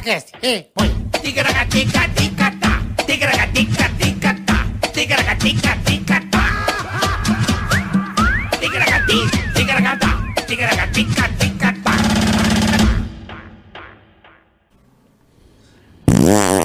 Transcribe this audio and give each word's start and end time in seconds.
Cast, 0.00 0.32
e 0.42 0.64
põe. 0.74 0.88
Ticaracatica-ticatá, 1.22 2.80
ticaracatica-ticatá, 3.06 4.66
ticaracatica-ticatá. 4.92 6.42
Ticaracati, 8.58 9.18
ticaracatá, 9.54 10.08
ticaracatica-ticatá. 10.46 11.92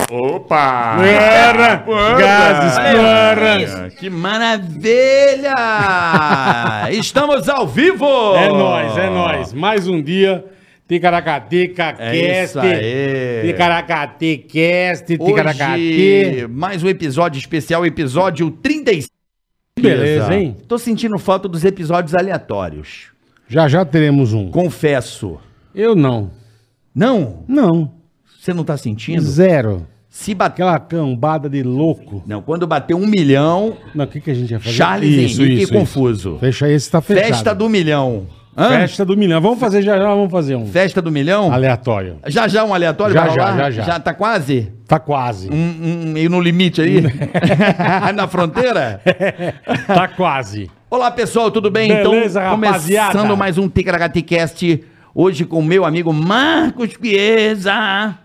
Opa! 0.09 0.95
Porra! 1.85 2.17
Gases, 2.17 2.75
porra! 2.95 3.89
Que 3.91 4.09
maravilha! 4.09 5.53
Estamos 6.89 7.47
ao 7.47 7.67
vivo! 7.67 8.35
É 8.35 8.47
nóis, 8.49 8.97
é 8.97 9.09
nóis. 9.09 9.53
Mais 9.53 9.87
um 9.87 10.01
dia. 10.01 10.56
Ticaracateca 10.87 11.95
É 11.99 12.43
isso 12.43 12.53
Cast. 12.53 12.59
aí. 12.59 13.41
Ticaracate 13.51 14.37
Cast. 14.37 15.17
Ticaracate. 15.17 16.47
mais 16.49 16.81
um 16.81 16.87
episódio 16.87 17.37
especial, 17.37 17.85
episódio 17.85 18.49
35. 18.49 19.11
Beleza, 19.79 20.33
hein? 20.33 20.55
Tô 20.67 20.77
sentindo 20.77 21.17
falta 21.19 21.47
dos 21.47 21.63
episódios 21.65 22.15
aleatórios. 22.15 23.07
Já 23.47 23.67
já 23.67 23.83
teremos 23.85 24.33
um. 24.33 24.49
Confesso. 24.49 25.37
Eu 25.75 25.93
não. 25.95 26.31
Não? 26.95 27.43
Não. 27.47 27.91
Você 28.39 28.53
não 28.53 28.63
tá 28.63 28.77
sentindo? 28.77 29.21
Zero. 29.21 29.85
Se 30.09 30.33
bater. 30.33 30.63
Aquela 30.63 30.79
cambada 30.79 31.47
de 31.49 31.61
louco. 31.61 32.23
Não, 32.25 32.41
quando 32.41 32.65
bater 32.65 32.95
um 32.95 33.05
milhão, 33.05 33.77
Não, 33.93 34.05
o 34.05 34.07
que, 34.07 34.19
que 34.19 34.31
a 34.31 34.33
gente 34.33 34.49
ia 34.51 34.59
fazer? 34.59 34.75
Charles 34.75 35.37
Henrique 35.37 35.67
Confuso. 35.71 36.37
Fecha 36.39 36.67
esse, 36.69 36.89
tá 36.89 37.01
fechado. 37.01 37.25
Festa 37.27 37.53
do 37.53 37.69
milhão. 37.69 38.25
Hã? 38.57 38.69
Festa 38.69 39.05
do 39.05 39.15
milhão. 39.15 39.39
Vamos 39.39 39.59
fazer 39.59 39.83
já 39.83 39.99
já, 39.99 40.07
vamos 40.07 40.31
fazer 40.31 40.55
um. 40.55 40.65
Festa 40.65 40.99
do 40.99 41.11
milhão? 41.11 41.53
Aleatório. 41.53 42.17
Já 42.25 42.47
já 42.47 42.63
um 42.63 42.73
aleatório? 42.73 43.13
Já, 43.13 43.25
vai 43.25 43.35
já, 43.35 43.51
rolar? 43.51 43.57
já, 43.57 43.71
já. 43.71 43.83
Já 43.83 43.99
tá 43.99 44.15
quase? 44.15 44.73
Tá 44.87 44.99
quase. 44.99 45.47
Um, 45.51 45.53
um, 45.55 46.11
meio 46.11 46.27
no 46.27 46.41
limite 46.41 46.81
aí? 46.81 47.03
Na 48.15 48.27
fronteira? 48.27 48.99
Tá 49.85 50.07
quase. 50.07 50.71
Olá, 50.89 51.11
pessoal, 51.11 51.51
tudo 51.51 51.69
bem? 51.69 51.89
Beleza, 51.89 52.39
então, 52.39 52.51
rapaziada? 52.51 53.11
começando 53.11 53.37
mais 53.37 53.57
um 53.57 53.69
Ticaracaticast, 53.69 54.83
hoje 55.13 55.45
com 55.45 55.61
meu 55.61 55.85
amigo 55.85 56.11
Marcos 56.11 56.89
Chiesa. 56.91 58.17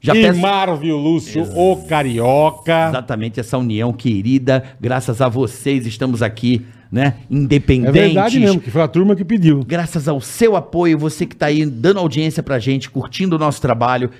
Já 0.00 0.14
e 0.14 0.22
peço 0.22 0.40
Marvio 0.40 0.96
Lúcio, 0.96 1.44
o 1.54 1.76
Carioca. 1.86 2.88
exatamente 2.88 3.40
essa 3.40 3.56
união 3.56 3.92
querida, 3.92 4.64
graças 4.80 5.20
a 5.20 5.28
vocês 5.28 5.86
estamos 5.86 6.22
aqui, 6.22 6.66
né, 6.90 7.14
É 7.18 7.34
independentes. 7.34 7.92
verdade 7.92 8.40
mesmo, 8.40 8.60
que 8.60 8.70
foi 8.70 8.82
a 8.82 8.88
turma 8.88 9.14
que 9.14 9.24
pediu. 9.24 9.62
Graças 9.64 10.08
ao 10.08 10.20
seu 10.20 10.56
apoio, 10.56 10.98
você 10.98 11.24
que 11.24 11.36
tá 11.36 11.46
aí 11.46 11.64
dando 11.64 11.98
audiência 12.00 12.42
pra 12.42 12.58
gente, 12.58 12.90
curtindo 12.90 13.36
o 13.36 13.38
nosso 13.38 13.60
trabalho, 13.60 14.10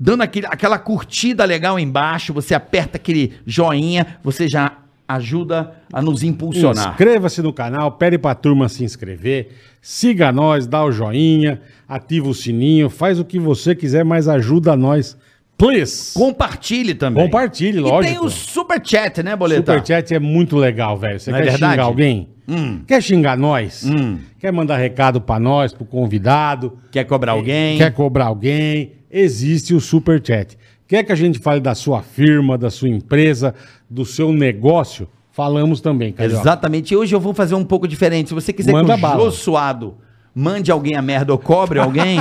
dando 0.00 0.22
aquele, 0.22 0.46
aquela 0.46 0.78
curtida 0.78 1.44
legal 1.44 1.78
embaixo, 1.78 2.32
você 2.32 2.54
aperta 2.54 2.96
aquele 2.96 3.34
joinha, 3.46 4.18
você 4.22 4.48
já 4.48 4.72
ajuda 5.06 5.72
a 5.92 6.02
nos 6.02 6.22
impulsionar. 6.22 6.90
Inscreva-se 6.90 7.40
no 7.40 7.52
canal, 7.52 7.92
pede 7.92 8.18
pra 8.18 8.34
turma 8.34 8.68
se 8.68 8.84
inscrever, 8.84 9.48
siga 9.80 10.30
nós, 10.30 10.66
dá 10.66 10.84
o 10.84 10.92
joinha, 10.92 11.60
ativa 11.88 12.28
o 12.28 12.34
sininho, 12.34 12.90
faz 12.90 13.18
o 13.18 13.24
que 13.24 13.38
você 13.38 13.74
quiser, 13.74 14.04
mas 14.04 14.28
ajuda 14.28 14.76
nós. 14.76 15.16
Please! 15.58 16.14
Compartilhe 16.14 16.94
também. 16.94 17.24
Compartilhe, 17.24 17.78
E 17.78 17.80
lógico. 17.80 18.14
tem 18.14 18.24
o 18.24 18.30
super 18.30 18.80
chat, 18.82 19.22
né, 19.24 19.34
Boleta? 19.34 19.72
Superchat 19.72 20.14
é 20.14 20.18
muito 20.20 20.56
legal, 20.56 20.96
velho. 20.96 21.18
Você 21.18 21.30
Não 21.32 21.38
é 21.38 21.42
quer 21.42 21.50
verdade? 21.50 21.72
xingar 21.72 21.82
alguém? 21.84 22.28
Hum. 22.48 22.80
Quer 22.86 23.02
xingar 23.02 23.36
nós? 23.36 23.84
Hum. 23.84 24.18
Quer 24.38 24.52
mandar 24.52 24.76
recado 24.76 25.20
pra 25.20 25.38
nós, 25.40 25.72
pro 25.72 25.84
convidado? 25.84 26.78
Quer 26.92 27.04
cobrar 27.04 27.32
alguém? 27.32 27.76
Quer 27.76 27.92
cobrar 27.92 28.26
alguém? 28.26 28.92
Existe 29.10 29.74
o 29.74 29.80
Superchat. 29.80 30.56
Quer 30.86 31.02
que 31.02 31.12
a 31.12 31.16
gente 31.16 31.38
fale 31.40 31.60
da 31.60 31.74
sua 31.74 32.02
firma, 32.02 32.56
da 32.56 32.70
sua 32.70 32.88
empresa, 32.88 33.52
do 33.90 34.04
seu 34.06 34.32
negócio? 34.32 35.08
Falamos 35.32 35.80
também, 35.80 36.12
Carioca. 36.12 36.40
Exatamente. 36.40 36.94
E 36.94 36.96
hoje 36.96 37.14
eu 37.14 37.20
vou 37.20 37.34
fazer 37.34 37.54
um 37.54 37.64
pouco 37.64 37.86
diferente. 37.86 38.28
Se 38.28 38.34
você 38.34 38.52
quiser 38.52 38.72
Manda 38.72 38.94
que 38.94 38.98
o 38.98 39.02
bala. 39.02 39.24
Jô 39.24 39.30
Suado 39.30 39.96
mande 40.38 40.70
alguém 40.70 40.94
a 40.94 41.02
merda 41.02 41.32
ou 41.32 41.38
cobre 41.38 41.80
alguém, 41.80 42.20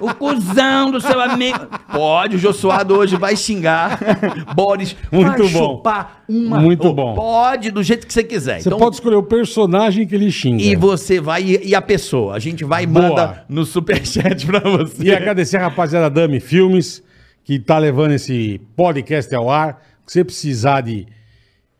o 0.00 0.12
cuzão 0.12 0.90
do 0.90 1.00
seu 1.00 1.20
amigo. 1.20 1.60
Pode, 1.92 2.34
o 2.34 2.38
Jô 2.38 2.52
Suado 2.52 2.96
hoje 2.96 3.16
vai 3.16 3.36
xingar. 3.36 4.00
Boris, 4.56 4.96
Muito 5.12 5.44
vai 5.44 5.52
bom. 5.52 5.76
chupar 5.76 6.24
uma. 6.28 6.58
Muito 6.58 6.92
bom. 6.92 7.14
Pode, 7.14 7.70
do 7.70 7.80
jeito 7.80 8.08
que 8.08 8.12
você 8.12 8.24
quiser. 8.24 8.60
Você 8.60 8.70
pode 8.70 8.96
escolher 8.96 9.14
o 9.14 9.22
personagem 9.22 10.04
que 10.04 10.16
ele 10.16 10.32
xinga. 10.32 10.64
E 10.64 10.74
você 10.74 11.20
vai, 11.20 11.44
e 11.44 11.68
e 11.68 11.74
a 11.76 11.80
pessoa. 11.80 12.34
A 12.34 12.40
gente 12.40 12.64
vai 12.64 12.82
e 12.82 12.86
Boa. 12.86 13.08
manda 13.08 13.44
no 13.48 13.64
superchat 13.64 14.44
pra 14.46 14.58
você. 14.58 15.04
E 15.04 15.14
agradecer 15.14 15.56
a 15.58 15.60
rapaziada 15.60 16.10
da 16.10 16.22
Dami 16.22 16.40
Filmes, 16.40 17.04
que 17.44 17.60
tá 17.60 17.78
levando 17.78 18.12
esse 18.12 18.60
podcast 18.74 19.32
ao 19.32 19.48
ar. 19.48 19.80
Se 20.06 20.14
você 20.14 20.24
precisar 20.24 20.80
de 20.80 21.06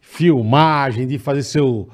filmagem, 0.01 1.05
de 1.05 1.19
fazer 1.19 1.43
seu 1.43 1.89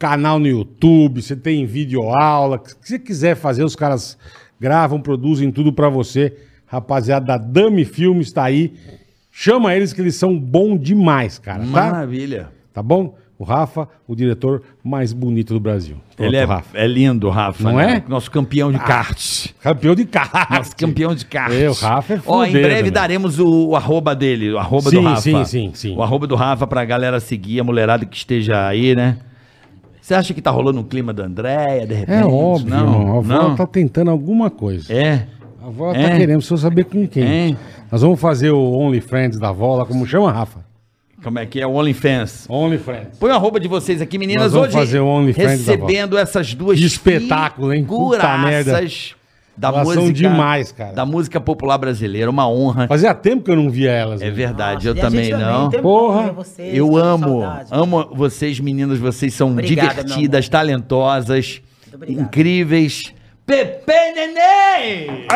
canal 0.00 0.38
no 0.38 0.46
YouTube, 0.48 1.20
você 1.20 1.36
tem 1.36 1.66
vídeo 1.66 2.02
aula, 2.08 2.56
o 2.56 2.58
que 2.58 2.70
você 2.80 2.98
quiser 2.98 3.36
fazer, 3.36 3.62
os 3.62 3.76
caras 3.76 4.16
gravam, 4.58 4.98
produzem 4.98 5.52
tudo 5.52 5.72
pra 5.74 5.90
você. 5.90 6.34
Rapaziada 6.66 7.26
da 7.26 7.36
Dami 7.36 7.84
Filmes 7.84 8.32
tá 8.32 8.44
aí. 8.44 8.72
Chama 9.30 9.74
eles 9.74 9.92
que 9.92 10.00
eles 10.00 10.14
são 10.16 10.38
bom 10.38 10.76
demais, 10.76 11.38
cara, 11.38 11.60
tá? 11.60 11.66
Maravilha. 11.66 12.48
Tá 12.72 12.82
bom? 12.82 13.14
O 13.38 13.44
Rafa, 13.44 13.88
o 14.06 14.14
diretor 14.14 14.62
mais 14.84 15.12
bonito 15.12 15.52
do 15.52 15.60
Brasil. 15.60 15.96
Pronto, 16.16 16.28
Ele 16.28 16.36
é, 16.36 16.44
Rafa. 16.44 16.78
é 16.78 16.86
lindo, 16.86 17.28
Rafa. 17.28 17.62
Não 17.62 17.76
né? 17.76 18.02
é? 18.06 18.08
Nosso 18.10 18.30
campeão 18.30 18.70
de 18.72 18.78
kart. 18.78 19.48
Campeão 19.62 19.94
de 19.94 20.04
carro. 20.04 20.30
Nosso 20.56 20.76
campeão 20.76 21.14
de 21.14 21.24
kart. 21.26 21.52
É, 21.52 21.68
o 21.68 21.72
Rafa 21.72 22.14
é 22.14 22.20
Ó, 22.26 22.44
em 22.44 22.52
breve 22.52 22.82
meu. 22.84 22.92
daremos 22.92 23.38
o, 23.38 23.68
o 23.68 23.76
arroba 23.76 24.14
dele, 24.14 24.52
o 24.52 24.58
arroba 24.58 24.90
do 24.90 24.96
Sim, 24.98 25.04
Rafa. 25.04 25.20
sim, 25.22 25.44
sim, 25.44 25.70
sim. 25.74 25.96
O 25.96 26.02
arroba 26.02 26.26
do 26.26 26.34
Rafa 26.36 26.66
pra 26.66 26.84
galera 26.84 27.18
seguir, 27.18 27.60
a 27.60 27.64
mulherada 27.64 28.04
que 28.06 28.16
esteja 28.16 28.66
aí, 28.66 28.94
né? 28.94 29.16
Você 30.10 30.14
acha 30.16 30.34
que 30.34 30.42
tá 30.42 30.50
rolando 30.50 30.80
um 30.80 30.82
clima 30.82 31.12
da 31.12 31.22
Andréia, 31.24 31.86
de 31.86 31.94
repente? 31.94 32.18
É 32.18 32.26
óbvio, 32.26 32.68
não, 32.68 32.78
irmão. 32.80 33.14
A 33.14 33.18
avó 33.18 33.22
não. 33.48 33.54
tá 33.54 33.64
tentando 33.64 34.10
alguma 34.10 34.50
coisa. 34.50 34.92
É. 34.92 35.28
A 35.62 35.68
avó 35.68 35.94
É. 35.94 36.02
tá 36.02 36.16
querendo, 36.16 36.38
precisa 36.38 36.56
saber 36.62 36.82
com 36.86 37.06
quem. 37.06 37.52
É. 37.52 37.56
Nós 37.92 38.02
vamos 38.02 38.20
fazer 38.20 38.50
o 38.50 38.72
OnlyFriends 38.72 39.38
da 39.38 39.50
avó 39.50 39.76
lá, 39.76 39.86
como 39.86 40.04
chama, 40.04 40.32
Rafa? 40.32 40.64
Como 41.22 41.38
é 41.38 41.46
que 41.46 41.60
é 41.60 41.66
o 41.66 41.74
OnlyFans? 41.74 42.46
OnlyFriends. 42.50 43.18
Põe 43.20 43.30
o 43.30 43.34
arroba 43.34 43.60
de 43.60 43.68
vocês 43.68 44.02
aqui, 44.02 44.18
meninas. 44.18 44.46
Nós 44.46 44.52
vamos 44.52 44.68
Hoje, 44.74 44.78
fazer 44.78 44.98
o 44.98 45.06
OnlyFans 45.06 45.64
da 45.64 45.72
recebendo 45.74 46.18
essas 46.18 46.54
duas 46.54 46.76
Que 46.76 46.84
espetáculo, 46.86 47.72
hein? 47.72 47.84
Puta 47.84 48.36
merda. 48.38 48.82
Da 49.60 49.68
Elas 49.68 49.88
são 49.88 50.02
música... 50.04 50.12
demais, 50.18 50.72
cara. 50.72 50.92
Da 50.94 51.04
música 51.04 51.38
popular 51.38 51.76
brasileira. 51.76 52.30
Uma 52.30 52.48
honra. 52.48 52.88
Fazia 52.88 53.12
tempo 53.12 53.44
que 53.44 53.50
eu 53.50 53.56
não 53.56 53.68
via 53.68 53.90
elas. 53.90 54.22
É 54.22 54.24
né? 54.24 54.30
verdade, 54.30 54.88
eu 54.88 54.94
Nossa, 54.94 55.06
e 55.06 55.06
a 55.06 55.10
também 55.10 55.30
não. 55.32 55.70
Porra. 55.82 56.32
vocês, 56.32 56.74
Eu 56.74 56.96
amo, 56.96 57.42
saudade. 57.42 57.68
amo 57.70 58.10
vocês, 58.14 58.58
meninas. 58.58 58.98
Vocês 58.98 59.34
são 59.34 59.50
Obrigado, 59.50 59.88
divertidas, 60.04 60.48
talentosas, 60.48 61.60
incríveis. 62.08 63.12
Pepe 63.44 63.92
Neném! 64.14 65.26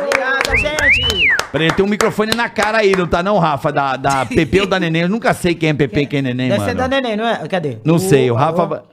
Obrigada, 0.00 0.56
gente. 0.56 1.36
Peraí, 1.52 1.70
tem 1.72 1.84
um 1.84 1.88
microfone 1.88 2.34
na 2.34 2.48
cara 2.48 2.78
aí, 2.78 2.96
não 2.96 3.06
tá 3.06 3.22
não, 3.22 3.38
Rafa? 3.38 3.70
Da, 3.70 3.96
da 3.96 4.26
Pepe 4.34 4.60
ou 4.60 4.66
da 4.66 4.80
Neném? 4.80 5.02
Eu 5.02 5.08
nunca 5.08 5.32
sei 5.34 5.54
quem 5.54 5.68
é 5.68 5.74
Pepe 5.74 6.00
e 6.00 6.06
quem 6.06 6.18
é 6.18 6.22
Neném, 6.22 6.48
Deve 6.48 6.64
ser 6.64 6.74
da 6.74 6.88
mano. 6.88 6.94
neném, 7.00 7.16
não 7.16 7.26
é? 7.26 7.36
Cadê? 7.46 7.78
Não 7.84 7.98
sei, 7.98 8.30
o 8.30 8.34
Rafa... 8.34 8.64
o- 8.64 8.92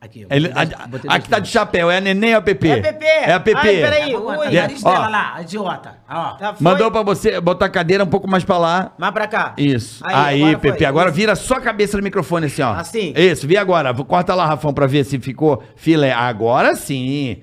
Aqui, 0.00 0.24
ó. 0.30 0.32
Ele, 0.32 0.48
Botei 0.88 1.10
a, 1.10 1.14
a 1.14 1.18
que 1.18 1.28
tá 1.28 1.40
de 1.40 1.48
chapéu, 1.48 1.90
é 1.90 1.96
a 1.96 2.00
Neném 2.00 2.32
ou 2.32 2.38
a 2.38 2.42
Pepe? 2.42 2.68
É 2.68 2.78
a 2.78 2.82
Pepe. 2.82 3.04
É 3.06 3.32
a 3.32 3.40
Pepe. 3.40 3.58
Ai, 3.58 3.76
peraí. 3.80 4.14
Oi, 4.14 4.36
Ui, 4.36 4.46
É, 4.56 4.60
nariz 4.60 4.84
ó. 4.84 4.92
dela 4.92 5.08
lá, 5.08 5.42
idiota. 5.42 5.96
Ó. 6.08 6.30
Tá. 6.34 6.54
Mandou 6.60 6.88
pra 6.92 7.02
você 7.02 7.40
botar 7.40 7.66
a 7.66 7.68
cadeira 7.68 8.04
um 8.04 8.06
pouco 8.06 8.28
mais 8.30 8.44
pra 8.44 8.58
lá. 8.58 8.92
Mais 8.96 9.12
pra 9.12 9.26
cá. 9.26 9.54
Isso. 9.58 10.00
Aí, 10.06 10.40
agora 10.42 10.58
Pepe, 10.58 10.78
foi. 10.78 10.86
agora 10.86 11.10
vira 11.10 11.34
só 11.34 11.54
a 11.56 11.60
cabeça 11.60 11.96
do 11.96 12.02
microfone 12.04 12.46
assim, 12.46 12.62
ó. 12.62 12.74
Assim? 12.74 13.12
Isso, 13.16 13.44
vi 13.48 13.56
agora. 13.56 13.92
Corta 13.92 14.36
lá, 14.36 14.46
Rafão, 14.46 14.72
pra 14.72 14.86
ver 14.86 15.02
se 15.04 15.18
ficou 15.18 15.64
filé. 15.74 16.12
Agora 16.12 16.76
sim. 16.76 17.38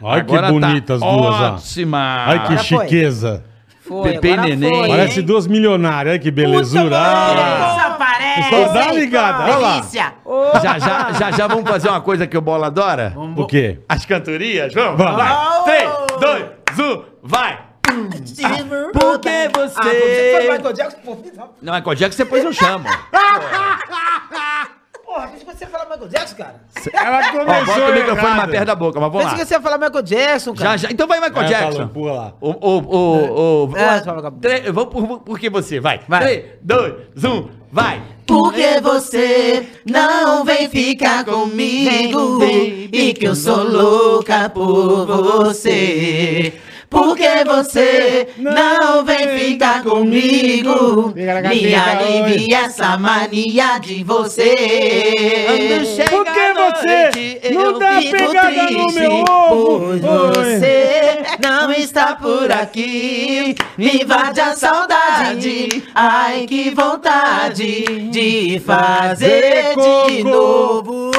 Olha 0.00 0.24
que 0.24 0.32
Agora 0.32 0.46
tá 0.48 0.52
bonitas 0.52 1.00
as 1.00 1.08
duas, 1.08 1.34
ó. 1.36 1.54
Ótima. 1.54 2.24
Olha 2.28 2.38
que 2.40 2.44
Agora 2.46 2.58
chiqueza. 2.64 3.44
Foi, 3.44 3.51
Pepe 4.02 4.28
e 4.28 4.32
agora 4.32 4.48
neném. 4.48 4.74
foi, 4.78 4.88
Parece 4.88 5.20
hein? 5.20 5.26
duas 5.26 5.46
milionárias. 5.46 6.12
Olha 6.12 6.18
que 6.18 6.30
belezura. 6.30 6.84
Puta, 6.84 6.96
Ah, 6.98 7.76
Isso 7.76 7.86
aparece. 7.88 8.50
Só 8.50 8.72
dá 8.72 8.92
ligada, 8.92 9.42
olha 9.44 9.56
lá. 9.56 9.72
Delícia. 9.74 10.12
Já, 10.62 10.78
já, 10.78 11.12
já, 11.12 11.30
já 11.32 11.46
vamos 11.46 11.68
fazer 11.68 11.88
uma 11.88 12.00
coisa 12.00 12.26
que 12.26 12.36
o 12.36 12.40
Bola 12.40 12.68
adora? 12.68 13.14
O 13.36 13.46
quê? 13.46 13.80
As 13.88 14.04
cantorias? 14.06 14.72
Vamos? 14.72 14.96
Vamos. 14.98 15.16
Vai. 15.16 15.64
3, 15.64 15.90
2, 16.20 16.96
1, 16.98 17.02
vai. 17.22 17.58
Porque 18.92 19.28
Ah, 19.28 19.50
você 19.52 19.74
foi 19.74 20.40
você... 20.40 20.48
Michael 20.52 20.72
Jackson? 20.72 20.98
Não, 21.60 21.74
Michael 21.74 21.94
Jackson 21.96 22.22
depois 22.24 22.44
eu 22.44 22.52
chamo. 22.52 22.88
Porra, 25.12 25.28
pensei 25.28 25.44
que 25.46 25.52
você 25.58 25.64
ia 25.64 25.70
falar 25.70 25.84
Michael 25.90 26.08
Jackson, 26.08 26.36
cara. 26.36 26.54
Ela 26.94 27.18
Ó, 27.28 27.30
começou 27.32 27.64
bota 27.66 27.80
o 27.90 27.92
microfone 27.94 28.18
errado. 28.18 28.36
mais 28.38 28.50
perto 28.50 28.66
da 28.66 28.74
boca, 28.74 29.00
mas 29.00 29.12
vamos 29.12 29.24
Pensei 29.24 29.38
lá. 29.38 29.42
que 29.42 29.48
você 29.48 29.54
ia 29.54 29.60
falar 29.60 29.78
Michael 29.78 30.02
Jackson, 30.02 30.54
cara. 30.54 30.70
Já, 30.70 30.76
já. 30.78 30.90
Então 30.90 31.06
vai, 31.06 31.20
Michael 31.20 31.42
É, 31.44 31.48
Jackson. 31.48 31.72
falou, 31.72 31.88
pula 31.88 32.12
lá. 32.12 32.32
O, 32.40 32.50
o, 32.50 32.78
o, 32.78 33.68
o, 33.70 33.76
É, 33.76 34.02
o- 34.26 34.30
três- 34.40 34.64
Vamos 34.72 34.90
por, 34.90 35.20
por 35.20 35.38
que 35.38 35.50
você, 35.50 35.80
vai. 35.80 36.00
Vai. 36.08 36.20
3, 36.22 36.44
2, 36.62 36.94
1, 37.24 37.48
vai. 37.70 38.02
Porque 38.26 38.80
você 38.80 39.68
não 39.84 40.44
vem 40.44 40.66
ficar 40.70 41.24
comigo 41.26 42.38
e 42.90 43.12
que 43.12 43.26
eu 43.26 43.34
sou 43.34 43.62
louca 43.64 44.48
por 44.48 45.04
você. 45.44 46.54
Porque 46.92 47.42
você 47.46 48.28
não 48.36 49.02
vem 49.02 49.38
ficar 49.38 49.82
comigo. 49.82 51.10
Me 51.16 51.74
alivia 51.74 52.58
essa 52.66 52.98
mania 52.98 53.78
de 53.78 54.04
você. 54.04 55.46
Por 56.10 56.24
que 56.26 56.52
você 56.52 57.50
não 57.50 57.78
dá 57.78 57.98
Fico 57.98 58.12
pegada 58.12 58.70
no 58.70 58.92
meu 58.92 59.24
ovo? 59.26 59.98
Você 60.34 61.22
não 61.42 61.72
está 61.72 62.14
por 62.14 62.52
aqui. 62.52 63.54
Me 63.78 64.02
invade 64.02 64.40
a 64.40 64.54
saudade. 64.54 65.82
Ai, 65.94 66.44
que 66.46 66.70
vontade 66.70 68.10
de 68.10 68.60
fazer 68.60 69.74
de 69.74 70.24
novo. 70.24 71.10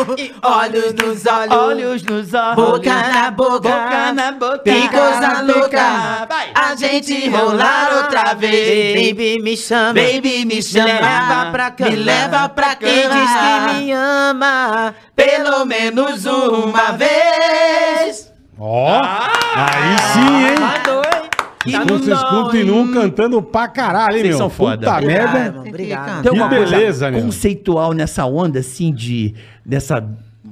Olhos 0.44 0.94
nos 0.94 1.26
olhos. 1.26 1.58
Olhos 1.58 2.04
nos 2.04 2.34
olhos. 2.34 2.56
Boca 2.56 2.94
na 2.94 3.32
boca, 3.32 3.60
Boca 3.60 4.14
na 4.14 4.32
boca. 4.34 4.60
Que 4.60 4.88
coisa 4.90 5.42
louca, 5.64 6.26
Vai. 6.30 6.52
a 6.54 6.76
gente 6.76 7.30
rolar 7.30 7.98
outra 8.04 8.34
vez. 8.34 9.10
Baby, 9.10 9.42
me 9.42 9.58
chama. 9.58 9.94
Baby, 9.94 10.46
me 10.46 10.62
chama, 10.62 10.86
Me 10.88 10.94
leva 11.02 11.52
pra 11.52 11.72
cama. 11.72 11.90
me 11.90 11.96
leva 11.96 12.50
pra 12.50 12.76
Quem 12.76 12.90
diz 12.90 13.10
que 13.10 13.10
cama. 13.10 13.74
me 13.74 13.92
ama. 13.92 14.96
Pelo 15.16 15.66
menos 15.66 16.26
uma 16.26 16.92
vez. 16.94 18.32
Ó, 18.60 19.02
aí 19.02 19.98
sim, 20.14 20.46
hein? 20.48 20.56
Mandou, 20.60 21.02
hein? 21.04 21.24
Tá 21.72 21.86
no 21.86 21.98
Vocês 21.98 22.20
som, 22.20 22.44
continuam 22.44 22.86
hein? 22.86 22.94
cantando 22.94 23.42
pra 23.42 23.68
caralho, 23.68 24.18
hein, 24.18 24.22
Vocês 24.24 24.30
meu? 24.30 24.38
são 24.38 24.50
foda. 24.50 24.78
Puta 24.78 24.92
Obrigado, 24.98 25.34
merda. 25.34 25.46
irmão, 25.48 25.66
Obrigado. 25.68 26.24
Tem 26.24 26.34
Que 26.34 26.48
beleza, 26.50 27.10
meu. 27.12 27.22
conceitual 27.22 27.94
nessa 27.94 28.26
onda, 28.26 28.60
assim, 28.60 28.94
de 28.94 29.34
dessa 29.66 30.04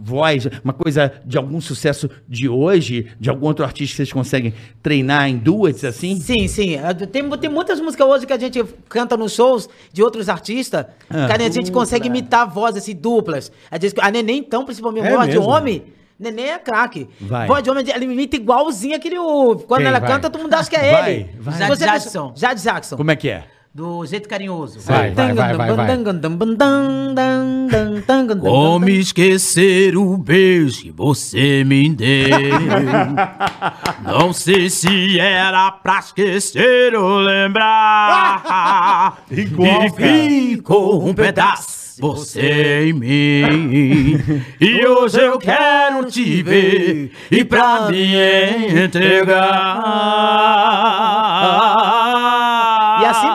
voz, 0.04 0.48
uma 0.64 0.74
coisa 0.74 1.14
de 1.26 1.38
algum 1.38 1.62
sucesso 1.62 2.10
de 2.28 2.50
hoje, 2.50 3.08
de 3.20 3.30
algum 3.30 3.46
outro 3.46 3.64
artista 3.64 3.92
que 3.94 3.98
vocês 3.98 4.14
conseguem 4.14 4.54
treinar 4.82 5.30
em 5.30 5.38
duas, 5.38 5.84
assim? 5.84 6.20
Sim, 6.20 6.48
sim. 6.48 6.78
Tem, 7.12 7.30
tem 7.38 7.50
muitas 7.50 7.80
músicas 7.80 8.08
hoje 8.08 8.26
que 8.26 8.34
a 8.34 8.38
gente 8.40 8.64
canta 8.90 9.16
nos 9.16 9.34
shows 9.34 9.70
de 9.94 10.02
outros 10.04 10.28
artistas, 10.30 10.86
Ah. 11.10 11.28
que 11.28 11.44
a 11.44 11.50
gente 11.50 11.72
consegue 11.72 12.08
imitar 12.08 12.50
vozes 12.50 12.84
assim, 12.84 12.96
duplas. 12.96 13.52
A, 13.70 13.78
gente, 13.80 13.96
a 14.00 14.10
neném, 14.12 14.40
então, 14.40 14.66
principalmente, 14.66 15.08
É 15.08 15.16
voz 15.16 15.30
de 15.30 15.38
mesmo? 15.38 15.50
homem. 15.52 15.84
Neném 16.20 16.52
é 16.52 16.60
craque. 16.60 17.08
Vai. 17.20 17.48
Voz 17.48 17.64
de 17.64 17.70
homem, 17.72 17.84
ela 17.92 18.04
imita 18.04 18.36
igualzinho 18.36 18.96
aquele. 18.96 19.16
Quando 19.16 19.78
Quem 19.80 19.86
ela 19.88 20.00
vai? 20.00 20.10
canta, 20.10 20.30
todo 20.30 20.42
mundo 20.42 20.54
acha 20.54 20.70
que 20.70 20.76
é 20.76 20.92
Vai, 20.92 21.14
ele. 21.14 21.30
vai. 21.40 21.76
Jackson. 21.76 22.34
Jade 22.36 22.62
Jackson. 22.64 22.96
Como 22.96 23.10
é 23.10 23.16
que 23.16 23.30
é? 23.30 23.44
Do 23.74 24.06
jeito 24.06 24.28
carinhoso. 24.28 24.82
Vai, 24.82 25.12
vai, 25.12 25.34
vai, 25.34 25.54
vai, 25.56 25.72
vai. 25.74 25.88
Como 28.38 28.90
esquecer 28.90 29.96
o 29.96 30.18
beijo 30.18 30.82
que 30.82 30.92
você 30.92 31.64
me 31.64 31.88
deu? 31.90 32.28
Não 34.04 34.34
sei 34.34 34.70
se 34.70 35.18
era 35.18 35.72
pra 35.72 36.00
esquecer 36.00 36.94
ou 36.96 37.20
lembrar. 37.20 39.24
Igual, 39.32 39.86
e 39.86 39.92
cara. 39.92 40.12
ficou 40.12 41.08
um 41.08 41.14
pedaço 41.14 42.02
você 42.02 42.90
em 42.90 42.94
mim. 42.94 44.44
E 44.60 44.86
hoje 44.90 45.22
eu 45.22 45.38
quero 45.38 46.04
te 46.12 46.44
ver 46.44 47.14
e 47.30 47.46
pra 47.46 47.88
me 47.90 48.84
entregar. 48.84 49.72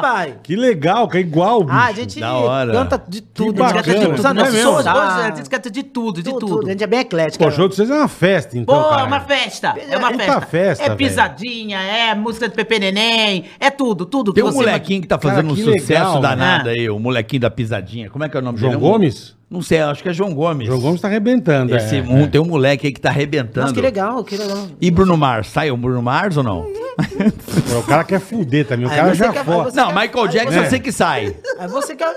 Vai. 0.00 0.34
Que 0.42 0.56
legal, 0.56 1.08
que 1.08 1.18
é 1.18 1.20
igual, 1.20 1.62
bicho. 1.64 1.76
Ah, 1.76 1.86
a 1.86 1.92
gente 1.92 2.20
da 2.20 2.32
hora. 2.34 2.72
canta 2.72 3.02
de 3.08 3.20
tudo. 3.20 3.62
A 3.62 3.68
gente 3.68 3.76
canta 3.84 3.92
de 3.92 4.06
tudo. 4.06 4.34
Não 4.34 4.44
é 4.44 4.50
shows, 4.50 4.86
Hoje 4.86 4.88
a 4.88 5.34
gente 5.36 5.50
canta 5.50 5.70
de 5.70 5.82
tudo, 5.82 6.22
de 6.22 6.30
tudo. 6.30 6.66
A 6.66 6.70
gente 6.70 6.84
é 6.84 6.86
bem 6.86 7.00
eclético. 7.00 7.42
Pô, 7.44 7.48
o 7.50 7.52
show 7.52 7.68
de 7.68 7.74
vocês 7.76 7.90
é 7.90 7.94
uma 7.94 8.08
festa, 8.08 8.56
então, 8.58 8.74
Pô, 8.82 8.88
cara. 8.88 9.02
é 9.02 9.04
uma 9.04 9.20
festa. 9.20 9.74
É 9.88 9.96
uma 9.98 10.12
festa. 10.14 10.40
festa, 10.42 10.84
é 10.84 10.94
pisadinha, 10.94 11.78
é 11.80 12.14
música 12.14 12.48
de 12.48 12.54
Pepe 12.54 12.78
Neném, 12.78 13.44
é 13.58 13.70
tudo, 13.70 14.04
tudo. 14.06 14.32
Tem 14.32 14.44
um 14.44 14.48
você- 14.48 14.58
molequinho 14.58 15.00
que 15.02 15.08
tá 15.08 15.18
Cara, 15.18 15.34
fazendo 15.36 15.52
um 15.52 15.56
sucesso 15.56 15.88
legal, 15.92 16.20
danado 16.20 16.64
né? 16.70 16.74
aí, 16.78 16.90
o 16.90 16.98
molequinho 16.98 17.40
da 17.40 17.50
pisadinha. 17.50 18.10
Como 18.10 18.24
é 18.24 18.28
que 18.28 18.36
é 18.36 18.40
o 18.40 18.42
nome 18.42 18.58
João 18.58 18.72
dele? 18.72 18.82
Gomes? 18.82 19.36
Não 19.48 19.62
sei, 19.62 19.78
acho 19.80 20.02
que 20.02 20.08
é 20.08 20.12
João 20.12 20.34
Gomes. 20.34 20.66
João 20.66 20.80
Gomes 20.80 21.00
tá 21.00 21.06
arrebentando. 21.06 21.74
Esse, 21.76 21.98
é, 21.98 22.02
um- 22.02 22.24
é. 22.24 22.26
Tem 22.26 22.40
um 22.40 22.44
moleque 22.46 22.88
aí 22.88 22.92
que 22.92 23.00
tá 23.00 23.10
arrebentando. 23.10 23.60
Nossa, 23.68 23.74
que 23.74 23.80
legal, 23.80 24.24
que 24.24 24.36
legal. 24.36 24.66
E 24.80 24.90
Bruno 24.90 25.16
Mars? 25.16 25.46
Sai 25.48 25.70
o 25.70 25.76
Bruno 25.76 26.02
Mars 26.02 26.36
ou 26.36 26.42
não? 26.42 26.66
O 27.78 27.82
cara 27.86 28.02
quer 28.04 28.18
fuder 28.20 28.66
também, 28.66 28.86
o 28.86 28.90
Aí 28.90 28.96
cara 28.96 29.08
você 29.14 29.24
já 29.24 29.32
quer- 29.32 29.44
foda. 29.44 29.70
você 29.70 29.76
Não, 29.76 29.92
quer- 29.92 30.00
Michael 30.08 30.28
Jackson 30.28 30.52
você- 30.52 30.66
eu 30.66 30.70
sei 30.70 30.80
que 30.80 30.90
sai. 30.92 31.36
Aí 31.60 31.68
você 31.68 31.94
quer. 31.94 32.12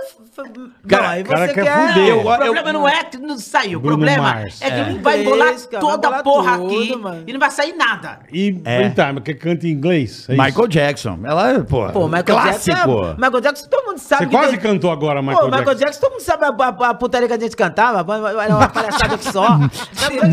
Cara, 0.88 1.04
não, 1.04 1.10
aí 1.10 1.22
o 1.22 1.26
cara 1.26 1.48
você 1.48 1.54
quer 1.54 1.64
quer. 1.66 1.88
fuder. 1.90 2.08
Eu- 2.08 2.20
O 2.22 2.38
problema 2.38 2.74
não 2.74 2.88
é 2.88 3.04
que 3.04 3.18
não 3.18 3.38
saiu. 3.38 3.78
O 3.78 3.82
Bruno 3.82 3.98
problema 3.98 4.24
Mars. 4.24 4.62
é 4.62 4.72
que 4.72 4.80
É. 4.80 4.90
não 4.90 5.02
vai 5.02 5.24
bolar 5.24 5.54
cara, 5.54 5.80
toda 5.80 6.10
vai 6.10 6.20
a 6.20 6.24
bolar 6.24 6.46
porra 6.58 6.58
tudo, 6.58 6.76
aqui 6.82 6.96
mano. 6.96 7.24
e 7.28 7.34
não 7.34 7.40
vai 7.40 7.52
sair 7.52 7.74
nada. 7.74 8.20
E, 8.32 8.62
É. 8.64 8.84
então, 8.84 9.14
mas 9.14 9.24
que 9.24 9.34
canta 9.34 9.68
em 9.68 9.72
inglês? 9.72 10.26
é 10.30 10.34
isso? 10.34 10.42
Michael 10.44 10.68
Jackson. 10.68 11.20
Ela, 11.26 11.52
é, 11.52 11.60
pô, 11.60 11.90
Pô, 11.90 12.06
Michael 12.08 12.24
clássico. 12.24 12.76
Jackson. 12.76 13.04
é- 13.04 13.14
Michael 13.16 13.42
Jackson, 13.42 13.68
todo 13.70 13.86
mundo 13.86 13.98
sabe. 14.00 14.26
Você 14.26 14.32
quase 14.32 14.58
cantou 14.58 14.92
agora, 14.92 15.20
Pô, 15.22 15.28
Michael 15.28 15.46
Michael 15.48 15.66
Jackson. 15.66 15.86
Jackson, 15.86 16.00
todo 16.02 16.12
mundo 16.14 16.22
sabe 16.22 16.46
a, 16.46 16.48
a, 16.48 16.90
a 16.90 16.94
putaria 17.20 17.28
que 17.28 17.34
a 17.34 17.40
gente 17.40 17.56
cantava, 17.56 18.00
era 18.42 18.56
uma 18.56 18.68
palhaçada 18.70 19.18
que 19.18 19.32
só. 19.32 19.60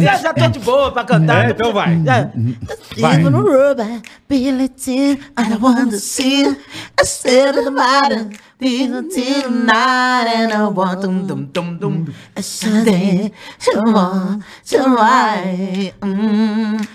já, 0.01 0.17
já 0.17 0.35
tô 0.35 0.49
de 0.49 0.59
boa 0.61 0.93
pra 0.93 1.05
cantar. 1.05 1.47
É, 1.47 1.51
então 1.51 1.73
vai. 1.73 2.01
Já- 2.05 2.31
Vai. 2.99 3.21
Even 3.21 3.35
a 3.35 3.41
rubber, 3.41 4.01
Billy 4.29 4.69
Tin, 4.69 5.19
I 5.37 5.49
don't 5.49 5.63
want 5.63 5.91
to 5.91 5.99
see 5.99 6.45
a 7.01 7.05
of 7.57 7.65
the 7.65 7.71
matter. 7.71 8.29
Tonight, 8.59 10.29
and 10.35 10.53
I 10.53 10.67
want 10.69 11.03
to 11.03 11.09
Dum, 11.09 11.47
dum, 11.53 11.77
dum. 11.79 12.07
a 12.35 12.43
Sunday 12.43 13.31
to 13.61 13.83
want 13.93 14.43
to 14.71 14.79
ride. 14.79 15.93
Mm. 16.01 16.89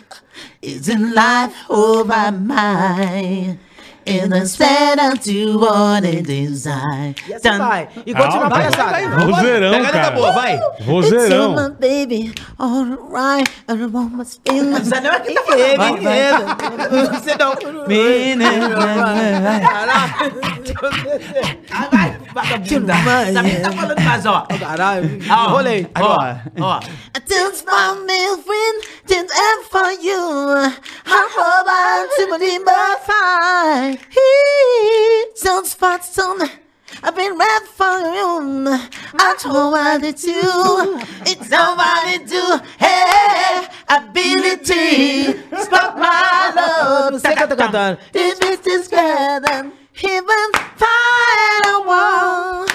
Isn't 0.64 1.14
life 1.14 1.54
over 1.70 2.32
my? 2.32 3.58
In 4.04 4.30
the 4.30 4.46
stand 4.48 5.22
to 5.24 5.60
what 5.60 6.04
it 6.06 6.24
desire. 6.24 7.14
E 7.28 7.34
assim 7.36 7.58
vai. 7.58 7.88
E 8.04 8.14
continua 8.14 8.48
a 8.48 8.50
palhaçada. 8.50 8.92
vai, 8.92 9.08
vai. 9.08 9.26
Vozeirão, 9.28 9.72
Pegada 9.72 9.92
cara. 9.92 10.12
boa, 10.12 10.32
vai. 10.32 10.60
Vozeirão. 10.82 11.52
It's 11.54 11.62
my 11.62 11.70
baby, 11.80 12.34
alright, 12.60 13.48
I 13.70 13.76
don't 13.76 13.94
want 13.94 14.12
my 14.14 14.26
feelings. 14.26 14.90
Mas 14.90 15.04
não 15.04 15.12
é 15.12 15.20
que 15.20 15.34
tá 15.34 15.44
falando. 15.44 15.78
Vai, 15.78 16.00
vai. 16.02 17.12
Você 17.12 17.36
não. 17.38 17.52
Ah, 21.72 21.88
vai. 21.92 22.12
Sabe 22.12 22.18
o 22.18 22.20
que 22.20 22.21
tá 22.34 23.72
falando 23.72 24.02
mais, 24.02 24.26
ó? 24.26 24.48
Caralho, 24.60 25.20
Ó, 25.30 25.48
rolei. 25.50 25.88
Ó, 25.96 26.00
Agora. 26.00 26.42
ó. 26.60 26.80
I 27.16 27.20
dance 27.28 27.64
my 27.66 27.96
mail 28.06 28.38
friend, 28.38 28.84
didn't 29.06 29.32
end 29.34 29.66
for 29.70 29.92
you. 30.02 30.18
I 31.06 31.30
hope 31.36 31.68
I'm 31.68 32.08
to 32.16 32.28
my 32.30 32.38
number 32.38 32.98
five. 33.06 34.00
He 34.10 35.32
sounds 35.36 35.74
fat 35.74 36.04
son. 36.04 36.50
I've 37.04 37.16
been 37.16 37.36
red 37.38 37.64
for 37.76 38.00
you. 38.00 38.80
I 39.18 39.36
told 39.40 39.72
what 39.74 40.02
to 40.02 40.12
do. 40.12 41.00
It's 41.26 41.50
nobody 41.50 42.20
do. 42.26 42.60
Hey, 42.78 43.66
ability. 43.90 45.34
Stop 45.64 45.98
my 45.98 46.52
love. 46.56 47.14
Você 47.20 47.30
que 47.36 47.48
tá 47.48 47.56
cantando. 47.56 47.98
This 48.14 48.40
is 48.68 48.88
better. 48.88 49.72
Even 50.04 50.52
fire 50.78 51.62
I 51.66 51.84
want. 51.86 52.72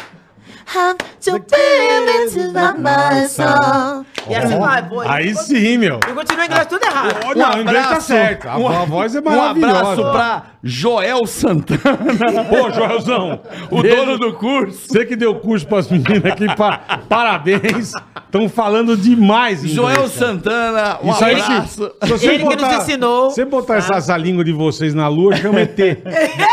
Have 0.67 0.99
to 1.23 1.41
be 1.41 2.43
into 2.43 2.53
my 2.81 3.27
song. 3.27 4.07
E 4.29 4.35
assim 4.35 4.59
vai, 4.59 4.83
pô. 4.89 5.01
Aí 5.01 5.35
sim, 5.35 5.79
meu. 5.79 6.01
E 6.09 6.13
continua 6.13 6.45
em 6.45 6.47
inglês 6.47 6.67
tudo 6.67 6.85
errado. 6.85 7.15
Não, 7.37 7.51
o 7.59 7.61
inglês 7.63 7.87
tá 7.89 8.01
certo. 8.01 8.49
A, 8.49 8.59
um- 8.59 8.69
a 8.69 8.85
voz 8.85 9.15
é 9.15 9.21
Um 9.21 9.25
maravilhosa. 9.25 9.79
abraço 9.79 10.03
pra 10.13 10.43
Joel 10.63 11.27
Santana, 11.27 12.45
Pô, 12.49 12.71
Joelzão. 12.73 13.41
o 13.71 13.83
beijo. 13.83 13.97
dono 13.97 14.19
do 14.19 14.33
curso. 14.35 14.89
Você 14.89 15.05
que 15.05 15.15
deu 15.17 15.35
curso 15.37 15.67
pras 15.67 15.89
meninas 15.91 16.25
aqui, 16.25 16.47
pa- 16.57 16.81
parabéns. 17.09 17.93
Estão 18.27 18.49
falando 18.49 18.97
demais 18.97 19.61
inglês, 19.61 19.75
Joel 19.77 19.95
cara. 19.97 20.09
Santana, 20.09 20.99
um 21.03 21.11
Isso 21.11 21.25
aí, 21.25 21.41
abraço. 21.41 21.69
se, 22.03 22.07
se 22.07 22.13
você 22.13 22.27
Ele 22.27 22.47
que 22.47 22.57
nos 22.57 22.73
ensinou. 22.77 23.31
Se 23.31 23.37
você 23.37 23.45
botar 23.45 23.77
essa, 23.77 23.95
essa 23.95 24.17
língua 24.17 24.45
de 24.45 24.53
vocês 24.53 24.93
na 24.95 25.09
lua, 25.09 25.35
chama 25.37 25.61
ET. 25.61 25.77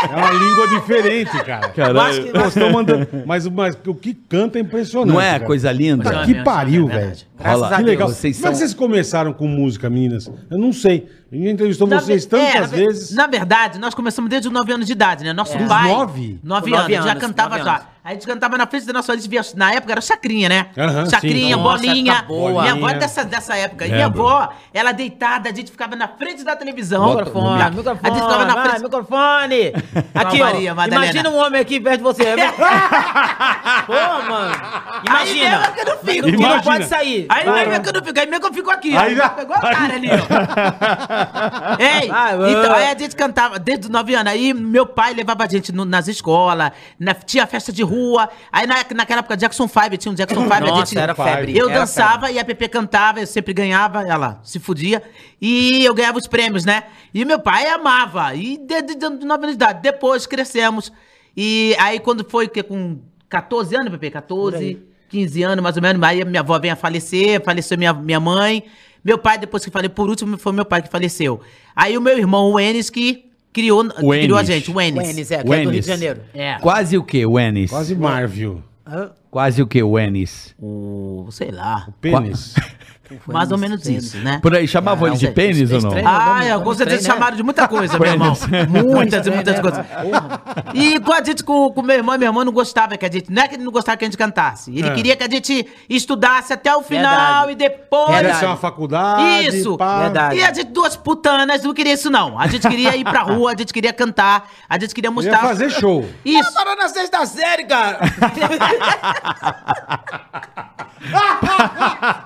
É 0.04 0.16
uma 0.16 0.30
língua 0.30 0.68
diferente, 0.68 1.30
cara. 1.44 1.72
Eu 1.76 2.00
acho 2.00 2.22
que- 2.22 2.30
vocês 2.32 2.54
tão 2.54 2.70
mandando, 2.70 3.08
mas, 3.26 3.46
mas 3.48 3.76
o 3.86 3.94
que 3.94 4.14
canta 4.14 4.58
é 4.58 4.62
impressionante. 4.62 5.12
Não 5.12 5.20
é 5.20 5.32
cara. 5.32 5.44
coisa 5.44 5.72
linda? 5.72 6.04
Puta 6.04 6.24
que 6.24 6.34
pariu, 6.42 6.86
velho. 6.86 7.12
Graças 7.38 7.62
lá. 7.70 7.76
Que 7.78 7.82
legal. 7.82 8.08
Vocês 8.08 8.36
Como 8.36 8.48
é 8.48 8.50
que 8.52 8.56
vocês 8.58 8.74
começaram 8.74 9.32
com 9.32 9.46
música, 9.46 9.88
meninas? 9.90 10.30
Eu 10.50 10.58
não 10.58 10.72
sei. 10.72 11.08
A 11.30 11.34
gente 11.36 11.48
entrevistou 11.50 11.86
Na 11.86 12.00
vocês 12.00 12.24
ve- 12.24 12.30
tantas 12.30 12.72
é, 12.72 12.76
vezes. 12.76 13.10
Na 13.14 13.26
verdade, 13.26 13.78
nós 13.78 13.94
começamos 13.94 14.28
desde 14.30 14.48
os 14.48 14.54
9 14.54 14.72
anos 14.72 14.86
de 14.86 14.92
idade, 14.92 15.24
né? 15.24 15.32
Nosso 15.32 15.56
Dos 15.58 15.66
pai. 15.68 15.88
nove? 15.88 16.40
9 16.42 16.70
Com 16.70 16.76
anos, 16.76 16.88
nove 16.88 16.94
já 17.06 17.10
anos, 17.12 17.20
cantava 17.22 17.58
já. 17.58 17.86
A 18.04 18.10
gente 18.12 18.26
cantava 18.26 18.58
na 18.58 18.66
frente 18.66 18.84
da 18.84 18.92
nossa. 18.92 19.14
a 19.14 19.16
via- 19.16 19.40
Na 19.56 19.72
época 19.72 19.92
era 19.92 20.00
chacrinha, 20.02 20.46
né? 20.46 20.66
Aham, 20.76 21.06
chacrinha, 21.08 21.56
sim. 21.56 21.62
bolinha. 21.62 22.12
Nossa, 22.12 22.24
boa. 22.26 22.60
Minha 22.62 22.74
avó 22.74 22.88
é 22.90 22.94
dessa, 22.98 23.24
dessa 23.24 23.56
época. 23.56 23.86
E 23.86 23.90
minha 23.90 24.04
Lembro. 24.08 24.28
avó, 24.28 24.52
ela 24.74 24.92
deitada, 24.92 25.48
a 25.48 25.54
gente 25.54 25.70
ficava 25.70 25.96
na 25.96 26.06
frente 26.06 26.44
da 26.44 26.54
televisão. 26.54 27.08
Microfone, 27.16 27.58
Na- 27.58 27.70
microfone, 27.70 28.00
A 28.02 28.08
gente 28.10 28.22
ficava 28.22 28.44
na 28.44 28.54
vai, 28.54 28.68
frente. 28.68 28.82
microfone. 28.82 29.72
Aqui, 30.14 30.38
Maria 30.38 30.72
ó. 30.72 30.74
Madalena. 30.74 31.04
Imagina 31.12 31.30
um 31.30 31.36
homem 31.46 31.60
aqui 31.62 31.80
perto 31.80 31.96
de 31.96 32.02
você. 32.02 32.24
Pô, 33.86 33.92
mano. 34.30 34.54
Imagina. 35.06 35.56
Aí 35.56 35.60
mesmo 35.60 35.72
que 35.74 35.80
eu 35.80 35.84
não 35.86 35.96
fico. 35.98 36.26
Que 36.26 36.32
não 36.32 36.40
Imagina. 36.40 36.62
pode 36.62 36.84
sair. 36.84 37.26
Aí 37.30 37.44
Vai. 37.46 37.66
mesmo 37.66 37.82
que 37.84 37.88
eu 37.88 37.92
não 37.94 38.04
fico, 38.04 38.20
aí 38.20 38.26
mesmo 38.26 38.40
que 38.42 38.46
eu 38.50 38.54
fico 38.54 38.70
aqui. 38.70 38.96
Aí 38.96 39.06
Aí 39.08 39.16
já- 39.16 39.28
pegou 39.30 39.56
a 39.56 39.60
cara 39.60 39.94
ali, 39.94 40.08
ó. 40.10 40.16
Ei, 41.82 42.08
Vai, 42.08 42.36
vai. 42.36 42.50
então 42.50 42.72
aí 42.74 42.86
a 42.90 42.98
gente 42.98 43.16
cantava 43.16 43.58
desde 43.58 43.86
os 43.86 43.90
9 43.90 44.14
anos. 44.14 44.30
Aí 44.30 44.52
meu 44.52 44.84
pai 44.86 45.14
levava 45.14 45.44
a 45.44 45.48
gente 45.48 45.72
no- 45.72 45.86
nas 45.86 46.06
escolas, 46.06 46.70
na- 47.00 47.14
tinha 47.14 47.46
festa 47.46 47.72
de 47.72 47.82
rua. 47.82 47.93
Aí 48.52 48.66
na, 48.66 48.76
naquela 48.94 49.20
época 49.20 49.36
Jackson 49.36 49.68
5, 49.68 49.96
tinha 49.96 50.12
um 50.12 50.14
Jackson 50.14 50.42
5. 50.42 50.52
a 50.52 50.60
Nossa, 50.60 50.86
gente, 50.86 50.98
era 50.98 51.14
febre. 51.14 51.56
Eu 51.56 51.68
Era 51.68 51.80
dançava 51.80 52.30
e 52.30 52.38
a 52.38 52.44
Pepe 52.44 52.68
cantava, 52.68 53.20
eu 53.20 53.26
sempre 53.26 53.52
ganhava, 53.52 54.02
ela 54.02 54.40
se 54.42 54.58
fudia. 54.58 55.02
E 55.40 55.84
eu 55.84 55.94
ganhava 55.94 56.18
os 56.18 56.26
prêmios, 56.26 56.64
né? 56.64 56.84
E 57.12 57.24
meu 57.24 57.38
pai 57.38 57.66
amava. 57.66 58.34
E 58.34 58.58
desde 58.58 58.94
de, 58.94 59.18
de 59.18 59.24
9 59.24 59.44
anos 59.44 59.56
de 59.56 59.64
idade. 59.64 59.82
Depois 59.82 60.26
crescemos. 60.26 60.92
E 61.36 61.76
aí 61.78 61.98
quando 62.00 62.24
foi 62.28 62.48
que 62.48 62.62
com 62.62 63.00
14 63.28 63.76
anos, 63.76 63.90
Pepe, 63.90 64.10
14, 64.10 64.82
15 65.08 65.42
anos 65.42 65.62
mais 65.62 65.76
ou 65.76 65.82
menos, 65.82 66.02
aí 66.02 66.22
a 66.22 66.24
minha 66.24 66.40
avó 66.40 66.58
veio 66.58 66.72
a 66.72 66.76
falecer, 66.76 67.42
faleceu 67.44 67.76
minha, 67.76 67.92
minha 67.92 68.20
mãe. 68.20 68.64
Meu 69.04 69.18
pai, 69.18 69.36
depois 69.36 69.64
que 69.64 69.70
falei, 69.70 69.88
por 69.88 70.08
último, 70.08 70.38
foi 70.38 70.52
meu 70.52 70.64
pai 70.64 70.80
que 70.80 70.88
faleceu. 70.88 71.40
Aí 71.76 71.96
o 71.98 72.00
meu 72.00 72.16
irmão, 72.16 72.52
o 72.52 72.58
Enes, 72.58 72.88
que 72.88 73.30
criou, 73.54 73.88
que 73.88 74.04
O 74.04 74.10
criou 74.10 74.36
a 74.36 74.42
gente, 74.42 74.70
o 74.70 74.80
Enes. 74.80 74.98
O 74.98 75.10
Enes, 75.10 75.30
é, 75.30 75.42
que 75.42 75.52
é 75.52 75.62
do 75.62 75.70
Rio 75.70 75.80
de 75.80 75.86
Janeiro. 75.86 76.20
É. 76.34 76.58
Quase 76.58 76.98
o 76.98 77.04
que, 77.04 77.24
o 77.24 77.38
Enis? 77.38 77.70
Quase 77.70 77.94
Marvel. 77.94 78.62
Quase 79.30 79.62
o 79.62 79.66
que, 79.66 79.82
o 79.82 79.98
Enis? 79.98 80.54
O, 80.60 81.28
sei 81.30 81.50
lá, 81.50 81.88
Pênis. 82.00 82.54
mais 83.26 83.52
ou 83.52 83.58
menos 83.58 83.86
isso, 83.88 84.16
né? 84.18 84.38
Por 84.42 84.54
aí, 84.54 84.66
chamavam 84.66 85.08
ele 85.08 85.16
de 85.16 85.28
pênis 85.28 85.70
ou 85.70 85.80
não? 85.80 85.92
Ah, 86.06 86.44
eu 86.46 86.60
com 86.62 86.74
certeza 86.74 87.06
né? 87.08 87.14
chamaram 87.14 87.36
de 87.36 87.42
muita 87.42 87.68
coisa, 87.68 87.98
meu 87.98 88.08
irmão. 88.10 88.34
Muitas 88.84 89.26
e 89.26 89.30
muitas 89.30 89.60
coisas. 89.60 89.84
E 90.72 90.98
com 91.00 91.12
a 91.12 91.22
gente, 91.22 91.42
com, 91.44 91.70
com 91.72 91.82
meu 91.82 91.96
irmão, 91.96 92.16
meu 92.18 92.28
irmão 92.28 92.44
não 92.44 92.52
gostava 92.52 92.96
que 92.96 93.04
a 93.06 93.10
gente. 93.10 93.30
Não 93.32 93.42
é 93.42 93.48
que 93.48 93.54
ele 93.56 93.64
não 93.64 93.72
gostava 93.72 93.96
que 93.96 94.04
a 94.04 94.08
gente 94.08 94.16
cantasse. 94.18 94.70
Ele 94.76 94.88
É. 94.88 94.94
queria 94.94 95.16
que 95.16 95.24
a 95.24 95.28
gente 95.28 95.66
estudasse 95.88 96.52
até 96.52 96.74
o 96.74 96.82
final 96.82 97.46
Verdade. 97.46 97.52
e 97.52 97.54
depois. 97.54 98.36
Ser 98.38 98.46
uma 98.46 98.56
faculdade. 98.56 99.48
Isso, 99.48 99.76
pá. 99.76 100.00
Verdade. 100.02 100.36
E 100.36 100.42
a 100.42 100.46
gente, 100.52 100.64
duas 100.64 100.96
putanas, 100.96 101.62
não 101.62 101.74
queria 101.74 101.92
isso, 101.92 102.10
não. 102.10 102.38
A 102.38 102.46
gente 102.46 102.66
queria 102.68 102.96
ir 102.96 103.04
pra 103.04 103.20
rua, 103.22 103.52
a 103.52 103.56
gente 103.56 103.72
queria 103.72 103.92
cantar, 103.92 104.48
a 104.68 104.78
gente 104.78 104.94
queria 104.94 105.08
Ia 105.08 105.14
mostrar. 105.14 105.38
fazer 105.38 105.70
show. 105.70 106.08
Isso. 106.24 106.52
Parou 106.54 106.76
na 106.76 106.88
sexta 106.88 107.24
série, 107.26 107.64
cara. 107.64 107.98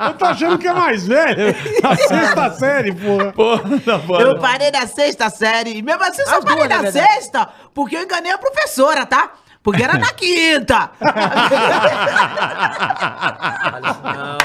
Eu 0.08 0.14
tô 0.14 0.24
achando 0.24 0.58
que 0.58 0.67
é 0.68 0.72
mais 0.72 1.06
velho. 1.06 1.54
Na 1.82 1.96
sexta 1.96 2.50
série, 2.52 2.92
porra. 3.34 3.62
Eu 4.20 4.38
parei 4.38 4.70
na 4.70 4.86
sexta 4.86 5.30
série. 5.30 5.82
Mesmo 5.82 6.02
assim, 6.02 6.22
eu 6.22 6.26
só 6.28 6.38
As 6.38 6.44
parei 6.44 6.56
duas, 6.58 6.68
na 6.68 6.82
verdade. 6.82 7.06
sexta 7.14 7.48
porque 7.74 7.96
eu 7.96 8.02
enganei 8.02 8.32
a 8.32 8.38
professora, 8.38 9.04
tá? 9.06 9.30
Porque 9.70 9.82
era 9.82 9.98
na 9.98 10.12
quinta. 10.12 10.90
Não. 14.02 14.38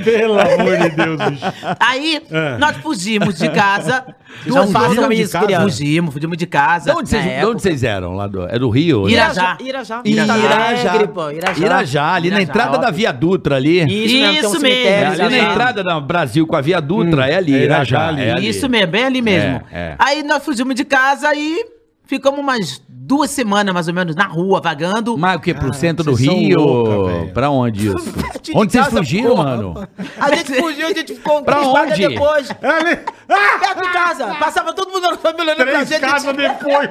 Pelo 0.04 0.38
amor 0.40 0.76
de 0.78 0.90
Deus, 0.90 1.20
bicho. 1.30 1.44
Aí, 1.78 2.22
É. 2.30 2.56
nós 2.58 2.76
fugimos 2.78 3.36
de 3.38 3.48
casa. 3.50 4.04
Não 4.46 4.54
Duas 4.66 4.72
façam 4.72 5.10
isso, 5.12 5.36
criança. 5.40 5.62
Fugimos, 5.64 6.14
fugimos 6.14 6.36
de 6.36 6.46
casa. 6.46 6.92
De 6.92 6.96
onde, 6.98 7.08
vocês, 7.08 7.24
na 7.24 7.28
de 7.30 7.34
época. 7.34 7.50
onde 7.52 7.62
vocês 7.62 7.82
eram? 7.82 8.14
Lá 8.14 8.26
do, 8.28 8.44
é 8.48 8.58
do 8.60 8.70
Rio? 8.70 9.06
né? 9.06 9.12
Irajá. 9.12 9.58
Irajá. 9.60 10.02
Irajá. 10.04 10.34
Alegre, 10.34 11.08
pô. 11.08 11.30
Irajá. 11.30 11.64
Irajá, 11.66 12.14
ali 12.14 12.30
na 12.30 12.36
Irajá, 12.36 12.42
entrada 12.50 12.78
da 12.78 12.90
Via 12.92 13.12
Dutra 13.12 13.56
ali. 13.56 13.80
Isso, 13.80 14.14
mesmo, 14.14 14.20
tem 14.20 14.28
um 14.28 14.32
Isso 14.52 14.60
mesmo. 14.60 14.66
É, 14.66 14.70
cemitério, 14.70 15.10
ali 15.10 15.18
na 15.22 15.28
Irajá. 15.36 15.50
entrada 15.52 15.82
da 15.84 16.00
Brasil 16.00 16.46
com 16.46 16.54
a 16.56 16.60
Via 16.60 16.80
Dutra, 16.80 17.26
é 17.28 17.34
ali, 17.36 17.54
É 17.54 17.64
Irajá 17.64 17.82
Irajá. 17.98 18.08
ali. 18.08 18.22
É 18.22 18.32
ali. 18.32 18.48
Isso 18.48 18.68
mesmo, 18.68 18.86
bem 18.86 19.04
ali 19.04 19.20
mesmo. 19.20 19.62
É, 19.72 19.80
é. 19.80 19.94
Aí 19.98 20.22
nós 20.22 20.44
fugimos 20.44 20.74
de 20.76 20.84
casa 20.84 21.34
e 21.34 21.64
ficamos 22.10 22.40
umas 22.40 22.82
duas 22.88 23.30
semanas, 23.30 23.72
mais 23.74 23.88
ou 23.88 23.94
menos, 23.94 24.14
na 24.14 24.24
rua, 24.26 24.60
vagando. 24.60 25.16
Mas 25.16 25.36
o 25.36 25.40
que? 25.40 25.52
Pro 25.54 25.72
centro 25.74 26.04
do 26.04 26.12
vocês 26.16 26.28
são 26.28 26.38
Rio? 26.38 26.60
louca, 26.60 27.32
pra 27.32 27.50
onde 27.50 27.88
isso? 27.88 27.96
Onde 28.54 28.72
vocês 28.72 28.84
casa, 28.84 28.96
fugiram, 28.96 29.30
porra. 29.36 29.44
mano? 29.44 29.88
A 30.18 30.34
gente 30.34 30.54
fugiu, 30.60 30.86
a 30.86 30.92
gente 30.92 31.14
ficou 31.14 31.42
Pra 31.42 31.56
três 31.56 31.68
quadras 31.70 31.92
onde? 31.98 32.08
depois. 32.08 32.50
É 32.50 32.66
ali. 32.68 32.98
Ah! 33.28 33.58
Perto 33.60 33.82
de 33.82 33.92
casa. 33.92 34.34
Passava 34.40 34.72
todo 34.72 34.90
mundo 34.90 35.08
na 35.08 35.16
família 35.16 35.44
olhando 35.54 35.56
pra 35.56 35.66
Três 35.66 35.88
gente. 35.88 36.00
casas 36.00 36.36
depois. 36.36 36.90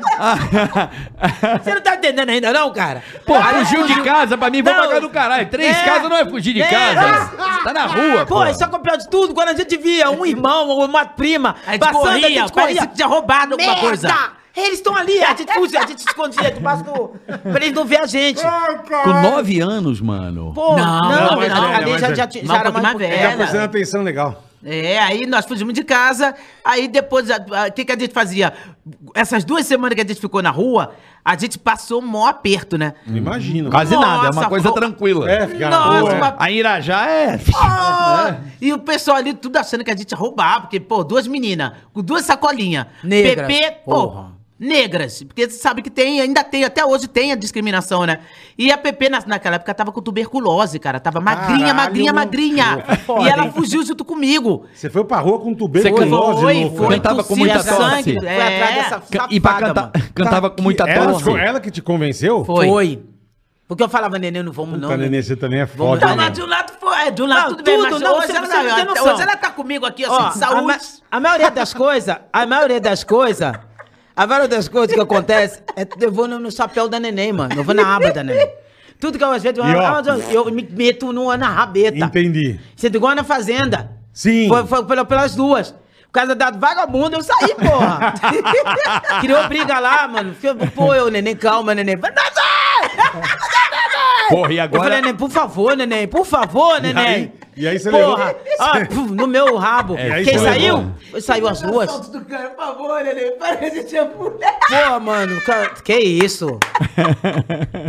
Você 1.64 1.74
não 1.74 1.82
tá 1.82 1.96
entendendo 1.96 2.30
ainda, 2.30 2.54
não, 2.54 2.72
cara? 2.72 3.04
Pô, 3.26 3.36
fugiu 3.42 3.88
de 3.88 4.02
casa 4.04 4.38
pra 4.38 4.50
mim, 4.50 4.62
vou 4.62 4.74
pagar 4.74 5.02
do 5.02 5.10
caralho. 5.10 5.50
Três 5.50 5.76
É. 5.78 5.84
casas 5.84 6.10
não 6.10 6.16
é 6.18 6.26
fugir 6.26 6.54
de 6.54 6.62
É. 6.62 6.68
casa. 6.68 7.26
Você 7.26 7.64
tá 7.64 7.74
na 7.74 7.86
rua, 7.88 8.26
Pô, 8.26 8.36
pô. 8.36 8.46
isso 8.46 8.64
é 8.64 8.68
o 8.68 8.80
pior 8.80 8.98
de 8.98 9.10
tudo. 9.10 9.34
Quando 9.34 9.50
a 9.50 9.54
gente 9.56 9.76
via 9.78 10.10
um 10.12 10.26
irmão 10.26 10.68
ou 10.70 10.86
uma 10.86 11.06
prima 11.06 11.56
A 11.68 11.72
gente 11.74 11.80
passando, 11.82 11.98
a 11.98 12.12
corria, 12.12 12.22
gente 12.30 12.52
parecia 12.54 12.54
corria. 12.76 12.88
que 12.88 12.96
tinha 12.96 13.08
roubado 13.08 13.54
alguma 13.54 13.72
Merda! 13.74 13.88
coisa. 13.88 14.08
Eles 14.66 14.80
estão 14.80 14.96
ali, 14.96 15.24
a 15.24 15.36
gente 15.36 15.54
fugia, 15.54 15.80
a 15.82 15.88
gente 15.88 16.00
escondia 16.00 16.52
debaixo 16.52 16.84
do... 16.84 17.10
Pra 17.52 17.58
eles 17.64 17.74
não 17.74 17.86
ver 17.86 18.00
a 18.02 18.06
gente. 18.06 18.42
Com 19.04 19.10
nove 19.22 19.60
anos, 19.60 20.00
mano. 20.02 20.52
Pô, 20.54 20.76
Não, 20.76 21.00
não, 21.02 21.32
não, 21.36 21.40
ali 21.76 21.98
já, 22.00 22.14
já, 22.14 22.28
já 22.30 22.58
era 22.58 22.72
mais 22.72 22.84
mais 22.84 22.94
Tá 22.94 22.98
velha. 22.98 23.38
prestando 23.38 23.64
atenção 23.64 24.04
legal. 24.04 24.44
É, 24.66 25.00
aí 25.00 25.26
nós 25.26 25.46
fugimos 25.46 25.74
de 25.74 25.86
casa, 25.86 26.36
aí 26.66 26.90
depois, 26.90 27.30
o 27.30 27.72
que, 27.74 27.86
que 27.86 27.92
a 27.94 27.98
gente 27.98 28.14
fazia? 28.14 28.52
Essas 29.16 29.46
duas 29.46 29.66
semanas 29.66 29.96
que 29.96 30.02
a 30.02 30.06
gente 30.06 30.20
ficou 30.20 30.42
na 30.42 30.50
rua, 30.50 30.92
a 31.24 31.38
gente 31.38 31.58
passou 31.58 32.02
um 32.02 32.06
maior 32.06 32.28
aperto, 32.28 32.78
né? 32.78 32.94
Imagino. 33.08 33.70
Quase 33.70 33.96
nada, 33.96 34.28
é 34.28 34.32
uma 34.32 34.50
coisa 34.50 34.70
tranquila. 34.74 35.32
É, 35.32 35.48
ficar 35.48 35.70
na 35.70 35.80
Nossa, 35.80 36.00
rua. 36.02 36.14
uma- 36.14 36.36
A 36.38 36.52
Irajá 36.52 37.08
é. 37.10 37.40
Ah, 37.56 38.36
E 38.60 38.74
o 38.74 38.80
pessoal 38.80 39.16
ali 39.16 39.34
tudo 39.34 39.56
achando 39.56 39.82
que 39.86 39.92
a 39.92 39.96
gente 39.96 40.12
ia 40.12 40.18
roubar, 40.18 40.60
porque, 40.62 40.78
pô, 40.78 41.06
duas 41.06 41.26
meninas 41.26 41.72
com 41.94 42.02
duas 42.02 42.26
sacolinhas. 42.26 42.86
Negras, 43.02 43.48
PP, 43.48 43.78
pô, 43.86 43.92
porra. 44.10 44.32
Negras. 44.60 45.24
Porque 45.24 45.50
você 45.50 45.58
sabe 45.58 45.82
que 45.82 45.90
tem, 45.90 46.20
ainda 46.20 46.44
tem, 46.44 46.64
até 46.66 46.84
hoje 46.86 47.08
tem 47.08 47.32
a 47.32 47.36
discriminação, 47.36 48.06
né? 48.06 48.20
E 48.58 48.72
a 48.72 48.78
PP 48.78 49.08
na, 49.10 49.24
naquela 49.26 49.56
época 49.56 49.74
tava 49.74 49.92
com 49.92 50.02
tuberculose, 50.02 50.78
cara. 50.80 51.00
Tava 51.00 51.22
magrinha, 51.22 51.60
Caralho, 51.60 51.76
magrinha, 51.78 52.14
magrinha. 52.14 52.84
Foda, 53.06 53.24
e 53.24 53.30
ela 53.30 53.46
hein? 53.46 53.52
fugiu 53.56 53.86
junto 53.86 54.04
comigo. 54.04 54.66
Você 54.74 54.90
foi 54.90 55.04
pra 55.06 55.20
rua 55.20 55.40
com 55.40 55.54
tuberculose, 55.54 56.42
Foi, 56.42 56.54
louco. 56.64 56.78
foi, 56.78 56.96
Cantava 56.96 57.24
com 57.24 57.36
muita 57.38 57.60
sangue. 57.64 58.16
tosse. 58.16 58.28
É. 58.28 58.36
Foi 58.36 58.44
atrás 58.56 58.76
dessa 58.76 59.00
Ca- 59.12 59.28
E 59.32 59.40
pra 59.40 59.52
safada, 59.54 59.68
cantar, 59.74 59.92
mano. 60.00 60.12
cantava 60.14 60.50
com 60.50 60.62
muita 60.62 60.84
ela, 60.90 61.14
tosse. 61.14 61.30
ela 61.38 61.60
que 61.62 61.72
te 61.72 61.82
convenceu? 61.82 62.44
Foi. 62.44 62.68
Foi. 62.68 63.04
Porque 63.68 63.84
eu 63.84 63.88
falava, 63.90 64.18
neném, 64.18 64.42
não 64.42 64.52
vamos 64.52 64.80
não. 64.80 64.88
Puta, 64.90 64.98
né? 64.98 65.04
neném, 65.06 65.22
você 65.22 65.36
também 65.36 65.60
é 65.60 65.68
foda, 65.68 66.04
né? 66.08 66.16
mas 66.16 66.34
de 66.34 66.42
um 66.42 66.48
lado 66.48 66.74
foi, 66.80 66.98
é, 67.02 67.12
de 67.12 67.22
um 67.22 67.28
lado 67.28 67.42
Não, 67.42 67.50
tudo, 67.52 67.64
bem, 67.64 67.78
tudo, 67.78 67.92
mas 67.92 68.02
não, 68.02 68.18
hoje, 68.18 68.26
você- 68.28 68.36
ela, 68.36 68.48
você 68.48 68.54
não 68.58 68.76
tem 68.76 68.86
não, 68.86 68.94
noção. 68.96 69.14
hoje 69.14 69.22
ela 69.22 69.38
tá 69.38 69.52
comigo 69.52 69.86
aqui, 69.86 70.04
assim, 70.06 70.14
Ó, 70.16 70.30
de 70.30 70.38
saúde. 70.40 70.60
A, 70.60 70.62
ma- 70.64 70.80
a 71.12 71.20
maioria 71.20 71.52
das 71.52 71.72
coisas, 71.74 72.18
a 72.34 72.46
maioria 72.48 72.82
das 72.82 73.04
coisas, 73.04 73.54
a 74.24 74.28
maioria 74.28 74.48
das 74.50 74.68
coisas 74.68 74.94
que 74.94 75.00
acontece, 75.02 75.62
é, 75.76 75.88
eu 76.02 76.12
vou 76.12 76.28
no, 76.28 76.38
no 76.40 76.52
chapéu 76.52 76.90
da 76.90 77.00
neném, 77.00 77.32
mano. 77.32 77.54
Eu 77.56 77.64
vou 77.64 77.74
na 77.74 77.96
aba 77.96 78.12
da 78.12 78.22
neném. 78.24 78.50
Tudo 79.00 79.18
que 79.18 79.24
eu 79.24 79.32
às 79.32 79.42
vezes, 79.42 79.58
eu, 79.58 79.64
eu, 79.66 80.46
eu 80.46 80.52
me 80.52 80.62
meto 80.70 81.14
no, 81.14 81.36
na 81.38 81.48
rabeta. 81.50 81.98
Entendi. 81.98 82.60
Você 82.76 82.88
igual 82.88 83.16
na 83.16 83.24
fazenda. 83.24 83.92
Sim. 84.12 84.50
Foi, 84.50 84.68
foi 84.68 84.84
pela- 84.86 85.06
pelas 85.06 85.36
duas. 85.36 85.72
Por 85.72 86.12
causa 86.14 86.36
da 86.36 86.52
vagabunda, 86.52 87.16
eu 87.18 87.22
saí, 87.24 87.56
porra. 87.56 88.14
Criou 89.22 89.48
briga 89.48 89.80
lá, 89.80 90.08
mano. 90.08 90.36
Pô, 90.76 90.94
eu, 90.94 91.10
neném, 91.10 91.36
calma, 91.36 91.74
neném. 91.74 91.96
Porra, 91.98 92.12
e 94.54 94.58
Eu 94.58 94.60
falei, 94.60 94.60
agora. 94.60 94.96
neném, 94.96 95.16
por 95.16 95.30
favor, 95.30 95.78
neném, 95.78 96.08
por 96.08 96.26
favor, 96.26 96.82
neném. 96.82 97.32
E 97.60 97.68
aí 97.68 97.78
você 97.78 97.92
Porra, 97.92 98.26
levou- 98.28 98.36
ó, 98.60 98.86
puf, 98.86 99.12
no 99.14 99.28
meu 99.28 99.56
rabo. 99.58 99.96
Aí 99.98 100.24
Quem 100.24 100.38
você 100.38 100.46
saiu? 100.46 100.92
Saiu 101.20 101.48
as 101.48 101.62
duas. 101.62 101.92
Por 101.92 102.26
favor, 102.56 103.02
para 103.38 103.70
de 103.70 103.84
te. 103.84 103.96
Porra, 104.06 105.00
mano, 105.00 105.42
que 105.84 105.94
isso? 105.98 106.58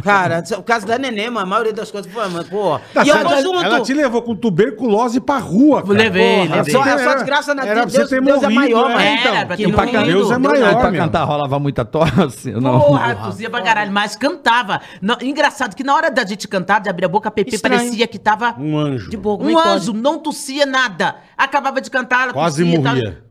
Cara, 0.03 0.43
o 0.59 0.63
caso 0.63 0.87
da 0.87 0.99
neném, 0.99 1.27
mano, 1.31 1.41
a 1.41 1.47
maioria 1.47 1.73
das 1.73 1.91
coisas, 1.91 2.11
pô, 2.13 2.21
mano, 2.21 2.45
porra. 2.45 2.81
Tá, 2.95 3.05
e 3.05 3.09
eu 3.09 3.17
ela- 3.17 3.31
tô 3.37 3.43
junto. 3.43 3.65
Ela 3.65 3.81
te 3.81 3.93
levou 3.95 4.23
com 4.23 4.35
tuberculose 4.35 5.21
pra 5.21 5.39
rua, 5.39 5.83
cara. 5.83 5.95
Levei, 5.95 6.47
Porra, 6.47 6.57
levei. 6.57 6.73
só, 6.75 6.81
é 6.85 6.99
só 6.99 7.11
Era- 7.11 7.15
de 7.19 7.25
graça 7.25 7.55
na 7.55 7.63
era 7.65 7.73
pra 7.73 7.85
Deus, 7.85 7.93
você 7.93 8.17
ter 8.17 8.23
Deus 8.25 8.43
é 8.43 8.49
morrido, 8.49 8.55
maior, 8.61 8.89
né? 8.89 8.95
mano. 8.95 9.01
Era, 9.07 9.21
Então, 9.21 9.47
pra 9.47 9.57
que 9.57 9.67
não- 9.67 9.71
morrido. 9.79 10.07
Deus 10.07 10.31
é 10.31 10.39
maior, 10.39 10.77
pra 10.81 10.93
cantar 10.93 11.25
rolava 11.25 11.59
muita 11.59 11.85
tosse? 11.85 12.53
Não. 12.53 12.81
Porra, 12.81 13.15
tossia 13.17 13.51
pra 13.51 13.63
caralho, 13.63 13.93
mas 13.93 14.17
cantava. 14.17 14.81
Não, 15.01 15.17
engraçado 15.21 15.75
que 15.75 15.83
na 15.85 15.95
hora 15.95 16.11
da 16.11 16.25
gente 16.25 16.47
cantar, 16.49 16.81
de 16.81 16.89
abrir 16.89 17.05
a 17.05 17.09
boca, 17.09 17.29
a 17.29 17.33
Pepe 17.33 17.55
Estranho. 17.55 17.79
parecia 17.81 18.07
que 18.07 18.19
tava 18.19 18.55
Um 18.59 18.77
anjo. 18.79 19.11
De 19.11 19.17
boa, 19.17 19.43
é 19.43 19.47
um 19.47 19.59
anjo, 19.59 19.93
não 19.93 20.19
tossia 20.19 20.67
nada. 20.67 21.17
Acabava 21.37 21.81
de 21.81 21.91
cantar, 21.91 22.25
ela 22.25 22.33
Quase 22.33 22.65
tossia, 22.65 22.79
morria. 22.81 23.05
tava- 23.11 23.30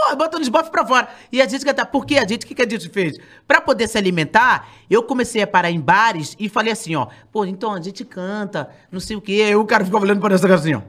Morria, 0.00 0.16
botando 0.16 0.42
os 0.42 0.48
bofs 0.48 0.70
pra 0.70 0.86
fora. 0.86 1.08
E 1.30 1.40
a 1.42 1.46
gente 1.46 1.64
cantava. 1.64 1.88
Por 1.88 2.06
que 2.06 2.18
a 2.18 2.26
gente? 2.26 2.44
O 2.44 2.46
que, 2.46 2.54
que 2.54 2.62
a 2.62 2.68
gente 2.68 2.88
fez? 2.88 3.18
Pra 3.46 3.60
poder 3.60 3.88
se 3.88 3.98
alimentar, 3.98 4.68
eu 4.88 5.02
comecei 5.02 5.42
a 5.42 5.46
parar 5.46 5.70
em 5.70 5.80
bares 5.80 6.36
e 6.38 6.48
falei 6.48 6.72
assim, 6.72 6.94
ó. 6.94 7.08
Pô, 7.30 7.44
então 7.44 7.72
a 7.72 7.80
gente 7.80 8.04
canta, 8.04 8.70
não 8.90 9.00
sei 9.00 9.16
o 9.16 9.20
quê. 9.20 9.42
Aí 9.46 9.56
o 9.56 9.64
cara 9.64 9.84
ficava 9.84 10.04
olhando 10.04 10.20
pra 10.20 10.34
essa 10.34 10.46
cara 10.46 10.58
assim, 10.58 10.74
ó. 10.74 10.82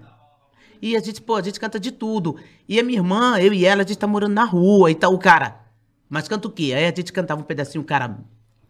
E 0.82 0.96
a 0.96 1.00
gente, 1.00 1.22
pô, 1.22 1.36
a 1.36 1.42
gente 1.42 1.60
canta 1.60 1.80
de 1.80 1.92
tudo. 1.92 2.38
E 2.68 2.80
a 2.80 2.84
minha 2.84 3.00
irmã, 3.00 3.38
eu 3.40 3.54
e 3.54 3.66
ela, 3.66 3.84
a 3.84 3.86
gente 3.86 4.00
tá 4.00 4.08
morando 4.08 4.34
na 4.34 4.44
rua 4.44 4.90
e 4.90 4.96
tal. 4.96 5.14
O 5.14 5.20
cara, 5.20 5.60
mas 6.10 6.28
canta 6.28 6.48
o 6.48 6.52
quê? 6.52 6.74
Aí 6.76 6.86
a 6.86 6.94
gente 6.96 7.14
cantava 7.14 7.42
um 7.42 7.44
pedacinho, 7.44 7.84
o 7.84 7.86
cara. 7.86 8.18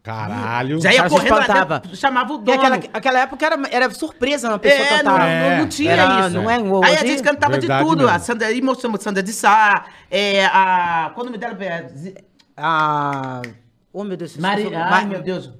Caralho. 0.04 0.82
Já 0.82 0.92
ia 0.94 1.08
correndo 1.08 1.40
dentro, 1.40 1.96
chamava 1.96 2.34
o 2.34 2.38
dono. 2.40 2.58
aquela, 2.60 2.76
aquela 2.92 3.20
época 3.20 3.46
era, 3.46 3.60
era 3.70 3.92
surpresa 3.92 4.50
uma 4.50 4.58
pessoa 4.58 4.82
É, 4.88 4.98
cantar. 4.98 5.20
não, 5.20 5.26
É. 5.26 5.58
não 5.60 5.68
tinha 5.68 5.92
Era- 5.92 6.20
isso. 6.22 6.30
não 6.32 6.50
é 6.50 6.60
igual 6.60 6.84
Aí 6.84 6.96
a 6.96 7.00
hoje? 7.00 7.08
gente 7.08 7.24
cantava 7.24 7.52
Verdade 7.60 7.84
de 7.84 7.88
tudo. 7.90 7.98
mesmo. 8.04 8.16
A 8.16 8.20
Sandra, 8.20 8.48
aí 8.48 8.62
mostramos 8.64 9.02
Sandra 9.02 9.22
de 9.22 9.32
Sá, 9.32 9.86
é, 10.10 10.46
a... 10.48 11.12
Qual 11.14 11.22
o 11.24 11.26
nome 11.26 11.38
dela? 11.38 11.56
É, 11.64 11.88
Zi- 11.90 12.16
A. 12.58 13.42
Oh, 13.94 14.04
meu 14.04 14.18
Deus. 14.18 14.38
Mari... 14.38 14.72
Ai, 14.76 15.06
meu 15.06 15.22
Deus. 15.22 15.52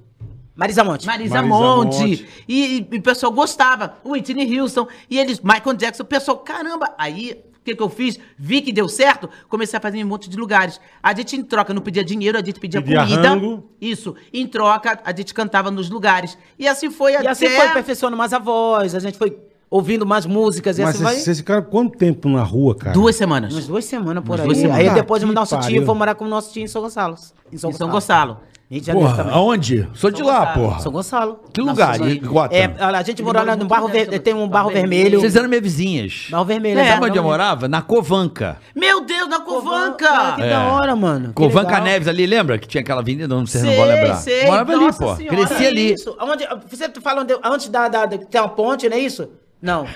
Marisa 0.56 0.82
Monte. 0.84 1.06
Marisa, 1.06 1.34
Marisa 1.36 1.42
Monte. 1.56 1.96
Monte. 1.98 2.28
E, 2.48 2.78
e- 2.78 2.88
e 2.92 2.98
o 2.98 3.02
pessoal 3.02 3.32
gostava. 3.32 3.94
O 4.04 4.10
Whitney 4.10 4.58
Houston. 4.60 4.86
E 5.08 5.18
eles, 5.18 5.40
Michael 5.40 5.76
Jackson. 5.76 6.02
O 6.02 6.06
pessoal, 6.06 6.36
caramba. 6.38 6.92
Aí, 6.98 7.42
que, 7.64 7.74
que 7.76 7.82
eu 7.82 7.88
fiz? 7.88 8.18
Vi 8.38 8.60
que 8.62 8.72
deu 8.72 8.88
certo. 8.88 9.28
Comecei 9.48 9.76
a 9.78 9.80
fazer 9.80 9.98
em 9.98 10.04
um 10.04 10.08
monte 10.08 10.28
de 10.28 10.36
lugares. 10.36 10.80
A 11.02 11.14
gente, 11.14 11.36
em 11.36 11.42
troca, 11.42 11.72
não 11.72 11.82
pedia 11.82 12.04
dinheiro, 12.04 12.36
a 12.38 12.42
gente 12.44 12.58
pedia 12.60 12.80
Pedia 12.82 13.00
comida. 13.02 13.28
rango. 13.30 13.64
Isso. 13.80 14.14
Em 14.32 14.46
troca, 14.46 15.00
a 15.04 15.14
gente 15.14 15.32
cantava 15.32 15.70
nos 15.70 15.88
lugares. 15.90 16.36
E 16.58 16.66
assim 16.66 16.90
foi 16.90 17.12
E 17.12 17.16
até... 17.16 17.28
assim 17.30 17.48
foi 17.48 17.66
aperfeiçoando 17.66 18.16
mais 18.16 18.32
a 18.32 18.38
voz, 18.38 18.94
a 18.94 18.98
gente 18.98 19.16
foi 19.18 19.36
ouvindo 19.70 20.04
mais 20.04 20.26
músicas 20.26 20.78
e 20.78 20.82
Mas 20.82 20.96
assim 20.96 21.04
vai. 21.04 21.12
vocês 21.14 21.24
vocês 21.24 21.38
ficaram 21.38 21.62
quanto 21.62 21.96
tempo 21.96 22.28
na 22.28 22.42
rua, 22.42 22.74
cara? 22.74 22.92
Duas 22.92 23.16
semanas. 23.16 23.54
Umas 23.54 23.66
duas 23.66 23.84
semanas 23.86 24.22
por 24.22 24.30
Umas 24.32 24.40
aí. 24.40 24.46
duas 24.46 24.58
semanas. 24.58 24.88
Aí 24.88 24.94
depois 24.94 25.22
o 25.22 25.26
nosso 25.28 25.56
pariu. 25.56 25.78
tio 25.78 25.86
foi 25.86 25.94
morar 25.94 26.14
com 26.14 26.24
o 26.26 26.28
nosso 26.28 26.52
tio 26.52 26.62
em 26.62 26.66
São 26.66 26.82
Gonçalo. 26.82 27.14
Em 27.50 27.56
São, 27.56 27.70
Em 27.70 27.72
São 27.72 27.88
Gonçalo. 27.88 28.34
Gonçalo. 28.34 28.51
Rio 28.72 28.80
de 28.80 28.86
Janeiro 28.86 29.08
Porra, 29.08 29.22
também. 29.22 29.38
aonde? 29.38 29.88
Sou 29.92 30.10
de 30.10 30.18
São 30.18 30.26
lá, 30.26 30.38
Gonçalo. 30.46 30.62
porra. 30.66 30.80
São 30.80 30.92
Gonçalo. 30.92 31.40
Que 31.52 31.60
lugar? 31.60 32.00
Em 32.00 32.18
Gota? 32.20 32.54
É, 32.56 32.74
olha, 32.80 32.98
a 32.98 33.02
gente 33.02 33.22
morou 33.22 33.42
mora 33.44 33.54
no 33.54 33.66
Barro 33.66 33.88
dentro 33.88 34.10
Ver- 34.12 34.18
do- 34.18 34.22
tem 34.22 34.32
um 34.34 34.48
Barro 34.48 34.70
Vermelho. 34.70 35.20
Vocês 35.20 35.36
eram 35.36 35.46
minhas 35.48 35.62
vizinhas. 35.62 36.28
Barro 36.30 36.44
Vermelho. 36.46 36.80
É, 36.80 36.88
Sabe 36.88 37.06
onde 37.06 37.18
eu 37.18 37.22
morava? 37.22 37.68
Na 37.68 37.82
Covanca. 37.82 38.56
Meu 38.74 39.04
Deus, 39.04 39.28
na 39.28 39.40
Covanca! 39.40 40.32
Que 40.36 40.48
da 40.48 40.72
hora, 40.72 40.96
mano. 40.96 41.32
Covanca. 41.34 41.80
Neves 41.80 42.08
ali, 42.08 42.24
lembra? 42.26 42.58
Que 42.58 42.66
tinha 42.66 42.80
aquela 42.80 43.00
avenida, 43.02 43.28
não 43.28 43.44
vocês 43.46 43.62
não 43.62 43.70
Sei, 43.70 43.78
vão 43.78 43.86
lembrar. 43.88 44.14
sei. 44.16 44.46
Morava 44.46 44.72
ali, 44.72 44.92
pô. 44.94 45.16
Cresci 45.16 45.54
Que 45.56 45.66
ali. 45.66 45.92
Isso. 45.92 46.16
Onde, 46.18 46.48
você 46.70 46.88
tá 46.88 47.00
falando 47.00 47.28
de- 47.28 47.38
antes 47.44 47.68
da, 47.68 47.88
da, 47.88 48.06
da- 48.06 48.16
tem 48.18 48.40
uma 48.40 48.48
ponte, 48.48 48.88
não 48.88 48.96
é 48.96 49.00
isso? 49.00 49.28
Não. 49.62 49.86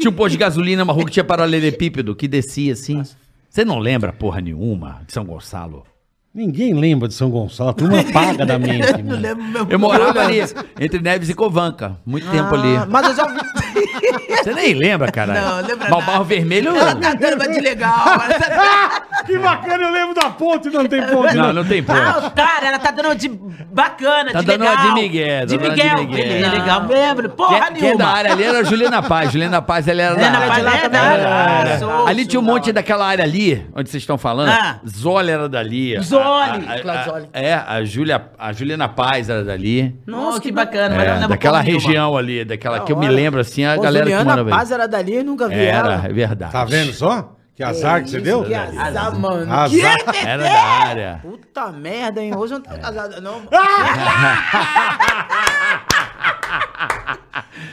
Tinha 0.00 0.10
um 0.10 0.12
posto 0.12 0.32
de 0.32 0.38
gasolina, 0.38 0.82
uma 0.82 0.92
rua 0.92 1.04
que 1.04 1.10
tinha 1.12 1.24
paralelepípedo, 1.24 2.14
que 2.16 2.26
descia 2.26 2.72
assim. 2.72 3.02
Você 3.48 3.64
não 3.64 3.78
lembra 3.78 4.12
porra 4.12 4.40
nenhuma 4.40 5.02
de 5.06 5.12
São 5.12 5.24
Gonçalo? 5.24 5.84
Ninguém 6.32 6.72
lembra 6.74 7.08
de 7.08 7.14
São 7.14 7.28
Gonçalo. 7.28 7.70
A 7.70 7.72
turma 7.72 8.04
paga 8.12 8.46
da 8.46 8.56
mente, 8.58 9.02
mano. 9.02 9.66
Eu 9.68 9.78
morava 9.80 10.20
ali, 10.22 10.40
entre 10.78 11.00
Neves 11.00 11.28
e 11.28 11.34
Covanca. 11.34 11.96
Muito 12.06 12.28
tempo 12.30 12.54
ali. 12.54 12.76
Ah, 12.76 12.86
Mas 12.88 13.08
eu 13.08 13.16
já 13.16 13.24
ouvi. 13.24 13.40
Você 14.40 14.54
nem 14.54 14.74
lembra, 14.74 15.10
cara. 15.10 15.34
Não, 15.34 15.56
lembra 15.56 15.76
Mas 15.76 15.88
o 15.88 15.90
nada. 15.98 16.06
Barro 16.12 16.24
Vermelho... 16.24 16.74
Ela 16.74 16.94
tá 16.94 17.14
dando 17.14 17.34
uma 17.34 17.48
de 17.48 17.60
legal. 17.60 18.06
Ela 18.06 18.28
tá- 18.38 19.02
Que 19.26 19.38
bacana, 19.38 19.84
eu 19.84 19.92
lembro 19.92 20.14
da 20.14 20.30
ponte, 20.30 20.70
não 20.70 20.86
tem 20.86 21.02
ponte. 21.06 21.34
Não, 21.36 21.52
não 21.52 21.64
tem 21.64 21.82
ponto. 21.82 21.98
Ah, 21.98 22.30
cara, 22.34 22.68
ela 22.68 22.78
tá 22.78 22.90
dando 22.90 23.06
uma 23.06 23.16
de 23.16 23.28
bacana, 23.28 24.32
Tá 24.32 24.40
de 24.40 24.46
dando 24.46 24.60
legal. 24.62 24.76
uma 24.76 24.94
de 24.94 25.00
Miguel, 25.02 25.46
De 25.46 25.58
tá 25.58 25.64
dando 25.64 25.76
de 25.76 26.06
Miguel. 26.06 26.18
Ele 26.26 26.44
é 26.44 26.48
legal 26.48 26.86
mesmo. 26.86 27.28
Porra 27.30 27.66
Quem, 27.66 27.74
quem 27.74 27.88
é 27.90 27.96
da 27.96 28.04
nenhuma. 28.04 28.16
área 28.18 28.32
ali 28.32 28.42
era 28.44 28.58
a 28.60 28.62
Juliana 28.62 29.02
Paz. 29.02 29.32
Juliana 29.32 29.62
Paz, 29.62 29.88
ela 29.88 30.02
era 30.02 30.14
Juliana 30.14 30.38
da 30.40 30.46
Paz 30.46 30.66
área. 30.66 30.78
é 30.84 30.88
da 30.88 31.00
área. 31.00 31.22
Era. 31.68 31.78
Sou, 31.78 32.06
ali 32.06 32.22
sou 32.22 32.30
tinha 32.30 32.40
um 32.40 32.44
da 32.44 32.52
monte 32.52 32.64
hora. 32.64 32.72
daquela 32.72 33.06
área 33.06 33.24
ali, 33.24 33.66
onde 33.74 33.90
vocês 33.90 34.02
estão 34.02 34.16
falando. 34.16 34.48
Ah. 34.50 34.80
Zoli 34.88 35.30
era 35.30 35.48
dali. 35.48 35.96
A- 35.96 36.02
Zoli. 36.22 36.66
a- 36.68 36.72
a- 36.74 36.80
Claudio 36.80 37.12
Zoli. 37.12 37.28
É, 37.32 37.54
a, 37.54 37.84
Julia, 37.84 38.22
a 38.38 38.52
Juliana 38.52 38.88
Paz 38.88 39.28
era 39.30 39.42
dali. 39.44 39.98
Nossa, 40.06 40.40
que 40.40 40.52
bacana. 40.52 40.94
mas 40.96 41.04
eu 41.04 41.06
não 41.06 41.10
É, 41.10 41.14
lembro 41.14 41.28
daquela 41.28 41.60
região 41.60 42.16
ali, 42.16 42.44
daquela 42.44 42.80
que 42.80 42.92
eu 42.92 42.96
me 42.96 43.06
hora. 43.06 43.14
lembro 43.14 43.40
assim, 43.40 43.64
a 43.64 43.74
Pô, 43.76 43.82
galera 43.82 44.04
que 44.06 44.12
Juliana 44.12 44.30
morava. 44.42 44.50
Paz 44.50 44.70
era 44.70 44.86
dali, 44.86 45.14
eu 45.16 45.24
nunca 45.24 45.48
vi 45.48 45.54
Era, 45.64 45.94
ela. 45.94 46.06
é 46.06 46.12
verdade. 46.12 46.52
Tá 46.52 46.64
vendo 46.64 46.92
só? 46.92 47.36
Que 47.54 47.62
azar 47.64 48.02
que 48.02 48.08
você 48.10 48.20
deu? 48.22 48.42
Que 48.44 48.54
azar, 48.54 49.14
mano. 49.18 49.52
Azar. 49.52 49.96
Era 50.24 50.42
da 50.44 50.62
área. 50.62 51.20
Puta 51.22 51.70
merda, 51.72 52.22
hein? 52.22 52.34
Hoje 52.34 52.54
eu 52.54 52.58
não 52.58 52.64
tô 52.64 52.78
casada, 52.80 53.20
não. 53.20 53.42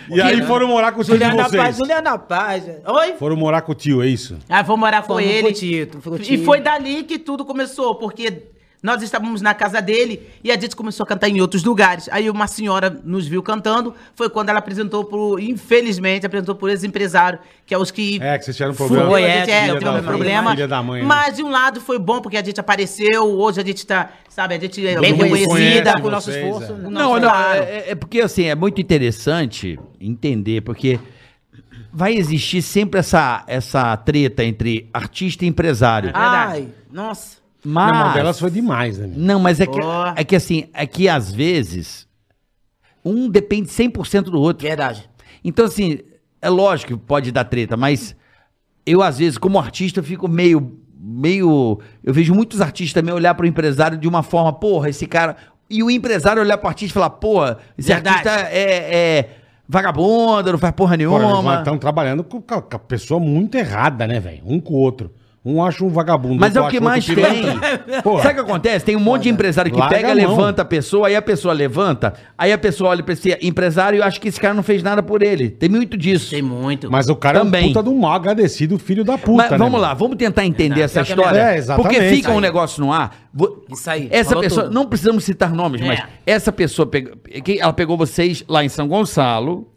E 0.09 0.21
aí 0.21 0.41
foram 0.43 0.67
morar 0.67 0.91
com 0.91 1.01
o 1.01 1.03
tio 1.03 1.17
de 1.17 1.23
Juliana 1.23 1.43
vocês. 1.49 1.61
Paz, 1.63 1.77
Juliana 1.77 2.17
Paz. 2.17 2.63
Oi? 2.85 3.13
Foram 3.19 3.35
morar 3.35 3.61
com 3.61 3.71
o 3.71 3.75
tio, 3.75 4.01
é 4.01 4.07
isso? 4.07 4.37
Ah, 4.49 4.61
vou 4.63 4.77
morar 4.77 5.01
com 5.01 5.07
Fomos 5.15 5.23
ele. 5.23 5.41
com 5.43 5.47
o 5.49 5.53
Tito, 5.53 6.01
foi 6.01 6.11
com 6.13 6.17
o 6.17 6.21
E 6.21 6.25
Tito. 6.25 6.45
foi 6.45 6.61
dali 6.61 7.03
que 7.03 7.19
tudo 7.19 7.43
começou, 7.45 7.95
porque 7.95 8.43
nós 8.87 9.01
estávamos 9.03 9.41
na 9.41 9.53
casa 9.53 9.81
dele 9.81 10.21
e 10.43 10.49
a 10.51 10.57
gente 10.59 10.75
começou 10.75 11.03
a 11.03 11.07
cantar 11.07 11.27
em 11.27 11.41
outros 11.41 11.63
lugares. 11.63 12.07
Aí 12.11 12.29
uma 12.29 12.47
senhora 12.47 12.89
nos 13.03 13.27
viu 13.27 13.43
cantando, 13.43 13.93
foi 14.15 14.29
quando 14.29 14.47
ela 14.49 14.59
apresentou 14.59 15.03
pro, 15.03 15.37
infelizmente, 15.37 16.25
apresentou 16.25 16.55
por 16.55 16.69
esse 16.69 16.87
empresário, 16.87 17.37
que 17.65 17.73
é 17.73 17.77
os 17.77 17.91
que 17.91 18.17
É, 18.21 18.37
que 18.37 18.45
vocês 18.45 18.55
tiveram 18.55 18.73
problema. 18.73 19.09
Foi, 19.09 19.23
é, 19.23 19.39
gente 19.39 19.51
é, 19.51 19.61
filha 19.61 19.73
tem 19.79 19.83
da- 19.83 19.93
um 19.93 20.03
problema. 20.03 20.51
filha 20.51 20.67
da 20.67 20.81
mãe, 20.81 21.01
né? 21.01 21.07
Mas 21.07 21.35
de 21.35 21.43
um 21.43 21.49
lado 21.49 21.81
foi 21.81 21.99
bom, 21.99 22.21
porque 22.21 22.37
a 22.37 22.43
gente 22.43 22.59
apareceu, 22.59 23.23
hoje 23.25 23.59
a 23.59 23.65
gente 23.65 23.85
tá, 23.85 24.09
sabe, 24.29 24.55
a 24.55 24.59
gente 24.59 24.79
é 24.87 24.99
Bem 24.99 25.13
bem 25.13 25.29
conhecida, 25.29 25.49
conhece 25.91 26.01
com 26.01 26.07
o 26.07 26.11
nosso 26.11 26.31
esforço. 26.31 26.71
é. 26.73 26.89
Não, 26.89 27.19
não, 27.19 27.35
é, 27.35 27.89
é 27.89 27.95
porque 27.95 28.21
assim, 28.21 28.45
é 28.45 28.55
muito 28.55 28.79
interessante 28.79 29.77
entender, 29.99 30.61
porque 30.61 30.97
vai 31.91 32.13
existir 32.15 32.61
sempre 32.61 32.99
essa, 32.99 33.43
essa 33.47 33.97
treta 33.97 34.43
entre 34.43 34.89
artista 34.93 35.43
e 35.43 35.47
empresário. 35.47 36.11
Ai, 36.13 36.69
nossa. 36.91 37.37
Mas, 37.69 37.91
Não, 37.91 37.99
mas 38.05 38.13
delas 38.13 38.39
foi 38.39 38.49
demais, 38.49 38.97
né? 38.97 39.11
não, 39.13 39.39
mas 39.41 39.59
é 39.59 39.65
que, 39.67 39.79
Ó. 39.81 40.13
é 40.15 40.23
que 40.23 40.35
assim, 40.37 40.69
é 40.73 40.87
que 40.87 41.09
às 41.09 41.33
vezes 41.33 42.07
um 43.03 43.29
depende 43.29 43.67
100% 43.69 44.23
do 44.23 44.39
outro. 44.39 44.65
Verdade. 44.65 45.09
Então 45.43 45.65
assim, 45.65 45.99
é 46.41 46.49
lógico 46.49 46.93
que 46.93 46.99
pode 47.05 47.29
dar 47.31 47.43
treta, 47.43 47.75
mas 47.75 48.15
eu 48.85 49.01
às 49.01 49.17
vezes 49.17 49.37
como 49.37 49.59
artista 49.59 49.99
eu 49.99 50.03
fico 50.03 50.27
meio 50.29 50.79
meio, 50.99 51.79
eu 52.03 52.13
vejo 52.13 52.33
muitos 52.33 52.61
artistas 52.61 52.93
também 52.93 53.13
olhar 53.13 53.33
para 53.35 53.43
o 53.43 53.47
empresário 53.47 53.97
de 53.97 54.07
uma 54.07 54.23
forma, 54.23 54.51
porra, 54.53 54.89
esse 54.89 55.05
cara 55.05 55.35
e 55.69 55.83
o 55.83 55.91
empresário 55.91 56.41
olhar 56.41 56.57
para 56.57 56.67
o 56.67 56.69
artista 56.69 56.91
e 56.91 56.93
falar, 56.93 57.09
porra, 57.11 57.57
esse 57.77 57.89
Verdade. 57.89 58.27
artista 58.27 58.49
é, 58.49 59.17
é 59.17 59.29
vagabundo, 59.67 60.51
não 60.53 60.59
faz 60.59 60.73
porra 60.73 60.95
nenhuma. 60.95 61.59
Estão 61.59 61.77
trabalhando 61.77 62.23
com, 62.23 62.41
com 62.41 62.55
a 62.55 62.79
pessoa 62.79 63.19
muito 63.19 63.55
errada, 63.55 64.07
né, 64.07 64.19
velho? 64.19 64.41
Um 64.45 64.59
com 64.59 64.73
o 64.73 64.77
outro. 64.77 65.11
Um 65.49 65.63
acha 65.63 65.83
um 65.85 65.89
vagabundo. 65.89 66.37
Mas 66.39 66.55
é 66.55 66.61
o 66.61 66.67
que 66.67 66.79
mais 66.79 67.05
tem. 67.05 67.15
Sabe 67.15 68.05
o 68.05 68.21
que 68.21 68.39
acontece? 68.41 68.83
Tem 68.85 68.95
um 68.95 68.99
monte 68.99 69.23
de 69.23 69.29
empresário 69.29 69.71
que 69.71 69.77
Larga 69.77 69.95
pega, 69.95 70.11
a 70.11 70.15
mão. 70.15 70.29
levanta 70.35 70.61
a 70.61 70.65
pessoa, 70.65 71.07
aí 71.07 71.15
a 71.15 71.21
pessoa 71.21 71.53
levanta, 71.53 72.13
aí 72.37 72.51
a 72.51 72.57
pessoa 72.57 72.89
olha 72.89 73.01
pra 73.03 73.13
esse 73.13 73.37
empresário 73.41 73.99
e 73.99 74.01
acha 74.01 74.19
que 74.19 74.27
esse 74.27 74.39
cara 74.39 74.53
não 74.53 74.63
fez 74.63 74.83
nada 74.83 75.01
por 75.01 75.21
ele. 75.23 75.49
Tem 75.49 75.69
muito 75.69 75.95
disso. 75.97 76.31
Tem 76.31 76.41
muito. 76.41 76.91
Mas 76.91 77.07
o 77.07 77.15
cara 77.15 77.39
é 77.39 77.41
Também. 77.41 77.65
um 77.65 77.67
puta 77.73 77.83
de 77.83 77.89
um 77.89 77.97
mal 77.99 78.13
agradecido, 78.13 78.77
filho 78.77 79.03
da 79.03 79.17
puta, 79.17 79.43
Mas 79.43 79.51
né, 79.51 79.57
vamos 79.57 79.79
lá, 79.79 79.93
vamos 79.93 80.17
tentar 80.17 80.45
entender 80.45 80.81
essa 80.81 81.03
pior 81.03 81.05
que 81.05 81.11
é 81.11 81.15
história. 81.15 81.39
É, 81.39 81.57
exatamente. 81.57 81.95
Porque 81.95 82.09
fica 82.15 82.31
um 82.31 82.35
Aí. 82.35 82.41
negócio 82.41 82.83
no 82.83 82.91
ar. 82.91 83.15
Vo- 83.33 83.63
Isso 83.71 83.89
aí, 83.89 84.07
Essa 84.11 84.29
falou 84.31 84.43
pessoa, 84.43 84.63
tudo. 84.65 84.73
não 84.73 84.85
precisamos 84.85 85.23
citar 85.23 85.53
nomes, 85.53 85.79
mas 85.81 85.99
É. 85.99 86.03
essa 86.25 86.51
pessoa 86.51 86.85
pegou, 86.87 87.13
ela 87.59 87.73
pegou 87.73 87.95
vocês 87.97 88.43
lá 88.49 88.63
em 88.65 88.69
São 88.69 88.87
Gonçalo. 88.87 89.67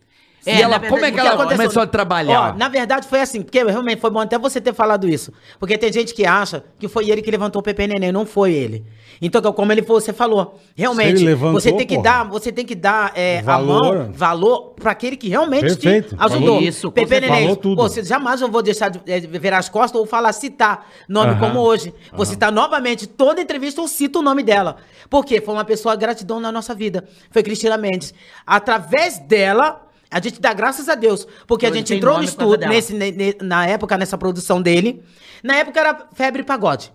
É, 0.46 0.56
e 0.56 0.62
ela, 0.62 0.78
verdade, 0.78 0.88
como 0.92 1.04
é 1.04 1.12
que 1.12 1.20
ela 1.20 1.30
aconteceu? 1.30 1.56
começou 1.56 1.82
a 1.82 1.86
trabalhar? 1.86 2.54
Ó, 2.54 2.58
na 2.58 2.68
verdade 2.68 3.06
foi 3.06 3.20
assim, 3.20 3.42
porque 3.42 3.62
realmente 3.62 4.00
foi 4.00 4.10
bom 4.10 4.20
até 4.20 4.38
você 4.38 4.60
ter 4.60 4.72
falado 4.72 5.08
isso. 5.08 5.32
Porque 5.58 5.76
tem 5.76 5.92
gente 5.92 6.14
que 6.14 6.24
acha 6.24 6.64
que 6.78 6.88
foi 6.88 7.10
ele 7.10 7.20
que 7.20 7.30
levantou 7.30 7.60
o 7.60 7.62
Pepe 7.62 7.86
Neném, 7.86 8.10
não 8.10 8.24
foi 8.24 8.52
ele. 8.52 8.84
Então, 9.20 9.40
como 9.52 9.70
ele 9.70 9.82
você 9.82 10.14
falou, 10.14 10.58
realmente, 10.74 11.16
ele 11.16 11.24
levantou, 11.26 11.60
você 11.60 11.72
tem 11.72 11.86
que 11.86 11.96
porra. 11.96 12.04
dar, 12.04 12.24
você 12.24 12.50
tem 12.50 12.64
que 12.64 12.74
dar 12.74 13.12
é, 13.14 13.42
Valor. 13.42 13.84
a 13.84 13.98
mão, 13.98 14.12
valor 14.12 14.74
para 14.80 14.92
aquele 14.92 15.14
que 15.16 15.28
realmente 15.28 15.76
Perfeito. 15.76 16.16
te 16.16 16.22
ajudou. 16.22 16.46
Falou 16.46 16.62
isso, 16.62 16.90
Pepe. 16.90 17.20
Neném, 17.20 17.42
Falou 17.42 17.56
tudo. 17.56 17.76
pô, 17.76 17.82
você 17.82 18.02
jamais 18.02 18.40
eu 18.40 18.50
vou 18.50 18.62
deixar 18.62 18.88
de 18.88 19.00
é, 19.06 19.20
virar 19.20 19.58
as 19.58 19.68
costas 19.68 20.00
ou 20.00 20.06
falar 20.06 20.32
citar 20.32 20.86
nome 21.06 21.32
Aham. 21.32 21.40
como 21.40 21.60
hoje. 21.60 21.92
Vou 22.12 22.24
citar 22.24 22.50
novamente 22.50 23.06
toda 23.06 23.42
entrevista 23.42 23.80
eu 23.80 23.88
cito 23.88 24.20
o 24.20 24.22
nome 24.22 24.42
dela. 24.42 24.76
Porque 25.10 25.40
foi 25.40 25.52
uma 25.52 25.64
pessoa 25.64 25.94
gratidão 25.96 26.40
na 26.40 26.50
nossa 26.50 26.74
vida. 26.74 27.04
Foi 27.30 27.42
Cristina 27.42 27.76
Mendes. 27.76 28.14
Através 28.46 29.18
dela 29.18 29.89
a 30.10 30.20
gente 30.20 30.40
dá 30.40 30.52
graças 30.52 30.88
a 30.88 30.94
Deus, 30.94 31.26
porque 31.46 31.66
a 31.66 31.70
gente 31.72 31.94
entrou 31.94 32.18
no 32.20 32.56
dela. 32.56 32.72
nesse, 32.72 32.92
ne- 32.94 33.12
ne- 33.12 33.36
na 33.40 33.66
época, 33.66 33.96
nessa 33.96 34.18
produção 34.18 34.60
dele. 34.60 35.02
Na 35.42 35.56
época 35.56 35.78
era 35.80 36.08
Febre 36.14 36.42
Pagode. 36.42 36.92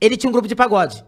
Ele 0.00 0.16
tinha 0.16 0.28
um 0.28 0.32
grupo 0.32 0.48
de 0.48 0.54
pagode. 0.54 1.04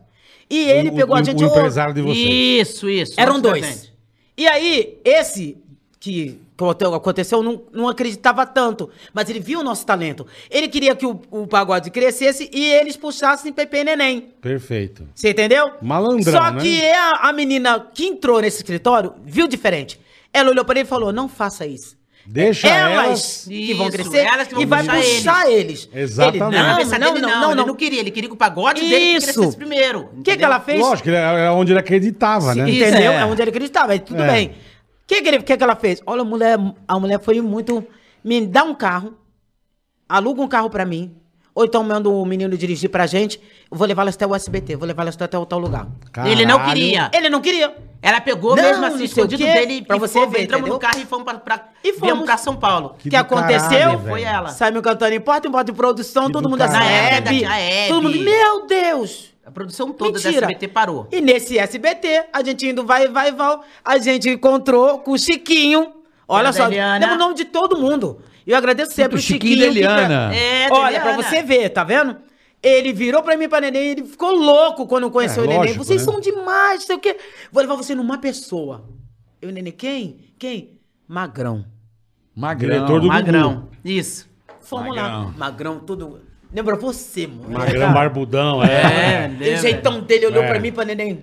E 0.49 0.69
ele 0.71 0.91
O- 0.91 0.95
pegou 0.95 1.17
o, 1.17 1.19
a 1.19 1.23
gente. 1.23 1.43
O 1.43 1.47
ô, 1.49 1.51
empresário 1.51 1.95
de 1.95 2.03
vocês. 2.03 2.69
Isso, 2.69 2.89
isso. 2.91 3.15
Eram 3.21 3.41
dois. 3.41 3.93
E 4.37 4.47
aí, 4.47 4.99
esse 5.05 5.57
que 5.99 6.39
aconte- 6.57 6.85
aconteceu 6.85 7.43
não, 7.43 7.63
não 7.73 7.89
acreditava 7.89 8.45
tanto, 8.45 8.91
mas 9.13 9.31
ele 9.31 9.41
viu 9.41 9.61
o 9.61 9.63
nosso 9.65 9.87
talento. 9.87 10.27
Ele 10.51 10.69
queria 10.69 10.95
que 10.95 11.07
o, 11.07 11.19
o 11.31 11.47
pagode 11.47 11.91
crescesse 11.91 12.51
e 12.53 12.65
eles 12.75 12.97
puxassem 12.97 13.53
Pepe 13.53 13.79
e 13.79 13.85
Neném. 13.85 14.21
Perfeito. 14.41 15.09
Você 15.15 15.31
entendeu? 15.31 15.73
Malandrão, 15.81 16.33
Só 16.41 16.51
né? 16.53 16.61
que 16.61 16.83
a, 16.91 17.29
a 17.29 17.33
menina 17.33 17.81
que 17.95 18.05
entrou 18.07 18.41
nesse 18.41 18.59
escritório 18.59 19.15
viu 19.25 19.49
diferente. 19.49 19.99
Ela 20.35 20.51
olhou 20.51 20.65
pra 20.65 20.79
ele 20.81 20.87
e 20.87 20.89
falou: 20.89 21.13
não 21.13 21.29
faça 21.29 21.65
isso. 21.67 21.97
Deixa 22.27 22.67
elas, 22.69 23.05
elas... 23.05 23.45
que 23.47 23.75
vão 23.75 23.91
crescer 23.91 24.17
elas 24.19 24.49
que 24.49 24.55
vão 24.55 24.63
e 24.63 24.67
vai 24.67 24.83
puxar 24.83 24.97
puxar 25.03 25.51
eles. 25.51 25.89
Exatamente. 25.93 26.37
Ele, 26.37 26.49
não, 26.55 26.99
não, 26.99 27.13
dele, 27.15 27.21
não, 27.21 27.21
não, 27.21 27.41
não, 27.41 27.53
ele 27.53 27.65
não. 27.67 27.75
queria, 27.75 28.01
ele 28.01 28.11
queria 28.11 28.31
que 28.31 28.35
o 28.35 28.39
pagode 28.39 28.81
dele 28.81 28.97
Isso. 29.19 29.27
crescesse 29.27 29.57
primeiro. 29.57 30.09
O 30.17 30.23
que, 30.23 30.35
que 30.35 30.43
ela 30.43 30.59
fez? 30.59 30.81
Lógico, 30.81 31.11
era 31.11 31.53
onde 31.53 31.73
ele 31.73 31.81
acreditava, 31.81 32.55
né? 32.55 32.63
Entendeu? 32.69 33.13
é. 33.13 33.17
É 33.21 33.25
onde 33.27 33.43
ele 33.43 33.51
acreditava. 33.51 33.99
Tudo 33.99 34.23
É. 34.23 34.27
bem. 34.33 34.47
O 34.49 34.53
que, 35.07 35.21
que, 35.21 35.29
ele- 35.29 35.43
que, 35.43 35.55
que 35.55 35.63
ela 35.63 35.77
fez? 35.77 36.01
Olha, 36.07 36.23
a 36.23 36.25
mulher, 36.25 36.59
a 36.89 36.99
mulher 36.99 37.21
foi 37.21 37.43
muito. 37.43 37.87
Me 38.25 38.47
dá 38.47 38.65
um 38.65 38.75
carro, 38.75 39.19
aluga 40.09 40.41
um 40.41 40.49
carro 40.49 40.71
pra 40.71 40.87
mim, 40.87 41.15
ou 41.55 41.67
então 41.67 41.85
manda 41.85 42.09
o 42.09 42.25
menino 42.25 42.57
dirigir 42.57 42.89
pra 42.89 43.07
gente, 43.07 43.39
eu 43.71 43.77
vou 43.77 43.87
levá-las 43.87 44.15
até 44.15 44.27
o 44.27 44.35
SBT, 44.35 44.77
vou 44.77 44.89
levá-las 44.89 45.15
até 45.21 45.39
o 45.39 45.45
tal 45.45 45.59
lugar. 45.59 45.87
Ele 46.25 46.47
não 46.47 46.57
Caralho. 46.57 46.75
queria. 46.75 47.11
Ele 47.13 47.29
não 47.29 47.43
queria. 47.43 47.75
Ela 48.07 48.21
pegou 48.21 48.55
Não, 48.55 48.63
mesmo 48.63 48.85
assim, 48.85 49.05
escondido 49.05 49.43
quê, 49.43 49.51
dele 49.53 49.83
pra 49.83 49.97
e 49.97 49.99
você 49.99 50.27
ver, 50.27 50.43
entramos 50.43 50.69
no 50.69 50.75
entendeu? 50.75 50.79
carro 50.79 51.03
e 51.03 51.07
fomos 51.07 51.25
pra, 51.25 51.35
pra, 51.39 51.69
E 51.83 51.91
viemos 51.93 52.09
fomos. 52.11 52.25
pra 52.27 52.37
São 52.37 52.55
Paulo. 52.55 52.89
O 52.89 52.99
que, 52.99 53.09
do 53.09 53.17
aconteceu? 53.17 53.69
caralho, 53.71 53.99
Foi 54.01 54.21
velho. 54.21 54.27
ela. 54.27 54.49
Simon 54.51 54.83
cantando 54.83 55.15
em 55.15 55.21
porta 55.21 55.49
em 55.49 55.51
porta 55.51 55.73
de 55.73 55.77
produção, 55.79 56.27
Que 56.27 56.33
todo 56.33 56.43
do 56.43 56.49
mundo 56.51 56.59
da 56.59 56.69
caralho. 56.69 56.91
Hebe. 56.91 57.89
Todo 57.89 58.03
mundo, 58.03 58.19
meu 58.21 58.67
Deus! 58.67 59.33
A 59.47 59.51
produção 59.51 59.91
toda 59.93 60.13
Mentira. 60.13 60.33
da 60.43 60.47
SBT 60.49 60.69
parou. 60.69 61.09
E 61.11 61.21
nesse 61.23 61.59
SBT, 61.59 62.25
a 62.33 62.43
gente 62.43 62.67
indo 62.67 62.85
vai, 62.85 63.09
vai, 63.09 63.33
vai, 63.33 63.59
a 63.85 63.97
gente 63.99 64.29
encontrou 64.29 64.99
com 64.99 65.13
o 65.13 65.19
Chiquinho. 65.19 65.93
Olha 66.29 66.53
só, 66.53 66.67
Eliana. 66.67 66.99
lembra 66.99 67.15
o 67.17 67.19
nome 67.19 67.35
de 67.35 67.45
todo 67.47 67.79
mundo. 67.79 68.21
E 68.47 68.51
eu 68.51 68.57
agradeço 68.59 68.93
sempre 68.93 69.19
O 69.19 69.21
Chiquinho 69.21 69.57
Chiquinho. 69.65 69.67
da 69.85 69.97
que- 69.97 70.03
Eliana. 70.03 70.35
É, 70.35 70.69
da 70.69 70.75
Olha, 70.75 71.01
pra 71.01 71.11
Eliana. 71.13 71.23
você 71.31 71.43
ver, 71.43 71.69
tá 71.71 71.83
vendo? 71.85 72.17
Ele 72.65 72.93
virou 72.95 73.23
pra 73.23 73.37
mim, 73.37 73.47
pra 73.49 73.61
neném, 73.61 73.91
ele 73.91 74.05
ficou 74.05 74.31
louco 74.33 74.87
quando 74.87 75.11
conheceu 75.11 75.43
É, 75.43 75.47
o 75.47 75.49
neném. 75.49 75.59
lógico, 75.67 75.85
Vocês 75.85 76.05
né? 76.05 76.11
são 76.13 76.19
demais, 76.21 76.81
não 76.81 76.87
sei 76.87 76.97
o 76.97 76.99
quê. 76.99 77.17
Vou 77.53 77.63
levar 77.63 77.75
você 77.77 77.95
numa 77.95 78.17
pessoa. 78.19 78.89
Eu, 79.43 79.53
neném, 79.53 79.71
quem? 79.73 80.17
Quem? 80.39 80.81
Magrão. 81.07 81.67
Magrão. 82.35 82.71
Diretor 82.71 83.01
do 83.03 83.09
Magrão. 83.09 83.69
Isso. 83.85 84.29
Fomos 84.61 84.97
lá. 84.97 85.33
Magrão, 85.37 85.79
tudo. 85.79 86.21
Lembra 86.53 86.75
você, 86.77 87.27
mano? 87.27 87.51
Magrão 87.51 87.93
barbudão, 87.93 88.65
é. 88.65 88.73
É, 88.73 89.25
Aquele 89.27 89.45
lembra? 89.45 89.57
jeitão 89.61 90.01
dele 90.01 90.27
olhou 90.27 90.43
É. 90.43 90.49
pra 90.49 90.59
mim, 90.59 90.73
pra 90.73 90.85
neném. 90.87 91.23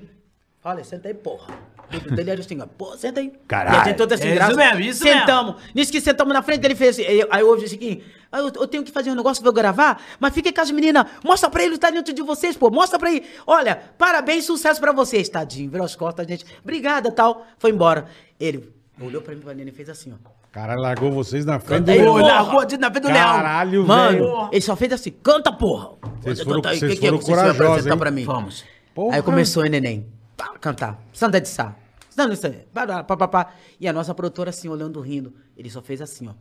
Fala, 0.59 0.83
senta 0.83 1.07
aí, 1.07 1.13
porra. 1.15 1.47
Dedo 1.91 2.15
dele 2.15 2.31
era 2.31 2.39
assim, 2.41 2.59
ó, 2.61 2.65
pô, 2.65 2.95
senta 2.97 3.19
aí. 3.19 3.31
Caralho. 3.47 3.75
E 3.75 3.79
a 3.79 3.83
gente 3.85 3.97
toda 3.97 4.15
assim, 4.15 4.33
graça. 4.33 4.51
isso 4.51 4.59
mesmo, 4.59 4.79
isso 4.81 5.03
Sentamos. 5.03 5.55
Nisso 5.75 5.91
que 5.91 6.01
sentamos 6.01 6.33
na 6.33 6.41
frente, 6.41 6.63
ele 6.65 6.75
fez 6.75 6.91
assim. 6.99 7.05
Aí, 7.07 7.27
aí 7.29 7.41
eu 7.41 7.49
ouvi 7.49 7.65
o 7.65 7.67
Chiquinho, 7.67 8.01
ah, 8.31 8.39
eu, 8.39 8.45
eu 8.47 8.67
tenho 8.67 8.83
que 8.83 8.91
fazer 8.91 9.11
um 9.11 9.15
negócio 9.15 9.41
pra 9.43 9.49
eu 9.49 9.53
gravar, 9.53 10.01
mas 10.19 10.33
fica 10.33 10.51
com 10.53 10.61
as 10.61 10.71
meninas, 10.71 11.05
mostra 11.23 11.49
pra 11.49 11.63
ele 11.63 11.75
o 11.75 11.77
talento 11.77 12.13
de 12.13 12.21
vocês, 12.21 12.55
pô, 12.55 12.69
mostra 12.71 12.97
pra 12.97 13.11
ele. 13.11 13.25
Olha, 13.45 13.75
parabéns, 13.97 14.45
sucesso 14.45 14.79
pra 14.79 14.91
vocês, 14.91 15.27
tadinho. 15.29 15.69
Virou 15.69 15.85
as 15.85 15.95
costas, 15.95 16.25
a 16.25 16.29
gente, 16.29 16.45
obrigada, 16.63 17.11
tal. 17.11 17.45
Foi 17.59 17.71
embora. 17.71 18.05
Ele 18.39 18.71
olhou 19.01 19.21
pra 19.21 19.35
mim, 19.35 19.41
pra 19.41 19.53
neném 19.53 19.73
e 19.73 19.75
fez 19.75 19.89
assim, 19.89 20.13
ó. 20.13 20.29
Caralho, 20.51 20.81
largou 20.81 21.09
vocês 21.11 21.45
na 21.45 21.59
frente 21.59 21.85
Canta 21.85 21.97
do 21.97 22.03
porra. 22.05 22.21
largou 22.23 22.65
de- 22.65 22.77
na 22.77 22.91
frente 22.91 23.03
do 23.03 23.07
leão. 23.09 23.23
Caralho, 23.35 23.87
Mano, 23.87 24.17
velho. 24.19 24.49
ele 24.51 24.61
só 24.61 24.75
fez 24.75 24.91
assim, 24.91 25.11
canta, 25.23 25.49
porra. 25.51 25.91
Vocês 26.21 26.39
Canta 26.39 26.43
foram- 26.43 26.69
aí, 26.69 26.77
vocês 26.79 26.93
que 26.93 26.99
que 26.99 27.05
é 27.05 27.09
foram 27.09 27.19
que 27.19 27.25
vocês 27.25 27.37
corajosos, 27.37 27.61
apresentar 27.69 27.93
hein? 27.93 27.99
pra 27.99 28.11
mim? 28.11 28.23
Vamos. 28.25 28.65
Porra. 28.93 29.15
Aí 29.15 29.21
começou 29.21 29.63
o 29.63 29.65
neném. 29.67 30.05
Pá, 30.35 30.49
cantar. 30.59 30.99
Santa 31.13 31.39
de 31.39 31.47
Sá. 31.47 31.73
Santa 32.11 32.29
de 32.29 32.35
Sá. 32.35 32.49
Pá, 32.73 33.03
pá, 33.03 33.27
pá. 33.27 33.53
E 33.79 33.87
a 33.87 33.93
nossa 33.93 34.13
produtora 34.13 34.49
assim, 34.49 34.67
olhando, 34.67 34.99
rindo. 34.99 35.33
Ele 35.57 35.69
só 35.69 35.81
fez 35.81 36.01
assim, 36.01 36.27
ó. 36.27 36.33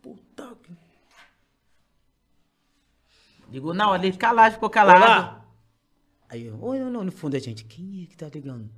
Puta 0.00 0.54
que... 0.62 0.72
Ligou 3.50 3.74
na 3.74 3.88
hora, 3.88 4.06
ele 4.06 4.16
calado, 4.16 4.54
ficou 4.54 4.70
calado. 4.70 5.02
Olá. 5.02 5.44
Aí, 6.28 6.50
oi, 6.60 6.78
não, 6.80 7.02
no 7.04 7.12
fundo, 7.12 7.36
a 7.36 7.38
gente, 7.38 7.64
quem 7.64 8.02
é 8.02 8.06
que 8.06 8.16
tá 8.16 8.28
ligando? 8.32 8.68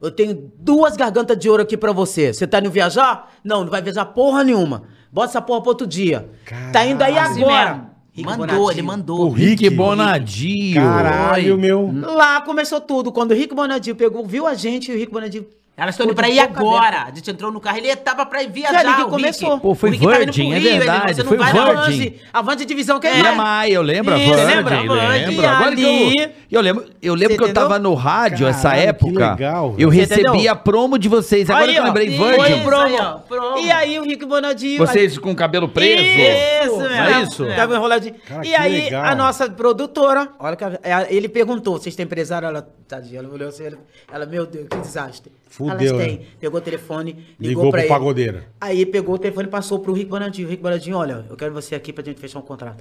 Eu 0.00 0.10
tenho 0.10 0.52
duas 0.56 0.96
gargantas 0.96 1.38
de 1.38 1.48
ouro 1.48 1.62
aqui 1.62 1.76
pra 1.76 1.92
você. 1.92 2.32
Você 2.32 2.46
tá 2.46 2.58
indo 2.58 2.70
viajar? 2.70 3.32
Não, 3.42 3.64
não 3.64 3.70
vai 3.70 3.80
viajar 3.80 4.04
porra 4.06 4.44
nenhuma. 4.44 4.86
Bota 5.10 5.30
essa 5.30 5.42
porra 5.42 5.62
pro 5.62 5.70
outro 5.70 5.86
dia. 5.86 6.30
Tá 6.72 6.84
indo 6.84 7.02
aí 7.02 7.16
Assim 7.16 7.42
agora. 7.42 7.93
Rick 8.14 8.24
Mandou, 8.28 8.46
Bonadio. 8.46 8.70
ele 8.70 8.82
mandou. 8.82 9.20
O 9.26 9.28
Rick. 9.30 9.64
Rick 9.64 9.70
Bonadio. 9.70 10.74
Caralho, 10.74 11.58
meu. 11.58 11.92
Lá 12.00 12.40
começou 12.42 12.80
tudo. 12.80 13.10
Quando 13.10 13.32
o 13.32 13.34
Rick 13.34 13.52
Bonadio 13.52 13.96
pegou, 13.96 14.24
viu 14.24 14.46
a 14.46 14.54
gente, 14.54 14.92
o 14.92 14.94
Rick 14.96 15.12
Bonadio. 15.12 15.44
Elas 15.76 15.94
estão 15.96 16.06
indo 16.06 16.14
pra 16.14 16.28
ir 16.28 16.38
agora. 16.38 17.02
A 17.02 17.10
gente 17.12 17.28
entrou 17.28 17.50
no 17.50 17.58
carro, 17.60 17.78
ele 17.78 17.94
tava 17.96 18.24
pra 18.24 18.44
ir 18.44 18.48
viajar. 18.48 18.84
O 18.84 18.96
Rick. 18.98 19.10
começou. 19.10 19.58
Pô, 19.58 19.74
foi 19.74 19.88
O 19.88 19.92
Rick 19.92 20.04
indo 20.04 20.14
Virgin, 20.14 20.44
pro 20.48 20.54
é 20.54 20.58
Rio, 20.60 20.68
ele, 20.70 20.78
verdade, 20.78 21.14
você 21.14 21.22
não 21.24 21.28
foi 21.28 21.36
vai 21.38 21.52
Virgin. 21.52 21.66
não. 21.66 21.78
Avante, 21.82 22.20
avante 22.32 22.64
divisão 22.64 23.00
que 23.00 23.06
É. 23.08 23.32
Maia, 23.32 23.72
eu 23.72 23.82
lembro, 23.82 24.14
a 24.14 24.18
Isso, 24.18 24.28
Virgin, 24.34 24.54
lembra? 24.54 24.80
lembro. 24.80 25.46
Agora 25.48 25.74
que 25.74 25.82
eu, 25.82 26.30
eu 26.52 26.60
lembro, 26.60 26.84
eu 27.02 27.14
lembro 27.16 27.36
que 27.38 27.42
eu 27.42 27.52
tava 27.52 27.78
no 27.80 27.92
rádio 27.94 28.46
essa 28.46 28.68
Caralho, 28.70 28.82
que 28.82 28.88
época. 28.88 29.30
legal, 29.32 29.74
eu 29.76 29.88
recebi 29.88 30.46
a 30.46 30.54
promo 30.54 30.96
de 30.96 31.08
vocês. 31.08 31.50
Agora 31.50 31.72
que 31.72 31.76
eu 31.78 31.82
lembrei 31.84 32.16
Foi 32.16 32.36
Virgin. 32.36 32.60
o 32.60 32.64
promo. 32.64 33.54
Aí. 33.56 33.64
E 33.66 33.70
aí 33.72 33.98
o 33.98 34.04
Rick 34.04 34.24
Bonadio... 34.26 34.78
Vocês 34.78 35.18
com 35.18 35.32
o 35.32 35.34
cabelo 35.36 35.68
preso. 35.68 36.04
Isso, 36.04 36.78
Não 36.78 36.88
mesmo. 36.88 37.02
é 37.02 37.22
isso? 37.22 37.46
Tava 37.56 37.74
enroladinho. 37.74 38.14
Cara, 38.28 38.46
e 38.46 38.54
aí, 38.54 38.94
a 38.94 39.12
nossa 39.16 39.50
produtora, 39.50 40.28
olha 40.38 40.54
que 40.54 40.62
a- 40.62 40.78
a- 40.84 41.06
ele 41.12 41.28
perguntou: 41.28 41.78
vocês 41.80 41.96
têm 41.96 42.04
empresário? 42.04 42.46
Ela, 42.46 42.64
tadinha, 42.86 43.18
ela 43.18 43.28
olhou 43.28 43.48
assim, 43.48 43.64
ela, 44.12 44.24
meu 44.26 44.46
Deus, 44.46 44.68
que 44.70 44.76
desastre. 44.78 45.32
Fudeu, 45.56 45.94
Elas 45.94 46.06
têm. 46.06 46.18
né? 46.18 46.24
Pegou 46.40 46.58
o 46.58 46.62
telefone, 46.62 47.12
ligou, 47.12 47.26
Ligou 47.38 47.62
pra 47.64 47.70
pro 47.70 47.80
ele. 47.82 47.88
pagodeiro. 47.88 48.42
Aí 48.60 48.84
pegou 48.84 49.14
o 49.14 49.18
telefone 49.18 49.46
e 49.46 49.50
passou 49.50 49.78
pro 49.78 49.92
Rick 49.92 50.10
Bonadinho. 50.10 50.48
Rick 50.48 50.60
Bonadinho, 50.60 50.96
olha, 50.96 51.24
eu 51.30 51.36
quero 51.36 51.54
você 51.54 51.76
aqui 51.76 51.92
pra 51.92 52.02
gente 52.02 52.20
fechar 52.20 52.40
um 52.40 52.42
contrato. 52.42 52.78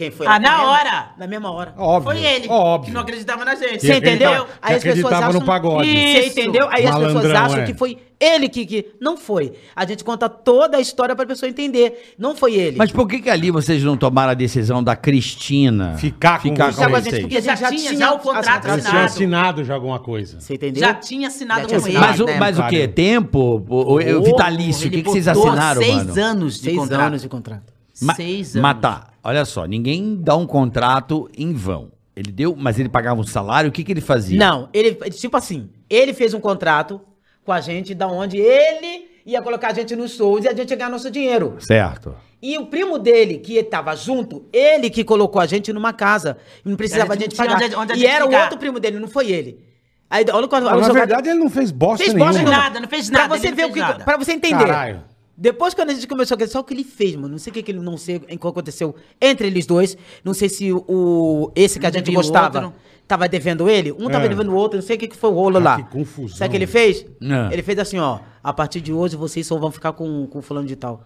Quem 0.00 0.10
foi? 0.10 0.26
Ah, 0.26 0.30
lá 0.30 0.38
na 0.38 0.50
correndo? 0.52 0.68
hora? 0.70 1.10
Na 1.18 1.26
mesma 1.26 1.50
hora. 1.52 1.74
Óbvio. 1.76 2.12
Foi 2.12 2.24
ele. 2.24 2.48
Óbvio. 2.48 2.86
Que 2.88 2.94
não 2.94 3.02
acreditava 3.02 3.44
na 3.44 3.54
gente. 3.54 3.80
Você 3.82 3.96
entendeu? 3.96 4.30
acreditava- 4.30 4.46
que 4.66 4.72
acreditava 4.72 5.32
no 5.34 5.44
pagode. 5.44 5.86
Você 5.90 6.26
entendeu? 6.28 6.68
Aí 6.70 6.86
as 6.86 6.96
pessoas 6.98 7.26
acham 7.26 7.58
é. 7.60 7.66
que 7.66 7.74
foi 7.74 7.98
ele 8.18 8.48
que, 8.48 8.64
que. 8.64 8.86
Não 8.98 9.18
foi. 9.18 9.52
A 9.76 9.84
gente 9.84 10.02
conta 10.02 10.26
toda 10.26 10.78
a 10.78 10.80
história 10.80 11.14
pra 11.14 11.26
pessoa 11.26 11.50
entender. 11.50 12.14
Não 12.18 12.34
foi 12.34 12.54
ele. 12.54 12.78
Mas 12.78 12.90
por 12.90 13.06
que 13.06 13.20
que 13.20 13.28
ali 13.28 13.50
vocês 13.50 13.82
não 13.84 13.94
tomaram 13.94 14.30
a 14.30 14.34
decisão 14.34 14.82
da 14.82 14.96
Cristina 14.96 15.96
Ficar 15.98 16.38
com 16.38 16.48
ficar 16.48 16.64
vocês. 16.72 16.76
com 16.76 16.82
Sabe, 16.82 16.94
a 16.94 17.00
gente- 17.00 17.10
vocês? 17.10 17.22
porque 17.22 17.40
gente 17.42 17.60
Já 17.60 17.68
tinha 17.68 17.96
já 17.96 18.12
o 18.14 18.18
contrato 18.18 18.48
Eles 18.48 18.62
tinham 18.62 18.76
assinado. 18.78 19.04
assinado 19.04 19.64
já 19.64 19.74
alguma 19.74 19.98
coisa. 19.98 20.40
Você 20.40 20.54
entendeu? 20.54 20.80
Já 20.80 20.94
tinha 20.94 21.28
assinado 21.28 21.68
Já 21.68 21.76
com 21.76 21.82
tinha 21.82 21.90
ele. 21.90 21.98
Mas, 22.06 22.20
o, 22.20 22.24
né, 22.24 22.38
mas 22.38 22.58
o 22.58 22.66
quê? 22.68 22.88
Tempo? 22.88 23.62
O, 23.68 23.74
o- 23.96 24.18
o 24.18 24.22
vitalício? 24.22 24.88
O 24.88 24.90
que, 24.90 25.02
que 25.02 25.10
vocês 25.10 25.28
assinaram, 25.28 25.82
seis 25.82 25.96
mano? 26.06 26.22
anos 26.22 26.54
de 26.54 26.64
Seis 26.64 26.76
contrato. 26.78 27.00
anos 27.02 27.20
de 27.22 27.28
contrato. 27.28 27.79
Ma- 28.02 28.14
Seis 28.14 28.56
anos. 28.56 28.62
Mas 28.62 28.80
tá, 28.80 29.08
olha 29.22 29.44
só, 29.44 29.64
ninguém 29.66 30.16
dá 30.20 30.36
um 30.36 30.46
contrato 30.46 31.28
em 31.36 31.52
vão. 31.52 31.90
Ele 32.16 32.32
deu, 32.32 32.54
mas 32.56 32.78
ele 32.78 32.88
pagava 32.88 33.20
um 33.20 33.24
salário, 33.26 33.70
o 33.70 33.72
que 33.72 33.82
que 33.84 33.92
ele 33.92 34.00
fazia? 34.00 34.38
Não, 34.38 34.68
ele, 34.72 34.94
tipo 35.10 35.36
assim, 35.36 35.70
ele 35.88 36.12
fez 36.12 36.34
um 36.34 36.40
contrato 36.40 37.00
com 37.44 37.52
a 37.52 37.60
gente, 37.60 37.94
da 37.94 38.06
onde 38.08 38.36
ele 38.38 39.08
ia 39.24 39.40
colocar 39.40 39.68
a 39.68 39.74
gente 39.74 39.94
nos 39.96 40.12
shows 40.16 40.44
e 40.44 40.48
a 40.48 40.54
gente 40.54 40.70
ia 40.70 40.76
ganhar 40.76 40.90
nosso 40.90 41.10
dinheiro. 41.10 41.56
Certo. 41.60 42.14
E 42.42 42.56
o 42.58 42.66
primo 42.66 42.98
dele, 42.98 43.38
que 43.38 43.56
estava 43.56 43.94
junto, 43.94 44.44
ele 44.52 44.88
que 44.90 45.04
colocou 45.04 45.40
a 45.40 45.46
gente 45.46 45.72
numa 45.72 45.92
casa. 45.92 46.36
Não 46.64 46.74
precisava 46.76 47.12
A 47.12 47.16
a 47.16 47.18
gente 47.18 47.36
gente 47.36 47.38
não 47.38 47.44
tinha 47.46 47.54
pagar. 47.56 47.66
onde- 47.66 47.76
onde 47.76 47.92
a 47.92 47.96
e 47.96 47.98
gente 48.00 48.10
era 48.10 48.26
o 48.26 48.34
outro 48.34 48.58
primo 48.58 48.80
dele, 48.80 48.98
não 48.98 49.08
foi 49.08 49.30
ele. 49.30 49.60
Aí, 50.08 50.24
olha 50.32 50.48
quando, 50.48 50.66
Ah, 50.68 50.72
olha 50.72 50.80
na 50.82 50.90
o 50.90 50.92
verdade, 50.92 51.28
ele 51.28 51.38
não 51.38 51.48
fez 51.50 51.70
bosta 51.70 52.02
Fez 52.02 52.14
nenhuma. 52.14 52.32
bosta 52.32 52.50
nada, 52.50 52.80
não 52.80 52.88
fez 52.88 53.08
nada, 53.10 53.28
Pra 53.28 53.36
você 53.38 53.52
ver 53.52 53.66
o 53.66 53.72
fez 53.72 53.74
que. 53.74 53.78
nada. 53.80 54.04
Pra 54.04 54.16
você 54.16 54.32
entender. 54.32 54.64
Caralho. 54.66 55.02
Depois, 55.42 55.72
quando 55.72 55.88
a 55.88 55.94
gente 55.94 56.06
começou 56.06 56.34
a 56.34 56.36
acreditar, 56.36 56.58
só 56.58 56.60
o 56.60 56.64
que 56.64 56.74
ele 56.74 56.84
fez, 56.84 57.16
mano. 57.16 57.28
Não 57.28 57.38
sei 57.38 57.50
o 57.50 57.54
que, 57.54 57.62
que 57.62 57.70
ele 57.72 57.80
não 57.80 57.96
sei 57.96 58.16
o 58.16 58.20
que 58.20 58.34
aconteceu 58.46 58.94
entre 59.18 59.46
eles 59.46 59.64
dois. 59.64 59.96
Não 60.22 60.34
sei 60.34 60.50
se 60.50 60.70
o 60.70 61.50
esse 61.56 61.80
que 61.80 61.86
a 61.86 61.90
gente 61.90 62.12
gostava 62.12 62.58
outro. 62.66 62.74
tava 63.08 63.26
devendo 63.26 63.66
ele. 63.66 63.90
Um 63.90 64.10
tava 64.10 64.26
É. 64.26 64.28
devendo 64.28 64.52
o 64.52 64.54
outro, 64.54 64.78
não 64.78 64.86
sei 64.86 64.96
o 64.96 64.98
que, 64.98 65.08
que 65.08 65.16
foi 65.16 65.30
o 65.30 65.32
rolo 65.32 65.54
Cara, 65.54 65.64
lá. 65.64 65.82
que 65.82 65.90
confusão. 65.90 66.36
Sabe 66.36 66.48
o 66.48 66.50
que 66.50 66.56
ele 66.58 66.66
fez? 66.66 67.06
É. 67.22 67.54
Ele 67.54 67.62
fez 67.62 67.78
assim, 67.78 67.98
ó. 67.98 68.18
A 68.44 68.52
partir 68.52 68.82
de 68.82 68.92
hoje 68.92 69.16
vocês 69.16 69.46
só 69.46 69.56
vão 69.58 69.70
ficar 69.70 69.92
com, 69.94 70.26
com 70.26 70.42
fulano 70.42 70.66
de 70.66 70.76
tal. 70.76 71.02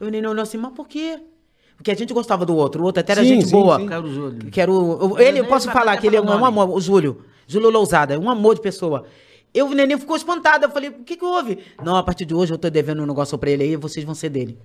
Eu 0.00 0.10
nem 0.10 0.24
olhou 0.26 0.42
assim, 0.42 0.56
mas 0.56 0.72
por 0.72 0.88
quê? 0.88 1.18
Porque 1.76 1.90
a 1.90 1.94
gente 1.94 2.14
gostava 2.14 2.46
do 2.46 2.56
outro. 2.56 2.82
O 2.82 2.86
outro 2.86 3.00
até 3.00 3.12
era 3.12 3.22
Sim, 3.22 3.28
gente 3.28 3.44
sim, 3.46 3.50
boa. 3.52 3.78
sim. 3.78 3.86
Quero 3.86 4.04
o 4.06 4.12
Júlio. 4.14 4.50
Que 4.50 4.60
era 4.62 4.70
o. 4.72 5.12
o- 5.12 5.18
ele, 5.18 5.40
eu 5.40 5.44
posso 5.46 5.70
falar 5.70 5.96
que 5.98 6.06
ele 6.06 6.16
é 6.16 6.20
um, 6.22 6.44
amor, 6.44 6.70
o 6.70 6.80
Júlio. 6.80 7.22
Júlio 7.46 7.68
Lousada, 7.68 8.14
é 8.14 8.18
um 8.18 8.30
amor 8.30 8.54
de 8.54 8.62
pessoa. 8.62 9.04
Eu, 9.54 9.68
o 9.68 9.74
neném 9.74 9.96
ficou 9.96 10.16
espantado. 10.16 10.64
Eu 10.64 10.70
falei, 10.70 10.90
o 10.90 11.04
que 11.04 11.16
que 11.16 11.24
houve? 11.24 11.58
Não, 11.82 11.96
a 11.96 12.02
partir 12.02 12.24
de 12.24 12.34
hoje 12.34 12.52
eu 12.52 12.58
tô 12.58 12.68
devendo 12.68 13.02
um 13.02 13.06
negócio 13.06 13.38
pra 13.38 13.50
ele 13.50 13.62
aí, 13.62 13.76
vocês 13.76 14.04
vão 14.04 14.14
ser 14.14 14.28
dele. 14.28 14.58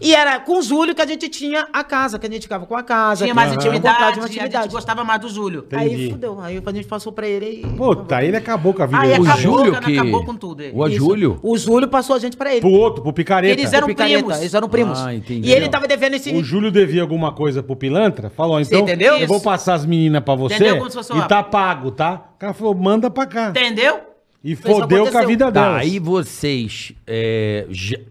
E 0.00 0.14
era 0.14 0.38
com 0.40 0.58
o 0.58 0.62
Júlio 0.62 0.94
que 0.94 1.00
a 1.02 1.06
gente 1.06 1.28
tinha 1.28 1.66
a 1.72 1.82
casa, 1.82 2.18
que 2.18 2.26
a 2.26 2.30
gente 2.30 2.42
ficava 2.42 2.66
com 2.66 2.76
a 2.76 2.82
casa. 2.82 3.24
Tinha 3.24 3.34
mais 3.34 3.52
intimidade, 3.54 3.94
contrato 3.96 4.12
de 4.14 4.18
uma 4.20 4.24
a 4.24 4.28
gente 4.28 4.36
intimidade. 4.38 4.72
gostava 4.72 5.04
mais 5.04 5.20
do 5.20 5.28
Júlio. 5.28 5.64
Entendi. 5.66 5.94
Aí 5.94 6.10
fudeu. 6.10 6.40
Aí 6.40 6.62
a 6.64 6.72
gente 6.72 6.86
passou 6.86 7.12
pra 7.12 7.26
ele 7.26 7.62
e. 7.64 7.76
Puta, 7.76 8.22
ele 8.22 8.36
acabou 8.36 8.74
com 8.74 8.82
a 8.82 8.86
vida 8.86 9.00
Aí. 9.00 9.10
O 9.12 9.22
acabou, 9.22 9.36
Júlio 9.40 9.80
que... 9.80 9.98
acabou 9.98 10.24
com 10.24 10.34
tudo, 10.36 10.62
ele. 10.62 10.72
O 10.76 10.86
Isso. 10.86 10.96
Júlio? 10.96 11.40
O 11.42 11.56
Júlio 11.56 11.88
passou 11.88 12.16
a 12.16 12.18
gente 12.18 12.36
pra 12.36 12.50
ele. 12.52 12.60
Pro 12.60 12.70
outro, 12.70 13.02
pro 13.02 13.12
picareta. 13.12 13.58
Eles 13.58 13.72
eram 13.72 13.86
Picareta, 13.86 14.18
primos. 14.18 14.40
Eles 14.40 14.54
eram 14.54 14.68
primos. 14.68 14.98
Ah, 15.00 15.14
entendi. 15.14 15.48
E 15.48 15.52
ele 15.52 15.68
tava 15.68 15.86
devendo 15.88 16.14
esse. 16.14 16.30
O 16.34 16.44
Júlio 16.44 16.70
devia 16.70 17.02
alguma 17.02 17.32
coisa 17.32 17.62
pro 17.62 17.76
pilantra, 17.76 18.28
falou, 18.28 18.60
então 18.60 18.80
entendeu? 18.80 19.16
eu 19.16 19.26
vou 19.26 19.40
passar 19.40 19.74
as 19.74 19.86
meninas 19.86 20.22
pra 20.22 20.34
você 20.34 20.54
Entendeu 20.56 20.78
como 20.78 20.90
se 20.90 20.96
fosse 20.96 21.16
e 21.16 21.22
tá 21.28 21.42
pago, 21.42 21.90
tá? 21.90 22.24
O 22.34 22.38
cara 22.38 22.52
falou, 22.52 22.74
manda 22.74 23.10
pra 23.10 23.26
cá. 23.26 23.48
Entendeu? 23.50 24.00
E 24.44 24.54
fodeu 24.54 25.10
com 25.10 25.18
a 25.18 25.24
vida 25.24 25.46
Tá, 25.46 25.50
delas. 25.50 25.80
aí 25.82 25.98
vocês 25.98 26.92
é, 27.06 27.66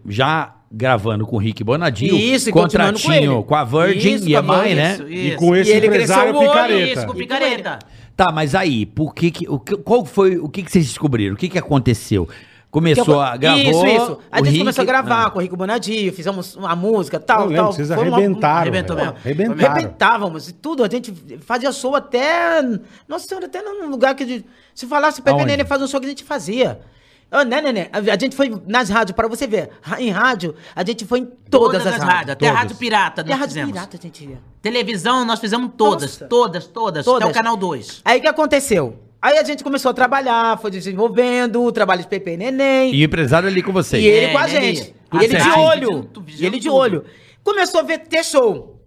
já 0.06 0.55
gravando 0.70 1.26
com 1.26 1.36
o 1.36 1.38
Rick 1.38 1.62
Bonadinho, 1.62 2.16
Isso, 2.16 2.50
continuando 2.50 2.98
com 2.98 3.04
contratinho 3.04 3.32
ele. 3.38 3.42
com 3.44 3.54
a 3.54 3.64
Virgin 3.64 4.14
Isso, 4.14 4.28
e 4.28 4.32
com 4.32 4.36
a 4.36 4.38
a 4.40 4.42
Mai, 4.42 4.60
Virgin, 4.74 4.74
né? 4.76 4.92
Isso, 4.92 5.08
E 5.08 5.36
com 5.36 5.56
esse 5.56 5.70
E 5.70 5.74
ele 5.74 5.86
empresário 5.86 6.32
cresceu 6.32 6.34
o 6.34 6.38
olho, 6.40 6.48
picareta. 6.50 6.92
Isso, 7.00 7.06
com 7.06 7.14
picareta. 7.14 7.78
Tá, 8.16 8.32
mas 8.32 8.54
aí, 8.54 8.86
por 8.86 9.14
que 9.14 9.30
que, 9.30 9.48
o 9.48 9.58
que- 9.58 9.76
qual 9.76 10.04
foi, 10.04 10.36
o 10.38 10.48
que 10.48 10.62
que 10.62 10.72
vocês 10.72 10.86
descobriram? 10.86 11.34
O 11.34 11.36
que 11.38 11.48
que 11.48 11.58
aconteceu? 11.58 12.28
Começou 12.70 13.20
a 13.20 13.36
gravar 13.38 13.58
Isso, 13.58 13.86
isso. 13.86 14.18
A 14.30 14.36
o 14.36 14.38
gente 14.38 14.46
Rick- 14.48 14.58
começou 14.58 14.82
a 14.82 14.84
gravar 14.84 15.26
Ah. 15.26 15.30
com 15.30 15.38
o 15.38 15.42
Rico 15.42 15.56
Bonadio, 15.56 16.12
fizemos 16.12 16.56
uma 16.56 16.74
música, 16.76 17.18
tal, 17.18 17.42
Eu 17.42 17.46
lembro, 17.46 17.62
tal. 17.64 17.72
vocês 17.72 17.88
Foi 17.88 18.08
uma- 18.08 18.16
arrebentaram. 18.18 18.60
Arrebentou. 18.60 18.98
Arrebentaram. 18.98 19.70
Arrebentávamos 19.72 20.48
e 20.48 20.52
tudo. 20.52 20.84
A 20.84 20.88
gente 20.88 21.14
fazia 21.40 21.72
show 21.72 21.94
até. 21.94 22.60
Nossa 23.08 23.26
senhora, 23.26 23.46
até 23.46 23.62
num 23.62 23.88
lugar 23.88 24.14
que. 24.14 24.24
de- 24.26 24.44
se 24.74 24.86
falasse? 24.86 25.22
Nenê 25.46 25.64
faz 25.64 25.80
um 25.80 25.86
show 25.86 26.00
que 26.00 26.06
a 26.06 26.08
gente 26.10 26.24
fazia. 26.24 26.80
Ô, 27.30 27.42
né, 27.42 27.60
né, 27.60 27.72
né? 27.72 27.88
A 27.92 27.98
a 27.98 28.18
gente 28.18 28.36
foi 28.36 28.52
nas 28.66 28.88
rádios, 28.88 29.14
para 29.16 29.26
você 29.26 29.46
ver. 29.46 29.70
Em 29.98 30.10
rádio, 30.10 30.54
a 30.74 30.84
gente 30.84 31.04
foi 31.04 31.20
em 31.20 31.24
todas, 31.50 31.84
as 31.86 31.96
rádios. 31.96 32.30
Até 32.30 32.46
a 32.46 32.50
Todas. 32.50 32.54
Rádio 32.54 32.76
Pirata 32.76 33.20
Até 33.22 33.32
Rádio 33.32 33.48
fizemos. 33.48 33.72
Pirata 33.72 33.96
a 33.96 34.00
gente 34.00 34.24
ia. 34.24 34.38
Televisão 34.62 35.24
nós 35.24 35.40
fizemos 35.40 35.70
todas, 35.76 36.12
Nossa. 36.12 36.26
todas, 36.26 36.66
todas, 36.66 37.04
Todas. 37.04 37.22
Até 37.22 37.30
o 37.30 37.34
Canal 37.34 37.56
2. 37.56 38.02
Aí 38.04 38.18
o 38.18 38.22
que 38.22 38.28
aconteceu? 38.28 39.00
Aí 39.20 39.38
a 39.38 39.42
gente 39.42 39.64
começou 39.64 39.90
a 39.90 39.94
trabalhar, 39.94 40.56
foi 40.60 40.70
desenvolvendo, 40.70 41.62
o 41.64 41.72
trabalho 41.72 42.02
de 42.02 42.08
Pepe 42.08 42.30
e 42.32 42.36
Neném. 42.36 42.94
E 42.94 43.02
o 43.02 43.04
empresário 43.04 43.48
ali 43.48 43.60
com 43.60 43.72
vocês. 43.72 44.02
E 44.02 44.06
ele 44.06 44.26
É, 44.26 44.32
com 44.32 44.38
a 44.38 44.46
gente. 44.46 44.80
ele? 44.80 44.94
E 45.12 45.24
ele 45.24 45.36
de 45.36 45.50
olho. 45.50 46.10
E 46.38 46.46
ele 46.46 46.60
de 46.60 46.70
olho. 46.70 47.04
Começou 47.42 47.80
a 47.80 47.82
ver 47.82 47.98
ter 48.00 48.24
show. 48.24 48.80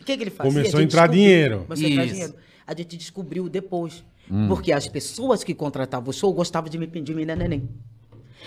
O 0.00 0.04
que, 0.04 0.16
que 0.16 0.22
ele 0.22 0.30
fazia? 0.30 0.52
Começou 0.52 0.78
a 0.78 0.82
entrar 0.82 1.02
descobriu. 1.08 1.24
dinheiro. 1.24 1.64
Começou 1.66 1.86
a 1.86 1.90
entrar 1.90 2.06
dinheiro. 2.06 2.34
A 2.66 2.74
gente 2.74 2.96
descobriu 2.96 3.48
depois. 3.48 4.04
Hum. 4.30 4.48
Porque 4.48 4.72
as 4.72 4.88
pessoas 4.88 5.44
que 5.44 5.54
contratavam 5.54 6.08
o 6.10 6.12
show 6.12 6.32
gostavam 6.32 6.68
de 6.70 6.78
me 6.78 6.86
pedir 6.86 7.14
menina 7.14 7.36
neném. 7.36 7.68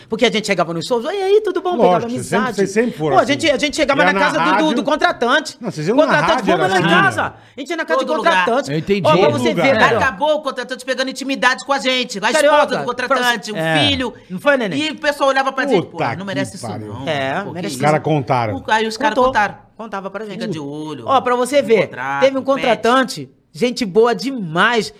Porque 0.07 0.27
a 0.27 0.31
gente 0.31 0.45
chegava 0.45 0.71
nos 0.75 0.85
shows, 0.85 1.05
e 1.05 1.07
aí, 1.07 1.41
tudo 1.43 1.59
bom? 1.59 1.71
Lógico, 1.71 1.85
Pegava 1.87 2.05
amizade. 2.05 2.43
sempre- 2.43 2.53
vocês 2.55 2.69
sempre 2.71 2.91
foram 2.91 3.15
Pô, 3.15 3.19
a 3.19 3.23
assim. 3.23 3.33
gente, 3.33 3.49
a 3.49 3.57
gente 3.57 3.75
chegava 3.75 4.05
na 4.05 4.13
na 4.13 4.19
casa 4.19 4.37
do- 4.37 4.43
do, 4.43 4.49
rádio- 4.51 4.73
do 4.75 4.83
contratante. 4.83 5.57
Não, 5.59 5.71
vocês 5.71 5.87
iam 5.87 5.97
na 5.97 6.03
contratante, 6.03 6.31
rádio, 6.33 6.45
vamos 6.45 6.61
lá 6.61 6.67
em 6.67 6.83
assim, 6.83 6.89
casa. 7.03 7.23
né? 7.23 7.33
A 7.55 7.59
gente 7.59 7.69
ia 7.71 7.75
na 7.77 7.85
casa 7.85 7.99
Todo 8.01 8.07
do 8.07 8.13
lugar. 8.13 8.45
contratante. 8.45 8.71
Eu 8.71 8.77
entendi. 8.77 9.07
Ó, 9.07 9.17
pra 9.17 9.29
você 9.29 9.49
lugar. 9.49 9.63
ver. 9.65 9.83
Acabou 9.95 10.35
o 10.35 10.41
contratante 10.43 10.85
pegando 10.85 11.09
intimidade 11.09 11.65
com 11.65 11.73
a 11.73 11.79
gente. 11.79 12.19
A 12.19 12.31
Carioca, 12.31 12.57
esposa 12.63 12.77
do 12.77 12.85
contratante, 12.85 13.51
o 13.51 13.57
É. 13.57 13.87
filho. 13.89 14.13
Não 14.29 14.39
foi, 14.39 14.55
neném? 14.55 14.79
E 14.79 14.91
o 14.91 14.99
pessoal 14.99 15.29
olhava 15.29 15.51
pra 15.51 15.65
gente, 15.65 15.87
pô, 15.87 15.97
não 16.15 16.25
merece 16.25 16.57
isso 16.57 16.67
pariu. 16.67 16.93
não. 16.93 17.07
É, 17.09 17.41
Pô, 17.43 17.51
merece 17.53 17.73
Os 17.75 17.81
caras 17.81 18.03
contaram. 18.03 18.63
Aí 18.67 18.87
os 18.87 18.97
caras 18.97 19.17
contaram. 19.17 19.55
Contava 19.75 20.11
pra 20.11 20.25
gente. 20.25 20.33
Fica 20.35 20.47
de 20.47 20.59
olho. 20.59 21.05
Ó, 21.07 21.19
pra 21.21 21.35
você 21.35 21.59
ver, 21.63 21.89
teve 22.19 22.37
um 22.37 22.43
contratante, 22.43 23.27
gente 23.57 23.83
boa 23.85 24.13
demais. 24.13 24.93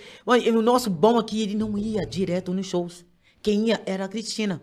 E 0.44 0.50
o 0.50 0.62
nosso 0.62 0.90
bom 0.90 1.18
aqui, 1.18 1.44
ele 1.44 1.56
não 1.56 1.78
ia 1.78 2.06
direto 2.06 2.54
nos 2.54 2.66
shows. 2.66 3.06
Quem 3.42 3.70
ia 3.70 3.82
era 3.86 4.06
a 4.06 4.08
Cristina. 4.08 4.62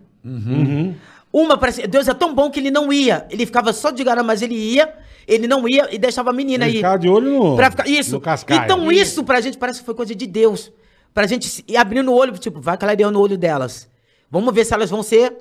Uma, 1.33 1.57
parece, 1.59 1.87
Deus 1.87 2.07
é 2.09 2.14
tão 2.14 2.35
bom 2.35 2.50
que 2.50 2.61
ele 2.61 2.70
não 2.70 2.92
ia. 2.92 3.26
Ele 3.30 3.46
ficava 3.46 3.72
só 3.72 3.90
de 3.90 4.02
garama, 4.04 4.28
mas 4.28 4.42
ele 4.42 4.54
ia, 4.54 4.92
ele 5.26 5.46
não 5.46 5.68
ia 5.68 5.92
e 5.94 5.98
deixava 5.98 6.30
a 6.30 6.33
menina 6.33 6.68
ir. 6.68 6.76
ficava 6.76 6.98
de 6.98 7.09
olho 7.09 7.30
no, 7.30 7.57
Pra 7.57 7.70
ficar, 7.70 7.88
isso. 7.88 8.12
no 8.12 8.20
cascaio. 8.20 8.62
Então 8.62 8.90
isso 8.90 9.24
pra 9.24 9.40
gente 9.40 9.59
parece 9.59 9.80
que 9.80 9.87
foi 9.87 9.94
coisa 9.94 10.14
de 10.14 10.26
Deus. 10.26 10.72
Pra 11.12 11.26
gente 11.26 11.64
ir 11.66 11.76
abrindo 11.76 12.11
o 12.11 12.14
olho, 12.14 12.37
tipo, 12.38 12.61
vai 12.61 12.76
clareando 12.76 13.18
o 13.18 13.22
olho 13.22 13.38
delas. 13.38 13.88
Vamos 14.30 14.52
ver 14.52 14.64
se 14.64 14.74
elas 14.74 14.90
vão 14.90 15.02
ser... 15.02 15.37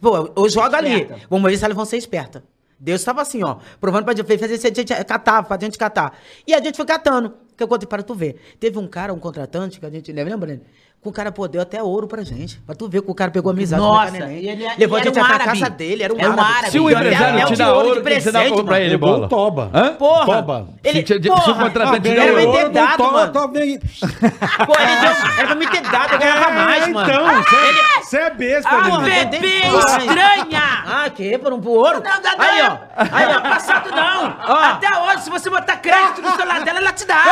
Pô, 0.00 0.32
eu 0.36 0.48
jogo 0.48 0.74
ali. 0.74 1.08
Vamos 1.28 1.50
ver 1.50 1.56
se 1.56 1.64
elas 1.64 1.76
vão 1.76 1.84
ser 1.84 1.96
espertas. 1.96 2.42
Deus 2.78 3.00
estava 3.02 3.20
assim, 3.20 3.42
ó, 3.44 3.56
provando 3.78 4.04
pra 4.04 4.14
gente 4.14 4.38
fazer 4.38 4.56
se 4.56 4.66
a 4.66 4.72
gente 4.72 4.94
catar, 5.04 5.42
pra 5.42 5.58
gente 5.60 5.76
catar. 5.76 6.18
E 6.46 6.54
a 6.54 6.60
gente 6.62 6.76
foi 6.76 6.86
catando. 6.86 7.34
Que 7.60 7.64
eu 7.64 7.68
contei 7.68 7.86
para 7.86 8.02
tu 8.02 8.14
ver. 8.14 8.40
Teve 8.58 8.78
um 8.78 8.86
cara, 8.86 9.12
um 9.12 9.18
contratante, 9.18 9.78
que 9.78 9.84
a 9.84 9.90
gente 9.90 10.10
lembra, 10.10 10.32
lembra? 10.32 10.46
Breno? 10.46 10.62
Que 11.02 11.08
o 11.08 11.12
cara, 11.12 11.30
pô, 11.30 11.46
deu 11.46 11.60
até 11.60 11.82
ouro 11.82 12.06
pra 12.06 12.22
gente. 12.22 12.58
Pra 12.64 12.74
tu 12.74 12.88
ver 12.88 13.02
que 13.02 13.10
o 13.10 13.14
cara 13.14 13.30
pegou 13.30 13.50
amizade 13.52 13.82
Nossa, 13.82 14.12
com 14.12 14.16
a 14.16 14.26
neném. 14.26 14.42
e 14.44 14.48
ele- 14.48 14.64
Levou 14.78 14.96
ele 14.98 15.08
a 15.08 15.12
gente 15.12 15.20
um 15.20 15.24
árabe. 15.24 15.44
casa 15.44 15.68
dele, 15.70 16.02
era 16.02 16.14
um 16.14 16.18
Era 16.18 16.28
um 16.30 16.32
árabe. 16.32 16.48
árabe. 16.50 16.70
Se 16.70 16.78
o 16.80 16.90
empresário 16.90 17.46
te 17.46 17.56
dá 17.56 17.64
de 17.66 17.70
ouro, 17.70 17.84
de 17.92 17.98
o 17.98 18.02
que 18.02 18.20
você 18.20 18.32
dá 18.32 18.40
presente, 18.40 18.64
pra 18.64 18.80
ele, 18.80 18.90
Pegou 18.92 19.08
bola? 19.14 19.28
toba. 19.28 19.70
Hã? 19.74 19.92
Porra! 19.94 20.24
Toba. 20.24 20.68
Ele, 20.82 20.98
Se 20.98 21.04
te- 21.04 21.22
se 21.22 21.28
porra, 21.28 21.52
o 21.52 21.58
contratante 21.58 22.08
ele 22.08 22.16
der 22.16 22.22
era 22.28 22.32
ouro, 22.32 22.46
me 22.46 22.52
ter 22.56 22.62
Ouro, 22.62 22.72
dado, 22.74 22.96
toba, 22.96 23.12
mano. 23.12 23.32
toba, 23.32 23.48
Pô, 23.52 23.58
ele 23.60 24.96
deu, 25.00 25.10
era 25.38 25.46
pra 25.46 25.54
me 25.54 25.66
ter 25.68 25.82
dado, 25.82 26.12
eu 26.14 26.18
ganhava 26.18 26.50
mais, 26.50 26.82
É, 26.82 26.86
mano. 26.88 27.10
Então, 27.12 27.26
você 27.42 27.99
é 28.16 28.30
besta, 28.30 28.68
Ah, 28.70 28.82
menino. 28.82 29.04
Pepe, 29.04 29.38
bebê 29.38 29.62
estranha! 29.66 30.62
Ah, 30.86 31.10
que? 31.14 31.38
Por 31.38 31.52
um 31.52 31.60
pro 31.60 31.70
ouro? 31.70 32.02
Não, 32.02 32.10
não, 32.20 32.20
não. 32.36 32.44
Aí, 32.44 32.62
ó. 32.62 32.76
Aí, 33.12 33.36
ó. 33.36 33.40
passado 33.40 33.90
não. 33.90 34.36
Ó. 34.46 34.54
Até 34.64 34.88
hoje, 34.98 35.22
se 35.22 35.30
você 35.30 35.48
botar 35.50 35.76
crédito 35.76 36.22
no 36.22 36.30
celular 36.36 36.62
dela, 36.64 36.78
ela 36.78 36.92
te 36.92 37.06
dá. 37.06 37.22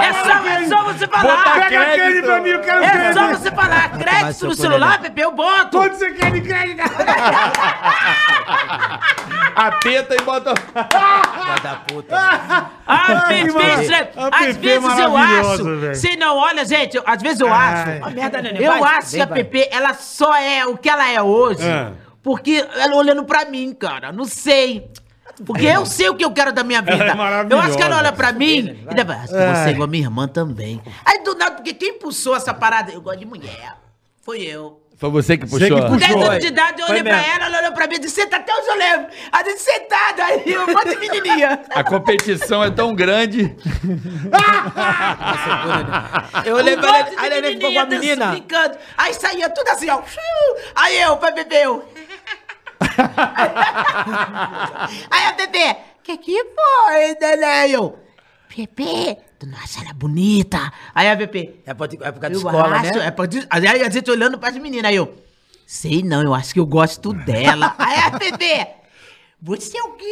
É 0.00 0.12
só, 0.12 0.48
é 0.48 0.64
só 0.66 0.84
você 0.84 1.06
falar. 1.06 1.44
Pega 1.54 1.82
aquele 1.82 2.22
pra 2.22 2.40
mim, 2.40 2.48
eu 2.50 2.60
quero 2.60 2.82
É 2.84 3.12
só 3.12 3.26
ver. 3.26 3.36
você 3.36 3.50
falar. 3.50 3.90
Crédito 3.98 4.46
no 4.46 4.54
celular. 4.54 4.98
Pepe, 5.00 5.20
eu 5.20 5.32
boto. 5.32 5.78
Quanto 5.78 5.96
você 5.96 6.10
quer 6.12 6.30
de 6.32 6.40
crédito? 6.40 6.82
Apeta 9.54 10.14
e 10.18 10.22
bota. 10.22 10.54
da 11.62 11.74
puta. 11.86 12.16
Ah, 12.16 12.66
Ai, 12.86 13.44
Pepe, 13.44 13.52
mano. 13.52 13.82
estranho. 13.82 14.08
A 14.16 14.36
Às 14.38 14.42
é 14.46 14.52
vezes 14.52 14.98
eu 14.98 15.16
acho. 15.16 15.64
velho. 15.78 15.94
Se 15.94 16.16
não, 16.16 16.36
olha, 16.36 16.64
gente, 16.64 17.00
às 17.04 17.22
vezes 17.22 17.40
eu 17.40 17.52
acho. 17.52 17.86
Merda. 18.14 18.40
Eu 18.58 18.84
acho 18.84 19.10
que 19.10 19.20
a 19.20 19.26
ela 19.70 19.94
só 19.94 20.34
é 20.36 20.66
o 20.66 20.76
que 20.76 20.88
ela 20.88 21.08
é 21.10 21.22
hoje. 21.22 21.66
É. 21.66 21.92
Porque 22.22 22.64
ela 22.74 22.94
olhando 22.94 23.24
pra 23.24 23.44
mim, 23.44 23.74
cara. 23.74 24.12
Não 24.12 24.24
sei. 24.24 24.90
Porque 25.44 25.66
eu 25.66 25.86
sei 25.86 26.08
o 26.08 26.14
que 26.14 26.24
eu 26.24 26.30
quero 26.30 26.52
da 26.52 26.62
minha 26.62 26.82
vida. 26.82 27.04
é 27.04 27.52
eu 27.52 27.58
acho 27.58 27.76
que 27.76 27.82
ela 27.82 27.98
olha 27.98 28.12
pra 28.12 28.32
mim 28.32 28.84
e 28.88 28.94
deve 28.94 29.12
acho 29.12 29.28
que 29.28 29.32
você 29.32 29.68
é 29.68 29.70
igual 29.70 29.88
a 29.88 29.90
minha 29.90 30.04
irmã 30.04 30.28
também. 30.28 30.80
Aí 31.04 31.22
do 31.24 31.34
nada, 31.34 31.56
porque 31.56 31.72
quem 31.72 31.96
impulsou 31.96 32.36
essa 32.36 32.52
parada? 32.52 32.92
Eu 32.92 33.00
gosto 33.00 33.18
de 33.18 33.26
mulher. 33.26 33.76
Foi 34.20 34.42
eu. 34.42 34.81
Foi 35.02 35.10
você 35.10 35.36
que 35.36 35.46
Você 35.46 35.68
puxou. 35.68 35.82
que 35.82 35.88
Com 35.88 35.96
10 35.96 36.12
puxou. 36.12 36.30
anos 36.30 36.40
de 36.40 36.46
idade, 36.46 36.80
eu 36.80 36.86
olhei 36.86 37.02
pra 37.02 37.16
mesmo. 37.16 37.32
ela, 37.34 37.46
ela 37.46 37.58
olhou 37.58 37.72
pra 37.72 37.88
mim 37.88 37.96
e 37.96 37.98
disse: 37.98 38.20
Senta 38.20 38.36
até 38.36 38.54
hoje 38.54 38.68
eu 38.68 38.76
lembro. 38.76 39.06
A 39.32 39.42
gente 39.42 39.60
sentada, 39.60 40.24
aí 40.24 40.42
eu 40.46 40.62
um 40.62 40.66
monte 40.68 40.90
de 40.90 40.96
menininha. 41.10 41.60
A 41.70 41.82
competição 41.82 42.62
é 42.62 42.70
tão 42.70 42.94
grande. 42.94 43.52
Eu 46.46 46.54
olhei 46.54 46.76
pra 46.76 47.02
de 47.02 47.16
aí 47.18 47.32
ele 47.38 47.54
ficou 47.54 47.72
com 47.72 47.80
a 47.80 47.86
menina. 47.86 48.26
brincando. 48.30 48.78
Aí 48.96 49.12
saía 49.14 49.50
tudo 49.50 49.68
assim, 49.70 49.90
ó. 49.90 50.00
Aí 50.76 51.00
eu, 51.00 51.16
pra 51.16 51.32
beber, 51.32 51.64
eu. 51.64 51.84
Aí 55.10 55.24
a 55.26 55.32
bebê, 55.32 55.76
que 56.02 56.16
que 56.16 56.44
foi, 56.44 57.16
neném? 57.20 57.72
Eu, 57.72 57.98
Pepe, 58.48 59.16
tu 59.42 59.46
não 59.50 59.58
acha 59.58 59.80
ela 59.80 59.92
bonita? 59.92 60.72
Aí 60.94 61.08
a 61.10 61.16
Pepe, 61.16 61.60
É 61.66 61.74
pra 61.74 61.88
época 62.00 62.28
de 62.30 62.34
eu 62.36 62.38
escola, 62.38 62.76
acho, 62.76 62.98
né? 62.98 63.06
é 63.06 63.10
pra, 63.10 63.26
aí 63.50 63.82
a 63.82 63.90
gente 63.90 64.08
olhando 64.08 64.38
pras 64.38 64.54
meninas, 64.56 64.88
aí 64.88 64.94
eu, 64.96 65.12
sei 65.66 66.00
não, 66.02 66.22
eu 66.22 66.32
acho 66.32 66.54
que 66.54 66.60
eu 66.60 66.66
gosto 66.66 67.12
dela. 67.12 67.74
aí 67.78 67.98
a 67.98 68.10
Pepe, 68.12 68.66
você 69.40 69.76
é 69.76 69.82
o 69.82 69.88
quê? 69.94 70.04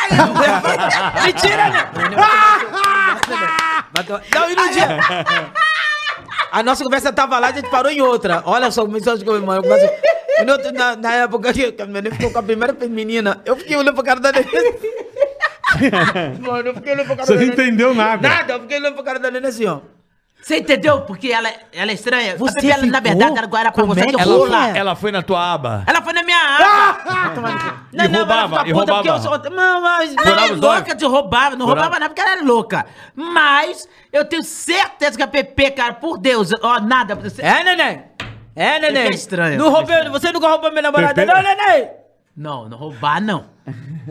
Aí 0.00 0.18
eu, 0.18 0.26
mentira, 1.26 1.68
né? 1.68 1.90
Não, 4.34 4.50
e 4.50 4.54
no 4.54 4.70
dia... 4.72 4.88
A 6.50 6.62
nossa 6.62 6.82
conversa 6.84 7.12
tava 7.12 7.38
lá, 7.38 7.48
a 7.48 7.52
gente 7.52 7.68
parou 7.70 7.90
em 7.90 8.00
outra. 8.00 8.42
Olha 8.46 8.70
só, 8.70 8.84
começou 8.84 9.12
a 9.12 9.16
outro- 10.52 10.72
na, 10.72 10.96
na 10.96 11.12
época 11.14 11.52
que 11.52 11.74
a 11.80 11.86
menina 11.86 12.10
ficou 12.14 12.30
com 12.30 12.38
a 12.38 12.42
primeira 12.42 12.72
menina, 12.88 13.40
eu 13.44 13.56
fiquei 13.56 13.76
olhando 13.76 13.94
pra 13.94 14.04
cara 14.04 14.20
da 14.20 14.32
neném. 14.32 14.50
Mano, 16.40 16.68
eu 16.68 16.74
fiquei 16.74 16.92
olhando 16.92 17.06
pra 17.06 17.16
cara 17.16 17.26
Você 17.26 17.34
da 17.34 17.40
não 17.40 17.52
entendeu 17.52 17.94
nada. 17.94 18.28
Nada, 18.28 18.52
eu 18.54 18.60
fiquei 18.60 18.78
olhando 18.78 18.94
pra 18.94 19.02
cara 19.04 19.18
da 19.18 19.30
neném 19.30 19.48
assim, 19.48 19.66
ó. 19.66 19.80
Você 20.42 20.56
entendeu? 20.58 21.02
Porque 21.02 21.28
ela, 21.30 21.48
ela 21.72 21.92
é 21.92 21.94
estranha. 21.94 22.36
Você 22.36 22.66
a 22.66 22.74
ela, 22.74 22.86
na 22.86 22.98
ficou? 22.98 23.00
verdade, 23.02 23.38
ela 23.38 23.60
era 23.60 23.70
pra 23.70 23.70
Como 23.80 23.94
você 23.94 24.00
é 24.00 24.06
que 24.06 24.20
Ela, 24.20 24.24
rola. 24.36 24.68
é? 24.70 24.78
ela 24.78 24.96
foi 24.96 25.12
na 25.12 25.22
tua 25.22 25.52
aba. 25.54 25.84
Ela 25.86 26.02
foi 26.02 26.12
na 26.12 26.22
minha 26.24 26.36
aba. 26.36 26.98
E 27.92 28.06
roubava, 28.08 28.56
ela 28.56 28.62
e 28.64 28.66
fica 28.66 28.74
puta 28.80 28.94
porque 28.94 29.08
eu 29.08 29.12
roubava. 29.18 29.42
sou- 29.44 29.50
Não, 29.52 29.80
mas... 29.80 30.10
Ela 30.16 30.22
Furava 30.24 30.40
é 30.48 30.52
os 30.52 30.60
louca 30.60 30.76
olhos? 30.88 30.96
de 30.96 31.04
roubar. 31.06 31.50
Não 31.56 31.66
Furava? 31.68 31.80
roubava 31.82 32.00
nada 32.00 32.08
porque 32.08 32.20
ela 32.22 32.32
era 32.32 32.42
louca. 32.42 32.86
Mas 33.14 33.88
eu 34.12 34.24
tenho 34.24 34.42
certeza 34.42 35.16
que 35.16 35.22
a 35.22 35.28
Pepe, 35.28 35.70
cara, 35.70 35.94
por 35.94 36.18
Deus, 36.18 36.50
ó, 36.60 36.80
nada. 36.80 37.16
É, 37.38 37.62
neném? 37.62 38.02
É, 38.56 38.78
neném? 38.80 39.02
É 39.06 39.10
estranho, 39.10 39.58
Não 39.58 39.68
é 39.68 39.70
roubei, 39.70 40.08
você 40.08 40.32
nunca 40.32 40.48
roubou 40.48 40.70
minha 40.70 40.82
namorada, 40.82 41.14
Pepe- 41.14 41.32
não, 41.32 41.40
neném? 41.40 41.88
Não, 42.34 42.66
não 42.66 42.78
roubar, 42.78 43.20
não. 43.20 43.44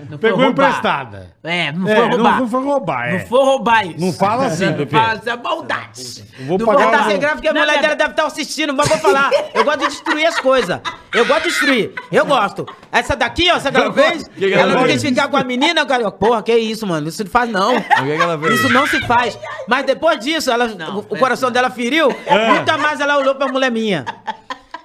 Não 0.10 0.18
Pegou 0.20 0.40
roubar. 0.40 0.70
emprestada. 0.70 1.36
É, 1.44 1.72
não 1.72 1.90
É, 1.90 1.96
foi 1.96 2.08
roubar. 2.10 2.40
não 2.40 2.48
foi 2.48 2.64
roubar, 2.64 3.08
é. 3.10 3.12
Não 3.14 3.26
foi 3.26 3.44
roubar 3.44 3.88
isso. 3.88 4.00
Não 4.00 4.14
fala 4.14 4.46
assim, 4.46 4.66
Não 4.68 4.74
Pepe. 4.78 4.92
fala, 4.92 5.16
isso 5.16 5.30
é 5.30 5.36
maldade. 5.38 6.24
Eu 6.40 6.46
vou 6.46 6.58
Não 6.60 6.66
pagar 6.68 6.92
tá 6.92 7.02
o- 7.02 7.10
sem 7.10 7.20
grave 7.20 7.36
porque 7.36 7.48
a 7.48 7.52
mulher 7.52 7.66
não, 7.76 7.82
dela 7.82 7.96
deve 7.96 8.12
estar 8.12 8.26
assistindo, 8.28 8.74
mas 8.76 8.88
vou 8.88 8.98
falar. 9.00 9.32
Eu 9.56 9.64
gosto 9.66 9.80
de 9.80 9.88
destruir 9.88 10.26
as 10.28 10.40
coisas. 10.40 10.80
Eu 11.14 11.26
gosto 11.26 11.44
de 11.44 11.50
destruir. 11.50 11.94
Eu 12.12 12.26
gosto. 12.28 12.66
Essa 12.92 13.16
daqui, 13.16 13.50
ó, 13.52 13.56
essa 13.56 13.72
que 13.72 13.78
ela 13.78 13.92
fez, 13.92 14.28
que 14.28 14.48
que 14.48 14.54
ela 14.54 14.74
não 14.76 14.86
quis 14.86 15.02
ficar 15.02 15.28
com 15.28 15.38
a 15.38 15.44
menina, 15.44 15.84
cara. 15.86 16.12
Porra, 16.12 16.44
que 16.44 16.56
isso, 16.56 16.86
mano. 16.86 17.10
Isso 17.10 17.24
não 17.24 17.32
faz, 17.32 17.50
não. 17.50 17.76
O 17.76 17.82
que 17.82 18.04
que 18.06 18.12
ela 18.22 18.38
fez? 18.40 18.54
Isso 18.60 18.70
não 18.70 18.86
se 18.88 19.02
faz. 19.08 19.38
Mas 19.68 19.84
depois 19.86 20.20
disso, 20.20 20.52
ela, 20.52 20.68
Não, 20.68 21.00
o, 21.00 21.18
coração 21.18 21.50
dela 21.52 21.72
feriu. 21.72 22.08
Nunca 22.10 22.78
mais 22.78 23.00
ela 23.02 23.18
olhou 23.18 23.34
pra 23.34 23.48
mulher 23.48 23.72
minha. 23.72 24.06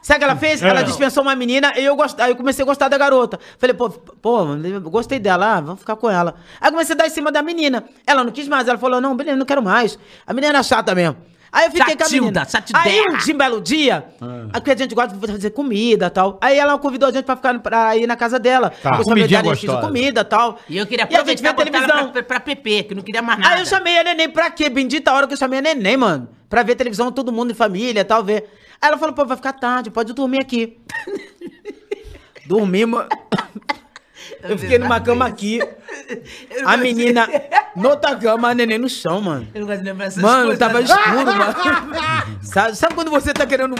Sabe 0.07 0.19
o 0.19 0.21
que 0.21 0.25
ela 0.25 0.37
fez? 0.37 0.62
Ela 0.62 0.83
dispensou 0.83 1.21
uma 1.21 1.35
menina 1.35 1.73
e 1.77 1.85
eu, 1.85 1.97
gost... 1.97 2.16
aí 2.21 2.31
eu 2.31 2.37
comecei 2.37 2.62
a 2.62 2.66
gostar 2.66 2.87
da 2.87 2.97
garota. 2.97 3.40
Falei, 3.59 3.75
pô, 3.75 3.90
pô, 3.90 4.42
eu 4.45 4.81
gostei 4.83 5.19
dela, 5.19 5.57
ah, 5.57 5.61
vamos 5.61 5.81
ficar 5.81 5.97
com 5.97 6.09
ela. 6.09 6.37
Aí 6.61 6.69
eu 6.69 6.73
comecei 6.73 6.95
a 6.95 6.99
dar 6.99 7.07
em 7.09 7.11
cima 7.11 7.33
da 7.33 7.42
menina. 7.42 7.83
Ela 8.07 8.23
não 8.23 8.31
quis 8.31 8.47
mais, 8.47 8.69
ela 8.69 8.79
falou, 8.79 9.01
não, 9.01 9.16
beleza, 9.16 9.37
não 9.37 9.45
quero 9.45 9.61
mais. 9.61 9.99
A 10.25 10.33
menina 10.33 10.53
era 10.53 10.62
chata 10.62 10.95
mesmo. 10.95 11.16
Aí 11.51 11.66
eu 11.66 11.73
fiquei 11.73 11.97
com 11.97 12.05
a 12.05 12.09
menina. 12.09 12.47
Aí 12.75 13.01
um 13.01 13.16
dia, 13.16 13.35
um 13.35 13.38
belo 13.38 13.61
dia, 13.61 14.05
aqui 14.53 14.71
a 14.71 14.77
gente 14.77 14.95
gosta 14.95 15.12
de 15.16 15.27
fazer 15.27 15.51
comida 15.51 16.07
e 16.07 16.11
tal. 16.11 16.38
Aí 16.40 16.57
ela 16.57 16.79
convidou 16.79 17.09
a 17.09 17.12
gente 17.12 17.25
pra, 17.25 17.35
ficar, 17.35 17.59
pra 17.59 17.97
ir 17.97 18.07
na 18.07 18.14
casa 18.14 18.38
dela. 18.38 18.71
Tá. 18.71 18.90
Depois 18.90 19.09
Comidinha 19.09 19.40
eu 19.40 19.57
fiz 19.57 19.64
gostosa. 19.64 19.87
comida 19.88 20.21
e 20.21 20.25
tal. 20.25 20.61
E 20.69 20.77
eu 20.77 20.87
queria 20.87 21.03
E 21.11 21.16
a 21.16 21.19
gente 21.19 21.19
aproveitar 21.19 21.42
vê 21.42 21.49
e 21.49 21.53
botar 21.53 21.79
ela 21.79 21.87
televisão. 21.88 22.12
pra, 22.12 22.23
pra, 22.23 22.40
pra 22.40 22.40
Pepe, 22.40 22.85
que 22.85 22.95
não 22.95 23.03
queria 23.03 23.23
mais 23.23 23.40
nada. 23.40 23.55
Aí 23.55 23.61
eu 23.61 23.66
chamei 23.66 23.99
a 23.99 24.05
neném 24.05 24.29
pra 24.29 24.51
quê? 24.51 24.69
Bendita 24.69 25.12
hora 25.12 25.27
que 25.27 25.33
eu 25.33 25.37
chamei 25.37 25.59
a 25.59 25.62
neném, 25.62 25.97
mano. 25.97 26.29
Pra 26.49 26.62
ver 26.62 26.77
televisão, 26.77 27.11
todo 27.11 27.33
mundo 27.33 27.51
em 27.51 27.55
família 27.55 28.03
e 28.03 28.05
tal, 28.05 28.23
ver. 28.23 28.49
Aí 28.81 28.89
ela 28.89 28.99
falou, 28.99 29.15
pô, 29.15 29.25
vai 29.25 29.37
ficar 29.37 29.53
tarde, 29.55 29.91
pode 29.91 30.12
dormir 30.12 30.41
aqui. 30.41 30.79
Dormimos. 32.47 33.05
Eu 34.43 34.57
fiquei 34.59 34.79
numa 34.79 35.01
cama 35.01 35.27
aqui. 35.27 35.61
A 36.65 36.77
menina 36.77 37.29
noutra 37.75 38.15
cama, 38.15 38.51
a 38.51 38.55
neném 38.55 38.79
no 38.79 38.89
chão, 38.89 39.21
mano. 39.21 39.49
Eu 39.53 39.61
não 39.62 39.67
gosto 39.67 39.81
de 39.83 39.85
lembrar 39.89 40.07
essas 40.07 40.23
Mano, 40.23 40.43
coisas. 40.47 40.59
tava 40.59 40.81
escuro, 40.81 41.27
mano. 41.27 42.39
Sabe, 42.43 42.77
sabe 42.77 42.95
quando 42.95 43.11
você 43.11 43.33
tá 43.33 43.45
querendo, 43.47 43.75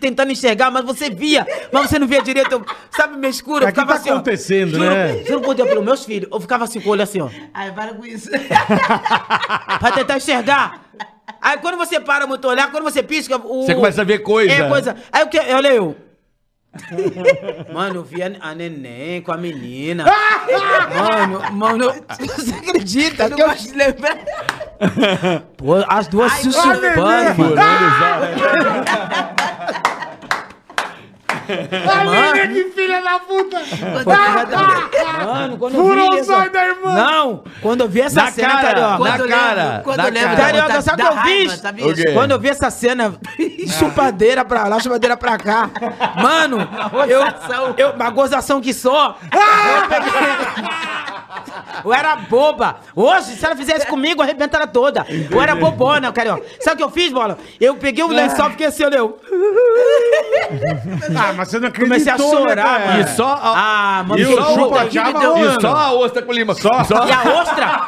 tentando 0.00 0.32
enxergar, 0.32 0.70
mas 0.70 0.84
você 0.84 1.10
via, 1.10 1.46
mas 1.72 1.90
você 1.90 1.98
não 1.98 2.06
via 2.06 2.22
direito, 2.22 2.50
eu- 2.52 2.64
sabe, 2.90 3.18
meio 3.18 3.30
escuro, 3.30 3.64
eu 3.64 3.68
O 3.68 3.72
que 3.72 3.74
ficava 3.74 3.92
tá 3.92 3.98
assim, 4.00 4.10
ó. 4.10 4.14
acontecendo, 4.14 4.70
Juro, 4.78 4.84
né? 4.90 5.24
juro 5.24 5.40
por 5.42 5.54
Deus, 5.54 5.68
pelos 5.68 5.84
meus 5.84 6.04
filhos, 6.04 6.30
eu 6.32 6.40
ficava 6.40 6.64
assim 6.64 6.80
com 6.80 6.88
o 6.88 6.92
olho 6.92 7.02
assim, 7.02 7.20
ó, 7.20 7.28
Ai, 7.52 7.72
para 7.72 7.92
com 7.92 8.06
isso. 8.06 8.30
pra 8.30 9.92
tentar 9.92 10.16
enxergar. 10.16 10.85
Aí 11.40 11.58
quando 11.58 11.76
você 11.76 12.00
para 12.00 12.26
muito 12.26 12.48
olhar, 12.48 12.70
quando 12.70 12.84
você 12.84 13.02
pisca, 13.02 13.36
o... 13.36 13.64
Você 13.64 13.74
começa 13.74 14.02
a 14.02 14.04
ver 14.04 14.20
coisa. 14.20 14.52
É, 14.52 14.68
coisa. 14.68 14.96
Aí 15.12 15.24
o 15.24 15.28
que? 15.28 15.38
Eu 15.38 15.56
olhei 15.56 15.78
eu. 15.78 15.96
Mano, 17.72 17.96
eu 17.96 18.04
vi 18.04 18.22
a, 18.22 18.30
a 18.40 18.54
neném 18.54 19.20
com 19.22 19.32
a 19.32 19.36
menina. 19.36 20.04
mano, 20.94 21.52
mano, 21.52 21.92
você 22.18 22.52
acredita? 22.52 23.24
Eu 23.24 23.30
não 23.30 23.38
gosto 23.38 23.72
de 23.72 23.78
lembrar. 23.78 24.18
Pô, 25.56 25.74
as 25.88 26.06
duas 26.08 26.32
Ai, 26.32 26.42
se 26.42 26.48
olha, 26.48 26.74
chupando, 26.74 27.42
mano. 27.42 27.56
Olha 31.48 32.48
que 32.48 32.64
filha 32.70 33.00
da 33.02 33.18
puta! 33.20 33.58
Mano, 35.24 35.56
quando 35.58 35.74
eu 35.74 35.80
Furou 35.84 36.10
vi 36.12 36.20
o 36.20 36.24
zóio 36.24 36.50
da 36.50 36.66
irmã! 36.66 36.94
Não, 36.94 37.44
quando 37.62 37.80
eu 37.82 37.88
vi 37.88 38.00
essa 38.00 38.22
Na 38.24 38.30
cena, 38.30 38.48
cara, 38.48 38.62
Carioca. 38.62 38.90
na 38.90 38.96
Quando 38.98 39.20
eu 39.20 39.28
cara, 39.28 39.62
lembro- 39.64 39.82
quando 39.84 39.96
na 39.98 40.04
eu 40.08 40.12
lembro 40.12 40.28
cara. 40.36 40.42
Carioca, 40.52 40.82
sabe 40.82 41.02
o 41.02 41.06
que 41.06 41.12
eu 41.12 41.22
fiz? 41.22 41.62
O 41.64 41.94
quê? 41.94 42.12
Quando 42.12 42.30
eu 42.32 42.40
vi 42.40 42.48
essa 42.48 42.70
cena, 42.70 43.14
chupadeira 43.78 44.44
pra 44.44 44.64
lá, 44.68 44.80
chupadeira 44.80 45.16
pra 45.16 45.38
cá. 45.38 45.70
Mano, 46.22 46.58
eu, 47.08 47.24
gozação. 47.24 47.74
eu, 47.76 47.90
uma 47.90 48.10
gozação 48.10 48.60
que 48.60 48.72
só. 48.74 49.16
Eu, 49.32 49.88
peguei- 49.88 50.12
eu 51.84 51.92
era 51.94 52.16
boba. 52.16 52.76
Hoje, 52.94 53.36
se 53.36 53.44
ela 53.44 53.56
fizesse 53.56 53.86
comigo, 53.86 54.22
arrebenta 54.22 54.56
ela 54.56 54.66
toda. 54.66 55.06
Eu 55.30 55.40
era 55.40 55.54
bobona, 55.54 56.12
carioca. 56.12 56.44
Sabe 56.60 56.74
o 56.74 56.76
que 56.78 56.82
eu 56.84 56.90
fiz, 56.90 57.12
bola? 57.12 57.38
Eu 57.60 57.74
peguei 57.76 58.04
o 58.04 58.08
lençol, 58.08 58.50
fiquei 58.50 58.66
assim, 58.66 58.84
olha 58.84 58.96
eu. 58.96 59.18
Ah, 61.16 61.32
mas 61.36 61.48
você 61.48 61.58
não 61.58 61.68
acreditou, 61.68 61.86
Comecei 61.98 62.12
a 62.12 62.18
né, 62.18 62.24
chorar, 62.24 62.64
cara? 62.80 62.86
mano. 62.86 63.00
E 63.00 63.08
só 63.08 63.26
a, 63.26 63.98
Ah, 63.98 64.02
mano, 64.04 64.20
E 64.20 64.26
o 64.26 64.36
só 64.36 64.54
chupa 64.54 64.84
e 64.86 65.60
só 65.60 65.74
a 65.76 65.92
ostra 65.92 66.22
com 66.22 66.32
lima. 66.32 66.54
Só, 66.54 66.70
E 66.70 67.12
a 67.12 67.40
ostra, 67.40 67.80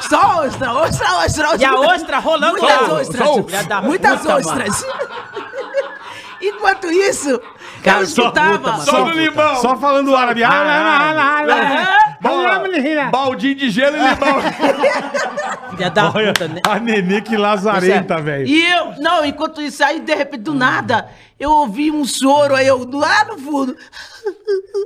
Só 0.00 0.44
ostra, 0.44 0.72
ostra, 0.72 1.14
ostra, 1.18 1.56
e 1.58 1.64
a 1.64 1.74
ostra 1.74 2.18
rolando 2.18 2.58
Muitas 2.60 2.88
lá. 2.88 2.94
ostras. 2.94 3.28
Só 3.28 3.82
Muitas 3.82 4.20
puta, 4.20 4.36
ostras. 4.36 4.86
Enquanto 6.42 6.90
isso, 6.90 7.40
Cara, 7.84 8.00
eu 8.00 8.06
só 8.06 8.22
escutava. 8.22 8.58
puta, 8.58 8.70
mano. 8.72 8.82
Só 8.84 9.04
no 9.04 9.12
limão. 9.12 9.56
Só 9.56 9.76
falando 9.76 10.16
árabe. 10.16 10.42
Ah, 10.42 10.50
ah, 10.50 12.01
Bola, 12.22 12.62
baldinho 13.10 13.56
de 13.56 13.68
gelo 13.68 13.96
e 13.96 14.00
limão. 14.00 14.40
Filha 15.70 15.90
da 15.90 16.10
Olha, 16.10 16.32
puta, 16.32 16.46
né? 16.48 16.60
a 16.64 16.78
nenê 16.78 17.20
que 17.20 17.36
lazarenta, 17.36 18.20
velho. 18.20 18.46
E 18.46 18.64
eu, 18.72 18.92
não, 19.00 19.24
enquanto 19.24 19.60
isso, 19.60 19.82
aí 19.84 19.98
de 20.00 20.14
repente, 20.14 20.42
do 20.42 20.54
nada, 20.54 21.08
eu 21.40 21.50
ouvi 21.50 21.90
um 21.90 22.04
choro, 22.04 22.54
aí 22.54 22.66
eu, 22.66 22.88
lá 22.92 23.24
no 23.24 23.38
fundo. 23.38 23.76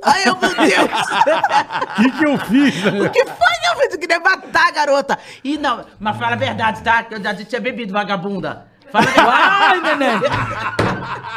Aí 0.02 0.24
eu, 0.24 0.36
meu 0.38 0.54
Deus, 0.54 0.90
O 1.90 1.94
que 2.02 2.10
que 2.10 2.26
eu 2.26 2.38
fiz? 2.38 2.74
o 2.86 3.10
que 3.10 3.24
foi 3.24 3.54
que 3.60 3.66
eu 3.68 3.76
fiz? 3.80 3.92
Eu 3.92 3.98
queria 3.98 4.20
matar 4.20 4.68
a 4.68 4.70
garota. 4.70 5.18
E 5.44 5.58
não, 5.58 5.84
mas 5.98 6.16
fala 6.16 6.32
a 6.34 6.38
verdade, 6.38 6.82
tá? 6.82 7.02
Que 7.02 7.14
eu 7.14 7.22
já 7.22 7.34
tinha 7.34 7.60
bebido, 7.60 7.92
vagabunda. 7.92 8.66
Fala 8.90 9.04
verdade. 9.06 9.30
Ai, 9.30 9.80
neném. 9.80 10.20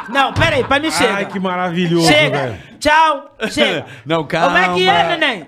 Não, 0.10 0.34
pera 0.34 0.56
aí, 0.56 0.64
pai, 0.64 0.80
me 0.80 0.92
chega. 0.92 1.14
Ai, 1.16 1.26
que 1.26 1.40
maravilhoso, 1.40 2.08
Chega. 2.08 2.38
velho. 2.38 2.58
Tchau. 2.80 3.36
Chega. 3.50 3.86
Não, 4.06 4.24
Como 4.26 4.58
é 4.58 4.74
que 4.74 4.88
é, 4.90 4.94
calma. 4.94 5.18
neném? 5.18 5.46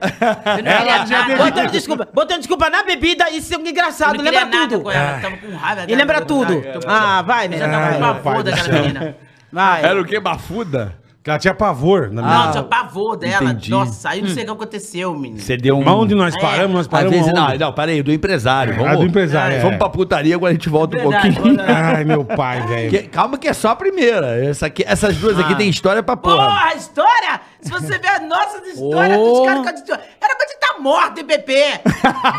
Ela 0.65 1.05
tinha 1.05 1.23
bebido. 1.23 1.43
Botando 1.43 1.71
desculpa, 1.71 2.07
botando 2.13 2.37
desculpa 2.39 2.69
na 2.69 2.83
bebida 2.83 3.29
e 3.31 3.41
sendo 3.41 3.65
Eu 3.65 3.71
engraçado, 3.71 4.17
não 4.17 4.23
lembra 4.23 4.45
nada 4.45 4.67
tudo. 4.67 4.81
com 4.83 4.91
ela, 4.91 5.19
tava 5.19 5.37
com 5.37 5.55
raiva. 5.55 5.83
E 5.83 5.85
dela, 5.87 5.99
lembra 5.99 6.17
eu- 6.19 6.25
tudo. 6.25 6.63
Ah, 6.87 7.21
vai, 7.21 7.47
Eu 7.47 7.51
já 7.53 7.67
neném. 7.67 7.71
tava 7.71 7.85
Ai, 7.85 7.93
com 7.93 7.99
meu 7.99 8.15
pai 8.15 8.35
do 8.37 8.43
daquela 8.43 8.63
céu. 8.65 8.73
menina. 8.81 9.15
Vai. 9.51 9.83
Era 9.83 10.01
o 10.01 10.05
quê? 10.05 10.19
Bafuda? 10.19 10.95
Que 11.23 11.29
ela 11.29 11.37
tinha 11.37 11.53
pavor 11.53 12.09
na 12.11 12.23
minha. 12.23 12.45
Não, 12.45 12.51
tinha 12.51 12.63
pavor 12.63 13.15
dela. 13.15 13.43
entendi. 13.51 13.69
Nossa, 13.69 14.09
aí 14.09 14.23
não 14.23 14.29
sei 14.29 14.41
o 14.41 14.45
que 14.47 14.51
aconteceu, 14.53 15.13
menino. 15.13 15.39
Você 15.39 15.55
deu 15.55 15.77
um... 15.77 15.83
Mas 15.83 15.93
onde 15.93 16.15
nós 16.15 16.35
É. 16.35 16.39
paramos? 16.41 16.71
Nós 16.73 16.79
Às 16.81 16.87
paramos 16.87 17.11
vezes, 17.15 17.31
não, 17.31 17.43
aonde? 17.45 17.59
não, 17.59 17.73
peraí, 17.73 18.01
do 18.01 18.11
empresário. 18.11 18.73
Vamos, 18.73 18.89
Ah, 18.91 18.95
do 18.95 19.03
empresário, 19.03 19.57
é. 19.57 19.59
Vamos 19.59 19.77
pra 19.77 19.87
putaria, 19.87 20.35
agora 20.35 20.49
a 20.49 20.53
gente 20.55 20.67
volta 20.67 20.97
um 20.97 20.99
Verdade, 20.99 21.35
pouquinho. 21.35 21.57
Ai, 21.61 22.03
meu 22.05 22.25
pai, 22.25 22.65
velho. 22.65 22.89
Que- 22.89 23.03
calma 23.03 23.37
que 23.37 23.47
é 23.47 23.53
só 23.53 23.69
a 23.69 23.75
primeira. 23.75 24.43
Essa 24.43 24.65
aqui, 24.65 24.83
essas 24.87 25.15
duas 25.17 25.37
aqui 25.39 25.53
tem 25.53 25.69
história 25.69 26.01
pra 26.01 26.17
porra. 26.17 26.37
Porra, 26.47 26.69
a 26.69 26.73
história! 26.75 27.41
Se 27.61 27.69
você 27.69 27.99
ver 27.99 28.07
as 28.07 28.27
nossas 28.27 28.65
histórias 28.69 29.19
Oh. 29.19 29.33
dos 29.33 29.45
caras 29.45 29.61
que 29.61 29.69
eu 29.69 29.73
disse, 29.75 29.91
era 30.19 30.35
pra 30.35 30.45
te 30.47 30.53
estar 30.53 30.79
morto 30.79 31.19
em 31.21 31.23
PP. 31.25 31.53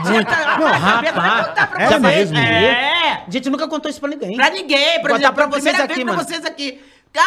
Tinha 0.07 0.25
tá- 0.25 0.57
Não, 0.59 0.67
a 0.67 0.81
cabeça 0.81 1.13
vai 1.13 1.29
rapaz. 1.29 1.47
contar 1.47 1.67
pra 1.69 1.83
É 1.83 1.87
vocês. 1.87 2.01
mesmo? 2.33 2.39
É. 2.39 3.23
A 3.29 3.31
gente 3.31 3.49
nunca 3.49 3.69
contou 3.69 3.89
isso 3.89 4.01
pra 4.01 4.09
ninguém. 4.11 4.37
Pra 4.37 4.51
ninguém, 4.51 5.01
contar 5.01 5.19
pra 5.21 5.33
pra 5.33 5.49
primeira 5.49 5.61
vocês 5.61 5.77
vez 5.77 5.91
aqui, 5.91 6.05
pra 6.05 6.13
mano. 6.15 6.25
vocês 6.27 6.45
aqui. 6.45 6.81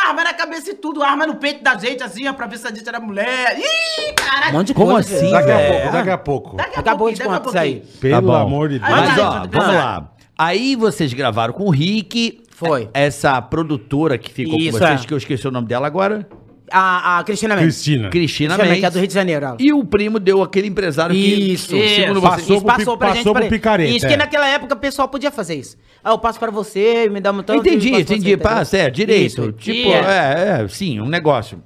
Arma 0.07 0.23
na 0.23 0.33
cabeça 0.33 0.71
e 0.71 0.73
tudo, 0.73 1.03
arma 1.03 1.27
no 1.27 1.35
peito 1.35 1.63
da 1.63 1.77
gente, 1.77 2.01
assim, 2.03 2.27
ó, 2.27 2.33
pra 2.33 2.47
ver 2.47 2.57
se 2.57 2.67
a 2.67 2.71
gente 2.73 2.87
era 2.87 2.99
mulher. 2.99 3.57
Ih, 3.59 4.13
caralho. 4.13 4.49
Um 4.49 4.57
monte 4.57 4.67
de 4.67 4.73
Como 4.73 4.91
coisa. 4.91 5.15
assim. 5.15 5.31
Daqui 5.31 5.51
a 5.51 5.57
pouco, 5.71 5.91
daqui 5.91 6.09
a 6.09 6.17
pouco. 6.17 6.55
Daqui 6.57 6.75
a 6.75 6.79
Acabou 6.79 6.97
pouquinho, 7.07 7.15
de 7.17 7.23
daqui 7.23 7.35
a 7.35 7.39
contar 7.39 7.49
isso 7.49 7.57
aí. 7.59 7.73
pouquinho. 7.81 7.99
Pelo 8.01 8.15
Tá 8.15 8.21
bom. 8.21 8.35
amor 8.35 8.69
de 8.69 8.79
Deus. 8.79 8.91
Mas, 8.91 9.09
vai, 9.15 9.19
ó, 9.19 9.31
vamos 9.47 9.75
lá. 9.75 10.11
Aí 10.37 10.75
vocês 10.75 11.13
gravaram 11.13 11.53
com 11.53 11.65
o 11.65 11.69
Rick. 11.69 12.41
Foi. 12.49 12.89
Essa 12.93 13.41
produtora 13.41 14.17
que 14.17 14.31
ficou 14.31 14.57
Isso, 14.57 14.71
com 14.71 14.85
vocês, 14.85 15.03
é. 15.03 15.07
que 15.07 15.13
eu 15.13 15.17
esqueci 15.17 15.47
o 15.47 15.51
nome 15.51 15.67
dela 15.67 15.85
agora. 15.87 16.27
A, 16.71 17.19
a 17.19 17.23
Cristina 17.23 17.55
Mendes. 17.55 17.75
Cristina. 17.75 18.09
Cristina 18.09 18.57
Mendes, 18.57 18.79
que 18.79 18.85
é 18.85 18.89
do 18.89 18.97
Rio 18.99 19.07
de 19.07 19.13
Janeiro. 19.13 19.45
ela. 19.45 19.57
E 19.59 19.71
o 19.71 19.83
primo 19.85 20.19
deu 20.19 20.41
aquele 20.41 20.67
empresário 20.67 21.13
que, 21.15 21.53
Isso, 21.53 21.67
segundo 21.69 22.19
isso. 22.19 22.21
você... 22.21 22.21
Passou 22.21 22.55
Isso 22.55 22.65
pro 22.65 22.75
passou 22.75 22.97
pra 22.97 23.07
gente. 23.09 23.17
passou 23.17 23.33
pro 23.33 23.47
picareta, 23.49 23.91
Isso 23.95 24.05
é. 24.05 24.09
que 24.09 24.17
naquela 24.17 24.47
época 24.47 24.73
o 24.73 24.77
pessoal 24.77 25.07
podia 25.07 25.31
fazer 25.31 25.55
isso. 25.55 25.77
Ah, 26.03 26.11
eu 26.11 26.17
passo 26.17 26.39
pra 26.39 26.51
você, 26.51 27.09
me 27.09 27.19
dá 27.19 27.31
um 27.31 27.43
tanto. 27.43 27.59
entendi, 27.59 27.89
entendi. 27.93 28.31
você? 28.31 28.37
Passa, 28.37 28.77
é, 28.77 28.89
direito. 28.89 29.41
Isso. 29.41 29.51
Tipo, 29.53 29.89
é, 29.89 30.61
é, 30.63 30.67
sim, 30.67 30.99
um 30.99 31.07
negócio. 31.07 31.61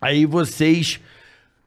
Aí 0.00 0.26
vocês 0.26 1.00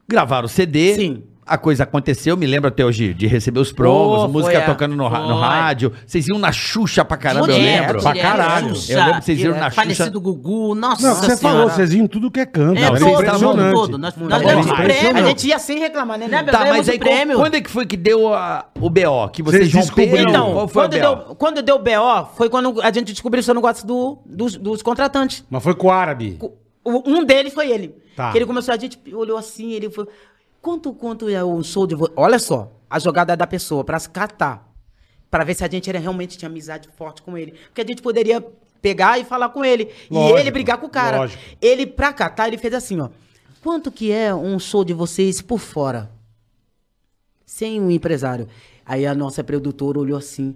gravaram 0.08 0.46
o 0.46 0.50
CD. 0.50 0.96
Sim. 0.96 1.24
A 1.48 1.60
coisa 1.60 1.84
aconteceu, 1.84 2.36
me 2.36 2.48
lembro 2.48 2.70
até 2.70 2.84
hoje 2.84 3.14
de 3.14 3.28
receber 3.28 3.60
os 3.60 3.72
promos, 3.72 4.24
Oh, 4.24 4.28
música 4.28 4.54
foi, 4.54 4.62
é. 4.62 4.66
tocando 4.66 4.96
no, 4.96 5.08
no 5.08 5.40
rádio. 5.40 5.94
Vocês 6.04 6.28
iam 6.28 6.40
na 6.40 6.52
Xuxa 6.52 7.06
pra 7.06 7.18
caramba, 7.18 7.46
eu 7.52 7.54
Direto, 7.60 7.82
lembro. 7.88 8.02
Pra 8.02 8.14
direto, 8.14 8.32
caralho. 8.32 8.70
Xuxa, 8.76 8.94
Eu 8.94 8.98
lembro 9.00 9.14
que 9.20 9.26
vocês 9.26 9.40
iam 9.40 9.52
na 9.54 9.70
Xuxa. 9.70 9.82
Falecido 9.82 10.22
Gugu, 10.22 10.74
nossa 10.74 11.08
Não, 11.08 11.14
você 11.14 11.38
senhora. 11.38 11.58
falou, 11.58 11.70
vocês 11.70 11.94
iam 11.94 12.08
tudo 12.08 12.32
que 12.32 12.40
é 12.40 12.48
canto. 12.48 12.80
É, 12.80 12.88
todo, 12.88 13.10
impressionante. 13.12 13.74
todo, 13.74 13.88
todo. 13.92 13.98
Nós, 14.00 14.16
nós 14.18 14.30
Tá 14.30 14.40
ganhamos 14.40 14.66
bom. 14.66 14.74
o 14.74 14.76
prêmio. 14.76 15.24
A 15.24 15.28
gente 15.28 15.48
ia 15.48 15.60
sem 15.60 15.78
reclamar, 15.78 16.18
né? 16.18 16.28
Tá, 16.46 16.66
mas 16.66 16.88
o 16.88 16.92
aí 16.92 16.98
prêmio. 16.98 17.38
quando 17.38 17.54
é 17.56 17.62
que 17.62 17.70
foi 17.70 17.86
que 17.86 17.96
deu 17.96 18.34
a- 18.34 18.66
o 18.82 18.90
BO? 18.90 19.30
Que 19.32 19.44
vocês, 19.44 19.70
Vocês 19.72 19.86
descobriram. 19.86 20.30
Então, 20.32 20.52
Qual 20.54 20.68
foi 20.68 20.82
quando 20.84 20.94
o 20.94 20.98
BO? 20.98 21.26
deu, 21.26 21.36
quando 21.36 21.62
deu 21.62 21.78
BO, 21.78 22.26
foi 22.36 22.50
quando 22.50 22.82
a 22.82 22.92
gente 22.92 23.12
descobriu 23.14 23.40
esse 23.42 23.54
negócio 23.54 23.86
do, 23.86 24.18
dos, 24.26 24.56
dos 24.58 24.82
contratantes. 24.82 25.46
Mas 25.48 25.62
foi 25.62 25.76
com 25.76 25.88
o 25.88 25.92
árabe. 25.92 26.40
O- 26.84 27.04
Um 27.06 27.24
deles 27.24 27.54
foi 27.54 27.70
ele. 27.70 27.96
Tá. 28.16 28.32
Que 28.32 28.38
ele 28.40 28.46
começou, 28.48 28.74
a 28.74 28.78
gente 28.78 28.98
olhou 29.14 29.38
assim, 29.38 29.74
ele 29.74 29.92
foi. 29.92 30.08
Quanto, 30.66 30.92
quanto 30.94 31.30
é 31.30 31.44
o 31.44 31.62
show 31.62 31.86
de 31.86 31.94
vo-" 31.94 32.12
Olha 32.16 32.40
só, 32.40 32.72
a 32.90 32.98
jogada 32.98 33.38
da 33.38 33.46
pessoa, 33.46 33.84
pra 33.84 34.00
se 34.00 34.10
catar. 34.10 34.68
Pra 35.30 35.44
ver 35.44 35.54
se 35.54 35.64
a 35.64 35.70
gente 35.70 35.88
era, 35.88 36.00
realmente 36.00 36.40
tinha 36.40 36.50
amizade 36.50 36.90
forte 36.98 37.22
com 37.22 37.38
ele. 37.38 37.52
Porque 37.52 37.82
a 37.82 37.86
gente 37.86 38.02
poderia 38.02 38.44
pegar 38.82 39.20
e 39.20 39.24
falar 39.24 39.50
com 39.50 39.64
ele. 39.64 39.92
Lógico, 40.10 40.40
e 40.40 40.42
ele 40.42 40.50
brigar 40.50 40.80
com 40.80 40.88
o 40.88 40.90
cara. 40.90 41.18
lógico. 41.18 41.40
Ele, 41.62 41.86
pra 41.86 42.12
catar, 42.12 42.48
ele 42.48 42.58
fez 42.58 42.74
assim, 42.74 43.00
ó. 43.00 43.10
Quanto 43.62 43.92
que 43.92 44.12
é 44.12 44.34
um 44.34 44.58
show 44.58 44.84
de 44.84 44.92
vocês 44.92 45.40
por 45.40 45.60
fora? 45.60 46.10
Sem 47.46 47.80
um 47.80 47.92
empresário. 47.92 48.48
Aí 48.84 49.06
a 49.06 49.14
nossa 49.14 49.44
produtora 49.44 50.00
olhou 50.00 50.18
assim. 50.18 50.56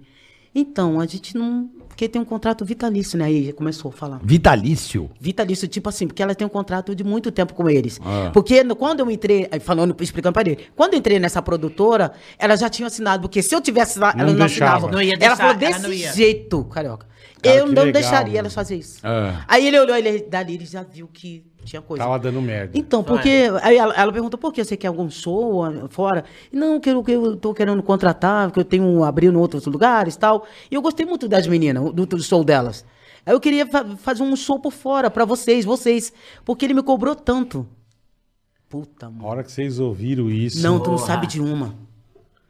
Então, 0.52 0.98
a 0.98 1.06
gente 1.06 1.36
não. 1.36 1.70
Porque 2.00 2.08
tem 2.08 2.22
um 2.22 2.24
contrato 2.24 2.64
vitalício, 2.64 3.18
né? 3.18 3.26
Aí 3.26 3.52
começou 3.52 3.90
a 3.90 3.92
falar. 3.92 4.20
Vitalício. 4.24 5.10
Vitalício, 5.20 5.68
tipo 5.68 5.86
assim, 5.90 6.06
porque 6.06 6.22
ela 6.22 6.34
tem 6.34 6.46
um 6.46 6.50
contrato 6.50 6.94
de 6.94 7.04
muito 7.04 7.30
tempo 7.30 7.52
com 7.52 7.68
eles. 7.68 8.00
Ah. 8.02 8.30
Porque 8.32 8.64
no- 8.64 8.74
quando 8.74 9.00
eu 9.00 9.10
entrei, 9.10 9.46
falando, 9.60 9.94
explicando 10.00 10.32
pra 10.32 10.40
ele, 10.40 10.60
quando 10.74 10.94
eu 10.94 10.98
entrei 10.98 11.18
nessa 11.18 11.42
produtora, 11.42 12.12
ela 12.38 12.56
já 12.56 12.70
tinha 12.70 12.86
assinado, 12.86 13.20
porque 13.20 13.42
se 13.42 13.54
eu 13.54 13.60
tivesse 13.60 13.98
lá, 13.98 14.14
Não 14.14 14.22
ela 14.22 14.32
não 14.32 14.38
deixava. 14.46 14.76
assinava. 14.76 14.92
Não 14.94 15.02
ia 15.02 15.10
ela 15.10 15.18
deixar, 15.18 15.36
falou 15.36 15.50
ela 15.50 15.58
desse 15.60 15.82
não 15.82 15.92
ia. 15.92 16.12
jeito, 16.14 16.64
carioca. 16.64 17.06
Cara, 17.42 17.56
eu 17.56 17.66
não 17.66 17.84
legal, 17.84 17.92
deixaria 17.92 18.24
mano. 18.28 18.38
elas 18.38 18.54
fazer 18.54 18.76
isso. 18.76 18.98
Ah. 19.02 19.44
Aí 19.46 19.66
ele 19.66 19.78
olhou, 19.78 19.94
ele, 19.94 20.22
dali 20.22 20.54
ele 20.54 20.64
já 20.64 20.82
viu 20.82 21.06
que 21.06 21.44
tinha 21.64 21.82
coisa. 21.82 22.02
Tava 22.02 22.18
dando 22.18 22.40
merda. 22.40 22.76
Então, 22.78 23.02
porque. 23.02 23.48
Aí 23.62 23.76
ela, 23.76 23.94
ela 23.94 24.12
perguntou, 24.12 24.38
por 24.38 24.52
que 24.52 24.64
você 24.64 24.76
quer 24.76 24.88
algum 24.88 25.08
show 25.10 25.64
ah, 25.64 25.88
fora? 25.88 26.24
Não, 26.52 26.80
que 26.80 26.90
eu, 26.90 27.02
que 27.02 27.12
eu 27.12 27.36
tô 27.36 27.52
querendo 27.54 27.82
contratar, 27.82 28.50
que 28.50 28.58
eu 28.58 28.64
tenho 28.64 29.04
abrindo 29.04 29.34
em 29.34 29.40
outros 29.40 29.66
lugares 29.66 30.14
e 30.14 30.18
tal. 30.18 30.46
E 30.70 30.74
eu 30.74 30.82
gostei 30.82 31.04
muito 31.06 31.28
das 31.28 31.46
meninas, 31.46 31.92
do, 31.92 32.06
do 32.06 32.22
show 32.22 32.42
delas. 32.42 32.84
Aí 33.24 33.34
eu 33.34 33.40
queria 33.40 33.66
fa- 33.66 33.84
fazer 33.98 34.22
um 34.22 34.34
show 34.34 34.58
por 34.58 34.72
fora, 34.72 35.10
pra 35.10 35.24
vocês, 35.24 35.64
vocês. 35.64 36.12
Porque 36.44 36.64
ele 36.64 36.74
me 36.74 36.82
cobrou 36.82 37.14
tanto. 37.14 37.66
Puta, 38.68 39.06
A 39.06 39.10
mano. 39.10 39.26
hora 39.26 39.42
que 39.42 39.50
vocês 39.50 39.78
ouviram 39.80 40.30
isso. 40.30 40.62
Não, 40.62 40.80
tu 40.80 40.90
não 40.90 40.98
sabe 40.98 41.26
de 41.26 41.40
uma. 41.40 41.74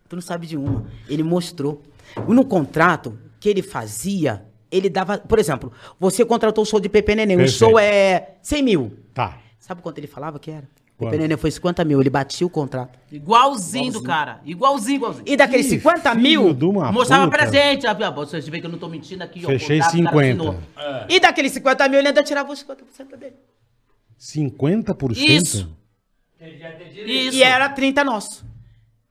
Tu 0.08 0.16
não 0.16 0.22
sabe 0.22 0.46
de 0.46 0.56
uma. 0.56 0.84
Ele 1.08 1.22
mostrou. 1.22 1.82
No 2.28 2.44
contrato 2.44 3.18
que 3.38 3.48
ele 3.48 3.62
fazia, 3.62 4.44
ele 4.70 4.88
dava. 4.88 5.18
Por 5.18 5.38
exemplo, 5.38 5.72
você 5.98 6.24
contratou 6.24 6.62
o 6.62 6.66
show 6.66 6.80
de 6.80 6.88
Pepe 6.88 7.14
Neném. 7.14 7.36
O 7.36 7.40
Perfeito. 7.40 7.58
show 7.58 7.78
é 7.78 8.34
100 8.42 8.62
mil. 8.62 8.98
Tá. 9.14 9.38
Sabe 9.58 9.82
quanto 9.82 9.98
ele 9.98 10.06
falava 10.06 10.38
que 10.38 10.50
era? 10.50 10.68
O 10.98 11.08
neném 11.08 11.34
foi 11.38 11.50
50 11.50 11.82
mil, 11.82 11.98
ele 11.98 12.10
batia 12.10 12.46
o 12.46 12.50
contrato. 12.50 12.98
Igualzinho 13.10 13.90
do 13.90 14.02
cara. 14.02 14.38
Igualzinho, 14.44 14.96
igualzinho. 14.96 15.24
E 15.26 15.34
daqueles 15.34 15.64
Que 15.66 15.76
50 15.78 16.10
filho 16.10 16.22
mil, 16.22 16.54
Mostrava 16.92 17.24
puta. 17.24 17.38
ó, 17.38 18.08
ó, 18.10 18.12
Vocês 18.12 18.46
veem 18.46 18.60
que 18.60 18.66
eu 18.66 18.70
não 18.70 18.78
tô 18.78 18.86
mentindo 18.86 19.24
aqui. 19.24 19.40
ó, 19.42 19.48
o 19.48 19.52
Fechei 19.52 19.78
contrato, 19.78 19.98
o 19.98 20.04
cara 20.04 20.16
50. 20.26 20.42
assinou. 20.50 21.06
e 21.08 21.18
daqueles 21.20 21.52
50 21.52 21.88
mil 21.88 21.98
ele 22.00 22.08
ainda 22.08 22.22
tirava 22.22 22.52
os 22.52 22.62
50% 22.62 23.16
dele. 23.16 23.34
50%? 24.18 25.16
Isso. 25.16 25.74
Isso. 27.06 27.36
E 27.36 27.42
era 27.42 27.68
30 27.70 28.04
nosso. 28.04 28.44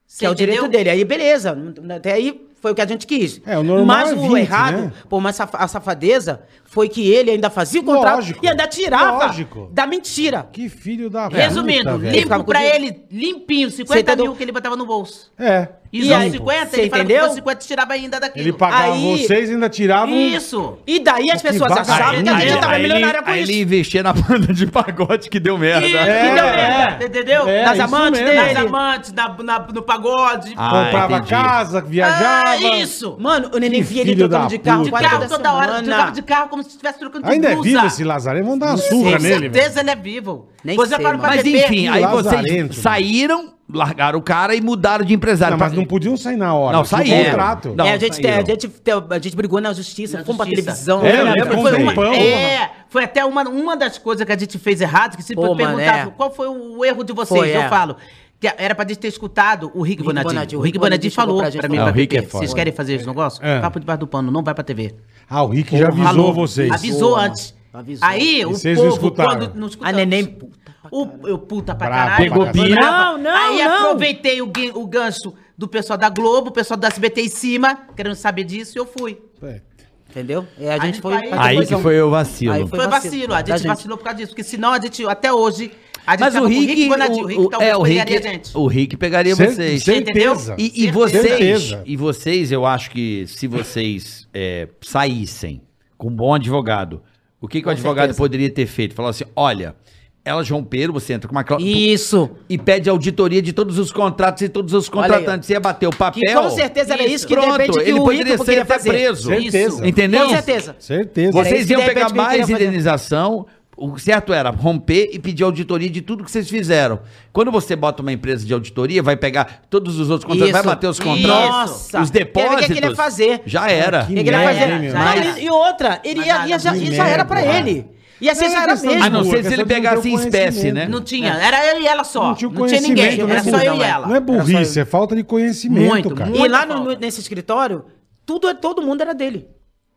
Você 0.06 0.20
Que 0.20 0.26
é 0.26 0.30
o 0.30 0.36
direito 0.36 0.68
dele. 0.68 0.90
Aí, 0.90 1.04
beleza. 1.04 1.58
Até 1.96 2.14
aí 2.14 2.49
foi 2.62 2.72
o 2.72 2.76
que 2.76 2.82
a 2.82 2.86
gente 2.86 3.08
quis. 3.08 3.42
É, 3.46 3.58
o 3.58 3.64
normal 3.64 3.86
Mas 3.86 4.12
é 4.12 4.16
o 4.16 4.22
20, 4.22 4.38
errado, 4.38 4.78
né? 4.82 4.94
pô, 5.08 5.20
mas 5.20 5.40
a 5.40 5.68
safadeza 5.68 6.42
foi 6.66 6.88
que 6.90 7.10
ele 7.10 7.32
ainda 7.32 7.50
fazia 7.50 7.82
o 7.82 7.84
contrato 7.84 8.16
Lógico, 8.18 8.46
e 8.46 8.48
ainda 8.48 8.68
tirava 8.68 9.26
lógico. 9.26 9.70
da 9.72 9.88
mentira. 9.88 10.48
Que 10.52 10.70
filho 10.70 11.10
da 11.10 11.28
Resumindo, 11.28 11.92
puta, 11.92 12.10
limpo 12.12 12.44
pra 12.44 12.64
ele, 12.64 13.04
limpinho, 13.12 13.72
Você 13.72 13.78
50 13.78 14.00
entendeu? 14.02 14.26
mil 14.26 14.36
que 14.36 14.44
ele 14.44 14.52
botava 14.52 14.76
no 14.76 14.86
bolso. 14.86 15.32
É. 15.38 15.68
E, 15.92 16.04
os 16.04 16.12
aí, 16.12 16.30
50, 16.30 16.66
você 16.70 16.82
ele 16.82 16.90
falava 16.92 17.08
que 17.08 17.14
entendeu? 17.14 17.30
os 17.30 17.36
50 17.36 17.56
tirava 17.66 17.94
ainda 17.94 18.20
daquilo. 18.20 18.44
Ele 18.46 18.54
pagava 18.54 18.94
Aí- 18.94 19.18
vocês 19.26 19.50
e 19.50 19.54
ainda 19.54 19.70
tirava 19.70 20.12
um... 20.12 20.16
Isso. 20.28 20.78
E 20.86 21.00
daí 21.00 21.32
as 21.32 21.42
pessoas 21.42 21.72
achavam 21.72 22.22
que 22.24 22.30
a 22.30 22.40
gente 22.40 22.54
Aí- 22.54 22.60
tava 22.60 22.74
aí 22.74 22.84
ele, 22.84 22.94
milionária 22.94 23.24
com 23.24 23.30
aí 23.32 23.42
isso. 23.42 23.52
ele 23.52 23.62
investia 23.62 24.04
na 24.04 24.14
banda 24.14 24.54
de 24.54 24.68
pagode 24.68 25.30
que 25.32 25.40
deu 25.40 25.58
merda. 25.58 25.88
Isso, 25.88 25.98
É, 25.98 26.30
que 26.30 26.36
deu 26.36 26.46
é. 26.46 26.56
merda, 26.56 27.06
entendeu? 27.06 27.48
É, 27.50 27.66
Nas 27.66 27.80
amantes 27.80 28.22
mesmo. 28.22 28.36
dele. 28.40 28.54
Nas 28.54 28.66
amantes, 28.66 29.14
na, 29.14 29.36
na- 29.44 29.68
no 29.74 29.82
pagode. 29.82 30.54
Ah, 30.56 30.70
Comprava 30.86 31.14
entendi. 31.16 31.30
casa, 31.32 31.82
viajava. 31.82 32.50
Ah, 32.50 32.58
isso. 32.78 33.18
Mano, 33.20 33.50
o 33.54 33.58
neném 33.58 33.82
via 33.82 34.02
ele 34.02 34.16
trocando 34.16 34.48
de 34.48 34.60
carro. 34.60 34.84
De 34.84 34.92
carro 34.92 35.28
toda 35.28 35.54
hora, 35.54 35.82
trocava 35.82 36.12
de 36.12 36.22
carro 36.22 36.50
como 36.50 36.62
se 36.62 36.70
estivesse 36.70 37.00
trocando 37.00 37.26
de 37.26 37.32
Ainda 37.32 37.50
é 37.52 37.56
vivo 37.56 37.86
esse 37.88 38.04
Lazarento? 38.04 38.46
Vamos 38.46 38.60
dar 38.60 38.68
uma 38.68 38.78
surra 38.78 39.18
Com 39.18 39.24
nele, 39.24 39.50
velho. 39.50 39.54
certeza 39.54 39.80
ele 39.80 39.90
é 39.90 39.96
vivo. 39.96 40.48
Nem 40.64 40.78
sei, 40.86 40.98
Mas 41.18 41.46
enfim, 41.46 41.88
aí 41.88 42.06
vocês 42.06 42.76
saíram, 42.76 43.54
largaram 43.72 44.18
o 44.18 44.22
cara 44.22 44.56
e 44.56 44.62
mudaram 44.62 45.06
de 45.06 45.14
empresário. 45.14 45.54
Não, 45.56 45.60
mas 45.60 45.72
Pra- 45.74 45.80
não 45.82 45.88
podiam 45.88 46.18
sair 46.18 46.38
na 46.38 46.54
hora. 46.54 46.74
Não, 46.76 46.82
um 46.82 46.86
saíram. 46.86 47.26
contrato. 47.32 47.74
Não, 47.78 47.86
é, 47.86 47.94
a 47.94 47.98
gente, 47.98 48.16
saíram. 48.16 48.38
a, 48.38 48.44
gente, 48.46 48.72
a 49.12 49.20
gente 49.20 49.36
brigou 49.36 49.62
na 49.62 49.74
justiça, 49.74 50.18
Na 50.18 50.24
fomos 50.26 50.38
pra 50.38 50.46
justiça. 50.48 50.64
televisão. 50.72 51.06
É, 51.06 51.24
lembro, 51.24 51.56
com 51.56 51.62
foi 51.62 51.74
um 51.78 51.82
uma- 51.84 51.90
tempão. 51.92 52.14
É, 52.14 52.72
foi 52.90 53.04
até 53.04 53.24
uma, 53.24 53.44
uma 53.48 53.78
das 53.78 53.98
coisas 53.98 54.26
que 54.26 54.32
a 54.32 54.38
gente 54.38 54.58
fez 54.58 54.82
errado, 54.82 55.16
que 55.16 55.24
se 55.24 55.36
Pô, 55.36 55.56
perguntar 55.56 55.82
é. 55.82 56.06
qual 56.08 56.32
foi 56.34 56.48
o 56.48 56.84
erro 56.84 57.04
de 57.04 57.14
vocês, 57.14 57.40
Foi, 57.40 57.56
eu 57.56 57.62
é. 57.62 57.70
falo. 57.70 57.96
que 58.40 58.48
Era 58.58 58.74
pra 58.74 58.88
gente 58.88 59.00
ter 59.00 59.10
escutado 59.10 59.70
o 59.76 59.82
Rick, 59.82 59.98
Rick 59.98 60.04
Bonadinho. 60.04 60.34
Bonadinho. 60.34 60.60
O 60.60 60.64
Rick 60.64 60.78
Rick 60.78 60.80
Bonadinho 60.86 61.12
falou 61.14 61.38
pra 61.40 61.50
gente 61.50 61.60
pra 61.60 61.68
mim, 61.70 61.76
falar. 61.76 61.92
pra 61.92 62.00
É, 62.00 62.00
o 62.00 62.02
Rick 62.02 62.18
é 62.18 62.22
foda. 62.22 62.38
Vocês 62.38 62.54
querem 62.54 62.72
fazer 62.74 62.94
esse 62.94 63.06
negócio? 63.06 63.46
É. 63.46 63.60
Papo 63.60 63.80
debaixo 63.82 64.00
do 64.00 64.08
pano, 64.08 64.32
não 64.32 64.42
vai 64.42 64.54
pra 64.56 64.64
TV. 64.64 64.96
Ah, 65.30 65.44
o 65.44 65.48
Rick 65.50 65.78
já 65.78 65.88
avisou 65.90 66.06
Falou. 66.06 66.34
vocês. 66.34 66.72
Avisou 66.72 67.16
antes. 67.18 67.54
avisou. 67.74 68.08
Aí, 68.08 68.40
E 68.40 68.46
o 68.46 68.52
vocês 68.52 68.78
não 68.78 68.86
povo, 68.86 68.96
escutaram? 68.96 69.30
quando 69.40 69.56
não 69.56 69.66
A 69.66 69.70
escutamos, 69.70 69.96
neném, 69.98 70.26
puta 70.26 70.52
pra 70.58 70.59
o, 70.92 71.28
eu 71.28 71.38
puta 71.40 71.76
pra 71.76 71.88
Brava 71.88 72.10
caralho. 72.12 72.16
pra 72.32 72.38
Pegou 72.40 72.46
caralho. 72.46 72.76
pina. 72.76 72.82
Não, 72.92 73.18
não, 73.18 73.32
Aí 73.36 73.64
não. 73.64 73.78
aproveitei 73.88 74.42
o, 74.42 74.52
o 74.76 74.88
gancho 74.88 75.34
do 75.58 75.68
pessoal 75.68 75.98
da 75.98 76.10
Globo, 76.10 76.50
o 76.50 76.54
pessoal 76.54 76.80
do 76.80 76.86
SBT 76.86 77.22
em 77.22 77.30
cima, 77.30 77.76
querendo 77.96 78.16
saber 78.16 78.44
disso, 78.46 78.78
e 78.78 78.80
eu 78.80 78.86
fui. 78.86 79.20
É. 79.44 79.62
Entendeu? 80.10 80.48
E 80.58 80.68
a 80.68 80.74
Aí 80.74 80.80
gente 80.82 81.02
foi. 81.02 81.28
pra 81.28 81.44
Aí 81.44 81.66
que 81.68 81.78
foi 81.78 82.02
o 82.02 82.10
vacilo. 82.10 82.54
Aí 82.54 82.68
Foi, 82.68 82.88
vacilo, 82.88 83.34
a 83.34 83.42
da 83.44 83.58
gente, 83.58 83.68
vacilou 83.68 83.96
por 83.98 84.04
causa 84.06 84.18
disso, 84.18 84.30
porque 84.32 84.44
senão 84.44 84.72
a 84.74 84.80
gente, 84.82 85.06
até 85.06 85.32
hoje, 85.32 85.72
a 86.08 86.12
gente 86.14 86.20
Mas 86.22 86.34
tava 86.34 86.46
o 86.48 86.50
com 86.50 86.60
Rick, 86.60 86.88
Bonadinho, 86.90 87.20
o, 87.20 87.24
o 87.24 87.28
Rick 87.28 87.42
o- 87.42 87.50
talvez 87.50 87.72
é, 87.72 87.78
o 87.78 87.84
pegaria 87.84 88.04
Rick, 88.16 88.28
a 88.28 88.32
gente. 88.32 88.58
o 88.58 88.68
Rick 88.68 88.98
pegaria 88.98 89.36
Cer- 89.36 89.50
vocês. 89.52 89.84
Certeza. 89.84 90.56
E, 90.58 90.66
e 90.66 90.70
Certeza. 90.70 90.92
vocês, 90.94 91.24
Certeza. 91.28 91.84
e 91.86 91.96
vocês, 91.96 92.52
eu 92.52 92.66
acho 92.66 92.90
que 92.90 93.26
se 93.28 93.46
vocês 93.48 94.28
é, 94.34 94.68
saíssem 94.82 95.62
com 95.96 96.08
um 96.08 96.16
bom 96.16 96.34
advogado, 96.34 97.04
o 97.40 97.48
que, 97.48 97.62
que 97.62 97.68
o 97.68 97.72
advogado 97.72 98.06
certeza. 98.06 98.18
poderia 98.18 98.50
ter 98.50 98.66
feito? 98.66 98.96
Falar 98.96 99.10
assim, 99.10 99.26
olha, 99.36 99.76
elas 100.24 100.50
romperam, 100.50 100.94
você 100.94 101.14
entra 101.14 101.28
com 101.28 101.36
uma 101.36 101.44
cláusula 101.44 101.72
Isso. 101.72 102.30
e 102.50 102.58
pede 102.58 102.90
auditoria 102.90 103.42
de 103.42 103.52
todos 103.54 103.80
os 103.80 103.92
contratos 103.92 104.42
e 104.44 104.50
todos 104.50 104.74
os 104.74 104.86
aí, 104.86 104.92
contratantes. 104.92 105.48
Você 105.48 105.54
ia 105.54 105.60
bater 105.60 105.88
o 105.88 105.96
papel. 105.96 106.22
Que 106.24 106.34
com 106.34 106.50
certeza 106.52 106.94
era 106.94 107.04
isso 107.06 107.26
que 107.28 107.34
Pronto, 107.34 107.52
depende 107.58 107.72
que 107.80 107.90
ele 107.90 108.00
o 108.00 108.04
poderia 108.04 108.38
ser 108.38 108.60
até 108.60 108.66
fazer. 108.66 108.90
preso. 108.90 109.30
Certeza. 109.30 109.88
Entendeu? 109.88 110.26
Com 110.26 110.30
certeza. 110.30 110.76
Certeza. 110.80 111.32
Vocês 111.32 111.66
que 111.66 111.74
iam 111.74 111.82
pegar 111.84 112.06
que 112.06 112.12
ele 112.12 112.22
mais 112.22 112.50
indenização. 112.50 113.46
O 113.82 113.98
certo 113.98 114.34
era 114.34 114.50
romper 114.50 115.10
e 115.14 115.18
pedir 115.20 115.42
auditoria 115.46 115.90
de 115.90 116.02
tudo 116.02 116.26
que 116.26 116.30
vocês 116.30 116.50
fizeram. 116.50 117.00
Quando 117.32 117.50
você 117.50 117.78
bota 117.78 118.02
uma 118.02 118.12
empresa 118.12 118.46
de 118.46 118.54
auditoria, 118.54 119.02
vai 119.02 119.16
pegar 119.16 119.62
todos 119.70 119.98
os 119.98 120.10
outros 120.10 120.28
contratos, 120.30 120.52
vai 120.52 120.64
bater 120.64 120.88
os 120.90 121.00
contratos, 121.00 121.30
Nossa. 121.72 122.02
os 122.02 122.10
Quer 122.12 122.26
ver 122.26 122.30
o 122.30 122.34
que 122.34 122.42
depósitos. 122.42 122.78
ele 122.78 122.86
ia 122.88 122.96
fazer? 122.96 123.42
Já 123.46 123.72
era. 123.72 124.04
Que 124.06 124.12
Ele 124.12 124.24
queria 124.26 124.38
merda, 124.40 124.60
fazer. 124.60 124.74
hein? 124.84 124.92
Não, 124.92 125.38
e- 125.40 125.50
outra, 125.50 126.02
ele 126.04 126.20
ia, 126.26 126.46
ia, 126.48 126.60
já, 126.60 126.74
que 126.74 126.80
e 126.80 126.94
já 126.94 127.08
era 127.08 127.24
pra 127.24 127.40
merda, 127.42 127.70
ele. 127.70 127.88
Ia 128.22 128.36
ser 128.36 128.50
Não 128.50 128.58
é 128.60 128.64
era 128.64 128.76
mesmo. 128.76 129.04
A 129.04 129.10
não 129.10 129.24
ser 129.24 129.40
é 129.40 129.42
se 129.44 129.48
ele 129.50 129.58
não 129.58 129.68
pegasse 129.68 130.10
em 130.10 130.14
espécie, 130.16 130.72
né? 130.72 130.88
Não 130.88 131.02
tinha, 131.02 131.34
era 131.36 131.66
eu 131.74 131.82
e 131.82 131.88
ela 131.88 132.04
só. 132.04 132.20
Não 132.22 132.28
Não 132.30 132.36
tinha 132.36 132.50
tinha, 132.50 132.60
conhecimento, 132.60 132.90
ninguém, 132.90 133.18
não 133.18 133.30
é 133.30 133.32
era 133.32 133.44
só 133.44 133.58
eu 133.58 133.74
e 133.74 133.78
não 133.78 133.84
é. 133.84 133.90
ela. 133.90 134.08
Não 134.08 134.16
é 134.16 134.20
burrice, 134.20 134.80
é 134.80 134.86
falta 134.86 135.16
de 135.16 135.24
conhecimento, 135.24 135.88
Muito, 135.90 136.16
cara. 136.16 136.30
muito. 136.30 136.46
E 136.46 136.48
lá 136.50 136.66
no- 136.66 136.94
nesse 136.96 137.22
escritório, 137.22 137.86
tudo, 138.26 138.54
todo 138.56 138.82
mundo 138.82 139.02
era 139.02 139.14
dele. 139.14 139.48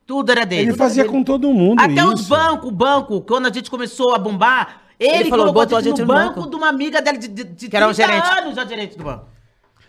Tudo 0.07 0.31
era 0.33 0.45
dele. 0.47 0.62
Ele 0.70 0.73
fazia 0.77 1.03
dele. 1.03 1.14
com 1.14 1.23
todo 1.25 1.51
mundo 1.53 1.81
Até 1.81 1.95
isso. 1.95 2.12
os 2.14 2.29
bancos, 2.29 2.68
o 2.68 2.73
banco, 2.73 3.20
quando 3.23 3.47
a 3.47 3.53
gente 3.53 3.70
começou 3.70 4.14
a 4.14 4.18
bombar, 4.18 4.83
ele, 5.01 5.14
Ele 5.14 5.31
falou, 5.31 5.47
colocou 5.47 5.62
botou 5.62 5.79
a 5.79 5.83
gente, 5.83 6.01
no 6.01 6.07
no 6.07 6.14
banco, 6.14 6.35
banco. 6.41 6.51
de 6.51 6.57
uma 6.57 6.68
amiga 6.68 7.03
dela 7.03 7.18
de, 7.18 7.27
de, 7.29 7.45
de 7.45 7.68
Que 7.68 7.77
era 7.77 7.89
um 7.89 7.93
30 7.93 8.09
gerente. 8.12 8.39
anos 8.39 8.55
já 8.55 8.64
gerente 8.64 8.97
do 8.99 9.03
banco. 9.05 9.27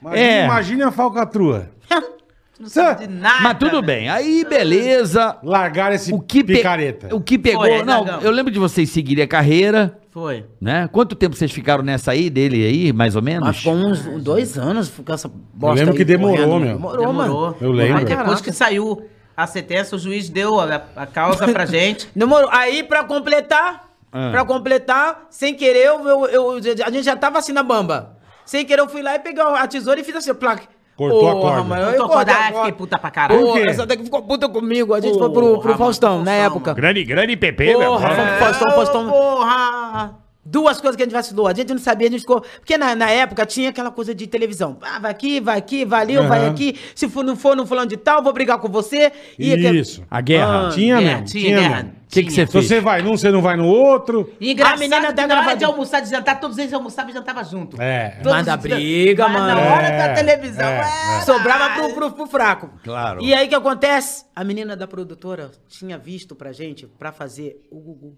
Imagina, 0.02 0.26
É. 0.26 0.46
imagina 0.46 0.88
a 0.88 0.92
falcatrua. 0.92 1.70
Não 2.64 2.70
sabe 2.70 3.08
de 3.08 3.14
nada. 3.14 3.42
Mas 3.42 3.58
tudo 3.58 3.82
bem. 3.82 4.10
Aí, 4.10 4.46
beleza. 4.50 5.38
Largar 5.44 5.94
esse 5.94 6.14
O 6.14 6.20
que, 6.20 6.44
pe- 6.44 6.56
picareta. 6.56 7.14
o 7.16 7.22
que 7.22 7.38
pegou. 7.38 7.62
Foi, 7.62 7.74
aí 7.74 7.84
não, 7.84 8.00
largamos. 8.02 8.24
eu 8.26 8.32
lembro 8.32 8.52
de 8.52 8.60
vocês 8.60 8.90
seguirem 8.90 9.24
a 9.24 9.28
carreira, 9.28 10.00
Foi. 10.12 10.46
né? 10.62 10.88
Quanto 10.92 11.16
tempo 11.16 11.36
vocês 11.36 11.52
ficaram 11.52 11.84
nessa 11.84 12.12
aí, 12.12 12.30
dele 12.30 12.66
aí, 12.66 12.94
mais 12.94 13.16
ou 13.16 13.22
menos? 13.22 13.48
Mas 13.48 13.58
ficou 13.58 13.74
uns 13.74 14.00
dois 14.24 14.58
anos 14.58 14.90
com 14.90 15.14
essa 15.14 15.30
bosta 15.54 15.76
lembro 15.76 15.92
aí 15.94 15.98
que 15.98 16.06
demorou, 16.06 16.38
correndo. 16.38 16.60
meu. 16.66 16.74
Demorou, 16.76 17.14
mano. 17.14 17.56
Eu 17.62 17.72
lembro. 17.72 17.98
Aí 17.98 18.06
depois 18.06 18.26
Caraca. 18.26 18.44
que 18.44 18.52
saiu 18.52 19.06
a 19.36 19.46
sentença, 19.48 19.96
o 19.96 20.00
juiz 20.00 20.30
deu 20.30 20.60
a, 20.60 20.82
a 20.96 21.06
causa 21.06 21.48
pra 21.48 21.66
gente. 21.66 22.08
Demorou. 22.16 22.50
Aí, 22.52 22.84
pra 22.84 23.04
completar, 23.04 23.90
Ah. 24.12 24.30
pra 24.32 24.46
completar, 24.46 25.26
sem 25.30 25.54
querer, 25.56 25.88
eu, 25.88 26.08
eu, 26.08 26.26
eu- 26.60 26.86
a 26.86 26.92
gente 26.92 27.04
já 27.04 27.16
tava 27.16 27.40
assim 27.40 27.52
na 27.52 27.64
bamba. 27.64 28.16
Sem 28.46 28.64
querer, 28.66 28.82
eu 28.82 28.88
fui 28.90 29.02
lá 29.02 29.16
e 29.16 29.20
peguei 29.20 29.42
a 29.42 29.66
tesoura 29.68 30.00
e 30.00 30.04
fiz 30.04 30.16
assim, 30.16 30.34
placa. 30.34 30.64
Cortou 31.12 31.30
a 31.30 31.42
corda. 31.42 31.64
Mano, 31.64 31.82
a 31.82 31.86
cortei 31.86 32.08
corda, 32.08 32.34
ai, 32.34 32.54
fiquei 32.54 32.72
puta 32.72 32.98
pra 33.00 33.12
caralho. 33.12 33.40
Porra, 33.42 33.54
Por 33.54 33.62
quê? 33.62 33.70
essa 33.70 33.86
daqui 33.86 34.04
ficou 34.04 34.22
puta 34.24 34.50
comigo. 34.50 34.94
A 34.94 35.00
gente 35.02 35.18
foi 35.18 35.30
pro, 35.30 35.42
pro 35.54 35.62
Porra, 35.62 35.78
Faustão, 35.78 36.12
mano, 36.14 36.26
na 36.26 36.32
Faustão, 36.32 36.46
época. 36.58 36.74
Grande, 36.74 37.04
grande 37.04 37.36
Pepe, 37.38 37.76
meu. 37.78 37.92
Porra, 37.92 38.10
Faustão, 38.40 38.72
Faustão. 38.72 39.10
Porra! 39.10 40.23
Duas 40.46 40.82
coisas 40.82 40.98
que 40.98 41.04
a 41.04 41.06
gente 41.06 41.14
vacilou. 41.14 41.48
A 41.48 41.54
gente 41.54 41.70
não 41.72 41.80
sabia, 41.80 42.08
a 42.08 42.12
gente 42.12 42.22
ficou. 42.22 42.42
Porque 42.42 42.78
na, 42.78 42.94
na 42.96 43.10
época 43.10 43.46
tinha 43.46 43.70
aquela 43.70 43.90
coisa 43.90 44.14
de 44.14 44.28
televisão. 44.28 44.78
Ah, 44.82 45.00
vai 45.00 45.12
aqui, 45.12 45.40
vai 45.40 45.58
aqui, 45.58 45.86
vai 45.86 46.02
ali, 46.02 46.18
vai 46.18 46.48
aqui. 46.48 46.78
Se 46.94 47.08
for, 47.08 47.24
não 47.24 47.36
for 47.38 47.56
no 47.56 47.66
fulano 47.66 47.88
de 47.90 47.96
tal, 47.96 48.22
vou 48.22 48.34
brigar 48.34 48.58
com 48.60 48.68
você. 48.68 49.12
E 49.40 49.54
Isso. 49.54 50.04
A 50.12 50.20
guerra. 50.20 50.68
Ah, 50.68 50.72
Tinha 50.72 51.00
Guerra, 51.00 51.12
mesmo. 51.22 51.28
tinha 51.28 51.60
guerra. 51.60 51.94
O 52.04 52.14
que, 52.14 52.24
que 52.26 52.32
você 52.32 52.46
Se 52.46 52.52
fez? 52.52 52.68
você 52.68 52.80
vai 52.82 53.02
num, 53.02 53.18
você 53.18 53.32
não 53.32 53.42
vai 53.42 53.56
no 53.56 53.66
outro. 53.66 54.32
E 54.40 54.52
engraçado 54.52 54.76
A 54.76 54.80
menina 54.80 55.12
da 55.14 55.26
na 55.26 55.40
hora 55.40 55.56
de 55.56 55.64
almoçar, 55.66 56.02
de 56.02 56.10
jantar, 56.10 56.40
todos 56.40 56.58
eles 56.60 56.72
almoçavam 56.74 57.10
e 57.10 57.14
jantavam 57.14 57.44
junto. 57.44 57.82
É. 57.82 58.20
Todos 58.22 58.38
Manda 58.38 58.58
briga, 58.58 59.28
Mas 59.30 59.42
mano. 59.42 59.56
na 59.62 59.74
hora 59.74 59.88
É, 59.88 60.08
da 60.10 60.14
televisão, 60.14 60.64
é, 60.66 60.82
é, 61.18 61.22
Sobrava 61.22 61.74
pro, 61.82 61.94
pro, 61.96 62.12
pro 62.12 62.28
fraco. 62.28 62.70
Claro. 62.84 63.20
E 63.24 63.34
aí 63.34 63.46
o 63.48 63.50
que 63.50 63.56
acontece? 63.56 64.26
A 64.36 64.44
menina 64.44 64.76
da 64.76 64.86
produtora 64.88 65.50
tinha 65.68 65.98
visto 65.98 66.36
pra 66.36 66.52
gente 66.52 66.86
pra 66.86 67.12
fazer 67.12 67.60
o 67.72 67.80
Gugu. 67.80 68.16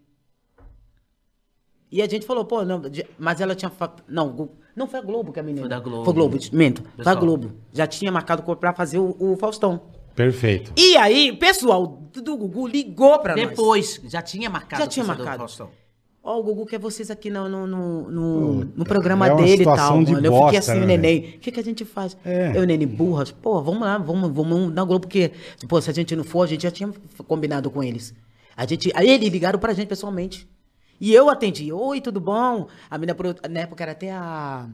E 1.95 2.01
a 2.01 2.07
gente 2.09 2.25
falou, 2.25 2.43
pô, 2.43 2.65
não, 2.65 2.81
de- 2.81 3.05
mas 3.17 3.39
ela 3.39 3.55
tinha. 3.55 3.69
fa- 3.69 3.95
Não, 4.05 4.49
não 4.75 4.85
foi 4.85 4.99
a 4.99 5.01
Globo 5.01 5.31
que 5.31 5.39
a 5.39 5.43
menina. 5.43 5.61
Foi 5.61 5.69
da 5.69 5.79
Globo. 5.79 6.03
Foi 6.03 6.13
Globo, 6.13 6.37
minto. 6.51 6.83
Foi 7.01 7.11
a. 7.11 7.15
Globo. 7.15 7.51
Já 7.71 7.87
tinha 7.87 8.11
marcado 8.11 8.43
pra 8.57 8.73
fazer 8.73 8.99
o, 8.99 9.15
o 9.17 9.37
Faustão. 9.37 9.79
Perfeito. 10.13 10.73
E 10.75 10.97
aí, 10.97 11.31
pessoal 11.37 11.87
do, 12.13 12.35
Gugu 12.37 12.67
ligou 12.67 13.17
pra 13.19 13.33
nós. 13.35 13.49
Depois, 13.49 14.01
já 14.09 14.21
tinha 14.21 14.49
marcado. 14.49 14.81
Já 14.81 14.87
tinha 14.87 15.05
marcado. 15.05 15.37
Faustão. 15.37 15.69
Ó, 16.21 16.39
o 16.39 16.43
Gugu 16.43 16.65
quer 16.65 16.79
vocês 16.79 17.09
aqui 17.11 17.29
no, 17.29 17.47
no, 17.47 17.65
no, 17.67 18.11
no- 18.11 18.65
no 18.75 18.83
programa 18.85 19.27
é 19.27 19.35
dele 19.35 19.61
e 19.61 19.65
tal, 19.65 20.03
de 20.03 20.11
mano. 20.13 20.25
Eu 20.27 20.31
bosta, 20.31 20.45
fiquei 20.47 20.59
assim, 20.73 20.79
né, 20.81 20.85
neném. 20.97 21.35
O 21.35 21.39
que, 21.39 21.51
que 21.51 21.59
a 21.59 21.63
gente 21.63 21.85
faz? 21.85 22.17
É. 22.25 22.51
Eu, 22.57 22.65
neném, 22.65 22.87
burras. 22.87 23.31
Pô, 23.31 23.61
vamos 23.61 23.81
lá, 23.81 23.97
vamos, 23.97 24.29
vamos 24.33 24.73
na 24.73 24.83
Globo, 24.83 25.01
porque, 25.07 25.31
pô, 25.69 25.79
se 25.79 25.89
a 25.89 25.93
gente 25.93 26.13
não 26.15 26.23
for, 26.25 26.41
a 26.43 26.47
gente 26.47 26.63
já 26.63 26.71
tinha 26.71 26.91
combinado 27.27 27.69
com 27.71 27.81
eles. 27.81 28.13
A 28.57 28.65
gente, 28.65 28.91
aí 28.95 29.09
eles 29.09 29.29
ligaram 29.29 29.59
pra 29.59 29.71
gente 29.73 29.87
pessoalmente. 29.87 30.45
E 30.99 31.13
eu 31.13 31.29
atendi. 31.29 31.71
Oi, 31.71 32.01
tudo 32.01 32.19
bom? 32.19 32.67
A 32.89 32.97
menina, 32.97 33.17
na 33.49 33.59
época 33.61 33.83
era 33.83 33.91
até 33.91 34.11
a. 34.11 34.65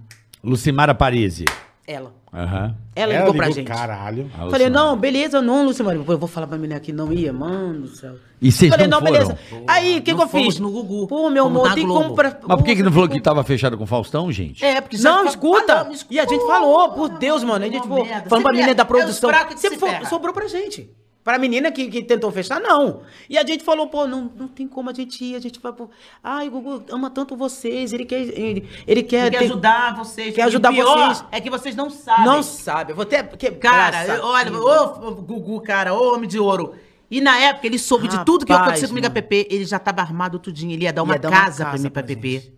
Lucimara 0.44 0.94
Parisi. 0.94 1.46
Ela. 1.88 2.14
Aham. 2.34 2.76
Ela, 2.96 3.14
Ela 3.14 3.20
ligou 3.26 3.34
pra 3.36 3.48
ligou, 3.48 3.56
gente. 3.56 3.68
Caralho. 3.68 4.32
A 4.38 4.50
Falei, 4.50 4.70
não, 4.70 4.96
beleza, 4.96 5.42
não, 5.42 5.66
Lucimar. 5.66 5.96
Eu 5.96 6.04
vou 6.04 6.28
falar 6.28 6.48
pra 6.48 6.58
menina 6.58 6.80
que 6.80 6.94
não 6.94 7.12
ia, 7.12 7.34
mano 7.34 7.82
do 7.82 7.88
céu. 7.90 8.16
E 8.42 8.52
vocês 8.52 8.72
Falei, 8.72 8.88
não 8.88 9.02
não, 9.02 9.08
foram? 9.08 9.20
beleza. 9.28 9.40
Aí, 9.68 9.98
o 9.98 10.02
que, 10.02 10.14
que 10.16 10.22
eu 10.22 10.28
fiz? 10.28 10.60
no 10.60 10.72
Gugu, 10.72 11.08
Pô, 11.08 11.30
meu 11.30 11.48
amor, 11.48 11.74
tem 11.74 11.86
como 11.88 12.14
pra. 12.16 12.38
Mas 12.48 12.58
por 12.58 12.64
que, 12.64 12.76
que 12.76 12.84
não 12.84 12.92
falou 12.92 13.10
que 13.10 13.20
tava 13.20 13.44
fechado 13.44 13.78
com 13.78 13.84
o 13.84 13.88
Faustão, 13.88 14.32
gente? 14.32 14.64
É, 14.64 14.80
porque 14.80 14.98
Não, 15.00 15.26
escuta! 15.26 15.82
Ah, 15.82 15.84
não, 15.84 15.94
E 16.10 16.20
a 16.20 16.26
gente 16.26 16.46
falou, 16.48 16.90
por 16.94 17.10
Deus, 17.10 17.44
mano. 17.44 17.66
A 17.66 17.68
gente 17.68 17.86
Uma 17.86 18.06
falou, 18.06 18.06
falando 18.06 18.44
pra 18.44 18.52
menina 18.54 18.72
é- 18.72 18.76
da 18.76 18.84
é 18.84 18.86
produção. 18.86 19.30
fo- 19.32 19.78
ferra. 19.80 20.06
sobrou 20.06 20.34
pra 20.34 20.48
gente. 20.48 20.90
Pra 21.24 21.38
menina 21.38 21.72
que, 21.72 21.88
que 21.88 22.02
tentou 22.02 22.32
fechar, 22.32 22.60
não. 22.60 23.02
E 23.30 23.38
a 23.38 23.46
gente 23.46 23.64
falou, 23.64 23.88
pô, 23.88 24.08
não, 24.08 24.32
não 24.36 24.48
tem 24.48 24.68
como 24.68 24.90
a 24.90 24.94
gente 24.94 25.24
ir. 25.24 25.36
A 25.36 25.40
gente 25.40 25.60
vai, 25.60 25.72
pô. 25.72 25.88
Ai, 26.24 26.48
o 26.48 26.52
Gugu 26.52 26.84
ama 26.90 27.12
tanto 27.12 27.36
vocês. 27.36 27.94
Ele 27.94 28.06
quer. 28.06 28.22
Ele, 28.22 28.68
ele 28.88 29.04
quer. 29.04 29.30
Quer 29.30 29.38
ter- 29.38 29.46
ajudar 29.46 29.96
vocês. 29.96 30.34
Quer 30.34 30.42
ajudar 30.44 30.72
pior 30.72 30.98
vocês. 31.14 31.24
É 31.32 31.40
que 31.40 31.50
vocês 31.52 31.76
não 31.76 31.92
sabem. 31.92 32.26
Não 32.26 32.42
sabe. 32.42 32.92
Eu 32.94 32.96
vou 32.96 33.04
até. 33.04 33.22
Que, 33.22 33.52
Cara, 33.52 34.04
eu- 34.16 34.24
olha, 34.26 34.52
ô 34.52 35.12
Gugu, 35.22 35.62
cara, 35.62 35.94
ô 35.94 36.16
homem 36.16 36.28
de 36.28 36.40
ouro. 36.40 36.74
E 37.10 37.22
na 37.22 37.38
época 37.38 37.68
ele 37.68 37.78
soube 37.78 38.08
de 38.08 38.24
tudo 38.26 38.44
que 38.46 38.52
ia 38.52 38.56
Rapaz, 38.56 38.72
acontecer 38.72 38.88
comigo 38.88 39.06
a. 39.06 39.10
PP, 39.12 39.48
ele 39.52 39.66
já 39.66 39.78
tava 39.78 40.02
armado 40.02 40.40
tudinho, 40.40 40.72
ele 40.72 40.86
ia 40.86 40.94
dar 40.94 41.04
uma 41.04 41.14
Ia 41.16 41.20
dar 41.20 41.30
uma 41.30 41.38
casa 41.38 41.64
pra 41.64 41.72
casa 41.74 41.84
mim 41.84 41.90
pra 41.92 42.02
pra 42.02 42.16
PP. 42.16 42.30
gente. 42.32 42.54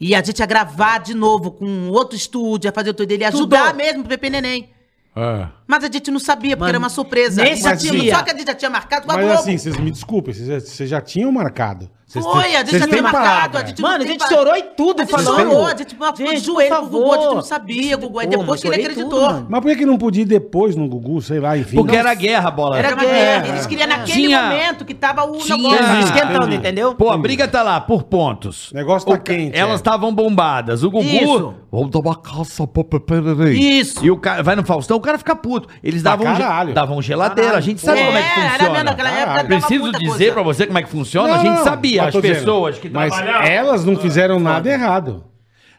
E 0.00 0.14
a 0.14 0.22
gente 0.22 0.38
ia 0.38 0.46
gravar 0.46 0.98
de 0.98 1.14
novo 1.14 1.50
com 1.52 1.90
outro 1.90 2.16
estúdio, 2.16 2.66
ia 2.66 2.72
fazer 2.72 2.94
tudo, 2.94 3.10
ele 3.12 3.22
ia 3.22 3.28
ajudar 3.28 3.74
mesmo 3.74 4.02
o 4.02 4.06
PP 4.08 4.30
Neném. 4.30 4.70
É. 5.16 5.48
Mas 5.66 5.82
a 5.84 5.88
gente 5.90 6.10
não 6.10 6.20
sabia, 6.20 6.56
porque 6.56 6.60
Mano, 6.60 6.70
era 6.70 6.78
uma 6.78 6.88
surpresa. 6.88 7.42
nesse 7.42 7.62
Já 7.64 7.76
tinha- 7.76 7.92
dia- 8.00 8.14
Só 8.16 8.22
que 8.22 8.30
a 8.30 8.36
gente 8.36 8.46
já 8.46 8.54
tinha 8.54 8.70
marcado 8.70 9.06
com 9.06 9.12
a 9.12 9.16
Mas 9.16 9.24
Globo. 9.26 9.40
assim, 9.40 9.58
vocês 9.58 9.76
me 9.76 9.90
desculpem, 9.90 10.32
vocês, 10.32 10.46
já- 10.46 10.60
vocês 10.60 10.88
já 10.88 11.00
tinham 11.00 11.32
marcado. 11.32 11.90
Vocês 12.10 12.24
Foi, 12.24 12.56
a 12.56 12.64
gente 12.64 12.76
já 12.76 12.88
tinha 12.88 13.02
marcado, 13.02 13.56
a 13.58 13.64
gente 13.64 13.80
Mano, 13.80 13.94
a 13.94 13.98
tem 14.00 14.08
gente 14.08 14.28
chorou 14.28 14.56
e 14.56 14.62
tudo 14.76 15.00
A 15.00 15.04
gente 15.04 15.22
chorou, 15.22 15.64
a 15.66 15.76
gente 15.76 15.96
Gente, 16.16 16.40
joelho 16.44 16.74
pro 16.76 16.86
Gugu, 16.86 17.12
a 17.12 17.16
gente 17.18 17.34
não 17.36 17.42
sabia, 17.42 17.96
Gugu. 17.96 18.18
Aí 18.18 18.26
depois 18.26 18.60
que 18.60 18.66
ele 18.66 18.80
acreditou. 18.82 19.28
tudo. 19.28 19.46
Mas 19.48 19.60
por 19.60 19.76
que, 19.76 19.86
não 19.86 19.96
podia 19.96 20.22
ir 20.22 20.26
depois 20.26 20.74
no 20.74 20.88
Gugu, 20.88 21.22
sei 21.22 21.38
lá, 21.38 21.56
enfim? 21.56 21.76
Porque 21.76 21.94
era 21.94 22.12
guerra, 22.14 22.50
bola. 22.50 22.76
Era 22.78 22.94
uma 22.96 23.04
guerra. 23.04 23.12
guerra. 23.42 23.48
Eles 23.54 23.66
queriam 23.66 23.86
naquele 23.86 24.12
Tinha- 24.12 24.42
momento 24.42 24.84
que 24.84 24.92
tava 24.92 25.24
o 25.24 25.38
tinha- 25.38 25.56
negócio. 25.56 26.00
Esquentando, 26.00 26.52
entendeu? 26.54 26.94
Pô, 26.96 27.10
a 27.10 27.16
briga 27.16 27.46
tá 27.46 27.62
lá, 27.62 27.80
por 27.80 28.02
pontos. 28.02 28.72
O 28.72 28.74
negócio 28.74 29.06
tá 29.08 29.14
O 29.14 29.20
quente, 29.20 29.56
Elas 29.56 29.74
é. 29.74 29.76
estavam 29.76 30.12
bombadas. 30.12 30.82
O 30.82 30.90
Gugu. 30.90 31.04
Isso. 31.04 31.54
Vamos 31.70 31.90
dar 31.90 32.00
uma 32.00 32.16
caça 32.16 32.66
pro 32.66 32.82
Pepererei. 32.82 33.56
Isso. 33.56 34.04
E 34.04 34.10
o 34.10 34.16
cara 34.16 34.42
vai 34.42 34.56
no 34.56 34.64
Faustão, 34.64 34.96
o 34.96 35.00
cara 35.00 35.16
fica 35.16 35.36
puto. 35.36 35.68
Eles 35.80 36.02
Pra 36.02 36.16
davam, 36.16 36.34
ge- 36.66 36.72
davam 36.72 37.00
geladeira. 37.00 37.56
A 37.56 37.60
gente 37.60 37.80
sabe 37.80 38.00
É, 38.00 38.06
como 38.06 38.18
é 38.18 38.22
que 38.22 38.40
era 38.40 38.50
funciona. 38.50 39.44
Preciso 39.44 39.92
dizer 39.92 40.08
coisa. 40.08 40.32
pra 40.32 40.42
você 40.42 40.66
como 40.66 40.78
é 40.78 40.82
que 40.82 40.88
funciona? 40.88 41.28
Não, 41.28 41.34
a 41.36 41.38
gente 41.38 41.62
sabia, 41.62 41.99
mas 42.00 42.08
as 42.08 42.12
tô 42.14 42.20
dizendo, 42.20 42.36
pessoas 42.38 42.78
que 42.78 42.90
Mas 42.90 43.14
trabalhavam. 43.14 43.48
elas 43.48 43.84
não 43.84 43.96
fizeram 43.96 44.38
nada 44.40 44.68
errado. 44.70 45.24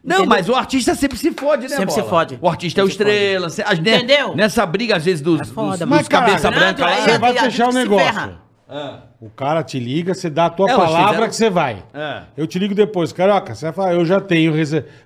Não, 0.03 0.25
mas 0.25 0.49
o 0.49 0.55
artista 0.55 0.95
sempre 0.95 1.17
se 1.17 1.31
fode, 1.31 1.63
né, 1.63 1.69
Sempre 1.69 1.85
Bola? 1.87 2.03
se 2.03 2.09
fode. 2.09 2.39
O 2.41 2.49
artista 2.49 2.81
é 2.81 2.83
o 2.83 2.87
estrela. 2.87 3.49
se- 3.49 3.61
as- 3.61 3.77
Entendeu? 3.77 4.35
Nessa 4.35 4.65
briga, 4.65 4.95
às 4.95 5.05
vezes, 5.05 5.21
dos, 5.21 5.41
É 5.41 5.45
foda, 5.45 5.77
dos, 5.77 5.87
mas, 5.87 5.99
dos 5.99 6.07
cabeça 6.07 6.49
branca 6.49 6.83
lá. 6.83 6.91
aí 6.91 7.01
Você 7.03 7.11
a- 7.11 7.17
vai 7.19 7.33
fechar 7.33 7.69
o 7.69 7.73
negócio. 7.73 8.05
ferra. 8.05 8.41
O 9.19 9.29
cara 9.29 9.61
te 9.61 9.77
liga, 9.77 10.15
você 10.15 10.29
dá 10.29 10.45
a 10.47 10.49
tua 10.49 10.67
Elas 10.67 10.83
palavra 10.85 11.07
fizeram- 11.09 11.27
que 11.29 11.35
você 11.35 11.49
vai. 11.51 11.83
É. 11.93 12.21
Eu 12.35 12.47
te 12.47 12.57
ligo 12.57 12.73
depois, 12.73 13.11
Carioca, 13.13 13.53
você 13.53 13.65
vai 13.65 13.73
falar, 13.73 13.93
eu 13.93 14.03
já 14.03 14.19
tenho 14.19 14.53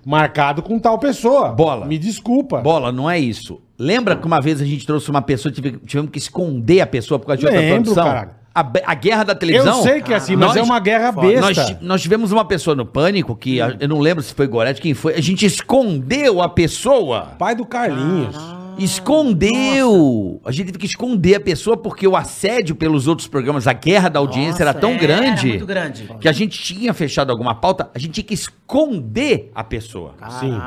marcado 0.05 0.61
com 0.61 0.79
tal 0.79 0.97
pessoa. 0.99 1.49
Bola. 1.49 1.85
Me 1.85 1.97
desculpa. 1.97 2.61
Bola, 2.61 2.91
não 2.93 3.09
é 3.09 3.19
isso. 3.19 3.59
Lembra 3.77 4.15
que 4.15 4.25
uma 4.25 4.39
vez 4.39 4.61
a 4.61 4.65
gente 4.65 4.85
trouxe 4.85 5.09
uma 5.09 5.21
pessoa 5.21 5.51
e 5.51 5.55
tive- 5.55 5.77
tivemos 5.85 6.11
que 6.11 6.17
esconder 6.19 6.79
a 6.79 6.87
pessoa 6.87 7.19
por 7.19 7.25
causa 7.27 7.39
de 7.39 7.45
outra 7.45 7.59
Lembro, 7.59 7.75
produção? 7.83 8.05
caralho. 8.05 8.29
A, 8.55 8.65
a 8.85 8.93
guerra 8.93 9.25
da 9.25 9.35
televisão. 9.35 9.79
Eu 9.79 9.83
sei 9.83 10.01
que 10.01 10.13
é 10.13 10.15
assim, 10.15 10.37
mas 10.37 10.55
é 10.55 10.61
uma 10.63 10.79
guerra 10.79 11.11
besta. 11.11 11.41
Nós, 11.41 11.81
nós 11.81 12.01
tivemos 12.01 12.31
uma 12.31 12.45
pessoa 12.45 12.73
no 12.73 12.85
pânico 12.85 13.35
que 13.35 13.57
eu 13.57 13.87
não 13.89 13.99
lembro 13.99 14.23
se 14.23 14.33
foi 14.33 14.47
Gorete, 14.47 14.81
quem 14.81 14.93
foi. 14.93 15.13
A 15.13 15.21
gente 15.21 15.45
escondeu 15.45 16.41
a 16.41 16.47
pessoa. 16.47 17.33
Pai 17.37 17.53
do 17.53 17.65
Carlinhos. 17.65 18.54
Escondeu! 18.77 20.39
A 20.43 20.51
gente 20.51 20.67
teve 20.67 20.77
que 20.79 20.85
esconder 20.85 21.35
a 21.35 21.39
pessoa 21.39 21.77
porque 21.77 22.07
o 22.07 22.15
assédio 22.15 22.75
pelos 22.75 23.07
outros 23.07 23.27
programas, 23.27 23.67
a 23.67 23.73
guerra 23.73 24.09
da 24.09 24.19
audiência 24.19 24.63
era 24.63 24.73
tão 24.73 24.91
Era 24.91 24.99
grande, 24.99 25.47
muito 25.49 25.65
grande. 25.65 26.09
que 26.19 26.27
a 26.27 26.31
gente 26.31 26.61
tinha 26.61 26.93
fechado 26.93 27.31
alguma 27.31 27.55
pauta, 27.55 27.89
a 27.93 27.99
gente 27.99 28.11
tinha 28.13 28.23
que 28.23 28.33
esconder 28.33 29.51
a 29.53 29.63
pessoa. 29.63 30.15
Sim. 30.39 30.57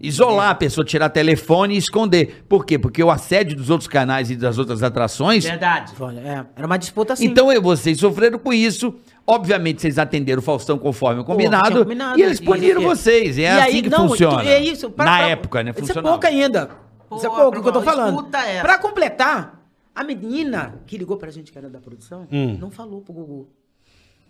Isolar 0.00 0.50
a 0.50 0.54
pessoa, 0.54 0.84
tirar 0.84 1.08
telefone 1.08 1.74
e 1.74 1.78
esconder. 1.78 2.44
Por 2.48 2.64
quê? 2.66 2.78
Porque 2.78 3.02
o 3.02 3.10
assédio 3.10 3.56
dos 3.56 3.70
outros 3.70 3.88
canais 3.88 4.30
e 4.30 4.36
das 4.36 4.58
outras 4.58 4.82
atrações. 4.82 5.44
Verdade. 5.44 5.92
Olha, 5.98 6.20
é, 6.20 6.44
era 6.56 6.66
uma 6.66 6.76
disputa 6.78 7.12
assim. 7.14 7.26
Então 7.26 7.48
vocês 7.62 7.98
sofreram 7.98 8.38
com 8.38 8.52
isso. 8.52 8.94
Obviamente 9.26 9.80
vocês 9.80 9.98
atenderam 9.98 10.40
o 10.40 10.42
Faustão 10.42 10.76
conforme 10.76 11.22
o 11.22 11.24
combinado. 11.24 11.78
combinado, 11.82 12.18
e 12.18 12.22
eles 12.22 12.38
e- 12.38 12.42
puniram 12.44 12.82
e- 12.82 12.84
vocês. 12.84 13.38
É 13.38 13.42
E 13.42 13.46
assim 13.46 13.60
aí, 13.76 13.82
que 13.82 13.88
não, 13.88 14.08
funciona. 14.08 14.44
É 14.44 14.60
isso. 14.62 14.90
pra- 14.90 15.04
Na 15.06 15.16
pra- 15.18 15.28
época, 15.28 15.62
né? 15.62 15.70
Isso 15.70 15.78
é 15.78 15.80
Funcionava. 15.86 16.08
pouco 16.10 16.26
ainda. 16.26 16.68
Isso 17.12 17.26
é 17.26 17.28
Porra, 17.28 17.42
pouco 17.42 17.62
que 17.62 17.68
eu 17.68 17.72
tô 17.72 17.82
falando. 17.82 18.24
Pra 18.62 18.78
completar, 18.78 19.60
a 19.94 20.02
menina 20.04 20.80
que 20.86 20.96
ligou 20.98 21.16
pra 21.16 21.30
gente, 21.30 21.50
que 21.52 21.58
era 21.58 21.68
da 21.70 21.80
produção, 21.80 22.26
Hum. 22.32 22.56
não 22.60 22.70
falou 22.70 23.00
pro 23.00 23.12
Gugu 23.12 23.48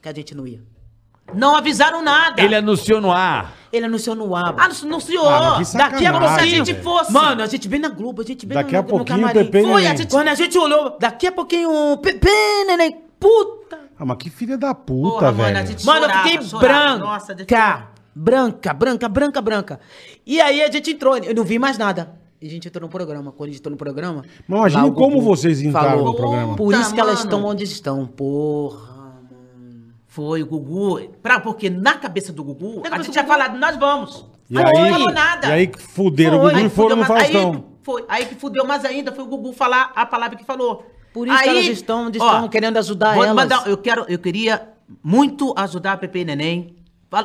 que 0.02 0.08
a 0.08 0.14
gente 0.14 0.34
não 0.34 0.46
ia. 0.46 0.60
Não 1.32 1.56
avisaram 1.56 2.02
nada. 2.02 2.42
Ele 2.42 2.54
anunciou 2.54 3.00
no 3.00 3.10
ar. 3.10 3.54
Ele 3.72 3.86
anunciou 3.86 4.14
no 4.14 4.36
aba. 4.36 4.62
Ah, 4.62 4.66
anunciou. 4.66 5.26
Ah, 5.26 5.58
Daqui 5.74 6.04
a 6.04 6.12
pouco, 6.12 6.28
se 6.34 6.40
a 6.40 6.46
gente 6.46 6.74
fosse. 6.82 7.10
Mano, 7.10 7.42
a 7.42 7.46
gente 7.46 7.66
bem 7.66 7.80
na 7.80 7.88
Globo, 7.88 8.20
a 8.20 8.24
gente 8.26 8.44
bem 8.44 8.54
Daqui 8.58 8.72
no, 8.74 8.78
a 8.78 8.82
no 8.82 8.88
pouquinho 8.88 9.18
o 9.18 9.20
camarim. 9.22 9.50
Pepe 9.50 9.62
Foi, 9.64 9.86
a 9.86 9.94
gente- 9.94 10.10
Quando 10.10 10.28
a 10.28 10.34
gente 10.34 10.58
olhou, 10.58 10.98
daqui 10.98 11.26
a 11.26 11.32
pouquinho, 11.32 11.70
o 11.92 11.96
Pepe, 11.96 12.28
neném, 12.66 13.00
puta. 13.18 13.80
Ah, 13.98 14.04
mas 14.04 14.18
que 14.18 14.28
filha 14.28 14.58
da 14.58 14.74
puta, 14.74 15.10
Porra, 15.14 15.32
mano, 15.32 15.54
velho. 15.54 15.78
Mano, 15.86 16.00
Chorava, 16.02 16.04
eu 16.18 16.22
fiquei 16.32 16.42
chorava. 16.46 16.68
branca. 16.98 17.04
Nossa, 17.04 17.36
branca, 18.14 18.74
branca, 18.74 19.08
branca, 19.08 19.40
branca. 19.40 19.80
E 20.26 20.40
aí 20.42 20.62
a 20.62 20.70
gente 20.70 20.90
entrou, 20.90 21.16
eu 21.16 21.34
não 21.34 21.42
vi 21.44 21.58
mais 21.58 21.78
nada. 21.78 22.14
E 22.44 22.46
a 22.46 22.50
gente 22.50 22.68
entrou 22.68 22.82
no 22.82 22.90
programa. 22.90 23.32
Quando 23.32 23.48
a 23.48 23.52
gente 23.52 23.60
entrou 23.60 23.70
no 23.70 23.78
programa. 23.78 24.22
Mas 24.46 24.72
imagina 24.74 24.92
como 24.94 25.18
vocês 25.22 25.62
entraram 25.62 25.90
falou, 25.92 26.04
no 26.04 26.14
programa. 26.14 26.56
Por 26.56 26.74
isso 26.74 26.92
que 26.92 27.00
elas 27.00 27.14
mano. 27.14 27.24
estão 27.24 27.44
onde 27.46 27.64
estão. 27.64 28.06
Porra, 28.06 29.14
mano. 29.30 29.94
Foi 30.06 30.42
o 30.42 30.46
Gugu. 30.46 31.00
Pra, 31.22 31.40
porque 31.40 31.70
na 31.70 31.94
cabeça 31.94 32.34
do 32.34 32.44
Gugu, 32.44 32.80
a 32.80 32.82
cabeça 32.82 32.96
gente 32.98 33.06
do 33.06 33.12
tinha 33.12 33.22
Gugu- 33.24 33.32
falado, 33.34 33.58
nós 33.58 33.76
vamos. 33.78 34.26
E 34.50 34.58
aí, 34.58 34.64
não 34.74 34.90
falou 34.90 35.10
nada. 35.10 35.46
e 35.48 35.52
aí 35.52 35.66
que 35.68 35.80
fuderam 35.80 36.36
Foi. 36.38 36.38
o 36.38 36.42
Gugu 36.50 36.56
Aí 36.60 36.66
e 36.66 36.68
foram 36.68 36.96
no 36.96 37.04
Faustão. 37.06 37.52
Aí, 37.52 37.64
foi. 37.82 38.04
Aí 38.08 38.26
que 38.26 38.34
fudeu 38.34 38.66
mais 38.66 38.84
ainda 38.84 39.10
foi 39.10 39.24
o 39.24 39.26
Gugu 39.26 39.54
falar 39.54 39.90
a 39.96 40.04
palavra 40.04 40.36
que 40.36 40.44
falou. 40.44 40.84
Por 41.14 41.26
isso 41.26 41.42
que 41.42 41.48
elas 41.48 41.64
estão 41.64 42.08
onde 42.08 42.18
estão, 42.18 42.46
querendo 42.48 42.76
ajudar 42.76 43.14
vou 43.14 43.24
elas. 43.24 43.34
mandar- 43.36 43.66
eu, 43.66 43.78
quero, 43.78 44.04
eu 44.06 44.18
queria 44.18 44.68
muito 45.02 45.54
ajudar 45.56 45.92
a 45.92 45.96
Pepe 45.96 46.18
e 46.18 46.24
Neném. 46.26 46.76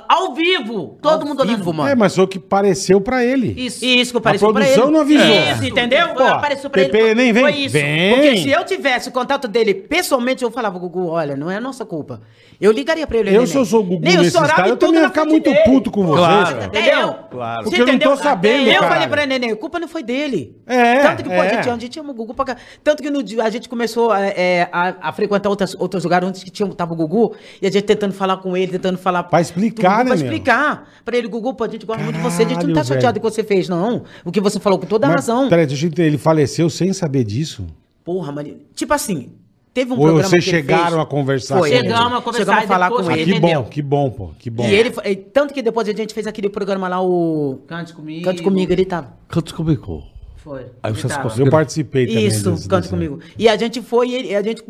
Ao 0.07 0.33
vivo! 0.35 0.99
Todo 1.01 1.21
Ao 1.23 1.27
mundo 1.27 1.39
olhando. 1.41 1.57
vivo, 1.57 1.73
mano. 1.73 1.89
É, 1.89 1.95
mas 1.95 2.13
foi 2.13 2.23
o 2.23 2.27
que 2.27 2.37
pareceu 2.37 3.01
pra 3.01 3.23
ele. 3.25 3.53
Isso. 3.57 3.83
Isso 3.83 4.11
que 4.11 4.17
apareceu 4.19 4.47
A 4.49 4.53
pra 4.53 4.61
ele. 4.63 4.71
produção 4.73 4.91
não 4.91 5.01
avisou. 5.01 5.25
Isso, 5.27 5.65
entendeu? 5.65 6.13
Foi, 6.15 6.27
apareceu 6.27 6.69
pra 6.69 6.81
ele. 6.83 7.15
nem 7.15 7.33
vem. 7.33 7.41
Foi 7.43 7.53
isso. 7.53 7.73
Vem. 7.73 8.13
Porque 8.13 8.37
se 8.37 8.51
eu 8.51 8.63
tivesse 8.65 9.09
o 9.09 9.11
contato 9.11 9.47
dele 9.47 9.73
pessoalmente, 9.73 10.43
eu 10.43 10.51
falava, 10.51 10.77
Gugu, 10.77 11.07
olha, 11.07 11.35
não 11.35 11.49
é 11.49 11.59
nossa 11.59 11.85
culpa. 11.85 12.21
Eu 12.61 12.71
ligaria 12.71 13.07
pra 13.07 13.17
ele. 13.17 13.35
Eu, 13.35 13.47
se 13.47 13.55
eu 13.57 13.65
sou 13.65 13.79
o 13.79 13.83
Gugu 13.83 14.03
Nem 14.03 14.15
eu 14.15 14.19
nesse 14.21 14.31
chorava 14.33 14.51
estado, 14.51 14.67
e 14.67 14.69
eu 14.71 14.77
tudo 14.77 14.87
também 14.89 15.01
ia 15.01 15.07
ficar 15.09 15.25
muito 15.25 15.49
dele. 15.49 15.63
puto 15.65 15.89
com 15.89 16.05
vocês, 16.05 16.19
Claro. 16.27 16.55
cara. 16.55 16.65
Entendeu? 16.65 17.15
Claro. 17.31 17.63
Você 17.63 17.69
Porque 17.69 17.81
eu 17.81 17.85
não 17.87 17.93
tô 17.93 18.05
entendeu? 18.11 18.17
sabendo, 18.17 18.67
Eu 18.67 18.73
caralho. 18.81 18.89
falei 18.93 19.07
pra 19.07 19.25
neném, 19.25 19.51
a 19.51 19.55
culpa 19.55 19.79
não 19.79 19.87
foi 19.87 20.03
dele. 20.03 20.55
É, 20.67 20.99
Tanto 20.99 21.23
que, 21.23 21.29
pô, 21.29 21.35
é. 21.35 21.39
a, 21.39 21.55
gente, 21.55 21.69
a 21.69 21.77
gente 21.77 21.99
ama 21.99 22.11
o 22.11 22.13
Gugu 22.13 22.33
pra 22.33 22.45
cá. 22.45 22.57
Tanto 22.83 23.01
que 23.01 23.09
no 23.09 23.23
dia 23.23 23.43
a 23.43 23.49
gente 23.49 23.67
começou 23.69 24.13
é, 24.13 24.33
é, 24.35 24.69
a, 24.73 25.09
a 25.09 25.11
frequentar 25.13 25.49
outras, 25.49 25.73
outros 25.79 26.03
lugares 26.03 26.27
onde 26.27 26.43
que 26.43 26.51
tinha, 26.51 26.67
tava 26.75 26.93
o 26.93 26.97
Gugu, 26.97 27.33
e 27.61 27.65
a 27.65 27.71
gente 27.71 27.85
tentando 27.85 28.13
falar 28.13 28.37
com 28.37 28.55
ele, 28.55 28.73
tentando 28.73 28.97
falar... 28.97 29.23
Pra 29.23 29.39
explicar, 29.39 29.68
Gugu, 29.71 29.81
né, 29.81 29.95
Pra 29.95 30.03
meu? 30.05 30.15
explicar. 30.15 30.89
Pra 31.05 31.17
ele, 31.17 31.27
Gugu, 31.27 31.53
pô, 31.53 31.63
a 31.63 31.67
gente 31.67 31.85
gosta 31.85 32.03
muito 32.03 32.15
de 32.17 32.21
você, 32.21 32.43
a 32.43 32.47
gente 32.47 32.51
não 32.65 32.73
tá 32.73 32.81
Caralho, 32.81 32.85
chateado 32.87 33.13
velho. 33.13 33.21
com 33.21 33.27
o 33.27 33.31
que 33.31 33.35
você 33.35 33.43
fez, 33.43 33.69
não. 33.69 34.03
O 34.25 34.31
que 34.31 34.39
você 34.41 34.59
falou 34.59 34.77
com 34.79 34.85
toda 34.85 35.07
a 35.07 35.09
Mas, 35.09 35.27
razão. 35.27 35.49
Peraí, 35.49 35.65
deixa 35.65 35.85
eu 35.85 35.87
entender. 35.87 36.07
Ele 36.07 36.17
faleceu 36.17 36.69
sem 36.69 36.91
saber 36.93 37.23
disso? 37.23 37.65
Porra, 38.03 38.31
mano. 38.31 38.55
Tipo 38.73 38.93
assim, 38.93 39.31
teve 39.73 39.91
um 39.91 39.95
Ou 39.95 40.01
programa 40.01 40.27
vocês 40.29 40.43
que 40.43 40.49
ele 40.49 40.57
chegaram 40.57 40.89
fez- 40.91 40.99
a 41.01 41.05
conversar 41.05 41.59
Foi, 41.59 41.69
com 41.69 41.75
ele? 41.75 41.87
Chegamos 41.89 42.17
a 42.17 42.21
conversar 42.21 42.37
Chegamos 42.39 42.61
a 42.61 42.63
e 42.63 42.67
falar 42.67 42.89
depois- 42.89 43.05
com 43.07 43.11
Ah, 43.13 43.17
ele. 43.17 43.23
que 43.31 43.37
entendeu? 43.37 43.63
bom, 43.63 43.69
que 43.69 43.81
bom, 43.81 44.09
pô. 44.09 44.29
Que 44.39 44.49
bom. 44.49 44.65
E 44.65 44.73
ele, 44.73 44.91
foi- 44.91 45.15
tanto 45.15 45.53
que 45.53 45.61
depois 45.61 45.87
a 45.87 45.93
gente 45.93 46.13
fez 46.13 46.25
aquele 46.27 46.49
programa 46.49 46.87
lá, 46.87 47.01
o... 47.01 47.59
Cante 47.67 47.93
comigo. 47.93 48.23
Cante 48.25 48.41
Comigo, 48.41 48.71
ele 48.71 48.85
tava. 48.85 49.13
Canta 49.27 49.53
comigo. 49.53 50.03
Foi. 50.43 50.67
Aí 50.81 50.93
vocês 50.93 51.15
conseguiram- 51.17 51.47
Eu 51.47 51.51
participei 51.51 52.07
também. 52.07 52.25
Isso, 52.27 52.51
desse- 52.51 52.67
cante 52.67 52.87
comigo. 52.89 53.19
E 53.37 53.47
a 53.49 53.57
gente 53.57 53.81
foi, 53.81 54.09
e 54.09 54.35
a 54.35 54.41
gente. 54.41 54.63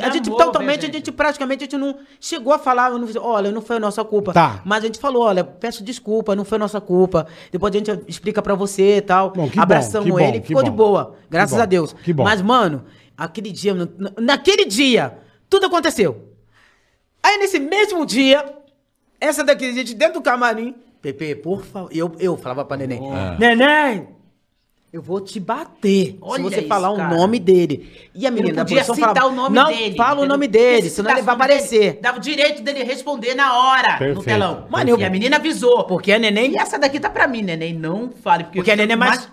A 0.00 0.10
gente 0.10 0.28
amou, 0.28 0.38
totalmente, 0.38 0.82
né, 0.82 0.88
a 0.88 0.92
gente? 0.92 1.10
praticamente, 1.12 1.64
a 1.64 1.66
gente 1.66 1.76
não 1.76 1.96
chegou 2.20 2.52
a 2.52 2.58
falar, 2.58 2.90
não, 2.92 3.06
olha, 3.20 3.50
não 3.50 3.60
foi 3.60 3.76
a 3.76 3.80
nossa 3.80 4.04
culpa. 4.04 4.32
Tá. 4.32 4.62
Mas 4.64 4.84
a 4.84 4.86
gente 4.86 4.98
falou, 4.98 5.24
olha, 5.24 5.42
peço 5.42 5.82
desculpa, 5.82 6.36
não 6.36 6.44
foi 6.44 6.56
nossa 6.56 6.80
culpa. 6.80 7.26
Depois 7.50 7.74
a 7.74 7.78
gente 7.78 7.90
explica 8.06 8.40
pra 8.40 8.54
você 8.54 8.98
e 8.98 9.00
tal. 9.00 9.30
Bom, 9.32 9.48
que 9.48 9.56
bom, 9.56 9.62
Abraçamos 9.62 10.08
bom, 10.08 10.18
ele, 10.20 10.40
que 10.40 10.48
ficou 10.48 10.62
de 10.62 10.70
bom. 10.70 10.76
boa. 10.76 11.16
Graças 11.28 11.50
Que 11.50 11.56
bom, 11.56 11.62
a 11.62 11.66
Deus. 11.66 11.92
que 11.92 12.12
bom. 12.12 12.22
Mas, 12.22 12.40
mano, 12.40 12.84
aquele 13.16 13.50
dia, 13.50 13.74
na- 13.74 13.88
naquele 14.20 14.64
dia, 14.64 15.18
tudo 15.50 15.66
aconteceu. 15.66 16.28
Aí 17.22 17.38
nesse 17.38 17.58
mesmo 17.58 18.06
dia, 18.06 18.44
essa 19.20 19.42
daqui, 19.44 19.64
a 19.68 19.72
gente 19.72 19.94
dentro 19.94 20.14
do 20.14 20.22
camarim, 20.22 20.74
Pepe, 21.02 21.34
por 21.34 21.64
favor. 21.64 21.90
Eu, 21.92 22.12
eu 22.20 22.36
falava 22.36 22.64
pra 22.64 22.76
neném. 22.76 23.00
Neném! 23.38 24.08
Eu 24.92 25.00
vou 25.00 25.22
te 25.22 25.40
bater 25.40 26.18
Olha 26.20 26.36
se 26.36 26.42
você 26.42 26.58
isso, 26.60 26.68
falar 26.68 26.94
cara. 26.94 27.14
o 27.14 27.18
nome 27.18 27.38
dele. 27.38 27.90
E 28.14 28.26
a 28.26 28.30
menina 28.30 28.48
não 28.50 28.56
da 28.56 28.62
podia 28.64 28.84
produção 28.84 28.94
citar 28.94 29.14
falava, 29.22 29.32
o 29.32 29.36
nome 29.36 29.56
não 29.56 29.66
dele. 29.68 29.96
fala 29.96 30.10
o 30.10 30.12
entendeu? 30.18 30.28
nome 30.28 30.48
Porque 30.48 30.58
dele, 30.58 30.82
se 30.82 30.90
senão 30.90 31.10
ele 31.12 31.22
vai 31.22 31.34
o 31.34 31.38
nome 31.38 31.48
dele, 31.48 31.60
aparecer. 31.60 31.98
Dava 32.02 32.18
o 32.18 32.20
direito 32.20 32.62
dele 32.62 32.82
responder 32.84 33.34
na 33.34 33.56
hora, 33.56 33.88
Perfeito. 33.96 34.14
no 34.16 34.22
telão. 34.22 34.66
Mano, 34.68 34.90
eu- 34.90 34.98
E 34.98 35.04
a 35.04 35.08
menina 35.08 35.36
avisou. 35.36 35.84
Porque 35.84 36.12
a 36.12 36.18
neném... 36.18 36.52
E 36.52 36.58
essa 36.58 36.78
daqui 36.78 37.00
tá 37.00 37.08
pra 37.08 37.26
mim, 37.26 37.40
neném, 37.40 37.72
não 37.72 38.10
fale. 38.22 38.44
Porque, 38.44 38.58
Porque 38.58 38.70
a 38.70 38.76
neném 38.76 38.92
é 38.92 38.96
mais- 38.96 39.28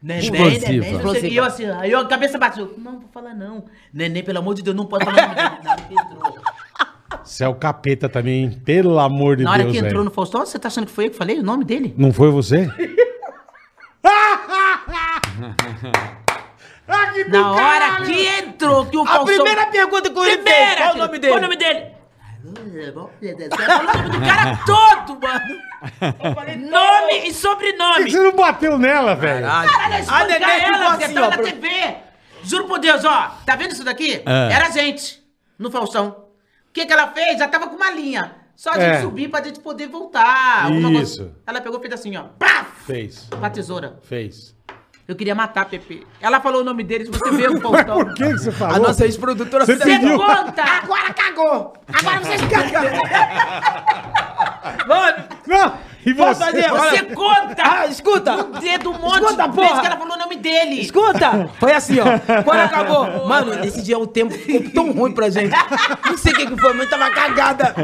Neném, 0.00 0.22
Explosiva. 0.24 0.66
neném, 0.68 0.96
o 0.96 1.12
que. 1.14 1.26
E 1.28 1.36
eu 1.36 1.44
assim, 1.44 1.64
aí 1.66 1.90
eu, 1.92 1.98
a 2.00 2.04
cabeça 2.06 2.36
bateu. 2.38 2.72
Não, 2.78 2.92
vou 3.00 3.08
falar 3.12 3.34
não. 3.34 3.64
Neném, 3.94 4.22
pelo 4.22 4.38
amor 4.38 4.54
de 4.54 4.62
Deus, 4.62 4.76
não 4.76 4.84
pode 4.86 5.04
falar 5.04 5.16
o 5.60 5.64
nome 5.64 5.88
dele. 5.88 6.40
Você 7.24 7.44
é 7.44 7.48
o 7.48 7.54
capeta 7.54 8.08
também, 8.08 8.42
hein? 8.44 8.62
Pelo 8.64 8.98
amor 8.98 9.36
de 9.36 9.44
na 9.44 9.50
hora 9.52 9.62
Deus, 9.62 9.72
que 9.72 9.78
entrou 9.78 9.92
velho. 9.94 10.04
no 10.04 10.10
Faustão, 10.10 10.44
você 10.44 10.58
tá 10.58 10.66
achando 10.68 10.86
que 10.86 10.92
foi 10.92 11.06
eu 11.06 11.10
que 11.10 11.16
falei 11.16 11.38
o 11.38 11.42
nome 11.42 11.64
dele? 11.64 11.94
Não 11.96 12.12
foi 12.12 12.30
você? 12.30 12.68
Ah, 16.88 17.06
que 17.14 17.24
Na 17.24 17.52
hora 17.52 17.62
caralho! 17.88 18.04
que 18.06 18.26
entrou, 18.26 18.86
que 18.86 18.96
o 18.96 19.02
A 19.02 19.06
Faustão... 19.06 19.24
primeira 19.36 19.66
pergunta 19.66 20.10
que 20.10 20.18
eu 20.18 20.24
lhe 20.24 20.36
Primeira, 20.36 20.66
fez, 20.66 20.76
qual 20.78 20.94
o 20.94 20.98
nome 20.98 21.18
dele? 21.18 21.32
Qual 21.32 21.38
o 21.38 21.42
nome 21.42 21.56
dele? 21.56 21.92
Falou 22.42 23.10
o 23.80 23.84
nome 23.84 24.08
do 24.10 24.20
cara 24.20 24.58
todo, 24.66 25.20
mano. 25.20 26.68
Nome 26.70 27.18
e 27.18 27.32
Por 27.32 27.34
sobrenome. 27.34 28.04
que 28.04 28.10
você 28.10 28.18
não 28.20 28.32
bateu 28.32 28.78
nela, 28.78 29.14
velho? 29.14 29.46
Caralho, 29.46 30.04
A 30.10 30.24
Nenê 30.24 30.60
ela, 30.60 30.94
assim, 30.94 31.14
tava 31.14 31.26
ó, 31.26 31.30
na 31.30 31.36
pro- 31.36 31.44
TV. 31.46 31.96
Juro 32.42 32.64
por 32.66 32.78
Deus, 32.80 33.04
ó. 33.04 33.30
Tá 33.46 33.54
vendo 33.54 33.70
isso 33.72 33.84
daqui? 33.84 34.20
É. 34.26 34.52
Era 34.52 34.66
a 34.66 34.70
gente, 34.70 35.22
no 35.56 35.70
Faustão. 35.70 36.08
O 36.68 36.72
que 36.72 36.84
que 36.84 36.92
ela 36.92 37.08
fez? 37.12 37.38
Já 37.38 37.46
tava 37.46 37.68
com 37.68 37.76
uma 37.76 37.90
linha. 37.92 38.34
Só 38.56 38.70
a 38.70 38.74
gente 38.74 38.96
É. 38.96 39.00
subir 39.00 39.28
pra 39.28 39.42
gente 39.42 39.60
poder 39.60 39.86
voltar. 39.86 40.64
alguma 40.64 40.90
coisa. 40.90 41.02
Isso. 41.04 41.34
Ela 41.46 41.60
pegou 41.60 41.78
e 41.78 41.82
fez 41.82 41.94
assim, 41.94 42.16
ó. 42.16 42.24
Paf! 42.38 42.71
Fez, 42.86 43.28
Com 43.30 43.44
a 43.44 43.50
tesoura. 43.50 43.98
fez. 44.02 44.54
Eu 45.06 45.16
queria 45.16 45.34
matar 45.34 45.62
a 45.62 45.64
Pepe. 45.64 46.06
Ela 46.20 46.40
falou 46.40 46.60
o 46.62 46.64
nome 46.64 46.84
dele, 46.84 47.04
se 47.06 47.10
você 47.10 47.30
vê 47.32 47.48
o 47.48 47.58
Faustão. 47.62 48.04
Por 48.04 48.14
que, 48.14 48.24
que 48.24 48.32
você 48.38 48.52
falou? 48.52 48.76
A 48.76 48.78
nossa 48.78 49.04
ex-produtora 49.04 49.66
Você 49.66 49.76
pediu. 49.76 50.16
Conta! 50.18 50.62
Agora 50.62 51.12
cagou! 51.12 51.72
Agora 51.92 52.20
vocês 52.20 52.40
cagam! 52.48 52.82
Mano, 54.86 55.24
Não, 55.46 55.78
e 56.04 56.12
você? 56.12 56.44
fazer? 56.44 56.68
Você 56.68 57.02
conta! 57.14 57.62
Ah, 57.62 57.86
escuta. 57.86 58.34
O 58.34 58.44
dedo 58.58 58.90
um 58.90 58.98
monte 58.98 59.22
Escuta, 59.22 59.48
de 59.48 59.56
vezes 59.56 59.80
que 59.80 59.86
ela 59.86 59.96
falou 59.96 60.14
o 60.14 60.18
nome 60.18 60.36
dele. 60.36 60.80
Escuta! 60.80 61.50
Foi 61.60 61.72
assim, 61.72 61.96
ó. 62.00 62.42
Quando 62.42 62.60
acabou. 62.60 63.26
Mano, 63.28 63.54
nesse 63.56 63.82
dia 63.82 63.98
o 63.98 64.06
tempo 64.06 64.32
ficou 64.34 64.70
tão 64.72 64.92
ruim 64.92 65.12
pra 65.12 65.30
gente. 65.30 65.54
Não 66.06 66.16
sei 66.16 66.32
o 66.32 66.36
que, 66.36 66.46
que 66.46 66.56
foi, 66.60 66.72
mas 66.74 66.90
tava 66.90 67.10
cagada. 67.10 67.74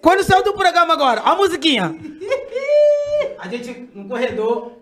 Quando 0.00 0.22
saiu 0.24 0.42
do 0.42 0.52
programa 0.54 0.92
agora, 0.94 1.20
a 1.20 1.34
musiquinha. 1.36 1.94
A 3.38 3.48
gente 3.48 3.88
no 3.94 4.08
corredor. 4.08 4.72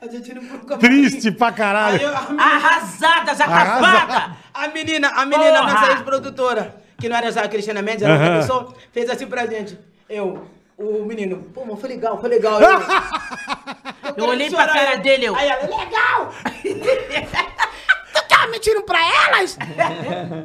A 0.00 0.06
gente 0.06 0.32
no 0.34 0.42
programa. 0.42 0.78
Triste 0.78 1.32
pra 1.32 1.48
Aí 1.48 1.54
caralho. 1.54 2.00
eu- 2.02 2.14
a, 2.16 2.20
Arrasadas, 2.54 3.40
acabada. 3.40 4.36
a 4.54 4.68
menina, 4.68 5.08
a 5.08 5.26
menina, 5.26 5.58
Porra. 5.60 5.72
nossa 5.72 5.92
ex-produtora, 5.92 6.76
que 6.98 7.08
não 7.08 7.16
era 7.16 7.30
já 7.30 7.42
a 7.42 7.48
Cristiana 7.48 7.80
Mendes, 7.80 8.02
era 8.02 8.12
outra 8.14 8.40
pessoa, 8.40 8.74
fez 8.92 9.08
assim 9.08 9.26
pra 9.26 9.46
gente. 9.46 9.78
Eu, 10.08 10.44
o 10.76 11.04
menino, 11.04 11.36
pô, 11.54 11.64
mano, 11.64 11.76
foi 11.76 11.90
legal, 11.90 12.20
foi 12.20 12.28
legal. 12.28 12.58
Eu, 14.16 14.24
Eu 14.24 14.30
olhei 14.30 14.50
pra 14.50 14.66
cara 14.66 14.96
dele, 14.96 15.26
eu... 15.26 15.36
Aí 15.36 15.48
ela, 15.48 15.62
legal! 15.62 16.32
Tu 18.14 18.22
tá 18.28 18.46
mentindo 18.48 18.82
pra 18.82 18.98
elas? 18.98 19.56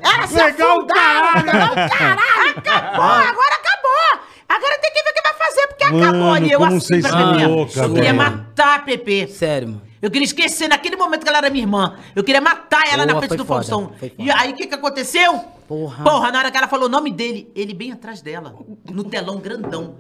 Elas 0.03 0.29
se 0.29 0.35
Legal, 0.35 0.77
afundaram! 0.79 0.87
caralho. 0.87 1.45
Legal, 1.45 1.89
caralho! 1.89 2.57
Acabou! 2.57 3.03
Agora 3.03 3.55
acabou! 3.55 4.19
Agora 4.49 4.77
tem 4.79 4.91
que 4.93 5.03
ver 5.03 5.09
o 5.09 5.13
que 5.13 5.21
vai 5.23 5.33
fazer, 5.33 5.67
porque 5.67 5.85
Mano, 5.85 6.03
acabou. 6.03 6.37
E 6.37 6.51
eu 6.51 6.59
como 6.59 6.75
assim 6.75 6.87
vocês 7.01 7.07
pra 7.07 7.47
louca, 7.47 7.79
Eu 7.79 7.93
queria 7.93 8.13
matar 8.13 8.75
a 8.75 8.79
Pepe. 8.79 9.27
Sério, 9.27 9.67
mano. 9.69 9.81
Eu 10.01 10.11
queria 10.11 10.25
esquecer 10.25 10.67
naquele 10.67 10.97
momento 10.97 11.23
que 11.23 11.29
ela 11.29 11.37
era 11.37 11.49
minha 11.49 11.63
irmã. 11.63 11.97
Eu 12.15 12.23
queria 12.23 12.41
matar 12.41 12.83
ela 12.91 13.05
na 13.05 13.13
Porra, 13.13 13.27
frente 13.27 13.37
do 13.37 13.45
foda, 13.45 13.63
Faustão. 13.65 13.93
E 14.19 14.29
aí 14.29 14.51
o 14.51 14.55
que 14.55 14.67
que 14.67 14.75
aconteceu? 14.75 15.45
Porra. 15.73 16.03
Porra, 16.03 16.31
na 16.31 16.37
hora 16.37 16.51
que 16.51 16.57
ela 16.57 16.67
falou 16.67 16.85
o 16.85 16.91
nome 16.91 17.11
dele, 17.11 17.51
ele 17.55 17.73
bem 17.73 17.91
atrás 17.91 18.21
dela, 18.21 18.55
no 18.91 19.03
telão 19.03 19.39
grandão. 19.39 19.97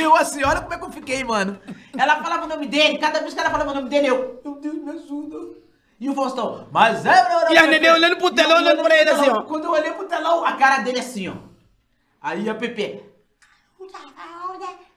Eu 0.00 0.16
assim, 0.16 0.42
olha 0.42 0.62
como 0.62 0.72
é 0.72 0.78
que 0.78 0.84
eu 0.84 0.90
fiquei, 0.90 1.22
mano. 1.22 1.60
Ela 1.94 2.22
falava 2.22 2.46
o 2.46 2.48
nome 2.48 2.66
dele, 2.66 2.96
cada 2.96 3.20
vez 3.20 3.34
que 3.34 3.40
ela 3.40 3.50
falava 3.50 3.70
o 3.70 3.74
nome 3.74 3.90
dele, 3.90 4.08
eu, 4.08 4.40
meu 4.42 4.54
Deus, 4.54 4.76
me 4.76 4.90
ajuda. 4.92 5.36
E 6.00 6.08
o 6.08 6.14
Faustão, 6.14 6.66
mas 6.72 7.04
é... 7.04 7.52
E 7.52 7.58
a 7.58 7.66
Nenê 7.66 7.90
olhando 7.90 8.16
pro 8.16 8.30
telão, 8.30 8.56
olhando 8.56 8.82
pra 8.82 8.96
ele 8.98 9.10
assim, 9.10 9.28
ó. 9.28 9.42
Quando 9.42 9.64
eu 9.64 9.72
olhei 9.72 9.92
pro 9.92 10.08
telão, 10.08 10.42
a 10.42 10.52
cara 10.54 10.78
dele 10.78 11.00
assim, 11.00 11.28
ó. 11.28 11.34
Aí 12.22 12.48
a 12.48 12.54
Pepe... 12.54 13.02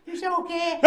Não 0.07 0.15
sei 0.15 0.29
o 0.29 0.43
quê. 0.43 0.79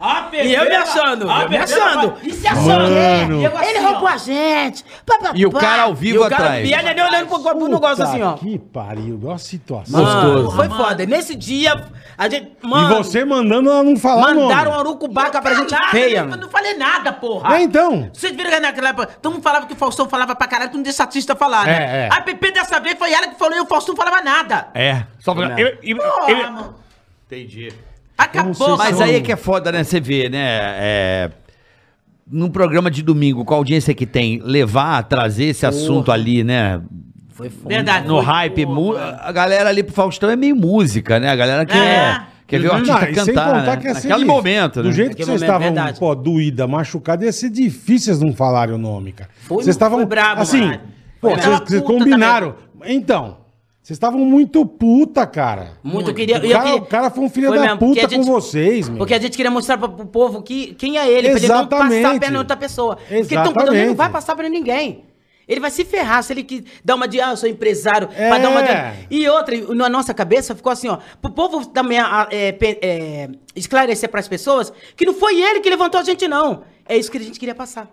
A 0.00 0.22
Pepe, 0.30 0.46
E 0.48 0.54
eu 0.54 0.64
me 0.64 0.74
achando, 0.76 1.30
a 1.30 1.42
eu 1.42 1.48
me 1.50 1.56
achando. 1.58 2.14
E 2.22 2.32
se 2.32 2.46
achando? 2.46 2.68
Mano. 2.68 3.40
E 3.40 3.44
eu 3.44 3.56
assim, 3.56 3.66
Ele 3.68 3.78
ó. 3.78 3.90
roubou 3.90 4.08
a 4.08 4.16
gente! 4.16 4.84
Pá, 5.04 5.18
pá, 5.18 5.30
E 5.34 5.44
o 5.44 5.50
pá. 5.50 5.60
cara 5.60 5.82
ao 5.82 5.92
E 5.92 5.94
vivo 5.94 6.24
o 6.24 6.28
cara, 6.30 6.42
atrás. 6.44 6.68
e 6.68 6.74
a 6.74 6.82
Nenê 6.82 7.02
olhando 7.02 7.28
pro, 7.28 7.40
pro 7.42 7.68
negócio 7.68 8.02
assim, 8.04 8.22
ó. 8.22 8.32
Que 8.34 8.58
pariu, 8.58 9.20
olha 9.24 9.34
a 9.34 9.38
situação. 9.38 10.02
Mano, 10.02 10.50
foi 10.52 10.68
Mano. 10.68 10.82
foda. 10.84 11.04
Nesse 11.06 11.34
dia, 11.34 11.84
a 12.16 12.28
gente. 12.30 12.50
E 12.62 12.66
Mano, 12.66 12.96
você 13.04 13.24
mandando 13.26 13.70
ela 13.70 13.82
não 13.82 13.96
falar 13.96 14.32
o 14.32 14.40
mandaram 14.40 14.64
nome. 14.70 14.76
uma 14.76 14.80
urucubaca 14.80 15.42
pra 15.42 15.54
gente 15.54 15.70
Nada, 15.72 15.88
feia, 15.88 16.18
Eu 16.20 16.24
mano. 16.28 16.42
não 16.42 16.48
falei 16.48 16.74
nada, 16.78 17.12
porra. 17.12 17.56
É, 17.56 17.62
então. 17.62 18.10
Vocês 18.12 18.34
viram 18.34 18.50
que 18.50 18.60
naquela 18.60 18.88
época, 18.88 19.06
todo 19.20 19.32
mundo 19.34 19.42
falava 19.42 19.66
que 19.66 19.74
o 19.74 19.76
Faustão 19.76 20.08
falava 20.08 20.34
pra 20.34 20.46
caralho, 20.46 20.70
tu 20.70 20.76
não 20.76 20.82
deixa 20.82 21.02
artista 21.02 21.36
falar, 21.36 21.66
né? 21.66 21.72
É, 21.72 22.06
é. 22.06 22.08
A 22.10 22.20
Pepe 22.22 22.52
dessa 22.52 22.80
vez 22.80 22.98
foi 22.98 23.12
ela 23.12 23.26
que 23.28 23.38
falou 23.38 23.54
e 23.56 23.60
o 23.60 23.66
Faustão 23.66 23.94
falava 23.94 24.22
nada. 24.22 24.68
É. 24.74 25.02
Só 25.18 25.34
pra... 25.34 25.60
eu, 25.60 25.76
eu, 25.82 25.96
Porra, 25.98 26.30
eu- 26.30 26.36
mano. 26.52 26.83
Entendi. 27.26 27.68
Acabou, 28.16 28.76
Mas 28.76 29.00
aí 29.00 29.16
é 29.16 29.20
que 29.20 29.32
é 29.32 29.36
foda, 29.36 29.72
né? 29.72 29.82
Você 29.82 29.98
vê, 30.00 30.28
né? 30.28 30.38
É... 30.76 31.30
Num 32.30 32.48
programa 32.48 32.90
de 32.90 33.02
domingo, 33.02 33.44
com 33.44 33.52
a 33.52 33.56
audiência 33.56 33.92
que 33.92 34.06
tem, 34.06 34.40
levar, 34.42 35.02
trazer 35.04 35.46
esse 35.46 35.66
assunto 35.66 36.10
ali, 36.10 36.42
né? 36.42 36.80
Foi 37.30 37.50
foda. 37.50 37.68
Verdade. 37.74 38.06
No 38.08 38.16
foi, 38.16 38.24
hype, 38.24 38.64
pô, 38.66 38.72
mu- 38.72 38.92
mano. 38.94 39.18
a 39.20 39.32
galera 39.32 39.68
ali 39.68 39.82
pro 39.82 39.92
Faustão 39.92 40.30
é 40.30 40.36
meio 40.36 40.54
música, 40.56 41.18
né? 41.18 41.28
A 41.28 41.36
galera 41.36 41.66
quer, 41.66 41.76
É. 41.76 42.20
quer 42.46 42.60
ver 42.60 42.68
o 42.68 42.72
artista 42.72 43.10
e 43.10 43.14
sem 43.16 43.34
cantar. 43.34 43.46
contar 43.60 43.66
né? 43.72 43.76
que 43.78 43.86
ia 43.88 43.94
ser 43.94 44.08
Naquele 44.08 44.24
difícil. 44.24 44.26
momento, 44.34 44.82
Do 44.82 44.88
né? 44.88 44.94
jeito 44.94 45.16
que 45.16 45.22
Naquele 45.22 45.38
vocês 45.38 45.50
momento, 45.50 45.60
estavam, 45.62 45.74
verdade. 45.84 45.98
pô, 46.00 46.14
doída, 46.14 46.66
machucada, 46.68 47.24
ia 47.24 47.32
ser 47.32 47.50
difícil 47.50 48.14
vocês 48.14 48.20
não 48.20 48.32
falarem 48.32 48.74
o 48.74 48.78
nome, 48.78 49.12
cara. 49.12 49.28
Foi- 49.42 49.56
vocês 49.58 49.74
estavam, 49.74 49.98
foi 49.98 50.06
brabo, 50.06 50.40
assim, 50.42 50.60
mano. 50.60 50.80
pô, 51.20 51.28
Foi 51.28 51.30
vocês, 51.32 51.46
brabo. 51.46 51.66
vocês 51.68 51.82
Puta 51.82 51.92
combinaram. 51.92 52.54
Então, 52.86 53.36
vocês 53.84 53.96
estavam 53.98 54.20
muito 54.20 54.64
puta, 54.64 55.26
cara. 55.26 55.72
Muito, 55.82 56.08
eu 56.10 56.14
queria. 56.14 56.38
O 56.38 56.40
cara, 56.50 56.64
queria- 56.64 56.76
o 56.76 56.86
cara 56.86 57.10
foi 57.10 57.22
um 57.24 57.28
filho 57.28 57.48
Foi 57.48 57.58
da 57.58 57.64
mesmo, 57.64 57.78
porque 57.78 58.00
puta 58.00 58.06
a 58.06 58.16
gente- 58.16 58.26
com 58.26 58.32
vocês, 58.32 58.88
meu. 58.88 58.96
Porque 58.96 59.12
a 59.12 59.20
gente 59.20 59.36
queria 59.36 59.50
mostrar 59.50 59.76
pro 59.76 59.90
povo 60.06 60.42
que, 60.42 60.72
quem 60.74 60.96
é 60.96 61.06
ele, 61.06 61.28
pra 61.28 61.38
ele 61.38 61.48
não 61.48 61.66
passar 61.66 61.84
Exatamente. 61.92 62.16
a 62.16 62.18
perna 62.20 62.36
em 62.36 62.38
outra 62.38 62.56
pessoa. 62.56 62.96
Porque 62.96 63.14
então, 63.14 63.20
Exatamente. 63.42 63.54
quando 63.54 63.74
ele 63.76 63.86
não 63.88 63.94
vai 63.94 64.08
passar 64.08 64.34
pra 64.34 64.48
ninguém. 64.48 65.04
Ele 65.46 65.60
vai 65.60 65.70
se 65.70 65.84
ferrar 65.84 66.22
se 66.22 66.32
ele 66.32 66.42
que 66.42 66.64
dá 66.82 66.94
uma 66.94 67.06
de, 67.06 67.20
ah, 67.20 67.32
eu 67.32 67.36
sou 67.36 67.46
empresário, 67.46 68.08
É. 68.16 68.30
pra 68.30 68.38
dar 68.38 68.48
uma 68.48 68.62
de... 68.62 68.70
E 69.10 69.28
outra, 69.28 69.54
na 69.74 69.90
nossa 69.90 70.14
cabeça 70.14 70.54
ficou 70.54 70.72
assim, 70.72 70.88
ó, 70.88 70.96
pro 71.20 71.30
povo 71.32 71.66
também 71.66 71.98
é, 72.00 72.56
é, 72.80 73.28
esclarecer 73.54 74.08
pras 74.08 74.26
pessoas 74.26 74.72
que 74.96 75.04
não 75.04 75.12
foi 75.12 75.38
ele 75.42 75.60
que 75.60 75.68
levantou 75.68 76.00
a 76.00 76.02
gente, 76.02 76.26
não. 76.26 76.62
É 76.88 76.96
isso 76.96 77.10
que 77.10 77.18
a 77.18 77.20
gente 77.20 77.38
queria 77.38 77.54
passar. 77.54 77.90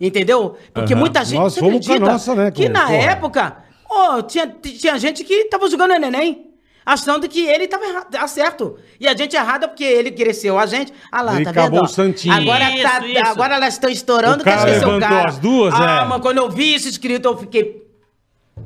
Entendeu? 0.00 0.56
Porque 0.72 0.94
Aham. 0.94 1.00
muita 1.00 1.22
gente, 1.24 1.38
Nós 1.40 1.58
fomos 1.58 1.86
com 1.86 1.92
a 1.92 1.98
nossa, 1.98 2.34
né, 2.34 2.50
que 2.50 2.66
na 2.68 2.86
porra. 2.86 2.94
época, 2.96 3.56
ó, 3.90 4.22
tinha, 4.22 4.46
tinha 4.46 4.98
gente 4.98 5.24
que 5.24 5.44
tava 5.46 5.68
jogando 5.70 5.94
o 5.94 5.98
neném. 5.98 6.42
Achando 6.84 7.28
que 7.28 7.44
ele 7.44 7.66
tava 7.66 7.84
errado, 7.84 8.10
tá 8.12 8.28
certo. 8.28 8.78
E 9.00 9.08
a 9.08 9.16
gente 9.16 9.34
errada 9.34 9.66
porque 9.66 9.82
ele 9.82 10.12
cresceu 10.12 10.56
a 10.56 10.66
gente. 10.66 10.92
Ah 11.10 11.20
lá, 11.20 11.34
Ele 11.34 11.44
tá 11.44 11.50
acabou 11.50 11.80
vendo? 11.80 11.84
o 11.84 11.92
santinho. 11.92 12.32
Agora, 12.32 12.64
tá, 12.64 13.00
Isso, 13.00 13.06
isso. 13.08 13.26
agora 13.26 13.56
elas 13.56 13.74
estão 13.74 13.90
estourando, 13.90 14.42
O 14.42 14.44
quer 14.44 14.56
cara 14.56 14.70
esquecer 14.70 14.86
o 14.86 14.92
levantou 14.92 15.16
cara. 15.16 15.28
as 15.28 15.38
duas, 15.40 15.74
ah, 15.74 16.02
é. 16.04 16.08
mas 16.08 16.20
quando 16.22 16.38
eu 16.38 16.48
vi 16.48 16.76
isso 16.76 16.88
escrito, 16.88 17.26
eu 17.26 17.36
fiquei. 17.36 17.85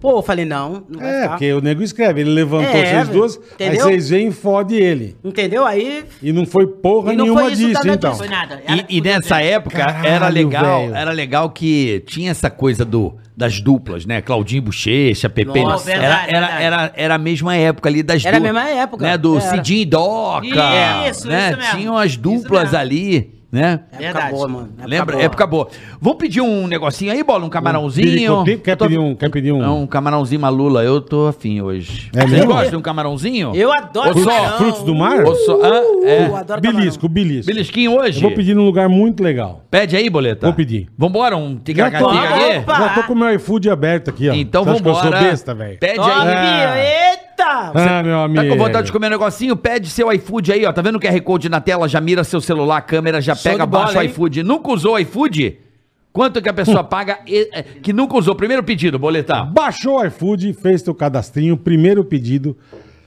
Pô, 0.00 0.18
eu 0.18 0.22
falei, 0.22 0.44
não, 0.46 0.82
não 0.88 0.98
vai 0.98 1.08
É, 1.10 1.20
ficar. 1.22 1.28
porque 1.30 1.52
o 1.52 1.60
nego 1.60 1.82
escreve, 1.82 2.22
ele 2.22 2.30
levantou 2.30 2.70
É, 2.70 2.72
vocês 2.86 2.90
velho. 3.06 3.18
duas, 3.18 3.36
aí 3.36 3.42
Entendeu? 3.66 3.84
vocês 3.84 4.08
vêm 4.08 4.28
e 4.28 4.32
fode 4.32 4.74
ele. 4.74 5.16
Entendeu? 5.22 5.66
Aí. 5.66 6.04
E 6.22 6.32
não 6.32 6.46
foi 6.46 6.66
porra 6.66 7.12
E 7.12 7.16
não 7.16 7.24
nenhuma 7.24 7.42
foi 7.42 7.52
isso, 7.52 7.66
disso, 7.66 7.74
nada 7.84 7.92
então. 7.94 8.10
disso. 8.10 8.22
Foi 8.22 8.28
nada. 8.32 8.62
Ela 8.66 8.84
E, 8.88 8.96
e 8.96 9.00
nessa 9.02 9.42
época 9.42 9.78
era 9.82 9.92
Caralho, 9.92 10.34
legal, 10.34 10.80
velho. 10.80 10.94
era 10.96 11.10
legal 11.12 11.50
que 11.50 12.02
tinha 12.06 12.30
essa 12.30 12.48
coisa 12.50 12.84
do 12.84 13.14
das 13.36 13.58
duplas, 13.60 14.04
né? 14.04 14.20
Claudinho 14.20 14.60
Bochecha, 14.62 15.28
Pepe. 15.30 15.62
Nossa, 15.62 15.90
era, 15.90 16.00
verdade, 16.00 16.30
era, 16.30 16.40
verdade. 16.46 16.62
era, 16.64 16.92
era 16.94 17.14
a 17.14 17.18
mesma 17.18 17.56
época 17.56 17.88
ali 17.88 18.02
das 18.02 18.22
Era 18.24 18.36
a 18.36 18.40
mesma 18.40 18.68
época, 18.68 19.02
Né? 19.06 19.16
Do 19.16 19.38
era. 19.38 19.50
Cidinho 19.50 19.80
e 19.80 19.84
Doca. 19.86 20.46
Isso, 20.46 20.56
né? 20.56 21.08
isso 21.10 21.28
mesmo. 21.58 21.62
Tinham 21.78 21.96
as 21.96 22.10
Isso 22.10 22.20
duplas 22.20 22.62
mesmo. 22.64 22.78
ali, 22.78 23.39
né? 23.52 23.80
Época 23.92 23.98
Verdade. 23.98 24.30
boa, 24.32 24.48
mano. 24.48 24.68
Época 24.78 24.86
Lembra? 24.86 25.12
boa. 25.16 25.24
Época 25.24 25.46
boa. 25.46 25.68
Vamos 26.00 26.18
pedir 26.18 26.40
um 26.40 26.66
negocinho 26.66 27.12
aí, 27.12 27.22
bola? 27.22 27.44
Um 27.44 27.48
camarãozinho? 27.48 28.06
Piricopi- 28.44 28.58
Quer 28.58 28.76
tô- 28.76 28.84
pedir 28.86 28.98
um... 28.98 29.14
Quer 29.14 29.30
pedir 29.30 29.52
um... 29.52 29.62
É 29.62 29.68
um 29.68 29.86
camarãozinho 29.86 30.40
malula, 30.40 30.82
eu 30.84 31.00
tô 31.00 31.26
afim 31.26 31.60
hoje. 31.60 32.10
É 32.14 32.20
Vocês 32.20 32.30
mesmo? 32.32 32.46
gostam 32.52 32.70
de 32.70 32.76
um 32.76 32.82
camarãozinho? 32.82 33.52
Eu 33.54 33.72
adoro 33.72 34.08
Ou 34.16 34.24
só 34.24 34.30
camarão. 34.30 34.58
frutos 34.58 34.82
do 34.82 34.94
mar? 34.94 35.24
Ou 35.24 35.34
só, 35.34 35.58
ah, 35.62 35.82
é. 36.06 36.26
Eu 36.28 36.36
adoro 36.36 36.60
Belisco, 36.60 37.08
belisco. 37.08 37.46
Belisquinho 37.52 37.96
hoje? 37.98 38.18
Eu 38.18 38.22
vou 38.28 38.32
pedir 38.36 38.54
num 38.54 38.64
lugar 38.64 38.88
muito 38.88 39.22
legal. 39.22 39.64
Pede 39.70 39.96
aí, 39.96 40.08
boleta. 40.08 40.46
Vou 40.46 40.54
pedir. 40.54 40.88
Vambora, 40.96 41.36
um 41.36 41.56
ticaracatica 41.56 42.58
Opa! 42.60 42.74
já 42.78 42.88
tô 42.94 43.02
com 43.04 43.12
o 43.12 43.16
meu 43.16 43.34
iFood 43.34 43.68
aberto 43.70 44.10
aqui, 44.10 44.28
ó. 44.28 44.34
Então 44.34 44.62
Você 44.64 44.70
acha 44.70 44.82
que 44.82 44.88
eu 44.88 44.94
vambora. 44.94 45.16
sou 45.18 45.26
besta, 45.28 45.54
velho? 45.54 45.78
Pede 45.78 45.96
Top, 45.96 46.10
aí. 46.10 46.78
eita! 46.78 47.09
Ah, 47.74 48.02
meu 48.02 48.20
amigo. 48.20 48.42
Tá 48.42 48.48
com 48.48 48.56
vontade 48.56 48.86
de 48.86 48.92
comer 48.92 49.08
um 49.08 49.10
negocinho? 49.10 49.56
Pede 49.56 49.88
seu 49.90 50.12
iFood 50.12 50.52
aí, 50.52 50.64
ó. 50.64 50.72
Tá 50.72 50.82
vendo 50.82 50.96
o 50.96 51.00
QR 51.00 51.20
Code 51.22 51.48
na 51.48 51.60
tela? 51.60 51.88
Já 51.88 52.00
mira 52.00 52.22
seu 52.24 52.40
celular, 52.40 52.76
a 52.78 52.80
câmera, 52.80 53.20
já 53.20 53.34
Show 53.34 53.50
pega, 53.52 53.66
bola, 53.66 53.84
baixa 53.84 53.98
o 53.98 54.02
hein? 54.02 54.08
iFood. 54.08 54.42
Nunca 54.42 54.70
usou 54.70 54.94
o 54.94 54.98
iFood? 54.98 55.58
Quanto 56.12 56.42
que 56.42 56.48
a 56.48 56.52
pessoa 56.52 56.82
paga 56.84 57.20
e- 57.26 57.48
é, 57.52 57.62
que 57.62 57.92
nunca 57.92 58.16
usou? 58.16 58.34
Primeiro 58.34 58.62
pedido, 58.62 58.98
boletar. 58.98 59.44
Baixou 59.50 59.98
o 60.00 60.04
iFood, 60.04 60.52
fez 60.54 60.82
teu 60.82 60.94
cadastrinho, 60.94 61.56
primeiro 61.56 62.04
pedido, 62.04 62.56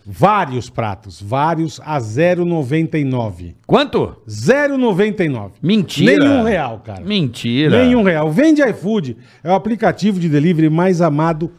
vários 0.06 0.70
pratos, 0.70 1.22
vários 1.22 1.82
a 1.84 1.98
0,99. 2.00 3.56
Quanto? 3.68 4.16
0,99. 4.28 5.52
Mentira. 5.62 6.18
Nenhum 6.18 6.44
real, 6.44 6.82
cara. 6.84 7.02
Mentira. 7.02 7.84
Nenhum 7.84 8.04
real. 8.04 8.30
Vende 8.32 8.62
iFood, 8.62 9.18
é 9.44 9.50
o 9.52 9.54
aplicativo 9.56 10.20
de 10.20 10.30
delivery 10.30 10.70
mais 10.70 11.02
amado 11.02 11.48
do 11.48 11.54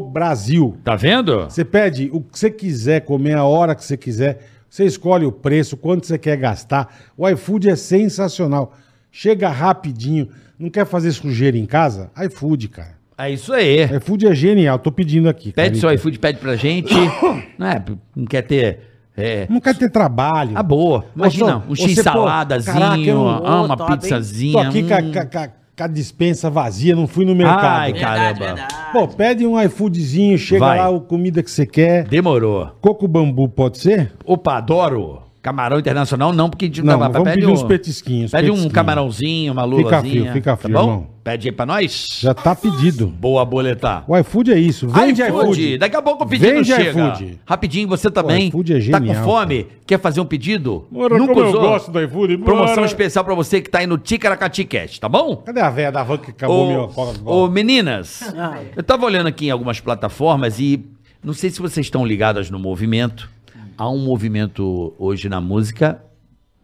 Brasil. 0.00 0.76
Tá 0.84 0.94
vendo? 0.94 1.44
Você 1.44 1.64
pede 1.64 2.10
o 2.12 2.20
que 2.20 2.38
você 2.38 2.50
quiser 2.50 3.00
comer, 3.00 3.34
a 3.34 3.44
hora 3.44 3.74
que 3.74 3.84
você 3.84 3.96
quiser. 3.96 4.46
Você 4.68 4.84
escolhe 4.84 5.24
o 5.24 5.32
preço, 5.32 5.76
quanto 5.76 6.06
você 6.06 6.18
quer 6.18 6.36
gastar. 6.36 6.94
O 7.16 7.28
iFood 7.28 7.70
é 7.70 7.76
sensacional. 7.76 8.74
Chega 9.10 9.48
rapidinho. 9.48 10.28
Não 10.58 10.68
quer 10.68 10.84
fazer 10.84 11.12
sujeira 11.12 11.56
em 11.56 11.64
casa? 11.64 12.10
iFood, 12.26 12.68
cara. 12.68 12.94
É 13.16 13.30
isso 13.30 13.52
aí. 13.52 13.84
iFood 13.84 14.26
é 14.26 14.34
genial. 14.34 14.78
Tô 14.78 14.90
pedindo 14.90 15.28
aqui. 15.28 15.52
Pede 15.52 15.78
seu 15.78 15.92
iFood, 15.92 16.18
pede 16.18 16.38
pra 16.38 16.56
gente. 16.56 16.92
não 17.56 17.66
é? 17.66 17.82
Não 18.14 18.26
quer 18.26 18.42
ter. 18.42 18.80
É, 19.16 19.46
Não 19.48 19.60
quer 19.60 19.76
ter 19.76 19.88
trabalho. 19.90 20.58
a 20.58 20.62
boa. 20.62 21.04
Imagina, 21.14 21.58
um 21.58 21.60
pô, 21.60 21.76
x-saladazinho, 21.76 23.28
ah, 23.28 23.62
uma 23.62 23.74
hein? 23.74 23.98
pizzazinha. 23.98 24.52
Tô 24.54 24.58
aqui 24.58 24.82
hum. 24.82 24.88
com 24.88 25.38
a- 25.38 25.48
com 25.76 25.84
a- 25.84 25.86
dispensa 25.86 26.48
vazia, 26.48 26.94
não 26.94 27.06
fui 27.06 27.24
no 27.24 27.34
mercado. 27.34 27.64
Ai, 27.80 27.92
Verdade, 27.92 28.38
caramba. 28.40 28.44
verdade. 28.44 28.74
Pô, 28.92 29.08
pede 29.08 29.46
um 29.46 29.60
iFoodzinho, 29.60 30.38
chega 30.38 30.60
Vai. 30.64 30.78
lá, 30.78 30.96
a 30.96 31.00
comida 31.00 31.42
que 31.42 31.50
você 31.50 31.66
quer. 31.66 32.04
Demorou. 32.04 32.70
Coco 32.80 33.08
bambu 33.08 33.48
pode 33.48 33.78
ser? 33.78 34.12
Opa, 34.24 34.56
adoro. 34.58 35.23
Camarão 35.44 35.78
internacional 35.78 36.32
não, 36.32 36.48
porque 36.48 36.64
a 36.64 36.68
gente 36.68 36.80
Não, 36.82 36.98
dá- 36.98 37.06
vamos 37.08 37.22
pede 37.28 37.34
pedir 37.42 37.46
um- 37.46 37.52
uns 37.52 37.62
petisquinhos, 37.62 38.30
Pede 38.30 38.50
um 38.50 38.66
camarãozinho, 38.70 39.52
uma 39.52 39.64
Fica 39.64 39.76
lulazinha. 39.76 40.20
frio, 40.22 40.32
fica 40.32 40.56
frio, 40.56 40.74
tá 40.74 40.80
bom? 40.80 40.88
irmão. 40.88 41.06
Pede 41.22 41.48
aí 41.48 41.52
pra 41.52 41.66
nós. 41.66 42.18
Já 42.22 42.32
tá 42.32 42.54
pedido. 42.54 43.06
Boa, 43.08 43.44
boletar. 43.44 44.04
O 44.08 44.16
iFood 44.16 44.52
é 44.52 44.58
isso. 44.58 44.88
Vende 44.88 45.20
iFood. 45.22 45.76
Daqui 45.76 45.96
a 45.96 46.00
pouco 46.00 46.24
o 46.24 46.26
pedido 46.26 46.50
Vende 46.50 46.68
chega. 46.74 47.08
iFood. 47.08 47.40
Rapidinho, 47.46 47.86
você 47.88 48.10
também. 48.10 48.48
iFood 48.48 48.72
é 48.72 48.90
Tá 48.90 48.98
com 49.00 49.06
genial, 49.06 49.24
fome? 49.24 49.66
Quer 49.86 50.00
fazer 50.00 50.20
um 50.22 50.24
pedido? 50.24 50.86
Bora, 50.90 51.18
como 51.18 51.38
eu 51.38 51.52
gosto 51.52 51.90
do 51.92 52.00
iFood, 52.02 52.36
bora. 52.38 52.50
Promoção 52.56 52.84
especial 52.86 53.22
pra 53.22 53.34
você 53.34 53.60
que 53.60 53.68
tá 53.68 53.80
aí 53.80 53.86
no 53.86 53.98
Ticaracati 53.98 54.64
Cast, 54.64 54.98
tá 54.98 55.10
bom? 55.10 55.36
Cadê 55.36 55.60
a 55.60 55.68
velha 55.68 55.92
da 55.92 56.02
van 56.02 56.16
que 56.16 56.30
acabou 56.30 56.88
Coca-Cola? 56.88 57.36
ô, 57.44 57.48
meninas, 57.50 58.32
eu 58.74 58.82
tava 58.82 59.04
olhando 59.04 59.26
aqui 59.26 59.48
em 59.48 59.50
algumas 59.50 59.78
plataformas 59.78 60.58
e 60.58 60.82
não 61.22 61.34
sei 61.34 61.50
se 61.50 61.60
vocês 61.60 61.84
estão 61.86 62.04
ligadas 62.04 62.48
no 62.50 62.58
movimento. 62.58 63.28
Há 63.76 63.90
um 63.90 63.98
movimento 63.98 64.94
hoje 64.98 65.28
na 65.28 65.40
música 65.40 66.00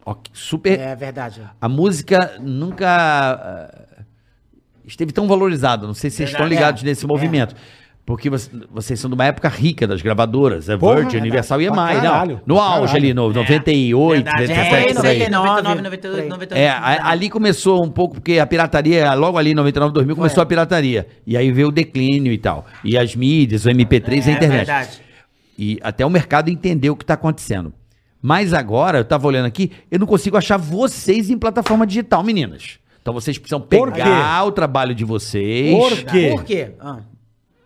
ó, 0.05 0.15
super. 0.33 0.79
É 0.79 0.95
verdade. 0.95 1.43
A 1.61 1.69
música 1.69 2.37
nunca 2.41 2.87
ah, 2.89 4.03
esteve 4.87 5.13
tão 5.13 5.27
valorizada. 5.27 5.87
Não 5.87 5.95
sei 5.95 6.11
se 6.11 6.17
vocês 6.19 6.31
estão 6.31 6.45
Verdade. 6.47 6.61
ligados 6.61 6.83
É, 6.83 6.87
nesse 6.87 7.05
é. 7.05 7.09
movimento. 7.09 7.55
Porque 8.07 8.29
você- 8.29 8.51
vocês 8.73 8.99
são 8.99 9.09
de 9.09 9.15
uma 9.15 9.25
época 9.27 9.49
rica 9.49 9.87
das 9.87 10.03
gravadoras. 10.03 10.69
É 10.69 10.77
Porra, 10.77 10.97
Virgin, 11.03 11.19
Universal 11.19 11.61
e 11.61 11.67
EMI. 11.67 11.77
Não, 11.77 11.85
caralho, 12.03 12.41
no 12.45 12.55
pra 12.57 12.65
auge 12.65 12.87
caralho. 12.87 12.97
ali, 12.97 13.15
no 13.15 13.33
98, 13.33 14.25
Verdade, 14.25 14.49
97, 14.49 14.59
é, 14.59 14.69
por 14.95 15.07
aí. 15.07 15.19
99, 15.29 15.47
99, 15.63 15.83
98, 15.83 16.29
98. 16.29 16.61
É, 16.61 16.69
a- 16.71 17.09
ali 17.09 17.31
começou 17.31 17.85
um 17.85 17.91
pouco, 17.91 18.15
porque 18.15 18.39
a 18.41 18.47
pirataria, 18.47 19.15
logo 19.15 19.39
ali 19.39 19.51
em 19.51 19.55
99, 19.55 19.93
2000, 19.93 20.17
começou 20.17 20.43
a 20.43 20.47
pirataria. 20.47 21.07
E 21.25 21.37
aí 21.37 21.53
veio 21.53 21.69
o 21.69 21.73
declínio 21.73 22.33
e 22.33 22.39
tal. 22.39 22.67
E 22.85 22.97
as 22.99 23.15
mídias, 23.15 23.65
o 23.65 23.71
MP3 23.71 24.27
e 24.27 24.31
a 24.31 24.33
É 24.33 24.37
internet. 24.37 24.67
verdade. 24.67 25.01
E 25.63 25.79
até 25.83 26.07
o 26.07 26.11
mercado 26.11 26.49
entendeu 26.49 26.95
o 26.95 26.97
que 26.97 27.05
está 27.05 27.13
acontecendo. 27.13 27.71
Mas 28.23 28.55
agora, 28.55 28.97
eu 28.99 29.05
tava 29.05 29.27
olhando 29.27 29.45
aqui, 29.45 29.71
eu 29.91 29.99
não 29.99 30.07
consigo 30.07 30.39
achar 30.39 30.57
vocês 30.57 31.29
em 31.29 31.37
plataforma 31.39 31.87
digital, 31.87 32.23
meninas. 32.23 32.79
Então 33.03 33.13
vocês 33.13 33.37
precisam 33.37 33.61
pegar 33.61 34.43
o 34.47 34.53
trabalho 34.53 34.95
de 34.95 35.05
vocês 35.05 35.75
Por 35.77 35.97
quê? 36.05 36.31
Por 36.35 36.45
quê? 36.45 36.71
Ah. 36.81 37.01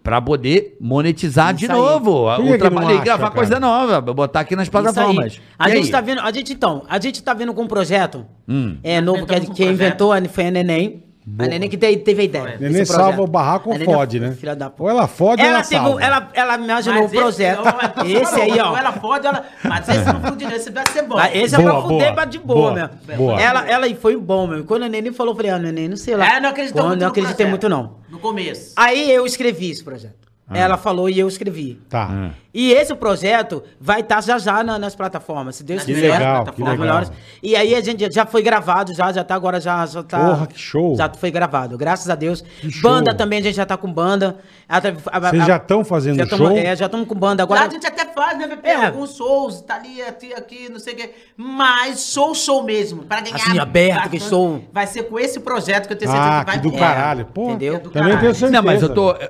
para 0.02 0.20
poder 0.20 0.76
monetizar 0.80 1.54
de 1.54 1.64
Isso 1.64 1.72
aí. 1.72 1.78
novo 1.78 2.24
Por 2.36 2.54
o 2.54 2.58
trabalho 2.58 2.86
não 2.88 2.90
e 2.90 2.96
acha, 2.96 3.04
gravar 3.04 3.22
cara? 3.28 3.34
coisa 3.34 3.60
nova, 3.60 4.00
botar 4.00 4.40
aqui 4.40 4.54
nas 4.56 4.68
plataformas. 4.68 5.40
A 5.58 5.68
E 5.70 5.72
gente 5.76 5.84
aí? 5.86 5.90
tá 5.92 6.00
vendo, 6.00 6.20
a 6.20 6.32
gente 6.32 6.52
então, 6.52 6.84
a 6.88 7.00
gente 7.00 7.22
tá 7.22 7.32
vendo 7.32 7.54
com 7.54 7.62
um 7.62 7.66
projeto 7.68 8.26
Hum. 8.48 8.76
é 8.82 9.00
novo 9.00 9.24
que, 9.24 9.34
um 9.34 9.54
que 9.54 9.64
inventou 9.64 10.12
foi 10.28 10.46
a 10.46 10.50
Neném. 10.50 11.03
A 11.38 11.46
Neném 11.46 11.70
que 11.70 11.76
te- 11.78 11.96
teve 11.96 12.20
a 12.20 12.24
ideia. 12.26 12.56
Neném 12.60 12.84
salva 12.84 13.22
o 13.22 13.26
barraco 13.26 13.70
ou 13.70 13.78
Neném 13.78 13.90
é 13.94 13.96
fode, 13.96 14.20
né? 14.20 14.32
Filha 14.32 14.54
da 14.54 14.70
Ou 14.78 14.90
ela 14.90 15.06
fode 15.08 15.40
ou 15.40 15.48
ela, 15.48 15.56
ela 15.58 15.64
teve, 15.66 15.82
salva. 15.82 16.02
ela, 16.04 16.28
ela 16.34 16.54
imaginou 16.58 17.00
o 17.00 17.02
Mas 17.04 17.12
projeto. 17.12 17.62
Esse, 18.04 18.12
Esse 18.22 18.40
aí, 18.42 18.60
ó. 18.60 18.76
Ela 18.76 18.92
pode, 18.92 19.26
ela. 19.26 19.42
Mas 19.64 19.88
esse 19.88 20.04
não 20.04 20.20
fude, 20.20 20.44
esse 20.44 20.70
vai 20.70 20.84
ser 20.92 21.02
bom. 21.02 21.16
Ah, 21.16 21.34
Esse 21.34 21.56
Boa, 21.56 21.68
é 21.68 21.72
pra 21.72 21.80
fuder, 21.82 21.98
boa, 21.98 22.12
mas 22.14 22.30
de 22.30 22.38
boa, 22.38 22.60
boa, 22.60 22.90
mesmo. 23.06 23.24
boa. 23.24 23.40
Ela, 23.40 23.66
ela 23.66 23.88
e 23.88 23.94
foi 23.94 24.16
bom 24.18 24.46
mesmo. 24.46 24.64
Quando 24.64 24.82
a 24.82 24.88
Neném 24.88 25.12
falou, 25.14 25.32
eu 25.32 25.36
falei, 25.36 25.50
ah, 25.50 25.58
Neném, 25.58 25.88
não 25.88 25.96
sei 25.96 26.14
lá. 26.14 26.36
É, 26.36 26.40
não 26.40 26.50
acreditei 26.50 26.78
Quando, 26.82 26.88
muito 26.90 27.00
Não 27.00 27.08
acreditei 27.08 27.46
muito, 27.46 27.68
não. 27.70 27.96
No 28.10 28.18
começo. 28.18 28.74
Aí 28.76 29.10
eu 29.10 29.24
escrevi 29.24 29.70
esse 29.70 29.82
projeto. 29.82 30.28
Ah. 30.46 30.58
Ela 30.58 30.76
falou 30.76 31.08
e 31.08 31.18
eu 31.18 31.26
escrevi. 31.26 31.80
Tá. 31.88 32.32
E 32.52 32.70
esse 32.72 32.94
projeto 32.94 33.62
vai 33.80 34.00
estar 34.00 34.22
já 34.22 34.38
já 34.38 34.62
na- 34.62 34.78
nas 34.78 34.94
plataformas, 34.94 35.56
se 35.56 35.64
Deus 35.64 35.82
Que 35.82 35.94
quiser. 35.94 36.12
legal, 36.18 36.44
Nas 36.44 36.54
que 36.54 36.60
legal. 36.62 36.78
melhores. 36.78 37.12
E 37.42 37.56
aí 37.56 37.74
a 37.74 37.80
gente 37.80 38.12
já 38.12 38.26
foi 38.26 38.42
gravado, 38.42 38.94
já, 38.94 39.10
já 39.10 39.24
tá 39.24 39.34
agora, 39.34 39.58
já, 39.58 39.86
já 39.86 40.02
tá. 40.02 40.18
Porra, 40.18 40.46
que 40.46 40.58
show. 40.58 40.94
Já 40.96 41.10
foi 41.14 41.30
gravado, 41.30 41.78
graças 41.78 42.10
a 42.10 42.14
Deus. 42.14 42.44
show. 42.70 42.90
Banda 42.90 43.14
também, 43.14 43.38
a 43.38 43.42
gente 43.42 43.54
já 43.56 43.64
tá 43.64 43.76
com 43.78 43.90
banda. 43.90 44.36
Vocês 44.68 45.46
já 45.46 45.56
estão 45.56 45.82
fazendo 45.82 46.18
já 46.18 46.26
tamo- 46.26 46.48
show? 46.48 46.56
É, 46.56 46.76
já 46.76 46.86
estamos 46.86 47.08
com 47.08 47.14
banda 47.14 47.42
Agora 47.42 47.60
agora. 47.62 47.70
a 47.78 47.80
gente 47.80 47.86
até 47.86 48.12
faz, 48.12 48.38
né, 48.38 48.46
VP? 48.46 48.68
É. 48.68 48.86
Alguns 48.86 49.16
shows, 49.16 49.62
tá 49.62 49.76
ali, 49.76 50.02
aqui, 50.02 50.34
aqui, 50.34 50.68
não 50.70 50.78
sei 50.78 50.92
o 50.92 50.96
quê. 50.96 51.10
Mas 51.38 52.12
show, 52.12 52.34
show 52.34 52.62
mesmo. 52.62 53.02
Pra 53.04 53.20
ganhar. 53.22 53.36
Assim, 53.36 53.58
aberto, 53.58 54.10
que 54.10 54.20
show. 54.20 54.62
Vai 54.72 54.86
ser 54.86 55.04
com 55.04 55.18
esse 55.18 55.40
projeto 55.40 55.86
que 55.86 55.94
eu 55.94 55.98
tenho 55.98 56.10
certeza 56.10 56.32
Ah, 56.32 56.44
que 56.44 56.50
vai 56.50 56.60
que 56.60 56.68
do 56.68 56.76
é. 56.76 56.78
caralho. 56.78 57.24
Pô, 57.26 57.48
entendeu? 57.50 57.74
Do 57.80 57.90
também 57.90 58.02
caralho. 58.12 58.20
tenho 58.20 58.34
certeza. 58.34 58.52
Não, 58.52 58.62
mas 58.62 58.82
eu 58.82 58.88
tô. 58.94 59.10
Eu, 59.12 59.28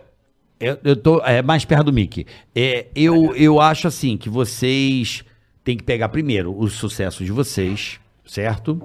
eu 0.61 0.97
tô 0.97 1.21
é, 1.25 1.43
mais 1.43 1.65
perto 1.65 1.85
do 1.85 1.93
Mickey. 1.93 2.27
É, 2.55 2.87
eu, 2.95 3.35
eu 3.37 3.61
acho 3.61 3.87
assim 3.89 4.17
que 4.17 4.29
vocês 4.29 5.25
têm 5.63 5.77
que 5.77 5.83
pegar 5.83 6.09
primeiro 6.09 6.57
o 6.59 6.69
sucesso 6.69 7.25
de 7.25 7.33
vocês, 7.33 7.99
certo? 8.27 8.81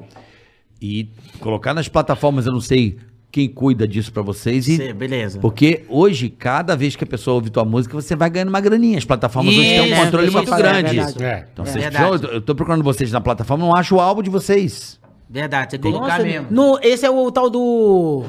E 0.82 1.10
colocar 1.40 1.74
nas 1.74 1.88
plataformas, 1.88 2.46
eu 2.46 2.54
não 2.54 2.62
sei 2.62 2.98
quem 3.32 3.48
cuida 3.48 3.88
disso 3.88 4.12
pra 4.12 4.24
vocês. 4.24 4.68
E, 4.68 4.78
Sim, 4.78 4.94
beleza. 4.94 5.40
Porque 5.40 5.84
hoje, 5.88 6.30
cada 6.30 6.76
vez 6.76 6.96
que 6.96 7.04
a 7.04 7.08
pessoa 7.08 7.36
ouve 7.36 7.50
tua 7.50 7.64
música, 7.66 7.94
você 7.94 8.16
vai 8.16 8.30
ganhando 8.30 8.50
uma 8.50 8.62
graninha. 8.62 8.98
As 8.98 9.06
plataformas 9.06 9.54
hoje 9.54 9.70
têm 9.70 9.82
um 9.82 9.86
Isso, 9.86 9.96
controle 10.04 10.28
isso 10.28 10.38
muito 10.38 10.54
é 10.54 10.58
grande. 10.58 11.00
É. 11.00 11.48
Então, 11.54 11.66
É 11.66 11.68
vocês 11.68 11.86
precisam- 11.86 12.30
eu 12.32 12.42
tô 12.42 12.56
procurando 12.56 12.84
vocês 12.84 13.12
na 13.12 13.22
plataforma, 13.22 13.66
não 13.66 13.76
acho 13.76 13.96
o 13.96 14.00
álbum 14.00 14.24
de 14.24 14.30
vocês. 14.30 15.00
Verdade, 15.30 15.78
tem 15.78 15.80
que 15.80 15.88
colocar 15.98 16.24
mesmo. 16.24 16.48
no, 16.50 16.80
esse 16.82 17.06
é 17.06 17.10
o 17.10 17.32
tal 17.32 17.50
do. 17.52 18.26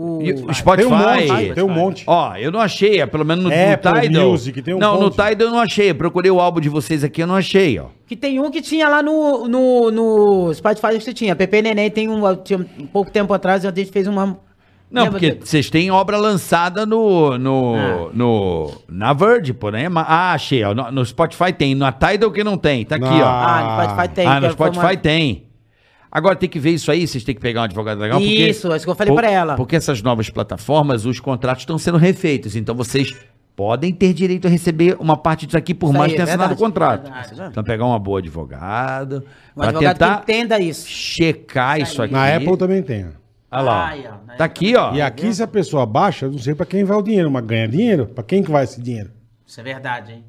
O, 0.00 0.22
E 0.22 0.54
Spotify. 0.54 0.76
Tem 0.76 0.86
um 0.86 0.96
monte, 0.96 1.54
tem 1.54 1.64
um 1.64 1.68
monte. 1.68 2.04
Ó, 2.06 2.36
eu 2.36 2.52
não 2.52 2.60
achei, 2.60 3.00
é, 3.00 3.06
pelo 3.06 3.24
menos 3.24 3.42
no, 3.42 3.50
no 3.50 3.56
Apple 3.72 4.00
Tidal. 4.02 4.30
Music, 4.30 4.62
tem 4.62 4.74
um 4.74 4.78
não, 4.78 4.94
no 4.94 5.00
monte. 5.06 5.12
Tidal 5.14 5.48
eu 5.48 5.50
não 5.50 5.58
achei. 5.58 5.90
Eu 5.90 5.94
procurei 5.96 6.30
o 6.30 6.38
álbum 6.38 6.60
de 6.60 6.68
vocês 6.68 7.02
aqui, 7.02 7.20
eu 7.20 7.26
não 7.26 7.34
achei, 7.34 7.78
ó. 7.80 7.86
Que 8.06 8.14
tem 8.14 8.38
um 8.38 8.48
que 8.48 8.62
tinha 8.62 8.88
lá 8.88 9.02
no, 9.02 9.48
no, 9.48 9.90
no 9.90 10.54
Spotify 10.54 10.96
que 10.98 11.00
você 11.00 11.12
tinha. 11.12 11.34
Pepe 11.34 11.60
Neném 11.62 11.90
tem 11.90 12.08
um. 12.08 12.22
Tinha 12.36 12.60
um 12.78 12.86
pouco 12.86 13.10
tempo 13.10 13.34
atrás 13.34 13.66
a 13.66 13.72
gente 13.74 13.90
fez 13.90 14.06
uma. 14.06 14.38
Não, 14.90 15.02
Lembra 15.02 15.18
porque 15.20 15.38
vocês 15.44 15.68
têm 15.68 15.90
obra 15.90 16.16
lançada 16.16 16.86
no, 16.86 17.36
no, 17.36 17.74
Ah. 17.76 18.08
no 18.14 18.70
na 18.88 19.12
Verge, 19.12 19.52
por 19.52 19.72
né? 19.72 19.86
Ah, 19.96 20.32
achei, 20.32 20.62
ó. 20.64 20.72
No, 20.72 20.90
no 20.92 21.04
Spotify 21.04 21.52
tem, 21.52 21.74
na 21.74 21.90
Tidal 21.92 22.30
que 22.30 22.42
não 22.44 22.56
tem. 22.56 22.84
Tá 22.86 22.94
aqui, 22.96 23.04
ó. 23.04 23.26
Ah, 23.26 23.76
no 23.76 23.82
Spotify 23.90 24.14
tem. 24.14 24.26
ah, 24.26 24.34
no 24.40 24.46
foi 24.46 24.52
Spotify 24.52 24.80
uma- 24.86 24.96
tem. 24.96 25.47
Agora 26.10 26.34
tem 26.36 26.48
que 26.48 26.58
ver 26.58 26.70
isso 26.70 26.90
aí, 26.90 27.06
vocês 27.06 27.22
têm 27.24 27.34
que 27.34 27.40
pegar 27.40 27.60
um 27.60 27.64
advogado 27.64 27.98
legal. 28.00 28.18
porque- 28.18 28.32
Isso, 28.48 28.72
é 28.72 28.76
isso 28.76 28.84
que 28.86 28.90
eu 28.90 28.94
falei 28.94 29.14
pra 29.14 29.30
ela. 29.30 29.54
Porque 29.56 29.76
essas 29.76 30.00
novas 30.02 30.30
plataformas, 30.30 31.04
os 31.04 31.20
contratos 31.20 31.62
estão 31.62 31.76
sendo 31.78 31.98
refeitos. 31.98 32.56
Então 32.56 32.74
vocês 32.74 33.14
podem 33.54 33.92
ter 33.92 34.14
direito 34.14 34.46
a 34.46 34.50
receber 34.50 34.96
uma 35.00 35.16
parte 35.16 35.44
disso 35.44 35.58
aqui 35.58 35.74
por 35.74 35.90
Isso 35.90 35.98
mais 35.98 36.04
aí, 36.04 36.10
que 36.10 36.16
tenha 36.16 36.26
é 36.26 36.30
assinado 36.30 36.54
o 36.54 36.56
contrato. 36.56 37.02
verdade. 37.02 37.42
Então 37.50 37.62
pegar 37.64 37.84
uma 37.84 37.98
boa 37.98 38.20
advogado, 38.20 39.24
Um 39.56 39.62
advogado 39.62 39.98
tentar 39.98 40.16
que 40.16 40.22
entenda 40.32 40.60
isso. 40.60 40.88
checar 40.88 41.80
isso 41.80 42.00
aqui. 42.02 42.12
Na 42.14 42.34
Apple 42.36 42.56
também 42.56 42.82
tem. 42.82 43.04
ó. 43.06 43.08
Olha 43.50 43.62
lá. 43.62 43.72
ó. 43.72 43.86
Ai, 43.86 44.04
ó, 44.06 44.26
na 44.26 44.34
tá 44.36 44.44
aqui, 44.44 44.76
ó. 44.76 44.94
E 44.94 45.00
aqui, 45.02 45.32
se 45.34 45.42
a 45.42 45.46
pessoa 45.46 45.84
baixa, 45.86 46.26
eu 46.26 46.30
não 46.32 46.38
sei 46.38 46.54
pra 46.54 46.64
quem 46.66 46.84
vai 46.84 46.96
o 46.98 47.02
dinheiro, 47.02 47.30
mas 47.30 47.44
ganha 47.44 47.66
dinheiro? 47.66 48.06
Pra 48.06 48.22
quem 48.22 48.42
que 48.42 48.50
vai 48.50 48.64
esse 48.64 48.80
dinheiro? 48.80 49.10
Isso 49.46 49.58
é 49.58 49.62
verdade, 49.62 50.12
hein? 50.12 50.24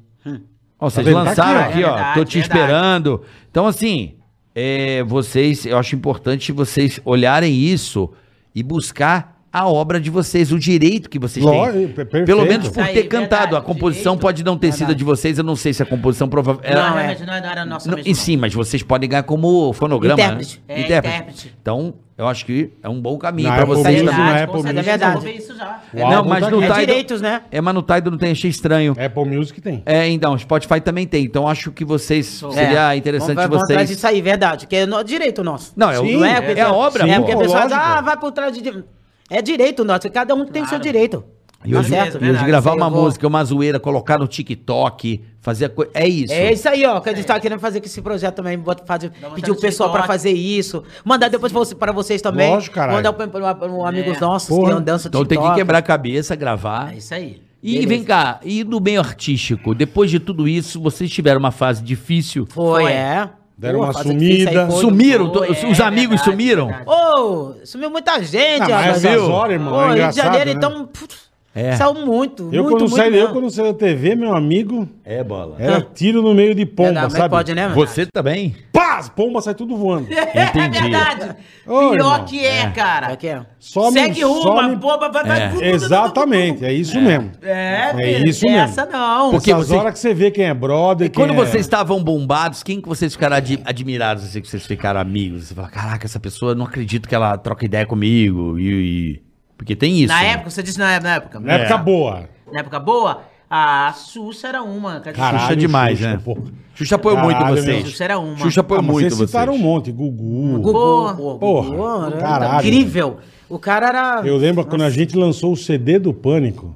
Ó, 0.78 0.88
vocês 0.88 1.04
vendo? 1.06 1.16
Tá 1.18 1.22
lançaram 1.24 1.60
aqui, 1.60 1.72
aqui, 1.72 1.84
ó. 1.84 1.88
ó. 1.90 1.94
Verdade, 1.94 2.14
Tô 2.18 2.24
te 2.24 2.38
verdade. 2.38 2.60
esperando. 2.60 3.22
Então, 3.50 3.66
assim, 3.66 4.14
é, 4.54 5.02
vocês, 5.04 5.64
eu 5.66 5.78
acho 5.78 5.94
importante 5.94 6.52
vocês 6.52 7.00
olharem 7.04 7.54
isso 7.54 8.10
e 8.54 8.62
buscar 8.62 9.39
a 9.52 9.66
obra 9.68 10.00
de 10.00 10.10
vocês, 10.10 10.52
o 10.52 10.58
direito 10.58 11.10
que 11.10 11.18
vocês 11.18 11.44
Lógico, 11.44 11.72
têm. 11.72 11.84
é 11.84 11.88
perfeito. 11.88 12.26
Pelo 12.26 12.44
menos 12.46 12.68
por 12.68 12.82
aí, 12.82 12.94
ter 12.94 13.02
cantado. 13.04 13.40
verdade, 13.42 13.56
a 13.56 13.60
composição 13.60 14.12
direito. 14.14 14.20
pode 14.22 14.44
não 14.44 14.56
ter 14.56 14.72
sido 14.72 14.94
de 14.94 15.02
vocês, 15.04 15.38
eu 15.38 15.44
não 15.44 15.56
sei 15.56 15.72
se 15.72 15.82
a 15.82 15.86
composição 15.86 16.28
provavelmente. 16.28 16.72
não, 16.74 16.80
Não, 16.82 16.88
é. 16.98 17.02
realmente 17.02 17.26
não 17.26 17.34
é- 17.34 17.40
não 17.40 17.50
era 17.50 17.64
nossa 17.64 17.88
Não, 17.90 17.96
mesmo, 17.96 18.08
e 18.08 18.12
não. 18.12 18.20
sim, 18.20 18.36
mas 18.36 18.54
vocês 18.54 18.82
podem 18.82 19.08
ganhar 19.08 19.22
como 19.24 19.72
fonograma. 19.72 20.14
Intérprete. 20.20 20.62
Né? 20.68 20.74
É, 20.76 20.80
intérprete. 20.82 21.54
Então, 21.60 21.94
eu 22.16 22.28
acho 22.28 22.44
que 22.46 22.70
é 22.82 22.88
um 22.88 23.00
bom 23.00 23.16
caminho 23.18 23.50
Apple 23.50 23.64
vocês 23.66 23.84
também. 24.02 24.04
Verdade, 24.04 24.42
Apple 24.44 24.62
verdade. 24.62 25.04
não. 25.04 25.12
Vou 25.14 25.20
ver 25.22 25.32
isso 25.32 25.56
já. 25.56 25.80
O 25.94 25.98
Não, 26.10 26.24
mas 26.24 26.48
no. 26.48 26.58
É 26.58 26.66
Tidal. 26.66 26.78
direitos, 26.78 27.20
né? 27.20 27.42
É, 27.50 27.60
mas 27.60 27.74
no 27.74 27.82
Tidal 27.82 28.10
não 28.12 28.18
tem, 28.18 28.30
achei 28.32 28.50
estranho. 28.50 28.94
Apple 29.04 29.24
Music 29.24 29.60
tem. 29.60 29.82
É, 29.84 30.06
então, 30.08 30.36
Spotify 30.38 30.80
também 30.80 31.06
tem. 31.06 31.24
Então, 31.24 31.48
acho 31.48 31.72
que 31.72 31.84
vocês. 31.84 32.40
Seria 32.52 32.94
interessante 32.94 33.34
vamos, 33.36 33.48
vamos 33.50 33.64
atrás 33.64 33.88
vocês. 33.88 33.96
disso 33.96 34.06
aí, 34.06 34.20
verdade. 34.22 34.66
Que 34.68 34.76
é 34.76 34.86
no- 34.86 35.02
direito 35.02 35.42
nosso. 35.42 35.72
Não, 35.76 35.90
é, 35.90 35.98
o- 35.98 36.04
não 36.04 36.24
é, 36.24 36.40
porque 36.40 36.60
é 36.60 36.62
a 36.62 36.72
obra, 36.72 37.08
É 37.08 37.16
porque 37.16 37.32
a 37.32 37.36
pessoa 37.38 37.62
lógico. 37.64 37.80
ah, 37.82 38.00
vai 38.00 38.16
por 38.16 38.30
trás 38.32 38.56
de. 38.56 38.84
É 39.30 39.40
direito 39.40 39.84
nosso. 39.84 40.10
Cada 40.10 40.34
um 40.34 40.44
tem 40.44 40.62
o 40.62 40.66
seu 40.66 40.70
Claro. 40.78 40.82
direito. 40.82 41.24
E 41.64 41.72
Tá 41.72 41.78
hoje, 41.80 41.88
certo? 41.90 42.24
e 42.24 42.30
hoje 42.30 42.44
gravar 42.46 42.72
uma 42.74 42.88
vou- 42.88 43.02
música, 43.04 43.26
uma 43.28 43.44
zoeira, 43.44 43.78
colocar 43.78 44.18
no 44.18 44.26
TikTok, 44.26 45.20
fazer 45.42 45.66
a 45.66 45.68
coisa. 45.68 45.90
É 45.94 46.08
isso. 46.08 46.32
É 46.32 46.52
isso 46.52 46.66
aí, 46.68 46.86
ó, 46.86 47.00
que 47.00 47.10
a 47.10 47.14
gente 47.14 47.26
tá 47.26 47.38
querendo 47.38 47.58
fazer 47.60 47.80
com 47.80 47.86
esse 47.86 48.00
projeto 48.00 48.34
também, 48.36 48.58
bota- 48.58 48.84
fazer, 48.86 49.10
pedir 49.34 49.50
o 49.50 49.56
pessoal 49.56 49.90
de 49.90 49.96
pra 49.96 50.06
fazer 50.06 50.30
isso, 50.32 50.82
mandar 51.04 51.28
depois 51.28 51.52
pra, 51.52 51.58
você- 51.58 51.74
pra 51.74 51.92
vocês 51.92 52.22
também, 52.22 52.50
Lógico, 52.50 52.74
caralho. 52.74 52.96
mandar 52.96 53.12
pra, 53.12 53.28
pra- 53.28 53.54
pra 53.54 53.88
amigos 53.88 54.16
É. 54.16 54.20
nossos 54.20 54.48
Porra. 54.48 54.74
que 54.76 54.80
dançam 54.82 55.10
Então 55.10 55.24
tem 55.24 55.38
que 55.40 55.54
quebrar 55.54 55.78
a 55.78 55.82
cabeça, 55.82 56.34
gravar. 56.34 56.94
É 56.94 56.96
isso 56.96 57.12
aí. 57.14 57.42
E 57.62 57.72
Beleza. 57.72 57.88
vem 57.88 58.04
cá, 58.04 58.40
e 58.42 58.64
no 58.64 58.80
meio 58.80 59.00
artístico, 59.00 59.74
depois 59.74 60.10
de 60.10 60.18
tudo 60.18 60.48
isso, 60.48 60.80
vocês 60.80 61.10
tiveram 61.10 61.38
uma 61.40 61.50
fase 61.50 61.82
difícil? 61.82 62.46
Foi, 62.48 62.84
Foi. 62.84 62.92
é. 62.92 63.28
Deram 63.60 63.80
uma 63.80 63.92
sumida. 63.92 64.70
Sumiram? 64.70 65.28
To- 65.30 65.44
é, 65.44 65.50
Os 65.50 65.80
amigos 65.80 66.16
verdade, 66.16 66.24
sumiram? 66.30 66.70
Ô, 66.86 67.52
sumiu 67.64 67.90
muita 67.90 68.22
gente, 68.22 68.60
Não, 68.60 68.68
mas 68.70 68.86
rapaz. 68.86 69.04
essas 69.04 69.22
horas, 69.22 69.52
irmão, 69.52 69.80
é 69.82 69.84
Ô, 69.84 69.92
Rio 69.94 70.08
de 70.10 70.16
Janeiro, 70.16 70.46
né? 70.46 70.52
então, 70.56 70.86
putz, 70.86 71.29
É. 71.52 71.74
saiu 71.74 71.94
muito, 72.06 72.44
Eu, 72.52 72.62
muito, 72.62 72.68
quando 72.70 72.80
muito 72.82 72.96
saí, 72.96 73.06
eu 73.08 73.12
mesmo. 73.12 73.32
quando 73.32 73.50
saí 73.50 73.72
da 73.72 73.74
TV, 73.78 74.14
meu 74.14 74.34
amigo, 74.36 74.88
É, 75.04 75.24
bola. 75.24 75.56
era 75.58 75.80
tiro 75.80 76.22
no 76.22 76.32
meio 76.32 76.54
de 76.54 76.64
pomba, 76.64 77.02
mas 77.02 77.12
sabe? 77.12 77.28
pode, 77.28 77.52
né, 77.54 77.62
mano? 77.64 77.74
Você 77.74 78.06
também? 78.06 78.54
Pá, 78.72 78.98
as 78.98 79.08
pombas 79.08 79.42
saem 79.44 79.56
tudo 79.56 79.76
voando. 79.76 80.06
É 80.14 80.68
verdade. 80.68 81.36
Ô, 81.66 81.90
Pior 81.90 81.94
irmão, 81.94 82.24
que 82.24 82.44
é, 82.44 82.70
cara. 82.70 83.10
É 83.12 83.16
que 83.16 83.26
é. 83.26 83.44
Só 83.58 83.90
me- 83.90 84.00
Segue 84.00 84.22
rumo, 84.22 84.42
só 84.42 84.58
a 84.60 84.68
me- 84.68 84.76
bomba 84.76 85.08
vai... 85.10 85.24
vai 85.24 85.40
É. 85.60 85.70
Exatamente, 85.72 86.64
é 86.64 86.72
isso 86.72 87.00
mesmo. 87.00 87.32
É, 87.42 87.92
É 87.98 88.18
isso 88.28 88.48
essa 88.48 88.86
não. 88.86 89.30
Porque 89.32 89.50
Essas 89.50 89.66
você- 89.68 89.74
horas 89.76 89.92
que 89.94 89.98
você 89.98 90.14
vê 90.14 90.30
quem 90.30 90.44
é 90.44 90.54
brother, 90.54 91.06
E 91.06 91.10
quem 91.10 91.24
quando 91.26 91.32
é... 91.32 91.36
vocês 91.46 91.66
estavam 91.66 92.02
bombados, 92.02 92.62
quem 92.62 92.80
que 92.80 92.88
vocês 92.88 93.12
ficaram 93.12 93.36
adi- 93.36 93.60
admirados, 93.64 94.24
assim, 94.24 94.40
que 94.40 94.48
vocês 94.48 94.64
ficaram 94.66 95.00
amigos? 95.00 95.48
Você 95.48 95.54
fala, 95.54 95.68
caraca, 95.68 96.06
essa 96.06 96.20
pessoa, 96.20 96.54
não 96.54 96.64
acredito 96.64 97.08
que 97.08 97.14
ela 97.14 97.36
troca 97.36 97.64
ideia 97.64 97.84
comigo. 97.86 98.58
E, 98.58 98.68
e- 99.16 99.29
Porque 99.60 99.76
tem 99.76 99.98
isso. 100.00 100.08
Na 100.08 100.22
né? 100.22 100.28
época, 100.30 100.48
você 100.48 100.62
disse 100.62 100.78
na, 100.78 100.98
na 101.00 101.16
época. 101.16 101.38
Na 101.38 101.52
época 101.52 101.76
boa. 101.76 102.28
Na 102.50 102.60
época 102.60 102.80
boa, 102.80 103.24
a 103.50 103.92
Xuxa 103.92 104.48
era 104.48 104.62
uma. 104.62 105.00
cara. 105.00 105.14
Caralho, 105.14 105.40
Xuxa 105.42 105.56
demais, 105.56 105.98
Xuxa, 105.98 106.10
né? 106.12 106.20
pô. 106.24 106.38
Xuxa 106.74 106.94
apoiou 106.94 107.18
muito 107.18 107.44
vocês. 107.44 107.84
Xuxa 107.90 108.04
era 108.04 108.18
uma. 108.18 108.36
Xuxa 108.38 108.60
apoiou 108.62 108.80
Ah, 108.80 108.82
muito 108.82 109.00
vocês 109.00 109.14
vocês. 109.18 109.28
citaram 109.28 109.52
um 109.52 109.58
monte, 109.58 109.92
Gugu. 109.92 110.60
Gugu, 110.60 110.72
Porra. 110.72 111.14
pô, 111.14 111.38
Porra, 111.38 111.68
Gugu, 111.68 112.06
era 112.06 112.16
caralho. 112.16 112.58
incrível. 112.66 113.18
O 113.50 113.58
cara 113.58 113.88
era... 113.88 114.22
Eu 114.24 114.38
lembro 114.38 114.64
quando 114.64 114.82
a 114.82 114.88
gente 114.90 115.14
lançou 115.14 115.52
o 115.52 115.56
CD 115.56 115.98
do 115.98 116.14
Pânico. 116.14 116.74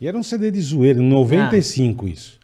E 0.00 0.08
era 0.08 0.16
um 0.16 0.22
CD 0.22 0.50
de 0.50 0.60
zoeira, 0.62 0.98
em 0.98 1.06
95 1.06 2.08
isso. 2.08 2.38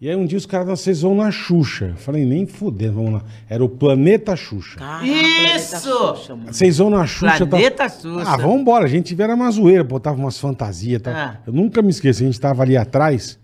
E 0.00 0.08
aí 0.08 0.16
um 0.16 0.24
dia 0.24 0.38
os 0.38 0.46
caras, 0.46 0.66
vocês 0.80 1.02
vão 1.02 1.14
na 1.14 1.30
Xuxa. 1.30 1.88
Eu 1.88 1.96
falei, 1.96 2.24
nem 2.24 2.46
fudendo, 2.46 2.94
vamos 2.94 3.12
lá. 3.12 3.22
Era 3.48 3.62
o 3.62 3.68
Planeta 3.68 4.34
Xuxa. 4.34 4.80
Isso! 5.04 6.14
Vocês 6.46 6.78
vão 6.78 6.88
na 6.88 7.06
Xuxa. 7.06 7.46
Planeta 7.46 7.86
Xuxa. 7.86 8.24
Ah, 8.26 8.36
vambora. 8.38 8.86
A 8.86 8.88
gente 8.88 9.20
era 9.20 9.34
uma 9.34 9.50
zoeira, 9.50 9.84
botava 9.84 10.16
umas 10.18 10.38
fantasias 10.38 11.02
tal. 11.02 11.12
Ah. 11.12 11.36
Eu 11.46 11.52
nunca 11.52 11.82
me 11.82 11.90
esqueço, 11.90 12.22
a 12.22 12.26
gente 12.26 12.40
tava 12.40 12.62
ali 12.62 12.78
atrás. 12.78 13.38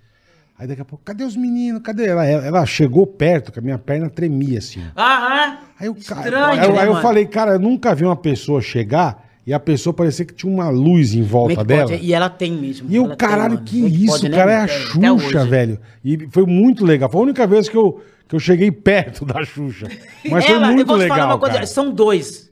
Aí 0.59 0.67
daqui 0.67 0.81
a 0.81 0.85
pouco, 0.87 1.05
cadê 1.05 1.25
os 1.25 1.37
meninos? 1.37 1.83
Cadê? 1.83 2.07
Ela, 2.07 2.25
ela, 2.25 2.47
ela 2.47 2.65
chegou 2.65 3.07
perto, 3.07 3.53
que 3.53 3.59
a 3.59 3.63
minha 3.63 3.77
perna 3.79 4.09
tremia 4.09 4.57
assim. 4.59 4.81
Aham. 4.97 5.59
Aí, 5.79 5.89
o 5.91 5.95
cara, 5.95 6.21
Estranho, 6.23 6.47
aí, 6.47 6.67
eu- 6.69 6.73
né, 6.73 6.81
aí 6.81 6.87
eu 6.87 6.93
mano? 6.93 7.03
falei, 7.03 7.27
cara, 7.27 7.53
eu 7.53 7.59
nunca 7.59 7.95
vi 7.95 8.07
uma 8.07 8.17
pessoa 8.17 8.63
chegar 8.63 9.26
e 9.47 9.55
a 9.55 9.61
pessoa 9.61 9.95
parecia 9.95 10.25
que 10.25 10.35
tinha 10.35 10.53
uma 10.53 10.69
luz 10.69 11.15
em 11.15 11.21
é 11.21 11.25
volta 11.25 11.57
que 11.57 11.65
dela. 11.65 11.89
pode? 11.91 12.05
E 12.05 12.13
ela 12.13 12.29
tem 12.29 12.53
mesmo. 12.53 12.89
E 12.91 12.97
eu, 12.97 13.05
ela 13.05 13.17
tem, 13.17 13.29
caralho, 13.29 13.55
mano. 13.55 13.65
que 13.65 13.77
Como 13.81 13.87
é 13.87 13.97
isso, 13.97 14.07
pode, 14.13 14.29
né, 14.29 14.37
cara, 14.37 14.53
é 14.53 14.55
a 14.57 14.59
mano? 14.59 14.73
Até 14.73 15.25
Xuxa, 15.25 15.39
hoje. 15.41 15.49
velho. 15.51 15.81
E 16.05 16.29
foi 16.31 16.45
muito 16.47 16.85
legal. 16.85 17.09
Foi 17.11 17.21
a 17.21 17.25
única 17.25 17.47
vez 17.47 17.69
que 17.69 17.77
eu, 17.77 18.03
que 18.29 18.35
eu 18.35 18.41
cheguei 18.41 18.71
perto 18.73 19.25
da 19.25 19.45
Xuxa. 19.45 19.87
Mas 20.29 20.45
foi 20.45 20.55
ela, 20.57 20.67
eu 20.69 20.73
muito 20.73 20.87
vou 20.89 20.99
te 20.99 21.03
falar 21.07 21.15
legal, 21.15 21.29
uma 21.31 21.39
coisa, 21.39 21.55
cara. 21.55 21.67
são 21.67 21.91
dois. 21.93 22.51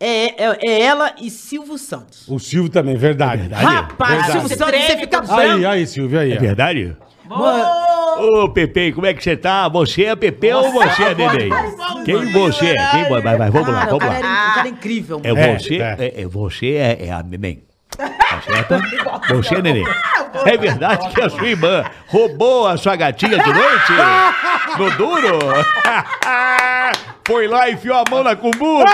É, 0.00 0.44
é, 0.46 0.58
é 0.62 0.82
ela 0.82 1.14
e 1.20 1.30
Silvio 1.30 1.78
Santos. 1.78 2.26
O 2.28 2.40
Silvio 2.40 2.68
também, 2.68 2.96
verdade. 2.96 3.46
Rapaz, 3.52 4.10
Verdade. 4.10 4.32
Silvio 4.32 4.58
Santos, 4.58 4.80
você 4.84 4.96
fica 4.98 5.20
Aí, 5.20 5.48
branco. 5.48 5.66
aí, 5.68 5.86
Silvio, 5.86 6.18
aí. 6.18 6.36
ó. 6.36 6.40
Verdade? 6.40 6.96
Ô, 8.18 8.48
Pepe, 8.48 8.92
como 8.92 9.06
é 9.06 9.14
que 9.14 9.22
você 9.22 9.36
tá? 9.36 9.68
Você 9.68 10.04
é 10.04 10.16
Pepe 10.16 10.52
ou 10.52 10.72
você 10.72 11.02
é 11.04 11.14
Neném? 11.14 11.50
Quem 12.04 12.32
você 12.32 12.66
é? 12.66 12.90
Quem... 12.90 13.08
Vai, 13.08 13.20
vai, 13.20 13.36
vai, 13.36 13.50
vamos 13.50 13.68
lá, 13.68 13.80
cara, 13.80 13.94
o 13.94 13.98
vamos 13.98 14.14
lá. 14.14 14.16
é, 14.16 14.20
o 14.20 14.54
cara 14.54 14.68
é 14.68 14.70
incrível, 14.70 15.20
É. 15.24 15.30
É, 15.30 15.58
você, 15.58 15.74
é. 15.76 15.96
é, 15.98 16.22
é 16.22 16.26
você 16.26 16.66
é, 16.74 17.06
é 17.06 17.12
a 17.12 17.22
Neném. 17.22 17.62
Tá 17.96 18.40
certo? 18.40 18.74
Você 19.36 19.54
é 19.56 19.62
Neném. 19.62 19.84
É 20.46 20.56
verdade 20.56 21.10
que 21.10 21.20
a 21.20 21.28
sua 21.28 21.46
irmã 21.46 21.84
roubou 22.08 22.66
a 22.66 22.78
sua 22.78 22.96
gatinha 22.96 23.38
de 23.38 23.52
noite? 23.52 23.92
No 24.78 24.90
duro? 24.92 25.38
Foi 27.28 27.46
lá 27.46 27.68
e 27.68 27.74
enfiou 27.74 27.98
a 27.98 28.04
mão 28.10 28.24
na 28.24 28.34
cumbuca. 28.34 28.90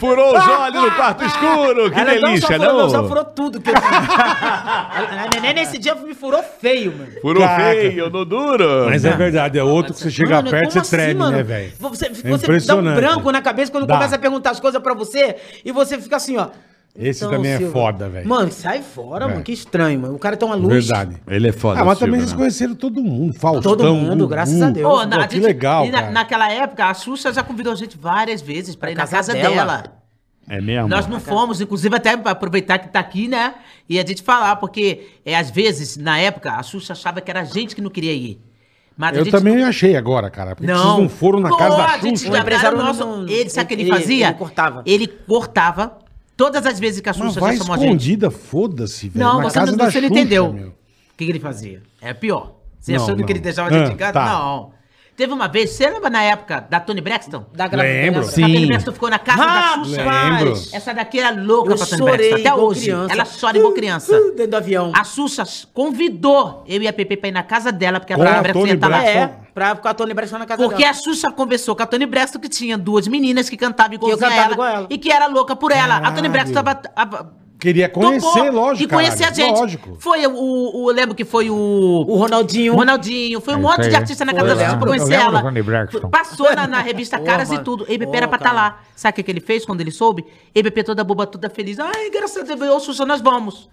Furou 0.00 0.36
os 0.36 0.48
olhos 0.48 0.82
no 0.82 0.90
quarto 0.92 1.24
escuro. 1.24 1.90
Que 1.90 2.00
Ela 2.00 2.10
delícia, 2.12 2.58
não? 2.58 2.64
Só 2.66 2.70
furou, 2.70 2.82
não? 2.82 2.90
só 2.90 3.08
furou 3.08 3.24
tudo 3.26 3.60
que 3.60 3.68
eu. 3.70 3.74
A 3.76 5.28
neném 5.36 5.54
nesse 5.54 5.78
dia 5.78 5.94
me 5.94 6.14
furou 6.14 6.42
feio, 6.42 6.92
mano. 6.96 7.12
Furou 7.20 7.42
Caraca. 7.42 7.70
feio 7.80 8.08
no 8.10 8.24
duro. 8.24 8.86
Mas 8.86 9.04
é 9.04 9.12
verdade, 9.12 9.58
é 9.58 9.62
outro 9.62 9.92
que 9.92 10.00
você 10.00 10.10
chega 10.10 10.36
Mano, 10.36 10.50
perto, 10.50 10.62
como 10.62 10.72
você 10.72 10.78
assim, 10.80 10.90
treme, 10.90 11.14
mano? 11.14 11.36
né, 11.36 11.42
velho? 11.42 11.72
Você, 11.78 12.06
É 12.06 12.10
você 12.30 12.58
dá 12.66 12.76
um 12.76 12.94
branco 12.94 13.30
na 13.30 13.42
cabeça 13.42 13.70
quando 13.70 13.86
Dá. 13.86 13.94
começa 13.94 14.16
a 14.16 14.18
perguntar 14.18 14.50
as 14.50 14.60
coisas 14.60 14.82
pra 14.82 14.94
você 14.94 15.36
e 15.64 15.70
você 15.70 16.00
fica 16.00 16.16
assim, 16.16 16.36
ó. 16.38 16.48
Esse 16.96 17.20
também 17.28 17.52
é 17.52 17.60
foda, 17.60 18.08
velho. 18.08 18.28
Mano, 18.28 18.50
sai 18.50 18.82
fora, 18.82 19.24
É. 19.24 19.28
mano. 19.28 19.42
Que 19.42 19.52
estranho, 19.52 20.00
mano. 20.00 20.14
O 20.14 20.18
cara 20.18 20.36
tem 20.36 20.46
uma 20.46 20.56
luz. 20.56 20.86
Verdade. 20.86 21.16
Ele 21.28 21.48
é 21.48 21.52
foda. 21.52 21.80
Ah, 21.80 21.84
mas 21.84 21.98
Silvio, 21.98 22.06
também 22.12 22.20
né? 22.20 22.26
vocês 22.26 22.36
conheceram 22.36 22.74
todo 22.74 23.02
mundo. 23.02 23.32
Faustão, 23.32 23.76
Todo 23.76 23.94
mundo, 23.94 24.26
graças 24.26 24.60
a 24.60 24.70
Deus. 24.70 24.86
Pô, 24.90 25.04
na- 25.06 25.22
a 25.22 25.26
que 25.28 25.36
gente- 25.36 25.44
legal, 25.44 25.86
e 25.86 25.90
na- 25.90 26.00
cara. 26.00 26.10
naquela 26.12 26.52
época, 26.52 26.84
a 26.86 26.92
Xuxa 26.94 27.32
já 27.32 27.42
convidou 27.42 27.72
a 27.72 27.76
gente 27.76 27.96
várias 27.96 28.42
vezes 28.42 28.74
pra 28.74 28.90
ir 28.90 28.94
na 28.94 29.02
casa 29.02 29.16
casa 29.16 29.32
dela. 29.32 29.54
dela. 29.54 29.84
É 30.48 30.60
mesmo? 30.60 30.88
Nós 30.88 31.06
não 31.06 31.20
fomos, 31.20 31.60
inclusive 31.60 31.94
até 31.94 32.16
pra 32.16 32.32
aproveitar 32.32 32.78
que 32.80 32.88
tá 32.88 32.98
aqui, 32.98 33.28
né? 33.28 33.54
E 33.88 33.98
a 34.00 34.04
gente 34.04 34.20
falar, 34.20 34.56
porque 34.56 35.06
é, 35.24 35.36
às 35.38 35.48
vezes, 35.48 35.96
na 35.96 36.18
época, 36.18 36.52
a 36.52 36.62
Xuxa 36.62 36.92
achava 36.92 37.20
que 37.20 37.30
era 37.30 37.42
a 37.42 37.44
gente 37.44 37.74
que 37.74 37.80
não 37.80 37.90
queria 37.90 38.12
ir. 38.12 38.40
Mas 38.96 39.16
Eu 39.16 39.30
também 39.30 39.62
achei 39.62 39.96
agora, 39.96 40.28
cara. 40.28 40.56
Porque 40.56 40.66
vocês 40.70 40.84
Não. 40.84 41.02
não 41.02 41.08
foram 41.08 41.38
na 41.40 41.50
Pô, 41.50 41.56
casa 41.56 41.76
da 41.76 41.84
a 41.86 41.98
gente 41.98 42.18
Xuxa. 42.20 42.32
O 42.32 42.36
empresário 42.36 42.76
nosso- 42.76 43.06
não- 43.06 43.28
Ele, 43.28 43.48
sabe 43.48 43.64
o 43.64 43.68
que 43.68 43.74
ele, 43.74 43.82
ele- 43.84 43.90
fazia? 43.92 44.26
ele 44.26 44.34
cortava. 44.34 44.82
Ele 44.84 45.06
cortava 45.06 45.98
todas 46.44 46.64
as 46.66 46.80
vezes 46.80 47.00
que 47.00 47.08
a 47.08 47.12
Mas 47.12 47.22
Xuxa 47.22 47.40
vai 47.40 47.52
já 47.52 47.58
chamou 47.58 47.74
a 47.74 47.78
gente. 47.78 47.86
escondida, 47.88 48.30
foda-se, 48.30 49.08
velho. 49.08 49.24
Não, 49.24 49.36
na 49.38 49.44
você, 49.50 49.54
casa 49.54 49.70
não, 49.72 49.78
da 49.78 49.90
você 49.90 50.00
não 50.00 50.08
Xuxa, 50.08 50.20
entendeu. 50.20 50.52
meu. 50.52 50.68
O 50.68 50.72
que, 51.16 51.24
que 51.26 51.30
ele 51.32 51.38
fazia? 51.40 51.82
É 52.00 52.14
pior. 52.14 52.54
Você 52.78 52.92
Não, 52.96 53.02
achando 53.04 53.16
que 53.18 53.22
não. 53.24 53.30
ele 53.30 53.40
deixava 53.40 53.68
a 53.68 53.72
gente 53.72 53.90
Ah, 53.90 53.92
em 53.92 53.96
casa? 53.96 54.12
tá. 54.14 54.24
Não. 54.24 54.72
Teve 55.20 55.34
uma 55.34 55.48
vez, 55.48 55.68
você 55.72 55.86
lembra 55.90 56.08
na 56.08 56.22
época 56.22 56.66
da 56.70 56.80
Tony 56.80 57.02
Braxton? 57.02 57.44
Da 57.52 57.68
gravidez, 57.68 58.04
Lembro. 58.06 58.20
lembra? 58.22 58.30
A 58.30 58.40
Tony 58.40 58.58
Sim. 58.58 58.66
Braxton 58.68 58.92
ficou 58.92 59.10
na 59.10 59.18
casa 59.18 59.44
da 59.44 59.84
Xuxa. 59.84 60.02
Lembro. 60.02 60.52
Essa 60.72 60.94
daqui 60.94 61.20
era 61.20 61.30
louca 61.42 61.72
Eu 61.72 61.76
pra 61.76 61.86
Tony 61.86 61.98
chorei 61.98 62.28
Braxton. 62.30 62.48
Até 62.48 62.54
hoje. 62.62 62.80
criança. 62.80 63.12
Ela 63.12 63.24
chora 63.38 63.58
igual 63.58 63.72
criança. 63.74 64.16
Uh, 64.18 64.30
Dentro 64.34 64.46
do 64.52 64.56
avião. 64.56 64.92
A 64.96 65.04
Xuxa 65.04 65.44
convidou 65.74 66.64
eu 66.66 66.80
e 66.80 66.88
a 66.88 66.92
Pepe 66.94 67.18
pra 67.18 67.28
ir 67.28 67.32
na 67.32 67.42
casa 67.42 67.70
dela, 67.70 68.00
porque 68.00 68.14
a 68.14 68.16
Com 68.16 68.24
Tony 68.24 68.34
a 68.34 68.40
Braxton 68.40 68.66
ia 68.66 68.72
estar 68.76 68.88
lá. 68.88 68.96
Braxton. 68.98 69.18
É, 69.18 69.30
pra 69.52 69.76
ficar 69.76 69.90
a 69.90 69.94
Tony 69.94 70.14
Braxton 70.14 70.38
na 70.38 70.46
casa 70.46 70.62
Porque 70.62 70.78
dela. 70.82 70.90
a 70.90 70.94
Xuxa 70.94 71.30
conversou 71.30 71.76
com 71.76 71.82
a 71.82 71.86
Tony 71.86 72.06
Braxton 72.06 72.38
que 72.38 72.48
tinha 72.48 72.78
duas 72.78 73.06
meninas 73.06 73.50
que 73.50 73.58
cantavam 73.58 73.92
igualzinha 73.96 74.16
Que 74.16 74.24
eu 74.24 74.28
cantava 74.30 74.46
ela, 74.46 74.54
igual 74.54 74.68
ela. 74.68 74.86
e 74.88 74.96
que 74.96 75.12
era 75.12 75.26
louca 75.26 75.54
por 75.54 75.70
ela. 75.70 75.96
A 75.98 76.12
Tony 76.12 76.30
Caralho. 76.30 76.32
Braxton 76.32 76.54
tava... 76.94 77.39
Queria 77.60 77.88
conhecer, 77.88 78.26
topou 78.26 78.50
lógico, 78.52 78.84
E 78.84 78.88
conhecer 78.94 79.18
caralho, 79.24 79.42
a 79.42 79.46
gente. 79.46 79.58
lógico. 79.60 79.96
Foi 80.00 80.26
o, 80.26 80.30
o, 80.32 80.84
o- 80.86 80.90
Lembro 80.90 81.14
que 81.14 81.24
foi 81.24 81.50
o... 81.50 81.54
O 81.54 82.16
Ronaldinho. 82.16 82.72
O 82.72 82.76
Ronaldinho, 82.76 83.40
foi 83.40 83.54
um 83.54 83.60
monte 83.60 83.88
de 83.88 83.94
artista 83.94 84.24
na 84.24 84.32
casa 84.32 84.46
Foi, 84.46 84.54
da 84.56 84.60
Xuxa 84.64 84.74
eu 84.74 84.78
pra 84.78 84.88
conhecer 84.88 85.14
Eu 85.14 85.20
ela. 85.20 86.10
Passou 86.10 86.54
na, 86.56 86.66
na 86.66 86.80
revista 86.80 87.18
Caras 87.22 87.48
mano. 87.50 87.60
e 87.60 87.64
tudo. 87.64 87.84
EBP 87.88 88.06
Pô, 88.10 88.16
era 88.16 88.26
pra 88.26 88.36
estar 88.38 88.50
cara. 88.50 88.60
lá. 88.60 88.80
Sabe 88.96 89.20
o 89.20 89.24
que, 89.24 89.30
ele 89.30 89.40
fez 89.40 89.64
quando 89.66 89.80
ele 89.82 89.90
soube? 89.90 90.24
EBP 90.54 90.82
toda 90.84 91.04
boba, 91.04 91.26
toda 91.26 91.50
feliz. 91.50 91.78
Ai, 91.78 92.10
graças 92.10 92.48
a 92.50 92.54
Deus, 92.54 92.70
ô 92.70 92.80
Xuxa, 92.80 93.04
nós 93.04 93.20
vamos. 93.20 93.68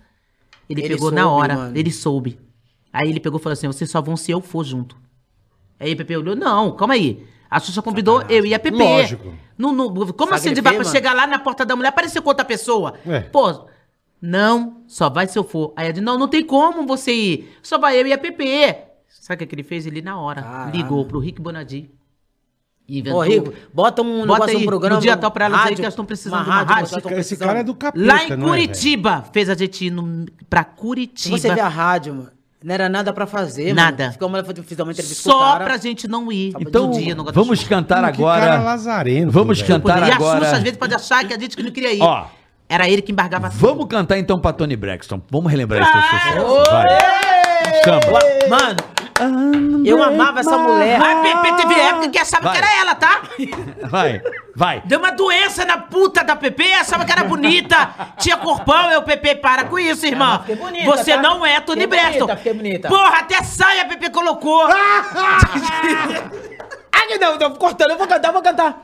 Ele, 0.70 0.82
Ele 0.82 0.90
pegou 0.96 1.10
na 1.10 1.24
soube, 1.24 1.36
hora, 1.42 1.56
mano. 1.56 1.78
ele 1.78 1.92
soube. 1.92 2.40
Aí 2.92 3.10
ele 3.10 3.20
pegou 3.22 3.40
e 3.40 3.44
falou 3.44 3.54
assim: 3.54 3.68
vocês 3.68 3.90
só 3.90 4.02
vão 4.02 4.18
se 4.18 4.32
eu 4.32 4.42
for 4.42 4.66
junto. 4.66 4.98
Aí 5.80 5.90
a 5.90 5.92
EPP 5.94 6.18
olhou: 6.18 6.36
não, 6.36 6.76
calma 6.76 6.94
aí. 6.96 7.26
A 7.50 7.58
Xuxa 7.62 7.82
convidou 7.82 8.22
eu 8.28 8.46
e 8.46 8.54
a 8.54 8.60
PP. 8.60 8.76
Lógico. 8.78 9.34
No, 9.58 9.72
no- 9.72 9.90
como 10.14 10.34
assim 10.34 10.50
Sacrifei, 10.50 10.52
ele 10.52 10.62
vai 10.62 10.76
pra 10.76 10.84
chegar 10.84 11.14
lá 11.14 11.26
na 11.26 11.40
porta 11.40 11.66
da 11.66 11.76
mulher 11.76 11.90
aparecer 11.90 12.22
com 12.22 12.28
outra 12.30 12.44
pessoa? 12.44 12.96
É. 13.08 13.22
Pô, 13.22 13.66
não, 14.22 14.82
só 14.88 15.10
vai 15.10 15.28
se 15.28 15.38
eu 15.38 15.44
for. 15.44 15.74
Aí 15.76 15.86
ela 15.86 15.94
disse: 15.94 16.04
não, 16.06 16.18
não 16.18 16.28
tem 16.28 16.44
como 16.44 16.86
você 16.86 17.12
ir. 17.14 17.58
Só 17.62 17.78
vai 17.78 18.00
eu 18.00 18.08
e 18.08 18.14
a 18.14 18.18
PP. 18.18 18.76
Sabe 19.08 19.36
o 19.36 19.38
que, 19.40 19.46
que 19.48 19.56
ele 19.56 19.64
fez? 19.64 19.86
Ele 19.86 20.02
na 20.02 20.20
hora 20.20 20.42
Caralho. 20.42 20.72
ligou 20.76 21.06
pro 21.06 21.20
Rick 21.20 21.42
Bonadi. 21.42 21.92
E 22.88 23.00
inventou. 23.00 23.20
Ô, 23.20 23.24
Rico, 23.24 23.54
bota 23.74 24.02
um 24.02 24.20
Bota 24.26 24.34
negócio, 24.46 24.58
aí, 24.58 24.64
um 24.64 24.66
programa. 24.66 24.96
no 24.96 25.02
dia 25.02 25.18
tal 25.18 25.30
pra 25.30 25.46
elas 25.46 25.58
aí 25.58 25.64
rádio, 25.66 25.76
que 25.76 25.82
elas 25.82 25.94
estão 25.94 26.06
precisando 26.06 26.36
uma 26.36 26.44
de 26.44 26.50
uma 26.50 26.64
rádio, 26.64 26.86
Esse 26.98 27.02
precisando. 27.02 27.48
cara 27.48 27.60
é 27.60 27.64
do 27.64 27.76
capeta, 27.76 28.06
Lá 28.06 28.24
em 28.24 28.30
não 28.38 28.48
é, 28.48 28.50
Curitiba, 28.50 29.26
fez 29.34 29.50
a 29.50 29.56
gente 29.56 29.86
ir 29.88 29.92
no, 29.92 30.26
pra 30.50 30.64
Curitiba. 30.64 31.38
Você 31.38 31.54
vê 31.54 31.60
a 31.60 31.68
rádio, 31.68 32.16
mano. 32.16 32.32
Não 32.64 32.74
era 32.74 32.90
nada 32.90 33.14
pra 33.14 33.28
fazer, 33.28 33.74
Nada. 33.74 34.04
mano. 34.06 34.14
Ficou 34.14 34.28
uma, 34.30 34.44
fiz 34.44 34.80
uma 34.80 34.92
entrevista 34.92 35.30
com 35.30 35.30
o 35.30 35.40
Só 35.40 35.52
cara. 35.52 35.64
pra 35.66 35.78
gente 35.78 36.08
não 36.08 36.32
ir. 36.32 36.54
Então, 36.60 36.90
dia, 36.92 37.16
vamos 37.34 37.62
da 37.62 37.70
cantar 37.70 38.02
velho? 38.02 38.14
Que 38.16 38.22
cara 38.24 38.46
agora. 38.46 38.64
lazarento. 38.64 39.32
Vamos 39.32 39.60
velho. 39.62 39.68
cantar 39.82 40.08
E 40.08 40.12
a 40.12 40.16
agora. 40.16 40.40
Xuxa 40.46 40.56
às 40.58 40.64
vezes 40.64 40.78
pode 40.78 40.96
achar 40.96 41.28
que 41.28 41.34
a 41.34 41.38
gente 41.40 41.56
que 41.56 41.64
não 41.64 41.72
queria 41.72 41.94
ir. 41.94 42.02
Ó. 42.02 42.26
Era 42.70 42.88
ele 42.90 43.02
que 43.02 43.12
embargava 43.12 43.50
tudo. 43.50 43.60
Vamos 43.60 43.86
cantar 43.88 44.18
então 44.18 44.40
pra 44.40 44.52
Tony 44.54 44.76
Braxton. 44.76 45.22
Vamos 45.32 45.50
relembrar 45.52 45.82
esse 45.82 45.92
teu 45.92 46.02
sucesso. 46.02 46.72
Vai. 46.72 46.98
Samba. 47.84 48.20
Mano, 48.50 49.86
eu 49.86 50.04
amava 50.04 50.40
essa 50.42 50.58
mulher. 50.58 51.00
A 51.02 51.16
Pepe 51.22 51.56
teve 51.62 51.80
época 51.80 52.10
que 52.10 52.20
achava 52.20 52.44
Vai. 52.44 52.52
que 52.54 52.58
era 52.66 52.82
ela, 52.82 52.96
tá? 52.96 53.22
Vai. 53.90 54.22
Vai. 54.56 54.82
Deu 54.86 55.00
uma 55.00 55.12
doença 55.12 55.64
na 55.66 55.78
puta 55.78 56.24
da 56.24 56.36
Pepe, 56.36 56.74
achava 56.74 57.06
que 57.06 57.12
era 57.12 57.24
bonita. 57.24 57.90
Tinha 58.18 58.36
corpão, 58.38 58.92
eu, 58.92 59.02
Pepe, 59.04 59.36
para 59.36 59.64
com 59.66 59.80
isso, 59.80 60.06
irmã. 60.06 60.32
mas 60.32 60.40
fiquei 60.42 60.56
bonita, 60.58 60.86
Você 60.92 61.14
tá? 61.16 61.22
não 61.22 61.46
é 61.46 61.60
Tony 61.62 61.82
Fiquei 61.82 62.00
Braxton. 62.00 62.26
bonita, 62.28 62.54
bonita. 62.54 62.90
Porra, 62.90 63.20
até 63.20 63.42
saia 63.44 63.84
a 63.84 63.86
Pepe 63.86 64.10
colocou. 64.10 64.68
Ah, 67.00 67.18
não, 67.20 67.38
não, 67.38 67.56
cortando, 67.56 67.92
eu 67.92 67.98
vou 67.98 68.08
cantar, 68.08 68.30
eu 68.30 68.34
vou 68.34 68.42
cantar. 68.42 68.82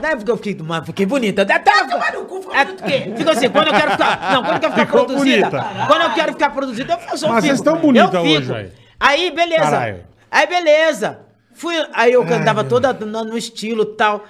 Na 0.00 0.10
época 0.10 0.30
eu 0.30 0.36
fiquei, 0.36 0.56
mano, 0.64 0.86
fiquei 0.86 1.04
bonita. 1.04 1.42
Até 1.42 1.54
é, 1.54 3.16
Fica 3.16 3.32
assim, 3.32 3.48
quando 3.50 3.66
eu 3.66 3.74
quero 3.74 3.90
ficar. 3.92 4.32
Não, 4.32 4.42
quando 4.44 4.54
eu 4.54 4.60
quero 4.60 4.72
ficar 4.72 4.86
Ficou 4.86 5.04
produzida. 5.04 5.50
bonita. 5.50 5.86
Quando 5.88 6.02
eu 6.02 6.14
quero 6.14 6.32
ficar 6.32 6.50
produzida, 6.50 6.92
eu 6.92 6.98
faço 7.00 7.28
Mas 7.28 7.44
vocês 7.44 7.60
tão 7.60 7.78
bonita 7.78 8.16
eu 8.16 8.24
fico. 8.24 8.38
hoje, 8.38 8.54
aí. 8.54 8.72
Aí, 9.00 9.30
beleza. 9.32 9.62
Caralho. 9.62 10.04
Aí, 10.30 10.46
beleza. 10.46 11.18
Fui, 11.52 11.74
aí 11.92 12.12
eu 12.12 12.24
cantava 12.24 12.62
meu 12.62 12.70
toda 12.70 12.92
no, 12.92 13.24
no 13.24 13.36
estilo 13.36 13.82
e 13.82 13.96
tal. 13.96 14.24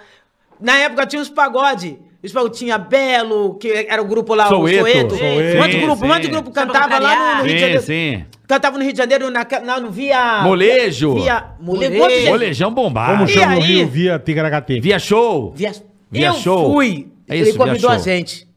Na 0.58 0.78
época 0.78 1.04
tinha 1.04 1.20
os 1.20 1.28
pagode. 1.28 1.98
Os 2.24 2.32
pagode 2.32 2.56
tinha 2.58 2.78
Belo, 2.78 3.56
que 3.56 3.70
era 3.70 4.00
o 4.00 4.06
grupo 4.06 4.34
lá, 4.34 4.46
o 4.46 4.66
Soeto. 4.66 5.14
Um 5.14 5.58
monte 5.58 5.70
de 5.70 5.80
grupo, 5.80 6.04
um 6.04 6.08
monte 6.08 6.20
de 6.20 6.26
sim. 6.26 6.32
grupo 6.32 6.54
Samba 6.54 6.72
cantava 6.72 6.98
lá 6.98 7.14
no, 7.14 7.42
no 7.42 7.42
Rio 7.44 7.54
de 7.54 7.80
Sim, 7.82 7.82
Janeiro. 7.82 8.26
Sim. 8.48 8.54
Cantava 8.54 8.78
no 8.78 8.82
Rio 8.82 8.92
de 8.92 8.98
Janeiro, 8.98 9.30
na, 9.30 9.46
na, 9.64 9.78
no 9.78 9.90
Via... 9.90 10.42
Molejo. 10.42 11.14
Via... 11.14 11.52
Molejo. 11.60 11.98
Molejo. 11.98 12.30
Molejão 12.30 12.72
bombado. 12.72 13.12
Como 13.12 13.28
chama 13.28 13.56
no 13.56 13.62
aí? 13.62 13.76
Rio 13.76 13.88
via 13.88 14.18
Tigaracate? 14.18 14.80
Via 14.80 14.98
show. 14.98 15.52
Via, 15.54 15.72
Via 16.10 16.28
eu 16.28 16.34
show. 16.34 16.72
fui. 16.72 17.12
É 17.28 17.36
isso, 17.36 17.50
ele 17.50 17.58
convidou 17.58 17.90
via 17.90 17.98
a 17.98 18.02
gente. 18.02 18.48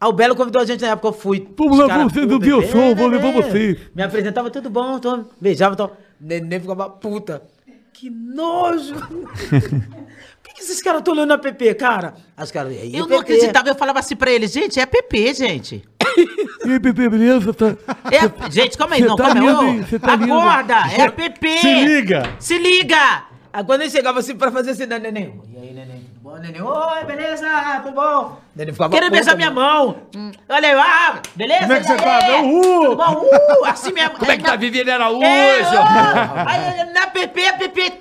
Ah, 0.00 0.08
o 0.08 0.12
Belo 0.12 0.34
convidou 0.34 0.60
a 0.60 0.64
gente 0.64 0.80
na 0.80 0.88
época, 0.88 1.08
eu 1.08 1.12
fui. 1.12 1.46
Vamos 1.56 1.78
Os 1.78 1.86
lá, 1.86 2.02
você 2.02 2.26
do 2.26 2.40
Via 2.40 2.60
Show, 2.66 2.96
vou 2.96 3.06
levar 3.06 3.30
você. 3.30 3.78
Me 3.94 4.02
apresentava, 4.02 4.50
tudo 4.50 4.68
bom, 4.68 4.98
tô... 4.98 5.26
beijava, 5.40 5.76
tô... 5.76 5.90
Neném 6.20 6.58
ficava 6.58 6.90
puta. 6.90 7.40
Que 7.92 8.10
nojo. 8.10 8.94
Por 10.42 10.54
que 10.54 10.60
esses 10.60 10.82
caras 10.82 10.98
estão 10.98 11.14
olhando 11.14 11.32
a 11.32 11.38
PP, 11.38 11.74
cara? 11.74 12.14
As 12.36 12.50
caras, 12.50 12.72
e 12.74 12.78
aí, 12.78 12.92
Eu 12.92 13.02
não 13.02 13.08
PP? 13.08 13.20
acreditava, 13.20 13.68
eu 13.68 13.74
falava 13.76 14.00
assim 14.00 14.16
pra 14.16 14.30
ele, 14.30 14.48
gente, 14.48 14.80
é 14.80 14.86
PP, 14.86 15.34
gente. 15.34 15.84
E 16.64 16.70
aí, 16.70 16.80
Pepe, 16.80 17.08
beleza? 17.08 17.52
Tá... 17.52 17.76
É, 18.10 18.50
gente, 18.50 18.78
calma 18.78 18.94
aí, 18.94 19.02
Cê 19.02 19.08
não, 19.08 19.16
tá 19.16 19.24
calma 19.24 19.40
aí. 19.40 19.46
lindo, 19.72 19.96
ô, 19.96 19.98
tá 19.98 20.16
lindo. 20.16 20.34
Acorda, 20.34 20.74
é 20.96 21.10
PP. 21.10 21.58
Se 21.58 21.74
liga. 21.84 22.32
Se 22.38 22.58
liga. 22.58 23.24
Aí 23.52 23.64
quando 23.64 23.82
ele 23.82 23.90
chegava 23.90 24.18
assim 24.20 24.34
pra 24.34 24.50
fazer 24.50 24.70
assim, 24.70 24.86
né, 24.86 24.98
neném? 24.98 25.40
E 25.52 25.58
aí, 25.58 25.72
neném, 25.74 26.06
bom, 26.22 26.36
neném? 26.36 26.62
Oi, 26.62 27.04
beleza, 27.04 27.46
tudo 27.82 27.94
bom? 27.94 28.40
Neném 28.56 28.72
ficava 28.72 28.90
Querendo 28.90 29.10
puta, 29.10 29.16
beijar 29.16 29.36
minha 29.36 29.50
mão. 29.50 29.96
Olha 30.48 30.68
aí, 30.68 30.74
ah, 30.74 31.20
beleza? 31.36 31.60
Como 31.60 31.72
é 31.72 31.80
que 31.80 31.86
você 31.86 31.96
tá? 31.96 32.40
Uhul. 32.42 32.84
Tudo 32.84 32.96
bom? 32.96 33.26
Uh, 33.26 33.64
assim 33.66 33.92
mesmo. 33.92 34.18
Como 34.18 34.30
é 34.30 34.36
que 34.36 34.44
tá 34.44 34.56
Viviane 34.56 34.90
Araújo? 34.90 35.22
É, 35.22 35.62
ó. 35.64 36.48
Aí 36.48 36.92
na 36.94 37.08
PP, 37.08 37.46
a 37.46 37.52
PP 37.54 37.92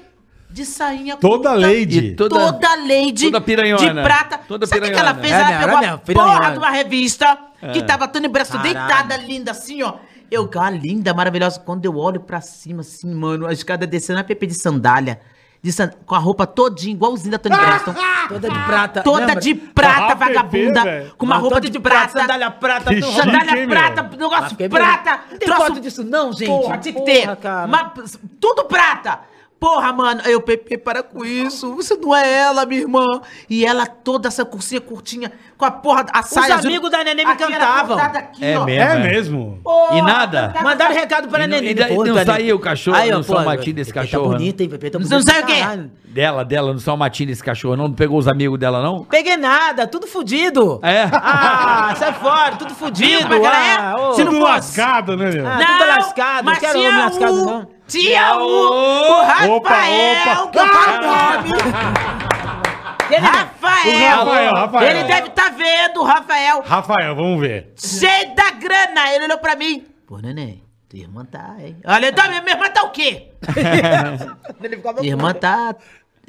de 0.52 0.66
sainha 0.66 1.16
Toda 1.18 1.50
curta. 1.52 1.68
lady. 1.68 2.12
Toda- 2.16 2.36
Toda, 2.36 2.70
lady 2.76 3.26
toda 3.26 3.42
piranhona. 3.42 3.94
de 3.94 4.02
prata. 4.04 4.38
Toda 4.48 4.68
Sabe 4.68 4.88
o 4.88 4.92
que 4.94 5.00
ela 5.00 5.16
fez? 5.16 5.32
É, 5.32 5.36
ela 5.38 5.98
pegou 5.98 6.24
mesmo, 6.24 6.34
a 6.36 6.38
porra 6.38 6.52
de 6.52 6.58
uma 6.58 6.70
revista 6.70 7.38
É. 7.62 7.72
que 7.72 7.84
tava 7.84 8.08
Tony 8.08 8.28
Braço 8.28 8.52
Caralho. 8.54 8.74
deitada, 8.74 9.18
linda, 9.18 9.52
assim, 9.52 9.82
ó. 9.84 9.94
Eu, 10.30 10.48
cara, 10.48 10.70
linda, 10.72 11.14
maravilhosa. 11.14 11.60
Quando 11.60 11.86
eu 11.86 11.96
olho 11.98 12.20
pra 12.22 12.40
cima, 12.42 12.82
assim, 12.82 13.14
mano, 13.14 13.46
a 13.46 13.52
escada 13.54 13.86
descendo 13.86 14.20
a 14.20 14.24
PP 14.24 14.48
de 14.48 14.54
sandália. 14.54 15.20
De 15.64 15.72
san- 15.72 15.92
Com 16.08 16.16
a 16.16 16.18
roupa 16.18 16.48
todinha, 16.48 16.94
igualzinha 16.96 17.32
da 17.34 17.38
Tony 17.38 17.56
Braxton. 17.56 17.94
Toda 18.30 18.50
de 18.50 18.60
prata. 18.66 19.02
Toda 19.04 19.20
lembra? 19.28 19.42
de 19.42 19.54
prata, 19.54 20.14
Ah, 20.14 20.16
vagabunda. 20.16 21.12
com 21.18 21.26
uma 21.26 21.36
Não, 21.36 21.42
roupa 21.42 21.58
toda 21.58 21.70
de, 21.70 21.80
prata. 21.80 22.20
sandália 22.20 22.50
prata. 22.50 22.94
Chique, 22.94 23.14
Sandália 23.14 23.62
hein, 23.62 23.68
prata, 23.68 24.02
meu? 24.04 24.12
negócio 24.30 24.56
prata. 24.70 25.20
Não 25.32 25.38
tem 25.38 25.48
foto 25.50 25.80
disso 25.80 26.04
não, 26.04 26.32
gente. 26.34 26.48
Porra, 26.48 26.78
tinha 26.80 26.94
que 26.96 27.02
ter. 27.02 27.36
cara. 27.36 27.68
Uma- 27.68 27.94
tudo 28.40 28.64
prata. 28.66 29.20
Porra, 29.62 29.94
mano, 29.94 30.22
eu, 30.26 30.42
Pepe, 30.42 30.76
para 30.76 31.04
com 31.04 31.24
isso. 31.24 31.76
Você 31.76 31.96
não 31.96 32.16
é 32.16 32.28
ela, 32.40 32.66
minha 32.66 32.82
irmã. 32.82 33.06
E 33.48 33.64
ela 33.64 33.86
toda 33.86 34.28
essa 34.28 34.44
cursinha 34.44 34.82
curtinha, 34.82 35.32
com 35.56 35.64
a 35.64 35.70
porra, 35.70 36.08
a 36.12 36.24
saia. 36.24 36.56
azul- 36.56 36.72
amigos 36.72 36.90
da 36.90 37.04
Neném 37.04 37.24
me 37.24 37.32
Aqui 37.32 37.44
cantavam. 37.46 38.00
aqui, 38.00 38.44
É 38.44 38.58
ó. 38.58 38.66
mesmo. 38.66 38.90
É 38.92 38.98
mesmo. 38.98 39.60
Porra, 39.64 39.98
E 39.98 40.02
nada? 40.02 40.48
cantava- 40.48 40.66
Mandaram 40.66 40.96
recado 40.96 41.28
pra 41.28 41.44
E 41.44 41.48
não- 41.48 41.58
Neném. 41.58 41.72
e 41.74 41.76
não 42.10 42.16
tá 42.16 42.26
saiu 42.26 42.56
o 42.56 42.60
cachorro 42.60 42.98
Aí, 42.98 43.14
ó, 43.14 43.22
pô, 43.22 43.40
Martim 43.44 43.72
desse 43.72 43.94
Pepe 43.94 44.08
cachorro, 44.08 44.32
Tá 44.32 44.38
bonito, 44.40 44.62
hein, 44.62 44.70
Pepe? 44.70 44.90
Tá 44.90 44.98
Não 44.98 45.08
bonito 45.08 45.26
sai 45.30 45.42
o 45.44 45.46
pra 45.46 45.54
quê? 45.56 45.80
Dela, 46.06 46.44
dela, 46.44 46.74
no 46.74 46.80
São 46.80 46.98
Martim 46.98 47.28
esse 47.30 47.44
cachorro. 47.44 47.76
Não 47.78 47.94
pegou 47.94 48.18
os 48.18 48.28
amigos 48.28 48.58
dela, 48.58 48.82
não? 48.82 49.04
Peguei 49.06 49.38
nada, 49.38 49.86
tudo 49.86 50.08
fudido. 50.08 50.80
É? 50.82 51.04
Ah, 51.14 51.94
sai 52.00 52.14
fora, 52.14 52.56
tudo 52.56 52.74
fudido. 52.74 53.32
é 53.32 53.38
é? 53.44 53.48
Ah. 53.78 53.96
Se 54.16 54.24
não 54.24 54.32
Tudo 54.34 54.40
fosse- 54.42 54.52
lascado, 54.80 55.16
né, 55.16 55.30
meu? 55.30 55.48
Ah, 55.48 55.58
tudo 55.78 55.88
lascado, 55.88 56.46
não 56.46 56.56
quero 56.56 56.80
homem 56.80 56.98
lascado, 56.98 57.46
não. 57.46 57.68
Tinha 57.92 58.38
o, 58.38 58.44
o 58.44 59.22
Rafael, 59.24 59.52
Opa, 59.54 59.70
opa. 59.70 60.52
que 60.52 60.58
eu 60.60 60.68
falo 60.68 60.98
o 60.98 61.08
nome. 61.08 61.50
Ele- 63.12 63.18
Rafael. 63.28 64.16
Rafael, 64.18 64.54
Rafael. 64.54 64.90
Ele 64.90 65.04
deve 65.04 65.28
estar 65.28 65.52
vendo, 65.52 66.00
o 66.00 66.04
Rafael. 66.04 66.62
Rafael, 66.62 67.16
vamos 67.16 67.42
ver. 67.42 67.74
Cheio 67.78 68.34
da 68.36 68.52
grana. 68.52 69.14
Ele 69.14 69.26
olhou 69.26 69.38
pra 69.40 69.56
mim. 69.56 69.86
Pô, 70.08 70.18
neném, 70.20 70.64
tua 70.88 71.00
irmã 71.00 71.26
tá, 71.26 71.56
hein? 71.60 71.76
Olha, 71.86 72.08
então, 72.08 72.26
minha 72.30 72.42
irmã 72.48 72.70
tá 72.70 72.84
o 72.84 72.92
quê? 72.92 73.32
Ele 74.64 74.76
ficava 74.78 75.02
Minha 75.02 75.14
irmã 75.14 75.34
tá... 75.34 75.76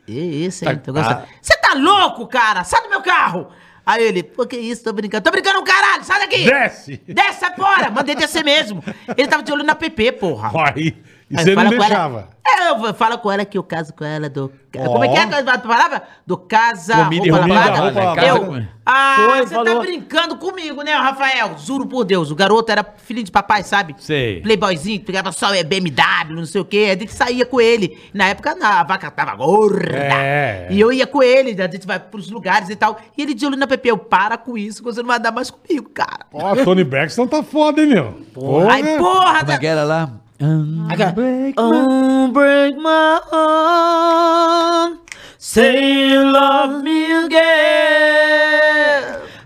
Isso, 0.09 0.65
hein? 0.65 0.75
Tá- 0.77 0.83
Tô 0.85 0.93
gostando. 0.93 1.23
Você 1.41 1.57
tá 1.59 1.75
louco, 1.75 2.27
cara? 2.27 2.65
Sai 2.65 2.83
do 2.83 2.89
meu 2.89 3.03
carro. 3.03 3.49
Aí 3.87 4.03
ele, 4.03 4.23
pô, 4.23 4.45
que 4.47 4.57
isso? 4.57 4.83
Tô 4.85 4.93
brincando. 4.93 5.23
Tô 5.25 5.31
brincando, 5.31 5.63
caralho. 5.63 6.05
Sai 6.05 6.21
daqui. 6.21 6.45
Desce. 6.45 7.01
Desce 7.07 7.55
fora. 7.57 7.91
Mandei 7.91 8.15
descer 8.17 8.45
mesmo. 8.45 8.83
Ele 9.17 9.29
tava 9.29 9.43
de 9.45 9.53
olho 9.53 9.63
na 9.65 9.75
PP, 9.77 10.13
porra. 10.13 10.51
Aí. 10.75 10.97
E 11.31 11.37
você 11.37 11.55
não 11.55 11.69
deixava. 11.71 12.29
Ela, 12.45 12.87
é, 12.87 12.89
eu 12.91 12.95
falo 12.95 13.19
com 13.19 13.31
ela 13.31 13.45
que 13.45 13.57
eu 13.57 13.63
caso 13.63 13.95
com 13.95 14.05
ela 14.05 14.29
do. 14.29 14.53
Como 14.73 15.05
é 15.05 15.09
que 15.09 15.17
é 15.17 15.23
a 15.23 15.59
palavra? 15.59 16.03
Do 16.27 16.37
casa. 16.37 17.05
Comida 17.05 17.31
roupa 17.31 17.47
roupa 17.47 17.55
lavada. 17.55 18.01
lavada. 18.01 18.27
Eu- 18.27 18.41
Casa- 18.41 18.69
Ah, 18.85 19.17
Foi, 19.31 19.47
você 19.47 19.55
falou. 19.55 19.75
tá 19.77 19.81
brincando 19.81 20.37
comigo, 20.37 20.83
né, 20.83 20.93
Rafael? 20.93 21.57
Juro 21.57 21.87
por 21.87 22.03
Deus. 22.05 22.33
O 22.33 22.35
garoto 22.35 22.73
era 22.73 22.85
filho 22.97 23.23
de 23.23 23.31
papai, 23.31 23.63
sabe? 23.63 23.95
Sei. 23.99 24.41
Playboyzinho, 24.41 25.01
pegava 25.03 25.31
só 25.31 25.55
é, 25.55 25.63
BMW, 25.63 26.35
não 26.35 26.45
sei 26.45 26.61
o 26.61 26.65
quê. 26.65 26.89
A 26.91 26.99
gente 26.99 27.13
saía 27.13 27.47
com 27.47 27.61
ele. 27.61 27.97
Na 28.13 28.27
época 28.29 28.57
na- 28.57 28.81
a 28.81 28.83
vaca 28.83 29.09
tava 29.11 29.37
gorda. 29.37 29.97
É. 29.97 30.67
E 30.69 30.81
eu 30.81 30.93
ia 30.93 31.07
com 31.07 31.23
ele, 31.23 31.51
a 31.63 31.69
gente 31.71 31.87
vai 31.87 32.01
pros 32.01 32.29
lugares 32.29 32.69
e 32.71 32.75
tal. 32.77 32.99
E 33.17 33.23
ele 33.23 33.35
de 33.35 33.47
olho 33.47 33.57
na 33.57 33.69
PP. 33.69 33.91
Eu, 33.93 33.99
para 33.99 34.37
com 34.37 34.59
isso, 34.59 34.83
você 34.83 35.01
não 35.01 35.07
vai 35.09 35.19
andar 35.19 35.31
mais 35.31 35.49
comigo, 35.49 35.89
cara. 35.91 36.27
Ó, 36.33 36.57
Tony 36.65 36.83
Braxton 36.83 37.27
tá 37.29 37.41
foda, 37.43 37.81
hein, 37.83 37.87
meu? 37.87 38.13
Porra. 38.35 38.73
Aí, 38.75 38.99
porra, 38.99 39.39
Como 39.41 39.53
é 39.53 39.59
que 39.59 39.67
era 39.67 39.85
lá? 39.85 40.11
Aquela- 40.43 41.15
Unbreak 41.57 42.75
my 42.77 43.21
heart. 43.31 44.99
Say 45.39 46.09
you 46.11 46.23
love 46.33 46.83
me 46.83 47.13
again. 47.25 49.05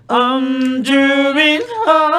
I'm 0.09 0.83
doing 0.83 1.61
on 1.87 2.16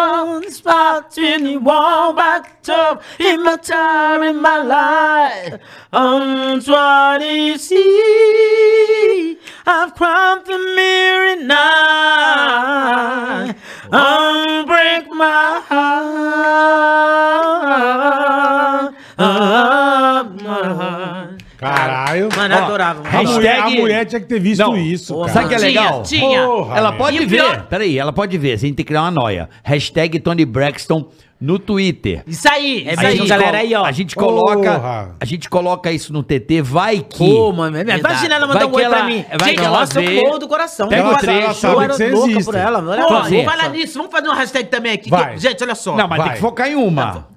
the 0.67 0.73
spot 0.73 1.17
in 1.17 1.45
you 1.45 1.59
walk 1.59 2.15
back 2.15 2.67
up 2.69 3.01
in 3.19 3.43
my 3.43 3.57
time 3.57 4.21
in 4.23 4.41
my 4.41 4.61
life. 4.61 5.59
I'm 5.93 6.61
trying 6.61 7.21
to 7.21 7.57
see. 7.57 9.37
I've 9.65 9.95
cried 9.95 10.43
the 10.45 10.57
mirror 10.75 11.37
night. 11.43 11.65
Unbreak 13.91 15.07
my 15.11 15.61
heart. 15.67 16.07
Caralho. 21.57 22.29
Mano, 22.35 22.53
eu 22.55 22.63
adorava. 22.63 23.03
mano. 23.03 23.17
A 23.19 23.23
mulher, 23.33 23.59
a 23.59 23.69
mulher 23.69 24.05
tinha 24.05 24.19
que 24.21 24.27
ter 24.27 24.39
visto 24.39 24.59
Não. 24.61 24.77
isso, 24.77 25.13
Porra. 25.13 25.27
cara. 25.27 25.33
Sabe 25.33 25.45
o 25.45 25.49
que 25.49 25.55
é 25.55 25.69
Tinha, 25.69 25.81
legal? 25.83 26.03
tinha. 26.03 26.45
Porra, 26.45 26.77
Ela 26.77 26.89
meu. 26.91 26.97
pode 26.99 27.17
E 27.17 27.25
ver. 27.25 27.35
pior- 27.41 27.61
Peraí, 27.67 27.97
ela 27.99 28.13
pode 28.13 28.37
ver. 28.37 28.51
A 28.53 28.55
gente 28.57 28.75
tem 28.75 28.75
que 28.75 28.83
criar 28.85 29.01
uma 29.01 29.11
noia. 29.11 29.49
Hashtag 29.63 30.19
Tony 30.19 30.45
Braxton 30.45 31.05
no 31.39 31.59
Twitter. 31.59 32.23
Isso 32.25 32.47
aí, 32.49 32.87
É 32.87 32.93
isso 32.93 33.05
aí. 33.05 33.27
galera, 33.27 33.57
aí, 33.59 33.73
ó. 33.75 33.85
A 33.85 33.91
gente 33.91 34.15
coloca, 34.15 34.73
Porra. 34.79 35.15
a 35.19 35.25
gente 35.25 35.47
coloca 35.49 35.91
isso 35.91 36.11
no 36.11 36.23
TT, 36.23 36.61
vai 36.63 36.99
que. 36.99 37.17
Pô, 37.17 37.51
mano, 37.51 37.73
Verdade. 37.75 37.99
imagina 37.99 38.35
ela 38.35 38.47
mandar 38.47 38.65
um 38.65 38.73
oi 38.73 38.85
pra 38.87 39.03
mim. 39.03 39.23
vai 39.39 39.53
que 39.53 39.59
ela 39.59 39.79
nossa, 39.79 40.01
eu 40.01 40.21
morro 40.25 40.39
do 40.39 40.47
coração. 40.47 40.87
Pega 40.87 41.09
o 41.09 41.15
trecho. 41.17 41.67
eu 41.67 41.81
era 41.81 41.93
você 41.93 42.09
louca 42.09 42.29
existe. 42.31 42.45
por 42.45 42.55
ela. 42.55 42.81
Pô, 42.81 43.09
vamos 43.09 43.29
você. 43.29 43.43
falar 43.43 43.69
nisso, 43.69 43.97
vamos 43.99 44.11
fazer 44.11 44.27
uma 44.27 44.35
hashtag 44.35 44.67
também 44.69 44.91
aqui. 44.93 45.09
Vai. 45.11 45.37
Gente, 45.37 45.63
olha 45.63 45.75
só. 45.75 45.95
Não, 45.95 46.07
mas 46.07 46.17
Vai. 46.17 46.27
tem 46.29 46.35
que 46.37 46.41
focar 46.41 46.67
em 46.69 46.75
uma. 46.75 47.27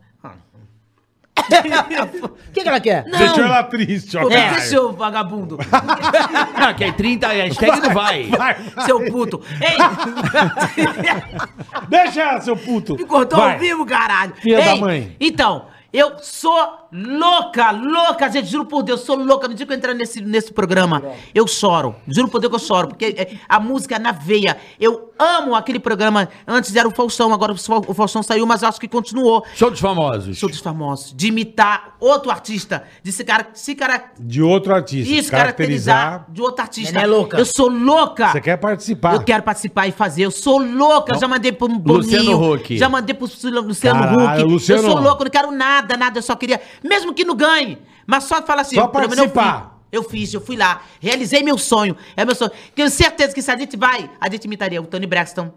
O 2.23 2.53
que, 2.53 2.63
que 2.63 2.69
ela 2.69 2.81
quer? 2.81 3.05
Deixou 3.05 3.45
ela 3.45 3.63
triste, 3.65 4.17
ó. 4.17 4.29
É, 4.31 4.61
seu 4.61 4.93
vagabundo. 4.93 5.59
Não, 6.59 6.75
que 6.75 6.85
aí 6.85 6.93
30 6.93 7.29
hashtag 7.29 7.81
não 7.81 7.91
vai. 7.95 8.25
Vai. 8.25 8.57
seu 8.85 9.05
puto. 9.07 9.41
Ei, 9.61 9.77
Deixa 11.89 12.23
ela, 12.23 12.41
seu 12.41 12.57
puto. 12.57 12.97
me 12.97 13.05
cortou 13.05 13.39
Vai. 13.39 13.55
ao 13.55 13.59
vivo, 13.59 13.87
caralho. 13.87 14.35
Filha 14.37 14.65
da 14.65 14.75
Ei, 14.75 14.81
mãe. 14.81 15.17
Então, 15.21 15.67
eu 15.93 16.13
sou 16.21 16.89
louca, 16.93 17.71
louca, 17.73 18.31
gente, 18.31 18.49
juro 18.49 18.65
por 18.65 18.83
Deus, 18.83 19.01
sou 19.01 19.17
louca. 19.17 19.49
No 19.49 19.55
dia 19.55 19.67
que 19.67 19.73
eu 19.73 19.77
entrar 19.77 19.95
nesse, 19.95 20.21
nesse 20.21 20.53
programa, 20.53 21.03
eu 21.35 21.47
choro. 21.47 21.97
Juro 22.07 22.29
por 22.29 22.41
Deus 22.41 22.51
que 22.51 22.57
eu 22.57 22.67
choro, 22.67 22.89
porque 22.89 23.07
é, 23.17 23.37
a 23.49 23.59
música 23.59 23.97
é 23.97 23.99
na 23.99 24.13
veia. 24.13 24.57
Eu 24.79 25.10
amo 25.21 25.55
aquele 25.55 25.79
programa. 25.79 26.29
Antes 26.47 26.75
era 26.75 26.89
o 26.89 26.91
Faustão, 26.91 27.33
agora 27.33 27.53
o 27.53 27.57
Fa- 27.57 27.83
o 27.87 27.95
Faustão 27.95 28.23
saiu, 28.23 28.47
mas 28.47 28.63
acho 28.63 28.81
que 28.81 28.89
continuou. 28.89 29.45
Show 29.55 29.71
dos 29.71 29.81
famosos. 29.81 30.37
Show 30.37 30.49
dos 30.49 30.61
famosos. 30.61 31.13
De 31.15 31.29
imitar 31.29 31.95
outro 32.01 32.31
artista. 32.31 32.85
De 33.03 33.13
se, 33.13 33.25
cara, 33.25 33.49
se 33.53 33.75
cara, 33.75 34.05
De 34.19 34.43
outro 34.43 34.75
artista. 34.75 35.13
isso, 35.13 35.31
caracterizar 35.31 36.27
de 36.29 36.41
outro 36.41 36.63
artista. 36.63 36.93
Neném 36.93 37.05
é 37.05 37.07
louca. 37.07 37.39
Eu 37.39 37.45
sou 37.45 37.69
louca. 37.69 38.33
Você 38.33 38.41
quer 38.41 38.57
participar. 38.57 39.15
Eu 39.15 39.23
quero 39.23 39.43
participar 39.43 39.87
e 39.87 39.93
fazer. 39.93 40.23
Eu 40.23 40.31
sou 40.31 40.59
louca. 40.59 41.15
Eu 41.15 41.21
já 41.21 41.29
mandei 41.29 41.53
pro 41.53 41.69
Boninho. 41.69 41.97
Luciano 41.99 42.53
Huck. 42.55 42.79
Já 42.79 42.89
mandei 42.89 43.15
pro 43.15 43.29
Lu- 43.45 43.61
Luciano 43.63 44.01
Caralho, 44.01 44.45
Huck. 44.45 44.53
Luciano. 44.53 44.83
Eu 44.83 44.91
sou 44.91 45.01
louca, 45.01 45.23
eu 45.23 45.25
não 45.25 45.31
quero 45.31 45.51
nada, 45.53 45.97
nada. 45.97 46.19
Eu 46.19 46.23
só 46.23 46.35
queria. 46.37 46.61
Mesmo 46.83 47.13
que 47.13 47.25
não 47.25 47.35
ganhe. 47.37 47.79
Mas 48.07 48.25
só 48.25 48.43
falar 48.43 48.63
assim. 48.63 48.77
Só 48.77 48.87
participar. 48.89 49.80
Eu 49.93 50.03
fiz, 50.05 50.33
eu 50.33 50.41
fui 50.41 50.57
lá. 50.57 50.83
Realizei 51.01 51.43
meu 51.43 51.59
sonho. 51.59 51.97
É 52.17 52.25
meu 52.25 52.35
sonho. 52.35 52.51
Tenho 52.75 52.89
certeza 52.91 53.35
que 53.35 53.43
se 53.43 53.51
a 53.51 53.57
gente 53.57 53.77
vai, 53.77 54.11
a 54.21 54.31
gente 54.31 54.45
imitaria 54.45 54.81
o 54.81 54.87
Tony 54.87 55.07
Braxton. 55.07 55.53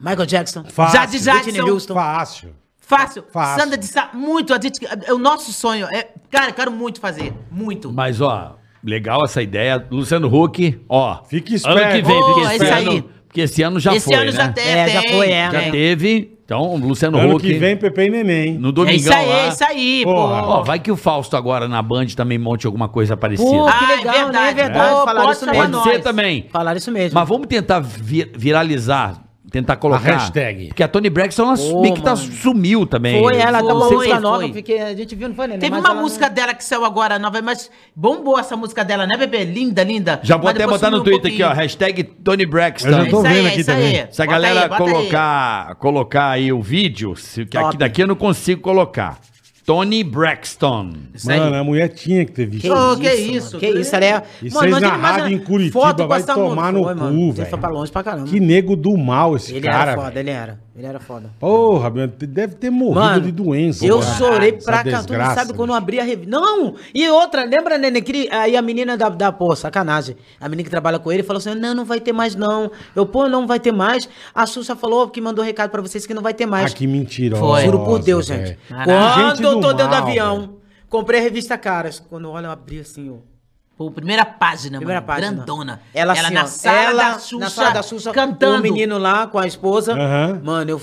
Michael 0.00 0.26
Jackson. 0.26 0.64
Fácil. 0.64 0.98
Jade 1.00 1.18
Jackson. 1.20 1.94
Fácil. 1.94 2.54
Fácil. 2.78 3.24
Fácil. 3.32 3.62
Sandra 3.62 3.76
de 3.78 3.86
Sá, 3.86 4.10
muito. 4.12 4.52
A 4.54 4.60
gente, 4.60 4.78
é 5.04 5.12
o 5.12 5.18
nosso 5.18 5.52
sonho. 5.52 5.86
É, 5.92 6.08
cara, 6.30 6.52
quero 6.52 6.70
muito 6.70 7.00
fazer. 7.00 7.32
Muito. 7.50 7.90
Mas, 7.92 8.20
ó, 8.20 8.56
legal 8.84 9.24
essa 9.24 9.42
ideia. 9.42 9.84
Luciano 9.90 10.28
Huck, 10.32 10.80
ó. 10.88 11.24
Fique 11.24 11.54
Ano 11.64 11.78
esperto. 11.80 11.96
que 11.96 12.02
vem, 12.02 12.22
Oh, 12.22 12.40
esse, 12.42 12.54
esse 12.56 12.66
ano, 12.66 12.90
aí. 12.92 13.04
Porque 13.36 13.42
esse 13.42 13.62
ano 13.62 13.78
já 13.78 13.94
Esse 13.94 14.06
foi, 14.06 14.14
ano 14.14 14.24
né? 14.24 14.32
já 14.32 14.48
teve. 14.48 14.68
É, 14.70 14.88
já 14.88 15.02
foi, 15.02 15.30
é. 15.30 15.50
Já 15.50 15.60
tem. 15.60 15.70
teve. 15.70 16.32
Então, 16.42 16.62
o 16.74 16.76
Luciano 16.78 17.18
Ano 17.18 17.34
Huck. 17.36 17.44
que 17.46 17.54
vem, 17.54 17.76
Pepe 17.76 18.02
e 18.06 18.08
Neném. 18.10 18.54
No 18.54 18.68
É 18.68 18.72
domingão 18.72 18.96
isso 18.96 19.12
aí, 19.12 19.26
lá. 19.28 19.38
é 19.40 19.48
isso 19.48 19.64
aí, 19.64 20.00
Porra. 20.04 20.42
pô. 20.42 20.48
Ó, 20.52 20.62
vai 20.62 20.78
que 20.78 20.90
o 20.90 20.96
Fausto 20.96 21.36
agora 21.36 21.66
na 21.68 21.82
Band 21.82 22.06
também 22.16 22.38
monte 22.38 22.66
alguma 22.66 22.88
coisa 22.88 23.14
parecida. 23.16 23.50
Pô, 23.50 23.66
que 23.66 23.72
Ah, 23.72 23.92
é 23.92 23.96
legal, 23.96 24.14
né? 24.14 24.20
É 24.20 24.22
verdade. 24.22 24.54
verdade. 24.54 24.90
Pô, 24.90 25.04
Falaram 25.04 25.20
pode 25.22 25.36
isso 25.36 25.44
chamar 25.44 25.52
mesmo. 25.58 25.72
Pode 25.72 25.86
nós. 25.86 25.96
ser 25.96 26.02
também. 26.02 26.46
Falaram 26.50 26.78
isso 26.78 26.92
mesmo. 26.92 27.18
Mas 27.18 27.28
vamos 27.28 27.46
tentar 27.48 27.80
vi- 27.80 28.30
viralizar, 28.34 29.22
tentar 29.60 29.76
colocar. 29.76 30.16
hashtag. 30.18 30.68
Porque 30.68 30.82
a 30.82 30.88
Tony 30.88 31.08
Braxton, 31.08 31.42
ela 31.44 31.56
Pô, 31.56 31.80
meio 31.82 31.94
que 31.94 32.02
tá, 32.02 32.14
mano. 32.14 32.32
sumiu 32.32 32.86
também. 32.86 33.22
Foi, 33.22 33.36
ela 33.36 33.58
tá 33.62 33.64
Foi, 33.64 33.72
uma 33.74 33.90
música 33.90 34.20
nova, 34.20 34.38
foi. 34.40 34.52
porque 34.52 34.72
a 34.74 34.94
gente 34.94 35.14
viu, 35.14 35.28
não 35.28 35.34
foi, 35.34 35.46
né? 35.46 35.58
Teve 35.58 35.70
Mas 35.70 35.80
uma 35.80 35.90
ela 35.90 36.00
música 36.02 36.26
não- 36.28 36.34
dela 36.34 36.54
que 36.54 36.62
saiu 36.64 36.84
agora 36.84 37.18
nova, 37.18 37.40
mas 37.40 37.70
bombou 37.94 38.38
essa 38.38 38.56
música 38.56 38.84
dela, 38.84 39.06
né, 39.06 39.16
bebê? 39.16 39.44
Linda, 39.44 39.82
linda. 39.82 40.20
Já 40.22 40.36
vou 40.36 40.44
Mas 40.44 40.50
até 40.56 40.64
depois 40.64 40.80
botar 40.80 40.90
no 40.90 40.98
sumiu 40.98 41.14
um 41.14 41.18
Twitter 41.20 41.32
aqui, 41.32 41.42
ó. 41.42 41.46
pouquinho. 41.46 41.62
Hashtag 41.62 42.02
Tony 42.04 42.46
Braxton. 42.46 42.88
Eu 42.88 42.92
já 42.92 42.98
tô 42.98 43.06
Isso 43.18 43.26
aí, 43.26 43.34
vendo 43.34 43.46
é 43.46 43.50
aqui 43.50 43.60
isso 43.60 43.70
aí. 43.70 43.76
também. 43.76 44.06
Se 44.12 44.22
a 44.22 44.24
Bota 44.26 44.38
galera 44.38 44.62
aí, 44.62 44.68
bota 44.68 44.82
aí. 44.84 44.90
colocar, 44.92 45.74
colocar 45.76 46.30
aí 46.30 46.52
o 46.52 46.60
vídeo, 46.60 47.16
se, 47.16 47.46
que 47.46 47.56
aqui 47.56 47.66
Top. 47.66 47.76
daqui 47.78 48.02
eu 48.02 48.06
não 48.06 48.16
consigo 48.16 48.60
colocar. 48.60 49.18
Tony 49.66 50.04
Braxton. 50.04 50.92
Isso 51.12 51.28
aí. 51.30 51.40
Mano, 51.40 51.56
a 51.56 51.64
mulher 51.64 51.88
tinha 51.88 52.24
que 52.24 52.30
ter 52.30 52.46
visto. 52.46 52.62
Que 52.62 52.70
mano, 52.70 53.02
isso? 53.02 53.58
Que 53.58 53.66
isso, 53.68 53.96
ela 53.96 54.04
é... 54.04 54.22
E 54.40 54.48
vocês 54.48 54.70
na 54.70 54.78
imagina- 54.78 54.96
rádio 54.96 55.34
em 55.34 55.38
Curitiba 55.38 56.06
vai 56.06 56.22
tomar 56.22 56.72
no 56.72 56.84
Foi, 56.84 56.94
cu, 56.94 57.00
mano. 57.00 57.18
Ele 57.20 57.32
velho. 57.32 57.50
foi 57.50 57.58
pra 57.58 57.68
longe 57.68 57.90
pra 57.90 58.02
caramba. 58.04 58.28
Que 58.28 58.38
nego 58.38 58.76
do 58.76 58.96
mal 58.96 59.34
esse 59.34 59.52
Ele 59.52 59.66
cara. 59.66 59.90
era 59.92 60.00
foda, 60.00 60.10
velho. 60.12 60.20
ele 60.20 60.30
era. 60.30 60.65
Ele 60.76 60.86
era 60.86 61.00
foda. 61.00 61.30
Porra, 61.40 61.88
meu, 61.88 62.06
deve 62.06 62.54
ter 62.56 62.68
morrido 62.68 63.00
Mano, 63.00 63.22
de 63.22 63.32
doença. 63.32 63.86
eu 63.86 63.98
cara. 63.98 64.14
chorei 64.16 64.52
pra 64.52 64.84
cá. 64.84 65.02
Tu 65.02 65.12
não 65.14 65.34
sabe 65.34 65.54
quando 65.54 65.70
eu 65.70 65.74
abri 65.74 65.98
a 65.98 66.04
revista. 66.04 66.30
Não! 66.30 66.74
E 66.94 67.08
outra, 67.08 67.44
lembra, 67.44 67.78
Nenê? 67.78 68.02
Que, 68.02 68.28
aí 68.30 68.54
a 68.54 68.60
menina 68.60 68.94
da, 68.94 69.08
da, 69.08 69.32
pô, 69.32 69.56
sacanagem. 69.56 70.16
A 70.38 70.46
menina 70.50 70.64
que 70.64 70.70
trabalha 70.70 70.98
com 70.98 71.10
ele 71.10 71.22
falou 71.22 71.38
assim: 71.38 71.54
não, 71.54 71.74
não 71.74 71.84
vai 71.86 71.98
ter 71.98 72.12
mais, 72.12 72.34
não. 72.34 72.70
Eu, 72.94 73.06
pô, 73.06 73.26
não 73.26 73.46
vai 73.46 73.58
ter 73.58 73.72
mais. 73.72 74.06
A 74.34 74.44
Xuxa 74.44 74.76
falou 74.76 75.08
que 75.08 75.18
mandou 75.18 75.42
recado 75.42 75.70
pra 75.70 75.80
vocês 75.80 76.04
que 76.04 76.12
não 76.12 76.20
vai 76.22 76.34
ter 76.34 76.44
mais. 76.44 76.72
Ah, 76.72 76.74
que 76.74 76.86
mentirosa. 76.86 77.42
Foi. 77.42 77.64
Juro 77.64 77.78
por 77.82 77.98
Deus, 78.02 78.28
velho. 78.28 78.46
gente. 78.48 78.58
Caraca. 78.68 78.84
Quando 79.14 79.30
Gente 79.36 79.42
eu 79.44 79.60
tô 79.60 79.72
dentro 79.72 79.88
do 79.88 79.94
avião, 79.94 80.40
velho. 80.40 80.60
comprei 80.90 81.20
a 81.20 81.22
revista 81.22 81.56
Caras. 81.56 81.98
Quando 82.00 82.30
olha, 82.30 82.48
eu 82.48 82.50
abri 82.50 82.80
assim, 82.80 83.10
ó. 83.10 83.35
Pô, 83.76 83.90
primeira 83.90 84.24
página, 84.24 84.78
Primeira 84.78 85.02
mano. 85.02 85.06
página. 85.06 85.32
Grandona. 85.32 85.80
Ela, 85.92 86.14
assim, 86.14 86.32
na 86.32 86.44
ó, 86.44 86.46
sala 86.46 86.78
ela 86.80 87.10
da 87.12 87.18
Xuxa, 87.18 87.38
na 87.38 87.50
sala 87.50 87.70
da 87.72 87.82
Xuxa, 87.82 88.10
cantando. 88.10 88.58
o 88.60 88.62
menino 88.62 88.96
lá 88.96 89.26
com 89.26 89.38
a 89.38 89.46
esposa. 89.46 89.92
Aham. 89.92 90.40
Mano, 90.42 90.70
eu, 90.70 90.80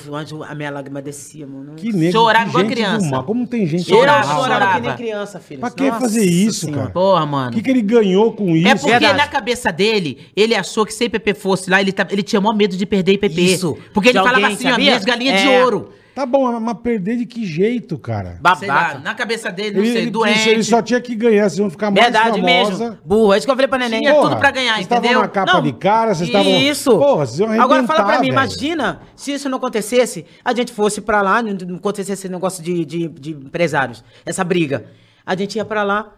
a 0.48 0.54
minha 0.54 0.70
lágrima 0.70 1.02
descia, 1.02 1.48
mano. 1.48 1.74
Que 1.76 1.92
nego, 1.92 2.12
Chorava 2.12 2.50
igual 2.50 2.66
criança. 2.68 3.10
mal. 3.10 3.24
Como 3.24 3.48
tem 3.48 3.66
gente 3.66 3.90
Chorava, 3.90 4.28
mal? 4.28 4.44
chorava 4.44 4.60
que 4.60 4.72
nem 4.74 4.82
chorava. 4.84 4.98
criança, 4.98 5.40
filho. 5.40 5.60
Pra 5.62 5.72
que 5.72 5.92
fazer 5.94 6.24
isso, 6.24 6.72
cara? 6.72 6.92
Porra, 6.92 7.24
O 7.24 7.28
mano. 7.28 7.52
que, 7.52 7.64
que 7.64 7.70
ele 7.72 7.82
ganhou 7.82 8.32
com 8.32 8.56
isso? 8.56 8.68
É 8.68 8.76
porque 8.76 8.92
Verdade. 8.92 9.18
na 9.18 9.28
cabeça 9.28 9.72
dele, 9.72 10.28
ele 10.36 10.54
achou 10.54 10.86
que 10.86 10.94
se 10.94 11.06
IPP 11.06 11.34
fosse 11.34 11.72
lá, 11.72 11.82
ele, 11.82 11.92
tá- 11.92 12.06
ele 12.12 12.22
tinha 12.22 12.40
maior 12.40 12.54
medo 12.56 12.78
de 12.78 12.86
perder 12.86 13.14
IPP. 13.14 13.42
Isso. 13.42 13.76
Porque 13.92 14.10
ele 14.10 14.20
De 14.20 14.24
falava 14.24 14.46
alguém, 14.46 14.56
assim, 14.56 14.72
ó, 14.72 14.78
minhas 14.78 15.04
galinhas 15.04 15.42
de 15.42 15.48
É. 15.48 15.64
ouro. 15.64 15.90
Tá 16.16 16.26
bom, 16.28 16.60
mas 16.60 16.78
perder 16.84 17.18
de 17.18 17.26
que 17.26 17.44
jeito, 17.46 17.98
cara? 17.98 18.40
Lá, 18.44 18.54
Babaca. 18.56 19.00
na 19.00 19.16
cabeça 19.16 19.52
dele, 19.52 19.78
não 19.78 19.84
Ele, 19.84 19.92
sei, 19.94 20.02
ele- 20.04 20.12
doente. 20.12 20.50
ele 20.50 20.64
só 20.64 20.82
tinha 20.82 21.02
que 21.02 21.16
ganhar, 21.16 21.44
vocês 21.50 21.58
vão 21.58 21.70
ficar 21.72 21.90
mais 21.90 22.04
Verdade 22.06 22.40
famosa. 22.40 22.84
mesmo. 22.86 22.98
Burro, 23.04 23.34
é 23.34 23.38
isso 23.38 23.48
que 23.48 23.52
eu 23.52 23.56
falei 23.56 23.68
pra 23.68 23.80
neném. 23.80 24.02
Tinha 24.02 24.14
Porra, 24.14 24.30
tudo 24.30 24.40
pra 24.40 24.52
ganhar, 24.52 24.74
vocês 24.76 24.86
entendeu? 24.86 25.04
estavam 25.06 25.22
na 25.24 25.28
capa 25.30 25.54
Não, 25.54 25.62
de 25.64 25.74
cara, 25.74 26.14
vocês 26.14 26.30
estavam... 26.30 26.52
Isso. 26.52 26.92
Porra, 26.98 27.26
vocês 27.26 27.40
iam 27.40 27.62
Agora 27.62 27.84
fala 27.84 28.04
pra 28.04 28.16
mim, 28.20 28.28
velho. 28.30 28.34
imagina 28.34 29.02
se 29.16 29.34
isso 29.34 29.50
não 29.50 29.58
acontecesse, 29.58 30.24
a 30.46 30.54
gente 30.54 30.72
fosse 30.72 31.02
pra 31.02 31.22
lá, 31.24 31.42
não 31.42 31.54
não 31.68 31.76
acontecesse 31.78 32.12
esse 32.14 32.30
negócio 32.30 32.64
de, 32.64 32.86
de, 32.86 33.08
de 33.08 33.32
empresários, 33.32 34.04
essa 34.26 34.44
briga. 34.44 34.86
A 35.26 35.36
gente 35.36 35.56
ia 35.56 35.66
pra 35.66 35.84
lá, 35.84 36.12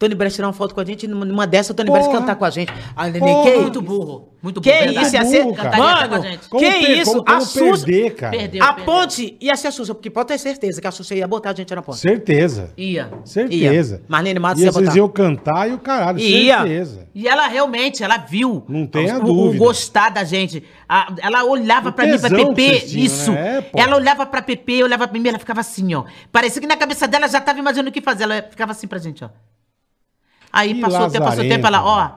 Tony 0.00 0.14
Brecht 0.14 0.34
tirar 0.34 0.46
uma 0.48 0.54
foto 0.54 0.74
com 0.74 0.80
a 0.80 0.84
gente, 0.84 1.06
numa, 1.06 1.26
numa 1.26 1.46
dessa 1.46 1.72
o 1.72 1.76
Tony 1.76 1.90
Porra. 1.90 2.10
cantar 2.10 2.34
com 2.34 2.44
a 2.46 2.48
gente. 2.50 2.72
A 2.96 3.06
neném, 3.06 3.20
Porra. 3.20 3.50
que 3.52 3.58
Muito 3.58 3.82
burro. 3.82 4.28
Muito 4.42 4.58
Que 4.62 4.70
burro. 4.72 4.84
verdade. 4.84 5.06
isso, 5.06 5.14
ia 5.16 5.24
ser... 5.26 5.40
a 5.42 5.76
Mano, 5.76 6.22
gente. 6.22 6.48
Como 6.48 6.64
que 6.64 6.76
isso? 6.92 7.22
a 7.26 7.40
Sussa... 7.42 7.84
perder, 7.84 8.14
cara? 8.14 8.36
Perdeu, 8.38 8.62
A 8.64 8.72
perdeu. 8.72 8.84
ponte 8.86 9.36
ia 9.38 9.54
ser 9.56 9.68
a 9.68 9.70
Sussa, 9.70 9.94
porque 9.94 10.08
pode 10.08 10.28
ter 10.28 10.38
certeza 10.38 10.80
que 10.80 10.86
a 10.86 10.90
Sussa 10.90 11.14
ia 11.14 11.28
botar 11.28 11.50
a 11.50 11.54
gente 11.54 11.74
na 11.74 11.82
ponte. 11.82 11.98
Certeza. 11.98 12.72
Ia. 12.78 13.10
Certeza. 13.26 14.02
Marlene 14.08 14.40
Matos 14.40 14.62
ia 14.62 14.72
vocês 14.72 14.86
botar. 14.86 14.96
iam 14.96 15.08
cantar 15.10 15.68
e 15.68 15.74
o 15.74 15.78
caralho, 15.78 16.18
Ia. 16.18 16.58
certeza. 16.60 17.06
E 17.14 17.28
ela 17.28 17.46
realmente, 17.48 18.02
ela 18.02 18.16
viu. 18.16 18.64
Não 18.66 18.86
tenha 18.86 19.18
o, 19.18 19.24
dúvida. 19.24 19.62
O 19.62 19.66
gostar 19.66 20.08
da 20.08 20.24
gente. 20.24 20.64
A- 20.88 21.14
ela 21.20 21.44
olhava 21.44 21.90
O 21.90 21.92
pra 21.92 22.06
mim, 22.06 22.18
pra 22.18 22.30
que 22.30 22.36
Pepe, 22.36 22.62
vocês 22.78 22.90
tinham, 22.90 23.04
isso. 23.04 23.32
né? 23.32 23.58
É, 23.76 23.80
ela 23.82 23.96
olhava 23.96 24.24
pra 24.24 24.40
Pepe, 24.40 24.82
olhava 24.82 25.06
pra 25.06 25.20
mim, 25.20 25.28
ela 25.28 25.38
ficava 25.38 25.60
assim, 25.60 25.94
ó. 25.94 26.04
Parecia 26.32 26.58
que 26.62 26.66
na 26.66 26.76
cabeça 26.78 27.06
dela 27.06 27.28
já 27.28 27.40
tava 27.42 27.58
imaginando 27.58 27.90
o 27.90 27.92
que 27.92 28.00
fazer. 28.00 28.22
Ela 28.24 28.42
ficava 28.48 28.72
assim 28.72 28.86
pra 28.86 28.98
gente, 28.98 29.22
ó. 29.22 29.28
Aí 30.52 30.74
Que 30.74 30.80
passou 30.80 31.06
o 31.06 31.10
tempo, 31.10 31.24
passou 31.24 31.44
o 31.44 31.48
tempo, 31.48 31.66
ela, 31.66 31.84
ó, 31.84 32.10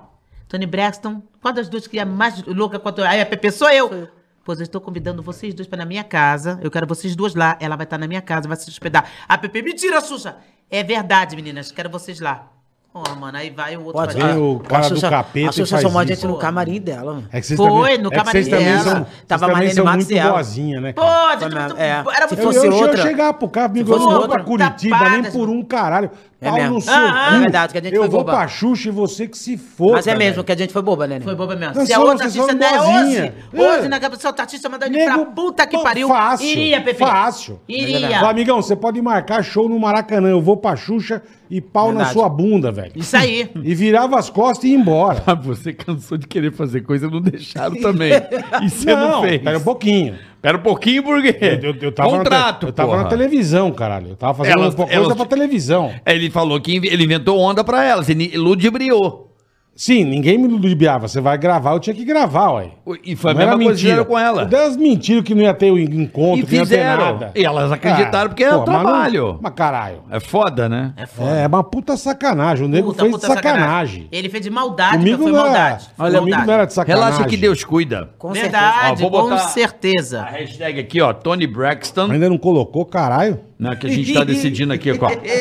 Tony 0.48 0.66
Braxton, 0.66 1.22
qual 1.42 1.54
das 1.54 1.68
duas 1.70 1.88
que 1.88 2.00
é 2.00 2.06
mais 2.06 2.44
louca 2.46 2.78
a 2.84 2.92
tua... 2.92 3.08
Aí 3.08 3.22
a 3.22 3.26
Pepe, 3.26 3.52
sou 3.52 3.70
eu. 3.70 4.08
Pois 4.46 4.60
eu 4.60 4.64
estou 4.64 4.82
convidando 4.82 5.24
vocês 5.24 5.54
dois 5.54 5.68
pra 5.68 5.78
na 5.78 5.86
minha 5.86 6.04
casa. 6.04 6.60
Eu 6.62 6.70
quero 6.70 6.86
vocês 6.86 7.16
duas 7.16 7.34
lá. 7.34 7.56
Ela 7.62 7.76
vai 7.78 7.86
estar 7.86 7.98
na 7.98 8.08
minha 8.08 8.22
casa, 8.22 8.46
vai 8.48 8.58
se 8.58 8.70
hospedar. 8.70 9.06
A 9.28 9.38
Pepe, 9.38 9.62
mentira, 9.62 10.02
Xuxa. 10.02 10.36
É 10.70 10.84
verdade, 10.84 11.36
meninas. 11.36 11.72
Quero 11.72 11.90
vocês 11.90 12.20
lá. 12.20 12.48
Ó, 12.96 13.16
mano, 13.16 13.36
aí 13.38 13.50
vai 13.50 13.76
o 13.76 13.86
outro. 13.86 13.94
Pode, 14.02 14.14
Vem 14.16 14.38
o 14.38 14.60
cara 14.60 14.88
do 14.88 15.02
capeta 15.02 15.50
A 15.50 15.52
Xuxa 15.52 15.72
faz 15.78 15.82
chamou 15.82 16.00
a 16.00 16.06
gente 16.06 16.28
no 16.28 16.38
camarim 16.38 16.80
dela, 16.80 17.14
mano. 17.14 17.28
É 17.32 17.40
que 17.42 17.48
vocês 17.48 17.58
Foi, 17.58 17.68
também, 17.68 17.98
no 17.98 18.08
é 18.08 18.12
que 18.12 18.18
camarim 18.18 18.44
também 18.44 18.66
dela. 18.66 18.84
são, 18.84 19.08
Tava 19.28 19.48
Marlene 19.48 19.82
Matos 19.82 19.96
muito 19.96 20.12
e 20.12 20.18
ela. 20.20 20.32
boazinha, 20.34 20.82
né, 20.82 20.94
cara? 20.94 21.36
Mesmo, 21.38 21.70
tu- 21.70 21.78
é. 21.82 21.90
era 21.90 22.28
Se 22.28 22.36
muito 22.36 22.40
Eu, 22.40 22.44
fosse 22.54 22.58
eu, 22.68 22.72
eu 22.72 22.78
outra- 22.78 23.02
chegar 23.02 23.34
pro 23.34 23.48
cara, 23.50 23.66
amigo, 23.66 23.92
eu 23.92 23.98
fosse 23.98 24.14
outra, 24.14 24.30
pra 24.30 24.44
Curitiba 24.44 24.96
tapadas, 25.00 25.22
nem 25.24 25.32
por 25.32 25.50
um 25.50 25.64
caralho. 25.64 26.12
É 26.44 26.50
Pau 26.50 26.54
mesmo. 26.60 26.74
no 26.76 26.82
seu 26.82 26.94
Ah, 26.94 27.28
cu. 27.30 27.36
é 27.36 27.40
verdade, 27.40 27.72
que 27.74 27.80
a 27.80 27.82
gente 27.82 27.96
eu 27.96 28.02
foi 28.02 28.10
vou 28.10 28.20
boba. 28.20 28.34
pra 28.38 28.48
Xuxa 28.48 28.90
e 28.90 28.92
você 28.92 29.28
que 29.28 29.38
se 29.38 29.58
for. 29.58 29.94
Mas 29.94 30.06
é 30.08 30.16
mesmo, 30.16 30.44
que 30.44 30.52
a 30.52 30.56
gente 30.58 30.74
foi 30.74 30.82
boba, 30.82 31.08
né? 31.08 31.20
Foi 31.22 31.36
boba 31.36 31.56
mesmo. 31.56 31.76
Nós 31.76 31.88
Se 31.88 31.94
a 31.94 31.96
somos- 31.96 32.12
outra 32.12 32.30
vocês 32.30 32.44
artista 32.50 32.68
são 32.68 32.78
não 32.78 32.86
é 32.86 32.94
boazinha. 33.02 33.22
hoje, 33.22 33.34
É. 33.54 33.62
hoje 33.80 33.88
na 33.90 34.00
cabeça 34.00 34.28
outra 34.28 34.44
artista 34.44 34.70
mandando 34.70 34.96
ele 34.98 35.06
pra 35.06 35.26
puta 35.26 35.66
que 35.66 35.78
pariu. 35.82 36.08
Fácil. 36.08 36.48
Iria, 36.48 36.82
Pepe. 36.82 37.00
Fácil. 37.00 37.60
Iria. 37.68 38.10
Fala, 38.20 38.30
amigão, 38.32 38.62
você 38.62 38.76
pode 38.76 39.02
marcar 39.02 39.42
show 39.44 39.70
no 39.70 39.80
Maracanã. 39.80 40.30
Eu 40.30 40.42
vou 40.42 40.58
pra 40.58 40.76
Xuxa 40.76 41.22
e 41.50 41.62
pau 41.62 41.88
na 41.88 42.00
Verdade. 42.00 42.14
sua 42.14 42.28
bunda, 42.30 42.72
velho. 42.72 42.92
Isso 42.96 43.16
aí. 43.16 43.50
E 43.64 43.74
virava 43.74 44.20
as 44.20 44.30
costas 44.30 44.66
e 44.66 44.70
ia 44.70 44.78
embora. 44.78 45.24
Ah, 45.28 45.36
Você 45.36 45.72
cansou 45.74 46.18
de 46.18 46.28
querer 46.28 46.52
fazer 46.52 46.82
coisa, 46.82 47.08
não 47.10 47.22
deixaram 47.22 47.76
também. 47.80 48.12
E 48.62 48.70
você 48.70 48.94
não, 48.96 49.22
fez. 49.22 49.42
Pera 49.42 49.58
um 49.58 49.62
pouquinho. 49.64 50.16
Pera 50.44 50.58
um 50.58 50.62
pouquinho, 50.62 51.02
porque. 51.04 51.38
Eu, 51.42 51.70
eu- 51.72 51.76
eu 51.84 51.92
tava, 51.94 52.10
Contrato, 52.10 52.64
na, 52.64 52.68
eu 52.70 52.74
tava 52.74 52.90
porra. 52.92 53.04
na 53.04 53.08
televisão, 53.10 53.72
caralho. 53.72 54.10
Eu 54.10 54.16
tava 54.18 54.34
fazendo 54.34 54.60
uma 54.60 54.72
coisa 54.76 54.94
elas- 54.94 55.14
pra 55.16 55.26
televisão. 55.26 55.94
Ele 56.06 56.30
falou 56.30 56.60
que 56.60 56.76
ele 56.76 57.04
inventou 57.06 57.40
onda 57.40 57.64
pra 57.64 57.82
elas, 57.86 58.10
ele 58.10 58.36
ludibriou. 58.36 59.33
Sim, 59.76 60.04
ninguém 60.06 60.38
me 60.38 60.48
ludibriava. 60.48 61.08
Você 61.08 61.20
vai 61.20 61.36
gravar, 61.36 61.72
eu 61.74 61.80
tinha 61.80 61.96
que 61.96 62.06
gravar, 62.06 62.52
ué. 62.52 62.68
E 63.04 63.16
foi 63.16 63.32
a 63.32 63.34
Não 63.34 63.42
era 63.42 63.52
mesma 63.52 63.64
coisa 63.66 63.80
que 63.80 63.86
fizeram 63.88 64.06
com 64.06 64.20
ela. 64.20 64.46
Delas 64.46 64.78
mentiram 64.78 65.24
que 65.24 65.34
não 65.34 65.42
ia 65.42 65.54
ter 65.54 65.72
o 65.72 65.80
encontro, 65.80 66.42
E 66.42 66.46
que 66.46 66.56
não 66.58 66.64
ia 66.64 66.70
ter 66.70 66.84
nada. 66.84 67.32
E 67.36 67.44
elas 67.44 67.72
acreditaram 67.72 68.30
porque 68.30 68.44
é 68.44 68.50
o 68.56 68.60
mas 68.60 68.68
não- 68.68 68.82
trabalho. 68.82 69.40
Mas, 69.42 69.54
caralho. 69.56 70.04
É 70.12 70.20
foda, 70.20 70.70
né? 70.70 70.94
É 70.96 71.08
foda. 71.08 71.30
É, 71.32 71.48
uma 71.48 71.64
puta 71.64 71.98
sacanagem. 71.98 72.66
O 72.66 72.70
nego 72.70 72.90
Puta, 72.90 73.02
fez 73.02 73.12
puta 73.16 73.28
de 73.28 73.34
sacanagem. 73.34 74.08
Ele 74.12 74.30
fez 74.30 74.44
de 74.44 74.50
maldade, 74.52 74.98
Comigo 74.98 75.24
foi 75.24 75.32
não, 75.32 75.40
era, 75.40 75.50
maldade. 75.50 75.84
Foi 75.98 76.06
comigo 76.06 76.22
maldade. 76.22 76.48
não 76.48 76.54
era 76.54 76.66
de 76.66 76.74
sacanagem. 76.74 77.04
Relaxa 77.12 77.30
que 77.30 77.38
Deus 77.38 77.64
cuida. 77.64 78.10
Com 78.20 78.32
Verdade, 78.32 79.04
Ó, 79.04 79.10
vou 79.10 79.24
com 79.24 79.30
botar- 79.30 79.48
certeza. 79.48 80.22
A 80.22 80.26
hashtag 80.30 80.80
aqui, 80.80 81.02
ó, 81.02 81.14
Tony 81.14 81.48
Braxton. 81.48 82.12
Ainda 82.12 82.30
não 82.30 82.38
colocou, 82.38 82.86
caralho. 82.86 83.40
Né, 83.58 83.76
que 83.76 83.88
a 83.88 83.90
gente 83.90 84.14
tá 84.14 84.24
decidindo 84.26 84.72
aqui, 84.72 84.92
ó. 84.92 84.98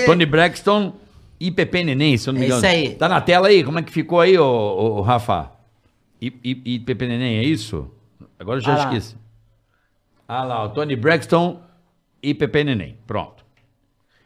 Tony 0.06 0.24
Braxton 0.24 0.92
Pepe 1.50 1.82
Neném, 1.84 2.16
se 2.16 2.28
eu 2.28 2.32
não 2.32 2.40
me 2.40 2.46
É 2.46 2.48
engano. 2.48 2.64
isso 2.66 2.74
aí. 2.74 2.94
Tá 2.94 3.08
na 3.08 3.20
tela 3.20 3.48
aí? 3.48 3.64
Como 3.64 3.78
é 3.78 3.82
que 3.82 3.90
ficou 3.92 4.20
aí, 4.20 4.38
ô, 4.38 4.44
ô, 4.44 4.98
ô, 4.98 5.00
Rafa? 5.02 5.50
E, 6.20 6.32
e 6.74 6.78
Pepe 6.80 7.06
Neném, 7.06 7.38
é 7.38 7.42
isso? 7.42 7.90
Agora 8.38 8.58
eu 8.58 8.62
já 8.62 8.74
Ah 8.74 8.76
lá. 8.76 8.84
esqueci. 8.84 9.16
Ah 10.28 10.44
lá, 10.44 10.64
o 10.64 10.68
Tony 10.70 10.94
Braxton 10.96 11.60
Pepe 12.34 12.62
Neném. 12.64 12.96
Pronto. 13.06 13.44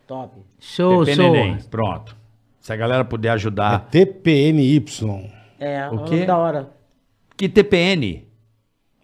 Top. 0.06 0.38
Show, 0.60 1.00
Pepe 1.04 1.16
show. 1.16 1.32
Neném, 1.32 1.58
pronto. 1.70 2.16
Se 2.60 2.72
a 2.72 2.76
galera 2.76 3.04
puder 3.04 3.28
É 3.28 3.32
ajudar. 3.32 3.88
TPNY. 3.90 4.84
É, 5.58 5.88
O 5.88 6.04
quê? 6.04 6.24
da 6.26 6.36
hora. 6.36 6.70
Que 7.36 7.48
TPN? 7.48 8.24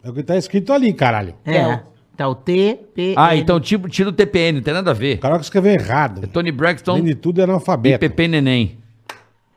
É 0.05 0.11
o 0.11 0.13
que 0.13 0.23
tá 0.23 0.37
escrito 0.37 0.73
ali, 0.73 0.93
caralho. 0.93 1.35
É. 1.45 1.77
Tá 1.77 1.83
o 2.27 2.35
T, 2.35 2.79
P. 2.95 3.15
Ah, 3.17 3.35
então 3.37 3.59
tipo, 3.61 3.89
tira 3.89 4.09
o 4.09 4.13
TPN, 4.13 4.57
não 4.57 4.63
tem 4.63 4.75
nada 4.75 4.91
a 4.91 4.95
ver. 4.95 5.17
O 5.17 5.21
cara 5.21 5.37
que 5.39 5.45
escreveu 5.45 5.73
errado. 5.73 6.27
Tony 6.29 6.51
Braxton 6.53 6.93
Além 6.93 7.05
de 7.05 7.15
tudo, 7.15 7.39
é 7.39 7.43
e 7.43 7.45
analfabeto. 7.45 7.99
Pepe 8.01 8.29
Neném. 8.29 8.79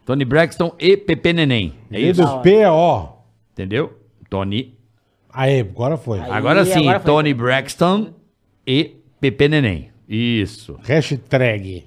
Tony 0.05 0.23
Braxton 0.25 0.73
e 0.79 0.95
Pepe 0.97 1.33
Neném. 1.33 1.73
É 1.91 1.99
E 1.99 2.09
isso? 2.09 2.21
do 2.21 2.41
PO. 2.41 3.15
Entendeu? 3.53 3.93
Tony. 4.29 4.75
Aí, 5.33 5.59
agora 5.59 5.97
foi. 5.97 6.19
Aí. 6.19 6.31
Agora 6.31 6.63
sim, 6.65 6.81
agora 6.81 6.99
foi. 6.99 7.11
Tony 7.11 7.33
Braxton 7.33 8.13
e 8.65 8.95
Pepe 9.19 9.47
Neném. 9.49 9.89
Isso. 10.07 10.79
Hashtag. 10.83 11.85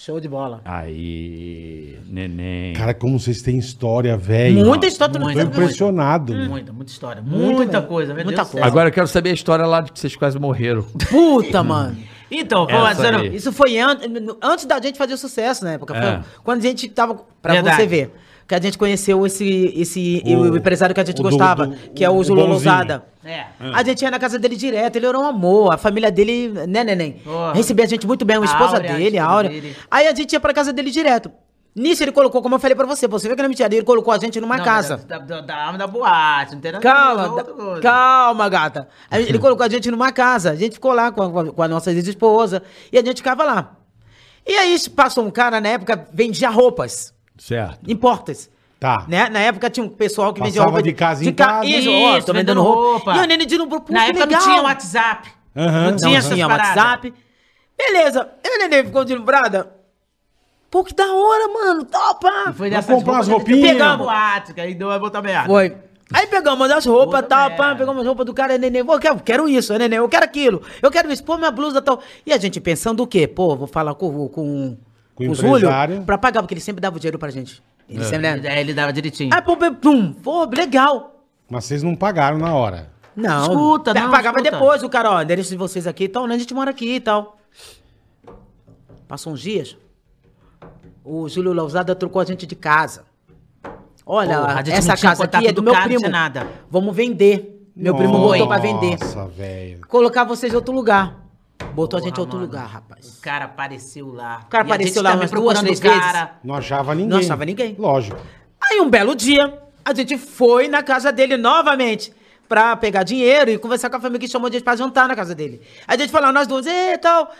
Show 0.00 0.20
de 0.20 0.28
bola. 0.28 0.60
Aí, 0.64 1.98
neném. 2.06 2.72
Cara, 2.74 2.94
como 2.94 3.18
vocês 3.18 3.42
têm 3.42 3.58
história, 3.58 4.16
velho. 4.16 4.64
Muita 4.64 4.86
história. 4.86 5.12
Tô 5.12 5.18
sabe 5.18 5.34
muito. 5.34 5.50
impressionado. 5.50 6.32
Muita, 6.32 6.72
muita 6.72 6.92
história. 6.92 7.20
Muita 7.20 7.82
coisa, 7.82 8.14
meu 8.14 8.24
Muita 8.24 8.42
Deus 8.42 8.52
coisa. 8.52 8.64
Agora 8.64 8.90
eu 8.90 8.92
quero 8.92 9.08
saber 9.08 9.30
a 9.30 9.32
história 9.32 9.66
lá 9.66 9.80
de 9.80 9.90
que 9.90 9.98
vocês 9.98 10.14
quase 10.14 10.38
morreram. 10.38 10.82
Puta, 11.10 11.64
mano. 11.64 11.96
Então. 12.30 12.66
Isso 13.32 13.50
foi 13.50 13.78
an- 13.78 13.98
antes 14.42 14.66
da 14.66 14.78
gente 14.82 14.98
fazer 14.98 15.16
sucesso 15.16 15.64
na 15.64 15.72
época. 15.72 15.94
Foi 15.94 16.04
É. 16.04 16.20
quando 16.44 16.58
a 16.58 16.62
gente 16.62 16.86
tava. 16.90 17.24
Pra 17.40 17.54
Verdade. 17.54 17.76
você 17.76 17.86
ver. 17.86 18.12
Que 18.48 18.54
a 18.54 18.60
gente 18.60 18.78
conheceu 18.78 19.26
esse, 19.26 19.74
esse 19.76 20.22
O- 20.24 20.52
o, 20.52 20.56
empresário 20.56 20.94
que 20.94 21.00
a 21.00 21.04
gente 21.04 21.20
o 21.20 21.22
do- 21.22 21.28
gostava, 21.28 21.66
do- 21.66 21.76
que 21.90 22.02
é 22.02 22.08
o 22.08 22.14
o. 22.14 22.34
Lousada. 22.34 23.04
É. 23.22 23.44
A 23.74 23.82
gente 23.84 24.00
ia 24.00 24.10
na 24.10 24.18
casa 24.18 24.38
dele 24.38 24.56
direto, 24.56 24.96
ele 24.96 25.04
era 25.04 25.18
um 25.18 25.26
amor, 25.26 25.74
a 25.74 25.76
família 25.76 26.10
dele, 26.10 26.48
né, 26.66 26.82
neném? 26.82 27.12
Porra. 27.22 27.52
Recebia 27.52 27.84
a 27.84 27.88
gente 27.88 28.06
muito 28.06 28.24
bem, 28.24 28.38
a 28.38 28.40
esposa 28.44 28.76
Áurea, 28.76 28.94
dele, 28.96 29.18
a 29.18 29.24
Áurea. 29.26 29.50
dele. 29.50 29.76
Aí 29.90 30.08
a 30.08 30.14
gente 30.14 30.32
ia 30.32 30.40
pra 30.40 30.54
casa 30.54 30.72
dele 30.72 30.90
direto. 30.90 31.30
Nisso 31.76 32.02
ele 32.02 32.10
colocou, 32.10 32.40
como 32.40 32.54
eu 32.54 32.58
falei 32.58 32.74
pra 32.74 32.86
você, 32.86 33.06
você 33.06 33.28
vê 33.28 33.34
que 33.36 33.42
não 33.42 33.44
é 33.44 33.48
mentira, 33.50 33.72
ele 33.72 33.84
colocou 33.84 34.12
a 34.14 34.18
gente 34.18 34.40
numa 34.40 34.56
Não, 34.56 34.64
casa. 34.64 34.96
Da, 34.96 35.18
da, 35.18 35.40
da 35.42 35.64
alma 35.66 35.76
da 35.78 35.86
boate, 35.86 36.54
não 36.54 36.60
tem 36.62 36.72
nada 36.72 36.82
Calma, 36.82 37.28
coisa. 37.44 37.82
calma, 37.82 38.48
gata. 38.48 38.88
Aí 39.10 39.28
Ele 39.28 39.38
colocou 39.38 39.64
a 39.64 39.68
gente 39.68 39.90
numa 39.90 40.10
casa. 40.10 40.50
A 40.52 40.56
gente 40.56 40.72
ficou 40.72 40.92
lá 40.92 41.12
com 41.12 41.22
a, 41.22 41.52
com 41.52 41.62
a 41.62 41.68
nossa 41.68 41.92
ex-esposa 41.92 42.62
e 42.90 42.98
a 42.98 43.02
gente 43.04 43.18
ficava 43.18 43.44
lá. 43.44 43.76
E 44.46 44.52
aí 44.56 44.76
passou 44.88 45.22
um 45.24 45.30
cara 45.30 45.60
na 45.60 45.68
época 45.68 46.08
vendia 46.12 46.48
roupas, 46.48 47.12
Certo. 47.38 47.90
importas. 47.90 48.50
Tá. 48.80 49.04
Né? 49.08 49.28
Na 49.28 49.40
época 49.40 49.68
tinha 49.70 49.84
um 49.84 49.88
pessoal 49.88 50.32
que 50.32 50.40
vendia 50.40 50.62
roupa 50.62 50.80
de 50.82 50.92
casa 50.92 51.24
em 51.28 51.32
ca- 51.32 51.46
casa. 51.46 51.66
Isso, 51.66 51.90
ó, 51.90 52.16
Isso, 52.18 52.26
tô 52.26 52.32
vendendo 52.32 52.62
roupa. 52.62 52.80
roupa. 53.12 53.16
E 53.16 53.24
o 53.24 53.26
Nene 53.26 53.44
de 53.44 53.56
Pô, 53.58 53.66
Na 53.90 54.04
que 54.04 54.10
época 54.10 54.24
legal. 54.24 54.40
não 54.40 54.48
tinha 54.48 54.62
WhatsApp. 54.62 55.28
Aham. 55.56 55.84
Não 55.84 55.90
Não 55.90 55.96
tinha 55.96 56.18
essas 56.18 56.32
tinha 56.32 56.46
paradas. 56.48 56.76
WhatsApp. 56.76 57.14
Beleza. 57.76 58.28
E 58.44 58.56
o 58.56 58.58
Nenê 58.58 58.84
ficou 58.84 59.04
deslumbrada. 59.04 59.72
Pô, 60.70 60.84
que 60.84 60.94
da 60.94 61.12
hora, 61.12 61.48
mano. 61.48 61.84
Topa. 61.84 62.50
E 62.50 62.52
foi 62.52 62.70
dessas 62.70 62.94
comprar 62.94 63.12
roupas 63.14 63.28
a 63.28 63.30
gente 63.32 63.36
roupinhas. 63.38 63.72
Pegamos 63.72 64.06
boate, 64.06 64.54
que 64.54 64.60
aí 64.60 64.74
deu 64.74 64.88
uma 64.88 64.98
botar 64.98 65.22
merda. 65.22 65.46
Foi. 65.46 65.76
Aí 66.12 66.26
pegamos 66.26 66.70
as 66.70 66.86
roupas, 66.86 67.24
tal, 67.28 67.50
pá, 67.56 67.74
pegamos 67.74 68.00
as 68.00 68.06
roupas 68.06 68.24
do 68.24 68.32
cara, 68.32 68.56
neném, 68.56 68.80
eu 68.80 68.98
quero, 68.98 69.20
quero 69.20 69.46
isso, 69.48 69.76
neném, 69.76 69.98
eu 69.98 70.08
quero 70.08 70.24
aquilo, 70.24 70.62
eu 70.80 70.90
quero 70.90 71.12
isso, 71.12 71.22
pô, 71.22 71.36
minha 71.36 71.50
blusa 71.50 71.82
tal. 71.82 72.00
E 72.24 72.32
a 72.32 72.38
gente 72.38 72.58
pensando 72.62 73.02
o 73.02 73.06
quê? 73.06 73.26
Pô, 73.28 73.54
vou 73.54 73.66
falar 73.66 73.94
com, 73.94 74.26
com, 74.28 74.78
Com 75.18 75.28
o 75.28 75.30
o 75.32 75.34
Zúlio 75.34 75.56
empresário. 75.58 76.02
pra 76.02 76.16
pagar, 76.18 76.42
porque 76.42 76.54
ele 76.54 76.60
sempre 76.60 76.80
dava 76.80 76.96
o 76.96 76.98
dinheiro 77.00 77.18
pra 77.18 77.30
gente. 77.30 77.62
Ele 77.88 78.04
sempre, 78.04 78.36
né? 78.40 78.48
Aí 78.50 78.60
ele 78.60 78.72
dava 78.74 78.92
direitinho. 78.92 79.30
Aí, 79.34 79.42
pô, 79.42 79.56
pum, 79.56 80.12
pô, 80.12 80.44
legal. 80.44 81.24
Mas 81.50 81.64
vocês 81.64 81.82
não 81.82 81.94
pagaram 81.96 82.38
na 82.38 82.54
hora. 82.54 82.90
Não, 83.16 83.42
Escuta, 83.42 83.92
não, 83.94 84.10
pagava 84.10 84.38
escuta. 84.38 84.50
depois, 84.56 84.82
o 84.82 84.88
cara, 84.88 85.10
ó, 85.10 85.22
endereço 85.22 85.50
de 85.50 85.56
vocês 85.56 85.86
aqui 85.86 86.04
e 86.04 86.08
tal, 86.08 86.26
né, 86.26 86.34
a 86.34 86.38
gente 86.38 86.54
mora 86.54 86.70
aqui 86.70 86.94
e 86.96 87.00
tal. 87.00 87.38
Passou 89.08 89.32
uns 89.32 89.40
dias, 89.40 89.76
o 91.04 91.28
Júlio 91.28 91.52
Lousada 91.52 91.94
trocou 91.94 92.20
a 92.20 92.24
gente 92.24 92.46
de 92.46 92.54
casa. 92.54 93.04
Olha, 94.06 94.38
Porra, 94.40 94.62
essa 94.68 94.96
casa 94.96 95.24
aqui 95.24 95.46
é 95.48 95.52
do 95.52 95.62
meu 95.62 95.74
primo. 95.82 96.08
nada. 96.08 96.46
Vamos 96.70 96.94
vender. 96.94 97.66
Meu 97.74 97.94
primo 97.94 98.18
botou 98.18 98.46
pra 98.48 98.58
vender. 98.58 98.98
Nossa, 99.00 99.26
velho. 99.26 99.80
Colocar 99.88 100.24
vocês 100.24 100.52
em 100.52 100.56
outro 100.56 100.72
lugar. 100.74 101.16
Botou 101.74 101.98
a 101.98 102.00
gente 102.00 102.10
em 102.10 102.14
Porra, 102.14 102.22
outro 102.22 102.38
mano. 102.38 102.46
lugar, 102.50 102.66
rapaz. 102.66 103.18
O 103.18 103.20
cara 103.20 103.44
apareceu 103.46 104.12
lá. 104.12 104.42
O 104.44 104.48
cara 104.48 104.62
E 104.64 104.70
a 104.70 104.74
apareceu 104.74 104.94
gente 104.94 105.02
lá 105.04 105.10
também 105.10 105.22
umas 105.22 105.30
duas, 105.30 105.42
procurando 105.42 105.64
três 105.64 105.78
o 105.78 105.82
vezes. 105.82 105.98
cara. 105.98 106.38
Não 106.44 106.54
achava 106.54 106.94
ninguém. 106.94 107.08
Não 107.10 107.18
achava 107.18 107.44
ninguém. 107.44 107.76
Lógico. 107.78 108.16
Aí 108.60 108.80
um 108.80 108.88
belo 108.90 109.14
dia, 109.14 109.58
a 109.84 109.94
gente 109.94 110.16
foi 110.18 110.68
na 110.68 110.82
casa 110.82 111.10
dele 111.12 111.36
novamente 111.36 112.12
pra 112.48 112.74
pegar 112.76 113.02
dinheiro 113.02 113.50
e 113.50 113.58
conversar 113.58 113.90
com 113.90 113.96
a 113.96 114.00
família 114.00 114.20
que 114.20 114.28
chamou 114.28 114.48
a 114.48 114.50
gente 114.50 114.62
pra 114.64 114.74
jantar 114.76 115.06
na 115.08 115.14
casa 115.14 115.34
dele. 115.34 115.60
Aí 115.86 115.96
a 115.96 116.00
gente 116.00 116.10
falou, 116.10 116.32
nós 116.32 116.46
duas, 116.46 116.66
e 116.66 116.96
tal. 116.98 117.30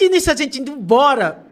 E 0.00 0.08
nisso 0.08 0.30
a 0.30 0.34
gente 0.36 0.60
indo 0.60 0.72
embora. 0.72 1.44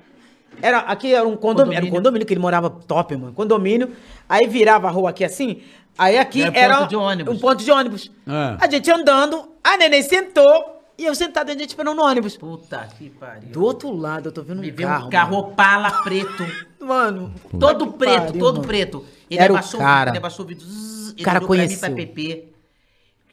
Era, 0.62 0.78
aqui 0.78 1.12
era 1.12 1.27
um 1.27 1.36
condomínio, 1.36 1.77
era 1.77 1.85
um 1.86 1.89
Condomínio. 1.89 1.93
condomínio 1.93 2.27
que 2.27 2.32
ele 2.32 2.41
morava 2.41 2.70
top, 2.70 3.16
mano. 3.16 3.32
Condomínio. 3.32 3.91
Aí 4.28 4.47
virava 4.47 4.86
a 4.89 4.91
rua 4.91 5.11
aqui 5.11 5.24
assim. 5.24 5.62
Aí 5.99 6.16
aqui 6.19 6.43
Era 6.43 6.59
era, 6.59 6.77
ponto 6.78 6.89
de 6.89 6.97
ônibus. 6.97 7.36
um 7.36 7.39
ponto 7.41 7.65
de 7.65 7.70
ônibus. 7.70 8.11
É. 8.27 8.57
A 8.65 8.70
gente 8.70 8.91
andando, 8.91 9.49
a 9.62 9.77
neném 9.77 10.03
sentou 10.03 10.74
e 10.97 11.05
eu 11.05 11.15
sentado 11.15 11.49
gente 11.53 11.69
esperando 11.71 11.97
no 11.97 12.03
ônibus. 12.05 12.37
Puta 12.37 12.89
que 12.99 13.11
pariu. 13.11 13.51
Do 13.51 13.62
outro 13.65 13.93
lado, 13.95 14.29
eu 14.29 14.33
tô 14.33 14.43
vendo 14.43 14.59
um 14.59 14.62
Me 14.62 14.73
carro. 14.73 15.07
um 15.07 15.11
carro 15.11 15.37
Opala 15.39 16.03
preto. 16.03 16.45
Mano, 16.81 17.33
Todo 17.59 17.93
preto, 17.93 18.27
pariu, 18.27 18.39
todo 18.41 18.57
mano. 18.57 18.66
preto. 18.69 19.05
Ele 19.31 19.41
Era 19.41 19.53
o 19.55 19.79
cara. 19.79 20.11
Ele 20.11 20.19
abaixou 20.19 20.45
o 20.45 20.49
vidro. 20.49 20.65
zzz, 20.66 21.12
ele 21.15 21.23
cara 21.25 21.39
olhou 21.39 21.49
pra 21.49 21.57
mim, 21.57 21.65
conheceu. 21.66 21.89
pra 21.89 21.97
PP. 21.97 22.49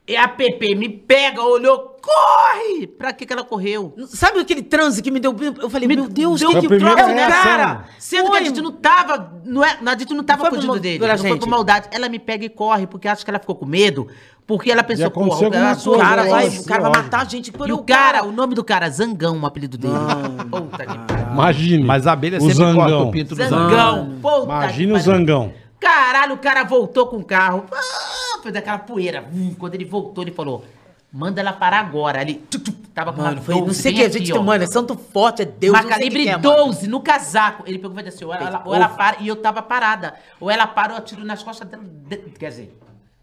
E 0.07 0.15
a 0.17 0.27
PP 0.27 0.75
me 0.75 0.89
pega, 0.89 1.41
olhou, 1.43 1.95
corre! 2.01 2.88
Pra 2.88 3.13
que 3.13 3.25
que 3.25 3.31
ela 3.31 3.43
correu? 3.43 3.93
Sabe 4.07 4.39
aquele 4.39 4.63
transe 4.63 5.01
que 5.01 5.11
me 5.11 5.19
deu. 5.19 5.33
Eu 5.61 5.69
falei, 5.69 5.88
meu 5.88 6.07
Deus, 6.09 6.39
deu 6.39 6.49
que, 6.49 6.55
Foi 6.55 6.65
a 6.65 6.69
primeira 6.69 6.95
troço, 6.95 7.13
reação. 7.13 7.43
cara! 7.43 7.85
Sendo 7.99 8.31
que 8.31 8.38
a 8.38 8.43
gente 8.43 8.61
não 8.61 8.71
tava. 8.71 9.41
Não 9.45 9.63
é, 9.63 9.77
a 9.85 9.97
gente 9.97 10.13
não 10.13 10.23
tava 10.23 10.43
Não 10.43 10.49
foi 10.49 10.59
fugindo 10.59 10.79
dele. 10.79 10.99
Não 10.99 11.17
foi 11.17 11.29
gente. 11.29 11.39
por 11.39 11.47
maldade. 11.47 11.88
Ela 11.91 12.09
me 12.09 12.19
pega 12.19 12.43
e 12.43 12.49
corre, 12.49 12.88
porque 12.88 13.07
acha 13.07 13.23
que 13.23 13.29
ela 13.29 13.39
ficou 13.39 13.55
com 13.55 13.65
medo. 13.65 14.07
Porque 14.51 14.69
ela 14.69 14.83
pensou, 14.83 15.07
aconteceu 15.07 15.47
o 15.47 15.51
cara, 15.51 15.75
coisa, 15.77 15.97
cara, 15.97 16.23
vai, 16.25 16.47
o 16.49 16.65
cara 16.65 16.81
vai 16.81 16.91
matar 16.91 17.21
a 17.21 17.23
gente 17.23 17.53
por 17.53 17.69
E 17.69 17.71
o 17.71 17.77
cara, 17.77 18.25
o 18.25 18.33
nome 18.33 18.53
do 18.53 18.65
cara, 18.65 18.89
Zangão, 18.89 19.39
o 19.39 19.45
apelido 19.45 19.77
dele. 19.77 19.93
Puta 20.51 20.85
que 20.85 20.97
pariu. 20.97 21.27
Imagine. 21.31 21.83
Mas 21.85 22.05
a 22.05 22.11
abelha 22.11 22.37
o 22.37 22.41
sempre 22.41 22.57
corta 22.75 22.89
zangão. 22.91 23.07
o 23.07 23.11
pinto 23.11 23.29
do 23.33 23.35
zangão. 23.41 23.69
Zangão, 23.69 24.43
Imagina 24.43 24.93
o 24.93 24.97
que 24.97 25.03
zangão. 25.03 25.53
Caralho, 25.79 26.33
o 26.33 26.37
cara 26.37 26.65
voltou 26.65 27.07
com 27.07 27.15
o 27.15 27.23
carro. 27.23 27.63
Ah, 27.71 28.41
fez 28.43 28.53
aquela 28.53 28.79
poeira. 28.79 29.23
Hum, 29.33 29.55
Quando 29.57 29.73
ele 29.75 29.85
voltou, 29.85 30.21
ele 30.21 30.31
falou: 30.31 30.65
manda 31.13 31.39
ela 31.39 31.53
parar 31.53 31.79
agora. 31.79 32.19
Ali, 32.19 32.33
tuc, 32.33 32.61
tuc, 32.61 32.75
tava 32.93 33.13
com 33.13 33.21
Mano, 33.21 33.37
uma 33.37 33.41
foi, 33.41 33.55
não 33.55 33.61
12 33.67 33.81
sei 33.81 33.93
o 33.93 33.95
que, 33.95 34.03
a 34.03 34.09
gente 34.09 34.33
ó. 34.33 34.43
mano, 34.43 34.65
é 34.65 34.67
santo 34.67 34.97
forte, 35.13 35.43
é 35.43 35.45
Deus. 35.45 35.73
Uma 35.73 35.81
não 35.83 35.87
que 35.87 35.95
calibre 35.95 36.23
que 36.23 36.29
é, 36.29 36.37
mano. 36.37 36.65
12 36.65 36.87
no 36.89 36.99
casaco. 36.99 37.63
Ele 37.65 37.77
pegou 37.77 37.91
e 37.91 37.95
vai 37.95 38.03
descer. 38.03 38.25
Ou 38.25 38.33
ela, 38.33 38.61
ou 38.65 38.75
ela 38.75 38.89
para 38.89 39.15
e 39.21 39.29
eu 39.29 39.37
tava 39.37 39.61
parada. 39.61 40.13
Ou 40.41 40.51
ela 40.51 40.67
para 40.67 40.91
ou 40.91 40.97
eu 40.97 41.01
atiro 41.01 41.23
nas 41.23 41.41
costas 41.41 41.65
dela. 41.69 41.83
de- 41.85 42.17
Quer 42.37 42.49
dizer, 42.49 42.77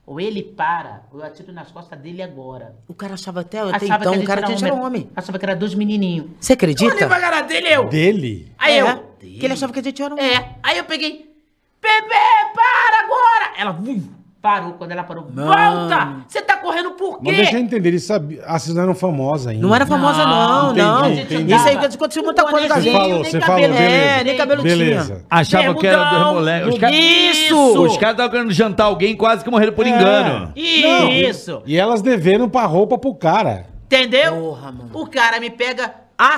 ou 0.08 0.18
ele 0.18 0.42
para 0.42 1.02
ou 1.12 1.20
eu 1.20 1.26
atiro 1.26 1.52
nas 1.52 1.70
costas 1.70 1.98
dele 1.98 2.22
agora. 2.22 2.74
O 2.88 2.94
cara 2.94 3.12
achava 3.12 3.40
até, 3.40 3.58
até 3.60 3.76
Achava 3.76 4.04
então, 4.04 4.14
que 4.14 4.20
o 4.20 4.24
cara 4.24 4.46
gente 4.46 4.58
tinha 4.58 4.70
era 4.72 4.80
homem. 4.80 5.10
Achava 5.14 5.38
que 5.38 5.44
era 5.44 5.54
dois 5.54 5.74
menininhos. 5.74 6.30
Você 6.40 6.54
Olhei 6.54 6.74
pra 6.74 6.84
acredita? 6.84 7.08
cara 7.08 7.40
dele, 7.42 7.68
eu. 7.68 7.88
Dele? 7.88 8.52
Aí 8.56 8.78
É, 8.78 8.80
eu. 8.80 9.16
Que 9.20 9.44
ele 9.44 9.52
achava 9.52 9.70
que 9.70 9.80
a 9.80 9.82
gente 9.82 10.02
era 10.02 10.14
homem. 10.14 10.24
É. 10.26 10.54
Aí 10.62 10.78
eu 10.78 10.84
peguei. 10.84 11.30
Pepe, 11.78 12.08
para 12.08 13.04
agora! 13.04 13.52
Ela 13.58 13.72
vum, 13.72 14.02
parou. 14.40 14.74
Quando 14.74 14.92
ela 14.92 15.04
parou, 15.04 15.24
volta! 15.24 16.24
Você 16.26 16.40
tá 16.42 16.56
correndo 16.56 16.92
por 16.92 17.18
quê? 17.18 17.24
Mas 17.26 17.36
deixa 17.36 17.56
eu 17.56 17.60
entender, 17.60 17.88
eles 17.88 18.04
sabiam. 18.04 18.42
Ah, 18.46 18.58
vocês 18.58 18.74
não 18.74 18.82
eram 18.82 18.94
famosas 18.94 19.48
ainda. 19.48 19.66
Não 19.66 19.74
era 19.74 19.86
famosa, 19.86 20.24
não, 20.24 20.70
entendi, 20.72 20.86
não. 20.86 21.10
entendi. 21.10 21.54
Isso 21.54 21.68
aí 21.68 21.76
aconteceu 21.76 22.22
muita 22.22 22.44
coisa 22.44 22.66
com 22.68 22.72
a 22.72 22.76
Você 22.76 22.82
gente. 22.82 22.92
falou, 22.92 23.08
nem 23.22 23.24
você 23.24 23.38
cabelo, 23.40 23.62
falou, 23.62 23.78
beleza. 23.78 23.94
É, 23.94 24.24
nem 24.24 24.36
cabelo 24.36 24.62
Beleza. 24.62 25.04
tinha. 25.14 25.26
Achava 25.30 25.74
que 25.74 25.86
era 25.86 26.10
dois 26.10 26.34
moleques. 26.34 26.74
Os 26.74 26.82
Isso! 26.92 27.82
Os 27.82 27.96
caras 27.96 28.14
estavam 28.14 28.30
querendo 28.30 28.52
jantar 28.52 28.84
alguém 28.84 29.16
quase 29.16 29.44
que 29.44 29.50
morreram 29.50 29.72
por 29.72 29.86
engano. 29.86 30.52
Isso! 30.56 31.62
E 31.66 31.76
elas 31.76 32.02
deveram 32.02 32.48
pra 32.48 32.64
roupa 32.64 32.98
pro 32.98 33.14
cara. 33.14 33.66
Entendeu? 33.86 34.34
Porra, 34.34 34.72
mano. 34.72 34.90
O 34.92 35.06
cara 35.06 35.40
me 35.40 35.50
pega. 35.50 35.94
A, 36.18 36.36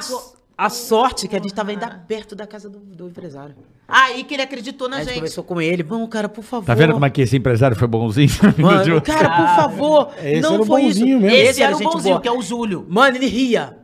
a 0.57 0.69
sorte 0.69 1.27
que 1.27 1.35
a 1.35 1.39
gente 1.41 1.55
tava 1.55 1.71
ainda 1.71 1.89
perto 2.07 2.37
da 2.37 2.47
casa 2.47 2.69
do, 2.69 2.79
do 2.79 3.09
empresário. 3.09 3.55
Aí 3.91 4.25
que 4.25 4.35
ele 4.35 4.43
acreditou 4.43 4.89
na 4.89 4.97
A 4.97 4.99
gente 5.01 5.09
gente. 5.09 5.15
conversou 5.17 5.45
com 5.45 5.61
ele. 5.61 5.83
Vamos, 5.83 6.09
cara, 6.09 6.29
por 6.29 6.43
favor. 6.45 6.67
Tá 6.67 6.75
vendo 6.75 6.93
como 6.93 7.05
é 7.05 7.11
que 7.11 7.23
esse 7.23 7.37
empresário 7.37 7.77
foi 7.77 7.89
bonzinho? 7.89 8.29
Mano, 8.59 9.01
cara, 9.03 9.29
por 9.31 9.57
favor. 9.57 10.11
Esse 10.23 10.41
não 10.41 10.55
era 10.55 10.63
o 10.63 10.67
foi 10.67 10.83
isso. 10.85 11.01
bonzinho 11.01 11.21
mesmo. 11.21 11.37
Esse 11.37 11.63
era 11.63 11.75
o 11.75 11.79
gente 11.79 11.93
bonzinho, 11.93 12.15
boa. 12.15 12.21
que 12.23 12.29
é 12.29 12.33
o 12.33 12.41
Zúlio. 12.43 12.87
Mano, 12.89 13.17
ele 13.17 13.27
ria. 13.27 13.77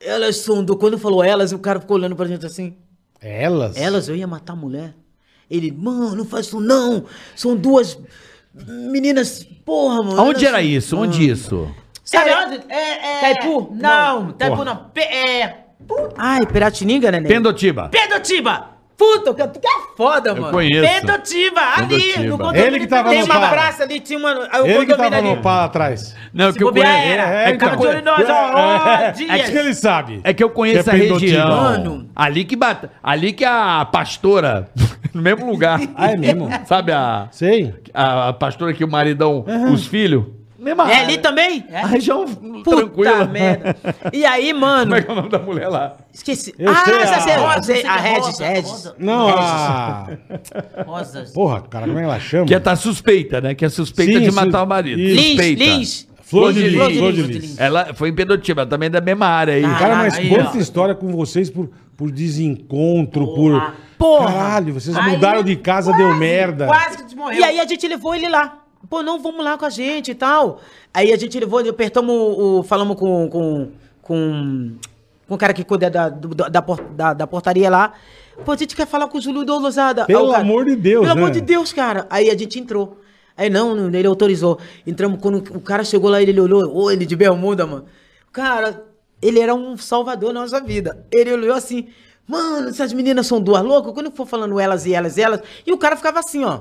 Elas 0.00 0.36
são 0.38 0.62
do... 0.64 0.76
Quando 0.76 0.98
falou 0.98 1.22
elas, 1.24 1.52
o 1.52 1.58
cara 1.58 1.80
ficou 1.80 1.96
olhando 1.96 2.14
pra 2.16 2.26
gente 2.26 2.44
assim. 2.44 2.76
Elas? 3.20 3.76
Elas, 3.76 4.08
eu 4.08 4.16
ia 4.16 4.26
matar 4.26 4.52
a 4.52 4.56
mulher. 4.56 4.94
Ele, 5.50 5.70
mano, 5.72 6.14
não 6.16 6.24
faz 6.24 6.46
isso 6.46 6.60
não. 6.60 7.04
São 7.34 7.56
duas 7.56 7.98
meninas, 8.54 9.46
porra, 9.64 10.02
mano. 10.02 10.22
Onde 10.22 10.44
era 10.46 10.58
são- 10.58 10.66
isso? 10.66 10.96
Onde 10.98 11.30
isso? 11.30 11.68
Sabe 12.04 12.30
É- 12.30 12.44
onde? 12.44 12.60
É, 12.68 13.06
é... 13.16 13.20
Taipu? 13.20 13.70
Não, 13.74 14.32
Taipu 14.32 14.64
não. 14.64 14.76
Pe- 14.92 15.00
é... 15.00 15.64
Ai, 16.16 16.46
Piratininga, 16.46 17.10
né? 17.10 17.20
Pendotiba. 17.20 17.88
Pedotiba! 17.88 18.75
Puta, 18.96 19.34
que 19.34 19.46
tu 19.48 19.60
que 19.60 19.66
é 19.66 19.70
foda, 19.94 20.34
mano. 20.34 20.50
conheço. 20.52 20.80
Pedotiba! 21.00 21.60
Ali, 21.76 21.88
Pendotiba. 22.00 22.24
no 22.24 22.38
condomínio. 22.38 22.66
Ele 22.66 22.78
que 22.80 22.86
tava 22.86 23.10
Tem 23.10 23.18
no 23.20 23.24
uma 23.26 23.38
bar. 23.40 23.50
praça 23.50 23.82
ali, 23.82 24.00
tinha 24.00 24.18
uma... 24.18 24.32
o 24.32 24.66
Ele 24.66 24.86
que 24.86 24.94
tava 24.96 25.16
ali. 25.16 25.28
no 25.28 25.36
pá 25.42 25.64
atrás. 25.64 26.16
Não, 26.32 26.50
Se 26.50 26.56
que 26.56 26.64
eu 26.64 26.72
conheço. 26.72 26.88
era. 26.90 27.22
É, 27.34 27.50
É, 27.50 27.54
então. 27.54 27.76
de 27.76 27.86
olho 27.86 27.98
em 27.98 28.02
nós, 28.02 28.26
ó. 28.28 28.52
ó, 28.54 29.10
Dias. 29.10 29.30
É 29.30 29.38
que 29.50 29.58
ele 29.58 29.74
sabe. 29.74 30.20
É 30.24 30.32
que 30.32 30.42
eu 30.42 30.48
conheço 30.48 30.84
Que 30.84 30.90
a 30.90 30.96
é 30.96 31.00
Pendotiba. 31.00 31.30
região. 31.30 31.48
Mano. 31.56 32.08
Ali 32.16 32.44
que 32.46 32.56
bate, 32.56 32.88
ali 33.02 33.32
que 33.34 33.44
a 33.44 33.84
pastora 33.84 34.70
no 35.12 35.20
mesmo 35.20 35.44
lugar. 35.50 35.78
Ah, 35.94 36.12
é 36.12 36.16
mesmo? 36.16 36.48
Sabe 36.64 36.92
a, 36.92 37.28
Sei. 37.30 37.74
a, 37.92 38.28
a 38.28 38.32
pastora 38.32 38.72
que 38.72 38.82
o 38.82 38.88
maridão, 38.88 39.44
os 39.70 39.86
filhos? 39.86 40.24
Mesma 40.58 40.90
É 40.90 41.00
ali 41.00 41.18
também? 41.18 41.64
A 41.72 41.86
região 41.86 42.24
Puta 42.26 42.76
tranquila. 42.76 43.24
merda. 43.26 43.76
E 44.12 44.24
aí, 44.24 44.52
mano... 44.52 44.84
Como 44.84 44.94
é 44.94 45.02
que 45.02 45.08
é 45.10 45.12
o 45.12 45.16
nome 45.16 45.28
da 45.28 45.38
mulher 45.38 45.68
lá? 45.68 45.96
Esqueci. 46.12 46.54
Eu 46.58 46.70
ah, 46.70 46.84
sei, 46.84 46.94
essa 46.94 47.16
a- 47.16 47.20
sei, 47.20 47.34
Rosa, 47.34 47.62
sei, 47.62 47.86
a 47.86 47.96
é 47.96 48.00
Regis, 48.00 48.26
Rosa, 48.26 48.46
Regis. 48.46 48.70
Rosa. 48.70 48.96
Não, 48.98 49.28
a... 49.28 50.08
Rosas. 50.86 51.32
Porra, 51.32 51.60
cara, 51.62 51.86
como 51.86 51.98
é 51.98 52.02
que 52.02 52.08
ela 52.08 52.20
chama? 52.20 52.46
Que 52.46 52.54
é 52.54 52.60
tá 52.60 52.74
suspeita, 52.76 53.40
né? 53.40 53.54
Que 53.54 53.64
é 53.64 53.68
suspeita 53.68 54.18
Sim, 54.18 54.24
de 54.24 54.30
matar 54.30 54.62
o 54.62 54.66
marido. 54.66 55.00
Isso. 55.00 55.14
Lins, 55.14 55.28
Suspeita. 55.28 55.64
Lins. 55.64 56.08
Flor 56.22 56.52
de 56.52 56.62
Lis, 56.62 56.74
Flor 56.74 56.90
de 56.90 56.98
Flor 56.98 57.12
de 57.12 57.22
Lis. 57.22 57.60
Ela 57.60 57.94
foi 57.94 58.08
em 58.08 58.14
Pedotiba, 58.14 58.62
ela 58.62 58.70
também 58.70 58.88
é 58.88 58.90
da 58.90 59.00
mesma 59.00 59.26
área 59.26 59.54
aí. 59.54 59.64
Ah, 59.64 59.76
Cara, 59.78 59.96
mas 59.96 60.14
aí, 60.14 60.28
quanta 60.28 60.56
ó. 60.56 60.60
história 60.60 60.94
com 60.94 61.12
vocês 61.12 61.48
por, 61.48 61.70
por 61.96 62.10
desencontro, 62.10 63.34
por. 63.34 63.74
Porra. 63.96 64.26
Caralho, 64.26 64.74
vocês 64.74 64.94
Aí, 64.94 65.12
mudaram 65.12 65.42
de 65.42 65.56
casa, 65.56 65.92
deu 65.92 66.14
merda. 66.16 66.66
Quase 66.66 66.98
que 66.98 67.04
desmorreu. 67.04 67.40
E 67.40 67.44
aí 67.44 67.60
a 67.60 67.66
gente 67.66 67.86
levou 67.88 68.14
ele 68.14 68.28
lá. 68.28 68.58
Pô, 68.88 69.02
não, 69.02 69.18
vamos 69.20 69.44
lá 69.44 69.58
com 69.58 69.64
a 69.64 69.70
gente 69.70 70.10
e 70.12 70.14
tal. 70.14 70.60
Aí 70.94 71.12
a 71.12 71.16
gente 71.16 71.38
levou, 71.38 71.58
apertamos 71.60 72.14
o. 72.14 72.58
o- 72.60 72.62
falamos 72.62 72.96
com. 72.98 73.28
com. 73.28 73.68
com. 74.02 74.72
com 75.28 75.34
o 75.34 75.38
cara 75.38 75.52
que 75.52 75.64
cuida 75.64 75.90
da, 75.90 76.08
da, 76.08 76.60
da, 76.94 77.12
da 77.14 77.26
portaria 77.26 77.68
lá. 77.68 77.92
Pô, 78.44 78.52
a 78.52 78.56
gente 78.56 78.76
quer 78.76 78.86
falar 78.86 79.08
com 79.08 79.18
o 79.18 79.20
Júlio 79.20 79.44
Dolosada. 79.44 80.02
Aí 80.02 80.06
Pelo 80.06 80.28
o 80.28 80.30
cara, 80.30 80.42
amor 80.42 80.64
de 80.66 80.76
Deus, 80.76 81.02
Pelo 81.06 81.14
né? 81.14 81.20
amor 81.20 81.30
de 81.32 81.40
Deus, 81.40 81.72
cara. 81.72 82.06
Aí 82.10 82.30
a 82.30 82.36
gente 82.36 82.58
entrou. 82.60 82.98
Aí 83.36 83.50
não, 83.50 83.74
não, 83.74 83.86
ele 83.98 84.06
autorizou. 84.06 84.58
Entramos, 84.86 85.20
quando 85.20 85.38
o 85.56 85.60
cara 85.60 85.82
chegou 85.84 86.08
lá, 86.10 86.22
ele 86.22 86.38
olhou, 86.40 86.74
ô, 86.74 86.90
ele 86.90 87.04
de 87.04 87.16
bermuda, 87.16 87.66
mano. 87.66 87.84
Cara, 88.32 88.84
ele 89.20 89.40
era 89.40 89.54
um 89.54 89.76
salvador 89.76 90.32
na 90.32 90.40
nossa 90.40 90.60
vida. 90.60 91.04
Ele 91.10 91.32
olhou 91.32 91.54
assim, 91.54 91.88
mano, 92.26 92.68
essas 92.68 92.92
meninas 92.92 93.26
são 93.26 93.40
duas 93.40 93.62
loucas. 93.62 93.92
Quando 93.92 94.06
eu 94.06 94.12
for 94.12 94.26
falando 94.26 94.60
elas 94.60 94.86
e 94.86 94.94
elas 94.94 95.16
e 95.16 95.22
elas, 95.22 95.40
e 95.66 95.72
o 95.72 95.76
cara 95.78 95.96
ficava 95.96 96.20
assim, 96.20 96.44
ó. 96.44 96.60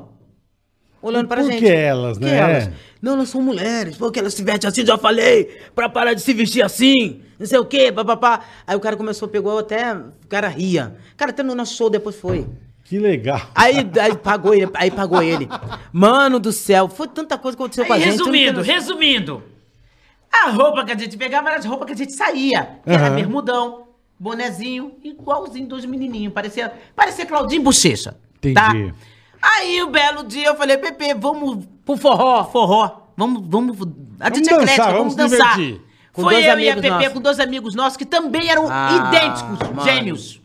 Olhando 1.06 1.28
pra 1.28 1.42
Por 1.44 1.52
gente. 1.52 1.60
que 1.64 1.70
elas, 1.70 2.18
Por 2.18 2.26
né? 2.26 2.36
elas? 2.38 2.70
Não, 3.00 3.14
elas 3.14 3.30
são 3.30 3.40
mulheres. 3.40 3.96
Porque 3.96 4.18
elas 4.20 4.34
se 4.34 4.44
vestem 4.44 4.68
assim, 4.68 4.84
já 4.84 4.98
falei. 4.98 5.62
Pra 5.76 5.88
parar 5.88 6.14
de 6.16 6.22
se 6.22 6.34
vestir 6.34 6.64
assim. 6.64 7.22
Não 7.38 7.46
sei 7.46 7.60
o 7.60 7.66
quê, 7.66 7.92
papapá. 7.92 8.40
Aí 8.66 8.76
o 8.76 8.80
cara 8.80 8.98
começou, 8.98 9.28
pegou 9.28 9.60
até. 9.60 9.94
O 9.94 10.28
cara 10.28 10.48
ria. 10.48 10.96
Cara, 11.16 11.30
até 11.30 11.44
no 11.44 11.54
nosso 11.54 11.76
show 11.76 11.92
depois 11.92 12.16
foi. 12.16 12.48
Que 12.86 12.98
legal. 12.98 13.40
Aí, 13.54 13.88
aí 14.02 14.16
pagou 14.18 14.54
ele, 14.56 14.68
aí 14.74 14.90
pagou 14.90 15.22
ele. 15.22 15.48
Mano 15.94 16.40
do 16.40 16.52
céu, 16.52 16.88
foi 16.90 17.08
tanta 17.08 17.38
coisa 17.38 17.56
que 17.56 17.62
aconteceu 17.62 17.86
com 17.86 17.94
a 17.94 17.96
Aí, 17.98 18.02
gente. 18.02 18.12
resumindo, 18.14 18.62
resumindo. 18.62 19.44
A 20.32 20.50
roupa 20.50 20.84
que 20.86 20.92
a 20.92 20.98
gente 20.98 21.16
pegava 21.18 21.50
era 21.50 21.60
as 21.60 21.66
roupas 21.66 21.86
que 21.86 21.94
a 21.94 21.96
gente 21.98 22.14
saía. 22.14 22.80
Que 22.84 22.90
era 22.92 23.12
bermudão, 23.12 23.88
bonezinho, 24.20 24.94
igualzinho 25.04 25.68
dos 25.68 25.86
menininhos. 25.86 26.34
Parecia, 26.34 26.74
parecia 26.96 27.26
Claudinho 27.28 27.62
Bochecha. 27.62 28.16
Entendi. 28.38 28.54
Tá? 28.56 28.74
Aí, 29.58 29.82
o 29.84 29.88
belo 29.90 30.24
dia, 30.24 30.48
eu 30.48 30.56
falei, 30.56 30.78
Pepe, 30.78 31.14
vamos 31.14 31.66
pro 31.86 31.96
forró, 31.98 32.44
forró. 32.46 33.02
Vamos, 33.18 33.44
vamos, 33.48 33.78
a 34.20 34.30
Vamos 34.30 34.38
gente 34.40 34.50
dançar, 34.50 34.60
é 34.60 34.64
eclética, 34.64 34.92
vamos 34.98 35.16
vamos 35.16 35.32
dançar. 35.32 35.56
divertir. 35.58 35.82
Com 36.12 36.22
Foi 36.24 36.34
dois 36.34 36.46
eu 36.46 36.60
e 36.60 36.70
a 36.70 36.76
Pepe 36.76 36.90
nossos. 36.90 37.08
com 37.14 37.20
dois 37.22 37.40
amigos 37.40 37.76
nossos 37.76 37.98
que 37.98 38.06
também 38.06 38.50
eram 38.50 38.68
Ah, 38.70 39.10
idênticos, 39.10 39.70
mano. 39.70 39.84
gêmeos. 39.84 40.42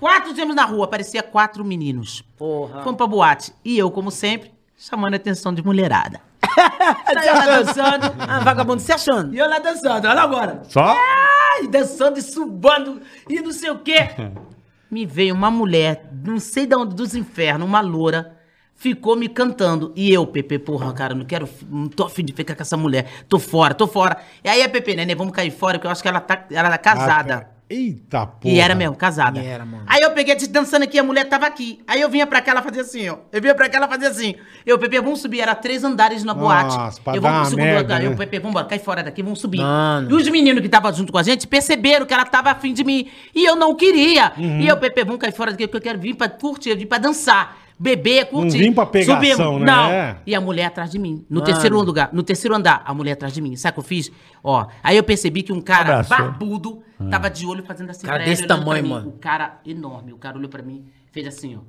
Quatro 0.00 0.34
gêmeos 0.34 0.54
na 0.56 0.64
rua, 0.64 0.86
parecia 0.88 1.22
quatro 1.22 1.64
meninos. 1.64 2.22
Porra. 2.36 2.82
Fomos 2.82 2.96
pra 2.96 3.06
boate. 3.06 3.52
E 3.64 3.78
eu, 3.78 3.90
como 3.90 4.10
sempre, 4.10 4.52
chamando 4.76 5.14
a 5.14 5.16
atenção 5.16 5.52
de 5.52 5.64
mulherada. 5.64 6.20
Aí 7.06 7.26
eu 7.28 7.34
lá 7.34 7.46
dançando. 7.46 8.14
Ah, 8.18 8.40
vagabundo 8.40 8.80
se 8.82 8.92
achando. 8.92 9.34
E 9.34 9.38
eu 9.38 9.48
lá 9.48 9.58
dançando, 9.58 10.06
olha 10.06 10.20
agora. 10.20 10.62
Só? 10.68 10.84
Ai, 10.84 11.66
dançando 11.68 12.18
e 12.18 12.22
subando 12.22 13.00
e 13.28 13.40
não 13.40 13.52
sei 13.52 13.70
o 13.70 13.78
quê. 13.78 14.10
Me 14.94 15.04
veio 15.04 15.34
uma 15.34 15.50
mulher, 15.50 16.08
não 16.24 16.38
sei 16.38 16.66
de 16.66 16.76
onde, 16.76 16.94
dos 16.94 17.16
infernos, 17.16 17.66
uma 17.66 17.80
loura, 17.80 18.38
ficou 18.76 19.16
me 19.16 19.28
cantando. 19.28 19.92
E 19.96 20.12
eu, 20.12 20.24
Pepe, 20.24 20.56
porra, 20.56 20.92
cara, 20.92 21.16
não 21.16 21.24
quero, 21.24 21.48
não 21.68 21.88
tô 21.88 22.04
afim 22.04 22.24
de 22.24 22.32
ficar 22.32 22.54
com 22.54 22.62
essa 22.62 22.76
mulher. 22.76 23.10
Tô 23.28 23.40
fora, 23.40 23.74
tô 23.74 23.88
fora. 23.88 24.18
E 24.44 24.48
aí 24.48 24.62
a 24.62 24.68
Pepe, 24.68 24.94
né, 24.94 25.12
vamos 25.16 25.34
cair 25.34 25.50
fora, 25.50 25.78
porque 25.78 25.88
eu 25.88 25.90
acho 25.90 26.00
que 26.00 26.06
ela 26.06 26.20
tá, 26.20 26.46
ela 26.48 26.68
era 26.68 26.78
casada. 26.78 27.50
Ah. 27.50 27.53
Eita 27.74 28.26
porra. 28.26 28.54
E 28.54 28.60
era 28.60 28.74
mesmo, 28.74 28.94
casada. 28.94 29.40
E 29.40 29.46
era, 29.46 29.64
mano. 29.64 29.84
Aí 29.86 30.00
eu 30.00 30.12
peguei 30.12 30.36
te 30.36 30.46
dançando 30.46 30.84
aqui, 30.84 30.98
a 30.98 31.02
mulher 31.02 31.24
tava 31.28 31.46
aqui. 31.46 31.80
Aí 31.86 32.00
eu 32.00 32.08
vinha 32.08 32.26
pra 32.26 32.40
cá, 32.40 32.52
ela 32.52 32.62
fazia 32.62 32.82
assim, 32.82 33.08
ó. 33.08 33.16
Eu 33.32 33.42
vinha 33.42 33.54
pra 33.54 33.68
cá, 33.68 33.78
ela 33.78 33.88
fazia 33.88 34.08
assim. 34.08 34.34
Eu, 34.64 34.78
Pepe, 34.78 35.00
vamos 35.00 35.20
subir. 35.20 35.40
Era 35.40 35.54
três 35.54 35.82
andares 35.82 36.22
na 36.22 36.32
boate. 36.34 36.76
Nossa, 36.76 37.00
pra 37.00 37.16
eu 37.16 37.20
vou 37.20 37.30
pro 37.30 37.44
segundo 37.46 37.62
merda, 37.64 37.80
andar. 37.94 38.00
né? 38.00 38.06
Eu, 38.06 38.16
Pepe, 38.16 38.38
vambora, 38.38 38.66
cai 38.66 38.78
fora 38.78 39.02
daqui, 39.02 39.22
vamos 39.22 39.40
subir. 39.40 39.58
Mano. 39.58 40.10
E 40.10 40.14
os 40.14 40.28
meninos 40.28 40.60
que 40.60 40.66
estavam 40.66 40.92
junto 40.92 41.10
com 41.12 41.18
a 41.18 41.22
gente 41.22 41.46
perceberam 41.46 42.06
que 42.06 42.14
ela 42.14 42.24
tava 42.24 42.50
afim 42.50 42.72
de 42.72 42.84
mim. 42.84 43.08
E 43.34 43.44
eu 43.44 43.56
não 43.56 43.74
queria. 43.74 44.32
Uhum. 44.36 44.60
E 44.60 44.68
eu, 44.68 44.76
Pepe, 44.76 45.04
vamos 45.04 45.20
cair 45.20 45.32
fora 45.32 45.50
daqui, 45.50 45.66
porque 45.66 45.78
eu 45.78 45.82
quero 45.92 45.98
vir 45.98 46.14
pra 46.14 46.28
curtir, 46.28 46.70
eu 46.70 46.76
vim 46.76 46.86
pra 46.86 46.98
dançar. 46.98 47.63
Beber, 47.84 48.24
curtir. 48.30 48.58
vim 48.58 48.72
pra 48.72 48.86
pegação, 48.86 49.20
Subimos. 49.20 49.60
né? 49.60 49.66
Não. 49.66 49.90
É. 49.90 50.16
E 50.26 50.34
a 50.34 50.40
mulher 50.40 50.64
atrás 50.64 50.90
de 50.90 50.98
mim. 50.98 51.24
No 51.28 51.42
terceiro 51.42 51.78
lugar, 51.82 52.08
no 52.12 52.22
terceiro 52.22 52.54
andar, 52.56 52.82
a 52.86 52.94
mulher 52.94 53.12
atrás 53.12 53.34
de 53.34 53.42
mim. 53.42 53.54
Sabe 53.56 53.72
o 53.72 53.74
que 53.74 53.80
eu 53.80 53.84
fiz? 53.84 54.10
Ó, 54.42 54.66
aí 54.82 54.96
eu 54.96 55.04
percebi 55.04 55.42
que 55.42 55.52
um 55.52 55.60
cara 55.60 56.00
Abraçou. 56.00 56.16
barbudo 56.16 56.82
tava 57.10 57.28
de 57.28 57.46
olho 57.46 57.62
fazendo 57.62 57.90
assim 57.90 58.06
Cara 58.06 58.20
pra 58.20 58.24
ela, 58.26 58.34
desse 58.34 58.46
tamanho, 58.46 58.82
mim. 58.82 58.88
mano. 58.88 59.08
O 59.10 59.12
cara 59.18 59.58
enorme, 59.66 60.12
o 60.14 60.16
cara 60.16 60.38
olhou 60.38 60.48
pra 60.48 60.62
mim, 60.62 60.86
fez 61.12 61.26
assim, 61.26 61.56
ó. 61.56 61.60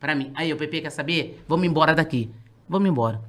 Pra 0.00 0.14
mim. 0.14 0.32
Aí 0.34 0.50
eu, 0.50 0.56
Pepe, 0.56 0.80
quer 0.80 0.90
saber? 0.90 1.42
Vamos 1.48 1.66
embora 1.66 1.94
daqui. 1.94 2.30
Vamos 2.68 2.88
embora. 2.88 3.20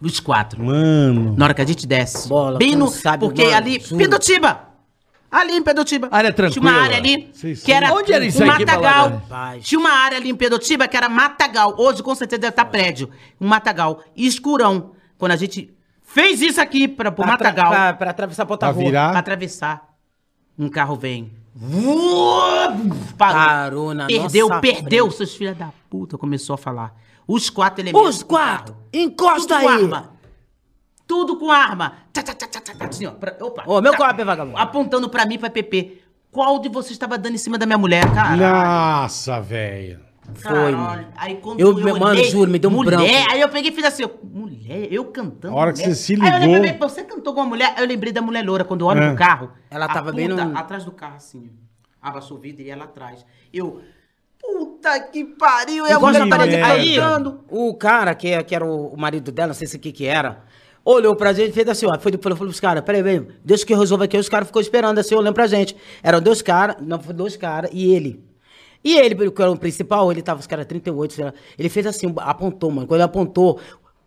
Os 0.00 0.20
quatro. 0.20 0.62
Mano. 0.62 1.34
Na 1.36 1.46
hora 1.46 1.54
que 1.54 1.62
a 1.62 1.66
gente 1.66 1.86
desce. 1.86 2.28
Bola, 2.28 2.58
bem 2.58 2.72
tu 2.72 2.78
no. 2.78 2.84
não 2.84 2.92
sabe, 2.92 3.24
porque 3.24 3.42
mano, 3.44 3.56
ali. 3.56 3.80
juro. 3.80 3.96
Pedotiba! 3.98 4.65
Ali 5.30 5.52
em 5.56 5.62
Pedotiba. 5.62 6.08
Área 6.10 6.32
Tinha 6.32 6.46
uma 6.46 6.52
tranquila. 6.52 6.82
área 6.82 6.96
ali 6.96 7.30
Vocês 7.32 7.62
que 7.62 7.72
era. 7.72 7.92
Onde 7.92 8.12
era 8.12 8.24
isso 8.24 8.42
um 8.42 8.50
aqui, 8.50 8.64
matagal. 8.64 9.22
Balada? 9.28 9.58
Tinha 9.60 9.78
uma 9.78 9.90
área 9.90 10.18
ali 10.18 10.30
em 10.30 10.34
Pedotiba 10.36 10.86
que 10.88 10.96
era 10.96 11.08
matagal. 11.08 11.74
Hoje, 11.78 12.02
com 12.02 12.14
certeza, 12.14 12.40
deve 12.42 12.50
estar 12.52 12.64
prédio. 12.66 13.10
Um 13.40 13.48
matagal. 13.48 14.00
Escurão. 14.16 14.92
Quando 15.18 15.32
a 15.32 15.36
gente 15.36 15.74
fez 16.02 16.40
isso 16.40 16.60
aqui 16.60 16.86
pra, 16.88 17.10
pro 17.10 17.24
Pra, 17.24 17.36
tra- 17.36 17.48
matagal. 17.48 17.70
pra, 17.72 17.92
pra 17.94 18.10
atravessar 18.10 18.46
pra 18.46 18.54
outra 18.54 18.72
Pra 18.72 18.82
virar. 18.82 19.10
Pra 19.10 19.18
atravessar. 19.18 19.88
Um 20.58 20.68
carro 20.68 20.94
vem. 20.96 21.32
Parou. 23.18 23.36
Parou 23.46 23.94
na 23.94 24.06
Perdeu, 24.06 24.48
nossa 24.48 24.60
perdeu. 24.60 25.04
frente. 25.06 25.16
Seus 25.16 25.34
filhos 25.34 25.56
da 25.56 25.72
puta 25.90 26.16
começou 26.18 26.54
a 26.54 26.58
falar. 26.58 26.94
Os 27.26 27.50
quatro 27.50 27.82
elementos. 27.82 28.16
Os 28.16 28.22
quatro. 28.22 28.76
Encosta 28.92 29.56
aí. 29.56 29.66
arma. 29.66 30.15
Tudo 31.06 31.36
com 31.38 31.50
arma. 31.50 31.94
Tchá, 32.12 32.22
tchá, 32.22 32.34
tchá, 32.34 32.46
tchá, 32.48 32.60
tchá, 32.60 32.74
tchá, 32.74 32.86
assim, 32.86 33.06
ó. 33.06 33.12
Pra- 33.12 33.36
opa. 33.40 33.62
Ô, 33.66 33.80
meu 33.80 33.92
Tchá. 33.92 34.08
copo, 34.08 34.24
vagabundo. 34.24 34.56
Apontando 34.58 35.08
pra 35.08 35.24
mim, 35.26 35.38
pra 35.38 35.48
PP. 35.50 36.02
Qual 36.30 36.58
de 36.58 36.68
vocês 36.68 36.92
estava 36.92 37.16
dando 37.16 37.34
em 37.34 37.38
cima 37.38 37.56
da 37.56 37.64
minha 37.64 37.78
mulher, 37.78 38.04
cara? 38.12 38.36
Nossa, 38.36 39.40
velho. 39.40 40.00
Foi, 40.34 40.42
Caralho. 40.52 40.76
mano. 40.76 41.06
Aí 41.16 41.36
quando 41.36 41.60
Eu- 41.60 41.98
mano, 41.98 42.24
juro, 42.24 42.50
me 42.50 42.58
deu 42.58 42.68
um 42.68 42.72
mulher, 42.72 42.96
branco. 42.98 43.30
Aí 43.30 43.40
eu 43.40 43.48
peguei 43.48 43.70
e 43.70 43.74
fiz 43.74 43.84
assim, 43.84 44.02
ó, 44.04 44.08
mulher, 44.24 44.88
eu 44.92 45.04
cantando. 45.04 45.54
A 45.54 45.56
hora 45.60 45.72
que 45.72 45.78
mulher. 45.80 45.94
você 45.94 46.02
se 46.02 46.20
Aí 46.20 46.28
eu 46.32 46.38
ligou- 46.40 46.54
lembrei, 46.54 46.72
"Pô, 46.72 46.88
você 46.88 47.04
cantou 47.04 47.32
com 47.32 47.40
uma 47.40 47.46
mulher? 47.48 47.74
Eu 47.78 47.86
lembrei 47.86 48.12
da 48.12 48.20
mulher 48.20 48.44
loura, 48.44 48.64
quando 48.64 48.80
eu 48.80 48.88
olho 48.88 49.02
É. 49.02 49.06
pro 49.08 49.16
carro. 49.16 49.52
Ela 49.70 49.84
a 49.84 49.88
tava 49.88 50.10
bem 50.10 50.26
no- 50.26 50.58
Atrás 50.58 50.84
do 50.84 50.90
carro, 50.90 51.14
assim, 51.16 51.48
ó. 52.02 52.08
Abaixou 52.08 52.36
o 52.36 52.40
vidro 52.40 52.62
e 52.62 52.70
ela 52.70 52.84
atrás. 52.84 53.24
Eu, 53.54 53.80
puta 54.40 54.98
que 55.00 55.24
pariu, 55.24 55.86
e 55.86 55.92
a 55.92 55.96
Encosta 55.96 56.24
mulher 56.24 56.26
na 56.26 56.36
tava. 56.60 56.72
Aí, 56.74 56.96
cantando. 56.96 57.44
o 57.48 57.74
cara, 57.74 58.12
que, 58.14 58.42
que 58.44 58.54
era 58.54 58.64
o, 58.66 58.88
o 58.94 58.96
marido 59.00 59.30
dela, 59.32 59.48
não 59.48 59.54
sei 59.54 59.66
se 59.68 59.76
o 59.76 59.80
que 59.80 59.92
que 59.92 60.06
era, 60.06 60.42
olhou 60.86 61.14
pra 61.16 61.32
gente 61.32 61.50
e 61.50 61.52
fez 61.52 61.68
assim, 61.68 61.84
ó, 61.86 61.98
foi, 61.98 62.12
falou, 62.12 62.36
falou 62.36 62.48
pros 62.50 62.60
caras, 62.60 62.82
peraí, 62.84 63.02
peraí, 63.02 63.26
Deus 63.44 63.64
que 63.64 63.74
resolve 63.74 64.04
aqui, 64.04 64.16
os 64.16 64.28
caras 64.28 64.46
ficou 64.46 64.62
esperando 64.62 64.98
assim, 64.98 65.14
olhando 65.14 65.34
pra 65.34 65.46
gente. 65.46 65.76
Eram 66.02 66.20
dois 66.20 66.40
caras, 66.40 66.76
não, 66.80 67.00
foi 67.00 67.12
dois 67.12 67.36
caras, 67.36 67.70
e 67.74 67.92
ele. 67.92 68.24
E 68.84 68.96
ele, 68.96 69.14
que 69.30 69.42
era 69.42 69.50
o 69.50 69.58
principal, 69.58 70.12
ele 70.12 70.22
tava, 70.22 70.38
os 70.38 70.46
caras 70.46 70.64
38, 70.64 71.12
sei 71.14 71.24
lá, 71.24 71.34
ele 71.58 71.68
fez 71.68 71.86
assim, 71.86 72.12
apontou, 72.18 72.70
mano, 72.70 72.86
quando 72.86 73.00
ele 73.00 73.04
apontou, 73.04 73.58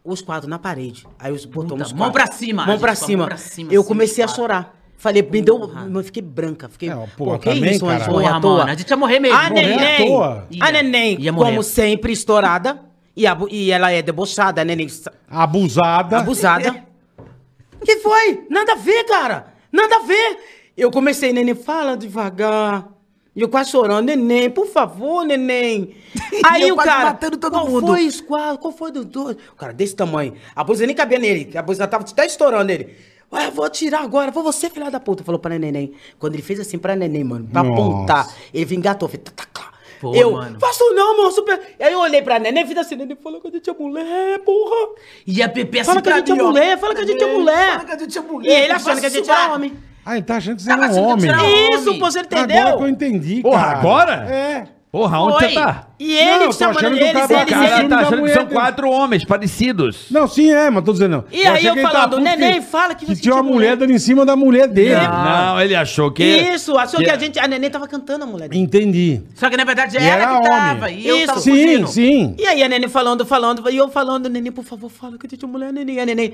os 0.05 0.21
quatro 0.21 0.49
na 0.49 0.57
parede. 0.57 1.05
Aí 1.19 1.31
os 1.33 1.43
botou 1.43 1.77
Puta, 1.77 1.93
mão 1.93 2.11
pra 2.11 2.27
cima, 2.27 2.65
Mão 2.65 2.79
pra 2.79 2.95
cima. 2.95 3.17
mão 3.23 3.27
pra 3.27 3.37
cima, 3.37 3.73
Eu 3.73 3.81
assim, 3.81 3.87
comecei 3.87 4.23
a 4.23 4.27
chorar. 4.27 4.79
Falei, 4.95 5.21
me 5.21 5.41
deu, 5.41 5.59
Porra. 5.59 5.87
eu 5.93 6.03
fiquei 6.03 6.21
branca, 6.21 6.67
fiquei, 6.69 6.89
É, 6.89 6.93
pô, 7.17 7.25
pô, 7.25 7.39
que 7.39 7.49
também, 7.49 7.71
isso, 7.71 7.85
cara. 7.85 8.09
morrer 8.11 8.25
à 8.25 8.29
Porra, 8.31 8.41
toa. 8.41 8.57
mano, 8.59 8.71
a 8.71 8.75
gente 8.75 8.89
ia 8.89 8.97
morrer 8.97 9.19
mesmo. 9.19 9.37
A 9.37 9.49
Morrer 9.49 9.61
neném, 9.67 10.13
a 10.61 10.71
neném, 10.71 11.21
Ia 11.21 11.31
morrer. 11.33 11.49
como 11.51 11.63
sempre, 11.63 12.11
estourada. 12.13 12.81
E, 13.19 13.25
e 13.51 13.71
ela 13.71 13.91
é 13.91 14.01
debochada, 14.01 14.61
sa- 14.87 15.11
Abusada. 15.29 16.19
abusada. 16.19 16.85
que 17.83 17.97
foi? 17.97 18.45
Nada 18.49 18.71
a 18.71 18.75
ver, 18.75 19.03
cara. 19.03 19.53
Nada 19.71 19.97
a 19.97 19.99
ver. 19.99 20.37
Eu 20.77 20.89
comecei, 20.89 21.33
neném, 21.33 21.53
fala 21.53 21.97
devagar. 21.97 22.87
E 23.35 23.41
eu 23.41 23.49
quase 23.49 23.71
chorando, 23.71 24.05
neném, 24.05 24.49
por 24.49 24.67
favor, 24.67 25.25
neném. 25.25 25.95
Aí 26.45 26.69
eu 26.69 26.75
o 26.75 26.77
cara, 26.77 27.05
matando 27.05 27.37
todo 27.37 27.51
qual 27.51 27.67
mundo. 27.69 27.87
foi 27.87 28.01
isso? 28.01 28.23
Qual, 28.23 28.57
qual 28.57 28.73
foi 28.73 28.91
do 28.91 29.03
dois? 29.03 29.35
O 29.51 29.55
cara 29.55 29.73
desse 29.73 29.95
tamanho. 29.95 30.33
A 30.55 30.63
blusa 30.63 30.85
nem 30.85 30.95
cabia 30.95 31.19
nele. 31.19 31.57
A 31.57 31.61
blusa 31.61 31.85
tava 31.87 32.05
até 32.05 32.25
estourando 32.25 32.71
ele. 32.71 32.95
Ué, 33.31 33.47
eu 33.47 33.51
vou 33.51 33.69
tirar 33.69 34.01
agora. 34.01 34.31
Foi 34.31 34.41
você, 34.43 34.69
filha 34.69 34.89
da 34.89 34.99
puta. 34.99 35.23
Falou 35.25 35.39
pra 35.39 35.59
neném. 35.59 35.93
Quando 36.17 36.33
ele 36.35 36.41
fez 36.41 36.59
assim 36.59 36.77
pra 36.77 36.95
neném, 36.95 37.23
mano, 37.23 37.47
pra 37.47 37.63
Nossa. 37.63 37.73
apontar, 37.81 38.35
ele 38.53 38.65
vingatou. 38.65 39.07
Fez, 39.09 39.21
tá, 39.23 39.31
tá, 39.35 39.45
tá. 39.53 39.68
Pô, 39.99 40.15
eu, 40.15 40.31
mano. 40.31 40.59
faço 40.59 40.83
não, 40.93 41.17
moço. 41.17 41.35
super- 41.37 41.59
Aí 41.79 41.91
eu 41.93 41.99
olhei 41.99 42.21
pra 42.21 42.39
neném 42.39 42.63
e 42.63 42.67
fiz 42.67 42.77
assim, 42.77 42.95
neném 42.95 43.17
falou 43.21 43.41
que 43.41 43.47
a 43.47 43.51
gente 43.51 43.69
é 43.69 43.73
mulher, 43.73 44.39
porra. 44.39 44.93
E 45.27 45.41
a 45.43 45.49
PP 45.49 45.79
assim 45.79 45.89
Fala 45.89 46.01
que 46.01 46.09
a 46.09 46.17
gente 46.17 46.31
é 46.31 46.35
mulher, 46.35 46.77
fala 46.79 46.95
que 46.95 47.01
a 47.01 47.05
gente 47.05 47.23
é 47.23 47.33
mulher. 47.33 47.71
Fala 47.73 47.85
que 47.85 47.91
a 47.91 47.97
gente 47.99 48.17
é 48.17 48.21
mulher. 48.21 48.49
E 48.49 48.63
ele 48.63 48.71
achando 48.73 48.99
que 48.99 49.05
a 49.05 49.09
gente 49.09 49.29
era 49.29 49.39
suar. 49.43 49.55
homem. 49.55 49.73
Ah, 50.05 50.15
ele 50.15 50.25
tá 50.25 50.37
achando 50.37 50.55
que 50.55 50.63
você 50.63 50.71
era 50.71 50.81
um 50.81 50.83
achando 50.85 50.95
que 51.21 51.29
homem. 51.29 51.69
Isso, 51.75 51.99
pô, 51.99 52.05
você 52.11 52.19
entendeu? 52.21 52.57
Agora 52.59 52.77
que 52.77 52.83
eu 52.83 52.87
entendi, 52.89 53.41
Porra, 53.41 53.61
cara. 53.65 53.77
agora? 53.77 54.13
É. 54.33 54.67
Porra, 54.91 55.19
onde 55.21 55.35
Oi. 55.45 55.49
você 55.49 55.53
tá? 55.53 55.87
E 55.99 56.15
Não, 56.15 56.19
ele 56.35 56.43
eu 56.45 56.47
tô 56.47 56.53
chamando 56.53 56.77
achando 56.77 56.97
que 56.97 57.03
o 57.03 57.05
eles, 57.05 57.13
cara 57.13 57.25
O 57.25 57.27
tá 57.27 57.33
eles, 57.41 57.53
com 57.53 57.59
cara 57.59 57.77
eles. 57.77 57.89
tá 57.89 57.99
achando 57.99 58.23
que 58.23 58.29
são 58.33 58.43
dele. 58.43 58.55
quatro 58.55 58.89
homens 58.89 59.23
parecidos. 59.23 60.05
Não, 60.09 60.27
sim, 60.27 60.51
é, 60.51 60.67
mas 60.71 60.83
tô 60.83 60.93
dizendo. 60.93 61.25
E 61.31 61.41
aí 61.41 61.47
achei 61.47 61.69
eu 61.69 61.73
que 61.73 61.79
ele 61.79 61.87
falando, 61.87 62.09
puto 62.09 62.21
neném, 62.23 62.53
que- 62.55 62.61
fala 62.61 62.95
que 62.95 63.05
Que 63.05 63.15
tinha 63.15 63.35
uma 63.35 63.41
tinha 63.43 63.53
mulher 63.53 63.67
mulher. 63.67 63.77
dando 63.77 63.91
em 63.93 63.99
cima 63.99 64.25
da 64.25 64.35
mulher 64.35 64.67
dele. 64.67 64.95
Não, 65.07 65.61
ele 65.61 65.75
achou 65.75 66.09
que. 66.11 66.23
Isso, 66.23 66.75
achou 66.75 66.97
que, 66.99 67.05
que- 67.05 67.11
a 67.11 67.17
gente, 67.19 67.37
a 67.37 67.47
neném 67.47 67.69
tava 67.69 67.87
cantando 67.87 68.23
a 68.23 68.27
mulher 68.27 68.49
dele. 68.49 68.59
Entendi. 68.63 69.21
Só 69.35 69.47
que 69.47 69.57
na 69.57 69.63
verdade 69.63 69.95
E 69.95 69.99
era 69.99 70.23
era 70.23 70.25
que 70.27 70.33
homem. 70.37 70.49
tava. 70.49 70.89
E 70.89 71.07
eu 71.07 71.17
Isso. 71.17 71.27
tava 71.27 71.39
Sim, 71.39 71.51
fugindo. 71.51 71.87
sim. 71.87 72.35
E 72.39 72.47
aí 72.47 72.63
a 72.63 72.67
neném 72.67 72.89
falando, 72.89 73.23
falando, 73.27 73.69
e 73.69 73.77
eu 73.77 73.89
falando, 73.89 74.27
neném, 74.27 74.51
por 74.51 74.63
favor, 74.65 74.89
fala 74.89 75.19
que 75.19 75.27
a 75.27 75.29
gente 75.29 75.45
é 75.45 75.47
mulher, 75.47 75.71
neném. 75.71 75.97
E 75.97 75.99
a 75.99 76.05
neném, 76.05 76.33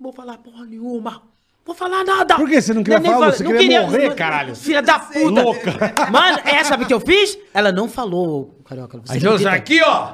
Vou 0.00 0.12
falar 0.12 0.38
porra 0.38 0.64
nenhuma. 0.64 1.22
Vou 1.68 1.74
falar 1.76 2.02
nada. 2.02 2.34
Por 2.36 2.48
que 2.48 2.62
você 2.62 2.72
não 2.72 2.82
queria 2.82 2.98
Nem 2.98 3.12
falar? 3.12 3.26
fala- 3.26 3.36
Você 3.36 3.44
não 3.44 3.50
queria 3.52 3.82
morrer, 3.82 4.14
caralho. 4.14 4.56
Filha 4.56 4.80
da 4.80 4.98
puta. 4.98 5.42
Louca. 5.42 5.70
Mano, 6.10 6.38
é, 6.46 6.64
sabe 6.64 6.84
o 6.84 6.86
que 6.86 6.94
eu 6.94 6.98
fiz? 7.00 7.38
Ela 7.52 7.70
não 7.70 7.86
falou, 7.90 8.58
Carioca. 8.66 8.96
Você 9.04 9.12
Aí 9.18 9.22
eu 9.22 9.32
acredita? 9.34 9.50
aqui, 9.54 9.82
ó. 9.82 10.12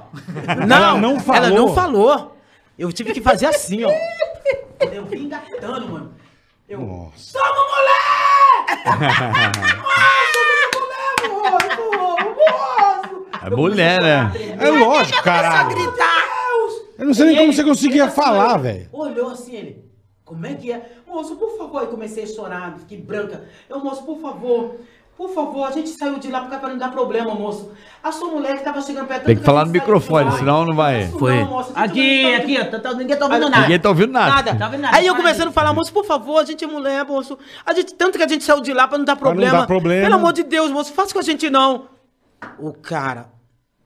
Não, 0.66 0.76
Ela 0.76 1.00
não 1.00 1.20
falou. 1.20 1.36
Ela 1.46 1.50
não 1.56 1.72
falou. 1.72 2.36
Eu 2.76 2.92
tive 2.92 3.12
que 3.12 3.20
fazer 3.20 3.46
assim, 3.46 3.84
ó. 3.84 3.92
Eu 4.80 5.04
vim 5.06 5.26
engatando, 5.26 5.88
mano. 5.90 6.12
Eu... 6.68 6.80
Nossa. 6.80 7.38
Toma, 7.38 7.54
moleque! 7.70 9.54
É 13.46 13.50
mulher, 13.50 14.00
né? 14.02 14.32
É 14.58 14.70
lógico, 14.70 15.22
caralho. 15.22 15.68
gritar! 15.68 16.24
Eu 16.98 17.06
não 17.06 17.14
sei 17.14 17.26
nem 17.26 17.36
como 17.36 17.52
você 17.52 17.62
conseguia 17.64 18.08
falar, 18.10 18.56
velho. 18.56 18.88
Olhou 18.92 19.30
assim, 19.30 19.54
ele. 19.54 19.83
Como 20.24 20.46
é 20.46 20.54
que 20.54 20.72
é? 20.72 20.92
Moço, 21.06 21.36
por 21.36 21.56
favor. 21.58 21.80
Aí 21.82 21.86
comecei 21.88 22.24
a 22.24 22.26
chorar, 22.26 22.76
fiquei 22.78 22.98
branca. 22.98 23.44
Eu, 23.68 23.80
moço, 23.80 24.02
por 24.04 24.18
favor. 24.20 24.76
Por 25.16 25.30
favor, 25.32 25.64
a 25.64 25.70
gente 25.70 25.90
saiu 25.90 26.18
de 26.18 26.28
lá 26.28 26.40
porque 26.40 26.56
pra 26.56 26.68
não 26.70 26.76
dar 26.78 26.90
problema, 26.90 27.32
moço. 27.36 27.70
A 28.02 28.10
sua 28.10 28.30
mulher 28.30 28.58
que 28.58 28.64
tava 28.64 28.80
chegando 28.82 29.06
perto 29.06 29.26
Tem 29.26 29.36
que 29.36 29.44
falar 29.44 29.64
no 29.64 29.70
microfone, 29.70 30.32
senão 30.32 30.64
não 30.66 30.74
vai. 30.74 31.06
Foi. 31.08 31.38
não, 31.40 31.46
moço, 31.50 31.70
Aqui, 31.76 32.22
não- 32.24 32.34
aqui, 32.36 32.58
ó. 32.60 32.64
tá- 32.64 32.80
tá- 32.80 32.94
ninguém 32.94 33.16
tá 33.16 33.26
ouvindo 33.26 33.48
nada. 33.48 33.62
Ninguém 33.62 33.78
tá 33.78 33.88
ouvindo 33.90 34.12
nada. 34.12 34.30
Nada. 34.34 34.54
Tá 34.56 34.64
ouvindo 34.66 34.80
nada. 34.80 34.96
Aí 34.96 35.06
eu 35.06 35.14
começando 35.14 35.48
a 35.48 35.52
falar, 35.52 35.72
moço, 35.72 35.92
por 35.92 36.04
favor, 36.04 36.38
a 36.38 36.44
gente 36.44 36.64
é 36.64 36.66
mulher, 36.66 37.04
moço. 37.04 37.38
A 37.64 37.72
gente, 37.72 37.94
tanto 37.94 38.18
que 38.18 38.24
a 38.24 38.28
gente 38.28 38.42
saiu 38.42 38.60
de 38.60 38.72
lá 38.72 38.88
pra 38.88 38.98
não 38.98 39.04
dar 39.04 39.14
não 39.14 39.20
problema. 39.20 39.58
dar 39.58 39.66
problema. 39.68 40.02
Pelo 40.02 40.14
amor 40.16 40.32
de 40.32 40.42
Deus, 40.42 40.72
moço, 40.72 40.92
faça 40.92 41.12
com 41.12 41.20
a 41.20 41.22
gente 41.22 41.48
não. 41.48 41.86
O 42.58 42.72
cara 42.72 43.30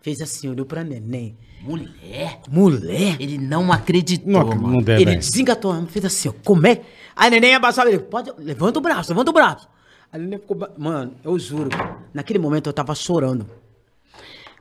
fez 0.00 0.22
assim, 0.22 0.48
olhou 0.48 0.64
pra 0.64 0.82
neném. 0.82 1.36
Mulher? 1.60 2.40
Mulher? 2.48 3.16
Ele 3.20 3.38
não 3.38 3.72
acreditou, 3.72 4.30
Não, 4.30 4.46
mano. 4.46 4.68
não 4.68 4.78
deve. 4.78 5.02
Ele 5.02 5.16
desengatou, 5.16 5.86
fez 5.86 6.04
assim, 6.04 6.28
ó, 6.28 6.32
como 6.44 6.66
é? 6.66 6.80
Aí 7.16 7.26
a 7.26 7.30
neném 7.30 7.54
abaixava 7.54 7.88
ele, 7.88 7.98
pode, 7.98 8.32
levanta 8.38 8.78
o 8.78 8.82
braço, 8.82 9.10
levanta 9.10 9.30
o 9.30 9.34
braço. 9.34 9.68
A 10.12 10.18
neném 10.18 10.38
ficou, 10.38 10.56
mano, 10.78 11.14
eu 11.24 11.38
juro, 11.38 11.68
naquele 12.14 12.38
momento 12.38 12.68
eu 12.68 12.72
tava 12.72 12.94
chorando. 12.94 13.46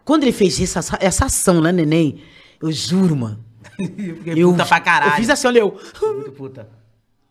Quando 0.03 0.23
ele 0.23 0.31
fez 0.31 0.59
essa, 0.59 0.97
essa 0.99 1.25
ação, 1.25 1.61
né, 1.61 1.71
neném? 1.71 2.21
Eu 2.61 2.71
juro, 2.71 3.15
mano. 3.15 3.43
Fiquei 3.77 4.43
puta 4.43 4.65
pra 4.65 4.79
caralho. 4.79 5.11
Eu 5.11 5.15
fiz 5.17 5.29
assim, 5.29 5.47
olha, 5.47 5.59
eu, 5.59 5.79
Muito 6.01 6.31
puta. 6.31 6.67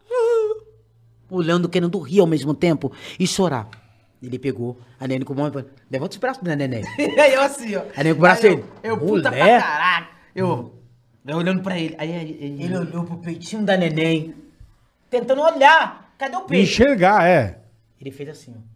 olhando, 1.28 1.68
querendo 1.68 1.98
rir 1.98 2.20
ao 2.20 2.26
mesmo 2.26 2.54
tempo 2.54 2.92
e 3.18 3.26
chorar. 3.26 3.68
Ele 4.26 4.38
pegou 4.38 4.78
a 4.98 5.06
neném 5.06 5.24
com 5.24 5.32
o 5.32 5.36
mão 5.36 5.48
e 5.48 5.52
falou, 5.52 5.68
levanta 5.90 6.12
os 6.12 6.16
braços, 6.18 6.42
né, 6.42 6.56
neném? 6.56 6.82
Aí 7.20 7.34
eu 7.34 7.42
assim, 7.42 7.76
ó. 7.76 7.82
Aí 7.96 8.04
nego 8.04 8.20
braço 8.20 8.46
Aí 8.46 8.52
ele. 8.52 8.64
Eu, 8.82 8.90
eu 8.90 8.98
puta 8.98 9.30
pra 9.30 9.60
caralho. 9.60 10.06
Eu, 10.34 10.74
eu 11.26 11.36
olhando 11.36 11.62
pra 11.62 11.78
ele. 11.78 11.94
Aí 11.98 12.10
ele... 12.10 12.38
ele- 12.40 12.62
Ele 12.64 12.76
olhou 12.76 13.04
pro 13.04 13.18
peitinho 13.18 13.62
da 13.64 13.76
neném, 13.76 14.34
tentando 15.08 15.40
olhar. 15.42 16.12
Cadê 16.18 16.36
o 16.36 16.40
peito? 16.42 16.62
Enxergar, 16.64 17.26
é. 17.28 17.58
Ele 18.00 18.10
fez 18.10 18.28
assim, 18.28 18.54
ó. 18.56 18.75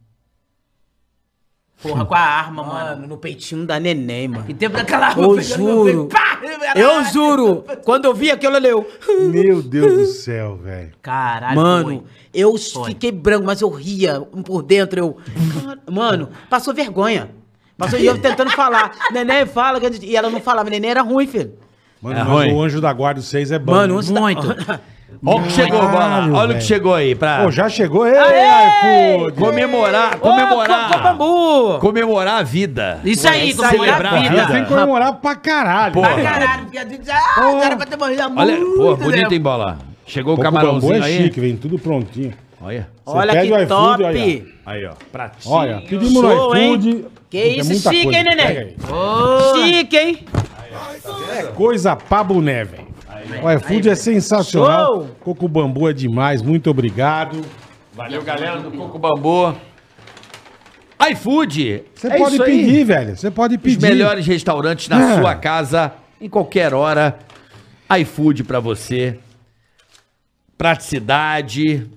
Porra, 1.83 2.05
com 2.05 2.15
a 2.15 2.21
arma, 2.21 2.63
mano. 2.63 2.91
Mano, 2.91 3.07
no 3.09 3.17
peitinho 3.17 3.65
da 3.67 3.81
neném, 3.81 4.29
mano. 4.29 4.45
E 4.49 4.53
tempo 4.55 4.77
daquela 4.77 5.07
arma 5.09 5.23
Eu 5.23 5.41
juro. 5.41 6.09
peito! 6.09 6.79
Eu 6.79 7.05
juro. 7.05 7.65
Quando 7.85 8.05
eu 8.05 8.15
vi 8.15 8.31
aquilo, 8.31 8.57
eu 8.59 8.87
Meu 9.31 9.63
Deus 9.63 9.93
do 9.95 10.07
céu, 10.07 10.57
velho. 10.63 10.93
Caralho, 11.01 11.57
Mano, 11.57 11.85
foi. 11.85 12.03
eu 12.35 12.57
Foi. 12.59 12.91
fiquei 12.91 13.11
branco, 13.11 13.47
mas 13.47 13.61
eu 13.63 13.71
ria 13.71 14.21
por 14.45 14.63
dentro. 14.63 14.99
Eu, 14.99 15.17
mano, 15.91 16.29
passou 16.51 16.75
vergonha. 16.75 17.31
Passou, 17.79 17.99
e 17.99 18.05
eu 18.05 18.19
tentando 18.19 18.51
falar. 18.51 18.93
Neném 19.11 19.47
fala, 19.47 19.81
e 20.03 20.15
ela 20.15 20.29
não 20.29 20.41
falava. 20.41 20.69
Neném 20.69 20.91
era 20.91 21.01
ruim, 21.01 21.27
filho. 21.27 21.55
Mano, 22.03 22.19
É 22.19 22.25
mas 22.25 22.29
ruim. 22.33 22.55
o 22.55 22.63
Anjo 22.63 22.81
da 22.81 22.93
Guarda 22.93 23.23
6 23.23 23.53
é 23.53 23.59
bom. 23.59 23.73
Mano, 23.73 23.97
antes 23.97 24.11
da- 24.11 24.21
Muito. 24.21 24.47
Olha 25.25 25.39
o 25.41 25.43
que 25.45 25.53
chegou, 25.53 25.81
bola. 25.89 26.29
Olha 26.33 26.53
o 26.55 26.59
que 26.59 26.65
chegou 26.65 26.95
aí 26.95 27.15
pra 27.15 27.43
Pô, 27.45 27.51
já 27.51 27.69
chegou. 27.69 28.07
Ei, 28.07 28.17
Aê! 28.17 29.17
iFood. 29.19 29.33
comemorar, 29.39 30.15
Ô, 30.15 30.19
co- 30.19 30.29
comemorar, 30.31 31.17
comemorar 31.81 32.39
a 32.39 32.43
vida. 32.43 33.01
Isso 33.05 33.29
aí, 33.29 33.51
Isso 33.51 33.63
aí, 33.63 33.77
comemorar 33.77 33.97
celebrar 34.01 34.15
a 34.15 34.29
vida. 34.31 34.47
Tem 34.53 34.63
que 34.63 34.69
comemorar 34.69 35.13
pra 35.15 35.35
caralho. 35.37 35.93
Porra. 35.95 36.15
Pra 36.15 36.23
caralho, 36.23 36.63
porque 36.63 36.79
a 36.79 36.85
gente 36.87 37.11
ah, 37.11 37.61
era 37.63 37.77
pra 37.77 37.87
ter 37.87 37.97
morrido 37.99 38.23
há 38.23 38.33
Olha, 38.35 38.57
muito 38.57 38.77
pô, 38.77 38.97
bonito, 38.97 39.19
tempo. 39.21 39.35
hein, 39.35 39.41
bola. 39.41 39.79
Chegou 40.07 40.35
o 40.35 40.37
Pô, 40.37 40.41
o 40.43 40.45
bambu 40.45 40.57
camarãozinho 40.59 40.95
é 41.03 41.07
aí. 41.07 41.23
chique, 41.25 41.41
vem 41.41 41.57
tudo 41.57 41.79
prontinho. 41.79 42.33
Olha. 42.63 42.89
Você 43.05 43.17
Olha 43.17 43.41
que 43.43 43.67
top! 43.67 44.05
olha. 44.05 44.45
Aí, 44.67 44.87
ó. 44.87 44.93
Pratinho. 45.13 45.55
Olha, 45.55 45.81
pedimos 45.89 46.13
no 46.15 46.21
Show, 46.31 46.57
hein? 46.57 46.69
iFood. 46.75 47.05
Que 47.31 47.39
Puta, 47.39 47.39
é 47.39 47.47
isso, 47.49 47.71
muita 47.71 47.91
chique, 47.91 48.03
coisa. 48.05 48.19
hein, 48.19 48.25
neném? 48.25 48.47
Aí. 48.47 48.77
Chique, 49.73 49.97
hein? 49.97 50.19
É 51.39 51.43
coisa 51.55 51.97
pra 51.97 52.23
boné, 52.25 52.65
velho. 52.65 52.90
O 53.43 53.51
iFood 53.53 53.89
é 53.89 53.95
sensacional. 53.95 54.95
Show. 54.95 55.17
Coco 55.21 55.49
Bambu 55.49 55.89
é 55.89 55.93
demais. 55.93 56.43
Muito 56.43 56.71
obrigado. 56.71 57.41
Valeu, 57.95 58.23
galera 58.23 58.61
do 58.61 58.71
Coco 58.71 58.99
Bambu. 58.99 59.55
iFood. 61.13 61.83
Você 61.95 62.07
é 62.09 62.19
pode 62.19 62.35
isso 62.35 62.43
aí. 62.43 62.59
pedir, 62.67 62.85
velho. 62.85 63.17
Você 63.17 63.31
pode 63.31 63.57
Os 63.57 63.61
pedir. 63.63 63.81
melhores 63.81 64.27
restaurantes 64.27 64.89
na 64.89 65.13
É. 65.15 65.19
sua 65.21 65.35
casa, 65.35 65.93
em 66.21 66.29
qualquer 66.29 66.75
hora. 66.75 67.19
iFood 68.01 68.45
pra 68.45 68.61
você. 68.61 69.19
Praticidade. 70.57 71.89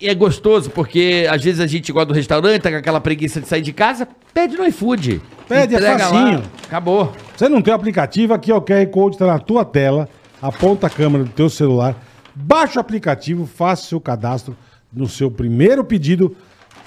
E 0.00 0.08
é 0.08 0.14
gostoso, 0.14 0.70
porque 0.70 1.26
às 1.30 1.42
vezes 1.42 1.60
a 1.60 1.66
gente 1.66 1.90
gosta 1.92 2.06
do 2.06 2.14
restaurante, 2.14 2.62
tá 2.62 2.70
com 2.70 2.76
aquela 2.76 3.00
preguiça 3.00 3.40
de 3.40 3.48
sair 3.48 3.62
de 3.62 3.72
casa, 3.72 4.06
pede 4.32 4.56
no 4.56 4.64
iFood. 4.66 5.20
Pede, 5.48 5.74
é 5.74 5.98
facinho. 5.98 6.42
Acabou. 6.66 7.12
Você 7.36 7.48
não 7.48 7.60
tem 7.60 7.72
o 7.72 7.76
aplicativo, 7.76 8.32
aqui 8.34 8.52
ó, 8.52 8.58
o 8.58 8.62
QR 8.62 8.86
Code 8.88 9.18
tá 9.18 9.26
na 9.26 9.38
tua 9.40 9.64
tela. 9.64 10.08
Aponta 10.40 10.86
a 10.86 10.90
câmera 10.90 11.24
do 11.24 11.30
teu 11.30 11.50
celular. 11.50 11.96
Baixa 12.34 12.78
o 12.78 12.80
aplicativo, 12.80 13.46
faça 13.46 13.82
o 13.82 13.86
seu 13.86 14.00
cadastro 14.00 14.56
no 14.92 15.08
seu 15.08 15.30
primeiro 15.30 15.84
pedido. 15.84 16.36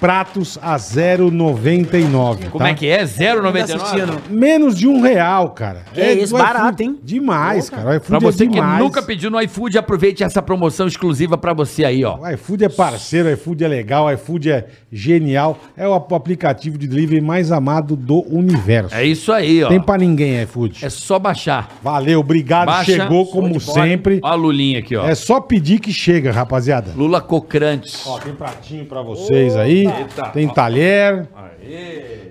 Pratos 0.02 0.58
a 0.60 0.76
0,99. 0.76 2.50
Como 2.50 2.64
tá? 2.64 2.70
é 2.70 2.74
que 2.74 2.88
é? 2.88 3.04
0,99? 3.04 3.74
assistindo. 3.74 4.20
Menos 4.28 4.76
de 4.76 4.88
um 4.88 5.00
real, 5.00 5.50
cara. 5.50 5.82
Que 5.94 6.00
isso, 6.14 6.36
barato, 6.36 6.82
iFood. 6.82 6.82
hein? 6.82 6.98
Demais, 7.02 7.70
cara. 7.70 7.88
O 7.90 7.94
iFood 7.94 8.08
Pra 8.08 8.18
você 8.18 8.44
é 8.44 8.46
que 8.48 8.60
nunca 8.60 9.00
pediu 9.02 9.30
no 9.30 9.40
iFood, 9.40 9.78
aproveite 9.78 10.24
essa 10.24 10.42
promoção 10.42 10.86
exclusiva 10.86 11.38
pra 11.38 11.52
você 11.52 11.84
aí, 11.84 12.04
ó. 12.04 12.16
O 12.18 12.28
iFood 12.30 12.64
é 12.64 12.68
parceiro, 12.68 13.28
o 13.28 13.32
iFood 13.32 13.64
é 13.64 13.68
legal, 13.68 14.06
o 14.06 14.10
iFood 14.12 14.50
é 14.50 14.66
genial. 14.90 15.58
É 15.76 15.86
o 15.86 15.94
ap- 15.94 16.12
aplicativo 16.12 16.76
de 16.76 16.86
delivery 16.88 17.20
mais 17.20 17.52
amado 17.52 17.94
do 17.94 18.24
universo. 18.28 18.94
É 18.94 19.04
isso 19.04 19.32
aí, 19.32 19.62
ó. 19.62 19.68
Tem 19.68 19.80
pra 19.80 19.96
ninguém, 19.96 20.42
iFood. 20.42 20.84
É 20.84 20.90
só 20.90 21.18
baixar. 21.18 21.68
Valeu, 21.82 22.18
obrigado. 22.20 22.66
Baixa. 22.66 22.92
Chegou 22.92 23.26
como 23.26 23.60
sempre. 23.60 24.18
Ó 24.22 24.28
a 24.32 24.34
Lulinha 24.34 24.80
aqui, 24.80 24.96
ó. 24.96 25.06
É 25.06 25.14
só 25.14 25.40
pedir 25.40 25.78
que 25.78 25.92
chega, 25.92 26.32
rapaziada. 26.32 26.92
Lula 26.96 27.20
Cocrantes. 27.20 28.04
Ó, 28.06 28.18
tem 28.18 28.32
pratinho 28.34 28.84
pra 28.84 29.00
vocês 29.02 29.54
aí. 29.56 29.91
Tem 30.32 30.48
talher. 30.48 31.28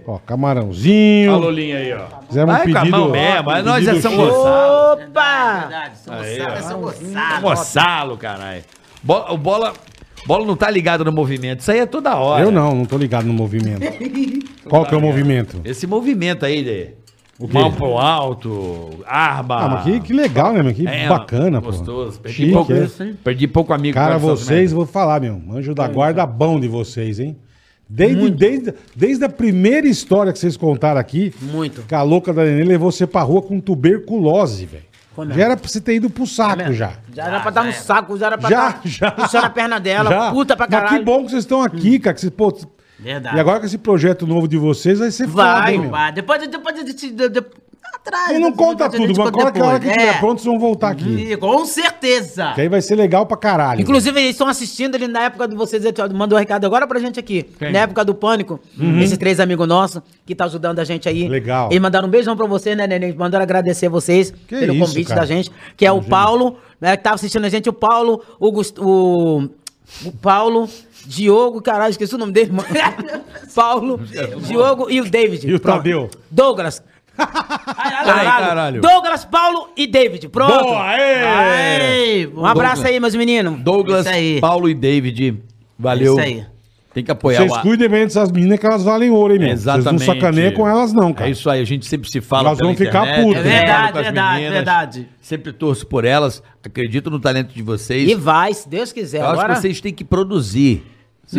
Ó, 0.07 0.11
Ó 0.13 0.15
a 0.15 0.19
camarãozinho. 0.19 1.37
Lulinha 1.37 1.77
aí, 1.77 1.93
ó. 1.93 2.05
Fizemos 2.27 2.53
um 2.53 2.57
Vai 2.57 2.71
com 2.71 2.77
a 2.77 2.81
pedido. 2.81 2.97
mão 2.97 3.09
mesmo, 3.09 3.43
mas 3.45 3.65
nós 3.65 3.87
é 3.87 4.01
São. 4.01 4.15
Gonçalo. 4.15 4.93
Opa! 5.07 5.91
São 5.95 6.15
moçada, 6.15 6.53
ó. 6.53 6.61
são 6.61 6.81
moçada. 6.81 7.41
Gonçalo, 7.41 8.17
caralho. 8.17 8.63
Bola, 9.03 9.31
o 9.31 9.37
bola, 9.37 9.73
bola 10.25 10.45
não 10.45 10.55
tá 10.55 10.69
ligado 10.69 11.03
no 11.05 11.11
movimento. 11.11 11.59
Isso 11.61 11.71
aí 11.71 11.79
é 11.79 11.85
toda 11.85 12.15
hora. 12.15 12.43
Eu 12.43 12.51
não, 12.51 12.75
não 12.75 12.85
tô 12.85 12.97
ligado 12.97 13.25
no 13.25 13.33
movimento. 13.33 13.81
Qual 14.67 14.85
que 14.85 14.93
é 14.93 14.97
o 14.97 15.01
movimento? 15.01 15.61
Esse 15.65 15.87
movimento 15.87 16.45
aí 16.45 16.63
de 16.63 16.89
O 17.39 17.47
quê? 17.47 17.53
mão 17.53 17.71
pro 17.71 17.97
alto, 17.97 18.89
arma. 19.05 19.55
Ah, 19.57 19.69
mas 19.69 19.83
que, 19.83 19.99
que 20.01 20.13
legal, 20.13 20.53
né, 20.53 20.61
meu? 20.61 20.73
Que 20.73 20.87
É, 20.87 21.07
bacana, 21.07 21.59
pô. 21.61 21.67
Gostoso. 21.67 22.19
Perdi, 22.19 22.37
Chique, 22.37 22.53
pouco, 22.53 22.73
é. 22.73 22.87
perdi 23.23 23.47
pouco 23.47 23.73
amigo. 23.73 23.95
Cara, 23.95 24.17
vocês, 24.17 24.71
vou 24.71 24.85
falar, 24.85 25.21
meu. 25.21 25.41
Anjo 25.51 25.73
da 25.73 25.87
guarda 25.87 26.25
bom 26.25 26.59
de 26.59 26.67
vocês, 26.67 27.19
hein? 27.19 27.35
Desde, 27.93 28.29
desde, 28.31 28.73
desde 28.95 29.25
a 29.25 29.29
primeira 29.29 29.85
história 29.85 30.31
que 30.31 30.39
vocês 30.39 30.55
contaram 30.55 30.99
aqui, 30.99 31.33
Muito. 31.41 31.81
que 31.81 31.93
a 31.93 32.01
louca 32.01 32.31
da 32.31 32.43
Nenê 32.45 32.63
levou 32.63 32.89
você 32.91 33.05
pra 33.05 33.21
rua 33.21 33.41
com 33.41 33.59
tuberculose, 33.59 34.65
velho. 34.65 34.83
Já 35.35 35.43
era 35.43 35.57
pra 35.57 35.67
você 35.67 35.81
ter 35.81 35.95
ido 35.95 36.09
pro 36.09 36.25
saco 36.25 36.71
já. 36.71 36.93
Já 37.13 37.25
era 37.25 37.39
pra 37.41 37.51
dar 37.51 37.65
no 37.65 37.73
saco, 37.73 38.17
já 38.17 38.27
era 38.27 38.37
pra 38.37 38.49
Já, 38.49 38.69
dar 38.69 38.81
já. 38.87 39.11
puxando 39.11 39.43
a 39.43 39.49
perna 39.49 39.77
dela, 39.77 40.09
Já. 40.09 40.31
puta 40.31 40.55
pra 40.55 40.67
Mas 40.69 40.79
caralho. 40.79 40.99
que 40.99 41.03
bom 41.05 41.25
que 41.25 41.31
vocês 41.31 41.43
estão 41.43 41.61
aqui, 41.61 41.99
cara. 41.99 42.13
Que 42.13 42.21
vocês, 42.21 42.31
pô, 42.35 42.57
Verdade. 42.97 43.35
e 43.35 43.39
agora 43.39 43.59
com 43.59 43.65
esse 43.65 43.77
projeto 43.77 44.25
novo 44.25 44.47
de 44.47 44.57
vocês, 44.57 44.99
vai 44.99 45.11
ser 45.11 45.27
Vai, 45.27 45.57
foda, 45.59 45.71
hein, 45.73 45.79
meu? 45.81 45.89
Vai, 45.89 46.11
Depois, 46.13 46.47
depois 46.47 46.75
de, 46.75 46.93
de, 46.93 47.11
de, 47.11 47.29
de- 47.29 47.45
atrás. 48.01 48.31
E 48.37 48.39
não 48.39 48.51
conta 48.51 48.89
depois 48.89 48.93
a 48.93 48.97
gente 48.97 49.15
tudo, 49.15 49.23
mas 49.23 49.31
conta 49.31 49.47
agora 49.47 49.51
que 49.53 49.59
a 49.61 49.65
hora 49.65 49.79
que 49.79 49.87
estiver 49.87 50.07
É. 50.07 50.19
pronto, 50.19 50.41
vocês 50.41 50.45
vão 50.51 50.59
voltar 50.59 50.89
aqui. 50.89 51.31
E 51.31 51.37
Com 51.37 51.65
certeza. 51.65 52.51
Que 52.55 52.61
aí 52.61 52.69
vai 52.69 52.81
ser 52.81 52.95
legal 52.95 53.25
pra 53.25 53.37
caralho. 53.37 53.81
Inclusive, 53.81 54.19
eles 54.19 54.31
estão 54.31 54.47
assistindo 54.47 54.95
ali 54.95 55.07
na 55.07 55.23
época 55.23 55.47
de 55.47 55.55
vocês. 55.55 55.83
Mandou 56.13 56.37
um 56.37 56.39
recado 56.39 56.65
agora 56.65 56.85
pra 56.87 56.99
gente 56.99 57.19
aqui. 57.19 57.45
Na 57.59 57.79
época 57.79 58.03
do 58.03 58.13
pânico. 58.15 58.59
Esses 59.01 59.17
três 59.17 59.39
amigos 59.39 59.67
nossos 59.67 60.01
que 60.25 60.35
tá 60.35 60.45
ajudando 60.45 60.79
a 60.79 60.83
gente 60.83 61.07
aí. 61.07 61.23
Uhum. 61.23 61.29
Legal. 61.29 61.69
Eles 61.71 61.81
mandaram 61.81 62.07
um 62.07 62.11
beijão 62.11 62.35
pra 62.35 62.45
você, 62.45 62.75
né, 62.75 62.87
Neném? 62.87 63.13
Mandaram 63.13 63.43
agradecer 63.43 63.89
vocês 63.89 64.31
Que 64.47 64.59
pelo 64.59 64.73
isso, 64.73 64.85
convite 64.85 65.07
cara. 65.07 65.21
da 65.21 65.25
gente. 65.27 65.51
Que 65.77 65.85
é 65.85 65.91
o 65.91 66.01
Paulo, 66.01 66.57
né, 66.79 66.97
que 66.97 67.03
tava 67.03 67.15
assistindo 67.15 67.45
a 67.45 67.49
gente. 67.49 67.69
O 67.69 67.73
Paulo, 67.73 68.21
o, 68.39 68.51
Gust... 68.51 68.77
o... 68.79 69.47
o 70.05 70.11
Paulo, 70.21 70.67
Diogo, 71.05 71.61
caralho, 71.61 71.91
esqueci 71.91 72.13
o 72.13 72.17
nome 72.17 72.31
dele, 72.31 72.51
mano. 72.51 72.67
Paulo, 73.55 73.99
Diogo 74.47 74.89
e 74.89 75.01
o 75.01 75.09
David. 75.09 75.47
E 75.49 75.53
o. 75.53 75.59
Tadeu? 75.59 76.09
Douglas. 76.29 76.83
Ai, 77.17 78.03
Peraí, 78.03 78.25
caralho. 78.25 78.81
Douglas, 78.81 79.25
Paulo 79.25 79.69
e 79.75 79.85
David. 79.87 80.29
Pronto. 80.29 80.63
Boa, 80.63 80.87
aê! 80.89 81.23
Ai, 81.23 82.29
Um 82.35 82.45
abraço 82.45 82.85
aí, 82.87 82.99
meus 82.99 83.15
meninos. 83.15 83.59
Douglas. 83.59 84.05
Paulo 84.39 84.69
e 84.69 84.73
David. 84.73 85.39
Valeu. 85.77 86.13
Isso 86.13 86.21
aí. 86.21 86.45
Tem 86.93 87.03
que 87.05 87.11
apoiar 87.11 87.39
Vocês 87.39 87.53
o 87.53 87.61
cuidem 87.61 87.87
bem 87.87 88.03
dessas 88.03 88.29
meninas 88.31 88.59
que 88.59 88.65
elas 88.65 88.83
valem 88.83 89.09
ouro, 89.09 89.33
hein, 89.33 89.39
meu? 89.39 89.49
Exatamente. 89.49 89.99
Vocês 89.99 90.07
não 90.07 90.15
sacaneiam 90.15 90.51
com 90.51 90.67
elas, 90.67 90.91
não, 90.91 91.13
cara. 91.13 91.29
É 91.29 91.31
isso 91.31 91.49
aí, 91.49 91.61
a 91.61 91.65
gente 91.65 91.85
sempre 91.85 92.11
se 92.11 92.19
fala 92.19 92.49
Elas 92.49 92.57
pela 92.57 92.69
vão 92.69 92.77
ficar 92.77 93.21
putas. 93.21 93.45
É 93.45 93.49
verdade, 93.49 93.93
verdade, 93.93 94.33
meninas, 94.35 94.53
verdade. 94.53 95.09
Sempre 95.21 95.53
torço 95.53 95.87
por 95.87 96.03
elas, 96.03 96.43
acredito 96.61 97.09
no 97.09 97.17
talento 97.17 97.53
de 97.53 97.61
vocês. 97.61 98.09
E 98.09 98.15
vai, 98.15 98.53
se 98.53 98.67
Deus 98.67 98.91
quiser. 98.91 99.19
eu 99.19 99.23
acho 99.23 99.33
Agora, 99.33 99.53
que 99.53 99.61
vocês 99.61 99.79
têm 99.79 99.93
que 99.93 100.03
produzir. 100.03 100.83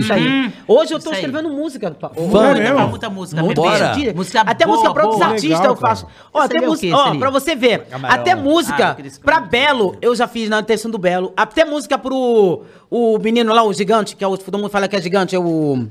Isso 0.00 0.12
aí. 0.12 0.52
Hoje 0.66 0.94
eu 0.94 1.00
tô 1.00 1.12
escrevendo 1.12 1.48
música. 1.50 1.94
Fã 2.00 2.10
Muita? 2.16 2.86
Muita, 2.86 3.10
música. 3.10 3.42
muita 3.42 3.60
Bora. 3.60 3.88
música. 3.94 4.14
Música 4.14 4.40
até 4.40 4.64
boa, 4.64 4.76
música 4.76 4.94
pra 4.94 5.04
outros 5.06 5.22
artistas 5.22 5.64
eu 5.64 5.76
faço. 5.76 6.06
Ó, 6.32 6.40
até 6.40 6.60
música, 6.60 6.96
ó, 6.96 7.14
pra 7.16 7.30
você 7.30 7.54
ver. 7.54 7.86
Camarão. 7.86 8.14
Até 8.14 8.32
Ah, 8.32 8.36
música 8.36 8.96
esse 9.04 9.20
pra. 9.20 9.40
Belo, 9.40 9.96
eu 10.00 10.14
já 10.14 10.26
fiz 10.26 10.48
na 10.48 10.60
intenção 10.60 10.90
do 10.90 10.98
Belo. 10.98 11.32
Até 11.36 11.64
música 11.64 11.98
pro 11.98 12.62
o 12.90 13.18
menino 13.18 13.52
lá, 13.52 13.62
o 13.62 13.72
gigante, 13.72 14.14
que 14.16 14.24
é 14.24 14.28
o, 14.28 14.36
todo 14.36 14.58
mundo 14.58 14.70
fala 14.70 14.88
que 14.88 14.96
é 14.96 15.00
gigante, 15.00 15.34
é 15.34 15.38
o. 15.38 15.86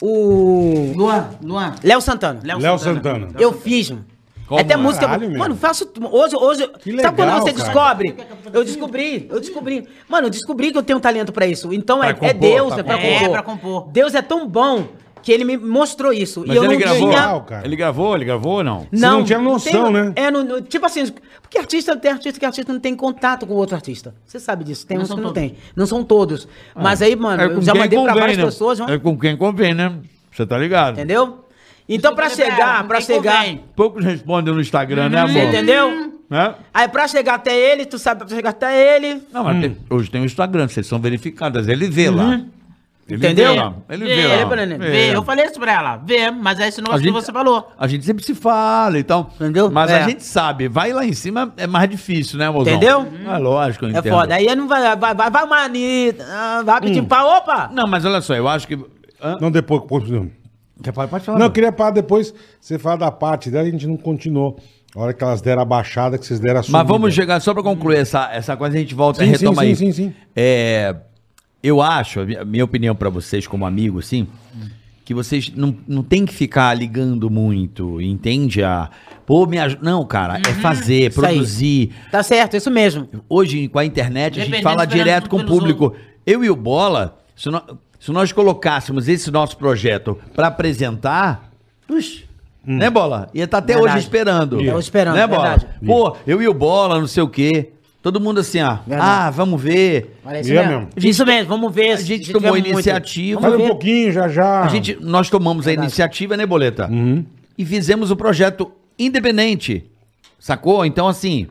O. 0.00 0.92
Luan, 0.96 1.28
Luan. 1.42 1.74
Léo 1.82 2.00
Santana. 2.00 2.40
Léo 2.42 2.78
Santana. 2.78 3.28
Eu 3.38 3.52
fiz, 3.52 3.90
mano. 3.90 4.04
Como? 4.48 4.60
Até 4.60 4.76
música. 4.76 5.06
Caralho, 5.06 5.38
mano, 5.38 5.54
faço. 5.56 5.86
Hoje, 6.10 6.34
hoje. 6.36 6.66
Que 6.80 6.98
sabe 7.02 7.16
quando 7.16 7.28
legal, 7.28 7.40
você 7.42 7.52
cara. 7.52 7.64
descobre? 7.64 8.16
Eu 8.52 8.64
descobri, 8.64 9.26
eu 9.30 9.40
descobri. 9.40 9.86
Mano, 10.08 10.26
eu 10.28 10.30
descobri 10.30 10.72
que 10.72 10.78
eu 10.78 10.82
tenho 10.82 10.98
talento 10.98 11.32
pra 11.32 11.46
isso. 11.46 11.72
Então 11.72 12.02
é, 12.02 12.14
Pra 12.14 12.28
é 12.28 12.32
compor, 12.32 12.48
Deus, 12.50 12.72
pra 12.74 12.80
é 12.80 12.82
pra 12.82 12.96
compor. 12.96 13.10
compor. 13.12 13.26
É, 13.26 13.28
pra 13.30 13.42
compor. 13.42 13.88
Deus 13.92 14.14
é 14.14 14.22
tão 14.22 14.48
bom 14.48 14.86
que 15.22 15.32
ele 15.32 15.44
me 15.44 15.58
mostrou 15.58 16.12
isso. 16.12 16.44
Mas 16.46 16.54
e 16.54 16.58
eu 16.58 16.64
ele 16.64 16.72
não 16.74 16.80
gravou? 16.80 16.98
tinha. 16.98 17.10
Legal, 17.20 17.40
cara. 17.42 17.66
Ele 17.66 17.76
gravou, 17.76 18.14
ele 18.16 18.24
gravou 18.24 18.52
ou 18.58 18.64
não? 18.64 18.80
Você 18.90 19.00
não 19.06 19.22
tinha 19.24 19.38
noção, 19.38 19.84
tem- 19.84 19.92
né? 19.92 20.12
É, 20.16 20.30
no, 20.30 20.42
no- 20.44 20.60
tipo 20.62 20.86
assim, 20.86 21.04
porque 21.42 21.58
artista 21.58 21.94
tem 21.96 22.10
artista 22.12 22.40
que 22.40 22.46
artista 22.46 22.72
não 22.72 22.80
tem 22.80 22.94
contato 22.96 23.46
com 23.46 23.52
outro 23.54 23.74
artista. 23.76 24.14
Você 24.24 24.38
sabe 24.40 24.64
disso, 24.64 24.86
tem 24.86 24.96
Não 24.96 25.02
uns 25.04 25.08
que 25.08 25.14
são 25.14 25.22
não 25.22 25.32
todos. 25.32 25.42
tem. 25.42 25.56
Não 25.76 25.86
são 25.86 26.02
todos. 26.04 26.48
Mas 26.74 27.02
aí, 27.02 27.14
mano, 27.14 27.42
eu 27.42 27.60
já 27.60 27.74
mandei 27.74 27.98
pra 27.98 28.08
convém, 28.08 28.20
várias 28.20 28.38
né? 28.38 28.44
pessoas, 28.44 28.80
mano, 28.80 28.92
É 28.94 28.98
com 28.98 29.18
quem 29.18 29.36
convém, 29.36 29.74
né? 29.74 29.92
Você 30.32 30.46
tá 30.46 30.56
ligado? 30.56 30.94
entendeu? 30.94 31.44
Então 31.88 32.10
eu 32.12 32.16
falei 32.16 32.30
chegar, 32.30 32.86
tem 32.86 33.00
chegar. 33.00 33.46
Poucos 33.74 34.04
respondem 34.04 34.52
no 34.54 34.60
Instagram, 34.60 35.08
né, 35.08 35.26
você 35.26 35.38
amor? 35.40 35.48
entendeu? 35.54 36.12
Né? 36.28 36.54
Aí 36.74 36.86
pra 36.88 37.08
chegar 37.08 37.34
até 37.36 37.56
ele, 37.56 37.86
tu 37.86 37.98
sabe 37.98 38.24
pra 38.24 38.28
chegar 38.36 38.50
até 38.50 38.96
ele, 38.96 39.22
Não, 39.32 39.44
mas 39.44 39.60
tem- 39.62 39.76
hoje 39.88 40.10
tem 40.10 40.20
o 40.20 40.24
Instagram, 40.26 40.68
vocês 40.68 40.86
são 40.86 40.98
verificadas. 40.98 41.66
Ele 41.68 41.88
vê 41.88 42.10
lá. 42.10 42.40
Ele 43.08 43.16
Entendeu? 43.16 43.52
Vê 43.54 43.58
lá. 43.60 43.74
Ele 43.88 44.04
Vê, 44.04 44.14
vê 44.16 44.26
lá. 44.44 44.44
Vê. 44.44 44.76
Vê, 44.76 45.16
eu 45.16 45.22
falei 45.22 45.46
isso 45.46 45.58
pra 45.58 45.72
ela. 45.72 45.96
Vê, 45.96 46.30
mas 46.30 46.60
é 46.60 46.68
esse 46.68 46.82
negócio 46.82 47.02
que 47.02 47.10
você 47.10 47.32
falou. 47.32 47.72
A 47.78 47.86
gente 47.86 48.04
sempre 48.04 48.22
se 48.22 48.34
fala 48.34 48.98
e 48.98 49.02
tal. 49.02 49.30
Entendeu? 49.36 49.70
Mas 49.70 49.90
É. 49.90 50.02
a 50.02 50.06
gente 50.06 50.22
sabe, 50.22 50.68
vai 50.68 50.92
lá 50.92 51.06
em 51.06 51.14
cima 51.14 51.50
é 51.56 51.66
mais 51.66 51.88
difícil, 51.88 52.38
né, 52.38 52.50
mozão? 52.50 52.70
Entendeu? 52.74 53.08
É 53.26 53.38
lógico, 53.38 53.86
eu 53.86 53.88
é 53.88 53.92
entendo. 53.92 54.12
foda. 54.12 54.34
Aí 54.34 54.44
ele 54.44 54.56
não 54.56 54.68
vai, 54.68 54.94
vai, 54.94 55.14
vai, 55.14 55.30
vai 55.30 55.42
uma 55.44 55.56
Anitta, 55.64 56.22
ah, 56.28 56.62
vai 56.62 56.82
pedir 56.82 57.02
pra, 57.04 57.24
opa! 57.38 57.70
Não, 57.72 57.86
mas 57.86 58.04
olha 58.04 58.20
só, 58.20 58.34
eu 58.34 58.46
acho 58.46 58.68
que... 58.68 58.74
Hã? 59.22 59.38
Não, 59.40 59.50
depois. 59.50 59.80
depois- 59.80 60.10
não. 60.10 60.30
Quer 60.82 60.92
falar? 60.94 61.08
Pode 61.08 61.24
falar. 61.24 61.38
Não, 61.38 61.46
eu 61.46 61.50
queria 61.52 61.72
parar 61.72 61.90
depois. 61.90 62.32
Você 62.60 62.78
falar 62.78 62.96
da 62.96 63.10
parte 63.10 63.50
dela, 63.50 63.66
a 63.66 63.70
gente 63.70 63.86
não 63.86 63.96
continuou. 63.96 64.56
A 64.96 65.00
hora 65.00 65.12
que 65.12 65.22
elas 65.22 65.40
deram 65.42 65.62
a 65.62 65.64
baixada, 65.64 66.16
que 66.16 66.24
vocês 66.26 66.40
deram 66.40 66.60
a 66.60 66.62
Mas 66.62 66.70
vamos 66.86 66.92
subida. 66.94 67.10
chegar, 67.12 67.40
só 67.40 67.52
pra 67.52 67.62
concluir 67.62 67.96
essa, 67.98 68.30
essa 68.32 68.56
coisa, 68.56 68.76
a 68.76 68.80
gente 68.80 68.94
volta 68.94 69.22
e 69.22 69.26
Sim, 69.26 69.32
retoma 69.32 69.62
sim, 69.62 69.68
aí. 69.68 69.76
sim, 69.76 69.92
sim, 69.92 70.04
sim. 70.08 70.14
É, 70.34 70.96
eu 71.62 71.82
acho, 71.82 72.20
a 72.20 72.44
minha- 72.44 72.64
opinião 72.64 72.94
pra 72.94 73.10
vocês 73.10 73.46
como 73.46 73.66
amigos, 73.66 74.06
assim, 74.06 74.26
que 75.04 75.12
vocês 75.12 75.52
não, 75.54 75.76
não 75.86 76.02
tem 76.02 76.24
que 76.24 76.32
ficar 76.32 76.72
ligando 76.74 77.28
muito, 77.28 78.00
entende? 78.00 78.62
A, 78.62 78.88
pô, 79.26 79.46
me 79.46 79.58
ajuda. 79.58 79.82
Não, 79.82 80.04
cara, 80.06 80.38
é 80.40 80.52
fazer, 80.54 81.10
Isso 81.10 81.24
aí. 81.24 81.32
produzir. 81.34 81.94
Tá 82.10 82.22
certo, 82.22 82.56
isso 82.56 82.70
mesmo. 82.70 83.08
Hoje, 83.28 83.68
com 83.68 83.78
a 83.78 83.84
internet, 83.84 84.40
a 84.40 84.44
gente 84.44 84.62
fala 84.62 84.86
direto 84.86 85.28
com 85.28 85.36
o 85.38 85.44
público. 85.46 85.94
Eu 86.26 86.42
e 86.42 86.50
o 86.50 86.56
Bola, 86.56 87.18
se 87.98 88.06
nós, 88.06 88.06
se 88.06 88.12
nós 88.12 88.32
colocássemos 88.32 89.08
esse 89.08 89.30
nosso 89.30 89.56
projeto 89.56 90.18
pra 90.34 90.46
apresentar, 90.48 91.50
puxa, 91.86 92.24
né, 92.64 92.90
Bola? 92.90 93.28
Ia 93.32 93.44
estar 93.44 93.58
até 93.58 93.74
Verdade. 93.74 93.94
hoje 93.96 94.04
esperando. 94.04 94.60
Ia. 94.60 94.72
Eu 94.72 94.78
esperando, 94.78 95.14
Né, 95.14 95.26
Bola? 95.26 95.48
verdade. 95.50 95.66
Pô, 95.86 96.16
eu 96.26 96.42
e 96.42 96.48
o 96.48 96.54
Bola, 96.54 96.98
não 97.00 97.06
sei 97.06 97.22
o 97.22 97.28
quê. 97.28 97.70
Todo 98.02 98.20
mundo 98.20 98.40
assim, 98.40 98.60
ó. 98.62 98.76
Verdade. 98.86 99.10
Ah, 99.10 99.30
vamos 99.30 99.60
ver. 99.60 100.18
Olha, 100.24 100.40
isso 100.40 100.50
mesmo. 100.50 100.68
mesmo. 100.70 100.88
Isso 100.96 101.26
mesmo, 101.26 101.48
vamos 101.48 101.74
ver. 101.74 101.92
A 101.92 101.96
gente 101.96 102.26
se 102.26 102.32
tomou 102.32 102.50
tiver 102.52 102.62
muito. 102.62 102.68
iniciativa. 102.74 103.40
Fala 103.40 103.56
um 103.56 103.66
pouquinho, 103.68 104.12
já 104.12 104.28
já. 104.28 104.62
A 104.62 104.68
gente, 104.68 104.96
nós 105.00 105.28
tomamos 105.28 105.66
a 105.66 105.72
iniciativa, 105.72 106.36
né, 106.36 106.46
Boleta? 106.46 106.88
E 107.56 107.64
fizemos 107.64 108.10
o 108.10 108.16
projeto 108.16 108.70
independente. 108.98 109.84
Sacou? 110.38 110.84
Então, 110.86 111.08
assim, 111.08 111.48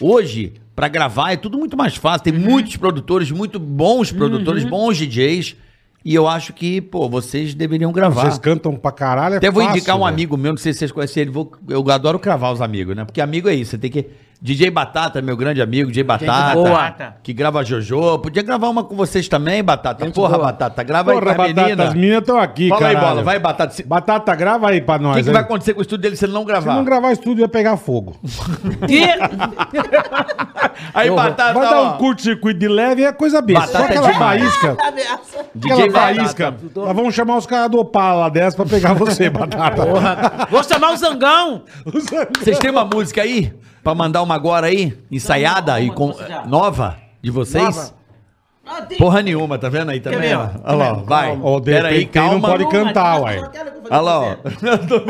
hoje, 0.00 0.54
pra 0.74 0.88
gravar 0.88 1.32
é 1.32 1.36
tudo 1.36 1.58
muito 1.58 1.76
mais 1.76 1.94
fácil. 1.96 2.24
Tem 2.24 2.32
muitos 2.32 2.76
produtores, 2.76 3.30
muito 3.30 3.58
bons 3.58 4.10
produtores, 4.10 4.64
bons 4.64 4.96
DJs. 4.96 5.56
E 6.04 6.14
eu 6.14 6.26
acho 6.26 6.52
que, 6.52 6.80
pô, 6.80 7.08
vocês 7.08 7.54
deveriam 7.54 7.92
gravar. 7.92 8.22
Vocês 8.22 8.38
cantam 8.38 8.74
pra 8.76 8.90
caralho. 8.90 9.34
É 9.34 9.36
Até 9.38 9.50
vou 9.50 9.62
fácil, 9.62 9.76
indicar 9.76 9.96
um 9.96 10.04
amigo 10.04 10.36
meu, 10.36 10.52
não 10.52 10.56
sei 10.58 10.72
se 10.72 10.80
vocês 10.80 10.92
conhecem 10.92 11.20
ele, 11.22 11.30
vou- 11.30 11.52
eu 11.68 11.88
adoro 11.90 12.18
cravar 12.18 12.52
os 12.52 12.60
amigos, 12.60 12.96
né? 12.96 13.04
Porque 13.04 13.20
amigo 13.20 13.48
é 13.48 13.54
isso, 13.54 13.72
você 13.72 13.78
tem 13.78 13.90
que. 13.90 14.06
DJ 14.44 14.70
Batata, 14.72 15.22
meu 15.22 15.36
grande 15.36 15.62
amigo, 15.62 15.88
DJ 15.88 16.02
Batata, 16.02 16.54
boa. 16.54 16.92
que 17.22 17.32
grava 17.32 17.62
Jojo. 17.64 18.18
Podia 18.18 18.42
gravar 18.42 18.68
uma 18.70 18.82
com 18.82 18.96
vocês 18.96 19.28
também, 19.28 19.62
Batata. 19.62 20.04
Porra, 20.10 20.30
boa. 20.36 20.46
Batata, 20.46 20.82
grava 20.82 21.12
Porra, 21.12 21.30
aí 21.30 21.36
com 21.36 21.42
a 21.42 21.46
Batata, 21.46 21.62
menina. 21.62 21.84
as 21.84 21.94
meninas 21.94 22.18
estão 22.22 22.40
aqui, 22.40 22.68
Fala 22.68 22.88
aí, 22.88 22.94
caralho. 22.94 23.08
bola, 23.14 23.22
vai, 23.22 23.38
Batata. 23.38 23.72
Se- 23.72 23.82
O 23.84 23.86
Batata, 23.86 24.34
grava 24.34 24.68
aí 24.68 24.80
pra 24.80 24.98
nós. 24.98 25.14
que, 25.18 25.22
que 25.22 25.28
aí. 25.28 25.32
vai 25.32 25.42
acontecer 25.42 25.74
com 25.74 25.78
o 25.78 25.82
estúdio 25.82 26.02
dele 26.02 26.16
se 26.16 26.24
ele 26.24 26.32
não 26.32 26.40
Se 26.40 26.46
gravar? 26.48 26.74
não 26.74 26.82
gravar 26.84 27.08
o 27.10 27.12
estúdio, 27.12 27.42
ia 27.42 27.48
pegar 27.48 27.76
fogo. 27.76 28.16
Que- 28.88 29.06
Aí, 30.92 31.08
Batata, 31.10 31.52
Vai 31.58 31.68
dar 31.70 31.80
ó. 31.80 31.94
um 31.94 31.98
curto-circuito 31.98 32.58
de 32.58 32.66
leve 32.66 33.02
e 33.02 33.04
é 33.04 33.12
coisa 33.12 33.40
besta. 33.40 33.60
Batata 33.66 33.78
Só 33.78 33.84
é 33.84 33.88
aquela 33.90 34.12
demais. 34.12 34.42
faísca. 34.42 34.76
DJ 35.54 35.86
Batata. 35.90 36.14
faísca. 36.16 36.54
Nós 36.74 36.96
vamos 36.96 37.14
chamar 37.14 37.36
os 37.36 37.46
caras 37.46 37.70
do 37.70 37.78
Opala 37.78 38.22
lá 38.22 38.28
dessa 38.28 38.56
pra 38.56 38.66
pegar 38.66 38.92
você, 38.94 39.30
Batata. 39.30 39.82
Vou 40.50 40.64
chamar 40.64 40.92
o 40.92 40.96
Zangão. 40.96 41.62
Vocês 42.40 42.58
têm 42.58 42.70
uma 42.72 42.84
música 42.84 43.22
aí? 43.22 43.52
Pra 43.82 43.94
mandar 43.94 44.22
uma 44.22 44.34
agora 44.34 44.66
aí? 44.68 44.96
Ensaiada 45.10 45.80
e 45.80 45.90
com, 45.90 46.12
você 46.12 46.26
já- 46.26 46.46
nova? 46.46 46.96
De 47.20 47.30
vocês? 47.30 47.64
Nova. 47.64 48.01
Ah, 48.64 48.80
Porra 48.96 49.22
nenhuma, 49.22 49.58
tá 49.58 49.68
vendo 49.68 49.90
aí 49.90 49.98
também? 49.98 50.32
Olha 50.36 50.52
lá, 50.76 50.92
vai. 50.92 51.36
Ó, 51.42 51.58
de 51.58 51.64
Pera 51.64 51.88
aí, 51.88 51.94
ele 51.96 52.04
não 52.04 52.12
calma. 52.12 52.48
pode 52.48 52.68
cantar, 52.70 53.20
uai. 53.20 53.38
Olha 53.90 54.00
lá, 54.00 54.20
ó. 54.20 54.36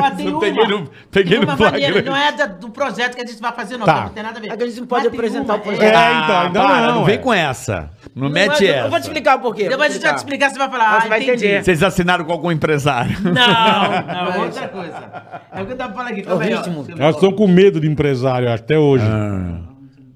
Ah, 0.03 0.11
tem 0.17 0.39
peguei 0.41 0.67
no, 0.67 0.91
peguei 1.11 1.39
no 1.39 1.57
flagrante. 1.59 2.03
não 2.03 2.17
é 2.17 2.33
da- 2.33 2.47
do 2.47 2.71
projeto 2.71 3.15
que 3.15 3.23
a 3.23 3.27
gente 3.27 3.41
vai 3.43 3.53
fazer, 3.53 3.77
não. 3.77 3.85
Tá. 3.85 4.05
Não 4.05 4.09
tem 4.09 4.23
nada 4.23 4.39
a 4.39 4.41
ver. 4.41 4.51
É 4.53 4.57
que 4.57 4.63
a 4.63 4.67
gente 4.67 4.81
não 4.81 4.87
pode 4.87 5.03
Mas 5.05 5.11
tem 5.11 5.21
apresentar 5.21 5.53
uma, 5.53 5.59
o 5.59 5.63
projeto. 5.63 5.83
É, 5.83 5.95
Ah, 5.95 6.21
então, 6.25 6.41
ainda 6.41 6.61
para, 6.63 6.81
não, 6.87 6.95
não 6.95 7.05
vem 7.05 7.19
com 7.19 7.33
essa. 7.33 7.91
Não, 8.17 8.23
Não, 8.25 8.31
mete 8.31 8.67
essa. 8.67 8.87
Eu 8.87 8.91
vou 8.91 8.99
te 9.01 9.03
explicar 9.03 9.39
por 9.39 9.55
quê. 9.55 9.69
Depois 9.69 9.91
a 9.91 9.93
gente 9.95 10.03
vai 10.03 10.15
te 10.15 10.19
explicar, 10.19 10.51
você 10.51 10.59
vai 10.59 10.71
falar. 10.71 11.01
Você 11.03 11.07
ah, 11.07 11.09
vai 11.11 11.23
entendi. 11.23 11.45
entender. 11.47 11.65
Vocês 11.65 11.83
assinaram 11.83 12.25
com 12.25 12.33
algum 12.33 12.51
empresário? 12.51 13.15
Não, 13.21 13.33
não, 13.33 14.33
é 14.33 14.39
outra 14.47 14.69
coisa. 14.69 15.23
É 15.55 15.63
o 15.63 15.67
que 15.67 15.73
eu 15.73 15.77
tava 15.77 15.93
falando 15.93 16.13
aqui. 16.13 16.23
Calma 16.23 16.43
É 16.43 16.47
o 16.47 16.49
aí, 16.49 16.55
ó. 16.55 16.63
ritmo. 16.63 16.87
Elas 16.99 17.15
estão 17.17 17.33
com 17.33 17.47
medo 17.47 17.79
de 17.79 17.87
empresário 17.87 18.51
até 18.51 18.79
hoje. 18.79 19.05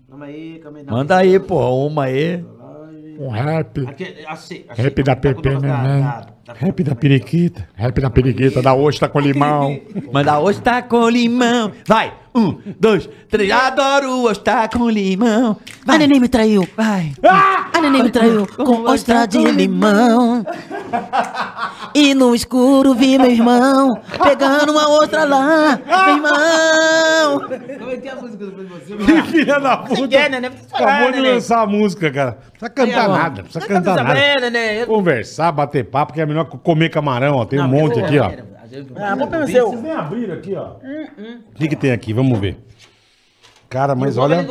Calma 0.08 0.24
aí, 0.26 0.58
calma 0.62 0.78
aí. 0.78 0.84
não. 0.86 0.94
Manda 0.96 1.16
aí, 1.18 1.38
pô, 1.38 1.86
uma 1.86 2.04
aí. 2.04 2.42
Um 3.18 3.28
rap. 3.28 3.86
Aqui, 3.86 4.24
achei, 4.26 4.66
achei 4.68 4.84
Rap 4.84 5.02
da 5.02 5.14
tá 5.14 5.20
PP, 5.20 5.48
negócio 5.48 5.60
né? 5.60 6.35
Da- 6.46 6.52
da- 6.52 6.58
da- 6.60 6.66
Rap 6.66 6.82
da 6.82 6.94
periquita. 6.94 7.68
Rap 7.74 8.00
da 8.00 8.10
periquita, 8.10 8.62
da 8.62 8.74
ostra 8.74 9.08
com 9.08 9.20
limão. 9.20 9.80
Manda 10.12 10.38
ostra 10.38 10.82
com 10.82 11.08
limão. 11.08 11.72
Vai, 11.86 12.12
um, 12.34 12.58
dois, 12.78 13.08
três. 13.30 13.50
Adoro 13.50 14.24
ostra 14.24 14.68
com 14.68 14.88
limão. 14.88 15.56
A 15.86 15.98
neném 15.98 16.20
me 16.20 16.28
traiu. 16.28 16.68
Vai. 16.76 17.12
A 17.72 17.80
neném 17.80 18.02
me 18.02 18.10
traiu 18.10 18.46
com 18.46 18.82
ostra 18.84 19.26
de 19.26 19.38
limão. 19.38 20.44
E 21.94 22.14
no 22.14 22.34
escuro 22.34 22.94
vi 22.94 23.18
meu 23.18 23.30
irmão 23.30 23.98
pegando 24.22 24.72
uma 24.72 24.88
ostra 25.00 25.24
lá. 25.24 25.78
Meu 25.86 26.14
irmão. 26.16 27.40
Como 27.78 27.90
é 27.90 27.96
que 27.96 28.08
é 28.08 28.12
a 28.12 28.16
música 28.16 28.44
depois 28.46 28.68
de 28.86 28.94
você? 28.94 29.22
Filha 29.24 29.58
da 29.58 29.76
puta. 29.78 30.28
né? 30.28 30.50
Acabou 30.72 31.12
de 31.12 31.20
lançar 31.20 31.62
a 31.62 31.66
música, 31.66 32.10
cara. 32.10 32.38
Não 32.38 32.50
precisa 32.50 32.70
cantar 32.70 33.08
nada. 33.08 33.36
Não 33.36 33.44
precisa 33.44 33.66
cantar 33.66 33.96
nada. 34.04 34.50
né? 34.50 34.86
Conversar, 34.86 35.52
bater 35.52 35.84
papo, 35.84 36.12
que 36.12 36.20
é 36.20 36.26
melhor 36.36 36.50
que 36.50 36.58
comer 36.58 36.90
camarão, 36.90 37.36
ó. 37.36 37.44
Tem 37.44 37.60
um 37.60 37.68
monte 37.68 38.00
aqui, 38.00 38.18
ó. 38.18 38.30
Ah, 38.96 39.14
vou 39.14 39.26
pra 39.26 39.46
você. 39.46 39.60
Vocês 39.60 39.82
nem 39.82 39.92
abriram 39.92 40.34
aqui, 40.34 40.54
ó. 40.54 40.72
O 41.52 41.54
que, 41.54 41.68
que 41.68 41.76
tem 41.76 41.92
aqui? 41.92 42.12
Vamos 42.12 42.38
ver. 42.38 42.58
Cara, 43.68 43.94
mas 43.96 44.16
olha. 44.16 44.46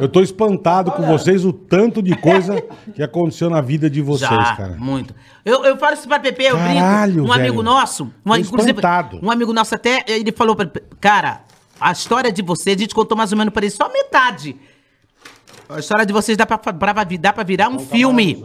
Eu 0.00 0.08
tô 0.08 0.20
espantado 0.20 0.92
com 0.92 1.02
vocês 1.02 1.44
o 1.44 1.52
tanto 1.52 2.02
de 2.02 2.14
coisa 2.16 2.62
que 2.94 3.02
aconteceu 3.02 3.48
na 3.48 3.60
vida 3.60 3.88
de 3.88 4.02
vocês, 4.02 4.30
Já, 4.30 4.56
cara. 4.56 4.76
muito. 4.78 5.14
Eu, 5.44 5.64
eu 5.64 5.76
falo 5.76 5.94
isso 5.94 6.06
pra 6.06 6.20
Pepe, 6.20 6.44
eu 6.44 6.56
Caralho, 6.56 7.12
brinco. 7.14 7.28
Um 7.28 7.32
velho. 7.32 7.40
amigo 7.40 7.62
nosso, 7.62 8.04
um, 8.04 8.30
Tô 8.30 8.36
inclusive, 8.36 8.72
espantado. 8.72 9.18
um 9.22 9.30
amigo 9.30 9.52
nosso 9.52 9.74
até, 9.74 10.04
ele 10.06 10.30
falou 10.32 10.54
pra 10.54 10.70
cara, 11.00 11.40
a 11.80 11.92
história 11.92 12.30
de 12.30 12.42
vocês, 12.42 12.76
a 12.76 12.80
gente 12.80 12.94
contou 12.94 13.16
mais 13.16 13.32
ou 13.32 13.38
menos 13.38 13.52
para 13.52 13.64
ele, 13.64 13.70
só 13.70 13.90
metade. 13.90 14.54
A 15.68 15.78
história 15.78 16.04
de 16.04 16.12
vocês 16.12 16.36
dá 16.36 16.44
pra, 16.44 16.58
pra, 16.58 17.04
dá 17.04 17.32
pra 17.32 17.42
virar 17.42 17.70
um 17.70 17.78
filme. 17.78 18.44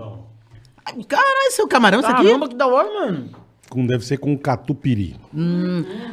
Caralho, 1.07 1.51
seu 1.51 1.67
camarão, 1.67 1.99
isso 1.99 2.07
aqui? 2.09 2.23
Caramba, 2.23 2.47
que 2.47 2.55
da 2.55 2.67
hora, 2.67 2.87
mano. 2.93 3.29
com, 3.69 3.85
deve 3.85 4.05
ser 4.05 4.17
com 4.17 4.37
catupiry. 4.37 5.15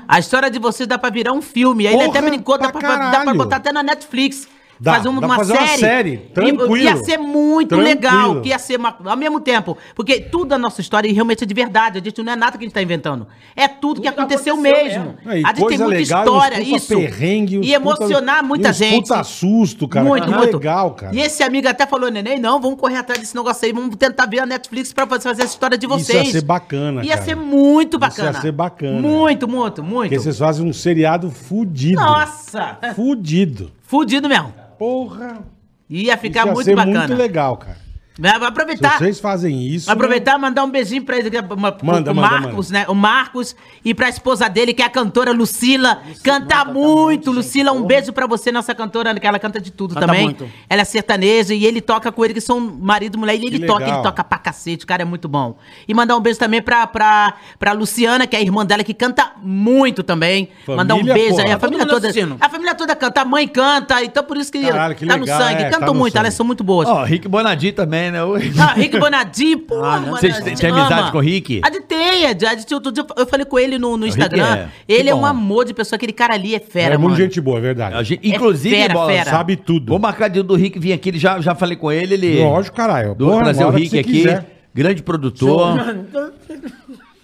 A 0.09 0.19
história 0.19 0.51
de 0.51 0.59
vocês 0.59 0.87
dá 0.87 0.99
pra 0.99 1.11
virar 1.11 1.33
um 1.33 1.43
filme. 1.43 1.87
Aí 1.87 1.95
ele 1.95 2.05
Porra, 2.07 2.19
até 2.19 2.29
brincou, 2.31 2.59
dá 2.59 2.71
pra 2.71 2.81
pra, 2.81 2.89
dá 2.91 2.97
pra 3.11 3.19
caralho. 3.19 3.39
botar 3.39 3.57
até 3.57 3.73
na 3.73 3.83
Netflix. 3.83 4.49
Dá, 4.81 4.95
fazer 4.95 5.09
uma, 5.09 5.21
dá 5.21 5.27
uma 5.29 5.37
fazer 5.37 5.53
uma 5.53 5.67
série. 5.69 5.79
série, 5.81 6.17
tranquilo. 6.35 6.77
Ia 6.77 6.97
ser 6.97 7.17
muito 7.19 7.69
Tranquilo. 7.69 7.89
legal. 7.89 8.41
Que 8.41 8.49
ia 8.49 8.59
ser 8.59 8.79
uma- 8.79 8.97
ao 9.05 9.17
mesmo 9.17 9.39
tempo. 9.41 9.79
Porque 9.95 10.21
tudo 10.21 10.47
da 10.47 10.59
nossa 10.59 10.81
história 10.81 11.13
realmente 11.13 11.45
é 11.45 11.47
de 11.47 11.55
verdade. 11.55 11.99
A 11.99 12.03
gente 12.03 12.21
não 12.23 12.33
é 12.33 12.37
nada 12.37 12.59
que 12.59 12.65
a 12.65 12.67
gente 12.67 12.75
tá 12.75 12.83
inventando. 12.83 13.27
É 13.55 13.69
tudo, 13.69 14.01
que 14.01 14.09
aconteceu, 14.09 14.57
mesmo. 14.57 15.15
É, 15.27 15.41
e 15.41 15.45
a 15.45 15.49
gente 15.55 15.69
tem 15.69 15.79
muita 15.79 15.87
legal, 15.87 16.25
história, 16.25 16.61
isso. 16.61 16.97
perrengue, 16.99 17.61
e 17.63 17.73
emocionar 17.75 18.37
puta- 18.39 18.49
muita 18.49 18.71
e 18.71 18.73
gente. 18.73 19.03
puta 19.09 19.23
susto, 19.23 19.87
cara. 19.87 20.05
Muito, 20.05 20.27
que 20.27 20.35
muito. 20.35 20.57
legal, 20.57 20.91
cara. 20.93 21.15
E 21.15 21.21
esse 21.21 21.43
amigo 21.43 21.69
até 21.69 21.87
falou, 21.87 22.11
neném, 22.11 22.39
não, 22.41 22.61
vamos 22.61 22.79
correr 22.81 22.97
atrás 22.97 23.21
desse 23.21 23.37
negócio 23.37 23.65
aí, 23.65 23.73
vamos 23.73 23.95
tentar 23.97 24.27
ver 24.27 24.41
a 24.41 24.47
Netflix 24.47 24.93
pra 24.93 25.07
fazer 25.07 25.31
essa 25.31 25.45
história 25.45 25.79
de 25.79 25.87
Isso 25.87 25.95
vocês. 25.99 26.27
ia 26.27 26.33
ser 26.33 26.43
bacana, 26.45 27.05
Ia 27.05 27.11
cara. 27.15 27.23
ser 27.25 27.37
muito 27.37 27.97
Isso 27.99 28.05
ia 28.05 28.09
bacana. 28.09 28.41
ser 28.41 28.53
bacana. 28.53 29.01
Muito, 29.01 29.47
muito, 29.47 29.83
muito. 29.83 30.09
Porque 30.11 30.19
vocês 30.19 30.39
fazem 30.39 30.67
um 30.67 30.73
seriado 30.73 31.31
fudido. 31.31 32.01
Nossa! 32.01 32.79
Fudido. 32.97 33.71
Fudido 33.93 34.27
mesmo. 34.27 34.55
Porra. 34.79 35.43
Ia 35.91 36.15
Isso 36.15 36.23
ficar 36.23 36.47
ia 36.47 36.53
muito 36.55 36.65
ser 36.65 36.75
bacana. 36.75 37.01
muito 37.09 37.15
legal, 37.15 37.59
cara. 37.59 37.77
Vai 38.19 38.31
vai 38.33 38.41
Se 38.41 38.47
aproveitar. 38.47 38.99
vocês 38.99 39.19
fazem 39.19 39.63
isso. 39.67 39.91
Aproveitar 39.91 40.37
e 40.37 40.41
mandar 40.41 40.65
um 40.65 40.71
beijinho 40.71 41.03
pra 41.03 41.17
ele, 41.19 41.35
é 41.35 41.41
uma- 41.41 41.73
pro, 41.73 41.87
Manda, 41.87 42.05
pro 42.13 42.15
manda, 42.15 42.41
Marcos, 42.41 42.71
né? 42.71 42.85
O 42.89 42.95
Marcos 42.95 43.57
e 43.85 43.95
pra 43.95 44.09
esposa 44.09 44.49
dele, 44.49 44.75
que 44.75 44.83
é 44.83 44.85
a 44.85 44.91
cantora 44.91 45.33
Lucila. 45.33 46.03
canta 46.23 46.63
muito, 46.65 47.31
Lucila. 47.31 47.73
Um 47.73 47.83
beijo 47.85 48.13
pra 48.13 48.27
você, 48.27 48.53
nossa 48.53 48.75
cantora, 48.75 49.19
que 49.19 49.27
ela 49.27 49.39
canta 49.39 49.61
de 49.61 49.71
tudo 49.71 49.95
Canta 49.95 50.07
também. 50.07 50.25
muito. 50.25 50.49
Ela 50.69 50.83
é 50.83 50.85
sertaneja 50.85 51.55
e 51.55 51.65
ele 51.65 51.81
toca 51.81 52.13
com 52.13 52.23
ele, 52.25 52.35
que 52.35 52.41
são 52.41 52.61
marido 52.61 53.17
e 53.17 53.19
mulher. 53.19 53.35
E 53.37 53.47
ele 53.47 53.59
Que 53.61 53.67
toca, 53.67 53.81
legal. 53.81 53.95
ele 53.97 54.03
toca 54.03 54.23
pra 54.23 54.39
cacete, 54.39 54.85
o 54.85 54.87
cara 54.87 55.03
é 55.03 55.05
muito 55.07 55.27
bom. 55.27 55.57
E 55.89 55.95
mandar 55.95 56.15
um 56.17 56.21
beijo 56.21 56.39
também 56.39 56.61
pra, 56.61 56.87
pra, 56.87 57.35
pra 57.59 57.73
Luciana, 57.73 58.27
que 58.27 58.37
é 58.37 58.41
a 58.41 58.43
irmã 58.43 58.65
dela, 58.67 58.85
que 58.85 58.93
canta 58.95 59.33
muito 59.43 60.03
também. 60.03 60.51
mandar 60.69 60.95
um 60.95 60.99
Família, 60.99 61.15
beijo 61.15 61.31
porra. 61.31 61.45
aí. 61.45 61.53
A 61.53 61.59
família 61.59 61.85
mundo 61.85 61.91
toda. 61.95 62.09
assistindo. 62.09 62.37
A 62.41 62.49
família 62.51 62.75
toda 62.75 62.95
canta, 62.95 63.23
a 63.23 63.25
mãe 63.25 63.49
canta, 63.49 64.05
então 64.05 64.23
por 64.23 64.37
isso 64.37 64.53
que, 64.53 64.61
Caralho, 64.61 64.95
que 64.95 65.07
tá 65.07 65.15
legal, 65.17 65.39
no 65.39 65.45
sangue. 65.45 65.63
é, 65.63 65.71
Cantam 65.71 65.89
tá 65.89 65.95
muito, 65.95 66.13
sangue. 66.13 66.25
elas 66.27 66.35
são 66.35 66.45
muito 66.47 66.63
boas. 66.63 66.89
Ó, 66.89 67.05
Rick 67.05 67.27
Bonadi 67.27 67.73
também, 67.73 68.02
né? 68.11 68.25
O- 68.25 68.35
Ah, 68.59 68.73
Rick 68.75 68.99
Bonadi, 68.99 69.57
pô, 69.57 69.81
mano. 69.81 70.07
Vocês 70.11 70.37
a 70.37 70.41
têm- 70.43 70.71
amizade 70.71 71.13
com 71.13 71.19
o 71.19 71.21
Rick? 71.21 71.61
A 71.65 71.71
gente 71.71 71.83
tem, 71.85 72.27
a 72.27 72.29
gente, 72.55 72.75
outro 72.75 72.91
dia 72.93 73.05
eu 73.17 73.27
falei 73.27 73.47
com 73.47 73.59
ele 73.59 73.79
no, 73.79 73.97
no 73.97 74.07
Instagram. 74.07 74.57
é- 74.57 74.69
ele 74.89 75.05
que 75.05 75.09
é 75.11 75.15
um 75.15 75.21
bom. 75.21 75.27
amor 75.27 75.65
de 75.65 75.75
pessoa, 75.75 75.97
aquele 75.97 76.13
cara 76.13 76.35
ali 76.35 76.55
é 76.55 76.61
fera, 76.61 76.95
é 76.95 76.99
muito 76.99 77.13
mano. 77.13 77.23
gente 77.25 77.41
boa, 77.41 77.59
é 77.59 77.61
verdade. 77.61 77.95
A 77.97 78.03
gente- 78.03 78.27
inclusive, 78.29 78.75
fera, 78.75 78.95
Bola, 78.95 79.13
fera. 79.13 79.31
Sabe 79.31 79.57
tudo. 79.57 79.91
Vou 79.91 79.99
marcar 79.99 80.29
dia 80.29 80.43
do 80.43 80.55
Rick 80.55 80.79
vir 80.79 80.93
aqui, 80.93 81.11
ele 81.11 81.19
já, 81.19 81.41
já 81.41 81.55
falei 81.55 81.77
com 81.77 81.91
ele, 81.93 82.15
ele... 82.15 82.43
Lógico, 82.43 82.77
caralho. 82.77 83.15
Do, 83.15 83.27
Porra, 83.27 83.43
trazer 83.45 83.61
na 83.61 83.67
o 83.67 83.69
hora 83.69 83.77
que 83.77 83.83
Rick 83.85 83.91
você 83.97 84.01
aqui, 84.01 84.13
quiser. 84.13 84.47
grande 84.75 85.03
produtor, 85.03 85.77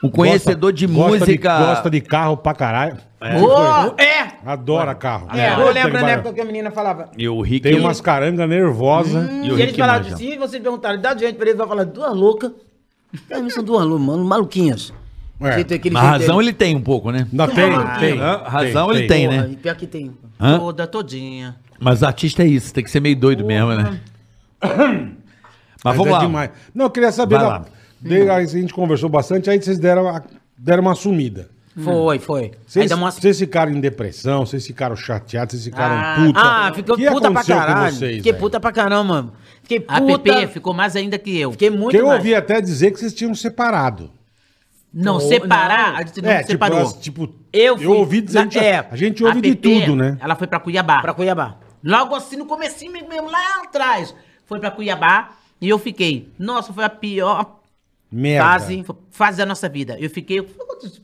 um 0.02 0.08
conhecedor 0.08 0.72
de 0.72 0.86
Gosta 0.86 1.18
música. 1.18 1.58
gosta 1.58 1.90
de 1.90 2.00
carro 2.00 2.36
pra 2.36 2.54
caralho. 2.54 2.96
Ô, 3.20 4.00
É! 4.00 4.28
Adora 4.46 4.94
carro. 4.94 5.26
É, 5.36 5.52
eu 5.54 5.72
lembro 5.72 6.00
na 6.00 6.10
época 6.10 6.32
que 6.32 6.40
a 6.40 6.44
menina 6.44 6.70
falava. 6.70 7.10
E 7.18 7.28
o 7.28 7.40
Rick... 7.40 7.62
Tem 7.68 7.78
umas 7.78 8.00
caranga 8.00 8.46
nervosa. 8.46 9.28
E 9.42 9.48
E, 9.48 9.52
o 9.52 9.58
eles 9.58 9.76
falavam, 9.76 10.04
manja. 10.04 10.16
se 10.16 10.36
vocês 10.36 10.62
perguntarem, 10.62 11.00
dá 11.00 11.16
gente 11.16 11.34
pra 11.34 11.46
eles, 11.46 11.58
vai 11.58 11.66
falar, 11.66 11.84
duas 11.84 12.14
loucas. 12.14 12.52
É, 13.28 13.40
mas 13.40 13.54
são 13.54 13.64
duas 13.64 13.84
loucas, 13.84 14.06
mano, 14.06 14.24
maluquinhas. 14.24 14.92
É. 15.40 15.52
Jeito- 15.54 15.70
Mas 15.70 15.82
jeito 15.82 15.94
razão 15.96 16.36
dele. 16.38 16.48
ele 16.48 16.52
tem 16.56 16.76
um 16.76 16.80
pouco, 16.80 17.10
né? 17.10 17.26
Não, 17.32 17.46
tem, 17.48 17.70
tem. 18.00 18.20
Ah, 18.20 18.42
razão 18.48 18.92
ele 18.92 19.06
tem, 19.06 19.28
Porra, 19.28 19.42
né? 19.42 19.48
e 19.52 19.56
pior 19.56 19.74
que 19.76 19.86
tem. 19.86 20.12
Hã? 20.40 20.58
Toda, 20.58 20.86
todinha. 20.86 21.56
Mas 21.80 22.02
artista 22.02 22.42
é 22.42 22.46
isso, 22.46 22.72
tem 22.74 22.82
que 22.84 22.90
ser 22.90 23.00
meio 23.00 23.14
doido 23.16 23.44
mesmo, 23.44 23.72
né? 23.72 24.00
Mas 25.84 25.96
vamos 25.96 26.08
é 26.08 26.10
lá. 26.12 26.18
demais. 26.20 26.50
Não, 26.74 26.86
eu 26.86 26.90
queria 26.90 27.12
saber. 27.12 27.36
Vai 27.36 27.44
da- 27.44 27.50
lá. 27.50 27.64
De- 28.00 28.28
a 28.30 28.44
gente 28.44 28.72
conversou 28.72 29.08
bastante, 29.08 29.48
aí 29.50 29.60
vocês 29.60 29.78
deram, 29.78 30.08
a- 30.08 30.22
deram 30.56 30.82
uma 30.82 30.94
sumida. 30.94 31.48
Foi, 31.80 32.18
foi. 32.18 32.50
Vocês, 32.66 32.90
dá 32.90 32.96
uma... 32.96 33.10
vocês 33.12 33.38
ficaram 33.38 33.70
em 33.70 33.80
depressão, 33.80 34.44
vocês 34.44 34.66
ficaram 34.66 34.96
chateados, 34.96 35.52
vocês 35.52 35.64
ficaram 35.64 35.94
Ah, 35.94 36.14
puta. 36.26 36.40
Ah, 36.40 36.72
ficou 36.74 36.94
O 36.96 36.98
que 36.98 37.06
puta 37.08 37.20
pra 37.20 37.30
aconteceu 37.30 37.56
com 37.56 37.62
caralho. 37.62 37.94
vocês, 37.94 38.16
Fiquei 38.16 38.32
velho? 38.32 38.42
puta 38.42 38.58
pra 38.60 38.72
caramba, 38.72 39.04
mano. 39.04 39.32
Fiquei 39.62 39.84
A 39.86 40.00
puta. 40.00 40.18
PP 40.18 40.46
ficou 40.48 40.74
mais 40.74 40.96
ainda 40.96 41.16
que 41.18 41.38
eu. 41.38 41.52
Fiquei 41.52 41.70
muito 41.70 41.82
Porque 41.84 41.98
eu 41.98 42.06
mais. 42.08 42.18
ouvi 42.18 42.34
até 42.34 42.60
dizer 42.60 42.90
que 42.90 42.98
vocês 42.98 43.14
tinham 43.14 43.32
separado. 43.34 44.10
Não, 44.92 45.20
separar, 45.20 45.92
não. 45.92 45.98
a 45.98 46.02
gente 46.02 46.22
não 46.22 46.30
é, 46.30 46.38
tipo, 46.38 46.50
separou. 46.52 46.92
tipo, 46.94 47.28
Eu 47.52 47.76
fui- 47.76 47.86
ouvi 47.86 48.22
dizer, 48.22 48.38
a 48.38 48.42
gente, 48.42 48.58
é, 48.58 48.88
a 48.90 48.96
gente 48.96 49.22
A 49.22 49.28
ouve 49.28 49.40
de 49.40 49.54
tudo, 49.54 49.94
né? 49.94 50.16
Ela 50.20 50.34
foi 50.34 50.46
pra 50.48 50.58
Cuiabá. 50.58 51.00
Pra 51.02 51.12
Cuiabá. 51.14 51.56
Logo 51.84 52.14
assim, 52.14 52.36
no 52.36 52.46
comecinho 52.46 52.90
mesmo, 52.92 53.30
lá 53.30 53.62
atrás. 53.62 54.12
Foi 54.46 54.58
pra 54.58 54.70
Cuiabá 54.70 55.30
e 55.60 55.68
eu 55.68 55.78
fiquei. 55.78 56.32
Nossa, 56.38 56.72
foi 56.72 56.82
a 56.84 56.88
pior 56.88 57.57
Merda. 58.10 58.44
fase, 58.48 58.85
fase 59.10 59.39
da 59.39 59.47
nossa 59.47 59.68
vida. 59.68 59.97
Eu 59.98 60.09
fiquei. 60.10 60.43
foi 60.43 60.66
quantos- 60.66 61.01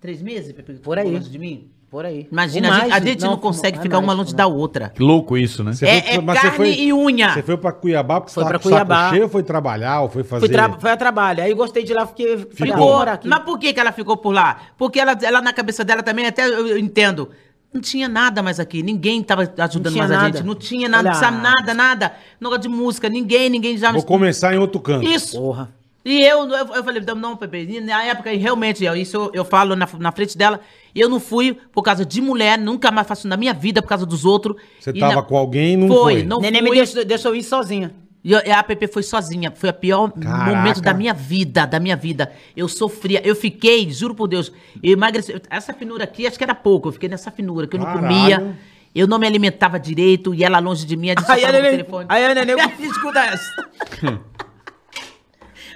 Três 0.00 0.20
meses? 0.20 0.54
Por 0.82 0.98
aí. 0.98 1.10
longe 1.10 1.30
de 1.30 1.38
mim? 1.38 1.70
Por 1.90 2.04
aí. 2.04 2.26
Imagina, 2.30 2.68
a 2.76 2.80
gente, 2.80 2.92
a 2.92 3.00
gente 3.00 3.20
não, 3.22 3.36
consegue 3.36 3.78
é 3.78 3.80
ficar 3.80 3.98
uma 3.98 4.12
longe 4.12 4.32
é 4.34 4.36
da 4.36 4.48
mais. 4.48 4.58
outra. 4.60 4.88
Que 4.90 5.02
louco 5.02 5.38
isso, 5.38 5.62
né? 5.62 5.72
Você 5.72 5.86
É- 5.86 6.02
foi- 6.02 6.14
é 6.14 6.20
mas 6.20 6.40
você 6.40 6.50
carne 6.50 6.76
e 6.76 6.92
unha. 6.92 7.32
Você 7.34 7.42
foi 7.42 7.56
pra 7.56 7.72
Cuiabá 7.72 8.20
porque 8.20 8.34
Foi 8.34 8.44
pra 8.44 8.58
com 8.58 8.68
o 8.68 8.70
saco 8.70 8.84
Cuiabá. 8.86 9.10
cheio 9.10 9.28
foi 9.28 9.42
trabalhar 9.44 10.00
ou 10.02 10.08
foi 10.08 10.24
fazer... 10.24 10.46
Fui, 10.46 10.52
tra 10.54 10.72
foi 10.78 10.90
a 10.90 10.96
trabalho. 10.96 11.42
Aí 11.42 11.54
gostei 11.54 11.84
de 11.84 11.94
lá, 11.94 12.04
fiquei. 12.06 12.36
Ficou. 12.50 13.00
aqui. 13.00 13.28
Mas 13.28 13.38
por 13.44 13.58
que, 13.58 13.72
que 13.72 13.78
ela 13.78 13.92
ficou 13.92 14.16
por 14.16 14.32
lá? 14.34 14.60
Porque 14.76 14.98
ela, 14.98 15.16
ela 15.22 15.40
na 15.40 15.52
cabeça 15.52 15.84
dela 15.84 16.02
também, 16.02 16.26
até 16.26 16.44
eu, 16.46 16.66
eu 16.66 16.78
entendo. 16.78 17.30
Não 17.72 17.80
tinha 17.80 18.08
nada 18.08 18.42
mais 18.42 18.58
aqui. 18.60 18.82
Ninguém 18.82 19.22
tava 19.22 19.42
ajudando 19.58 19.96
mais 19.96 20.10
a 20.10 20.16
nada. 20.16 20.36
gente. 20.38 20.46
Não 20.46 20.54
tinha 20.56 20.88
nada, 20.88 21.10
Olha. 21.10 21.18
sabe? 21.18 21.38
Nada, 21.40 21.72
nada. 21.74 22.12
Negócio 22.40 22.62
de 22.62 22.68
música. 22.68 23.08
Ninguém, 23.08 23.48
ninguém 23.48 23.78
já. 23.78 23.90
Vou 23.92 24.02
começar 24.02 24.52
em 24.54 24.58
outro 24.58 24.80
canto. 24.80 25.06
Isso. 25.08 25.38
Porra. 25.40 25.72
E 26.04 26.22
eu, 26.22 26.46
eu, 26.48 26.66
eu 26.74 26.84
falei, 26.84 27.02
não, 27.16 27.34
Pepe, 27.36 27.66
e 27.66 27.80
na 27.80 28.04
época, 28.04 28.30
realmente, 28.30 28.84
eu- 28.84 28.94
isso 28.94 29.16
eu, 29.16 29.30
eu 29.32 29.44
falo 29.44 29.74
na, 29.74 29.88
na 29.98 30.12
frente 30.12 30.36
dela, 30.36 30.60
eu 30.94 31.08
não 31.08 31.18
fui 31.18 31.56
por 31.72 31.82
causa 31.82 32.04
de 32.04 32.20
mulher, 32.20 32.58
nunca 32.58 32.90
mais 32.90 33.06
faço 33.08 33.26
na 33.26 33.36
minha 33.38 33.54
vida 33.54 33.80
por 33.80 33.88
causa 33.88 34.04
dos 34.04 34.24
outros. 34.24 34.56
Você 34.78 34.90
E 34.90 34.98
tava 35.00 35.14
na- 35.16 35.22
com 35.22 35.36
alguém 35.36 35.72
e 35.72 35.76
não 35.78 35.88
foi. 35.88 36.22
Não 36.22 36.40
Neném 36.40 36.60
fui. 36.60 36.70
me 36.70 36.76
deixou, 36.76 37.04
deixou 37.04 37.30
eu 37.32 37.36
ir 37.36 37.42
sozinha. 37.42 37.94
E 38.22 38.32
eu- 38.32 38.40
e 38.44 38.50
a 38.50 38.62
Pepe 38.62 38.86
foi 38.86 39.02
sozinha. 39.02 39.50
Foi 39.54 39.70
o 39.70 39.72
pior 39.74 40.10
Caraca. 40.12 40.54
momento 40.56 40.80
da 40.82 40.92
minha 40.94 41.12
vida, 41.14 41.66
da 41.66 41.78
minha 41.80 41.96
vida. 41.96 42.32
Eu 42.56 42.68
sofria. 42.68 43.20
Eu 43.26 43.34
fiquei, 43.36 43.90
juro 43.90 44.14
por 44.14 44.28
Deus, 44.28 44.52
eu 44.82 44.92
emagreci. 44.92 45.34
Essa 45.50 45.72
finura 45.74 46.04
aqui, 46.04 46.26
acho 46.26 46.36
que 46.36 46.44
era 46.44 46.54
pouco. 46.54 46.88
Eu 46.88 46.92
fiquei 46.92 47.08
nessa 47.08 47.30
finura, 47.30 47.66
que 47.66 47.76
eu 47.76 47.80
não 47.80 47.86
Caralho. 47.86 48.06
comia. 48.06 48.56
Eu 48.94 49.06
não 49.08 49.18
me 49.18 49.26
alimentava 49.26 49.78
direito 49.78 50.32
e 50.34 50.44
ela 50.44 50.58
longe 50.60 50.86
de 50.86 50.96
mim. 50.96 51.08
A 51.10 51.14
gente 51.18 51.26
só 51.26 51.32
Aí 51.32 51.38
a 51.44 51.46
falava 51.48 51.58
no 51.58 51.62
neném, 51.64 51.78
telefone. 51.78 52.06
aí 52.08 52.24
a 52.24 52.34
neném, 52.34 52.56
escuta 52.80 53.20
essa. 53.20 53.68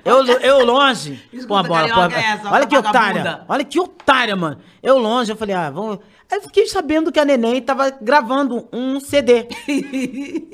Eu, 0.05 0.25
eu 0.25 0.65
longe. 0.65 1.21
Pô, 1.47 1.57
a 1.57 1.63
bola, 1.63 1.89
pô, 1.89 2.15
é 2.17 2.21
essa, 2.21 2.51
olha 2.53 2.67
que 2.67 2.77
otária. 2.77 3.41
Olha 3.49 3.65
que 3.65 3.81
otária, 3.81 4.37
mano. 4.37 4.59
Eu 4.83 4.99
longe, 4.99 5.33
eu 5.33 5.37
falei, 5.37 5.55
ah, 5.55 5.71
vamos. 5.71 5.99
Aí 6.31 6.39
eu 6.39 6.43
fiquei 6.43 6.67
sabendo 6.67 7.11
que 7.11 7.19
a 7.19 7.25
neném 7.25 7.61
tava 7.63 7.91
gravando 7.91 8.69
um 8.73 9.01
CD. 9.01 9.47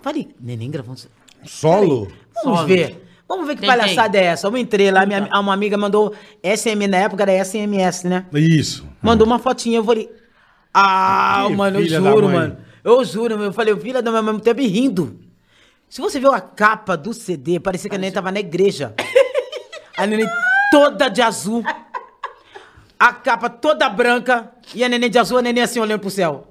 falei, 0.00 0.28
neném 0.40 0.70
gravando 0.70 0.94
um 0.94 0.96
CD. 0.96 1.12
Solo? 1.44 2.08
Vamos 2.42 2.60
Solo. 2.60 2.68
ver. 2.68 2.98
Vamos 3.28 3.46
ver 3.46 3.54
que 3.54 3.62
Tentei. 3.62 3.76
palhaçada 3.78 4.18
é 4.18 4.24
essa. 4.24 4.46
Eu 4.46 4.56
entrei 4.56 4.90
lá, 4.90 5.06
minha, 5.06 5.28
uma 5.40 5.54
amiga 5.54 5.76
mandou 5.78 6.14
SM, 6.44 6.86
na 6.88 6.98
época 6.98 7.22
era 7.22 7.44
SMS, 7.44 8.04
né? 8.04 8.26
Isso. 8.34 8.86
Mandou 9.00 9.26
uma 9.26 9.38
fotinha, 9.38 9.78
eu 9.78 9.84
falei. 9.84 10.10
Ah, 10.72 11.44
Que 11.48 11.56
mano, 11.56 11.80
eu 11.80 11.86
juro, 11.88 12.26
mãe. 12.26 12.34
mano. 12.34 12.56
Eu 12.84 13.04
juro. 13.04 13.42
Eu 13.42 13.52
falei, 13.52 13.74
filha 13.76 14.02
da 14.02 14.10
mãe, 14.10 14.18
ao 14.18 14.24
mesmo 14.24 14.40
tempo 14.40 14.60
e 14.60 14.66
rindo. 14.66 15.18
Se 15.92 16.00
você 16.00 16.18
viu 16.18 16.32
a 16.32 16.40
capa 16.40 16.96
do 16.96 17.12
CD, 17.12 17.60
parecia 17.60 17.90
que 17.90 17.96
a 17.96 17.98
neném 17.98 18.14
tava 18.14 18.32
na 18.32 18.40
igreja. 18.40 18.94
A 19.94 20.06
neném 20.06 20.26
toda 20.70 21.10
de 21.10 21.20
azul. 21.20 21.62
A 22.98 23.12
capa 23.12 23.50
toda 23.50 23.86
branca. 23.90 24.50
E 24.74 24.82
a 24.82 24.88
neném 24.88 25.10
de 25.10 25.18
azul, 25.18 25.36
a 25.36 25.42
neném 25.42 25.62
assim 25.62 25.78
olhando 25.78 26.00
pro 26.00 26.08
céu. 26.08 26.46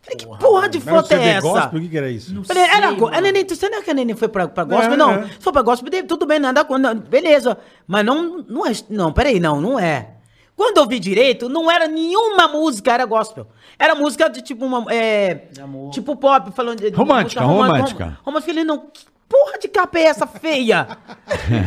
Falei, 0.00 0.16
que 0.16 0.26
porra 0.38 0.66
de 0.66 0.80
foto 0.80 1.12
é 1.12 1.28
essa? 1.28 1.40
gospel, 1.42 1.78
o 1.78 1.82
que 1.82 1.88
que 1.90 1.98
era 1.98 2.10
isso? 2.10 2.42
Falei, 2.44 2.62
era, 2.62 2.88
sei, 2.88 2.96
go- 2.96 3.08
a 3.08 3.20
neném, 3.20 3.44
tu 3.44 3.54
será 3.54 3.82
que 3.82 3.90
a 3.90 3.94
neném 3.94 4.16
foi 4.16 4.28
pra, 4.28 4.48
pra 4.48 4.64
gospel? 4.64 4.94
É, 4.94 4.96
não, 4.96 5.12
é. 5.12 5.28
se 5.28 5.40
for 5.40 5.52
pra 5.52 5.60
gospel, 5.60 6.06
tudo 6.06 6.24
bem, 6.24 6.38
nada 6.38 6.66
não, 6.78 6.94
beleza. 6.98 7.58
Mas 7.86 8.02
não, 8.02 8.38
não 8.48 8.66
é, 8.66 8.72
não, 8.88 9.12
peraí, 9.12 9.38
não, 9.38 9.60
não 9.60 9.78
é. 9.78 10.13
Quando 10.56 10.78
eu 10.78 10.86
vi 10.86 10.98
direito, 11.00 11.48
não 11.48 11.70
era 11.70 11.88
nenhuma 11.88 12.46
música, 12.48 12.92
era 12.92 13.04
gospel. 13.04 13.46
Era 13.78 13.94
música 13.94 14.28
de 14.30 14.40
tipo 14.40 14.64
uma, 14.64 14.84
é, 14.92 15.48
tipo 15.90 16.14
pop, 16.16 16.52
falando 16.52 16.78
de... 16.80 16.90
Romântica, 16.90 17.40
música 17.40 17.40
romântica, 17.42 17.74
romântica. 17.78 18.04
rom- 18.04 18.16
Romântica, 18.24 18.50
ele 18.52 18.64
não... 18.64 18.78
Que 18.78 19.04
porra 19.28 19.58
de 19.58 19.66
capa 19.66 19.98
é 19.98 20.02
essa 20.04 20.26
feia? 20.28 20.86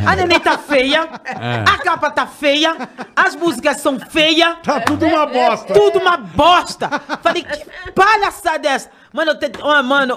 A 0.06 0.16
neném 0.16 0.40
tá 0.40 0.56
feia, 0.56 1.02
a 1.02 1.78
capa 1.82 2.10
tá 2.10 2.26
feia, 2.26 2.74
as 3.14 3.36
músicas 3.36 3.78
são 3.78 3.98
feias, 4.00 4.56
Tá 4.62 4.80
tudo 4.80 5.04
uma 5.04 5.26
bosta. 5.26 5.74
tudo 5.74 5.98
uma 5.98 6.16
bosta. 6.16 6.88
Falei, 7.20 7.42
que 7.42 7.66
palhaçada 7.92 8.66
é 8.68 8.70
essa? 8.72 8.90
Mano, 9.12 9.30
eu 9.32 9.38
te... 9.38 9.50
Ó, 9.60 9.82
mano. 9.82 10.16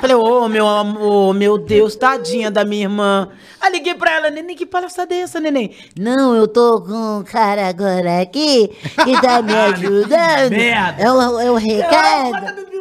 Falei, 0.00 0.16
ô, 0.16 0.48
meu 0.48 0.66
amor, 0.68 1.34
meu 1.34 1.58
Deus, 1.58 1.96
tadinha 1.96 2.50
da 2.50 2.64
minha 2.64 2.84
irmã. 2.84 3.28
Aí 3.60 3.72
liguei 3.72 3.94
pra 3.94 4.12
ela, 4.12 4.30
neném, 4.30 4.56
que 4.56 4.64
palhaçada 4.64 5.08
dessa, 5.08 5.40
neném? 5.40 5.76
Não, 5.98 6.34
eu 6.34 6.46
tô 6.46 6.80
com 6.82 7.18
um 7.18 7.24
cara 7.24 7.68
agora 7.68 8.20
aqui 8.20 8.68
que 9.04 9.20
tá 9.20 9.42
me 9.42 9.54
ajudando. 9.54 10.50
merda. 10.50 11.02
É 11.02 11.12
o, 11.12 11.40
é 11.40 11.50
o 11.50 11.56
recado. 11.56 12.72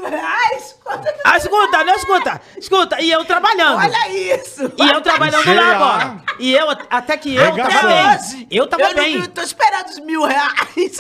Ah, 1.24 1.38
escuta, 1.38 1.84
não 1.84 1.96
escuta. 1.96 2.42
Escuta, 2.58 3.02
e 3.02 3.12
eu 3.12 3.24
trabalhando. 3.26 3.78
Olha 3.78 4.10
isso! 4.10 4.72
E 4.78 4.90
eu 4.90 5.02
trabalhando 5.02 5.54
lá 5.54 5.72
agora. 5.72 6.24
E 6.40 6.54
eu, 6.54 6.68
até 6.90 7.18
que 7.18 7.36
eu 7.36 7.56
tava 7.56 7.70
Até 7.70 7.88
bem. 7.88 8.48
Eu 8.50 8.68
tava 8.68 8.84
eu 8.84 8.96
bem. 8.96 9.20
Não, 9.20 9.28
tô 9.28 9.42
esperando 9.42 9.88
os 9.88 10.00
mil 10.00 10.24
reais. 10.24 10.98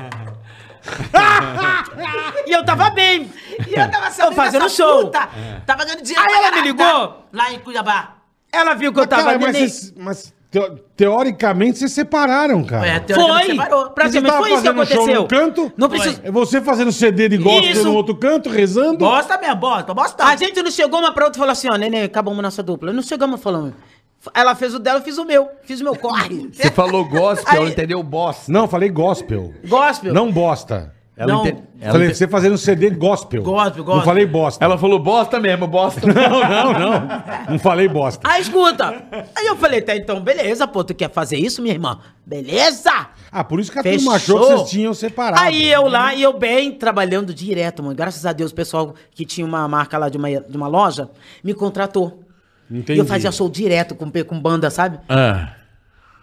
E 2.46 2.52
eu 2.52 2.64
tava 2.64 2.90
bem. 2.90 3.30
E 3.66 3.74
eu 3.78 3.90
tava 3.90 4.10
sabendo 4.10 4.34
fazendo 4.36 4.62
dessa 4.62 4.76
show. 4.76 5.04
puta. 5.06 5.28
Tava 5.66 5.84
ganhando 5.84 6.02
dinheiro 6.02 6.28
Aí 6.28 6.34
ela 6.44 6.50
me 6.56 6.62
ligou. 6.62 7.24
Lá 7.32 7.52
em 7.52 7.58
Cuiabá. 7.58 8.14
Ela 8.52 8.74
viu 8.74 8.92
que 8.92 9.00
eu 9.00 9.06
tava 9.06 9.24
Cara, 9.24 9.38
mas, 9.38 9.52
neném. 9.52 9.68
vocês- 9.68 9.94
mas 9.96 10.34
teo- 10.50 10.78
teoricamente 10.96 11.78
vocês 11.78 11.92
separaram, 11.92 12.62
cara. 12.64 12.86
É, 12.86 13.00
Foi! 13.14 13.44
separou. 13.46 13.90
Praticamente 13.90 14.36
foi 14.36 14.52
isso 14.52 14.62
que 14.62 14.68
fazendo 14.68 14.86
show 14.86 15.02
aconteceu. 15.02 15.22
no 15.22 15.28
canto? 15.28 15.72
Não 15.76 15.88
precisa. 15.88 16.20
É 16.24 16.30
você 16.30 16.60
fazendo 16.60 16.92
CD 16.92 17.28
de 17.28 17.36
Isso. 17.70 17.84
no 17.84 17.94
outro 17.94 18.14
canto, 18.14 18.48
rezando? 18.48 18.98
Bosta 18.98 19.36
mesmo, 19.38 19.56
bosta, 19.56 19.92
bosta. 19.92 20.24
A 20.24 20.36
gente 20.36 20.62
não 20.62 20.70
chegou 20.70 21.00
uma 21.00 21.12
pra 21.12 21.24
outra 21.24 21.38
e 21.38 21.40
falou 21.40 21.52
assim, 21.52 21.68
ó, 21.70 21.76
neném, 21.76 22.04
acabamos 22.04 22.40
nossa 22.42 22.62
dupla. 22.62 22.92
Não 22.92 23.02
chegamos 23.02 23.42
falando. 23.42 23.74
Ela 24.34 24.54
fez 24.54 24.74
o 24.74 24.78
dela, 24.78 24.98
eu 24.98 25.02
fiz 25.02 25.18
o 25.18 25.24
meu. 25.24 25.48
Fiz 25.64 25.80
o 25.80 25.84
meu 25.84 25.96
corre. 25.96 26.48
Você 26.52 26.70
falou 26.70 27.04
gospel, 27.08 27.54
ela 27.54 27.64
Aí- 27.66 27.72
entendeu 27.72 28.02
bosta. 28.02 28.50
Não, 28.50 28.66
falei 28.68 28.88
gospel. 28.88 29.52
Gospel. 29.66 30.12
Não 30.14 30.30
bosta. 30.32 30.94
Ela, 31.18 31.32
Não. 31.32 31.46
ente- 31.46 31.62
ela 31.80 31.92
falei, 31.92 32.08
ente- 32.08 32.18
você 32.18 32.28
fazendo 32.28 32.58
CD 32.58 32.90
gospel. 32.90 33.42
Gospel, 33.42 33.78
Não 33.78 33.84
gospel. 33.86 34.04
falei 34.04 34.26
bosta. 34.26 34.62
ela 34.62 34.76
falou 34.76 34.98
bosta 34.98 35.40
mesmo, 35.40 35.66
bosta. 35.66 36.00
Não, 36.12 36.40
não, 36.46 36.72
não. 36.78 37.08
Não 37.52 37.58
falei 37.58 37.88
bosta. 37.88 38.28
Aí 38.30 38.42
escuta. 38.42 39.02
Aí 39.34 39.46
eu 39.46 39.56
falei, 39.56 39.80
tá, 39.80 39.96
então, 39.96 40.20
beleza, 40.20 40.68
pô, 40.68 40.84
tu 40.84 40.94
quer 40.94 41.10
fazer 41.10 41.38
isso, 41.38 41.62
minha 41.62 41.72
irmã? 41.74 41.98
Beleza! 42.26 42.90
Ah, 43.32 43.42
por 43.42 43.58
isso 43.60 43.72
que 43.72 43.78
a 43.78 43.82
Fechou. 43.82 43.98
turma 44.00 44.16
achou 44.16 44.40
que 44.40 44.46
vocês 44.46 44.70
tinham 44.70 44.92
separado. 44.92 45.40
Aí 45.42 45.66
eu 45.72 45.88
lá, 45.88 46.14
e 46.14 46.22
eu 46.22 46.34
bem, 46.38 46.72
trabalhando 46.72 47.32
direto, 47.32 47.82
mano. 47.82 47.94
Graças 47.94 48.26
a 48.26 48.32
Deus, 48.34 48.50
o 48.50 48.54
pessoal 48.54 48.94
que 49.12 49.24
tinha 49.24 49.46
uma 49.46 49.66
marca 49.66 49.96
lá 49.96 50.10
de 50.10 50.18
uma, 50.18 50.28
de 50.28 50.54
uma 50.56 50.68
loja, 50.68 51.08
me 51.42 51.54
contratou. 51.54 52.20
Entendi. 52.70 52.94
E 52.94 52.98
eu 52.98 53.06
fazia 53.06 53.30
show 53.30 53.48
direto 53.48 53.94
com, 53.94 54.10
com 54.10 54.40
banda, 54.40 54.70
sabe? 54.70 54.98
Ah. 55.08 55.54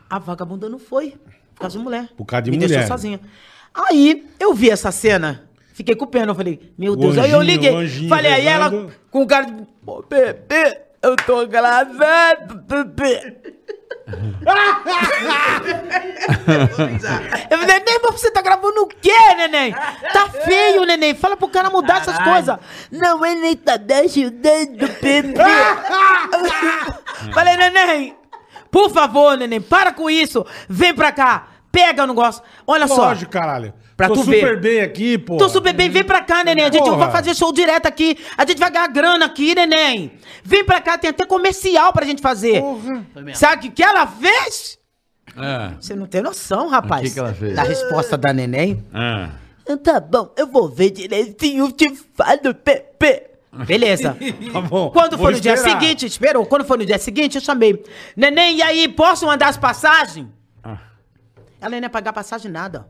A 0.09 0.19
vagabunda 0.19 0.67
não 0.69 0.79
foi. 0.79 1.15
Por 1.55 1.61
causa 1.61 1.77
de 1.77 1.83
mulher. 1.83 2.09
Por 2.15 2.25
causa 2.25 2.43
de 2.43 2.51
Me 2.51 2.57
mulher. 2.57 2.69
deixou 2.69 2.87
sozinha. 2.87 3.19
Aí, 3.73 4.25
eu 4.39 4.53
vi 4.53 4.69
essa 4.69 4.91
cena. 4.91 5.43
Fiquei 5.73 5.95
com 5.95 6.05
pena. 6.05 6.31
Eu 6.31 6.35
falei, 6.35 6.73
meu 6.77 6.95
Deus. 6.95 7.17
aí 7.17 7.31
eu 7.31 7.39
anjinho, 7.39 7.55
liguei. 7.55 7.75
anjinho 7.75 8.09
Falei, 8.09 8.31
aí 8.31 8.45
ela, 8.45 8.91
com 9.09 9.23
o 9.23 9.27
cara 9.27 9.45
de... 9.45 9.63
Ô, 9.85 10.03
bebê, 10.03 10.79
eu 11.01 11.15
tô 11.15 11.45
gravando, 11.47 12.55
bebê. 12.67 13.37
Eu 17.49 17.57
falei, 17.57 17.79
neném, 17.79 17.99
mas 18.03 18.19
você 18.19 18.29
tá 18.31 18.41
gravando 18.41 18.81
o 18.81 18.87
quê, 18.87 19.35
neném? 19.37 19.71
Tá 19.71 20.29
feio, 20.43 20.83
neném. 20.83 21.15
Fala 21.15 21.37
pro 21.37 21.47
cara 21.47 21.69
mudar 21.69 22.01
essas 22.01 22.17
coisas. 22.19 22.57
Não, 22.91 23.25
ele 23.25 23.55
tá 23.55 23.77
me 23.77 23.93
ajudando, 23.93 25.01
bebê. 25.01 25.33
Falei, 27.33 27.55
neném, 27.55 28.17
por 28.69 28.91
favor, 28.91 29.37
neném, 29.37 29.61
para 29.61 29.93
com 29.93 30.09
isso. 30.09 30.45
Vem 30.67 30.93
pra 30.93 31.11
cá. 31.11 31.47
Pega 31.71 32.03
o 32.03 32.07
negócio. 32.07 32.43
Olha 32.67 32.87
só. 32.87 33.05
Lógico, 33.05 33.31
caralho. 33.31 33.73
Pra 33.95 34.07
Tô 34.07 34.15
tu 34.15 34.23
super 34.23 34.55
ver. 34.55 34.59
bem 34.59 34.81
aqui, 34.81 35.17
pô. 35.17 35.37
Tô 35.37 35.47
super 35.47 35.73
bem, 35.73 35.89
vem 35.89 36.03
pra 36.03 36.21
cá, 36.21 36.43
neném. 36.43 36.65
A 36.65 36.71
gente 36.71 36.83
Porra. 36.83 36.97
vai 36.97 37.11
fazer 37.11 37.35
show 37.35 37.53
direto 37.53 37.85
aqui. 37.85 38.17
A 38.37 38.45
gente 38.45 38.57
vai 38.57 38.71
ganhar 38.71 38.87
grana 38.87 39.25
aqui, 39.25 39.53
neném. 39.53 40.13
Vem 40.43 40.63
pra 40.65 40.81
cá, 40.81 40.97
tem 40.97 41.11
até 41.11 41.25
comercial 41.25 41.93
pra 41.93 42.05
gente 42.05 42.21
fazer. 42.21 42.59
Porra. 42.59 43.05
Sabe 43.35 43.67
o 43.67 43.71
que, 43.71 43.83
ela 43.83 44.07
fez? 44.07 44.79
Ah. 45.37 45.73
Você 45.79 45.95
não 45.95 46.07
tem 46.07 46.21
noção, 46.21 46.69
rapaz. 46.69 47.01
O 47.01 47.05
que 47.05 47.11
que 47.13 47.19
ela 47.19 47.33
fez? 47.33 47.55
Da 47.55 47.63
resposta 47.63 48.17
da 48.17 48.33
neném. 48.33 48.83
Ah. 48.93 49.29
Tá 49.83 49.99
bom, 49.99 50.33
eu 50.37 50.47
vou 50.47 50.67
ver 50.67 50.89
direitinho, 50.89 51.71
te 51.71 51.95
falo, 52.15 52.53
Pepe. 52.53 53.23
Beleza. 53.65 54.17
Tá 54.51 54.59
bom. 54.61 54.89
Quando 54.89 55.17
foi 55.17 55.33
no 55.33 55.39
dia 55.39 55.55
seguinte, 55.55 56.05
esperou. 56.05 56.45
Quando 56.45 56.65
foi 56.65 56.77
no 56.77 56.85
dia 56.85 56.97
seguinte, 56.97 57.35
eu 57.35 57.41
chamei. 57.41 57.83
Neném, 58.15 58.57
e 58.57 58.61
aí, 58.63 58.87
posso 58.87 59.27
mandar 59.27 59.49
as 59.49 59.57
passagens? 59.57 60.27
Ah. 60.63 60.77
Ela 61.61 61.71
não 61.75 61.83
ia 61.83 61.89
pagar 61.89 62.11
passagem 62.11 62.51
nada. 62.51 62.87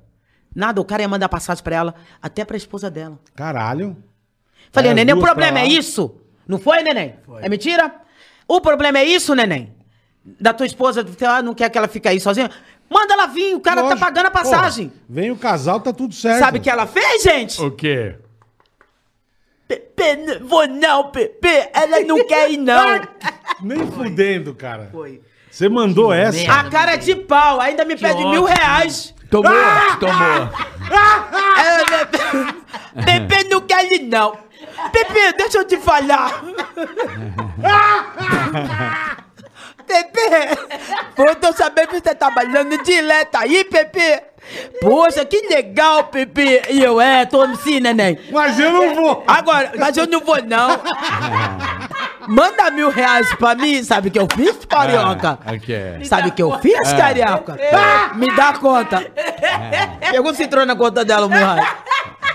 Nada, 0.55 0.79
o 0.79 0.85
cara 0.85 1.01
ia 1.01 1.07
mandar 1.07 1.29
passagem 1.29 1.63
pra 1.63 1.75
ela, 1.75 1.95
até 2.21 2.45
pra 2.45 2.55
esposa 2.57 2.89
dela. 2.91 3.19
Caralho. 3.35 3.97
Falei, 4.71 4.91
as 4.91 4.95
neném, 4.95 5.15
o 5.15 5.19
problema 5.19 5.59
é 5.59 5.65
isso? 5.67 6.15
Não 6.47 6.59
foi, 6.59 6.81
neném? 6.83 7.15
É 7.41 7.49
mentira? 7.49 7.93
O 8.47 8.59
problema 8.61 8.99
é 8.99 9.05
isso, 9.05 9.33
neném? 9.33 9.73
Da 10.39 10.53
tua 10.53 10.65
esposa, 10.65 11.03
tu 11.03 11.25
ah, 11.25 11.41
não 11.41 11.53
quer 11.53 11.69
que 11.69 11.77
ela 11.77 11.87
fique 11.87 12.07
aí 12.07 12.19
sozinha? 12.19 12.49
Manda 12.89 13.13
ela 13.13 13.27
vir, 13.27 13.55
o 13.55 13.59
cara 13.59 13.81
Lógico. 13.81 13.99
tá 13.99 14.05
pagando 14.05 14.27
a 14.27 14.31
passagem. 14.31 14.89
Porra, 14.89 15.01
vem 15.09 15.31
o 15.31 15.37
casal, 15.37 15.79
tá 15.79 15.91
tudo 15.91 16.13
certo. 16.13 16.39
Sabe 16.39 16.59
o 16.59 16.61
que 16.61 16.69
ela 16.69 16.85
fez, 16.85 17.23
gente? 17.23 17.61
O 17.61 17.71
quê? 17.71 18.15
Pepe, 19.67 20.15
não 20.17 20.47
vou 20.47 20.67
não, 20.67 21.09
Pepe. 21.09 21.69
Ela 21.73 22.01
não 22.01 22.23
quer 22.27 22.51
ir, 22.51 22.57
não. 22.57 23.01
Nem 23.61 23.87
fudendo, 23.91 24.53
cara. 24.53 24.89
Foi. 24.91 25.21
Você 25.49 25.69
mandou 25.69 26.11
essa. 26.11 26.37
merda. 26.37 26.53
A 26.53 26.69
cara 26.69 26.93
é 26.93 26.97
de 26.97 27.15
pau, 27.15 27.59
ainda 27.61 27.85
me 27.85 27.95
pede 27.95 28.19
mil 28.25 28.43
ótimo. 28.43 28.45
reais. 28.45 29.13
Tomou, 29.33 29.51
tomou. 29.99 30.49
Ela- 31.57 32.05
Pepe 33.03 33.49
não 33.49 33.61
quer 33.61 33.91
ir, 33.91 34.03
não. 34.03 34.37
Pepe, 34.91 35.33
deixa 35.35 35.57
eu 35.57 35.65
te 35.65 35.75
falar. 35.77 36.31
Pepe, 39.87 40.19
pô, 41.15 41.33
tô 41.35 41.51
sabendo 41.51 41.87
que 41.87 41.95
você 41.95 42.01
tá 42.01 42.13
trabalhando 42.13 42.77
direto 42.83 43.35
aí, 43.37 43.63
Pepe. 43.63 44.21
Poxa, 44.79 45.25
que 45.25 45.47
legal, 45.47 46.03
Pepe. 46.03 46.61
E 46.69 46.83
eu, 46.83 47.01
é, 47.01 47.25
tô 47.25 47.55
sim, 47.55 47.79
neném. 47.79 48.19
Mas 48.31 48.59
eu 48.59 48.71
não 48.71 48.93
vou. 48.93 49.23
Agora, 49.25 49.71
mas 49.79 49.97
eu 49.97 50.05
não 50.05 50.19
vou, 50.19 50.39
não. 50.43 50.69
Manda 52.27 52.71
mil 52.71 52.89
reais 52.89 53.33
pra 53.35 53.55
mim, 53.55 53.83
sabe 53.83 54.07
o 54.07 54.11
que 54.11 54.19
eu 54.19 54.27
fiz, 54.35 54.57
carioca? 54.65 55.39
Ah, 55.45 55.53
ok. 55.53 56.05
Sabe 56.05 56.29
o 56.29 56.31
que 56.31 56.41
eu 56.43 56.57
fiz, 56.59 56.93
carioca? 56.93 57.57
Me 58.15 58.27
dá 58.35 58.49
a 58.49 58.57
conta. 58.57 59.05
Pegou 60.11 60.31
o 60.31 60.35
citrone 60.35 60.65
na 60.67 60.75
conta 60.75 61.03
dela, 61.03 61.27
mil 61.27 61.37
reais. 61.37 61.67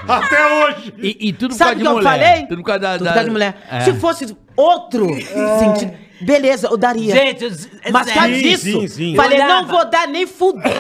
Até 0.09 0.47
hoje. 0.55 0.95
E, 0.99 1.29
e 1.29 1.33
tudo 1.33 1.51
por 1.51 1.57
Sabe 1.59 1.59
causa 1.59 1.75
o 1.75 1.77
de 1.77 1.83
que 1.83 1.89
eu 1.89 1.95
mulher. 1.95 2.11
falei? 2.29 2.47
Tudo 2.47 2.57
por 2.63 2.65
causa 2.67 2.81
da... 2.81 2.93
Tudo 2.93 3.05
da- 3.05 3.11
por 3.11 3.15
causa 3.15 3.25
de 3.25 3.31
mulher. 3.31 3.57
É. 3.71 3.81
Se 3.81 3.93
fosse 3.95 4.37
outro 4.57 5.07
sentido, 5.07 5.93
beleza, 6.21 6.69
eu 6.69 6.77
daria. 6.77 7.15
Gente, 7.15 7.45
eu- 7.45 7.51
é 7.83 7.91
Mas 7.91 8.07
por 8.07 8.15
causa 8.15 8.29
sério. 8.35 8.59
Sim, 8.59 8.81
sim, 8.81 8.89
sim. 8.89 9.17
falei, 9.17 9.39
não 9.39 9.67
vou 9.67 9.85
dar 9.85 10.07
nem 10.09 10.27
fuder. 10.27 10.73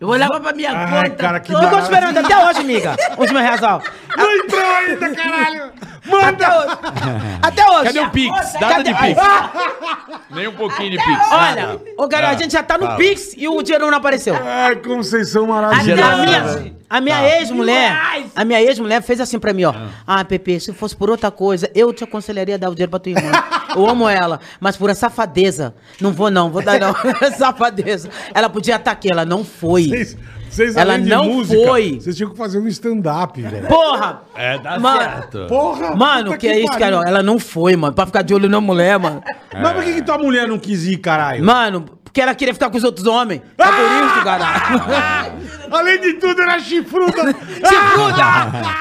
Eu 0.00 0.08
olhava 0.08 0.38
pra 0.40 0.52
minha 0.52 0.72
Ai, 0.72 1.04
conta. 1.08 1.16
cara, 1.22 1.40
que 1.40 1.52
toda- 1.52 1.64
Eu 1.66 1.70
tô 1.70 1.78
esperando 1.78 2.18
até 2.18 2.36
hoje, 2.46 2.60
amiga. 2.60 2.96
Os 3.16 3.30
meus 3.30 3.42
reais, 3.42 3.62
ó. 3.62 3.80
Não 4.16 4.30
entrou 4.36 4.74
ainda, 4.76 5.14
caralho. 5.14 5.72
Até 6.06 6.48
hoje. 6.58 6.68
Até 7.42 7.70
hoje. 7.70 7.84
Cadê 7.84 8.00
o 8.00 8.10
Pix? 8.10 8.52
Nada 8.54 8.68
Cadê- 8.68 8.92
de 8.92 8.94
Pix. 8.98 9.20
Nem 10.30 10.48
um 10.48 10.52
pouquinho 10.54 10.90
de 10.90 10.96
Pix. 10.98 11.20
Olha, 11.30 11.80
ô 11.96 12.08
cara, 12.08 12.28
a 12.28 12.30
Ah, 12.30 12.34
gente 12.36 12.52
já 12.52 12.62
tá 12.62 12.76
no 12.76 12.84
fala. 12.86 12.96
Pix 12.98 13.34
e 13.36 13.46
o 13.48 13.62
dinheiro 13.62 13.90
não 13.90 13.98
apareceu. 13.98 14.34
Ai, 14.42 14.76
como 14.76 15.02
vocês 15.02 15.28
são 15.30 15.44
A 15.44 15.46
maravilhosos. 15.62 16.60
minha, 16.60 16.74
a 16.90 17.00
minha, 17.00 17.16
a 17.16 17.20
Tá. 17.20 17.36
ex-mulher, 17.38 17.98
a 18.34 18.44
minha 18.44 18.60
ex-mulher 18.62 19.02
fez 19.02 19.20
assim 19.20 19.38
pra 19.38 19.52
mim, 19.52 19.64
ó. 19.64 19.74
Ah, 20.06 20.24
Pepe, 20.24 20.58
se 20.60 20.72
fosse 20.72 20.94
por 20.96 21.08
outra 21.10 21.30
coisa, 21.30 21.70
eu 21.74 21.92
te 21.92 22.04
aconselharia 22.04 22.56
a 22.56 22.58
dar 22.58 22.68
o 22.70 22.74
dinheiro 22.74 22.90
pra 22.90 22.98
tua 23.00 23.12
irmã. 23.12 23.30
Eu 23.74 23.88
amo 23.90 24.08
ela, 24.08 24.38
mas 24.60 24.76
por 24.76 24.88
essa 24.88 25.00
safadeza, 25.08 25.74
não 26.00 26.12
vou 26.12 26.30
não, 26.30 26.48
vou 26.48 26.62
dar 26.62 26.78
não. 26.78 26.94
safadeza. 27.36 28.08
Ela 28.32 28.48
podia 28.48 28.76
estar 28.76 28.92
aqui, 28.92 29.10
ela 29.10 29.24
não 29.24 29.44
foi. 29.44 29.88
Vocês, 29.88 30.16
vocês 30.54 30.76
Ela 30.76 30.96
não 30.98 31.24
música, 31.24 31.66
foi. 31.66 32.00
Vocês 32.00 32.16
tinham 32.16 32.30
que 32.30 32.36
fazer 32.36 32.58
um 32.58 32.68
stand-up, 32.68 33.42
velho. 33.42 33.66
Porra! 33.66 34.22
É, 34.36 34.56
dá 34.58 34.78
Mano, 34.78 35.00
certo. 35.00 35.46
Porra. 35.48 35.96
Mano, 35.96 36.24
puta 36.26 36.38
que, 36.38 36.46
é 36.46 36.60
isso, 36.60 36.78
cara? 36.78 37.02
Ela 37.06 37.22
não 37.22 37.38
foi, 37.40 37.74
mano. 37.76 37.92
Pra 37.92 38.06
ficar 38.06 38.22
de 38.22 38.32
olho 38.32 38.48
na 38.48 38.60
mulher, 38.60 38.98
mano. 38.98 39.22
Mas 39.52 39.72
por 39.72 39.82
que, 39.82 39.94
que 39.94 40.02
tua 40.02 40.16
mulher 40.16 40.46
não 40.46 40.58
quis 40.58 40.86
ir, 40.86 40.98
caralho? 40.98 41.44
Mano, 41.44 41.84
porque 42.04 42.20
ela 42.20 42.34
queria 42.34 42.54
ficar 42.54 42.70
com 42.70 42.78
os 42.78 42.84
outros 42.84 43.06
homens. 43.06 43.42
É 43.58 43.64
por 43.64 44.06
isso, 44.06 44.24
caralho. 44.24 45.34
Além 45.72 46.00
de 46.00 46.12
tudo, 46.14 46.40
era 46.40 46.60
chifruda. 46.60 47.34
Chifruda! 47.34 48.24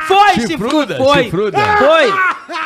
Foi, 0.08 0.34
Chifruda, 0.34 0.48
chifruda! 0.48 0.98
Foi! 0.98 1.24
chifruda. 1.24 1.58
Foi! 1.78 2.14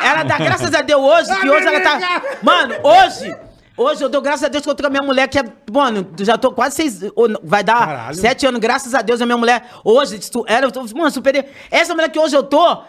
Ela 0.04 0.22
dá 0.24 0.36
graças 0.36 0.74
a 0.74 0.82
Deus 0.82 1.00
hoje, 1.02 1.34
que 1.40 1.48
hoje 1.48 1.66
ela 1.66 1.80
tá. 1.80 2.22
Mano, 2.42 2.74
hoje! 2.82 3.34
Hoje 3.78 4.02
eu 4.02 4.08
dou 4.08 4.20
graças 4.20 4.42
a 4.42 4.48
Deus 4.48 4.64
que 4.64 4.68
eu 4.68 4.74
tô 4.74 4.82
com 4.82 4.88
a 4.88 4.90
minha 4.90 5.02
mulher, 5.04 5.28
que 5.28 5.38
é. 5.38 5.44
Mano, 5.72 6.04
já 6.18 6.36
tô 6.36 6.50
quase 6.50 6.74
seis. 6.74 7.00
Vai 7.44 7.62
dar 7.62 7.78
Caralho. 7.86 8.14
sete 8.16 8.44
anos, 8.44 8.60
graças 8.60 8.92
a 8.92 9.02
Deus, 9.02 9.20
a 9.22 9.24
minha 9.24 9.38
mulher. 9.38 9.70
Hoje, 9.84 10.18
ela, 10.48 10.68
mano, 10.96 11.10
superei. 11.12 11.44
Essa 11.70 11.94
mulher 11.94 12.10
que 12.10 12.18
hoje 12.18 12.36
eu 12.36 12.42
tô. 12.42 12.82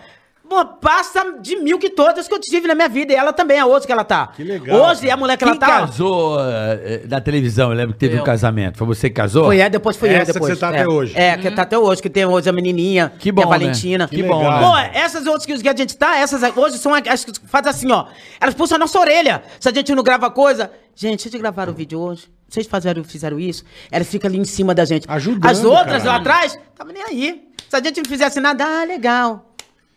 Pô, 0.49 0.65
passa 0.65 1.33
de 1.39 1.57
mil 1.57 1.77
que 1.77 1.91
todas 1.91 2.27
que 2.27 2.33
eu 2.33 2.39
tive 2.39 2.67
na 2.67 2.73
minha 2.73 2.89
vida. 2.89 3.13
E 3.13 3.15
ela 3.15 3.31
também, 3.31 3.59
a 3.59 3.65
outra 3.67 3.85
que 3.85 3.91
ela 3.91 4.03
tá. 4.03 4.27
Que 4.35 4.43
legal, 4.43 4.89
Hoje, 4.89 5.01
cara. 5.01 5.13
a 5.13 5.17
mulher 5.17 5.37
que 5.37 5.43
Quem 5.45 5.51
ela 5.51 5.59
tá. 5.59 5.67
casou 5.81 6.37
eh, 6.41 7.03
da 7.05 7.21
televisão? 7.21 7.69
Eu 7.69 7.77
lembro 7.77 7.93
que 7.93 7.99
teve 7.99 8.15
Eu. 8.17 8.21
um 8.21 8.23
casamento. 8.25 8.77
Foi 8.79 8.87
você 8.87 9.09
que 9.09 9.15
casou? 9.15 9.45
Foi, 9.45 9.59
é, 9.59 9.69
depois 9.69 9.95
foi 9.95 10.09
eu, 10.09 10.13
Essa 10.15 10.25
que 10.25 10.33
depois. 10.33 10.53
você 10.53 10.59
tá 10.59 10.71
é. 10.75 10.81
até 10.81 10.91
hoje. 10.91 11.13
É, 11.15 11.37
que 11.37 11.51
tá 11.51 11.61
até 11.61 11.77
hoje, 11.77 12.01
que 12.01 12.09
tem 12.09 12.25
hoje 12.25 12.49
a 12.49 12.51
menininha, 12.51 13.13
Que 13.19 13.31
bom, 13.31 13.41
é 13.41 13.45
a 13.45 13.47
né? 13.47 13.51
Valentina. 13.59 14.07
Que 14.07 14.15
Que 14.15 14.23
bom, 14.23 14.39
legal. 14.39 14.59
né? 14.75 14.89
Pô, 14.91 14.97
essas 14.99 15.27
outras 15.27 15.45
que 15.45 15.59
que 15.59 15.69
a 15.69 15.75
gente 15.75 15.95
tá, 15.95 16.17
essas 16.17 16.41
hoje 16.57 16.77
são 16.79 16.93
as 16.93 17.23
que 17.23 17.31
fazem 17.45 17.69
assim, 17.69 17.91
ó. 17.91 18.05
Elas 18.41 18.55
puxam 18.55 18.75
a 18.77 18.79
nossa 18.79 18.99
orelha. 18.99 19.43
Se 19.59 19.69
a 19.69 19.71
gente 19.71 19.93
não 19.93 20.01
grava 20.03 20.31
coisa. 20.31 20.71
Gente, 20.95 21.21
vocês 21.21 21.35
gravaram 21.35 21.71
o 21.71 21.75
vídeo 21.75 21.99
hoje? 21.99 22.27
Vocês 22.49 22.65
fizeram, 22.67 23.03
fizeram 23.03 23.39
isso? 23.39 23.63
Elas 23.91 24.07
ficam 24.07 24.27
ali 24.27 24.39
em 24.39 24.43
cima 24.43 24.73
da 24.73 24.83
gente. 24.83 25.05
Ajudando, 25.07 25.45
As 25.49 25.63
outras 25.63 26.03
lá 26.03 26.15
atrás, 26.15 26.57
tava 26.75 26.91
nem 26.91 27.03
aí. 27.03 27.47
Se 27.69 27.75
a 27.75 27.79
gente 27.81 27.97
não 28.01 28.09
fizesse 28.09 28.39
nada, 28.39 28.65
ah, 28.65 28.83
legal. 28.83 29.48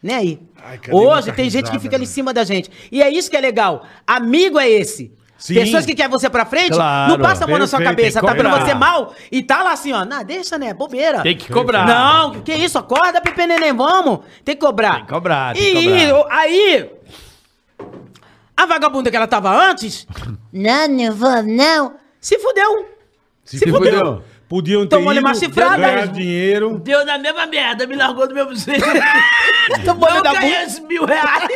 Nem 0.02 0.16
aí. 0.16 0.40
Ai, 0.64 0.80
Hoje 0.90 1.30
tem 1.32 1.44
gente 1.48 1.64
que 1.64 1.68
risada, 1.70 1.80
fica 1.80 1.96
ali 1.96 2.04
em 2.04 2.08
cima 2.08 2.32
da 2.34 2.42
gente. 2.44 2.70
E 2.90 3.02
é 3.02 3.08
isso 3.10 3.30
que 3.30 3.36
é 3.36 3.40
legal. 3.40 3.84
Amigo 4.06 4.58
é 4.58 4.68
esse. 4.68 5.12
Sim. 5.38 5.54
Pessoas 5.54 5.84
que 5.84 5.94
querem 5.94 6.10
você 6.10 6.30
pra 6.30 6.44
frente, 6.44 6.70
Claro. 6.72 7.12
não 7.12 7.18
passa 7.20 7.44
a 7.44 7.48
mão 7.48 7.58
na 7.58 7.66
sua 7.66 7.82
cabeça. 7.82 8.20
Tá 8.20 8.32
vendo 8.32 8.48
você 8.50 8.74
mal 8.74 9.12
e 9.30 9.42
tá 9.42 9.62
lá 9.62 9.72
assim, 9.72 9.92
ó. 9.92 10.04
Não, 10.04 10.22
deixa, 10.22 10.56
né? 10.56 10.72
Bobeira. 10.72 11.20
Tem 11.22 11.36
que 11.36 11.52
cobrar. 11.52 11.84
Não, 11.86 12.40
que 12.42 12.52
isso? 12.54 12.78
Acorda, 12.78 13.20
Pepe 13.20 13.44
Neném, 13.46 13.72
vamos. 13.72 14.20
Tem 14.44 14.54
que 14.54 14.60
cobrar. 14.64 14.94
Tem 14.96 15.04
que 15.06 15.12
cobrar, 15.12 15.54
tem 15.54 15.62
e 15.62 15.72
que 15.72 16.08
cobrar. 16.10 16.20
o- 16.20 16.26
aí, 16.30 16.90
a 18.56 18.66
vagabunda 18.66 19.10
que 19.10 19.16
ela 19.16 19.26
tava 19.26 19.50
antes, 19.50 20.06
Não, 20.52 20.86
não 20.88 21.12
vou, 21.14 21.42
não. 21.42 21.94
se 22.20 22.38
fudeu. 22.38 22.86
Se, 23.44 23.58
Se 23.58 23.68
fudeu. 23.70 23.98
fudeu. 23.98 24.22
Podiam 24.52 24.82
ter 24.82 24.96
Tomou-lhe 24.96 25.18
ido, 25.18 25.26
uma 25.26 25.34
chifrada. 25.34 25.78
ganhar 25.78 26.08
dinheiro. 26.08 26.78
Deu 26.84 27.06
na 27.06 27.16
mesma 27.16 27.46
merda, 27.46 27.86
me 27.86 27.96
largou 27.96 28.28
do 28.28 28.34
mesmo 28.34 28.54
jeito. 28.54 28.84
Tomou-lhe 29.82 30.16
Não 30.16 30.22
da 30.22 30.34
ganhei 30.34 30.62
esses 30.64 30.78
mil 30.80 31.06
reais. 31.06 31.48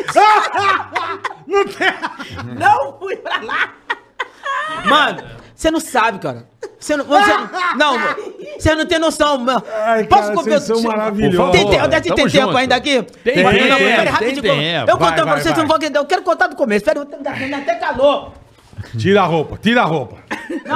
Não 2.58 2.98
fui 2.98 3.16
pra 3.16 3.42
lá. 3.42 3.74
Mano, 4.86 5.22
você 5.54 5.70
não 5.70 5.78
sabe, 5.78 6.20
cara. 6.20 6.48
Você 6.78 6.96
não. 6.96 7.04
Você, 7.04 7.32
não, 7.76 7.98
você 8.58 8.74
não 8.74 8.86
tem 8.86 8.98
noção, 8.98 9.36
mano. 9.38 9.62
Ai, 9.84 10.06
cara, 10.06 10.34
vocês 10.34 10.62
são 10.62 10.80
maravilhosos. 10.80 11.52
Tem, 11.52 11.68
tem, 11.68 11.78
tem, 11.78 11.78
Tamo 11.78 12.00
tem 12.00 12.14
tempo 12.14 12.28
junto. 12.30 12.56
ainda 12.56 12.76
aqui? 12.76 13.02
Tem 13.22 13.42
Não, 13.42 13.52
não, 13.52 13.78
pera, 13.78 14.02
tem 14.02 14.12
rapidinho, 14.12 14.42
tempo. 14.42 14.90
Eu 14.90 14.96
Vai, 14.96 15.10
contando 15.10 15.24
pra 15.24 15.32
vai, 15.34 15.42
vocês, 15.42 15.54
vai. 15.54 15.60
não 15.60 15.68
vou 15.68 15.76
entender. 15.76 15.98
Eu 15.98 16.06
quero 16.06 16.22
contar 16.22 16.46
do 16.46 16.56
começo. 16.56 16.84
Pera, 16.84 17.06
ainda 17.34 17.56
até 17.58 17.74
calor. 17.74 18.32
Tira 18.98 19.22
a 19.22 19.26
roupa, 19.26 19.56
tira 19.60 19.82
a 19.82 19.84
roupa. 19.84 20.16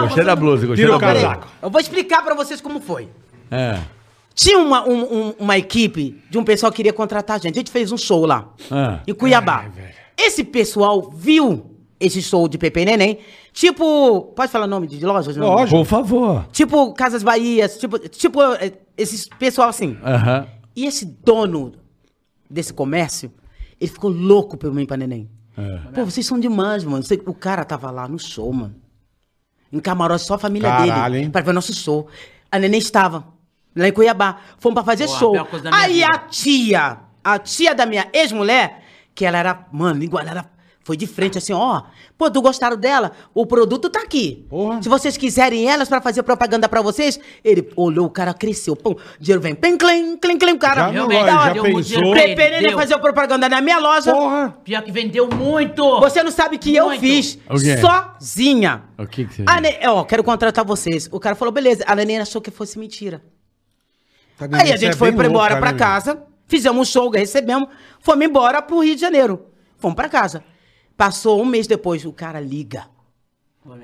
Gostei 0.01 0.25
da 0.25 0.35
blusa, 0.37 0.67
gostei 0.67 0.85
Tira 0.87 0.91
da 0.91 0.97
o 0.97 1.01
blusa. 1.13 1.27
casaco. 1.29 1.49
Eu 1.63 1.71
vou 1.71 1.81
explicar 1.81 2.23
pra 2.25 2.35
vocês 2.35 2.61
como 2.61 2.81
foi. 2.81 3.09
É. 3.51 3.79
Tinha 4.35 4.59
uma, 4.59 4.87
um- 4.89 5.03
um- 5.29 5.35
uma 5.39 5.59
equipe 5.59 6.23
de 6.31 6.39
um 6.39 6.45
pessoal 6.45 6.71
que 6.73 6.77
queria 6.77 6.93
contratar 6.93 7.37
a 7.37 7.39
gente. 7.39 7.57
A 7.57 7.59
gente 7.59 7.71
fez 7.71 7.93
um 7.93 7.99
show 7.99 8.25
lá, 8.25 8.49
Ah. 8.71 9.01
em 9.07 9.13
Cuiabá. 9.15 9.63
Ai, 9.65 9.69
velho. 9.71 9.95
Esse 10.17 10.45
pessoal 10.45 11.11
viu 11.15 11.67
esse 11.99 12.23
show 12.23 12.49
de 12.49 12.57
Pepe 12.57 12.85
Neném. 12.85 13.19
Tipo, 13.53 14.23
pode 14.37 14.51
falar 14.53 14.67
nome 14.67 14.87
de 14.87 15.05
lojas? 15.05 15.37
Não? 15.37 15.47
Lógico. 15.49 15.79
Por 15.79 15.85
favor. 15.85 16.47
Tipo 16.53 16.93
Casas 16.95 17.23
Bahias, 17.23 17.77
tipo, 17.79 17.99
tipo 18.09 18.41
eh, 18.55 18.73
esses 18.97 19.29
pessoal 19.39 19.69
assim. 19.69 19.99
Aham. 20.05 20.47
E 20.77 20.87
esse 20.87 21.05
dono 21.05 21.73
desse 22.49 22.73
comércio, 22.73 23.31
ele 23.81 23.91
ficou 23.91 24.09
louco 24.11 24.57
pelo 24.57 24.73
mim 24.75 24.87
pra 24.87 24.97
neném. 24.97 25.29
Pô, 25.95 26.05
vocês 26.05 26.25
são 26.27 26.39
demais, 26.39 26.85
mano. 26.85 27.05
O 27.27 27.35
cara 27.35 27.65
tava 27.65 27.91
lá 27.91 28.07
no 28.09 28.19
show, 28.19 28.53
mano. 28.53 28.75
Em 29.73 29.79
camarote, 29.81 30.25
só 30.25 30.35
a 30.35 30.39
família 30.39 30.69
Caralho, 30.69 31.13
dele. 31.15 31.25
hein? 31.27 31.31
Pra 31.31 31.41
ver 31.43 31.53
nosso 31.53 31.73
show. 31.75 32.09
A 32.51 32.59
neném 32.59 32.79
estava 32.79 33.25
lá 33.77 33.87
em 33.89 33.93
Cuiabá. 33.93 34.39
Fomos 34.59 34.75
pra 34.75 34.85
fazer 34.85 35.07
Pô, 35.07 35.15
a 35.15 35.19
show. 35.19 35.33
minha 35.33 35.47
Aí 35.73 35.93
vida. 35.95 36.07
a 36.07 36.19
tia, 36.19 36.99
a 37.23 37.39
tia 37.39 37.75
da 37.75 37.87
minha 37.87 38.09
ex-mulher, 38.13 38.83
que 39.15 39.25
ela 39.25 39.39
era, 39.39 39.67
mano, 39.73 40.03
igual 40.03 40.25
ela 40.27 40.51
foi 40.83 40.97
de 40.97 41.07
frente 41.07 41.37
assim, 41.37 41.53
ó. 41.53 41.83
Pô, 42.17 42.31
tu 42.31 42.41
gostaram 42.41 42.77
dela? 42.77 43.13
O 43.35 43.45
produto 43.45 43.91
tá 43.91 44.01
aqui. 44.01 44.47
Porra. 44.49 44.83
Se 44.83 44.89
vocês 44.89 45.17
quiserem 45.17 45.69
elas 45.69 45.89
pra 45.89 46.01
fazer 46.01 46.23
propaganda 46.23 46.69
pra 46.69 46.81
vocês, 46.81 47.21
ele 47.45 47.71
olhou, 47.77 48.07
o 48.07 48.11
cara 48.11 48.33
cresceu. 48.33 48.75
Pum, 48.75 48.95
dinheiro 49.19 49.43
vem, 49.43 49.55
plim, 49.55 49.77
clim, 49.77 50.17
clim, 50.17 50.39
clim, 50.39 50.53
o 50.53 50.59
cara. 50.59 50.87
Já, 50.87 50.93
não, 50.93 51.09
da 51.09 51.27
já 51.27 51.41
hora. 51.41 51.63
pensou? 51.63 52.15
deu. 52.15 52.79
fazer 52.79 52.99
propaganda 52.99 53.49
na 53.49 53.61
minha 53.61 53.79
loja. 53.79 54.13
Porra. 54.13 54.57
Pior 54.65 54.83
que 54.83 54.91
vendeu 54.91 55.29
muito. 55.29 56.01
Você 56.01 56.23
não 56.23 56.31
sabe 56.31 56.57
que 56.57 56.75
eu 56.75 56.87
Muito. 56.87 57.01
fiz 57.01 57.39
O 57.49 57.61
quê? 57.61 57.77
sozinha. 57.79 58.85
O 58.99 59.07
que 59.07 59.27
que 59.27 59.35
você 59.35 59.43
ne... 59.43 59.87
Ó, 59.87 60.05
quero 60.05 60.25
contratar 60.25 60.65
vocês. 60.65 61.09
O 61.13 61.21
cara 61.21 61.37
falou, 61.37 61.53
beleza. 61.53 61.85
A 61.87 61.95
neném 61.95 62.19
achou 62.19 62.41
que 62.41 62.51
fosse 62.51 62.79
mentira. 62.79 63.23
Tá? 64.39 64.49
Aí 64.53 64.73
a 64.73 64.77
gente 64.77 64.95
é 64.95 64.97
foi 64.97 65.11
embora 65.11 65.29
louca, 65.29 65.57
pra 65.59 65.73
né, 65.73 65.79
casa, 65.79 66.23
fizemos 66.47 66.81
um 66.81 66.91
show, 66.91 67.11
recebemos, 67.11 67.69
fomos 68.01 68.25
embora 68.25 68.63
pro 68.63 68.81
Rio 68.81 68.95
de 68.95 69.01
Janeiro. 69.01 69.47
Fomos 69.79 69.95
pra 69.95 70.09
casa. 70.09 70.43
Passou 71.01 71.41
um 71.41 71.47
mês 71.47 71.67
depois, 71.67 72.05
o 72.05 72.13
cara 72.13 72.39
liga? 72.39 72.85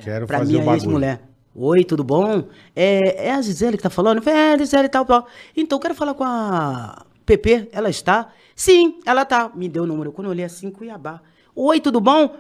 Quero 0.05 0.27
pra 0.27 0.41
fazer 0.41 0.61
minha 0.61 0.75
ex-mulher. 0.75 1.23
Oi, 1.55 1.83
tudo 1.83 2.05
bom? 2.05 2.45
É, 2.75 3.29
é 3.29 3.33
a 3.33 3.41
Gisele 3.41 3.79
que 3.79 3.83
tá 3.83 3.89
falando? 3.89 4.21
Falei, 4.21 4.39
é, 4.39 4.53
a 4.53 4.59
Gisele 4.59 4.85
e 4.85 4.89
tal, 4.91 5.07
tal. 5.07 5.27
Então, 5.57 5.77
eu 5.79 5.81
quero 5.81 5.95
falar 5.95 6.13
com 6.13 6.23
a 6.23 7.07
PP. 7.25 7.71
Ela 7.73 7.89
está? 7.89 8.29
Sim, 8.55 9.01
ela 9.07 9.25
tá. 9.25 9.51
Me 9.55 9.67
deu 9.67 9.85
o 9.85 9.87
número. 9.87 10.13
Quando 10.13 10.27
eu 10.27 10.33
olhei 10.33 10.45
assim, 10.45 10.71
Cuiabá. 10.71 11.23
Oi, 11.55 11.81
tudo 11.81 12.03
bom? 12.03 12.37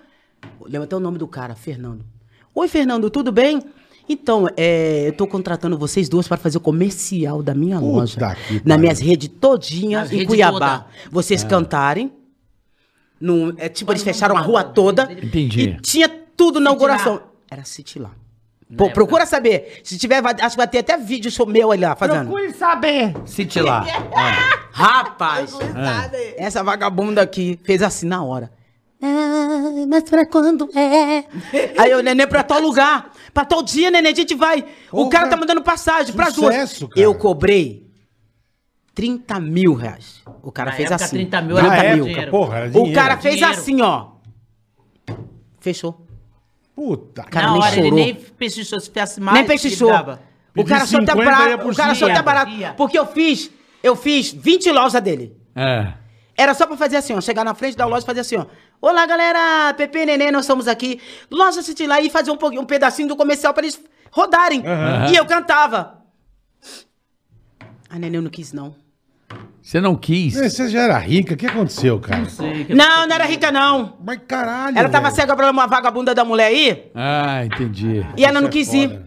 Lembra 0.66 0.84
até 0.84 0.94
o 0.94 1.00
nome 1.00 1.16
do 1.16 1.26
cara, 1.26 1.54
Fernando. 1.54 2.04
Oi, 2.54 2.68
Fernando, 2.68 3.08
tudo 3.08 3.32
bem? 3.32 3.62
Então, 4.06 4.46
é, 4.58 5.08
eu 5.08 5.12
tô 5.14 5.26
contratando 5.26 5.78
vocês 5.78 6.06
duas 6.06 6.28
para 6.28 6.36
fazer 6.36 6.58
o 6.58 6.60
comercial 6.60 7.42
da 7.42 7.54
minha 7.54 7.80
Puta 7.80 7.92
loja. 7.92 8.36
que 8.46 8.60
Nas 8.62 8.78
minhas 8.78 9.00
redes 9.00 9.30
todinhas 9.40 10.02
Nas 10.02 10.12
em 10.12 10.16
redes 10.16 10.28
Cuiabá. 10.28 10.80
toda. 10.80 10.86
Vocês 11.10 11.42
cantarem. 11.42 12.12
No, 13.20 13.54
é, 13.58 13.68
tipo, 13.68 13.90
eles 13.92 14.02
fecharam 14.02 14.36
a 14.36 14.40
rua 14.40 14.62
toda. 14.62 15.04
Entendi. 15.10 15.70
E 15.70 15.80
tinha 15.80 16.08
tudo 16.08 16.60
na 16.60 16.70
inauguração. 16.70 17.20
Era 17.50 17.64
City 17.64 17.98
lá. 17.98 18.10
Pô, 18.76 18.90
procura 18.90 19.24
saber. 19.24 19.80
Se 19.84 19.96
tiver, 19.96 20.20
vai- 20.20 20.34
acho 20.40 20.50
que 20.50 20.56
vai 20.56 20.66
ter 20.66 20.78
até 20.78 20.96
vídeo 20.96 21.30
show 21.30 21.46
meu 21.46 21.70
ali 21.70 21.82
lá 21.82 21.94
fazendo. 21.94 22.28
saber. 22.52 23.14
Cite 23.24 23.60
lá. 23.60 23.86
Rapaz, 24.72 25.56
essa 26.36 26.62
vagabunda 26.64 27.22
aqui 27.22 27.58
fez 27.64 27.80
assim 27.82 28.06
na 28.06 28.22
hora. 28.24 28.50
Ah, 29.00 29.84
mas 29.88 30.02
pra 30.04 30.26
quando 30.26 30.68
é? 30.76 31.24
Aí 31.78 31.90
eu, 31.90 32.02
neném, 32.02 32.26
pra 32.26 32.42
tal 32.42 32.60
lugar. 32.60 33.12
Pra 33.32 33.44
tal 33.44 33.62
dia, 33.62 33.90
neném, 33.90 34.12
a 34.12 34.16
gente 34.16 34.34
vai. 34.34 34.64
o 34.90 34.96
Porra, 34.96 35.10
cara 35.10 35.28
tá 35.28 35.36
mandando 35.36 35.62
passagem 35.62 36.12
pras 36.14 36.34
duas. 36.34 36.52
sucesso, 36.54 36.88
cara. 36.88 37.00
Eu 37.00 37.14
cobrei 37.14 37.85
30 38.96 39.38
mil 39.38 39.74
reais. 39.74 40.22
O 40.42 40.50
cara 40.50 40.70
Na 40.70 40.76
fez 40.76 40.90
época, 40.90 41.04
assim. 41.04 41.16
30 41.16 41.42
mil 41.42 41.56
Na 41.56 41.62
era 41.76 41.84
época, 41.84 42.04
dinheiro. 42.08 42.30
porra, 42.30 42.56
era 42.56 42.66
O 42.68 42.70
dinheiro. 42.72 42.94
cara 42.94 43.16
fez 43.18 43.34
Dinheiro. 43.36 43.58
assim, 43.60 43.82
ó. 43.82 44.06
Fechou. 45.60 46.06
Puta. 46.74 47.22
Cara, 47.24 47.46
Na 47.48 47.52
nem 47.52 47.62
hora, 47.62 47.72
ele 47.76 47.82
chorou. 47.82 47.98
nem 47.98 48.14
pechinchou. 48.14 48.80
Se 48.80 48.88
fizesse 48.88 49.20
mais, 49.20 49.46
Nem 49.46 49.58
ele 49.58 49.76
dava. 49.76 50.20
O 50.56 50.64
cara 50.64 50.86
só 50.86 50.96
até 50.96 51.12
50 51.12 51.18
ia 51.18 51.24
barato. 51.30 51.62
por 51.62 51.72
O 51.72 51.76
cara 51.76 51.94
só 51.94 52.06
até 52.06 52.14
50. 52.16 52.22
barato. 52.22 52.50
Ia. 52.52 52.72
Porque 52.72 52.98
eu 52.98 53.06
fiz, 53.06 53.50
eu 53.82 53.94
fiz 53.94 54.32
20 54.32 54.72
lojas 54.72 55.02
dele. 55.02 55.36
É. 55.54 55.92
Era 56.34 56.54
só 56.54 56.66
pra 56.66 56.76
fazer 56.76 56.96
assim, 56.96 57.12
ó. 57.14 57.20
Chegar 57.20 57.44
na 57.44 57.54
frente 57.54 57.76
da 57.76 57.84
loja 57.84 58.02
e 58.02 58.06
fazer 58.06 58.20
assim, 58.20 58.36
ó. 58.36 58.46
Olá, 58.80 59.04
galera. 59.06 59.74
Pepe 59.74 59.98
e 59.98 60.06
Neném, 60.06 60.30
nós 60.32 60.44
estamos 60.44 60.66
aqui. 60.68 61.00
Loja 61.30 61.60
City 61.62 61.86
lá 61.86 62.00
e 62.00 62.08
fazer 62.08 62.30
um, 62.30 62.36
pouquinho, 62.36 62.62
um 62.62 62.66
pedacinho 62.66 63.08
do 63.08 63.16
comercial 63.16 63.52
pra 63.52 63.62
eles 63.62 63.78
rodarem. 64.10 64.62
E 65.12 65.16
eu 65.16 65.26
cantava. 65.26 66.02
A 67.90 67.98
Neném 67.98 68.20
não 68.22 68.30
quis, 68.30 68.52
não. 68.52 68.74
Você 69.66 69.80
não 69.80 69.96
quis. 69.96 70.36
É, 70.36 70.48
Você 70.48 70.68
já 70.68 70.82
era 70.82 70.96
rica, 70.96 71.34
o 71.34 71.36
que 71.36 71.44
aconteceu, 71.44 71.98
cara? 71.98 72.24
Sei 72.26 72.66
que- 72.66 72.72
Não, 72.72 73.04
não 73.04 73.12
era 73.12 73.24
rica, 73.26 73.50
não. 73.50 73.94
Mas 74.00 74.20
caralho. 74.28 74.78
Ela 74.78 74.88
tava 74.88 75.06
velho. 75.06 75.16
cega 75.16 75.34
pra 75.34 75.50
uma 75.50 75.66
vagabunda 75.66 76.14
da 76.14 76.24
mulher 76.24 76.46
aí. 76.46 76.84
Ah, 76.94 77.44
entendi. 77.44 78.06
E 78.16 78.24
ela 78.24 78.40
não 78.40 78.48
Isso 78.48 78.58
é 78.58 78.62
quis 78.62 78.68
foda. 78.88 79.06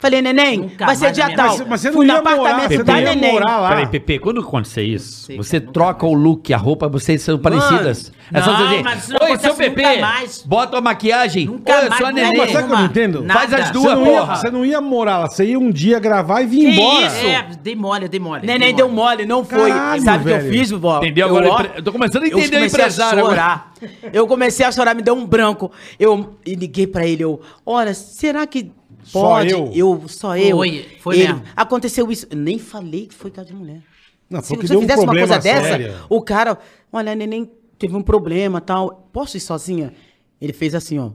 Falei, 0.00 0.22
neném, 0.22 0.58
Nunca 0.58 0.86
vai 0.86 0.94
ser 0.94 1.04
mais 1.06 1.16
dia 1.16 1.24
minha 1.26 1.36
tal. 1.36 1.50
vida. 1.54 1.66
Mas 1.68 1.80
você 1.80 1.88
não 1.88 1.94
Fui 1.96 2.06
no 2.06 2.12
ia 2.12 2.22
morar, 2.22 2.32
apartamento 2.36 2.68
você 2.70 2.84
da 2.84 2.92
não 2.92 3.00
ia 3.00 3.14
neném. 3.16 3.32
morar 3.32 3.58
lá. 3.58 3.68
Peraí, 3.70 3.86
Pepe, 3.88 4.18
quando 4.20 4.40
acontecer 4.40 4.82
isso, 4.84 5.24
Sei 5.26 5.36
você 5.36 5.56
eu 5.56 5.72
troca 5.72 6.06
o 6.06 6.12
look, 6.14 6.54
a 6.54 6.56
roupa, 6.56 6.86
vocês 6.88 7.20
são 7.20 7.36
parecidas. 7.36 8.12
é 8.32 8.40
só 8.40 8.52
não, 8.52 8.58
você 8.58 8.68
dizer, 8.68 8.82
mas 8.84 9.02
isso 9.02 9.12
não 9.12 9.18
Oi, 9.22 9.26
acontece 9.32 9.42
seu 9.42 9.54
Pepe, 9.56 9.82
nunca 9.82 10.00
mais." 10.00 10.42
bota 10.46 10.78
a 10.78 10.80
maquiagem. 10.80 11.46
Nunca 11.46 11.72
Oi, 11.72 11.78
eu 11.84 11.88
mais, 11.88 11.98
sou 11.98 12.06
a 12.06 12.10
mulher 12.12 12.24
neném. 12.26 12.38
Mas 12.38 12.52
sabe 12.52 12.64
o 12.64 12.66
que 12.68 12.72
eu 12.74 12.78
não 12.78 12.84
entendo? 12.84 13.22
Nada. 13.24 13.40
Faz 13.40 13.52
as 13.54 13.66
Você 13.66 13.72
duas, 13.72 13.94
não, 13.98 14.06
ia, 14.06 14.20
porra. 14.20 14.36
você 14.36 14.50
não 14.52 14.64
ia 14.64 14.80
morar 14.80 15.18
lá, 15.18 15.26
você 15.28 15.44
ia 15.46 15.58
um 15.58 15.70
dia 15.72 15.98
gravar 15.98 16.42
e 16.42 16.46
vir 16.46 16.58
Que 16.60 16.66
embora. 16.80 17.06
isso? 17.06 17.26
É, 17.26 17.48
dei 17.60 17.74
mole, 17.74 18.06
dei 18.08 18.20
mole. 18.20 18.46
Neném 18.46 18.72
deu 18.76 18.88
mole, 18.88 19.26
não 19.26 19.44
foi. 19.44 19.68
Caralho, 19.68 20.02
Sabe 20.02 20.18
o 20.22 20.26
que 20.28 20.32
eu 20.32 20.38
velho. 20.38 20.52
fiz, 20.52 20.70
vó? 20.70 20.98
Entendeu? 20.98 21.26
Eu, 21.26 21.36
Agora 21.38 21.72
eu 21.74 21.82
tô 21.82 21.90
começando 21.90 22.22
a 22.22 22.26
eu 22.28 22.38
entender 22.38 22.56
o 22.56 22.58
comecei 22.60 22.66
empresário 22.80 23.18
a 23.18 23.22
agora. 23.32 23.34
chorar. 23.36 23.72
Eu 24.12 24.26
comecei 24.28 24.64
a 24.64 24.70
chorar, 24.70 24.94
me 24.94 25.02
deu 25.02 25.14
um 25.16 25.26
branco. 25.26 25.72
Eu 25.98 26.34
e 26.46 26.54
liguei 26.54 26.86
pra 26.86 27.04
ele, 27.04 27.24
eu, 27.24 27.40
olha, 27.66 27.92
será 27.94 28.46
que 28.46 28.70
Só 29.08 29.20
pode? 29.20 29.50
eu? 29.52 30.02
só 30.08 30.36
eu. 30.36 30.56
Foi, 30.56 30.86
foi 31.00 31.18
ele, 31.20 31.32
mesmo. 31.32 31.42
Aconteceu 31.56 32.10
isso. 32.10 32.26
Eu 32.30 32.36
nem 32.36 32.58
falei 32.58 33.06
que 33.06 33.14
foi 33.14 33.30
casa 33.30 33.48
de 33.48 33.54
mulher. 33.54 33.80
Não, 34.28 34.40
Se 34.42 34.48
foi 34.48 34.58
que 34.58 34.66
você 34.66 34.72
deu 34.74 34.78
um 34.78 34.82
fizesse 34.82 35.00
uma 35.00 35.06
problema 35.06 35.28
coisa 35.28 35.42
dessa, 35.42 35.68
sério. 35.68 35.94
o 36.08 36.20
cara, 36.22 36.58
olha, 36.92 37.12
a 37.12 37.14
neném 37.14 37.50
teve 37.78 37.96
um 37.96 38.02
problema 38.02 38.60
tal. 38.60 39.08
Posso 39.12 39.36
ir 39.36 39.40
sozinha? 39.40 39.92
Ele 40.40 40.52
fez 40.52 40.74
assim, 40.74 40.98
ó. 40.98 41.10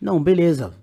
Não, 0.00 0.22
beleza. 0.22 0.74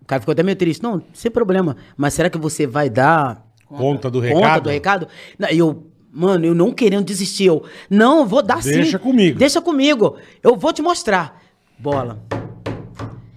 O 0.00 0.04
cara 0.06 0.20
ficou 0.20 0.32
até 0.32 0.42
meio 0.42 0.56
triste. 0.56 0.82
Não, 0.82 1.02
sem 1.12 1.30
problema. 1.30 1.76
Mas 1.96 2.14
será 2.14 2.30
que 2.30 2.38
você 2.38 2.66
vai 2.66 2.88
dar 2.88 3.46
Conta 3.66 4.10
do 4.10 4.20
conta 4.20 4.34
recado? 4.34 4.62
do 4.62 4.70
recado? 4.70 5.08
Não, 5.38 5.48
E 5.50 5.58
eu, 5.58 5.86
Mano, 6.18 6.46
eu 6.46 6.54
não 6.54 6.72
querendo 6.72 7.04
desistir. 7.04 7.44
Eu, 7.44 7.62
não, 7.90 8.20
eu 8.20 8.26
vou 8.26 8.42
dar 8.42 8.62
sim. 8.62 8.70
Deixa 8.72 8.98
comigo. 8.98 9.38
Deixa 9.38 9.60
comigo. 9.60 10.16
Eu 10.42 10.56
vou 10.56 10.72
te 10.72 10.80
mostrar. 10.80 11.42
Bola. 11.78 12.18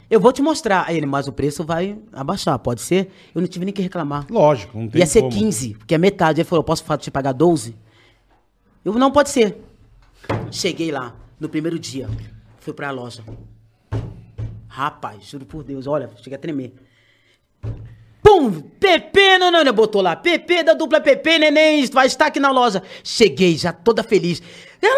Eu 0.09 0.19
vou 0.19 0.31
te 0.33 0.41
mostrar. 0.41 0.85
Aí 0.87 0.97
ele, 0.97 1.05
mas 1.05 1.27
o 1.27 1.31
preço 1.31 1.63
vai 1.63 1.97
abaixar, 2.11 2.57
pode 2.59 2.81
ser? 2.81 3.11
Eu 3.33 3.41
não 3.41 3.47
tive 3.47 3.65
nem 3.65 3.73
que 3.73 3.81
reclamar. 3.81 4.25
Lógico, 4.29 4.77
não 4.77 4.87
tem 4.87 4.99
Ia 4.99 5.05
ser 5.05 5.21
como. 5.21 5.31
15, 5.31 5.75
porque 5.75 5.93
é 5.93 5.97
metade. 5.97 6.41
Ele 6.41 6.47
falou, 6.47 6.61
eu 6.61 6.65
posso 6.65 6.83
te 6.97 7.11
pagar 7.11 7.31
12? 7.33 7.75
Eu, 8.83 8.93
não, 8.93 9.11
pode 9.11 9.29
ser. 9.29 9.57
Cheguei 10.51 10.91
lá, 10.91 11.15
no 11.39 11.47
primeiro 11.47 11.77
dia. 11.77 12.09
Fui 12.59 12.73
pra 12.73 12.91
loja. 12.91 13.23
Rapaz, 14.67 15.25
juro 15.25 15.45
por 15.45 15.63
Deus, 15.63 15.87
olha, 15.87 16.09
cheguei 16.17 16.35
a 16.35 16.39
tremer. 16.39 16.73
Pum! 18.21 18.61
PP, 18.61 19.37
não, 19.37 19.51
não, 19.51 19.63
não, 19.63 19.73
botou 19.73 20.01
lá. 20.01 20.15
PP 20.15 20.63
da 20.63 20.73
dupla 20.73 21.01
PP, 21.01 21.39
neném, 21.39 21.85
vai 21.87 22.07
estar 22.07 22.27
aqui 22.27 22.39
na 22.39 22.51
loja. 22.51 22.81
Cheguei 23.03 23.57
já 23.57 23.73
toda 23.73 24.03
feliz. 24.03 24.41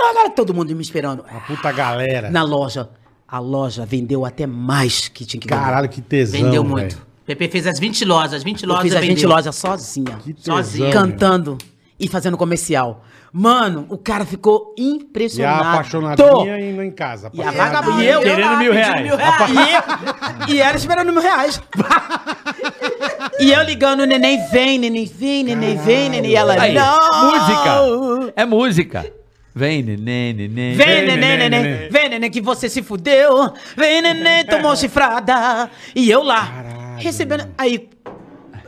Agora 0.09 0.29
todo 0.29 0.53
mundo 0.53 0.75
me 0.75 0.81
esperando. 0.81 1.23
Uma 1.23 1.41
puta 1.41 1.71
galera. 1.71 2.29
Na 2.29 2.43
loja. 2.43 2.89
A 3.32 3.40
loja 3.40 3.86
vendeu 3.86 4.26
até 4.26 4.45
mais 4.45 5.08
que 5.08 5.24
tinha 5.26 5.40
que 5.40 5.48
vender. 5.48 5.62
Caralho, 5.62 5.88
que 5.88 6.02
tesão, 6.02 6.41
Vendeu 6.41 6.64
muito. 6.66 6.98
Pepe 7.26 7.48
fez 7.48 7.66
as 7.66 7.80
20 7.80 8.03
lojas, 8.03 8.34
as 8.34 8.44
20 8.44 8.64
Eu 8.64 8.70
lojas 8.70 8.84
fiz 8.84 8.94
a 8.95 9.02
gente 9.02 9.16
vendeu. 9.16 9.30
loja 9.30 9.52
sozinha. 9.53 10.18
Que 10.22 10.34
tesão, 10.34 10.58
Sozinho. 10.58 10.84
meu. 10.90 10.94
Cantando 10.94 11.58
e 11.98 12.10
fazendo 12.10 12.36
comercial. 12.36 13.06
Mano, 13.32 13.86
o 13.88 13.98
cara 13.98 14.26
ficou 14.26 14.76
E 14.78 14.82
a 14.82 14.86
impressionado. 14.95 15.70
apaixonadinha 15.70 16.60
indo 16.60 16.84
em 16.84 16.91
casa. 16.91 17.30
E 17.34 17.41
a 17.41 17.52
vagabunda. 17.52 18.03
E 18.03 18.08
eu, 18.08 18.20
Querendo 18.22 18.58
mil 18.58 18.74
reais. 18.74 19.08
E, 20.49 20.52
e 20.53 20.60
ela 20.60 20.76
esperando 20.76 21.14
mil 21.14 21.22
reais. 21.22 21.62
e 23.40 23.52
eu 23.53 23.64
ligando, 23.64 24.06
neném 24.06 24.45
vem, 24.49 24.78
neném 24.78 25.06
vem, 25.06 25.44
neném 25.45 25.78
vem, 25.78 26.10
neném. 26.10 26.32
E 26.32 26.36
ela, 26.36 26.53
Aí, 26.62 26.74
não. 26.74 27.32
música. 27.32 28.34
É 28.36 28.45
música. 28.45 29.14
Vem, 29.53 29.84
neném, 29.84 30.34
neném. 30.34 30.76
Vem, 30.76 31.06
neném, 31.06 31.38
neném, 31.38 31.90
vem, 31.90 32.10
neném, 32.10 32.32
que 32.32 32.40
você 32.40 32.69
se 32.69 32.82
fudeu. 32.82 33.53
Vem, 33.76 34.02
neném, 34.02 34.45
tomou 34.45 34.76
chifrada. 34.76 35.69
E 35.94 36.10
eu 36.10 36.23
lá, 36.23 36.95
recebendo. 36.98 37.52
Aí, 37.57 37.90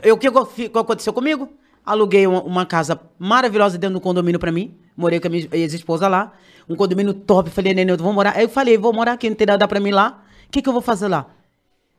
eu, 0.02 0.14
o 0.14 0.18
que, 0.18 0.30
que 0.30 0.78
aconteceu 0.78 1.12
comigo? 1.12 1.48
Aluguei 1.84 2.26
uma, 2.26 2.42
uma 2.42 2.66
casa 2.66 3.00
maravilhosa 3.18 3.78
dentro 3.78 3.94
do 3.94 4.00
condomínio 4.00 4.38
pra 4.38 4.52
mim. 4.52 4.76
Morei 4.96 5.18
com 5.20 5.26
a 5.28 5.30
minha 5.30 5.48
ex-esposa 5.52 6.06
lá. 6.06 6.32
Um 6.68 6.76
condomínio 6.76 7.14
top. 7.14 7.48
Falei, 7.50 7.72
neném, 7.72 7.94
eu 7.94 8.02
vou 8.02 8.12
morar. 8.12 8.36
Aí 8.36 8.44
eu 8.44 8.48
falei, 8.48 8.76
vou 8.76 8.92
morar 8.92 9.12
aqui, 9.12 9.28
não 9.28 9.36
tem 9.36 9.46
nada 9.46 9.66
pra 9.66 9.80
mim 9.80 9.90
lá. 9.90 10.22
O 10.46 10.50
que, 10.50 10.60
que 10.60 10.68
eu 10.68 10.72
vou 10.72 10.82
fazer 10.82 11.08
lá? 11.08 11.26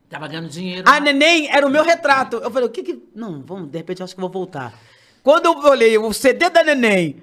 Tava 0.10 0.28
ganhando 0.28 0.48
dinheiro. 0.48 0.88
A 0.88 1.00
neném 1.00 1.50
era 1.50 1.66
o 1.66 1.70
meu 1.70 1.84
retrato. 1.84 2.38
Eu 2.38 2.52
falei, 2.52 2.68
o 2.68 2.72
que 2.72 2.84
que. 2.84 3.04
Não, 3.16 3.42
vamos, 3.46 3.70
de 3.70 3.78
repente 3.78 4.02
eu 4.02 4.04
acho 4.06 4.16
que 4.16 4.22
eu 4.22 4.30
vou 4.30 4.32
voltar. 4.32 4.74
Quando 5.24 5.46
eu 5.46 5.58
olhei 5.72 5.98
o 5.98 6.14
CD 6.14 6.50
da 6.50 6.64
neném, 6.64 7.18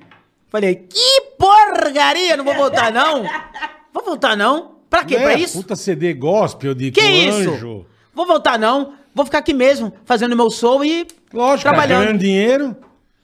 falei, 0.53 0.77
que 0.77 1.21
porcaria, 1.39 2.37
não 2.37 2.45
vou 2.45 2.55
voltar 2.55 2.93
não. 2.93 3.25
Vou 3.93 4.03
voltar 4.05 4.35
não? 4.37 4.77
Pra 4.89 5.05
quê? 5.05 5.17
É, 5.17 5.23
pra 5.23 5.35
isso? 5.35 5.59
Puta 5.59 5.77
CD 5.77 6.15
gospel 6.15 6.75
de 6.75 6.91
que 6.91 7.01
com 7.01 7.07
isso? 7.09 7.51
anjo. 7.51 7.87
Vou 8.15 8.27
voltar 8.27 8.59
não. 8.59 8.95
Vou 9.15 9.25
ficar 9.27 9.39
aqui 9.39 9.53
mesmo, 9.53 9.93
fazendo 10.07 10.35
meu 10.35 10.51
show 10.51 10.83
e 10.83 11.07
Lógico, 11.33 11.69
trabalhando. 11.69 12.05
ganhando 12.05 12.19
dinheiro, 12.19 12.75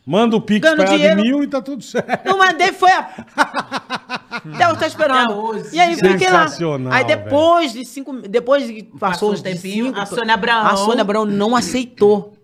manda 0.06 0.36
o 0.36 0.40
pix 0.42 0.60
pra 0.74 0.84
ela 0.84 0.98
de 0.98 1.14
mil 1.22 1.42
e 1.42 1.46
tá 1.46 1.62
tudo 1.62 1.82
certo. 1.82 2.26
Não 2.26 2.36
mandei, 2.36 2.70
foi 2.72 2.90
a. 2.92 3.08
Até 4.54 4.64
eu 4.70 4.76
tô 4.76 4.84
esperando. 4.84 5.24
Até 5.32 5.34
hoje. 5.34 5.68
E 5.72 5.80
aí 5.80 5.94
fiquei 5.94 6.30
lá. 6.30 6.46
Aí 6.90 7.04
depois 7.04 7.72
de 7.72 7.84
cinco. 7.86 8.12
Depois 8.28 8.66
que 8.66 8.82
passou 8.82 8.98
Passou 8.98 9.32
uns 9.32 9.40
um 9.40 9.42
tempinho, 9.42 9.86
cinco, 9.86 9.98
a 10.00 10.04
Sônia 10.06 10.34
Abraão- 10.34 10.66
A 10.66 10.76
Sônia 10.76 11.00
Abraão 11.00 11.24
não 11.24 11.56
aceitou. 11.56 12.34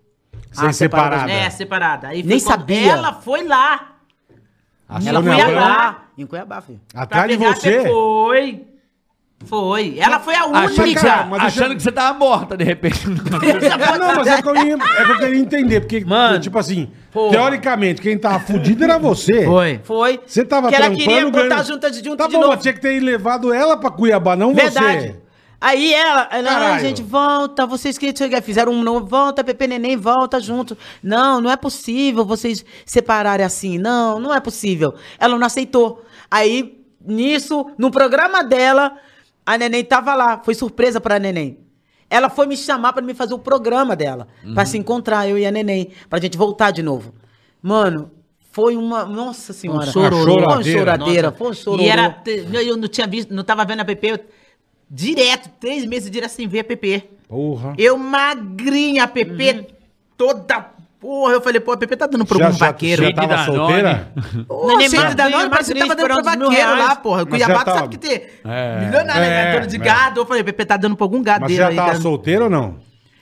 Sem 0.51 0.69
a 0.69 0.73
separada. 0.73 1.31
É, 1.31 1.51
separada. 1.51 2.09
Aí 2.09 2.23
foi 2.23 2.29
Nem 2.31 2.39
sabia. 2.39 2.93
Ela 2.93 3.13
foi 3.13 3.45
lá. 3.47 3.94
A 4.95 5.09
Ela 5.09 5.21
Sônia 5.21 5.33
foi 5.35 5.43
Abrão, 5.43 5.61
lá. 5.61 6.05
Em 6.17 6.27
Cuiabá, 6.27 6.61
filho. 6.61 6.81
Atrás 6.95 7.29
de 7.31 7.37
você. 7.37 7.83
Foi. 7.87 8.65
Foi. 9.47 9.97
Ela 9.99 10.21
foi 10.21 10.35
a 10.35 10.45
Achando, 10.45 10.75
que, 10.75 10.81
única. 10.81 11.01
Cara, 11.03 11.25
mas 11.27 11.41
deixa 11.43 11.47
achando 11.61 11.73
eu- 11.73 11.77
que 11.77 11.83
você 11.83 11.93
tava 11.93 12.19
morta, 12.19 12.57
de 12.57 12.65
repente. 12.65 13.01
É, 13.07 13.99
não, 13.99 14.15
mas 14.17 14.27
é 14.27 14.41
que, 14.41 14.49
eu 14.49 14.57
ia, 14.57 14.75
é 14.75 15.05
que 15.05 15.11
eu 15.11 15.19
queria 15.19 15.39
entender, 15.39 15.81
porque, 15.81 16.03
Mano, 16.05 16.41
tipo 16.41 16.59
assim, 16.59 16.91
porra. 17.13 17.33
teoricamente, 17.33 18.01
quem 18.01 18.17
tava 18.17 18.39
fudido 18.41 18.85
era 18.85 18.99
você. 18.99 19.45
Foi. 19.45 19.81
Foi. 19.85 20.21
Você 20.25 20.45
tava 20.47 20.69
que 20.71 20.75
ela 20.77 20.87
trampando, 20.87 21.05
queria 21.05 21.27
botar 21.27 21.49
ganhando- 21.49 21.67
juntas 21.67 21.93
de 21.93 21.99
junto 22.05 22.17
Tá 22.17 22.27
de 22.27 22.33
bom, 22.33 22.41
novo. 22.41 22.53
mas 22.55 22.63
tinha 22.63 22.73
que 22.73 22.81
ter 22.81 22.99
levado 23.01 23.53
ela 23.53 23.77
pra 23.77 23.91
Cuiabá, 23.91 24.35
não 24.35 24.55
Verdade. 24.55 25.09
você. 25.09 25.17
Aí 25.65 25.95
ela. 25.95 26.29
"Ai, 26.31 26.81
gente, 26.81 27.03
volta, 27.03 27.65
vocês 27.65 27.97
que 27.97 28.15
chegar, 28.15 28.43
fizeram 28.43 28.71
um 28.71 28.83
novo, 28.83 29.07
volta, 29.07 29.43
Pepe 29.43 29.67
Neném, 29.67 29.97
volta 29.97 30.39
junto. 30.39 30.77
Não, 31.03 31.41
não 31.41 31.51
é 31.51 31.57
possível 31.57 32.23
vocês 32.23 32.63
separarem 32.85 33.47
assim. 33.47 33.79
Não, 33.79 34.21
não 34.21 34.35
é 34.35 34.41
possível. 34.41 34.93
Ela 35.19 35.39
não 35.39 35.47
aceitou. 35.47 36.05
Aí, 36.31 36.85
nisso, 37.03 37.67
no 37.79 37.91
programa 37.91 38.45
dela, 38.45 38.93
a 39.47 39.57
Neném 39.57 39.83
tava 39.83 40.15
lá. 40.15 40.43
Foi 40.45 40.55
surpresa 40.55 41.01
pra 41.01 41.19
Neném. 41.19 41.59
Ela 42.11 42.29
foi 42.29 42.47
me 42.47 42.59
chamar 42.59 42.93
pra 42.93 43.03
me 43.03 43.15
fazer 43.15 43.33
o 43.33 43.39
programa 43.39 43.97
dela. 43.97 44.29
Pra 44.53 44.67
se 44.67 44.77
encontrar, 44.77 45.27
eu 45.27 45.39
e 45.39 45.47
a 45.47 45.51
Neném. 45.51 45.93
Pra 46.11 46.21
gente 46.21 46.37
voltar 46.37 46.73
de 46.73 46.83
novo. 46.83 47.15
Mano, 47.63 48.11
foi 48.53 48.77
uma. 48.77 49.07
Nossa 49.07 49.55
senhora. 49.55 49.91
chororô. 49.91 50.25
Foi 50.25 50.33
uma 50.35 50.43
choradeira. 50.63 50.79
choradeira. 50.79 51.33
Foi 51.33 51.49
um 51.49 51.55
chororô. 51.55 51.83
E 51.83 51.89
era. 51.89 52.23
Eu 52.63 52.77
não 52.77 52.87
tinha 52.87 53.07
visto, 53.07 53.33
não 53.35 53.43
tava 53.43 53.65
vendo 53.65 53.81
a 53.81 53.85
PP 53.87 54.07
eu- 54.13 54.19
direto, 54.91 55.51
três 55.61 55.85
meses 55.85 56.11
direto 56.11 56.31
sem 56.31 56.47
ver 56.49 56.61
a 56.61 56.65
PP. 56.65 57.05
Porra. 57.29 57.75
Eu 57.79 57.97
magrinha, 57.99 59.05
a 59.05 59.09
PP 59.09 59.67
toda. 60.17 60.73
Porra, 61.01 61.35
eu 61.35 61.41
falei, 61.43 61.61
pô, 61.61 61.73
a 61.73 61.77
PP 61.77 61.97
tá 61.97 62.07
dando 62.07 62.25
pra 62.25 62.39
Já, 62.39 62.47
algum 62.47 62.57
já, 62.59 62.67
vaqueiro. 62.67 63.03
já 63.05 63.13
tava 63.13 63.27
Danone. 63.37 63.45
solteira? 63.59 64.13
Porra, 64.49 64.67
Neném 64.69 64.89
cheio 64.89 64.91
de 64.91 64.97
magrinha, 65.09 65.15
Danone, 65.17 65.51
mas 65.51 65.67
você 65.67 65.75
tava 65.75 65.95
dando 65.97 66.07
pra 66.23 66.37
mil 66.37 66.49
vaqueiro 66.51 66.79
lá, 66.79 66.97
porra. 66.97 67.27
Cuiabá 67.27 67.65
tava- 67.65 67.79
sabe 67.81 67.89
que 67.89 67.99
tem 67.99 68.23
É. 68.45 68.81
milionário, 68.87 69.23
É, 69.23 69.29
né? 69.45 69.53
Dono 69.55 69.67
de 69.67 69.77
é. 69.77 69.79
gado. 69.81 70.21
Eu 70.21 70.27
falei, 70.27 70.41
a 70.41 70.45
PP 70.45 70.65
tá 70.65 70.77
dando 70.79 70.97
pra 70.97 71.05
algum 71.05 71.19
Mas 71.19 71.27
gadeiro 71.27 71.63
já 71.63 71.69
aí. 71.69 71.77
tava 71.77 71.93
dando- 71.93 72.03
solteira 72.03 72.45
ou 72.45 72.51
não? 72.51 72.77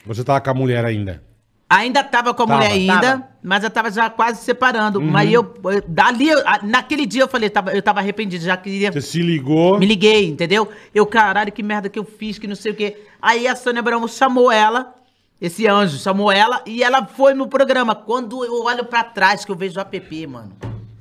Você 0.05 0.23
tava 0.23 0.39
com 0.39 0.49
a 0.49 0.53
mulher 0.53 0.85
ainda? 0.85 1.21
Ainda 1.69 2.03
tava 2.03 2.33
com 2.33 2.43
a 2.43 2.47
Tava, 2.47 2.59
mulher 2.59 2.71
ainda, 2.73 3.01
tava. 3.01 3.27
mas 3.41 3.63
eu 3.63 3.69
tava 3.69 3.89
já 3.89 4.09
quase 4.09 4.43
separando. 4.43 4.99
Uhum. 4.99 5.09
Mas 5.09 5.31
eu, 5.31 5.53
eu- 5.63 5.83
dali, 5.87 6.29
eu- 6.29 6.43
naquele 6.61 7.05
dia 7.05 7.23
eu 7.23 7.27
falei, 7.27 7.49
tava, 7.49 7.71
eu 7.73 7.81
tava 7.81 7.99
arrependido, 7.99 8.43
já 8.43 8.55
queria... 8.55 8.91
Você 8.91 9.01
se 9.01 9.19
ligou. 9.21 9.79
Me 9.79 9.85
liguei, 9.87 10.27
entendeu? 10.29 10.69
Eu, 10.93 11.05
caralho, 11.07 11.51
que 11.51 11.63
merda 11.63 11.89
que 11.89 11.97
eu 11.97 12.05
fiz, 12.05 12.37
que 12.37 12.47
não 12.47 12.55
sei 12.55 12.73
o 12.73 12.75
quê. 12.75 13.01
Aí 13.21 13.47
a 13.47 13.55
Sônia 13.55 13.79
Abrão 13.79 14.07
chamou 14.07 14.51
ela, 14.51 14.93
esse 15.41 15.65
anjo 15.67 15.97
chamou 15.97 16.31
ela, 16.31 16.61
e 16.65 16.83
ela 16.83 17.05
foi 17.07 17.33
no 17.33 17.47
programa. 17.47 17.95
Quando 17.95 18.43
eu 18.45 18.63
olho 18.65 18.85
pra 18.85 19.03
trás, 19.03 19.43
que 19.43 19.51
eu 19.51 19.55
vejo 19.55 19.79
o 19.79 19.81
app, 19.81 20.27
mano. 20.27 20.51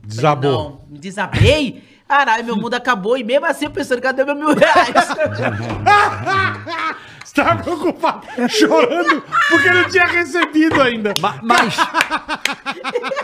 Desabou. 0.04 0.80
Não, 0.90 0.98
desabei. 0.98 1.82
Caralho, 2.08 2.44
meu 2.44 2.56
mundo 2.56 2.74
acabou. 2.74 3.16
E 3.18 3.24
mesmo 3.24 3.46
assim 3.46 3.66
eu 3.66 3.70
pensando, 3.70 4.00
cadê 4.02 4.24
meu 4.24 4.34
mil 4.34 4.54
reais? 4.54 4.92
Você 7.32 7.42
tava 7.42 7.62
preocupado, 7.62 8.26
chorando, 8.50 9.22
porque 9.48 9.70
não 9.70 9.88
tinha 9.88 10.04
recebido 10.04 10.82
ainda. 10.82 11.14
Ma- 11.18 11.36
Mas. 11.42 11.74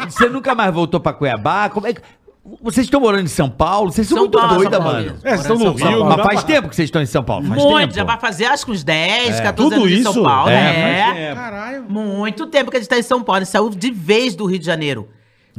você 0.08 0.28
nunca 0.28 0.54
mais 0.54 0.72
voltou 0.72 0.98
pra 0.98 1.12
Cuiabá? 1.12 1.68
Como 1.68 1.86
é 1.86 1.92
que. 1.92 2.00
Vocês 2.62 2.86
estão 2.86 2.98
morando 3.00 3.24
em 3.24 3.28
São 3.28 3.50
Paulo? 3.50 3.92
Vocês 3.92 4.06
são, 4.08 4.16
São 4.16 4.24
muito 4.24 4.38
Paulo, 4.38 4.54
doida, 4.54 4.76
São 4.76 4.82
Paulo 4.82 4.96
mano. 4.98 5.10
mesmo. 5.12 5.18
É, 5.22 5.30
vocês 5.36 5.40
estão 5.42 5.56
no 5.58 5.62
São 5.64 5.72
Rio, 5.74 5.84
Paulo. 5.84 5.98
não 6.08 6.16
Mas 6.16 6.26
faz 6.26 6.40
pra- 6.44 6.54
tempo 6.54 6.68
que 6.70 6.76
vocês 6.76 6.86
estão 6.86 7.02
em 7.02 7.06
São 7.06 7.22
Paulo. 7.22 7.46
Faz 7.46 7.62
Muito, 7.62 7.78
tempo. 7.80 7.94
já 7.94 8.04
vai 8.04 8.18
fazer 8.18 8.46
acho 8.46 8.64
que 8.64 8.72
uns 8.72 8.82
10, 8.82 9.40
14 9.40 9.54
Tudo 9.74 9.82
anos 9.82 9.92
em 9.92 10.00
isso? 10.00 10.12
São 10.14 10.22
Paulo. 10.22 10.48
É, 10.50 10.54
É, 10.54 11.02
faz 11.04 11.14
tempo. 11.16 11.36
Caralho. 11.36 11.82
Muito 11.90 12.46
tempo 12.46 12.70
que 12.70 12.76
a 12.78 12.80
gente 12.80 12.88
tá 12.88 12.98
em 12.98 13.02
São 13.02 13.22
Paulo. 13.22 13.42
A 13.42 13.44
gente 13.44 13.50
saiu 13.52 13.68
de 13.68 13.90
vez 13.90 14.34
do 14.34 14.46
Rio 14.46 14.58
de 14.58 14.64
Janeiro. 14.64 15.06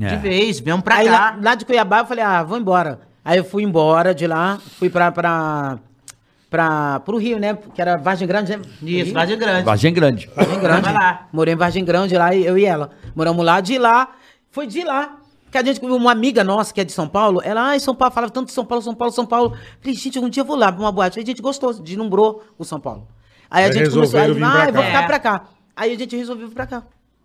É. 0.02 0.08
De 0.08 0.16
vez, 0.16 0.60
viemos 0.60 0.84
pra 0.84 0.96
Aí 0.96 1.06
cá. 1.06 1.12
lá, 1.12 1.38
lá 1.40 1.56
de 1.56 1.66
Cuiabá 1.66 2.00
eu 2.00 2.06
falei, 2.08 2.24
ah, 2.24 2.42
vou 2.42 2.58
embora. 2.58 3.02
Aí 3.24 3.38
eu 3.38 3.44
fui 3.44 3.62
embora 3.62 4.16
de 4.16 4.26
lá, 4.26 4.58
fui 4.80 4.90
pra, 4.90 5.12
pra, 5.12 5.78
pra, 6.50 7.00
pro 7.02 7.18
Rio, 7.18 7.40
né? 7.40 7.58
Que 7.74 7.82
era 7.82 7.98
Vargem 7.98 8.28
Grande, 8.28 8.58
né? 8.58 8.62
Isso? 8.82 9.14
Vargem 9.14 9.38
Grande. 9.38 9.64
Vargem 9.64 9.94
Grande. 9.94 10.30
Vargem 10.36 10.60
Grande. 10.60 10.92
Lá. 10.92 11.28
Morei 11.32 11.54
em 11.54 11.58
Vargem 11.58 11.86
Grande 11.86 12.18
lá, 12.18 12.36
eu 12.36 12.58
e 12.58 12.66
ela. 12.66 12.92
Moramos 13.16 13.46
lá, 13.46 13.62
de 13.62 13.78
lá, 13.78 14.10
foi 14.52 14.68
de 14.68 14.84
lá. 14.84 15.18
Que 15.52 15.58
a 15.58 15.64
gente, 15.64 15.84
uma 15.84 16.12
amiga 16.12 16.44
nossa 16.44 16.72
que 16.72 16.80
é 16.80 16.84
de 16.84 16.92
São 16.92 17.08
Paulo, 17.08 17.42
ela, 17.44 17.70
ai, 17.70 17.80
São 17.80 17.96
Paulo, 17.96 18.14
falava 18.14 18.32
tanto 18.32 18.48
de 18.48 18.54
São 18.54 18.64
Paulo, 18.64 18.84
São 18.84 18.94
Paulo, 18.94 19.12
São 19.12 19.26
Paulo. 19.26 19.58
Falei, 19.82 19.96
gente, 19.96 20.20
um 20.20 20.30
dia 20.30 20.42
eu 20.42 20.46
vou 20.46 20.56
lá 20.56 20.72
pra 20.72 20.80
uma 20.82 20.92
boate. 20.92 21.18
Aí 21.18 21.24
a 21.24 21.26
gente 21.26 21.42
gostou, 21.42 21.74
deslumbrou 21.74 22.44
o 22.58 22.64
São 22.64 22.80
Paulo. 22.80 23.08
Aí 23.50 23.64
a 23.64 23.68
Aí 23.68 23.74
gente 23.74 23.90
começou, 23.90 24.20
aí, 24.20 24.26
ah, 24.26 24.66
eu 24.68 24.74
vou 24.74 24.84
ficar 24.84 25.08
pra 25.08 25.20
cá. 25.20 25.46
Aí 25.76 25.94
a 25.94 25.98
gente 25.98 26.16
resolveu 26.16 26.48
vir 26.48 26.54
pra 26.54 26.68
cá. 26.68 26.84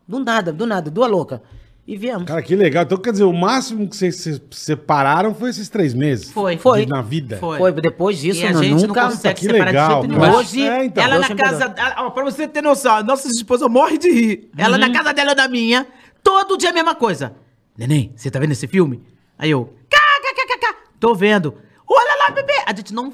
Do 0.09 0.18
nada, 0.20 0.52
do 0.52 0.66
nada, 0.66 0.90
duas 0.90 1.10
louca. 1.10 1.42
E 1.86 1.98
viemos. 1.98 2.24
Cara, 2.24 2.40
que 2.40 2.56
legal. 2.56 2.85
Então, 2.85 2.97
quer 2.97 3.12
dizer, 3.12 3.24
o 3.24 3.32
máximo 3.32 3.86
que 3.86 3.94
vocês 3.94 4.16
se 4.16 4.40
separaram 4.51 5.35
foi 5.35 5.51
esses 5.51 5.69
três 5.69 5.93
meses? 5.93 6.31
Foi. 6.32 6.56
Foi. 6.56 6.86
De- 6.86 6.90
Na 6.90 7.02
vida? 7.02 7.36
Foi. 7.36 7.59
Foi, 7.59 7.73
depois 7.73 8.19
disso, 8.19 8.40
E 8.40 8.47
a 8.47 8.52
não, 8.52 8.62
gente 8.62 8.86
nunca... 8.86 9.02
não 9.02 9.11
consegue 9.11 9.35
que 9.40 9.47
separar 9.47 9.65
legal, 9.66 9.89
de 9.89 9.94
jeito 9.94 10.09
nenhum. 10.09 10.20
mas- 10.20 10.35
Hoje, 10.36 10.62
É, 10.66 10.85
então. 10.86 11.05
ela 11.05 11.19
na 11.19 11.28
me 11.28 11.35
casa... 11.35 11.74
ah, 11.78 12.06
Ó, 12.06 12.11
pra 12.11 12.24
você 12.24 12.48
ter 12.48 12.62
noção, 12.62 12.94
a 12.97 13.02
nossa 13.02 13.28
esposa 13.28 13.69
morre 13.69 13.98
de 13.98 14.11
rir. 14.11 14.51
Ela 14.56 14.78
na 14.78 14.90
casa 14.90 15.12
dela 15.12 15.32
e 15.32 15.35
na 15.35 15.47
minha, 15.47 15.86
todo 16.23 16.56
dia 16.56 16.70
a 16.70 16.73
mesma 16.73 16.94
coisa. 16.94 17.35
Neném, 17.77 18.12
você 18.16 18.31
tá 18.31 18.39
vendo 18.39 18.52
esse 18.52 18.66
filme? 18.66 19.02
Aí 19.39 19.51
eu... 19.51 19.66
KKKKK, 19.90 20.74
tô 20.98 21.15
vendo. 21.15 21.55
Olha 21.86 22.16
lá, 22.24 22.31
bebê. 22.35 22.62
A 22.65 22.74
gente 22.74 22.94
não... 22.94 23.12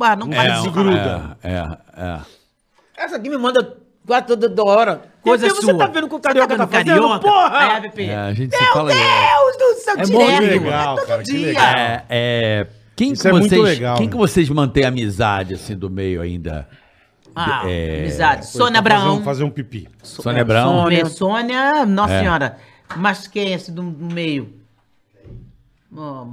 Ah, 0.00 0.16
não 0.16 0.32
faz 0.32 0.60
isso. 0.60 0.70
gruda. 0.70 1.36
É, 1.42 1.52
é, 1.52 1.78
é. 2.02 2.20
Essa 2.96 3.16
aqui 3.16 3.28
me 3.28 3.36
manda 3.36 3.76
toda 4.06 4.48
toda 4.48 4.64
hora. 4.64 5.02
Coisa 5.22 5.46
Porque 5.48 5.62
sua. 5.62 5.72
Você 5.72 5.78
tá 5.78 5.86
vendo 5.86 6.04
o 6.04 6.08
que 6.08 6.14
o 6.14 6.20
Carioca 6.20 6.56
tá 6.56 6.66
tá 6.66 6.66
fazendo? 6.72 6.88
Carioca? 7.00 7.18
Porra! 7.20 7.80
BP, 7.80 8.02
É, 8.04 8.16
a 8.16 8.32
gente 8.32 8.54
se 8.56 8.62
Meu 8.62 8.72
fala 8.72 8.92
Deus 8.92 9.56
do 9.56 9.64
isso 9.72 9.90
é, 9.90 9.92
É 9.92 10.02
direto. 10.04 10.12
muito 10.12 10.64
legal, 10.64 10.94
é 10.94 10.96
todo 11.00 11.06
cara, 11.08 11.22
que 11.22 11.32
dia. 11.32 11.46
legal. 11.48 11.64
É, 11.76 12.04
é, 12.08 12.66
quem 12.94 13.12
Isso 13.12 13.22
que 13.22 13.28
é 13.28 13.32
muito 13.32 13.48
vocês, 13.48 13.62
legal, 13.64 13.96
quem 13.96 14.06
né? 14.06 14.12
que 14.12 14.16
vocês 14.18 14.48
mantêm 14.48 14.84
amizade 14.84 15.54
assim 15.54 15.76
do 15.76 15.90
meio 15.90 16.20
ainda? 16.22 16.68
Ah, 17.34 17.62
É, 17.68 18.00
amizade. 18.00 18.46
Sônia 18.46 18.80
pra 18.82 18.94
fazer 18.94 19.04
um- 19.04 19.08
Abraão. 19.10 19.24
Fazer 19.24 19.44
um 19.44 19.50
pipi. 19.50 19.88
Sônia 20.02 20.42
Abrão. 20.42 20.82
Sônia, 20.82 21.06
Sônia, 21.06 21.84
nossa 21.84 22.14
É. 22.14 22.20
senhora. 22.20 22.56
Mas 22.96 23.26
quem 23.26 23.52
é 23.52 23.56
esse 23.56 23.70
do 23.72 23.82
do 23.82 24.14
meio? 24.14 24.54
Ó, 25.94 26.24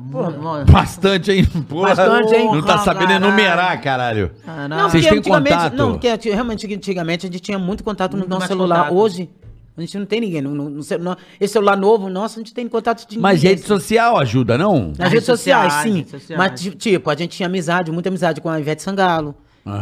Bastante, 0.72 1.32
hein? 1.32 1.46
Porra, 1.70 1.96
Bastante, 1.96 2.36
hein? 2.36 2.52
Não 2.52 2.62
tá 2.62 2.80
sabendo 2.80 3.08
Caralho. 3.10 3.26
enumerar, 3.26 3.82
caralho. 3.82 4.32
Caralho. 4.46 4.90
Vocês 4.90 5.06
porque 5.06 5.10
têm 5.10 5.20
antigamente- 5.20 5.56
contato? 5.56 5.76
Não, 5.76 5.92
porque 5.98 6.30
realmente 6.32 6.74
antigamente 6.74 7.26
a 7.28 7.30
gente 7.30 7.40
tinha 7.40 7.60
muito 7.60 7.84
contato 7.84 8.14
no 8.14 8.20
Muito 8.20 8.30
nosso 8.30 8.40
mais 8.42 8.50
celular. 8.50 8.78
contato. 8.90 8.96
Hoje, 8.96 9.30
a 9.78 9.82
gente 9.82 9.98
não 9.98 10.06
tem 10.06 10.22
ninguém. 10.22 10.42
No, 10.42 10.54
no- 10.56 10.70
no 10.70 10.82
no- 11.00 11.18
esse 11.40 11.54
celular 11.54 11.78
novo, 11.78 12.10
nosso, 12.10 12.40
a 12.40 12.42
gente 12.42 12.54
tem 12.54 12.68
contato 12.68 13.08
de 13.08 13.20
Mas 13.20 13.36
ninguém. 13.40 13.56
rede 13.56 13.68
social 13.68 14.18
ajuda, 14.18 14.58
não? 14.58 14.92
Nas 14.98 15.12
redes 15.12 15.26
sociais, 15.26 15.72
sim. 15.84 15.94
redes 15.98 16.12
sociais. 16.12 16.38
Mas, 16.38 16.60
ti- 16.60 16.72
tipo, 16.72 17.10
a 17.10 17.16
gente 17.16 17.38
tinha 17.38 17.48
amizade, 17.48 17.92
muita 17.92 18.10
amizade 18.10 18.42
com 18.42 18.50
a 18.50 18.60
Ivete 18.60 18.82
Sangalo, 18.82 19.36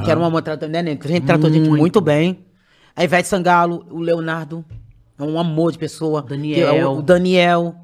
que 0.04 0.12
era 0.12 0.20
uma 0.20 0.30
moça, 0.30 0.58
né, 0.70 0.84
né? 0.84 0.98
A 1.02 1.08
gente 1.08 1.26
tratou 1.26 1.50
a 1.50 1.54
gente 1.54 1.70
muito 1.70 2.00
bem. 2.02 2.40
A 2.96 3.04
Ivete 3.06 3.28
Sangalo, 3.28 3.86
o 3.90 4.00
Leonardo, 4.00 4.66
é 5.18 5.24
um 5.24 5.40
amor 5.40 5.72
de 5.72 5.78
pessoa. 5.80 6.22
Daniel. 6.22 6.56
Que 6.74 6.78
é 6.80 6.86
O, 6.86 6.98
o 6.98 7.02
Daniel. 7.02 7.76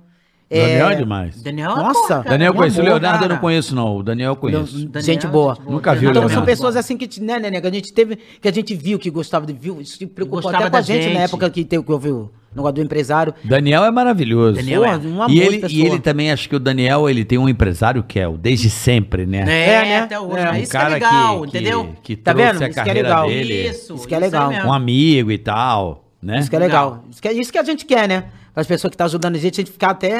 Daniel 0.49 0.90
é 0.90 0.94
é, 0.94 0.95
demais. 0.95 1.41
Daniel, 1.41 1.76
Nossa. 1.76 1.94
porra, 1.94 2.07
cara, 2.24 2.30
Daniel 2.30 2.49
eu 2.49 2.53
um 2.53 2.57
conheço, 2.57 2.80
o 2.80 2.84
Leonardo 2.84 3.15
eu 3.18 3.19
cara. 3.22 3.34
não 3.34 3.41
conheço, 3.41 3.76
não. 3.76 3.98
O 3.98 4.03
Daniel 4.03 4.32
eu 4.32 4.36
conheço. 4.38 4.86
Daniel, 4.88 5.02
gente 5.03 5.28
boa. 5.28 5.56
gente 5.56 5.61
boa. 5.64 5.76
Nunca 5.76 5.94
vi 5.94 6.07
o 6.07 6.10
Então 6.11 6.30
são 6.30 6.45
pessoas 6.45 6.76
assim 6.78 6.95
que, 6.98 7.06
te- 7.07 7.22
né, 7.22 7.38
né, 7.40 7.52
né, 7.52 7.60
que 7.60 7.68
a 7.68 7.72
gente 7.72 7.94
teve, 7.94 8.18
que 8.41 8.48
a 8.48 8.52
gente 8.53 8.74
viu, 8.74 8.98
que 8.98 9.10
gostava 9.10 9.45
de 9.45 9.52
viu, 9.53 9.82
isso 9.82 9.98
se 9.98 10.06
preocupou 10.06 10.41
Gostava 10.41 10.64
até 10.65 10.72
com 10.72 10.78
a 10.78 10.82
gente, 10.82 11.03
gente. 11.03 11.14
na 11.15 11.22
época 11.22 11.49
que 11.49 11.65
teve 11.65 11.84
que 11.84 11.91
eu 11.91 11.99
vi 11.99 12.11
o 12.11 12.32
negócio 12.56 12.76
do 12.76 12.82
empresário. 12.82 13.34
Daniel 13.44 13.84
é 13.84 13.91
maravilhoso. 13.91 14.56
Daniel 14.56 14.86
é. 14.86 14.95
Um 14.98 15.22
amor 15.22 15.30
e, 15.30 15.40
ele, 15.41 15.60
pessoa. 15.60 15.72
e 15.82 15.86
ele 15.86 15.99
também, 15.99 16.32
acho 16.32 16.48
que 16.48 16.56
o 16.56 16.60
Daniel, 16.60 17.10
ele 17.10 17.26
tem 17.26 17.38
um 17.38 17.49
empresário 17.49 18.02
que 18.02 18.18
é 18.18 18.28
o 18.28 18.38
desde 18.38 18.69
sempre, 18.69 19.26
né? 19.26 19.44
É, 19.48 19.69
É, 19.69 19.82
né? 19.84 19.99
até 19.99 20.18
hoje. 20.18 20.38
É. 20.38 20.44
É. 20.44 20.52
Um 20.52 20.56
Isso 20.56 20.72
que 20.72 20.78
é 20.78 20.88
legal, 20.88 21.45
entendeu? 21.45 21.90
Que, 22.02 22.15
Tá 22.15 22.34
trouxe 22.34 22.53
vendo? 22.53 22.64
a 22.64 22.65
Isso 22.68 22.74
que 22.74 22.80
é 22.80 22.84
carreira 22.86 23.10
legal. 23.10 23.28
dele. 23.28 23.68
Isso, 23.68 23.95
Isso 23.95 24.07
que 24.07 24.15
é 24.15 24.19
legal. 24.19 24.49
mesmo. 24.49 24.69
Um 24.69 24.74
amigo 24.74 25.30
e 25.30 25.38
tal, 25.38 26.06
né? 26.24 26.40
Isso 26.40 26.49
que 26.49 26.56
é 26.56 26.60
Legal. 26.60 26.86
legal. 26.91 27.03
Isso 27.11 27.22
que 27.22 27.28
é 27.28 27.34
isso 27.34 27.52
que 27.52 27.57
a 27.60 27.64
gente 27.64 27.86
quer, 27.86 28.07
né? 28.07 28.24
As 28.59 28.67
pessoas 28.67 28.89
que 28.89 28.95
estão 28.95 29.05
ajudando 29.05 29.35
a 29.35 29.39
gente, 29.39 29.61
a 29.61 29.63
gente 29.63 29.71
ficar 29.71 29.91
até, 29.91 30.19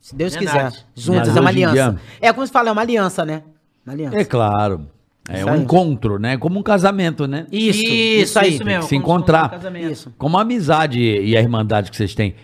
se 0.00 0.14
Deus 0.14 0.34
Verdade. 0.34 0.74
quiser, 0.76 0.84
juntas, 0.94 1.28
Mas 1.28 1.36
é 1.36 1.40
uma 1.40 1.50
em 1.52 1.64
aliança. 1.64 1.74
dia- 1.92 2.00
É 2.20 2.32
como 2.32 2.46
se 2.46 2.52
fala, 2.52 2.68
é 2.68 2.72
uma 2.72 2.82
aliança, 2.82 3.24
né? 3.24 3.42
Uma 3.84 3.94
aliança. 3.94 4.16
É 4.18 4.24
claro. 4.24 4.88
É 5.28 5.38
Isso 5.38 5.48
um 5.48 5.52
aí. 5.52 5.60
encontro, 5.62 6.18
né? 6.18 6.36
Como 6.36 6.58
um 6.58 6.62
casamento, 6.62 7.26
né? 7.26 7.46
Isso, 7.50 7.82
isso, 7.84 8.38
aí. 8.38 8.50
mesmo. 8.52 8.64
Tem 8.64 8.76
que 8.78 8.82
se 8.82 8.88
se 8.90 8.96
encontrar. 8.96 9.46
um 9.46 9.48
casamento. 9.48 9.90
Isso. 9.90 10.14
Como 10.18 10.38
a 10.38 10.42
amizade 10.42 11.00
e 11.00 11.36
a 11.36 11.40
irmandade 11.40 11.90
que 11.90 11.96
vocês 11.96 12.14
têm. 12.14 12.34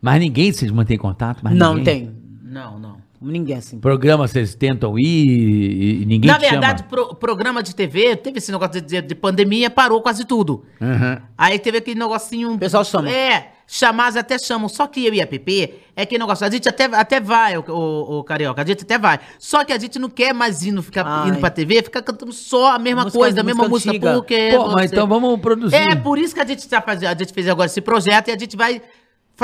Mas 0.00 0.18
ninguém 0.18 0.50
vocês 0.52 0.70
mantém 0.72 0.98
contato? 0.98 1.40
Mas 1.42 1.54
Não 1.54 1.74
ninguém? 1.74 2.06
tem. 2.06 2.16
Não, 2.42 2.78
não. 2.80 2.91
Ninguém 3.22 3.56
assim. 3.56 3.78
Programa 3.78 4.26
vocês 4.26 4.54
tentam 4.54 4.98
ir 4.98 5.04
e, 5.06 6.02
e 6.02 6.06
ninguém 6.06 6.30
Na 6.30 6.38
te 6.38 6.50
verdade, 6.50 6.80
chama? 6.80 6.88
pro- 6.90 7.14
programa 7.14 7.62
de 7.62 7.74
TV, 7.74 8.16
teve 8.16 8.38
esse 8.38 8.50
negócio 8.50 8.80
de, 8.80 8.80
de- 8.80 9.02
de 9.02 9.14
pandemia, 9.14 9.70
parou 9.70 10.00
quase 10.02 10.24
tudo. 10.24 10.64
Uhum. 10.80 11.18
Aí 11.38 11.58
teve 11.58 11.78
aquele 11.78 11.98
negocinho. 11.98 12.52
O 12.54 12.58
pessoal 12.58 12.84
chama. 12.84 13.10
É, 13.10 13.52
chamar 13.66 14.16
até 14.16 14.38
chamam. 14.38 14.68
Só 14.68 14.86
que 14.86 15.06
eu 15.06 15.14
e 15.14 15.20
a 15.20 15.26
PP 15.26 15.74
é 15.96 16.04
que 16.04 16.18
negócio. 16.18 16.44
A 16.46 16.50
gente 16.50 16.68
até, 16.68 16.84
até 16.84 17.20
vai, 17.20 17.56
o, 17.56 17.64
o, 17.68 18.18
o 18.18 18.24
Carioca, 18.24 18.60
a 18.62 18.66
gente 18.66 18.82
até 18.82 18.98
vai. 18.98 19.18
Só 19.38 19.64
que 19.64 19.72
a 19.72 19.78
gente 19.78 19.98
não 19.98 20.08
quer 20.10 20.34
mais 20.34 20.64
indo, 20.64 20.82
ficar 20.82 21.04
Ai. 21.06 21.28
indo 21.28 21.38
pra 21.38 21.50
TV, 21.50 21.82
ficar 21.82 22.02
cantando 22.02 22.32
só 22.32 22.72
a 22.74 22.78
mesma 22.78 23.04
Música- 23.04 23.18
coisa, 23.18 23.40
a 23.40 23.44
mesma 23.44 23.68
música 23.68 23.92
música. 23.92 24.12
Porque. 24.14 24.50
Pô, 24.54 24.68
mas 24.72 24.90
então 24.92 25.06
vamos 25.06 25.38
produzir. 25.40 25.76
É, 25.76 25.94
por 25.94 26.18
isso 26.18 26.34
que 26.34 26.40
a 26.40 26.46
gente, 26.46 26.68
tá 26.68 26.80
fazendo, 26.82 27.10
a 27.10 27.14
gente 27.18 27.32
fez 27.32 27.48
agora 27.48 27.66
esse 27.66 27.80
projeto 27.80 28.28
e 28.28 28.30
a 28.32 28.38
gente 28.38 28.56
vai 28.56 28.82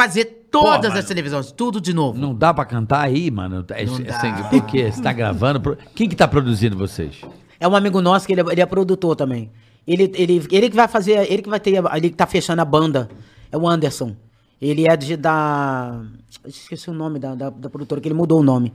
fazer 0.03 0.47
todas 0.51 0.95
as 0.95 1.05
televisões, 1.05 1.51
tudo 1.51 1.81
de 1.81 1.93
novo. 1.93 2.19
Não 2.19 2.33
dá 2.35 2.55
pra 2.55 2.65
cantar 2.65 3.01
aí, 3.01 3.31
mano? 3.31 3.65
É, 3.70 3.85
Não 3.85 3.97
é 3.97 4.01
dá. 4.03 4.16
assim, 4.16 4.33
por 4.49 4.65
quê? 4.66 4.91
Você 4.93 5.03
tá 5.03 5.12
gravando? 5.12 5.61
Pro- 5.61 5.77
Quem 5.95 6.09
que 6.09 6.15
tá 6.15 6.29
produzindo 6.29 6.77
vocês? 6.77 7.20
É 7.59 7.66
um 7.66 7.75
amigo 7.75 8.01
nosso 8.01 8.25
que 8.27 8.33
ele 8.33 8.43
é, 8.43 8.45
ele 8.53 8.61
é 8.61 8.66
produtor 8.66 9.16
também. 9.16 9.51
Ele, 9.87 10.05
ele, 10.15 10.47
ele 10.53 10.70
que 10.70 10.77
vai 10.77 10.87
fazer, 10.87 11.31
ele 11.33 11.43
que 11.43 11.49
vai 11.49 11.59
ter, 11.59 11.83
ele 11.95 12.11
que 12.11 12.16
tá 12.16 12.27
fechando 12.27 12.62
a 12.62 12.65
banda. 12.65 13.09
É 13.51 13.57
o 13.57 13.66
Anderson. 13.66 14.15
Ele 14.61 14.85
é 14.89 14.97
de, 14.97 15.16
da. 15.16 16.01
Esqueci 16.47 16.91
o 16.91 16.93
nome 16.93 17.19
da, 17.19 17.35
da, 17.35 17.51
da 17.51 17.69
produtora, 17.70 18.01
que 18.01 18.07
ele 18.09 18.15
mudou 18.15 18.41
o 18.41 18.43
nome. 18.43 18.73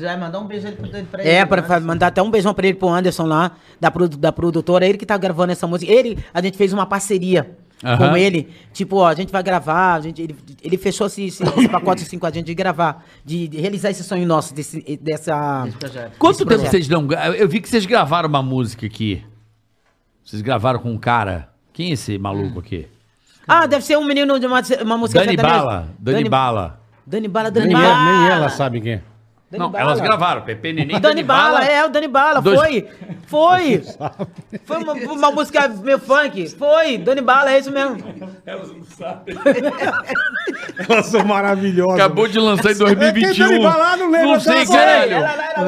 Vai 0.00 0.16
mandar 0.18 0.38
um 0.40 0.46
beijo 0.46 0.66
pra- 0.72 1.02
pra 1.10 1.22
É, 1.24 1.38
ele, 1.38 1.46
pra, 1.46 1.62
né? 1.80 1.86
mandar 1.86 2.08
até 2.08 2.20
um 2.22 2.30
beijão 2.30 2.52
pra 2.52 2.66
ele, 2.66 2.76
pro 2.76 2.88
Anderson 2.88 3.24
lá, 3.26 3.52
da, 3.80 3.90
da 4.18 4.32
produtora. 4.32 4.86
Ele 4.86 4.98
que 4.98 5.06
tá 5.06 5.16
gravando 5.16 5.52
essa 5.52 5.66
música. 5.66 5.90
Ele, 5.90 6.18
a 6.34 6.40
gente 6.42 6.56
fez 6.56 6.72
uma 6.72 6.84
parceria 6.86 7.56
Aham. 7.82 8.10
com 8.10 8.16
ele. 8.16 8.48
Tipo, 8.72 8.96
ó, 8.96 9.08
a 9.08 9.14
gente 9.14 9.32
vai 9.32 9.42
gravar. 9.42 9.94
A 9.94 10.00
gente, 10.00 10.20
ele, 10.20 10.36
ele 10.62 10.76
fechou 10.76 11.06
esse, 11.06 11.26
esse, 11.26 11.42
esse 11.42 11.68
pacote 11.70 12.02
assim 12.02 12.18
com 12.18 12.26
a 12.26 12.30
gente 12.30 12.46
de 12.46 12.54
gravar, 12.54 13.04
de, 13.24 13.48
de 13.48 13.58
realizar 13.58 13.90
esse 13.90 14.04
sonho 14.04 14.26
nosso, 14.26 14.54
desse, 14.54 14.98
dessa. 15.00 15.68
Quanto 16.18 16.38
tempo 16.38 16.50
projeto. 16.50 16.70
vocês 16.70 16.88
não... 16.88 17.08
Eu 17.36 17.48
vi 17.48 17.60
que 17.60 17.68
vocês 17.68 17.86
gravaram 17.86 18.28
uma 18.28 18.42
música 18.42 18.86
aqui. 18.86 19.24
Vocês 20.24 20.42
gravaram 20.42 20.78
com 20.78 20.92
um 20.92 20.98
cara. 20.98 21.48
Quem 21.72 21.90
é 21.90 21.92
esse 21.92 22.18
maluco 22.18 22.60
aqui? 22.60 22.86
Ah, 23.48 23.66
deve 23.66 23.84
ser 23.84 23.96
um 23.96 24.04
menino 24.04 24.38
de 24.38 24.46
uma, 24.46 24.60
uma 24.82 24.98
música 24.98 25.24
Dani. 25.24 25.36
Bala. 25.36 25.88
Dani 25.98 26.28
Bala. 26.28 26.80
Dani 27.06 27.28
Bala, 27.28 27.50
Dani 27.50 27.66
Nem, 27.66 27.76
Bala. 27.76 27.88
ela, 27.88 28.20
nem 28.20 28.30
ela 28.30 28.48
sabe 28.48 28.80
quem 28.80 28.92
é. 28.92 29.02
Dani 29.50 29.64
Não, 29.64 29.70
Bala. 29.70 29.84
elas 29.84 30.00
gravaram. 30.00 30.42
Pepe 30.42 30.72
Neném 30.72 30.96
e 30.96 31.00
Dani 31.00 31.24
Bala, 31.24 31.64
é, 31.64 31.84
o 31.84 31.88
Dani 31.88 32.06
Bala, 32.06 32.40
Dois- 32.40 32.60
foi. 32.60 32.88
Foi. 33.26 33.82
Foi 34.64 34.76
uma, 34.78 34.92
uma 34.92 35.30
música 35.32 35.66
meio 35.68 35.98
funk. 35.98 36.48
Foi, 36.56 36.96
Dani 36.98 37.20
Bala, 37.20 37.52
é 37.52 37.58
isso 37.58 37.70
mesmo. 37.72 37.96
Elas 38.46 38.70
são 41.06 41.24
maravilhosas. 41.24 41.94
Acabou 41.94 42.28
de 42.28 42.38
lançar 42.38 42.68
em 42.68 42.72
É 42.72 42.74
que 42.74 42.78
2021. 42.78 43.48
Dani 43.48 43.62
Bala, 43.62 43.96
não 43.96 44.10
lembro 44.10 44.28
Não 44.28 44.40
sei, 44.40 44.66
caralho. 44.66 45.12
Ela 45.12 45.20
lá 45.20 45.32
era 45.50 45.62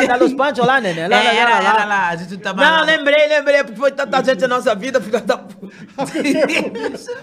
lá 0.00 0.06
da, 0.06 0.16
Los 0.16 0.32
Panchos 0.34 0.66
lá? 0.66 0.78
Lá, 0.78 0.88
É, 0.88 1.08
lá, 1.08 1.16
era, 1.16 1.50
lá, 1.50 1.60
lá. 1.60 1.74
era 1.74 1.84
lá, 1.84 2.08
a 2.08 2.16
gente 2.16 2.36
tava 2.38 2.62
Não, 2.64 2.84
lembrei, 2.84 3.26
lembrei, 3.28 3.64
porque 3.64 3.78
foi 3.78 3.92
tanta 3.92 4.22
gente 4.24 4.40
na 4.42 4.48
nossa 4.48 4.74
vida, 4.74 5.00
filha 5.00 5.20
da 5.20 5.38
puta. 5.38 5.72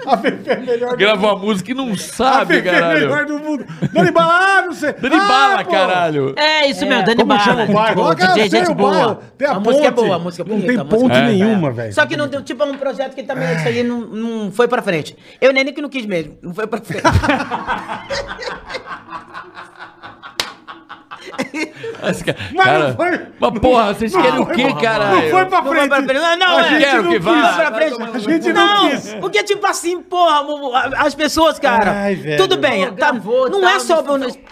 A 0.05 0.17
Pepe 0.17 0.49
é 0.49 0.55
melhor 0.57 0.91
do 0.91 0.97
Gravou 0.97 1.29
uma 1.33 1.39
música 1.39 1.71
e 1.71 1.73
não 1.73 1.91
A 1.91 1.97
sabe, 1.97 2.55
Pepe 2.55 2.69
é 2.69 2.71
caralho. 2.71 2.99
melhor 3.01 3.25
do 3.25 3.39
mundo. 3.39 3.65
Dani 3.93 4.11
Bala, 4.11 4.33
ah, 4.33 4.61
não 4.63 4.73
sei. 4.73 4.93
Dani 4.93 5.15
Ah, 5.15 5.27
Bala, 5.27 5.63
pô. 5.63 5.71
Caralho. 5.93 6.33
É, 6.37 6.65
isso 6.67 6.85
mesmo, 6.85 7.03
Dani 7.05 7.21
Como 7.21 7.39
chama 7.39 7.63
o 7.63 7.73
bairro? 7.73 7.95
boa, 7.95 8.11
Ah, 8.11 8.15
cara, 8.15 8.33
DJ, 8.33 8.49
gente 8.49 8.73
boa. 8.75 8.91
bairro, 8.91 9.17
Tem 9.37 9.47
a, 9.47 9.51
A 9.51 9.59
música 9.59 9.87
é 9.87 9.91
boa, 9.91 10.15
a 10.15 10.19
música 10.19 10.43
é 10.43 10.45
Não 10.45 10.55
bonita, 10.55 10.71
tem 10.73 10.81
a 10.81 10.83
música 10.83 11.01
ponte 11.01 11.17
é- 11.17 11.21
nenhuma, 11.25 11.71
velho. 11.71 11.93
Só 11.93 12.05
que 12.05 12.17
não 12.17 12.27
deu, 12.27 12.41
tipo, 12.43 12.61
é 12.63 12.65
um 12.65 12.77
projeto 12.77 13.15
que 13.15 13.23
também, 13.23 13.55
isso 13.55 13.67
aí 13.67 13.83
não, 13.83 13.99
não 14.01 14.51
foi 14.51 14.67
pra 14.67 14.81
frente. 14.81 15.15
Eu 15.41 15.51
nem 15.53 15.63
nem 15.63 15.73
que 15.73 15.81
não 15.81 15.89
quis 15.89 16.05
mesmo, 16.05 16.37
não 16.41 16.53
foi 16.53 16.67
pra 16.67 16.79
frente. 16.81 17.03
Mas, 22.01 22.23
ca- 22.23 22.35
Mas 22.53 22.65
cara, 22.65 22.87
não 22.89 22.95
foi- 22.95 23.27
Mas 23.39 23.59
porra, 23.59 23.93
vocês 23.93 24.11
Não 24.13 24.21
querem 24.21 24.39
o 24.39 24.45
quê, 24.47 24.81
caralho? 24.81 25.21
Não 25.23 25.29
foi 25.31 25.45
pra 25.45 25.57
Não 25.61 25.65
foi 25.67 25.75
frente. 25.77 25.89
pra 25.89 26.03
frente. 26.03 26.13
Não, 26.19 26.37
não, 26.37 26.57
a 26.57 26.65
é. 26.67 26.79
Quero 26.79 27.03
não 27.03 27.11
que 27.11 27.15
quis. 27.17 27.25
vá. 27.25 27.53
pra 27.53 27.71
frente. 27.73 28.01
A 28.01 28.19
gente 28.19 28.53
não, 28.53 28.89
quis. 28.89 29.13
porque 29.15 29.43
tipo 29.43 29.65
assim, 29.67 30.01
porra, 30.01 30.91
as 30.97 31.15
pessoas, 31.15 31.59
cara, 31.59 31.91
Ai, 31.91 32.15
velho. 32.15 32.37
tudo 32.37 32.57
bem, 32.57 32.85
Pô, 32.87 32.91
tá, 32.93 33.11
gravou, 33.11 33.49
não 33.49 33.61
tal, 33.61 33.69
é 33.69 33.79
só, 33.79 34.01
não 34.01 34.29
sei- 34.29 34.43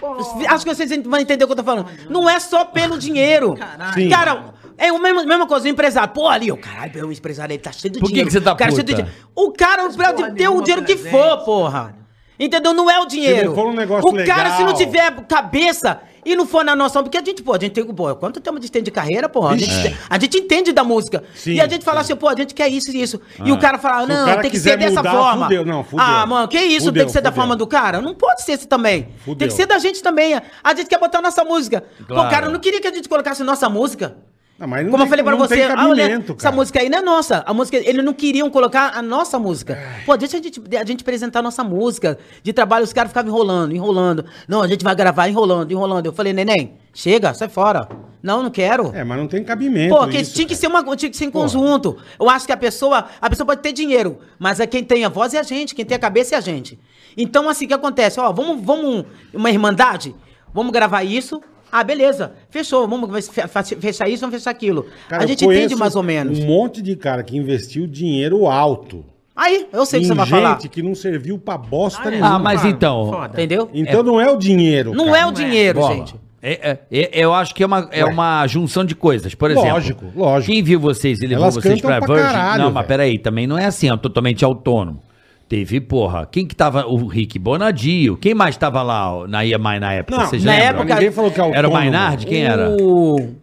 acho 0.48 0.64
que 0.64 0.74
vocês 0.74 0.90
vão 1.04 1.20
entender 1.20 1.44
o 1.44 1.46
que 1.46 1.52
eu 1.52 1.56
tô 1.56 1.64
falando, 1.64 1.86
não 2.08 2.28
é 2.28 2.38
só 2.40 2.64
pelo 2.64 2.98
dinheiro, 2.98 3.54
Sim. 3.94 4.08
cara, 4.08 4.44
é 4.76 4.88
a 4.88 4.98
mesma, 4.98 5.24
mesma 5.24 5.46
coisa, 5.46 5.66
o 5.66 5.68
empresário, 5.68 6.10
pô, 6.12 6.28
ali, 6.28 6.50
o 6.52 6.56
caralho, 6.56 7.06
o 7.08 7.12
empresário, 7.12 7.52
ele 7.52 7.62
tá 7.62 7.72
cheio 7.72 7.92
de 7.92 7.98
Por 8.00 8.06
que 8.06 8.12
dinheiro. 8.12 8.28
que 8.28 8.32
você 8.32 8.40
tá 8.40 8.52
o 8.52 8.56
cara 8.56 8.70
é 8.70 8.74
cheio 8.74 8.84
de 8.84 8.92
puta? 8.94 9.02
dinheiro. 9.04 9.28
O 9.34 9.52
cara 9.52 9.82
pode 9.84 9.96
ter 10.16 10.48
o 10.48 10.50
nenhuma 10.50 10.62
dinheiro 10.62 10.84
que 10.84 10.96
for, 10.96 11.38
porra, 11.44 11.94
entendeu, 12.38 12.72
não 12.72 12.90
é 12.90 12.98
o 13.00 13.06
dinheiro. 13.06 13.54
for 13.54 13.66
um 13.66 13.72
negócio 13.74 14.08
o 14.08 14.26
cara, 14.26 14.52
se 14.56 14.62
não 14.62 14.72
legal. 14.72 14.74
tiver 14.74 15.10
cabeça... 15.26 16.00
E 16.24 16.36
não 16.36 16.46
for 16.46 16.62
na 16.62 16.76
nossa, 16.76 17.02
porque 17.02 17.16
a 17.16 17.24
gente, 17.24 17.42
pô, 17.42 17.54
a 17.54 17.58
gente 17.58 17.72
tem, 17.72 17.84
pô, 17.86 18.14
quanto 18.16 18.38
tempo 18.38 18.60
de 18.60 18.70
tem 18.70 18.82
de 18.82 18.90
carreira, 18.90 19.30
porra, 19.30 19.54
a 19.54 19.56
gente, 19.56 19.70
Ixi. 19.70 19.96
a 20.10 20.18
gente 20.18 20.36
entende 20.38 20.72
da 20.72 20.84
música. 20.84 21.24
Sim, 21.34 21.52
e 21.52 21.60
a 21.60 21.66
gente 21.66 21.82
fala 21.82 22.04
sim. 22.04 22.12
assim, 22.12 22.20
pô, 22.20 22.28
a 22.28 22.34
gente 22.34 22.52
quer 22.52 22.68
isso 22.68 22.90
e 22.94 23.00
isso. 23.00 23.18
E 23.42 23.50
o 23.50 23.58
cara 23.58 23.78
fala, 23.78 24.04
Se 24.06 24.12
o 24.12 24.14
não, 24.14 24.26
cara 24.26 24.42
tem 24.42 24.50
que 24.50 24.58
ser 24.58 24.76
dessa 24.76 24.96
mudar, 24.96 25.10
forma. 25.10 25.44
fudeu. 25.46 25.64
Não, 25.64 25.82
fudeu. 25.84 26.04
Ah, 26.04 26.26
mano, 26.26 26.46
que 26.48 26.58
isso? 26.58 26.86
Fudeu, 26.86 27.00
tem 27.00 27.06
que 27.06 27.12
ser 27.12 27.22
da 27.22 27.32
forma 27.32 27.56
do 27.56 27.66
cara? 27.66 28.02
Não 28.02 28.14
pode 28.14 28.42
ser 28.42 28.52
esse 28.52 28.66
também. 28.68 29.08
Fudeu. 29.24 29.36
Tem 29.38 29.48
que 29.48 29.54
ser 29.54 29.64
da 29.64 29.78
gente 29.78 30.02
também. 30.02 30.34
A 30.62 30.74
gente 30.74 30.88
quer 30.88 30.98
botar 30.98 31.22
nossa 31.22 31.44
música. 31.44 31.82
Pô, 32.00 32.04
Claro. 32.14 32.28
cara, 32.30 32.46
eu 32.48 32.50
não 32.50 32.60
queria 32.60 32.80
que 32.80 32.88
a 32.88 32.92
gente 32.92 33.08
colocasse 33.08 33.42
nossa 33.42 33.70
música. 33.70 34.16
Não, 34.58 34.66
Como 34.68 34.82
eu 34.82 34.98
tem- 34.98 35.08
falei 35.08 35.24
pra 35.24 35.36
você, 35.36 35.62
ah, 35.62 35.86
olha, 35.88 36.24
essa 36.36 36.50
música 36.50 36.80
aí 36.80 36.88
não 36.88 36.98
é 36.98 37.02
nossa. 37.02 37.44
A 37.46 37.54
música, 37.54 37.76
eles 37.76 38.04
não 38.04 38.12
queriam 38.12 38.50
colocar 38.50 38.92
a 38.92 39.00
nossa 39.00 39.38
música. 39.38 39.78
Pô, 40.04 40.16
deixa 40.16 40.36
a 40.36 40.42
gente, 40.42 40.60
a 40.76 40.84
gente 40.84 41.02
apresentar 41.02 41.38
a 41.38 41.42
nossa 41.42 41.62
música. 41.62 42.18
De 42.42 42.52
trabalho, 42.52 42.82
os 42.82 42.92
caras 42.92 43.10
ficavam 43.12 43.30
enrolando, 43.30 43.72
enrolando. 43.72 44.24
Não, 44.48 44.60
a 44.60 44.66
gente 44.66 44.82
vai 44.82 44.96
gravar 44.96 45.28
enrolando, 45.28 45.70
enrolando. 45.70 46.06
Eu 46.06 46.12
falei, 46.12 46.32
neném, 46.32 46.72
chega, 46.92 47.32
sai 47.34 47.48
fora. 47.48 47.88
Não, 48.20 48.42
não 48.42 48.50
quero. 48.50 48.90
É, 48.96 49.04
mas 49.04 49.16
não 49.16 49.28
tem 49.28 49.44
cabimento 49.44 49.94
Pô, 49.94 50.08
que 50.08 50.18
isso, 50.18 50.34
tinha 50.34 50.48
que 50.48 50.56
ser 50.56 50.66
uma, 50.66 50.82
tinha 50.96 51.08
que 51.08 51.16
ser 51.16 51.26
em 51.26 51.30
conjunto. 51.30 51.96
Eu 52.18 52.28
acho 52.28 52.44
que 52.44 52.52
a 52.52 52.56
pessoa, 52.56 53.06
a 53.20 53.30
pessoa 53.30 53.46
pode 53.46 53.62
ter 53.62 53.72
dinheiro, 53.72 54.18
mas 54.40 54.58
é 54.58 54.66
quem 54.66 54.82
tem 54.82 55.04
a 55.04 55.08
voz 55.08 55.34
é 55.34 55.38
a 55.38 55.44
gente, 55.44 55.72
quem 55.72 55.84
tem 55.84 55.94
a 55.96 56.00
cabeça 56.00 56.34
é 56.34 56.38
a 56.38 56.40
gente. 56.40 56.76
Então 57.16 57.48
assim 57.48 57.64
o 57.64 57.68
que 57.68 57.74
acontece, 57.74 58.18
ó, 58.18 58.32
vamos, 58.32 58.60
vamos 58.64 59.04
uma 59.32 59.50
irmandade, 59.50 60.16
vamos 60.52 60.72
gravar 60.72 61.04
isso. 61.04 61.40
Ah, 61.70 61.84
beleza. 61.84 62.32
Fechou. 62.50 62.88
Vamos 62.88 63.28
fe- 63.28 63.46
fe- 63.46 63.76
fechar 63.76 64.08
isso, 64.08 64.20
vamos 64.20 64.36
fechar 64.36 64.50
aquilo. 64.50 64.86
Cara, 65.08 65.24
a 65.24 65.26
gente 65.26 65.44
entende 65.44 65.76
mais 65.76 65.94
ou 65.96 66.02
menos. 66.02 66.38
Um 66.38 66.46
monte 66.46 66.80
de 66.82 66.96
cara 66.96 67.22
que 67.22 67.36
investiu 67.36 67.86
dinheiro 67.86 68.46
alto. 68.46 69.04
Aí, 69.36 69.68
eu 69.72 69.86
sei 69.86 70.00
o 70.00 70.02
que 70.02 70.06
você 70.08 70.12
em 70.12 70.16
vai 70.16 70.26
gente 70.26 70.34
falar. 70.42 70.56
que 70.56 70.82
não 70.82 70.94
serviu 70.94 71.38
pra 71.38 71.56
bosta 71.56 72.02
Ah, 72.04 72.08
é. 72.08 72.10
nenhuma. 72.10 72.34
Ah, 72.34 72.38
mas 72.40 72.60
Foda, 72.62 72.72
então. 72.72 73.06
foda. 73.12 73.26
Entendeu? 73.34 73.70
Então 73.72 74.02
não 74.02 74.20
é 74.20 74.28
o 74.30 74.36
dinheiro. 74.36 74.92
Não 74.94 75.06
cara. 75.06 75.18
é 75.18 75.26
o 75.26 75.30
dinheiro, 75.32 75.78
Bola. 75.80 75.94
gente. 75.94 76.14
É, 76.42 76.70
é, 76.70 76.78
é, 76.90 77.10
eu 77.24 77.34
acho 77.34 77.52
que 77.54 77.62
é 77.62 77.66
uma, 77.66 77.88
é 77.92 78.04
Ué. 78.04 78.10
uma 78.12 78.46
junção 78.46 78.84
de 78.84 78.94
coisas. 78.94 79.34
Por 79.34 79.50
exemplo, 79.50 79.70
Lógico, 79.70 80.04
lógico. 80.14 80.52
quem 80.52 80.62
viu 80.62 80.78
vocês 80.80 81.20
e 81.20 81.26
levou 81.26 81.44
Elas 81.44 81.54
vocês 81.56 81.80
pra 81.80 81.98
pra 82.00 82.06
Virgin. 82.14 82.22
caralho, 82.32 82.62
não, 82.64 82.70
mas 82.70 82.74
velho. 82.86 82.88
peraí, 82.88 83.18
também 83.18 83.46
não 83.46 83.58
é 83.58 83.64
assim, 83.66 83.90
é 83.90 83.96
totalmente 83.96 84.44
autônomo. 84.44 85.02
Teve, 85.48 85.80
porra, 85.80 86.26
quem 86.30 86.46
que 86.46 86.54
tava? 86.54 86.86
O 86.86 87.06
Rick 87.06 87.38
Bonadio. 87.38 88.16
Quem 88.18 88.34
mais 88.34 88.56
tava 88.56 88.82
lá 88.82 89.26
na 89.26 89.42
IAMAI 89.42 89.80
na 89.80 89.92
época? 89.94 90.18
Não, 90.18 90.26
Vocês 90.26 90.44
na 90.44 90.52
lembram? 90.52 90.68
época- 90.80 90.94
Ninguém 90.96 91.10
falou 91.10 91.30
que 91.30 91.40
é 91.40 91.50
Era 91.54 91.68
o. 91.68 91.72
Mainardi? 91.72 92.26
Quem 92.26 92.42
era? 92.44 92.70
O... 92.78 93.34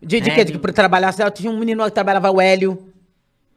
De, 0.00 0.20
de 0.20 0.30
É, 0.30 0.34
que? 0.34 0.44
De 0.44 0.52
que 0.52 0.58
pra 0.58 0.72
trabalhar, 0.72 1.12
tinha 1.32 1.50
um 1.50 1.58
menino 1.58 1.84
que 1.84 1.90
trabalhava, 1.90 2.30
o 2.30 2.40
Hélio. 2.40 2.78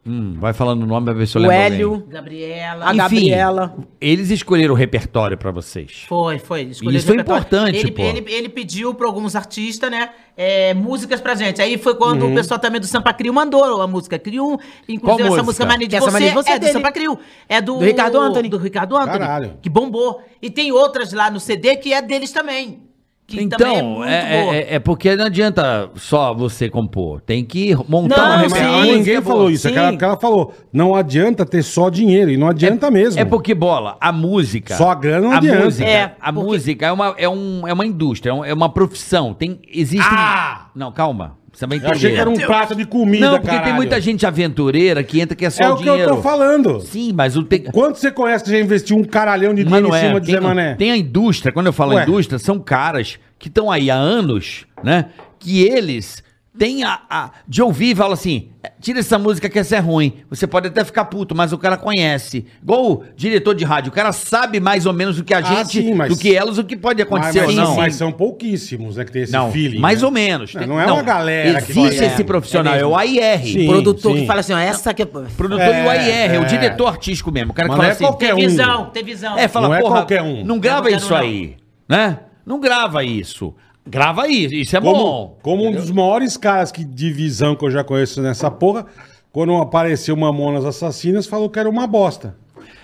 Hum, 0.08 0.36
vai 0.38 0.52
falando 0.52 0.82
o 0.82 0.86
nome 0.86 1.06
pra 1.06 1.14
ver 1.14 1.26
se 1.26 1.36
eu 1.36 1.42
O 1.42 1.46
lembro. 1.46 1.56
Hélio. 1.56 1.92
alguém. 1.94 2.08
Gabriela. 2.08 2.84
A 2.84 2.88
Enfim, 2.90 2.96
Gabriela. 2.98 3.76
Eles 4.00 4.30
escolheram 4.30 4.72
o 4.72 4.76
repertório 4.76 5.36
pra 5.36 5.50
vocês. 5.50 6.04
Foi, 6.08 6.38
foi. 6.38 6.62
escolheu 6.62 6.96
Isso 6.98 7.08
é 7.10 7.14
o 7.14 7.16
repertório. 7.16 7.42
importante, 7.46 7.78
ele, 7.78 7.90
pô. 7.90 8.02
Ele, 8.02 8.24
ele 8.32 8.48
pediu 8.48 8.94
pra 8.94 9.06
alguns 9.06 9.34
artistas, 9.34 9.90
né, 9.90 10.10
é, 10.36 10.72
músicas 10.74 11.20
pra 11.20 11.34
gente. 11.34 11.60
Aí 11.60 11.76
foi 11.76 11.94
quando 11.96 12.22
Uhum. 12.22 12.32
o 12.32 12.34
pessoal 12.36 12.60
também 12.60 12.80
do 12.80 12.86
Sampa 12.86 13.12
Crio 13.12 13.34
mandou 13.34 13.82
a 13.82 13.86
música 13.88 14.18
Crio. 14.18 14.58
Inclusive 14.88 15.00
Qual 15.00 15.18
essa 15.18 15.26
música? 15.28 15.42
música 15.44 15.66
Mania 15.66 15.86
de 15.88 15.90
Que 15.90 15.96
essa 15.96 16.04
Você, 16.06 16.12
Mania 16.12 16.28
de 16.28 16.34
Você 16.34 16.50
é 16.50 16.54
é 16.54 16.58
do. 16.60 16.66
Sampa 16.68 16.92
Crio. 16.92 17.18
É 17.48 17.60
do... 17.60 17.78
Do 17.78 17.84
Ricardo 17.84 18.20
Anthony. 18.20 18.48
Do 18.48 18.58
Ricardo 18.58 18.96
Anthony. 18.96 19.18
Caralho. 19.18 19.58
Que 19.60 19.68
bombou. 19.68 20.22
E 20.40 20.48
tem 20.50 20.70
outras 20.70 21.12
lá 21.12 21.30
no 21.30 21.40
CD 21.40 21.74
que 21.76 21.92
é 21.92 22.00
deles 22.00 22.30
também. 22.30 22.85
Que 23.26 23.40
é 23.40 23.42
Então, 23.42 23.84
muito 23.84 24.04
é, 24.08 24.42
boa. 24.42 24.54
é, 24.54 24.74
é 24.74 24.78
porque 24.78 25.16
não 25.16 25.24
adianta 25.24 25.90
só 25.96 26.32
você 26.32 26.68
compor. 26.70 27.20
Tem 27.20 27.44
que 27.44 27.74
montar 27.88 28.16
Não, 28.16 28.24
uma 28.28 28.36
repertório. 28.38 28.80
ninguém 28.82 28.98
música 29.16 29.22
falou 29.22 29.50
isso. 29.50 29.62
Sim. 29.66 29.68
Aquela 29.74 29.96
que 29.96 30.04
ela 30.04 30.16
falou. 30.16 30.54
Não 30.72 30.94
adianta 30.94 31.44
ter 31.44 31.64
só 31.64 31.90
dinheiro. 31.90 32.30
E 32.30 32.36
não 32.36 32.46
adianta 32.46 32.88
mesmo. 32.88 33.20
É 33.20 33.24
porque, 33.24 33.52
bola, 33.52 33.96
a 34.00 34.12
música. 34.12 34.76
Só 34.76 34.90
a 34.90 34.94
grana 34.94 35.26
não 35.26 35.32
a 35.32 35.38
adianta. 35.38 35.64
Música, 35.64 35.88
É, 35.90 36.14
a 36.20 36.32
porque- 36.32 36.48
música 36.48 36.86
é 36.86 36.92
uma, 36.92 37.14
é, 37.18 37.28
um, 37.28 37.66
é 37.66 37.72
uma 37.72 37.84
indústria, 37.84 38.30
é 38.30 38.34
um- 38.34 38.44
é 38.44 38.54
uma 38.54 38.68
profissão. 38.68 39.34
Tem, 39.34 39.58
existem. 39.72 40.06
Ah! 40.08 40.66
Não, 40.72 40.92
calma. 40.92 41.36
Você 41.56 41.66
vai 41.66 41.78
Eu 41.78 41.80
entender. 41.80 41.94
achei 41.96 42.12
que 42.12 42.20
era 42.20 42.28
um 42.28 42.36
prato 42.36 42.74
de 42.74 42.84
comida, 42.84 43.24
Não, 43.30 43.32
porque 43.36 43.48
tem 43.48 43.58
caralho. 43.58 43.76
muita 43.76 43.98
gente 43.98 44.26
aventureira 44.26 45.02
que 45.02 45.18
entra 45.20 45.34
que 45.34 45.46
é 45.46 45.48
só 45.48 45.62
É 45.64 45.70
o 45.70 45.72
o 45.72 45.76
que 45.78 45.84
dinheiro. 45.84 46.10
eu 46.10 46.16
tô 46.16 46.22
falando. 46.22 46.80
Sim, 46.82 47.12
mas 47.14 47.34
o 47.34 47.42
tem. 47.42 47.62
Quanto 47.62 47.96
você 47.98 48.10
conhece 48.12 48.44
que 48.44 48.50
já 48.50 48.60
investiu 48.60 48.96
um 48.98 49.02
caralhão 49.04 49.54
de 49.54 49.64
dinheiro 49.64 49.88
em 49.88 49.92
cima 49.98 50.16
é. 50.18 50.20
de 50.20 50.26
Tem, 50.26 50.34
Zé 50.34 50.40
Mané? 50.40 50.74
tem 50.74 50.90
a 50.90 50.96
indústria, 50.98 51.50
quando 51.52 51.66
eu 51.66 51.72
falo 51.72 51.94
Ué. 51.94 52.02
indústria, 52.02 52.38
são 52.38 52.58
caras 52.58 53.18
que 53.38 53.48
estão 53.48 53.70
aí 53.70 53.90
há 53.90 53.94
anos, 53.94 54.66
né? 54.84 55.06
Que 55.38 55.62
eles 55.62 56.22
têm 56.58 56.84
a, 56.84 57.00
a- 57.08 57.30
de 57.46 57.62
ouvir 57.62 57.92
e 57.92 57.94
falam 57.94 58.12
assim: 58.12 58.48
tira 58.80 59.00
essa 59.00 59.18
música 59.18 59.48
que 59.48 59.58
essa 59.58 59.76
é 59.76 59.78
ruim. 59.78 60.14
Você 60.30 60.46
pode 60.46 60.68
até 60.68 60.84
ficar 60.84 61.04
puto, 61.06 61.34
mas 61.34 61.52
o 61.52 61.58
cara 61.58 61.76
conhece. 61.76 62.46
Igual 62.62 62.92
o 62.92 63.04
diretor 63.16 63.54
de 63.54 63.64
rádio, 63.64 63.90
o 63.90 63.94
cara 63.94 64.12
sabe 64.12 64.58
mais 64.60 64.86
ou 64.86 64.92
menos 64.92 65.16
do 65.16 65.24
que 65.24 65.32
a 65.34 65.38
Ah, 65.38 65.42
gente, 65.42 65.82
sim, 65.82 65.94
mas- 65.94 66.08
do 66.08 66.16
que 66.18 66.34
elas, 66.34 66.58
o 66.58 66.64
que 66.64 66.76
pode 66.76 67.02
Mas, 67.02 67.06
acontecer 67.06 67.40
mas 67.46 67.58
ou 67.58 67.64
não. 67.64 67.76
mas 67.76 67.94
são 67.94 68.10
pouquíssimos, 68.12 68.96
né? 68.96 69.04
Que 69.04 69.12
tem 69.12 69.22
esse 69.22 69.32
Não, 69.32 69.50
feeling. 69.52 69.78
mais 69.78 70.00
né? 70.00 70.06
ou 70.06 70.12
menos. 70.12 70.52
Não, 70.54 70.60
Tem- 70.60 70.68
não 70.68 70.80
é 70.80 70.86
uma 70.86 71.02
galera 71.02 71.60
que 71.62 71.72
Existe 71.72 72.04
esse 72.04 72.22
é, 72.22 72.24
profissional, 72.24 72.74
é 72.74 72.80
é, 72.80 72.86
o 72.86 72.96
AIR. 72.96 73.42
Sim. 73.44 73.66
produtor 73.66 74.12
sim. 74.14 74.20
que 74.20 74.26
fala 74.26 74.40
assim, 74.40 74.52
ó, 74.52 74.58
essa 74.58 74.90
aqui 74.90 75.02
é... 75.02 75.06
Produtor 75.06 75.60
É, 75.60 75.82
e 75.82 75.86
o 75.86 75.90
AIR, 75.90 76.34
é, 76.34 76.38
o 76.38 76.42
é. 76.42 76.46
diretor 76.46 76.86
artístico 76.88 77.30
mesmo. 77.30 77.52
O 77.52 77.54
cara 77.54 77.68
que 77.68 77.76
Mas 77.76 77.78
não 77.78 77.82
fala 77.84 77.88
é 77.88 77.92
assim. 77.94 78.04
qualquer 78.04 78.34
Tem 78.34 78.44
um. 78.44 78.48
visão, 78.48 78.86
tem 78.90 79.04
visão. 79.04 79.38
É, 79.38 79.48
fala, 79.48 79.68
Não 79.68 79.74
é 79.74 79.80
porra, 79.80 79.96
qualquer 79.96 80.22
um. 80.22 80.44
não 80.44 80.58
grava 80.58 80.88
Não 80.88 80.94
é 80.94 80.98
isso 80.98 81.12
um, 81.14 81.16
aí, 81.16 81.56
né? 81.88 82.18
Não 82.44 82.60
grava 82.60 83.02
isso. 83.04 83.54
Grava 83.86 84.22
aí, 84.22 84.46
isso 84.60 84.76
é 84.76 84.80
Como, 84.80 84.94
bom. 84.94 85.38
como 85.42 85.66
um 85.68 85.72
dos 85.72 85.90
maiores 85.90 86.36
caras 86.36 86.72
que, 86.72 86.84
de 86.84 87.12
visão 87.12 87.54
que 87.54 87.64
eu 87.64 87.70
já 87.70 87.84
conheço 87.84 88.20
nessa 88.20 88.50
porra, 88.50 88.86
quando 89.32 89.54
apareceu 89.56 90.16
Mamonas 90.16 90.64
Assassinas, 90.64 91.26
falou 91.26 91.48
que 91.48 91.58
era 91.58 91.68
uma 91.70 91.86
bosta. 91.86 92.34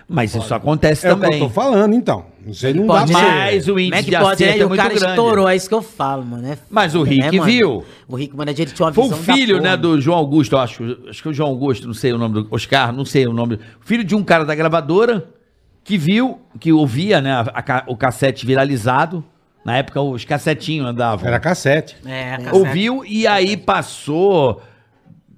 Mas 0.08 0.34
isso 0.34 0.52
acontece 0.52 1.06
É 1.06 1.12
o 1.12 1.16
que 1.16 1.22
também. 1.22 1.40
eu 1.40 1.46
tô 1.46 1.52
falando, 1.52 1.94
então. 1.94 2.26
Isso 2.46 2.66
aí 2.66 2.74
não 2.74 2.86
dá 2.86 2.94
Pode 3.00 3.12
pra 3.12 3.20
ser. 3.20 3.26
Mas 3.30 3.64
o 3.64 3.70
Como 3.70 3.78
é 3.80 3.82
índice 3.84 4.02
que 4.04 4.10
de 4.10 4.16
pode, 4.18 4.26
né? 4.26 4.32
acerto 4.50 4.58
E 4.58 4.60
é 4.60 4.64
o 4.64 4.68
muito 4.68 4.80
cara 4.82 4.94
grande. 4.94 5.10
estourou, 5.12 5.48
é 5.48 5.56
isso 5.56 5.68
que 5.68 5.74
eu 5.74 5.82
falo, 5.82 6.24
mano. 6.24 6.46
É 6.48 6.58
Mas 6.68 6.94
o 6.94 6.98
foda, 6.98 7.10
Rick 7.10 7.36
mano? 7.38 7.44
viu. 7.50 7.84
O 8.06 8.16
Rick, 8.16 8.36
mano, 8.36 8.50
ele 8.50 8.66
tinha 8.66 8.86
uma 8.86 8.92
Foi 8.92 9.04
o 9.04 9.08
visão 9.08 9.24
da 9.24 9.32
filho, 9.32 9.56
porra. 9.56 9.70
né, 9.70 9.76
do 9.76 10.00
João 10.00 10.18
Augusto, 10.18 10.54
eu 10.54 10.58
acho. 10.60 10.98
Acho 11.08 11.22
que 11.22 11.28
o 11.28 11.32
João 11.32 11.48
Augusto, 11.48 11.86
não 11.86 11.94
sei 11.94 12.12
o 12.12 12.18
nome 12.18 12.34
do 12.34 12.48
Oscar, 12.50 12.92
não 12.92 13.04
sei 13.06 13.26
o 13.26 13.32
nome. 13.32 13.58
Filho 13.80 14.04
de 14.04 14.14
um 14.14 14.22
cara 14.22 14.44
da 14.44 14.54
gravadora 14.54 15.28
que 15.82 15.96
viu, 15.96 16.38
que 16.60 16.72
ouvia, 16.72 17.20
né, 17.20 17.32
a- 17.32 17.40
a 17.54 17.62
ca- 17.62 17.84
o 17.88 17.96
cassete 17.96 18.44
viralizado. 18.44 19.24
Na 19.64 19.76
época 19.76 20.00
os 20.00 20.24
cassetinhos 20.24 20.86
andavam. 20.86 21.26
Era 21.26 21.38
cassete. 21.38 21.96
É, 22.04 22.36
cassete. 22.36 22.56
Ouviu 22.56 23.04
e 23.04 23.26
aí 23.26 23.56
passou 23.56 24.60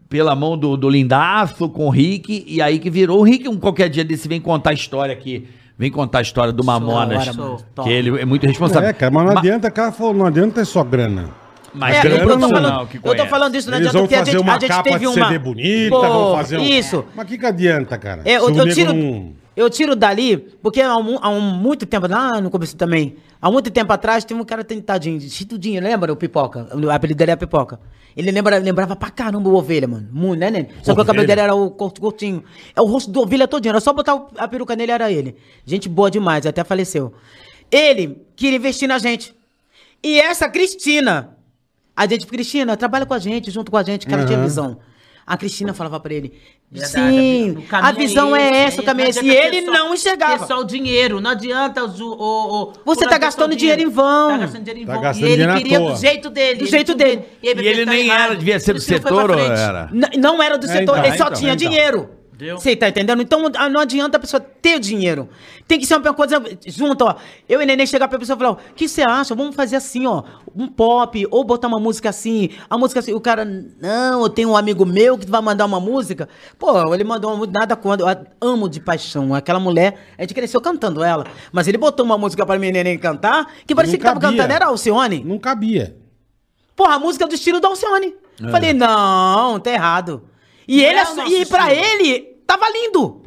pela 0.09 0.35
mão 0.35 0.57
do, 0.57 0.77
do 0.77 0.89
Lindaço 0.89 1.69
com 1.69 1.87
o 1.87 1.91
Rick, 1.91 2.45
e 2.47 2.63
aí 2.63 2.79
que 2.79 2.89
virou. 2.89 3.21
O 3.21 3.23
Rick, 3.23 3.49
um 3.49 3.57
qualquer 3.59 3.89
dia 3.89 4.05
desse, 4.05 4.29
vem 4.29 4.41
contar 4.41 4.71
a 4.71 4.75
história 4.75 5.13
aqui. 5.13 5.49
Vem 5.77 5.91
contar 5.91 6.19
a 6.21 6.23
história 6.23 6.53
do 6.53 6.63
Mamonas. 6.65 7.35
Mano. 7.37 7.59
que 7.83 7.91
ele 7.91 8.21
é 8.21 8.25
muito 8.25 8.47
responsável. 8.47 8.89
É, 8.89 8.93
cara, 8.93 9.11
mas 9.11 9.25
não 9.25 9.37
adianta, 9.39 9.71
cara 9.71 9.91
falou, 9.91 10.15
não 10.15 10.27
adianta 10.27 10.61
ter 10.61 10.65
só 10.67 10.85
grana. 10.85 11.31
Mas 11.75 11.97
É, 11.97 12.03
tem 12.03 12.13
eu, 12.13 12.19
tô 12.21 12.25
profissional 12.27 12.61
falando, 12.61 12.89
que 12.89 12.97
eu 13.03 13.17
tô 13.17 13.27
falando 13.27 13.55
isso, 13.57 13.69
não 13.69 13.79
Eles 13.79 13.89
adianta, 13.89 14.05
porque 14.05 14.15
a 14.15 14.19
fazer 14.21 14.31
gente, 14.31 14.41
uma 14.41 14.53
a 14.55 14.59
gente 14.61 14.69
capa 14.69 14.83
teve 14.85 14.99
de 15.01 15.07
uma... 15.09 15.15
CD 15.27 15.39
bonita, 15.41 15.91
Pô, 15.91 16.01
vão 16.01 16.37
fazer 16.37 16.59
um... 16.59 16.63
Isso. 16.63 17.05
Mas 17.17 17.25
o 17.25 17.29
que 17.29 17.37
que 17.39 17.47
adianta, 17.47 17.99
cara? 17.99 18.23
É, 18.25 18.37
eu, 18.37 18.49
eu 18.55 18.73
tiro, 18.73 18.93
não- 18.95 19.33
eu 19.57 19.69
tiro 19.69 19.97
dali, 19.97 20.37
porque 20.63 20.81
há, 20.81 20.97
um, 20.97 21.19
há 21.21 21.29
um 21.29 21.41
muito 21.41 21.85
tempo, 21.85 22.07
lá 22.07 22.41
no 22.41 22.49
começo 22.51 22.77
também, 22.77 23.17
há 23.47 23.51
muito 23.51 23.71
tempo 23.71 23.93
atrás, 23.93 24.25
tem 24.25 24.37
um 24.37 24.45
cara 24.45 24.65
tentadinho, 24.65 25.21
Chitudinho, 25.21 25.83
lembra 25.83 26.13
o 26.13 26.17
Pipoca? 26.17 26.67
O 26.75 26.91
apelido 26.91 27.19
dele 27.19 27.33
é 27.33 27.37
Pipoca. 27.37 27.79
Ele 28.17 28.31
lembra, 28.31 28.57
lembrava 28.59 28.95
pra 28.97 29.11
caramba 29.11 29.49
o 29.51 29.55
Ovelha, 29.55 29.87
mano. 29.89 30.09
Muito, 30.11 30.41
né, 30.41 30.51
né? 30.51 30.69
Só 30.83 30.95
que 30.95 31.01
o 31.01 31.05
cabelo 31.05 31.27
dele 31.27 31.41
era 31.41 31.55
o 31.55 31.71
curto- 31.71 32.01
curtinho. 32.01 32.43
É 32.75 32.81
o 32.81 32.85
rosto 32.87 33.11
do 33.11 33.21
Ovelha 33.21 33.47
todinho, 33.47 33.73
era 33.73 33.81
só 33.81 33.93
botar 33.93 34.27
a 34.39 34.49
peruca 34.49 34.75
nele, 34.77 34.93
era 34.93 35.11
ele. 35.13 35.37
Gente 35.67 35.89
boa 35.89 36.11
demais, 36.11 36.47
até 36.47 36.63
faleceu. 36.65 37.13
Ele 37.71 38.23
queria 38.37 38.57
investir 38.57 38.89
na 38.89 38.99
gente. 38.99 39.35
E 40.03 40.21
essa 40.21 40.49
Cristina, 40.49 41.37
a 41.97 42.07
gente, 42.07 42.27
Cristina, 42.27 42.77
trabalha 42.77 43.05
com 43.05 43.15
a 43.15 43.19
gente, 43.19 43.51
junto 43.51 43.71
com 43.71 43.77
a 43.77 43.83
gente, 43.83 44.07
que 44.07 44.15
ela 44.15 44.25
tinha 44.25 44.39
Aham. 44.39 44.47
visão. 44.47 44.79
A 45.27 45.37
Cristina 45.39 45.73
falava 45.73 45.99
pra 45.99 46.13
ele, 46.13 46.35
Verdade, 46.71 46.93
sim, 46.93 47.55
caminho 47.69 47.89
a 47.89 47.93
visão 47.93 48.37
é, 48.37 48.65
essa, 48.65 48.81
o 48.81 48.85
caminho 48.85 49.07
é 49.07 49.11
esse. 49.11 49.25
E 49.25 49.31
ele 49.31 49.63
só- 49.65 49.71
não 49.73 49.95
enxergava. 49.95 50.39
ter 50.39 50.47
só 50.47 50.61
o 50.61 50.65
dinheiro, 50.65 51.21
não 51.21 51.31
adianta 51.31 51.85
o... 51.85 51.89
o, 51.89 52.63
o 52.69 52.73
Você 52.85 53.07
tá 53.07 53.17
o- 53.17 53.19
gastando 53.21 53.53
o 53.53 53.57
dinheiro 53.57 53.81
em 53.81 53.89
vão. 53.89 54.29
Tá 54.31 54.37
gastando 54.39 54.63
dinheiro 54.65 54.81
em 54.83 54.87
Tá 54.87 54.93
vão. 54.93 55.03
gastando 55.03 55.23
e 55.23 55.33
ele 55.33 55.37
dinheiro 55.43 55.63
queria 55.63 55.79
do 55.81 55.97
jeito 55.97 56.31
dele. 56.31 56.59
Do 56.59 56.67
jeito 56.67 56.95
dele. 56.95 57.25
E 57.43 57.49
ele 57.49 57.85
tá 57.87 57.91
nem 57.93 58.07
errado. 58.07 58.21
era, 58.23 58.37
devia 58.37 58.61
ser 58.61 58.73
do 58.75 58.81
não 58.81 58.81
setor 58.81 59.31
ou 59.31 59.39
era? 59.39 59.89
N- 59.93 60.11
não 60.19 60.43
era 60.43 60.59
do 60.59 60.67
É, 60.67 60.69
setor, 60.69 60.99
então, 60.99 61.05
ele 61.07 61.17
só 61.17 61.25
então, 61.25 61.39
tinha 61.39 61.55
então. 61.55 61.69
dinheiro. 61.71 62.11
Entendeu? 62.35 62.59
Você 62.59 62.75
tá 62.75 62.89
entendendo? 62.89 63.23
Então 63.23 63.49
ah, 63.55 63.69
não 63.69 63.81
adianta 63.81 64.17
a 64.17 64.21
pessoa 64.21 64.41
ter 64.41 64.81
dinheiro. 64.81 65.29
Tem 65.69 65.79
que 65.79 65.87
ser 65.87 65.97
uma 65.97 66.13
coisa 66.13 66.43
junto, 66.67 67.05
ó. 67.05 67.15
Eu 67.49 67.63
e 67.63 67.67
Neném 67.67 67.87
chegar 67.87 68.09
pra 68.09 68.19
pessoa 68.19 68.35
e 68.35 68.39
falar, 68.39 68.51
ó, 68.51 68.55
o 68.55 68.75
que 68.75 68.89
você 68.89 69.03
acha? 69.03 69.37
Vamos 69.37 69.55
fazer 69.55 69.77
assim, 69.77 70.05
ó. 70.05 70.25
Um 70.55 70.67
pop, 70.67 71.27
ou 71.31 71.45
botar 71.45 71.69
uma 71.69 71.79
música 71.79 72.09
assim. 72.09 72.51
A 72.69 72.77
música 72.77 72.99
assim. 72.99 73.15
O 73.15 73.21
cara, 73.21 73.45
não, 73.45 74.23
eu 74.23 74.29
tenho 74.29 74.51
um 74.51 74.57
amigo 74.57 74.85
meu 74.85 75.17
que 75.17 75.31
vai 75.31 75.41
mandar 75.41 75.65
uma 75.65 75.79
música. 75.79 76.29
Pô, 76.59 76.93
ele 76.93 77.05
mandou 77.05 77.31
uma 77.31 77.37
música, 77.37 77.57
nada 77.57 77.77
quando. 77.77 78.01
Eu 78.01 78.27
amo 78.41 78.69
de 78.69 78.81
paixão. 78.81 79.33
Aquela 79.33 79.61
mulher, 79.61 79.97
a 80.19 80.23
gente 80.23 80.35
cresceu 80.35 80.61
cantando 80.61 81.05
ela. 81.05 81.25
Mas 81.53 81.69
ele 81.69 81.79
botou 81.79 82.05
uma 82.05 82.19
música 82.19 82.45
pra 82.45 82.59
mim 82.59 82.73
Neném 82.73 82.99
cantar, 82.99 83.47
que 83.65 83.77
parecia 83.77 83.97
que 83.97 84.05
tava 84.05 84.19
cantando. 84.19 84.53
Era 84.53 84.67
Alcione. 84.67 85.23
Não 85.25 85.39
cabia. 85.39 85.97
Porra, 86.75 86.97
a 86.97 86.99
música 86.99 87.29
do 87.29 87.35
estilo 87.35 87.61
do 87.61 87.69
Alcione. 87.69 88.17
Falei, 88.51 88.73
não, 88.73 89.61
tá 89.61 89.71
errado. 89.71 90.34
E, 90.67 90.77
Não 90.83 90.85
ele, 90.89 90.99
é 90.99 91.03
o 91.05 91.29
e 91.43 91.47
pra 91.47 91.73
estilo. 91.75 91.87
ele, 92.01 92.21
tava 92.47 92.65
lindo. 92.71 93.23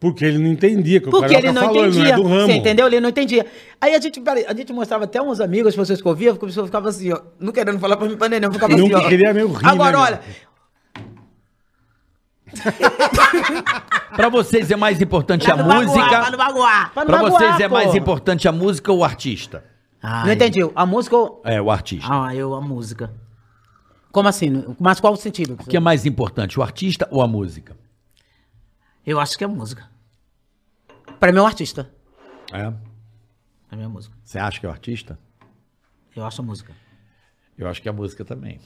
Porque 0.00 0.24
ele 0.24 0.36
não 0.38 0.48
entendia. 0.48 1.00
Que 1.00 1.08
o 1.08 1.10
Porque 1.10 1.34
Carioca 1.34 1.46
ele 1.46 1.52
não 1.52 1.62
falou, 1.62 1.86
entendia. 1.86 2.02
Não 2.02 2.10
é 2.10 2.16
do 2.16 2.22
ramo. 2.28 2.46
Você 2.46 2.52
entendeu? 2.52 2.86
Ele 2.86 3.00
não 3.00 3.08
entendia. 3.08 3.46
Aí 3.80 3.94
a 3.94 4.00
gente, 4.00 4.22
a 4.46 4.54
gente 4.54 4.72
mostrava 4.72 5.04
até 5.04 5.22
uns 5.22 5.40
amigos, 5.40 5.68
as 5.68 5.76
pessoas 5.76 6.02
que 6.02 6.08
ouviam, 6.08 6.34
a 6.34 6.38
pessoa 6.38 6.66
ficava 6.66 6.88
assim, 6.90 7.10
ó. 7.12 7.20
Não 7.40 7.52
querendo 7.52 7.78
falar 7.78 7.96
pra 7.96 8.06
mim, 8.08 8.16
pra 8.16 8.28
neném, 8.28 8.46
eu 8.46 8.52
ficava 8.52 8.76
Nunca 8.76 8.96
assim, 8.98 9.06
ó. 9.06 9.08
queria 9.08 9.32
meio 9.32 9.50
rir, 9.52 9.66
Agora, 9.66 9.96
né, 9.96 10.02
olha. 10.04 10.20
Pra 14.14 14.28
vocês 14.28 14.70
é 14.70 14.76
mais 14.76 15.00
importante 15.02 15.50
a 15.50 15.54
Pra 15.54 15.64
não 15.64 15.74
magoar, 15.74 15.86
música. 15.96 16.20
pra 16.20 16.30
não 16.30 16.38
magoar. 16.38 16.92
pra 16.92 17.02
não 17.04 17.06
Pra 17.10 17.22
magoar, 17.22 17.40
vocês 17.42 17.60
é 17.60 17.68
mais 17.68 17.90
pô. 17.90 17.96
importante 17.96 18.46
a 18.48 18.52
música 18.52 18.92
ou 18.92 18.98
o 18.98 19.04
artista? 19.04 19.64
Não 20.02 20.30
entendi. 20.32 20.60
A 20.74 20.86
música. 20.86 21.16
ou- 21.16 21.42
É, 21.44 21.60
o 21.60 21.70
artista. 21.70 22.06
Ah, 22.10 22.34
eu, 22.34 22.54
a 22.54 22.60
música. 22.60 23.10
Como 24.14 24.28
assim? 24.28 24.64
Mas 24.78 25.00
qual 25.00 25.12
o 25.12 25.16
sentido? 25.16 25.54
O 25.54 25.64
que 25.66 25.76
é 25.76 25.80
mais 25.80 26.06
importante, 26.06 26.56
o 26.56 26.62
artista 26.62 27.08
ou 27.10 27.20
a 27.20 27.26
música? 27.26 27.76
Eu 29.04 29.18
acho 29.18 29.36
que 29.36 29.42
é 29.42 29.46
música. 29.48 29.90
Pra 31.18 31.32
mim 31.32 31.38
é 31.38 31.42
um 31.42 31.46
artista. 31.46 31.90
É. 32.52 32.72
É 33.72 33.76
minha 33.76 33.88
música. 33.88 34.14
Você 34.22 34.38
acha 34.38 34.60
que 34.60 34.66
é 34.66 34.68
o 34.68 34.72
artista? 34.72 35.18
Eu 36.14 36.24
acho 36.24 36.40
a 36.40 36.44
música. 36.44 36.72
Eu 37.58 37.66
acho 37.66 37.82
que 37.82 37.88
é 37.88 37.90
a 37.90 37.92
música 37.92 38.24
também. 38.24 38.60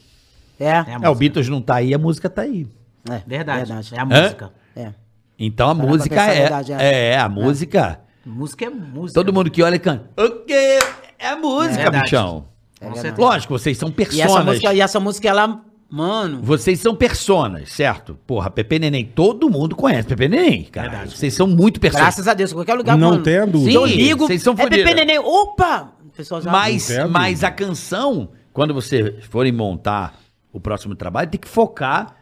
É. 0.61 0.67
É 0.67 0.73
a 0.73 0.99
É, 1.05 1.09
o. 1.09 1.15
Beatles 1.15 1.49
não 1.49 1.63
tá 1.63 1.77
aí, 1.77 1.95
a 1.95 1.99
música 1.99 2.29
tá 2.29 2.43
aí. 2.43 2.69
É, 3.09 3.23
Verdade. 3.27 3.73
É 3.73 3.99
a 3.99 4.03
Hã? 4.03 4.23
música. 4.23 4.53
É. 4.77 4.93
Então 5.39 5.71
a 5.71 5.75
Parar 5.75 5.87
pra 5.87 5.91
música 5.97 6.15
pensar 6.15 6.31
a 6.31 6.35
é, 6.35 6.41
verdade, 6.41 6.73
é. 6.75 7.05
é. 7.13 7.19
a 7.19 7.27
música. 7.27 8.01
Música 8.27 8.67
é 8.67 8.69
música. 8.69 9.19
Todo 9.19 9.33
mundo 9.33 9.51
que 9.51 9.63
olha 9.63 9.79
canta. 9.79 10.11
O 10.23 10.45
quê? 10.45 10.79
É 11.19 11.29
a 11.31 11.37
música, 11.37 11.75
verdade. 11.85 12.03
bichão. 12.05 12.58
Verdade. 12.81 13.01
certeza. 13.01 13.29
Lógico, 13.29 13.59
vocês 13.59 13.77
são 13.79 13.89
E 13.89 14.03
essa 14.03 14.11
personas. 14.11 14.45
música, 14.47 14.75
e 14.75 14.81
essa 14.81 15.01
música, 15.01 15.29
ela 15.29 15.61
Mano, 15.91 16.43
Vocês 16.43 16.81
são 16.81 16.95
personas, 16.95 17.73
certo? 17.73 18.19
Porra, 18.27 18.51
Pepe 18.51 18.79
Neném, 18.79 19.07
todo 19.07 19.49
mundo 19.49 19.75
conhece 19.75 20.07
Pepe 20.07 20.29
Neném, 20.29 20.65
cara. 20.65 21.07
Vocês 21.07 21.33
são 21.33 21.47
muito 21.47 21.81
personas. 21.81 22.05
graças 22.05 22.29
a 22.29 22.35
Deus, 22.35 22.53
em 22.53 22.55
qualquer 22.55 22.75
lugar. 22.75 22.99
Não 22.99 23.13
mano, 23.13 23.23
tenha 23.23 23.47
dúvida. 23.47 23.71
Se 23.71 23.75
eu 23.75 23.89
Sim, 23.89 23.95
ligo, 23.95 24.27
vocês 24.27 24.43
são 24.43 24.53
é 24.53 24.57
fodidos. 24.57 24.85
Pepe 24.85 24.95
Neném. 24.95 25.19
Opa! 25.19 25.95
O 26.07 26.11
pessoal 26.11 26.43
já... 26.43 26.53
Mas, 26.53 26.89
tem 26.89 26.99
a 26.99 27.09
mas 27.09 27.43
a 27.43 27.51
canção, 27.51 28.29
quando 28.53 28.75
vocês 28.75 29.25
forem 29.31 29.51
montar 29.51 30.15
o 30.53 30.61
próximo 30.61 30.95
trabalho, 30.95 31.31
tem 31.31 31.41
que 31.41 31.49
focar 31.49 32.17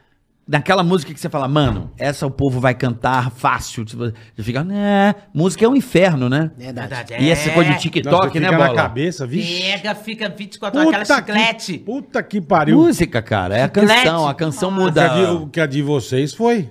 naquela 0.49 0.83
música 0.83 1.13
que 1.13 1.19
você 1.21 1.29
fala, 1.29 1.49
mano, 1.49 1.91
essa 1.99 2.27
o 2.27 2.31
povo 2.31 2.61
vai 2.61 2.75
cantar 2.75 3.31
fácil. 3.31 3.85
Tipo, 3.85 4.05
Você 4.35 4.43
fica, 4.43 4.63
né? 4.63 5.15
Música 5.35 5.65
é 5.65 5.69
um 5.69 5.75
inferno, 5.77 6.29
né? 6.29 6.51
Verdade. 6.57 7.15
E 7.19 7.29
essa 7.31 7.51
coisa 7.51 7.73
de 7.73 7.81
TikTok, 7.81 8.39
né, 8.39 8.47
fica 8.47 8.59
na 8.59 8.67
Bola? 8.67 8.77
cabeça, 8.83 9.27
vixe. 9.27 9.63
Pega, 9.63 9.95
fica 9.95 10.29
24 10.29 10.81
horas, 10.81 11.11
aquela 11.11 11.21
chiclete. 11.21 11.73
que, 11.73 11.79
puta 11.79 12.23
que 12.23 12.41
pariu. 12.41 12.77
Música, 12.79 13.21
cara, 13.23 13.57
é 13.57 13.63
a 13.63 13.69
canção, 13.69 14.29
a 14.29 14.35
canção 14.35 14.69
O 14.71 14.73
que 14.75 14.79
muda. 14.81 15.05
a 15.13 15.15
de- 15.15 15.25
O 15.43 15.47
que 15.49 15.61
a 15.61 15.67
de 15.67 15.83
vocês 15.83 16.33
foi. 16.35 16.71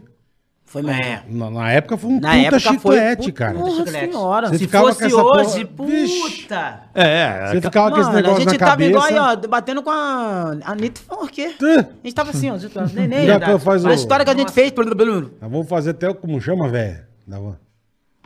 Foi 0.76 0.81
mesmo. 0.81 1.02
É. 1.03 1.23
Na, 1.30 1.49
na 1.49 1.72
época 1.72 1.97
foi 1.97 2.10
um 2.10 2.19
Na 2.19 2.31
puta 2.35 2.49
foi... 2.60 2.60
chiclete, 2.60 3.22
puta 3.27 3.31
cara. 3.31 3.53
Nossa 3.53 3.77
Chiclete. 3.85 4.11
senhora. 4.11 4.47
Você 4.49 4.57
Se 4.57 4.68
fosse 4.68 5.10
porra- 5.10 5.23
hoje, 5.41 5.69
Vixe. 5.85 6.41
puta. 6.41 6.80
É, 6.93 7.47
Você 7.52 7.61
ficava 7.61 7.91
com 7.91 7.97
esse 7.97 8.06
Mano, 8.07 8.18
a 8.18 8.22
negócio 8.22 8.43
gente 8.49 8.60
na 8.60 8.68
tava 8.68 8.84
igual 8.84 9.03
cabeça. 9.03 9.30
aí, 9.30 9.38
ó, 9.45 9.47
batendo 9.47 9.81
com 9.84 9.89
a 9.89 10.57
Anitta 10.65 11.02
por 11.07 11.31
quê? 11.31 11.53
Tã. 11.57 11.80
A 11.80 11.85
gente 12.03 12.14
tava 12.14 12.30
assim, 12.31 12.52
ó, 12.52 12.57
gente, 12.57 12.77
neném. 12.93 13.26
Já 13.27 13.38
verdade. 13.38 13.64
faz 13.64 13.85
o- 13.85 13.88
A 13.88 13.93
história 13.93 14.26
que 14.26 14.31
a 14.31 14.35
gente 14.35 14.52
fez... 14.52 14.73
Nós 14.76 15.52
vamos 15.52 15.69
fazer 15.69 15.91
até 15.91 16.10
o. 16.10 16.15
Como 16.15 16.41
chama, 16.41 16.68
velho? 16.68 16.99
Da 17.26 17.38
avó. 17.38 17.56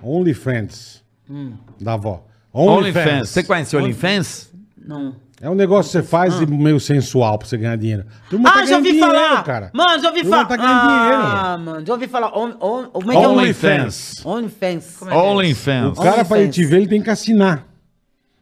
OnlyFans. 0.02 1.04
Hum. 1.30 1.54
Da 1.80 1.94
avó. 1.94 2.26
OnlyFans. 2.54 3.30
Você 3.30 3.44
conhece 3.44 3.78
OnlyFans? 3.78 4.50
Não. 4.78 5.16
É 5.42 5.50
um 5.50 5.56
negócio 5.56 5.90
que 5.92 5.98
você 5.98 6.04
faz 6.04 6.38
de 6.38 6.46
meio 6.46 6.80
sensual 6.82 7.38
pra 7.40 7.48
você 7.48 7.58
ganhar 7.58 7.78
dinheiro. 7.78 8.06
Turma 8.30 8.50
Ah, 8.50 8.54
tá 8.54 8.66
já 8.66 8.76
ouvi 8.78 8.92
dinheiro, 8.92 9.08
falar! 9.14 9.44
cara. 9.44 9.72
Mano, 9.74 10.02
já 10.02 10.10
ouvi 10.10 10.24
falar. 10.26 10.46
tá 10.46 10.58
ganhando 10.58 10.82
dinheiro. 10.82 11.18
Ah, 11.24 11.58
mano, 11.58 11.86
já 11.86 11.94
ouvi 11.94 12.08
falar. 12.08 12.38
On, 12.38 12.50
on, 12.60 12.84
como 12.90 13.12
é 13.12 13.16
que 13.16 13.24
é 13.24 13.28
OnlyFans. 13.28 14.26
OnlyFans. 14.26 15.02
OnlyFans. 15.02 15.98
O 15.98 16.02
cara, 16.02 16.26
pra 16.26 16.40
ele 16.40 16.50
te 16.50 16.66
ver, 16.66 16.78
ele 16.78 16.88
tem 16.88 17.02
que 17.02 17.10
assinar. 17.10 17.66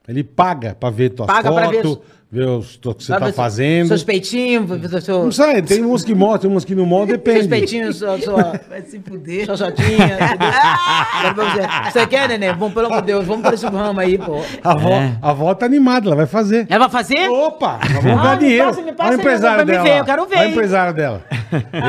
Ele 0.08 0.24
paga 0.24 0.74
pra 0.74 0.90
ver 0.90 1.10
tuas 1.10 1.28
Paga 1.28 1.52
pra 1.52 1.68
ver 1.68 1.84
fotos, 1.84 2.00
ver 2.30 2.46
os 2.46 2.76
o 2.86 2.94
que 2.94 3.04
você 3.06 3.14
tá 3.18 3.26
ver 3.26 3.34
fazendo. 3.34 3.88
Seus 3.88 4.04
peitinhos, 4.04 4.70
seu, 5.04 5.24
Não 5.24 5.32
sei, 5.32 5.62
tem 5.62 5.84
uns 5.86 6.04
que 6.04 6.14
mostram, 6.14 6.52
uns 6.54 6.66
que 6.66 6.76
não 6.76 6.86
mostram, 6.86 7.16
seus 7.16 7.24
depende. 7.24 7.48
peitinhos, 7.48 7.98
sua, 8.00 8.20
sua, 8.20 8.60
Vai 8.70 8.82
se 8.82 9.00
fuder. 9.00 9.46
sua 9.46 9.72
pra 9.72 11.34
você. 11.34 11.90
Você 11.92 12.08
quer, 12.08 12.28
neném? 12.28 12.54
Bom, 12.54 12.70
pelo 12.70 12.88
amor 12.88 13.00
de 13.02 13.08
Deus, 13.08 13.26
vamos 13.26 13.44
por 13.44 13.54
esse 13.54 13.66
ramo 13.66 14.00
aí, 14.00 14.18
pô. 14.18 14.42
A 14.64 14.72
avó, 14.74 14.92
a 15.22 15.30
avó 15.30 15.54
tá 15.56 15.66
animada, 15.66 16.08
ela 16.08 16.16
vai 16.18 16.26
fazer. 16.26 16.66
Ela 16.70 16.88
vai 16.88 17.04
fazer? 17.04 17.30
Opa, 17.30 17.80
nós 17.94 18.04
vamos 18.04 18.20
Ah, 18.20 18.24
ganhar 18.24 18.34
me 18.36 18.40
dinheiro. 18.40 18.66
passa, 18.68 18.82
me 18.82 18.92
passa 18.92 19.10
Olha 19.10 19.18
o 19.18 19.20
empresário 19.22 19.66
dela. 19.66 19.84
ver, 19.84 19.98
eu 20.00 20.06
quero 20.06 20.26
ver, 20.26 20.38
Olha 20.38 20.48
o 20.48 20.52
empresário 20.52 20.94
dela. 20.94 21.22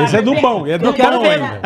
Esse 0.05 0.15
é 0.15 0.21
do 0.21 0.35
bom, 0.35 0.65
é 0.67 0.77
do 0.77 0.93
bom 0.93 1.19
ver. 1.21 1.31
ainda. 1.31 1.61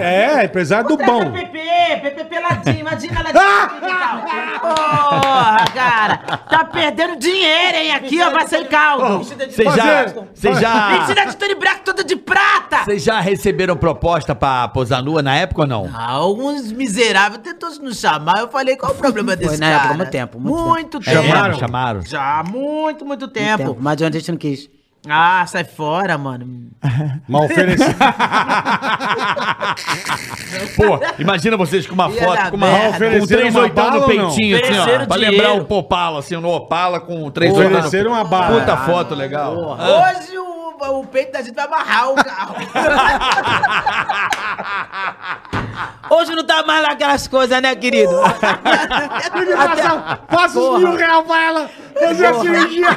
É, 0.00 0.40
é, 0.40 0.44
empresário 0.44 0.88
do 0.88 0.96
bom. 0.96 1.32
Pepe, 1.32 1.58
Pepe 2.00 2.24
peladinho, 2.24 2.78
imagina 2.78 3.20
ela 3.20 3.32
de 3.32 3.38
Porra, 4.62 5.64
cara, 5.74 6.16
tá 6.48 6.64
perdendo 6.64 7.16
dinheiro, 7.16 7.71
hein? 7.74 7.92
Aqui, 7.92 8.20
ó, 8.22 8.30
vai 8.30 8.46
sair 8.48 8.68
caldo. 8.68 9.18
Vocês 9.24 9.56
já, 9.74 9.82
Fazer- 10.04 10.28
vocês 10.34 10.58
já, 10.60 10.88
Mentira 10.90 11.26
de 11.26 11.36
Tony 11.36 11.54
Black 11.54 11.80
toda 11.84 12.04
de 12.04 12.16
prata. 12.16 12.84
vocês 12.84 13.02
já 13.02 13.20
receberam 13.20 13.76
proposta 13.76 14.34
pra 14.34 14.68
posar 14.68 15.02
nua 15.02 15.22
na 15.22 15.34
época 15.36 15.62
ou 15.62 15.66
não? 15.66 15.90
Ah, 15.94 16.12
Alguns 16.12 16.70
miseráveis 16.72 17.42
tentou 17.42 17.70
nos 17.80 17.98
chamar, 17.98 18.38
eu 18.40 18.48
falei, 18.48 18.76
qual 18.76 18.92
o 18.92 18.94
problema 18.94 19.34
desse 19.36 19.58
na 19.58 19.66
cara? 19.70 19.76
época, 19.84 19.94
muito 19.96 20.10
tempo, 20.10 20.40
muito 20.40 20.96
É, 20.98 21.00
tempo. 21.00 21.26
Chamaram? 21.28 21.58
chamaram. 21.58 22.02
Já, 22.02 22.44
muito, 22.48 23.04
muito 23.04 23.28
tempo. 23.28 23.58
Tempo, 23.64 23.76
Mas 23.80 24.00
antes 24.02 24.16
a 24.16 24.18
gente 24.20 24.30
não 24.32 24.38
quis. 24.38 24.68
Ah, 25.08 25.44
sai 25.48 25.64
fora, 25.64 26.16
mano. 26.16 26.68
Mal 27.28 27.44
oferecido. 27.46 27.92
Pô, 30.76 31.00
imagina 31.18 31.56
vocês 31.56 31.84
com 31.86 31.94
uma 31.94 32.08
Ia 32.08 32.22
foto, 32.22 32.50
com 32.50 32.56
uma 32.56 32.66
merda. 32.68 32.88
com 32.90 32.94
Ofereceram 32.96 33.26
três 33.26 33.54
uma 33.54 33.62
oitão 33.64 33.84
bala 33.84 33.96
no 33.96 34.02
ou 34.02 34.08
não? 34.14 34.26
peitinho, 34.28 34.56
assim, 34.56 34.78
ó. 34.78 34.82
Ofereceram 34.82 35.06
Pra 35.06 35.16
dinheiro. 35.16 35.36
lembrar 35.36 35.52
o 35.54 35.64
Popala, 35.64 36.18
assim, 36.20 36.36
no 36.36 36.48
Opala 36.50 37.00
com 37.00 37.30
três 37.30 37.52
oitão 37.52 37.70
no 37.70 37.78
Ofereceram 37.78 38.12
uma 38.12 38.24
bala. 38.24 38.60
Puta 38.60 38.76
foto 38.76 39.14
legal. 39.14 39.54
Hoje 39.56 40.38
o, 40.38 41.00
o 41.00 41.06
peito 41.06 41.32
da 41.32 41.42
gente 41.42 41.54
vai 41.54 41.64
amarrar 41.66 42.10
o 42.10 42.14
carro. 42.14 42.54
Hoje 46.10 46.34
não 46.34 46.44
tá 46.44 46.62
mais 46.66 46.82
lá 46.82 46.90
aquelas 46.92 47.26
coisas, 47.26 47.60
né, 47.62 47.74
querido? 47.74 48.12
Passa, 49.56 50.18
passa 50.28 50.60
os 50.60 50.78
mil 50.80 50.94
reais 50.96 51.24
pra 51.26 51.42
ela 51.42 51.70
fazer 51.98 52.26
a 52.26 52.34
cirurgia. 52.34 52.88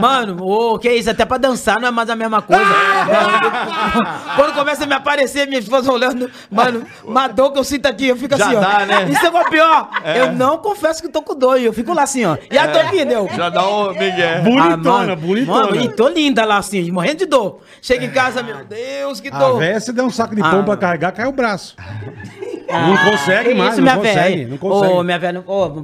Mano, 0.00 0.44
ô, 0.46 0.78
que 0.78 0.88
isso? 0.92 1.09
Até 1.10 1.24
pra 1.24 1.38
dançar 1.38 1.80
não 1.80 1.88
é 1.88 1.90
mais 1.90 2.08
a 2.10 2.16
mesma 2.16 2.40
coisa. 2.42 2.64
Mano, 2.64 4.16
Quando 4.36 4.54
começa 4.54 4.84
a 4.84 4.86
me 4.86 4.94
aparecer, 4.94 5.46
minha 5.46 5.58
esposa 5.60 5.90
olhando, 5.92 6.30
mano, 6.50 6.84
uma 7.04 7.26
dor 7.28 7.52
que 7.52 7.58
eu 7.58 7.64
sinto 7.64 7.86
aqui, 7.86 8.06
eu 8.08 8.16
fico 8.16 8.36
Já 8.36 8.46
assim, 8.46 8.56
ó. 8.56 8.60
dá, 8.60 8.86
né? 8.86 9.08
Isso 9.10 9.26
é 9.26 9.30
o 9.30 9.44
pior. 9.50 9.90
Eu 10.16 10.32
não 10.32 10.58
confesso 10.58 11.02
que 11.02 11.08
tô 11.08 11.22
com 11.22 11.34
dor, 11.34 11.60
eu 11.60 11.72
fico 11.72 11.92
lá 11.92 12.02
assim, 12.02 12.24
ó. 12.24 12.36
E 12.50 12.56
a 12.58 12.66
dor 12.66 12.84
entendeu? 12.86 13.28
Já 13.34 13.48
dá 13.48 13.66
um 13.66 13.92
Miguel. 13.92 14.42
Bonitona, 14.42 15.16
bonitona. 15.16 15.62
Mano, 15.66 15.76
e 15.76 15.88
tô 15.88 16.08
linda 16.08 16.44
lá 16.44 16.58
assim, 16.58 16.90
morrendo 16.90 17.18
de 17.18 17.26
dor. 17.26 17.60
Chega 17.82 18.04
em 18.04 18.10
casa, 18.10 18.42
meu 18.42 18.64
Deus, 18.64 19.20
que 19.20 19.28
A 19.28 19.38
dor. 19.38 19.58
véia, 19.58 19.80
você 19.80 19.92
der 19.92 20.02
um 20.02 20.10
saco 20.10 20.34
de 20.34 20.42
pão 20.42 20.60
Ah. 20.60 20.62
pra 20.64 20.76
carregar, 20.76 21.12
cai 21.12 21.26
o 21.26 21.32
braço. 21.32 21.74
não 22.72 22.96
consegue 23.10 23.48
Que 23.50 23.54
mais, 23.54 23.72
isso, 23.72 23.76
não 23.82 23.84
minha 23.84 23.96
consegue, 23.96 24.44
não 24.46 24.58
consegue. 24.58 24.92
Ô, 24.92 25.02
minha 25.02 25.18
velha, 25.18 25.44
não. 25.46 25.54
Ô, 25.54 25.70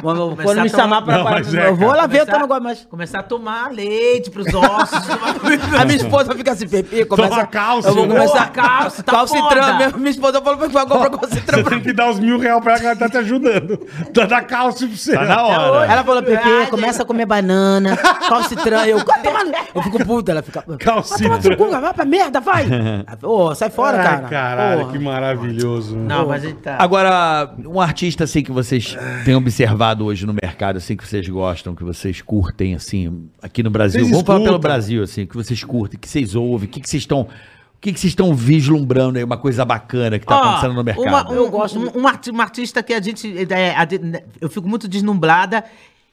Quando 0.00 0.30
me 0.36 0.44
tomar- 0.44 0.68
chamar 0.70 1.02
pra. 1.02 1.18
Não, 1.18 1.24
mas 1.24 1.54
é, 1.54 1.68
eu 1.68 1.76
vou 1.76 1.88
lá 1.94 2.06
ver, 2.06 2.20
eu 2.20 2.26
Começar- 2.26 2.38
não 2.40 2.48
gosto 2.48 2.62
mais. 2.62 2.86
Começar 2.90 3.18
a 3.20 3.22
tomar 3.22 3.70
leite 3.72 4.30
pros 4.30 4.46
ossos. 4.46 5.00
A 5.78 5.84
minha 5.84 5.96
esposa 5.96 6.34
fica 6.34 6.52
assim, 6.52 6.68
Pepe, 6.68 7.04
começa... 7.04 7.28
Toma 7.30 7.46
cálcio, 7.46 7.90
Eu 7.90 7.94
vou 7.94 8.06
começar 8.06 8.50
Toma 8.50 8.50
cálcio, 8.50 9.02
tá 9.04 9.26
foda. 9.26 9.72
minha, 9.74 9.88
minha 9.90 10.10
esposa 10.10 10.40
falou 10.40 10.68
pra 10.68 10.80
agora 10.80 11.10
pra 11.10 11.18
Você 11.28 11.40
calcitrão. 11.40 11.64
tem 11.64 11.80
que 11.80 11.92
dar 11.92 12.10
os 12.10 12.18
mil 12.18 12.38
reais 12.38 12.62
pra 12.62 12.72
ela 12.72 12.80
que 12.80 12.86
ela 12.86 12.96
tá 12.96 13.08
te 13.08 13.16
ajudando. 13.18 13.76
Tá 14.14 14.26
da 14.26 14.40
cálcio 14.42 14.88
pra 14.88 14.96
você. 14.96 15.12
Tá 15.14 15.24
na 15.24 15.42
hora. 15.44 15.92
Ela 15.92 16.04
falou, 16.04 16.22
Pepe, 16.22 16.66
começa 16.70 17.02
a 17.02 17.06
comer 17.06 17.26
banana, 17.26 17.96
calcitrão. 17.96 18.84
Eu, 18.84 18.98
"Vai 19.04 19.22
tomar 19.22 19.44
no-" 19.44 19.52
eu 19.74 19.82
fico 19.82 20.04
puta, 20.04 20.32
ela 20.32 20.42
fica... 20.42 20.62
Calcitrão. 20.78 21.30
Vai 21.30 21.36
tomar 21.36 21.36
no 21.36 21.42
seu 21.42 21.56
cu, 21.56 21.70
vai 21.80 21.94
pra 21.94 22.04
merda, 22.04 22.40
vai. 22.40 22.66
Ô, 23.22 23.54
sai 23.54 23.70
fora, 23.70 23.98
Ai, 23.98 24.04
cara. 24.04 24.28
caralho, 24.28 24.79
Porra. 24.80 24.92
que 24.92 24.98
maravilhoso. 24.98 25.96
Não, 25.96 26.26
mas 26.28 26.42
tá. 26.62 26.76
Agora, 26.78 27.54
um 27.66 27.80
artista 27.80 28.24
assim 28.24 28.42
que 28.42 28.52
vocês 28.52 28.96
têm 29.24 29.34
observado 29.34 30.04
hoje 30.04 30.26
no 30.26 30.32
mercado, 30.34 30.76
assim, 30.76 30.96
que 30.96 31.06
vocês 31.06 31.28
gostam, 31.28 31.74
que 31.74 31.84
vocês 31.84 32.20
curtem, 32.22 32.74
assim, 32.74 33.28
aqui 33.42 33.62
no 33.62 33.70
Brasil. 33.70 34.00
Vocês 34.00 34.10
Vamos 34.10 34.26
falar 34.26 34.38
pelo 34.40 34.50
escutam. 34.52 34.70
Brasil, 34.70 35.02
assim, 35.02 35.26
que 35.26 35.34
vocês 35.36 35.62
curtem, 35.64 35.98
que 35.98 36.08
vocês 36.08 36.34
ouvem, 36.34 36.68
o 36.68 36.70
que, 36.70 36.80
que 36.80 36.88
vocês 36.88 37.02
estão. 37.02 37.22
O 37.22 37.80
que, 37.80 37.94
que 37.94 37.98
vocês 38.00 38.10
estão 38.10 38.34
vislumbrando 38.34 39.16
aí, 39.16 39.24
uma 39.24 39.38
coisa 39.38 39.64
bacana 39.64 40.18
que 40.18 40.26
tá 40.26 40.36
Ó, 40.36 40.42
acontecendo 40.42 40.74
no 40.74 40.84
mercado? 40.84 41.06
uma- 41.06 41.30
um, 41.30 41.34
Eu 41.34 41.48
gosto 41.48 41.78
um, 41.78 42.02
um 42.02 42.40
artista 42.40 42.82
que 42.82 42.92
a 42.92 43.00
gente. 43.00 43.34
é, 43.50 43.74
a 43.74 43.88
eu 44.38 44.50
fico 44.50 44.68
muito 44.68 44.86
deslumbrada. 44.86 45.64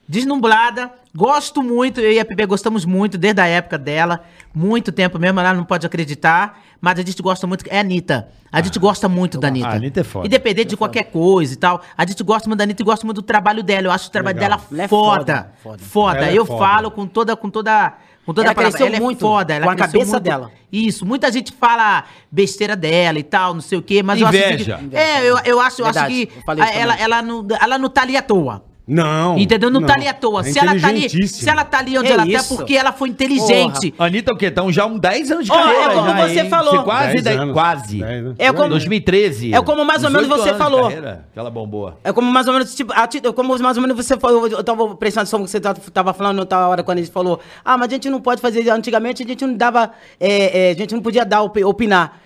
Deslumbrada, 0.07 0.89
gosto 1.13 1.61
muito, 1.61 1.99
eu 1.99 2.11
e 2.13 2.19
a 2.19 2.23
Pepe 2.23 2.45
gostamos 2.45 2.85
muito, 2.85 3.17
desde 3.17 3.41
a 3.41 3.45
época 3.45 3.77
dela, 3.77 4.23
muito 4.53 4.91
tempo 4.91 5.19
mesmo, 5.19 5.37
ela 5.39 5.53
não 5.53 5.65
pode 5.65 5.85
acreditar, 5.85 6.61
mas 6.79 6.97
a 6.97 7.01
gente 7.03 7.21
gosta 7.21 7.45
muito, 7.45 7.65
é 7.69 7.77
a 7.77 7.81
Anitta. 7.81 8.29
A 8.49 8.61
gente 8.61 8.79
gosta 8.79 9.09
muito 9.09 9.37
da 9.37 9.49
Anitta. 9.49 9.67
Ah, 9.67 9.71
a 9.73 9.75
Anitta 9.75 9.99
é 9.99 10.03
foda. 10.05 10.25
Independente 10.25 10.69
de 10.69 10.77
qualquer 10.77 11.03
coisa 11.11 11.53
e 11.53 11.57
tal, 11.57 11.81
a 11.97 12.05
gente 12.05 12.23
gosta 12.23 12.47
muito 12.47 12.57
da 12.57 12.63
Anitta 12.63 12.81
e 12.81 12.85
gosta 12.85 13.05
muito 13.05 13.17
do 13.21 13.25
trabalho 13.25 13.61
dela. 13.61 13.87
Eu 13.87 13.91
acho 13.91 14.07
o 14.07 14.11
trabalho 14.11 14.37
Legal. 14.37 14.57
dela 14.59 14.67
Ela 14.71 14.83
é 14.83 14.87
foda. 14.87 15.51
foda, 15.61 15.77
Foda. 15.83 16.25
é 16.31 16.33
Eu 16.33 16.45
foda. 16.45 16.59
falo 16.65 16.89
com 16.89 17.05
toda, 17.05 17.35
com 17.35 17.49
toda, 17.49 17.93
com 18.25 18.33
toda 18.33 18.43
Ela 18.47 18.51
a 18.53 18.55
palavra. 18.55 18.71
cresceu 18.77 18.87
Ela 18.87 18.95
é 18.95 18.99
muito 19.01 19.19
foda. 19.19 19.53
Ela 19.53 19.65
com 19.65 19.71
a 19.71 19.75
cabeça 19.75 20.11
muito. 20.13 20.23
dela. 20.23 20.51
Isso, 20.71 21.05
muita 21.05 21.29
gente 21.29 21.51
fala 21.51 22.05
besteira 22.31 22.77
dela 22.77 23.19
e 23.19 23.23
tal, 23.23 23.53
não 23.53 23.61
sei 23.61 23.77
o 23.77 23.81
quê, 23.81 24.01
mas 24.01 24.21
eu 24.21 24.27
acho 24.27 24.37
Inveja. 24.37 24.77
que, 24.89 24.95
É, 24.95 25.29
eu, 25.29 25.37
eu 25.43 25.59
acho, 25.59 25.81
eu 25.81 25.85
acho 25.85 25.99
Verdade, 25.99 26.25
que 26.27 26.31
eu 26.47 26.63
ela, 26.63 26.95
ela, 26.95 27.21
não, 27.21 27.45
ela 27.59 27.77
não 27.77 27.89
tá 27.89 28.03
ali 28.03 28.15
à 28.15 28.21
toa. 28.21 28.63
Não. 28.87 29.37
Entendeu? 29.37 29.69
Não, 29.69 29.81
tá 29.81 29.95
ali 29.95 30.07
à 30.07 30.13
toa. 30.13 30.39
É 30.39 30.43
se, 30.45 30.57
ela 30.57 30.79
tá 30.79 30.87
ali, 30.87 31.27
se 31.27 31.49
ela 31.49 31.65
tá 31.65 31.79
ali 31.79 31.97
onde 31.97 32.07
ela 32.09 32.23
tá, 32.25 32.29
é 32.31 32.35
isso? 32.35 32.55
porque 32.55 32.73
ela 32.75 32.93
foi 32.93 33.09
inteligente. 33.09 33.93
Anitta, 33.99 34.31
o 34.33 34.37
quê? 34.37 34.45
Estão 34.45 34.71
já 34.71 34.85
uns 34.85 34.99
10 35.01 35.31
anos 35.31 35.45
de 35.45 35.51
Ó, 35.51 35.55
carreira. 35.55 35.91
é 35.91 35.95
como 35.95 36.09
já, 36.09 36.27
você 36.27 36.39
hein? 36.39 36.49
falou. 36.49 36.77
Se 36.77 36.83
Quase, 36.83 37.07
10 37.13 37.23
dez- 37.23 37.39
anos. 37.39 37.53
quase. 37.53 37.97
10 37.99 38.19
anos. 38.25 38.35
É 38.39 38.53
como- 38.53 38.69
2013. 38.69 39.53
É 39.53 39.61
como 39.61 39.83
mais 39.83 40.03
ou 40.05 40.09
menos 40.09 40.27
18 40.29 40.43
você 40.49 40.53
falou. 40.57 40.83
carreira 40.83 41.25
que 41.33 41.37
ela 41.39 41.51
bombou. 41.51 41.93
É 42.01 42.13
como 42.13 42.31
mais 42.31 42.47
ou 42.47 42.53
menos, 42.53 42.73
tipo, 42.73 42.93
a 42.93 43.07
como 43.33 43.59
mais 43.59 43.75
ou 43.75 43.81
menos 43.81 43.97
você 43.97 44.17
falou, 44.17 44.47
eu 44.47 44.63
tava 44.63 44.95
prestando 44.95 45.23
atenção 45.23 45.43
que 45.43 45.49
você 45.51 45.59
tá- 45.59 45.73
tava 45.73 46.13
falando 46.13 46.39
outra 46.39 46.65
hora 46.67 46.81
quando 46.81 46.99
a 46.99 47.01
gente 47.01 47.11
falou, 47.11 47.41
ah, 47.65 47.77
mas 47.77 47.89
a 47.89 47.91
gente 47.91 48.09
não 48.09 48.21
pode 48.21 48.39
fazer, 48.41 48.69
antigamente 48.69 49.21
a 49.21 49.27
gente 49.27 49.45
não 49.45 49.53
dava, 49.53 49.91
é, 50.19 50.69
é, 50.69 50.71
a 50.71 50.75
gente 50.75 50.95
não 50.95 51.01
podia 51.01 51.25
dar, 51.25 51.41
opi- 51.41 51.63
opinar. 51.63 52.21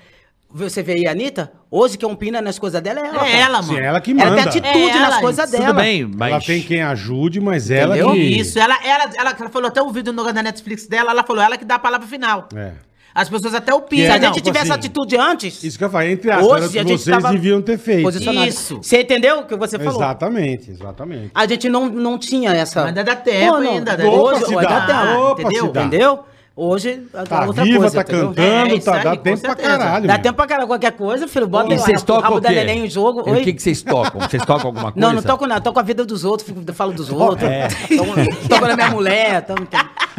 Você 0.53 0.83
vê 0.83 0.93
aí 0.93 1.07
a 1.07 1.11
Anitta, 1.11 1.51
hoje 1.69 1.97
quem 1.97 2.09
opina 2.11 2.41
nas 2.41 2.59
coisas 2.59 2.81
dela 2.81 2.99
é 2.99 3.07
ela. 3.07 3.27
É 3.27 3.39
ela, 3.39 3.61
Sim, 3.63 3.67
mano. 3.73 3.79
é 3.83 3.85
ela 3.87 4.01
que 4.01 4.11
Ela 4.11 4.25
manda. 4.25 4.35
tem 4.35 4.43
atitude 4.61 4.67
É 4.67 4.89
ela, 4.89 5.09
nas 5.09 5.19
coisas 5.19 5.49
dela. 5.51 5.65
Tudo 5.67 5.75
bem, 5.77 6.05
mas... 6.13 6.31
Ela 6.31 6.41
tem 6.41 6.61
quem 6.61 6.81
ajude, 6.81 7.39
mas 7.39 7.71
ela 7.71 7.95
Entendeu? 7.97 8.13
que... 8.15 8.19
Isso, 8.39 8.59
ela, 8.59 8.77
ela, 8.83 9.03
ela, 9.17 9.35
ela 9.39 9.49
falou 9.49 9.67
até 9.69 9.81
um 9.81 9.91
vídeo 9.91 10.11
no 10.11 10.31
da 10.31 10.43
Netflix 10.43 10.87
dela, 10.87 11.11
ela 11.11 11.23
falou, 11.23 11.41
ela 11.41 11.57
que 11.57 11.65
dá 11.65 11.75
a 11.75 11.79
palavra 11.79 12.05
final. 12.07 12.49
É. 12.55 12.71
As 13.13 13.27
pessoas 13.27 13.53
até 13.53 13.73
opinam. 13.73 14.05
Que 14.05 14.05
Se 14.05 14.11
é, 14.11 14.15
a 14.15 14.19
não, 14.19 14.27
gente 14.27 14.35
tipo 14.35 14.47
tivesse 14.47 14.71
assim, 14.71 14.79
atitude 14.79 15.17
antes, 15.17 15.63
Isso 15.63 15.77
que 15.77 15.83
eu 15.83 15.89
falei, 15.89 16.11
entre 16.13 16.31
aspas, 16.31 16.45
hoje 16.47 16.53
era 16.53 16.63
o 16.63 16.65
a 16.65 16.69
que 16.69 16.77
gente 16.77 17.01
vocês 17.01 17.17
tava 17.21 17.33
deviam 17.33 17.61
ter 17.61 17.77
feito. 17.77 18.03
posicionado. 18.03 18.47
Isso. 18.47 18.77
Você 18.81 19.01
entendeu 19.01 19.39
o 19.39 19.45
que 19.45 19.55
você 19.57 19.77
falou? 19.77 19.95
Exatamente, 20.01 20.71
exatamente. 20.71 21.31
A 21.35 21.45
gente 21.45 21.67
não, 21.67 21.89
não 21.89 22.17
tinha 22.17 22.51
essa. 22.51 22.85
Ainda 22.85 23.03
dá 23.03 23.15
tempo 23.15 23.55
ainda, 23.55 23.97
né? 23.97 24.05
Hoje, 24.05 24.43
Opa, 24.43 24.55
hoje 24.55 24.67
dá 24.67 24.81
se 24.81 24.87
dá. 24.87 25.01
tempo. 25.07 25.19
Opa, 25.23 25.41
entendeu? 25.41 25.65
se 25.67 25.71
dá. 25.73 25.83
Entendeu? 25.83 26.19
Hoje 26.63 27.07
Tá 27.27 27.45
outra 27.47 27.63
viva, 27.63 27.79
coisa, 27.79 27.95
tá 27.95 28.01
entendeu? 28.11 28.27
cantando, 28.27 28.75
É, 28.75 28.79
tá, 28.79 28.93
aí, 28.95 29.03
dá 29.03 29.15
tempo 29.17 29.41
pra 29.41 29.49
certeza. 29.49 29.77
caralho. 29.79 30.05
Dá 30.07 30.13
meu. 30.13 30.21
tempo 30.21 30.35
pra 30.35 30.45
caralho, 30.47 30.67
qualquer 30.67 30.91
coisa, 30.91 31.27
filho. 31.27 31.47
Bota 31.47 31.69
E 31.69 31.71
aí 31.73 31.77
o 31.79 31.81
vocês 31.81 32.01
rabo- 32.01 32.05
tocam 32.05 32.21
rabo 32.23 32.35
o 32.35 32.39
da 32.39 32.49
neném 32.51 32.85
em 32.85 32.89
jogo. 32.89 33.23
E 33.27 33.31
o 33.31 33.43
que, 33.43 33.53
que 33.53 33.61
vocês 33.63 33.81
tocam? 33.81 34.21
Vocês 34.21 34.45
tocam 34.45 34.67
alguma 34.67 34.91
coisa? 34.91 34.99
Não, 35.07 35.11
não 35.13 35.23
toco 35.23 35.47
nada, 35.47 35.59
toco 35.61 35.79
a 35.79 35.81
vida 35.81 36.05
dos 36.05 36.23
outros, 36.23 36.47
fico, 36.47 36.61
falo 36.73 36.93
dos 36.93 37.09
outros. 37.11 37.49
É. 37.49 37.67
Toco, 37.67 38.13
toco 38.47 38.67
na 38.67 38.75
minha 38.75 38.89
mulher, 38.91 39.41
toco, 39.43 39.67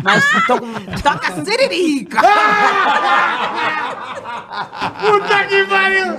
mas 0.02 0.24
toco, 0.48 0.66
toca 1.00 1.44
siririca. 1.44 2.20
Puta 5.00 5.44
que 5.44 5.64
pariu! 5.66 6.16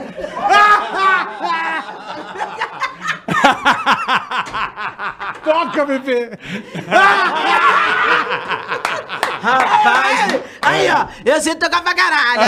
Toca, 5.43 5.85
bebê! 5.85 6.31
Rapaz, 9.41 10.39
Aí, 10.61 10.87
ó, 10.89 11.05
eu 11.25 11.41
sei 11.41 11.55
tocar 11.55 11.81
pra 11.81 11.93
caralho. 11.93 12.41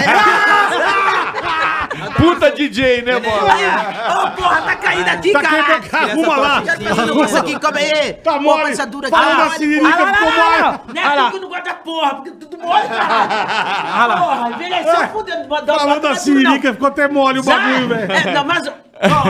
Puta 2.17 2.51
DJ, 2.51 3.01
né, 3.01 3.19
bola? 3.19 3.53
Aí, 3.53 3.65
ó, 3.67 4.23
Ô, 4.27 4.31
porra, 4.31 4.61
tá 4.61 4.75
caindo 4.77 5.07
aqui, 5.09 5.31
Tá 5.33 5.41
cara. 5.41 5.63
caindo, 5.81 6.11
arruma 6.11 6.37
lá! 6.37 6.61
Tá 6.61 6.95
fazendo 6.95 7.23
isso 7.25 7.37
aqui, 7.37 7.59
come 7.59 7.79
aí. 7.79 8.13
Tá 8.13 8.39
mole! 8.39 8.71
essa 8.71 8.85
dura 8.85 9.07
aqui. 9.09 9.17
Falando 9.17 9.41
Ah, 9.41 9.43
da 9.45 9.49
siririca, 9.51 10.07
ficou 10.13 10.31
mole! 10.31 10.79
Não 10.93 11.01
é 11.01 11.25
tu 11.25 11.31
que 11.31 11.39
não 11.39 11.49
gosta 11.49 11.63
da 11.65 11.73
porra, 11.73 12.15
porque 12.15 12.31
tudo 12.31 12.57
mole, 12.57 12.87
cara. 12.87 14.17
Porra, 14.17 14.49
envelheceu 14.51 15.07
fudendo. 15.09 15.47
Falando 15.49 15.65
Falando 15.79 16.01
da 16.01 16.15
siririca, 16.15 16.73
ficou 16.73 16.87
até 16.87 17.07
mole 17.09 17.39
o 17.39 17.43
bagulho, 17.43 17.87
velho. 17.89 18.11
É, 18.11 18.31
não, 18.33 18.43
mas, 18.45 18.67
ó, 18.67 18.73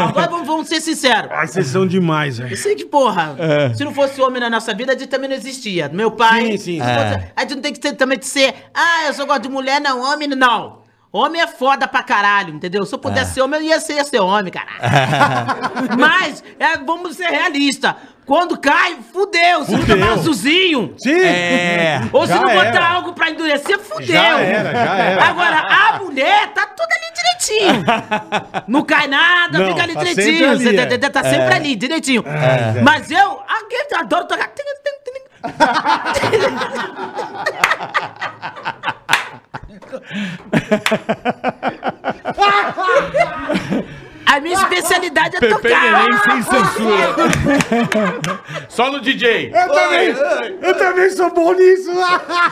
agora 0.09 0.27
vamos, 0.29 0.45
vamos 0.47 0.67
ser 0.67 0.79
sinceros. 0.81 1.31
Ai, 1.31 1.47
vocês 1.47 1.67
são 1.67 1.87
demais, 1.87 2.37
velho. 2.37 2.51
Eu 2.53 2.57
sei 2.57 2.75
que, 2.75 2.85
porra, 2.99 3.35
se 3.75 3.83
não 3.83 3.93
fosse 3.93 4.21
homem 4.21 4.39
na 4.39 4.49
nossa 4.49 4.73
vida, 4.73 4.93
a 4.93 4.97
gente 4.97 5.09
também 5.09 5.27
não 5.29 5.35
existia. 5.35 5.89
Meu 5.91 6.11
pai. 6.11 6.51
Sim, 6.51 6.57
sim. 6.57 6.79
fosse- 6.79 7.31
A 7.35 7.41
gente 7.41 7.55
não 7.55 7.61
tem 7.61 7.73
que 7.73 7.79
ter, 7.79 7.93
também 7.93 8.17
de 8.17 8.25
ser, 8.25 8.55
ah, 8.73 9.07
eu 9.07 9.13
só 9.13 9.25
gosto 9.25 9.41
de 9.41 9.49
mulher, 9.49 9.81
não, 9.81 10.01
homem, 10.01 10.29
não. 10.29 10.83
Homem 11.11 11.41
é 11.41 11.47
foda 11.47 11.87
pra 11.87 12.03
caralho, 12.03 12.53
entendeu? 12.53 12.85
Se 12.85 12.93
eu 12.93 12.99
pudesse 12.99 13.33
ser 13.35 13.41
homem, 13.41 13.59
eu 13.61 13.65
ia 13.67 13.79
ser, 13.79 13.93
ia 13.95 14.03
ser 14.03 14.19
homem, 14.19 14.51
caralho. 14.51 14.79
Mas, 15.99 16.43
é, 16.59 16.77
vamos 16.77 17.15
ser 17.15 17.27
realistas. 17.27 17.93
Quando 18.25 18.57
cai, 18.57 18.97
fudeu. 19.13 19.63
Se 19.65 19.71
não 19.71 19.79
Fudeu. 19.81 19.97
tomar 19.99 20.13
azulzinho. 20.13 20.95
Sim! 20.97 21.11
É. 21.21 22.01
Ou 22.11 22.25
se 22.25 22.33
não 22.33 22.41
botar 22.41 22.65
era. 22.65 22.87
algo 22.89 23.13
pra 23.13 23.29
endurecer, 23.29 23.77
fudeu. 23.79 24.07
Já 24.07 24.39
era, 24.39 24.71
já 24.73 24.95
era. 24.97 25.23
Agora, 25.25 25.57
a 25.59 25.99
mulher 25.99 26.47
tá 26.53 26.65
tudo 26.65 26.87
ali 26.91 27.04
direitinho. 27.25 27.83
Não 28.67 28.83
cai 28.83 29.07
nada, 29.07 29.59
Não, 29.59 29.67
fica 29.69 29.83
ali 29.83 29.93
tá 29.93 29.99
sempre 30.05 30.23
direitinho. 30.23 30.51
ali, 30.51 30.63
Você 30.63 30.73
tá, 30.73 30.81
é. 30.83 30.97
tá- 31.09 31.23
sempre 31.23 31.53
ali, 31.53 31.75
direitinho. 31.75 32.23
É. 32.27 32.81
Mas 32.81 33.09
eu, 33.11 33.39
aqui, 33.41 33.75
eu 33.91 33.99
adoro 33.99 34.25
tocar. 34.27 34.51
A 44.35 44.39
minha 44.41 44.55
especialidade 44.55 45.37
é 45.37 45.39
Pepe 45.39 45.69
Neném 45.69 46.11
tocar. 46.11 46.23
sem 46.23 46.43
censura. 46.43 47.15
Só 48.67 48.91
no 48.91 48.99
DJ. 48.99 49.49
Eu 49.53 49.69
também, 49.71 50.13
eu 50.61 50.77
também 50.77 51.09
sou 51.11 51.33
bom 51.33 51.53
nisso! 51.53 51.89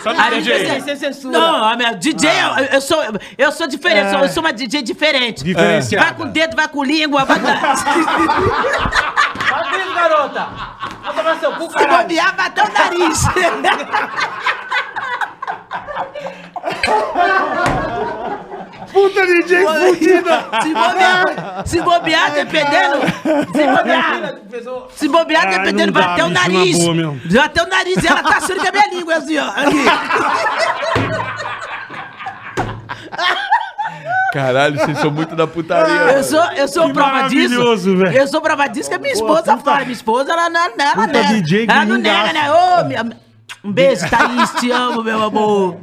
Só 0.02 0.14
no 0.14 0.22
A 0.22 0.30
DJ. 0.30 0.54
especialidade- 0.54 0.84
sem 0.86 0.96
censura. 0.96 1.38
Não, 1.38 1.64
a 1.66 1.76
minha 1.76 1.92
DJ, 1.94 2.30
eu, 2.30 2.66
eu 2.76 2.82
sou, 2.82 3.04
eu 3.38 3.52
sou 3.52 3.68
diferente, 3.68 4.06
eu 4.06 4.12
sou- 4.12 4.20
eu 4.22 4.30
sou 4.30 4.42
uma 4.44 4.54
DJ 4.54 4.82
diferente. 4.82 5.44
Diferenciada. 5.44 6.06
Vai 6.06 6.16
com 6.16 6.24
o 6.24 6.28
dedo, 6.28 6.56
vai 6.56 6.68
com 6.70 6.84
língua, 6.84 7.26
vai 7.26 7.40
dar. 7.40 7.76
Fala 7.78 9.78
isso, 9.78 9.94
garota. 9.94 10.48
Vai 11.04 11.14
tomar 11.16 11.36
seu 11.40 11.52
cu, 11.54 11.68
Se 11.68 11.74
caralho. 11.74 12.02
bobear, 12.04 12.36
vai 12.36 12.48
até 12.48 12.64
o 12.64 12.72
nariz. 12.72 13.24
Puta 18.94 19.26
DJ 19.26 19.66
fudida! 19.66 20.46
Se 20.64 20.74
bobear, 20.74 21.64
se 21.66 21.82
bobear, 21.82 22.32
dependendo. 22.32 23.00
Se 23.52 23.68
bobear, 23.68 24.36
se 24.96 25.08
bobear, 25.10 25.50
dependendo, 25.50 25.92
vai 25.94 26.04
até 26.04 26.24
o 26.24 26.30
nariz. 26.30 26.78
Vai 27.26 27.46
até 27.46 27.64
o 27.64 27.68
nariz. 27.68 28.06
Ela 28.06 28.22
tá 28.24 28.38
achando 28.38 28.62
que 28.62 28.68
é 28.68 28.72
minha 28.72 28.88
língua, 28.94 29.16
assim, 29.16 29.38
ó. 29.40 29.48
Aqui. 29.50 29.84
Caralho, 34.32 34.80
vocês 34.80 34.98
são 34.98 35.12
muito 35.12 35.36
da 35.36 35.46
putaria. 35.46 35.94
Eu 36.14 36.24
sou, 36.24 36.44
eu 36.54 36.68
sou 36.68 36.88
Que 36.88 36.94
prova 36.94 37.24
disso. 37.30 37.50
maravilhoso, 37.50 37.98
velho. 37.98 38.18
Eu 38.18 38.28
sou 38.28 38.42
prova 38.42 38.68
disso 38.68 38.90
que 38.90 38.96
a 38.96 39.00
minha 39.00 39.14
esposa 39.14 39.58
fala. 39.58 39.80
Minha 39.82 39.92
esposa, 39.92 40.32
ela 40.34 40.50
não, 40.50 40.60
ela, 40.62 40.74
ela, 40.80 40.94
Puta 40.94 41.08
nega. 41.08 41.34
DJ 41.42 41.66
ela 41.70 41.86
não 41.86 41.98
nega, 41.98 42.34
né? 42.34 42.52
Ô, 42.52 42.84
minha- 42.86 43.10
um 43.64 43.72
beijo, 43.72 44.10
Thaís, 44.10 44.52
te 44.60 44.72
amo, 44.72 45.04
meu 45.04 45.22
amor. 45.24 45.78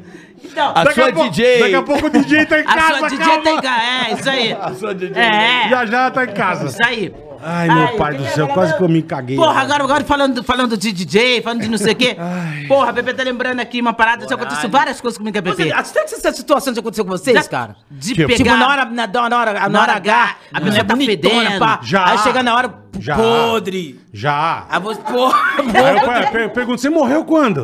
Então, 0.45 0.73
A 0.75 0.85
Daqui 0.85 0.95
sua 1.01 1.09
a 1.09 1.13
pouco- 1.13 1.31
DJ. 1.31 1.61
Daqui 1.61 1.75
a 1.75 1.83
pouco 1.83 2.07
o 2.07 2.11
DJ 2.11 2.47
tá 2.47 2.59
em 2.59 2.63
a 2.63 2.65
casa, 2.65 2.99
sua 2.99 3.09
DJ 3.09 3.25
calma. 3.27 3.43
tem 3.43 3.61
ca- 3.61 3.83
É, 3.83 4.13
isso 4.15 4.31
aí. 4.31 4.53
A 4.61 4.75
sua 4.75 4.95
DJ. 4.95 5.23
É, 5.23 5.69
Já 5.69 5.87
já 5.87 6.11
tá 6.11 6.25
em 6.25 6.33
casa. 6.33 6.67
isso 6.69 6.79
aí. 6.85 7.15
Ai, 7.43 7.69
meu 7.69 7.87
Ai, 7.87 7.97
pai 7.97 8.15
do 8.17 8.25
céu, 8.27 8.49
quase 8.49 8.77
que 8.77 8.83
eu 8.83 8.89
me 8.89 9.01
caguei. 9.01 9.35
Porra, 9.35 9.63
agora, 9.63 9.83
agora 9.85 10.05
falando, 10.05 10.45
falando 10.45 10.77
de 10.77 10.93
DJ, 10.93 11.41
falando 11.41 11.63
de 11.63 11.71
não 11.71 11.79
sei 11.79 11.95
o 11.95 11.97
quê. 11.97 12.15
Porra, 12.69 12.91
a 12.91 12.93
Pepe 12.93 13.15
tá 13.15 13.23
lembrando 13.23 13.61
aqui 13.61 13.81
uma 13.81 13.95
parada, 13.95 14.29
já 14.29 14.35
aconteceu 14.35 14.69
várias 14.69 15.01
coisas 15.01 15.17
comigo 15.17 15.33
com 15.33 15.39
a 15.39 15.43
Pepe. 15.55 15.71
Você, 15.71 16.05
você, 16.05 16.17
essa 16.17 16.33
situação 16.33 16.75
já 16.75 16.81
aconteceu 16.81 17.03
com 17.03 17.11
vocês, 17.11 17.49
cara? 17.49 17.77
De 17.91 18.15
Tipo, 18.15 18.27
pegar... 18.29 18.37
Tipo, 18.37 18.57
na 18.57 18.69
hora, 18.69 18.85
na, 18.85 19.07
na 19.07 19.39
hora, 19.39 19.69
na 19.71 19.81
hora 19.81 19.93
H, 19.95 20.37
a 20.53 20.61
pessoa 20.61 20.85
tá 20.85 20.95
bonitona, 20.95 21.35
fedendo, 21.45 21.59
pá. 21.59 21.81
Já. 21.83 22.11
Aí 22.11 22.19
chega 22.19 22.43
na 22.43 22.55
hora, 22.55 22.69
Já. 22.99 23.17
podre. 23.17 24.01
Já. 24.13 24.67
Aí 24.69 24.81
você, 24.81 25.01
porra, 25.11 25.39
Aí 25.59 25.97
eu 25.97 26.31
per- 26.31 26.51
pergunto, 26.53 26.81
você 26.81 26.91
morreu 26.91 27.25
quando? 27.25 27.63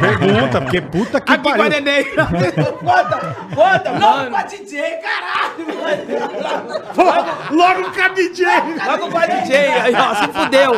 Pergunta, 0.00 0.60
porque 0.60 0.80
puta 0.80 1.20
que 1.20 1.32
Aqui 1.32 1.48
a 1.48 1.56
pariu. 1.56 1.64
Conta, 2.80 3.36
conta, 3.54 3.92
mano. 3.92 4.06
Logo 4.16 4.30
com 4.30 4.36
a 4.36 4.42
DJ, 4.42 4.82
caralho. 4.98 5.66
Logo 7.50 7.90
com 7.92 8.00
a 8.00 8.08
DJ. 8.08 8.46
Logo 8.86 9.10
com 9.10 9.18
a 9.18 9.26
DJ. 9.26 9.56
Aí, 9.68 9.94
ó, 9.94 10.14
se 10.14 10.28
fudeu. 10.32 10.72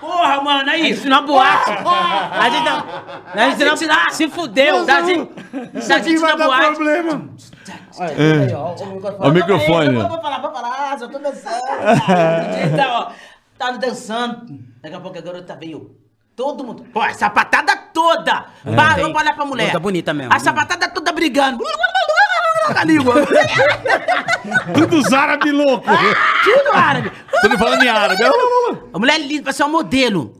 Porra, 0.00 0.40
mano, 0.42 0.70
aí, 0.70 0.90
isso 0.90 1.08
na 1.08 1.20
boate. 1.22 1.70
A 1.72 2.48
gente 2.50 2.64
não... 2.64 2.84
A 3.34 3.50
gente 3.50 3.64
não... 3.64 3.76
Se 3.76 3.86
lá- 3.86 4.10
Se 4.10 4.28
fudeu. 4.28 4.84
Da 4.86 5.02
gente, 5.02 5.30
da 5.86 5.96
Aqui 5.96 6.10
gente 6.10 6.20
vai 6.20 6.32
na 6.32 6.36
dar 6.38 6.46
boate. 6.46 6.74
problema. 6.76 7.30
Ó 9.18 9.28
o 9.28 9.32
microfone. 9.32 9.94
Eu 9.96 10.08
vou 10.08 10.20
falar, 10.22 10.38
vou 10.40 10.52
falar, 10.52 10.98
só 10.98 11.06
tô 11.08 11.18
dançando. 11.18 11.56
O 11.56 12.76
tá, 12.76 12.88
ó, 12.98 13.10
tá 13.58 13.70
dançando. 13.72 14.46
Daqui 14.82 14.94
a 14.94 15.00
pouco 15.00 15.18
a 15.18 15.20
garota 15.20 15.54
veio. 15.56 15.94
Todo 16.34 16.64
mundo. 16.64 16.84
Pô, 16.92 17.00
a 17.02 17.12
sapatada 17.12 17.76
toda. 17.92 18.46
Parou 18.74 19.12
pra 19.12 19.20
olhar 19.20 19.34
pra 19.34 19.44
mulher. 19.44 19.64
Garota 19.66 19.80
bonita 19.80 20.14
mesmo. 20.14 20.32
A 20.32 20.38
sapatada 20.38 20.88
toda 20.88 21.12
brigando. 21.12 21.62
Com 22.66 22.78
a 22.78 22.84
língua. 22.84 23.14
Tudo 24.74 24.98
os 24.98 25.12
árabes 25.12 25.52
louco. 25.52 25.86
Tudo 26.44 26.72
árabe. 26.72 27.12
Tudo 27.40 27.58
falando 27.58 27.82
em 27.82 27.88
árabe. 27.88 28.22
A 28.92 28.98
mulher 28.98 29.18
linda, 29.20 29.44
vai 29.44 29.52
ser 29.52 29.62
uma 29.62 29.70
modelo. 29.70 30.34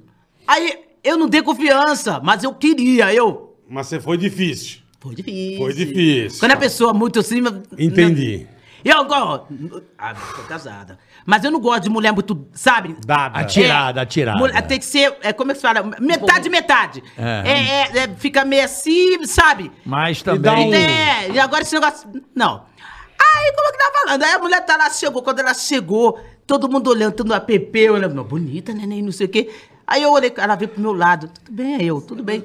Aí 0.46 0.78
eu 1.02 1.16
não 1.16 1.28
dei 1.28 1.42
confiança, 1.42 2.20
mas 2.22 2.44
eu 2.44 2.52
queria, 2.54 3.12
eu. 3.14 3.56
Mas 3.68 3.86
você 3.86 4.00
foi 4.00 4.16
difícil. 4.16 4.80
Foi 5.00 5.14
difícil. 5.14 5.58
Foi 5.58 5.72
difícil. 5.72 6.40
Quando 6.40 6.52
a 6.52 6.56
pessoa 6.56 6.92
muito 6.92 7.20
assim. 7.20 7.40
Entendi. 7.78 8.46
Eu 8.84 9.04
gosto. 9.04 9.82
Ah, 9.98 10.14
tô 10.14 10.42
casada. 10.44 10.98
Mas 11.26 11.44
eu 11.44 11.50
não 11.50 11.60
gosto 11.60 11.82
de 11.84 11.90
mulher 11.90 12.12
muito, 12.12 12.46
sabe? 12.52 12.96
Dada. 13.04 13.38
Atirada, 13.40 14.00
atirada. 14.02 14.38
Mulher- 14.38 14.62
Tem 14.66 14.78
que 14.78 14.84
ser, 14.84 15.16
é, 15.22 15.32
como 15.32 15.50
é 15.50 15.54
que 15.54 15.60
se 15.60 15.66
fala? 15.66 15.82
Metade, 16.00 16.48
metade. 16.48 17.02
É. 17.16 17.42
É. 17.44 17.52
é- 17.52 17.98
é, 18.04 18.08
fica 18.16 18.44
meio 18.44 18.64
assim, 18.64 19.24
sabe? 19.26 19.70
Mas 19.84 20.22
também. 20.22 20.70
um- 20.70 20.74
É, 20.74 21.30
e 21.30 21.38
agora 21.38 21.62
esse 21.62 21.74
negócio. 21.74 22.08
Não. 22.34 22.64
Aí, 23.22 23.52
como 23.54 23.68
é 23.68 23.72
que 23.72 23.78
tá 23.78 23.90
falando? 23.92 24.22
Aí 24.22 24.32
a 24.32 24.38
mulher 24.38 24.64
tá 24.64 24.76
lá, 24.76 24.88
chegou. 24.90 25.22
Quando 25.22 25.40
ela 25.40 25.52
chegou, 25.54 26.18
todo 26.46 26.68
mundo 26.68 26.88
olhando, 26.90 27.12
todo 27.14 27.26
mundo 27.28 27.36
app, 27.36 27.90
olhando, 27.90 28.14
"Não, 28.14 28.24
bonita, 28.24 28.72
neném, 28.72 29.02
não 29.02 29.12
sei 29.12 29.26
o 29.26 29.28
quê. 29.28 29.50
Aí 29.86 30.02
eu 30.02 30.10
olhei, 30.12 30.32
ela 30.36 30.54
veio 30.54 30.70
pro 30.70 30.80
meu 30.80 30.92
lado. 30.94 31.28
Tudo 31.28 31.52
bem, 31.52 31.82
eu, 31.82 32.00
tudo 32.00 32.22
bem. 32.22 32.42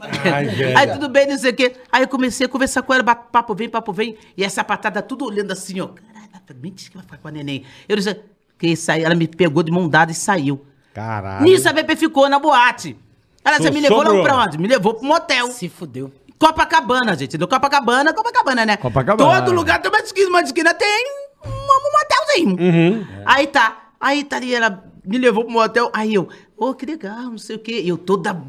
Ai. 0.00 0.74
Aí 0.76 0.92
tudo 0.92 1.08
bem, 1.08 1.26
não 1.26 1.38
sei 1.38 1.50
o 1.50 1.54
quê. 1.54 1.76
Aí 1.90 2.02
eu 2.02 2.08
comecei 2.08 2.46
a 2.46 2.48
conversar 2.48 2.82
com 2.82 2.94
ela, 2.94 3.02
papo 3.02 3.54
vem, 3.54 3.68
papo 3.68 3.92
vem. 3.92 4.16
E 4.36 4.44
essa 4.44 4.64
patada 4.64 5.02
tudo 5.02 5.24
olhando 5.24 5.52
assim, 5.52 5.80
ó. 5.80 5.88
Caralho, 5.88 6.28
ela 6.32 6.42
falou, 6.46 6.62
mentira 6.62 6.90
que 6.90 6.96
vai 6.96 7.04
ficar 7.04 7.18
com 7.18 7.28
a 7.28 7.30
neném. 7.30 7.64
Eu 7.88 7.96
disse, 7.96 8.16
que 8.58 8.76
saiu, 8.76 9.06
ela 9.06 9.14
me 9.14 9.26
pegou 9.26 9.62
de 9.62 9.72
mão 9.72 9.88
dada 9.88 10.12
e 10.12 10.14
saiu. 10.14 10.64
Caralho. 10.92 11.44
Nisso 11.44 11.68
a 11.68 11.72
Bebê 11.72 11.96
ficou 11.96 12.28
na 12.28 12.38
boate. 12.38 12.96
Ela 13.44 13.58
disse, 13.58 13.70
me 13.70 13.80
levou 13.80 14.02
lá 14.02 14.22
pra 14.22 14.36
onde? 14.36 14.58
Me 14.58 14.68
levou 14.68 14.94
pro 14.94 15.06
motel. 15.06 15.48
Se 15.48 15.68
fudeu. 15.68 16.12
Copacabana, 16.38 17.16
gente. 17.16 17.36
Do 17.36 17.46
Copacabana, 17.46 18.12
Copacabana, 18.12 18.66
né? 18.66 18.76
Copacabana. 18.76 19.42
Todo 19.42 19.54
lugar 19.54 19.80
tem 19.80 19.90
uma 19.90 20.00
esquina, 20.00 20.28
uma 20.28 20.40
esquina 20.40 20.74
tem 20.74 21.06
um, 21.44 21.48
um 21.48 21.92
motelzinho. 21.92 22.56
Uhum. 22.58 23.06
Aí 23.26 23.46
tá. 23.46 23.90
Aí 24.00 24.24
tá 24.24 24.36
ali, 24.36 24.54
ela 24.54 24.82
me 25.04 25.18
levou 25.18 25.44
pro 25.44 25.52
motel. 25.52 25.90
Aí 25.92 26.14
eu, 26.14 26.28
ô, 26.56 26.74
que 26.74 26.86
legal, 26.86 27.24
não 27.24 27.38
sei 27.38 27.56
o 27.56 27.58
quê. 27.58 27.80
E 27.82 27.88
eu 27.88 27.98
toda 27.98 28.42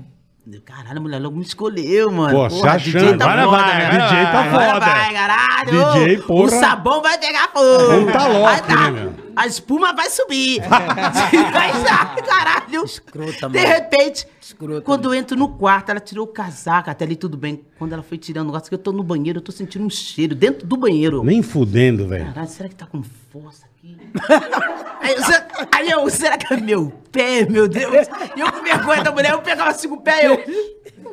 Caralho, 0.59 0.97
a 0.97 1.01
mulher 1.01 1.19
logo 1.21 1.37
me 1.37 1.43
escolheu, 1.43 2.11
mano. 2.11 2.37
Pô, 2.37 2.49
se 2.49 2.67
achando. 2.67 3.21
Agora 3.21 3.47
vai, 3.47 3.77
né? 3.77 3.89
DJ 3.91 4.23
tá 4.25 4.43
Agora 4.43 4.73
foda. 4.73 4.85
vai, 4.85 5.13
caralho. 5.13 5.93
DJ, 5.93 6.17
porra. 6.23 6.43
O 6.45 6.49
sabão 6.49 7.01
vai 7.01 7.17
pegar 7.17 7.49
fogo. 7.53 8.05
Puta 8.05 8.27
louco, 8.27 8.43
Vai 8.43 8.61
dar. 8.61 8.91
né, 8.91 9.01
meu? 9.01 9.13
A 9.35 9.47
espuma 9.47 9.93
vai 9.93 10.09
subir. 10.09 10.59
vai 10.67 11.83
dar, 11.83 12.15
caralho. 12.25 12.83
Escrota, 12.83 13.49
De 13.49 13.57
mano. 13.59 13.67
repente, 13.73 14.27
Escrota, 14.51 14.81
quando 14.81 15.05
eu 15.05 15.13
entro 15.13 15.37
no 15.37 15.49
quarto, 15.49 15.89
ela 15.89 15.99
tirou 15.99 16.25
o 16.25 16.27
casaco, 16.27 16.89
até 16.89 17.05
ali 17.05 17.15
tudo 17.15 17.37
bem. 17.37 17.65
Quando 17.77 17.93
ela 17.93 18.03
foi 18.03 18.17
tirando 18.17 18.43
o 18.43 18.51
negócio, 18.51 18.67
que 18.69 18.75
eu 18.75 18.79
tô 18.79 18.91
no 18.91 19.01
banheiro, 19.03 19.39
eu 19.39 19.41
tô 19.43 19.51
sentindo 19.51 19.85
um 19.85 19.89
cheiro 19.89 20.35
dentro 20.35 20.67
do 20.67 20.75
banheiro. 20.77 21.23
Nem 21.23 21.41
fudendo, 21.41 22.07
velho. 22.07 22.25
Caralho, 22.25 22.47
será 22.49 22.69
que 22.69 22.75
tá 22.75 22.85
com 22.85 23.01
força 23.31 23.65
aqui? 23.65 23.97
aí, 25.01 25.13
eu, 25.13 25.23
se- 25.23 25.43
aí 25.73 25.89
eu, 25.89 26.09
será 26.09 26.37
que 26.37 26.53
é 26.53 26.57
meu 26.57 26.91
pé, 27.11 27.45
meu 27.49 27.67
Deus? 27.67 28.07
E 28.35 28.39
eu 28.39 28.51
com 28.51 28.61
vergonha 28.61 29.03
da 29.03 29.11
mulher, 29.11 29.31
eu 29.31 29.41
pegava 29.41 29.69
assim 29.71 29.87
com 29.89 29.95
o 29.95 30.01
pé, 30.01 30.27
eu. 30.27 30.43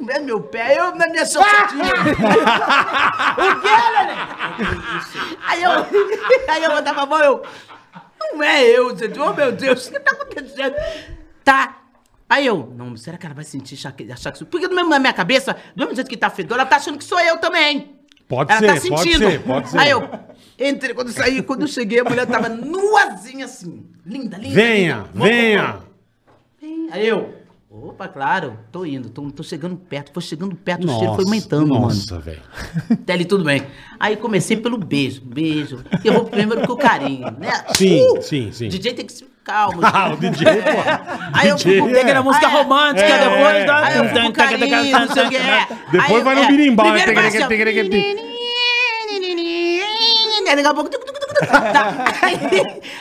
Não 0.01 0.09
é 0.11 0.19
meu 0.21 0.41
pé, 0.41 0.79
eu 0.79 0.95
na 0.95 1.09
minha 1.09 1.25
salsitinha. 1.27 1.85
o 3.39 3.61
quê, 3.61 3.69
Nenê? 3.97 4.15
Aí 5.47 5.63
eu, 5.63 5.71
aí 6.49 6.65
eu 6.65 6.71
botava 6.71 7.03
a 7.03 7.07
mão, 7.07 7.19
eu. 7.21 7.43
Não 8.33 8.43
é 8.43 8.65
eu, 8.65 8.97
gente. 8.97 9.19
Oh, 9.19 9.33
meu 9.33 9.53
Deus, 9.53 9.87
o 9.89 9.93
que 9.93 10.01
tá 10.01 10.11
acontecendo? 10.13 10.75
Tá. 11.45 11.78
Aí 12.29 12.47
eu, 12.47 12.73
não, 12.77 12.95
será 12.97 13.17
que 13.17 13.25
ela 13.25 13.35
vai 13.35 13.45
sentir, 13.45 13.75
achar 13.75 13.93
que. 14.33 14.45
Porque 14.45 14.69
do 14.69 14.75
mesmo 14.75 14.91
na 14.91 14.99
minha 14.99 15.13
cabeça, 15.13 15.57
do 15.75 15.81
mesmo 15.81 15.95
jeito 15.95 16.11
que 16.11 16.17
tá 16.17 16.29
fedor, 16.29 16.59
ela 16.59 16.67
tá 16.67 16.77
achando 16.77 16.99
que 16.99 17.05
sou 17.05 17.19
eu 17.21 17.39
também. 17.39 17.97
Pode 18.29 18.53
ela 18.53 18.61
ser, 18.61 18.67
tá 18.67 18.73
pode 18.95 19.11
sentindo. 19.11 19.31
ser, 19.31 19.43
pode 19.43 19.71
ser. 19.71 19.79
Aí 19.79 19.91
eu, 19.91 20.07
entrei, 20.59 20.95
quando 20.95 21.09
eu 21.09 21.15
saí, 21.15 21.43
quando 21.43 21.63
eu 21.63 21.69
cheguei, 21.69 22.01
a 22.01 22.05
mulher 22.05 22.27
tava 22.27 22.51
nuazinha 22.51 23.47
assim. 23.47 23.87
Linda, 24.05 24.37
linda. 24.37 24.55
Venha, 24.55 24.97
linda. 25.15 25.25
venha. 25.25 25.79
Vem. 26.61 26.89
Aí 26.91 27.09
eu, 27.09 27.35
opa, 27.71 28.07
claro, 28.09 28.59
tô 28.71 28.85
indo, 28.85 29.09
tô, 29.09 29.31
tô 29.31 29.43
chegando 29.43 29.77
perto, 29.77 30.13
foi 30.13 30.23
chegando 30.23 30.55
perto, 30.55 30.85
o 30.85 30.91
cheiro 30.91 31.15
foi 31.15 31.25
Nossa, 31.25 31.29
aumentando, 31.29 31.69
mano. 31.69 31.81
Nossa, 31.87 32.19
velho. 32.19 32.43
Até 32.93 33.15
ali 33.15 33.25
tudo 33.25 33.45
bem. 33.45 33.63
Aí 33.99 34.17
comecei 34.19 34.59
pelo 34.59 34.77
beijo, 34.77 35.23
beijo. 35.23 35.83
Eu 36.05 36.13
vou 36.13 36.25
primeiro 36.27 36.67
com 36.67 36.75
o 36.75 36.77
carinho, 36.77 37.31
né? 37.39 37.65
Sim, 37.75 38.21
sim, 38.21 38.53
sim. 38.53 38.69
DJ 38.69 38.93
tem 38.93 39.07
que 39.07 39.13
se 39.15 39.25
calmo. 39.49 39.81
Ah, 39.83 40.13
o 40.13 40.17
DJ, 40.17 40.45
pô. 40.61 40.79
Aí 41.33 41.49
eu 41.49 41.59
fui 41.59 41.79
com 41.79 41.87
DJ, 41.87 41.99
peguei 41.99 42.15
na 42.15 42.23
música 42.23 42.47
é- 42.47 42.51
romântica, 42.51 43.07
é, 43.07 43.19
depois 43.19 43.57
é, 43.57 43.65
da. 43.65 43.87
Aí 43.87 43.97
eu 43.97 44.05
é. 44.05 44.33
carinho, 44.33 45.01
não 45.01 45.09
sei 45.09 45.27
o 45.27 45.29
que. 45.31 45.37
é. 45.37 45.67
Depois 45.91 46.25
vai 46.25 46.35
no 46.35 46.43
é, 46.43 46.47
birimbau, 46.49 46.87
né? 46.87 46.93
primeiro 46.93 47.15
vai 47.15 47.29
assim, 47.29 47.39
ó. 47.39 47.49
Daqui 50.49 50.67
a 50.67 50.75
pouco. 50.75 50.91
tá. 50.91 52.05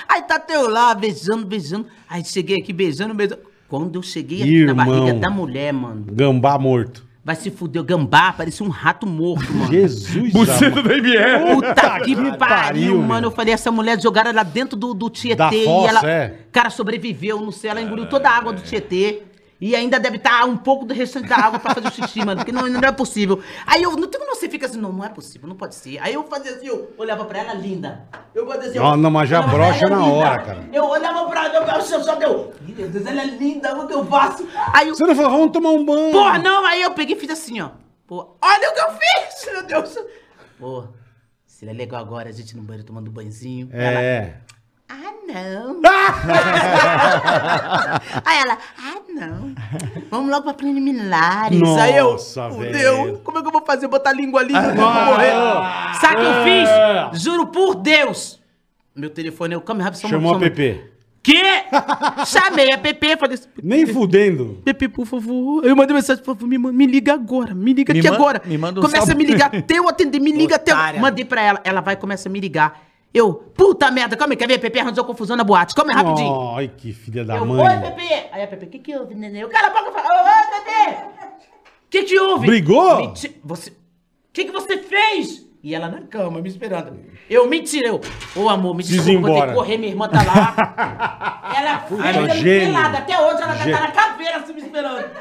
Aí, 0.07 0.21
tá 0.23 0.39
teu 0.39 0.69
lá, 0.69 0.93
beijando, 0.93 1.45
beijando. 1.45 1.87
Aí 2.09 2.23
cheguei 2.23 2.57
aqui 2.61 2.71
beijando, 2.71 3.13
beijando. 3.13 3.41
Quando 3.67 3.97
eu 3.97 4.03
cheguei 4.03 4.41
aqui 4.41 4.65
na 4.65 4.73
barriga 4.73 5.13
da 5.13 5.29
mulher, 5.29 5.73
mano, 5.73 6.05
Gambá 6.09 6.57
morto. 6.57 7.06
Vai 7.27 7.35
se 7.35 7.51
fuder, 7.51 7.83
gambá, 7.83 8.31
parecia 8.31 8.65
um 8.65 8.69
rato 8.69 9.05
morto, 9.05 9.51
mano. 9.51 9.69
Jesus 9.69 10.31
Buceta 10.31 10.81
da 10.81 10.97
MR. 10.97 11.55
Puta 11.55 11.99
que 11.99 12.15
que 12.15 12.15
pariu, 12.15 12.37
pariu, 12.37 12.97
mano. 13.01 13.07
meu. 13.07 13.29
Eu 13.29 13.31
falei, 13.31 13.53
essa 13.53 13.69
mulher 13.69 13.99
jogaram 13.99 14.29
ela 14.29 14.43
dentro 14.43 14.77
do, 14.77 14.93
do 14.93 15.09
Tietê 15.09 15.35
Da 15.35 15.53
e 15.53 15.65
fossa, 15.65 15.89
ela. 15.89 16.09
é. 16.09 16.35
Cara, 16.53 16.69
sobreviveu, 16.69 17.41
não 17.41 17.51
sei, 17.51 17.69
ela 17.69 17.81
engoliu 17.81 18.05
toda 18.07 18.29
a 18.29 18.31
água 18.37 18.53
do 18.53 18.61
Tietê. 18.61 19.23
E 19.59 19.75
ainda 19.75 19.99
deve 19.99 20.17
estar 20.17 20.45
um 20.45 20.55
pouco 20.55 20.85
do 20.85 20.93
restante 20.93 21.27
da 21.27 21.35
água 21.37 21.57
pra 21.59 21.73
fazer 21.73 21.87
o 21.87 21.91
xixi, 21.91 22.19
mano. 22.23 22.37
Porque 22.37 22.51
não, 22.51 22.67
não 22.67 22.79
é 22.79 22.91
possível. 22.91 23.41
Aí 23.65 23.81
eu, 23.81 23.95
não 23.95 24.07
tem 24.07 24.19
como 24.21 24.35
você 24.35 24.47
fica 24.47 24.67
assim, 24.67 24.79
não, 24.79 24.91
não 24.91 25.03
é 25.03 25.09
possível, 25.09 25.49
não 25.49 25.55
pode 25.55 25.73
ser. 25.73 25.97
Aí 25.99 26.13
eu 26.13 26.23
fazia 26.25 26.51
assim, 26.51 26.67
eu 26.67 26.93
olhava 26.97 27.25
pra 27.25 27.39
ela, 27.39 27.53
linda. 27.55 28.07
Eu 28.35 28.45
fazia 28.45 28.69
assim, 28.69 28.77
Não, 28.79 28.95
não, 28.95 29.09
mas 29.09 29.27
já 29.27 29.41
brocha 29.41 29.85
ela, 29.87 29.95
na 29.95 30.01
linda. 30.05 30.15
olha, 30.15 30.39
cara. 30.43 30.69
Eu 30.71 30.85
olhava 30.85 31.25
pra 31.27 31.45
ela, 31.45 31.75
eu 31.77 31.81
só, 31.81 31.99
só 32.03 32.15
deu. 32.15 32.53
Meu 32.61 32.87
Deus, 32.87 33.03
ela 33.05 33.21
é 33.21 33.25
linda, 33.25 33.75
o 33.75 33.87
que 33.87 33.93
eu 33.95 34.05
faço? 34.05 34.47
Aí 34.73 34.89
eu, 34.89 34.95
Você 34.95 35.03
não 35.07 35.15
falou, 35.15 35.31
vamos 35.31 35.51
tomar 35.51 35.71
um 35.71 35.83
banho. 35.83 36.11
Porra, 36.11 36.37
não, 36.37 36.63
aí 36.63 36.83
eu 36.83 36.91
peguei 36.91 37.15
e 37.15 37.19
fiz 37.19 37.31
assim, 37.31 37.59
ó. 37.59 37.71
Pô, 38.05 38.37
olha 38.39 38.69
o 38.69 38.73
que 38.73 38.79
eu 38.79 38.91
fiz, 38.91 39.53
meu 39.53 39.63
Deus. 39.65 39.97
Pô, 40.59 40.83
seria 41.47 41.73
legal 41.73 41.99
agora 41.99 42.29
a 42.29 42.31
gente 42.31 42.55
no 42.55 42.61
banheiro 42.61 42.85
tomando 42.85 43.09
banhozinho. 43.09 43.69
Ela, 43.73 43.99
É. 44.01 44.37
ah, 44.87 45.13
não. 45.27 45.81
aí 48.23 48.37
ela, 48.39 48.57
ah, 48.79 48.96
não. 49.17 49.53
Vamos 50.09 50.29
logo 50.31 50.43
pra 50.43 50.53
preliminares. 50.53 51.61
aí 51.77 51.97
eu, 51.97 52.11
Nossa, 52.11 52.49
fudeu. 52.49 53.19
Como 53.23 53.39
é 53.39 53.41
que 53.41 53.47
eu 53.47 53.51
vou 53.51 53.65
fazer? 53.65 53.87
Botar 53.87 54.11
a 54.11 54.13
língua 54.13 54.39
ali? 54.41 54.53
Eu 54.53 54.75
vou 54.75 54.93
morrer. 54.93 55.33
Sabe 55.99 56.15
o 56.15 56.19
que 56.19 56.25
eu 56.25 56.43
fiz? 57.13 57.21
Juro 57.23 57.47
por 57.47 57.75
Deus. 57.75 58.39
Meu 58.95 59.09
telefone, 59.09 59.53
eu, 59.53 59.61
calma 59.61 59.83
rápido, 59.83 59.99
só 59.99 60.07
um 60.07 60.09
Chamou 60.09 60.35
a 60.35 60.39
PP. 60.39 60.91
Quê? 61.21 61.43
Chamei 62.25 62.71
a 62.71 62.77
PP, 62.77 63.17
falei 63.17 63.35
assim, 63.35 63.49
Nem 63.61 63.85
fudendo. 63.85 64.61
Pepe, 64.63 64.87
por 64.87 65.05
favor. 65.05 65.65
Eu 65.65 65.75
mandei 65.75 65.93
mensagem, 65.93 66.23
por 66.23 66.33
favor, 66.35 66.47
me, 66.47 66.57
me 66.57 66.85
liga 66.85 67.13
agora. 67.13 67.53
Me 67.53 67.73
liga 67.73 67.91
Me 67.93 67.99
aqui 67.99 68.09
man- 68.09 68.15
agora. 68.15 68.41
me 68.45 68.57
manda 68.57 68.79
um 68.79 68.83
Começa 68.83 69.11
a 69.11 69.15
me 69.15 69.25
ligar 69.25 69.53
até 69.53 69.77
eu 69.77 69.89
atender. 69.89 70.19
Me 70.21 70.31
liga 70.31 70.55
até 70.55 70.71
eu. 70.71 70.99
Mandei 71.01 71.25
pra 71.25 71.41
ela. 71.41 71.61
Ela 71.65 71.81
vai 71.81 71.95
e 71.95 71.97
começa 71.97 72.29
a 72.29 72.31
me 72.31 72.39
ligar. 72.39 72.86
Eu, 73.17 73.33
puta 73.33 73.89
merda, 73.89 74.15
calma 74.15 74.33
aí, 74.33 74.37
quer 74.37 74.47
ver? 74.47 74.59
Pepe 74.59 74.79
arranjou 74.79 75.03
confusão 75.03 75.35
na 75.35 75.43
boate. 75.43 75.73
Calma 75.73 75.91
aí, 75.91 75.97
rapidinho. 75.97 76.55
Ai, 76.55 76.67
que 76.77 76.93
filha 76.93 77.25
da 77.25 77.37
eu, 77.37 77.45
mãe. 77.45 77.65
oi, 77.65 77.81
Pepe. 77.91 78.13
Aí 78.31 78.43
a 78.43 78.47
Pepe, 78.47 78.65
o 78.65 78.69
que 78.69 78.79
que 78.79 78.95
houve, 78.95 79.15
neném? 79.15 79.41
Eu, 79.41 79.49
cala 79.49 79.67
a 79.67 79.71
boca, 79.71 79.91
fala, 79.91 80.23
oi, 80.23 80.63
Pepe. 80.63 81.07
O 81.85 81.89
que 81.89 82.03
que 82.03 82.19
houve? 82.19 82.45
Brigou? 82.47 82.97
Menti- 82.97 83.39
Você... 83.43 83.69
O 83.71 83.73
que 84.33 84.45
que 84.45 84.51
você 84.51 84.77
fez? 84.77 85.46
E 85.67 85.75
ela 85.75 85.89
na 85.89 85.99
cama, 85.99 86.39
me 86.39 86.47
esperando. 86.47 86.97
Eu, 87.29 87.45
mentira, 87.45 87.89
eu. 87.89 87.99
Ô, 88.37 88.47
amor, 88.47 88.73
me 88.73 88.81
desculpa, 88.81 89.27
vou 89.27 89.41
ter 89.41 89.47
que 89.49 89.53
correr, 89.53 89.77
minha 89.77 89.89
irmã 89.91 90.07
tá 90.07 90.23
lá. 90.23 91.51
ela 91.53 91.77
Puta, 91.79 92.07
ela 92.07 92.29
gênio. 92.29 92.73
pelada, 92.73 92.97
até 92.99 93.19
hoje 93.19 93.41
ela 93.41 93.53
Gênio. 93.57 93.75
tá 93.77 93.81
na 93.81 93.91
caveira 93.91 94.37
assim, 94.37 94.53
me 94.53 94.61
esperando. 94.61 95.03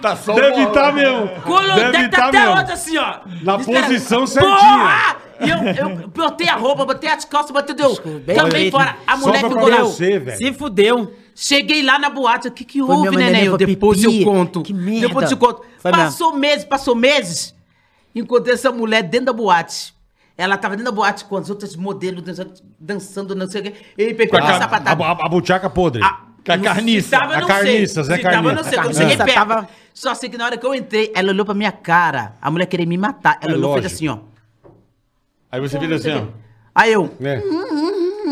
Tá 0.00 0.14
só 0.14 0.34
Deve 0.34 0.62
estar 0.62 0.92
mesmo. 0.92 1.28
Colo, 1.40 1.74
Deve 1.74 1.90
deve 1.92 2.04
estar 2.04 2.16
tá 2.18 2.28
até 2.28 2.38
mesmo. 2.38 2.54
hoje 2.62 2.72
assim, 2.72 2.96
ó. 2.98 3.16
Na 3.42 3.58
Me 3.58 3.64
posição 3.64 4.24
certinha. 4.24 4.54
Porra! 4.56 5.16
E 5.40 5.50
eu, 5.50 5.88
eu 5.88 6.08
botei 6.08 6.48
a 6.48 6.54
roupa, 6.54 6.84
botei 6.84 7.10
as 7.10 7.24
calças, 7.24 7.50
botei 7.50 7.74
deu. 7.74 7.96
Também 8.36 8.70
fora. 8.70 8.94
A 9.04 9.16
mulher 9.16 9.40
ficou 9.40 9.68
lá. 9.68 9.78
você, 9.78 10.20
velho. 10.20 10.38
Se 10.38 10.52
fudeu. 10.52 11.12
Cheguei 11.38 11.82
lá 11.82 11.98
na 11.98 12.08
boate, 12.08 12.48
o 12.48 12.50
que 12.50 12.64
que 12.64 12.80
houve, 12.80 13.02
mesmo, 13.02 13.18
neném? 13.18 13.32
neném, 13.32 13.46
Eu, 13.46 13.58
depois 13.58 14.00
pipi. 14.00 14.22
eu 14.22 14.24
conto. 14.24 14.62
Que 14.62 14.72
merda. 14.72 15.08
Depois 15.08 15.30
eu 15.30 15.36
conto. 15.36 15.62
Foi 15.78 15.90
passou 15.92 16.34
meses, 16.34 16.64
passou 16.64 16.94
meses. 16.94 17.54
Encontrei 18.14 18.54
essa 18.54 18.72
mulher 18.72 19.02
dentro 19.02 19.26
da 19.26 19.32
boate. 19.34 19.94
Ela 20.38 20.56
tava 20.56 20.76
dentro 20.76 20.90
da 20.90 20.96
boate 20.96 21.26
com 21.26 21.36
as 21.36 21.50
outras 21.50 21.76
modelos 21.76 22.22
dançando, 22.22 22.52
dançando 22.80 23.34
não 23.34 23.46
sei 23.50 23.60
o 23.60 23.64
quê. 23.64 23.74
E 23.98 24.10
Com 24.12 24.16
pegou 24.16 24.38
a, 24.40 24.42
a 24.44 24.56
a, 24.56 24.58
sapatada. 24.60 25.04
a, 25.04 25.10
a 25.12 25.28
buchaca 25.28 25.68
podre. 25.68 26.02
Ah, 26.02 26.20
a 26.48 26.56
não- 26.56 26.64
carniça. 26.64 27.18
Tava, 27.18 27.36
A 27.36 27.46
carniça. 27.46 28.02
Zé 28.02 28.16
Se 28.16 28.22
tava, 28.22 28.36
não 28.36 28.62
Carniça. 28.62 28.70
sei. 28.70 28.78
A 28.78 28.82
carniça 28.82 29.24
perto. 29.24 29.34
tava- 29.34 29.68
Só 29.92 30.14
sei 30.14 30.30
que 30.30 30.38
na 30.38 30.46
hora 30.46 30.56
que 30.56 30.64
eu 30.66 30.74
entrei, 30.74 31.12
ela 31.14 31.28
olhou 31.32 31.44
pra 31.44 31.54
minha 31.54 31.72
cara. 31.72 32.34
A 32.40 32.50
mulher 32.50 32.64
queria 32.66 32.86
me 32.86 32.96
matar. 32.96 33.38
Ela 33.42 33.52
É 33.52 33.56
olhou 33.56 33.76
e 33.76 33.80
fez 33.82 33.92
assim, 33.92 34.08
ó. 34.08 34.18
Aí 35.52 35.60
você 35.60 35.78
fez 35.78 35.92
assim, 35.92 36.12
ó. 36.12 36.24
Aí 36.74 36.92
eu. 36.92 37.10
É. 37.20 37.42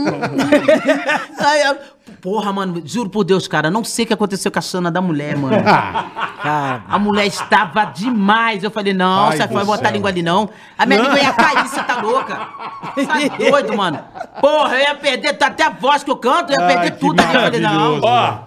Aí 1.39 1.63
eu 1.63 1.77
porra, 2.25 2.51
mano, 2.55 2.81
juro 2.87 3.11
por 3.11 3.23
Deus, 3.23 3.47
cara, 3.47 3.71
não 3.71 3.85
sei 3.85 4.07
o 4.07 4.09
que 4.09 4.15
aconteceu 4.15 4.51
com 4.51 4.59
a 4.59 4.63
Xana 4.63 4.91
da 4.91 5.03
mulher, 5.03 5.37
mano. 5.37 5.59
Cara, 6.43 6.83
A 6.89 6.99
mulher 6.99 7.27
estava 7.27 7.85
demais. 7.85 8.63
Eu 8.65 8.71
falei, 8.71 8.93
não, 8.95 9.29
Ai 9.29 9.37
você 9.37 9.47
do 9.47 9.55
vai 9.55 9.65
botar 9.65 9.79
céu. 9.83 9.89
a 9.89 9.93
língua 9.93 10.11
ali, 10.11 10.23
não. 10.23 10.49
A 10.77 10.85
minha 10.87 11.01
língua 11.01 11.19
ia 11.19 11.33
cair, 11.33 11.69
você 11.69 11.83
tá 11.83 12.01
louca. 12.03 12.49
Você 12.95 13.07
tá 13.07 13.37
doido, 13.51 13.77
mano. 13.77 13.99
Porra, 14.41 14.75
eu 14.77 14.81
ia 14.81 14.95
perder 14.95 15.35
tá 15.35 15.47
até 15.47 15.65
a 15.65 15.71
voz 15.71 16.03
que 16.05 16.11
eu 16.11 16.17
canto, 16.17 16.53
eu 16.53 16.61
ia 16.61 16.67
Ai, 16.67 16.75
perder 16.75 16.91
que 16.93 17.01
tudo 17.01 17.21
ali. 17.21 17.35
Eu 17.35 17.41
falei, 17.41 17.61
não. 17.61 18.01
Ó, 18.03 18.39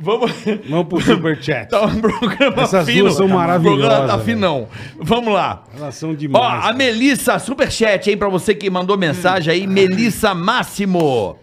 vamos... 0.00 0.32
Vamos 0.68 0.86
pro 0.88 1.00
superchat. 1.00 1.70
Tá 1.70 1.84
um 1.86 2.00
programa 2.00 2.62
Essas 2.62 2.86
fino. 2.86 3.00
duas 3.02 3.14
são 3.14 3.26
O 3.26 3.28
programa 3.28 3.56
tá 3.56 3.62
maravilhosas, 3.62 4.24
finão. 4.24 4.68
Vamos 5.00 5.32
lá. 5.34 5.62
Elas 5.76 5.94
são 5.96 6.10
Ó, 6.10 6.14
demais. 6.14 6.64
a 6.66 6.72
Melissa, 6.72 7.38
superchat, 7.38 8.10
hein, 8.10 8.16
pra 8.16 8.28
você 8.28 8.54
que 8.54 8.68
mandou 8.70 8.96
mensagem 8.96 9.52
aí, 9.52 9.66
Melissa 9.66 10.34
Máximo. 10.34 11.36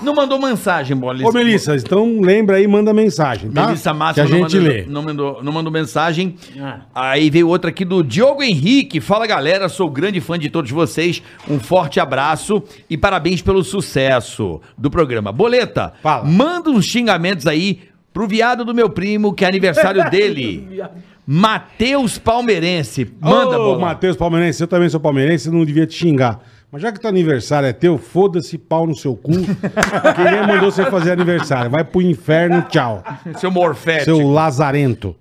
Não 0.00 0.14
mandou 0.14 0.38
mensagem, 0.40 0.96
bola. 0.96 1.18
Ô, 1.26 1.32
Melissa, 1.32 1.74
então 1.74 2.20
lembra 2.20 2.56
aí, 2.56 2.68
manda 2.68 2.94
mensagem, 2.94 3.50
tá? 3.50 3.66
Melissa 3.66 3.90
Que 3.90 3.96
Máximo 3.96 4.26
a 4.26 4.28
gente 4.28 4.38
não, 4.38 4.60
mandou, 4.60 4.60
lê. 4.72 4.84
não, 4.86 5.02
mandou, 5.02 5.42
não 5.42 5.52
mandou 5.52 5.72
mensagem. 5.72 6.36
Ah. 6.60 6.80
Aí 6.94 7.28
veio 7.30 7.48
outra 7.48 7.70
aqui 7.70 7.84
do 7.84 8.02
Diogo 8.04 8.42
Henrique. 8.42 9.00
Fala 9.00 9.26
galera, 9.26 9.68
sou 9.68 9.90
grande 9.90 10.20
fã 10.20 10.38
de 10.38 10.48
todos 10.48 10.70
vocês. 10.70 11.20
Um 11.50 11.58
forte 11.58 11.98
abraço 11.98 12.62
e 12.88 12.96
parabéns 12.96 13.42
pelo 13.42 13.64
sucesso 13.64 14.60
do 14.76 14.88
programa. 14.90 15.32
Boleta, 15.32 15.92
Fala. 16.02 16.24
manda 16.24 16.70
uns 16.70 16.84
xingamentos 16.84 17.46
aí 17.46 17.80
pro 18.12 18.26
viado 18.28 18.64
do 18.64 18.74
meu 18.74 18.88
primo, 18.90 19.32
que 19.34 19.44
é 19.44 19.48
aniversário 19.48 20.08
dele. 20.10 20.80
Matheus 21.26 22.18
Palmeirense. 22.18 23.10
Manda, 23.20 23.58
Ô, 23.60 23.64
bola. 23.64 23.78
Matheus 23.80 24.16
Palmeirense, 24.16 24.62
eu 24.62 24.66
também 24.66 24.88
sou 24.88 24.98
palmeirense, 24.98 25.50
não 25.50 25.64
devia 25.64 25.86
te 25.86 25.94
xingar. 25.94 26.40
Mas 26.70 26.82
já 26.82 26.92
que 26.92 27.00
teu 27.00 27.08
aniversário 27.08 27.66
é 27.66 27.72
teu, 27.72 27.96
foda-se 27.96 28.58
pau 28.58 28.86
no 28.86 28.94
seu 28.94 29.16
cu. 29.16 29.32
Quem 29.32 30.46
mandou 30.46 30.70
você 30.70 30.84
fazer 30.84 31.12
aniversário? 31.12 31.70
Vai 31.70 31.82
pro 31.82 32.02
inferno, 32.02 32.62
tchau. 32.68 33.02
Seu 33.38 33.50
Morfete. 33.50 34.04
Seu 34.04 34.28
lazarento. 34.28 35.16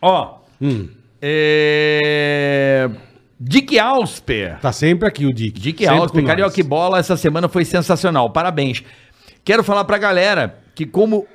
Ó. 0.00 0.38
Hum. 0.62 0.88
É... 1.20 2.88
Dick 3.38 3.78
Ausper. 3.78 4.60
Tá 4.60 4.70
sempre 4.70 5.08
aqui 5.08 5.26
o 5.26 5.32
Dick. 5.32 5.58
Dick 5.58 5.82
Sempre 5.82 5.98
Ausper, 5.98 6.24
Carioca 6.24 6.60
e. 6.60 6.62
Bola, 6.62 6.98
essa 6.98 7.16
semana 7.16 7.48
foi 7.48 7.64
sensacional. 7.64 8.30
Parabéns. 8.30 8.84
Quero 9.44 9.64
falar 9.64 9.84
pra 9.84 9.98
galera 9.98 10.58
que 10.74 10.86
como... 10.86 11.26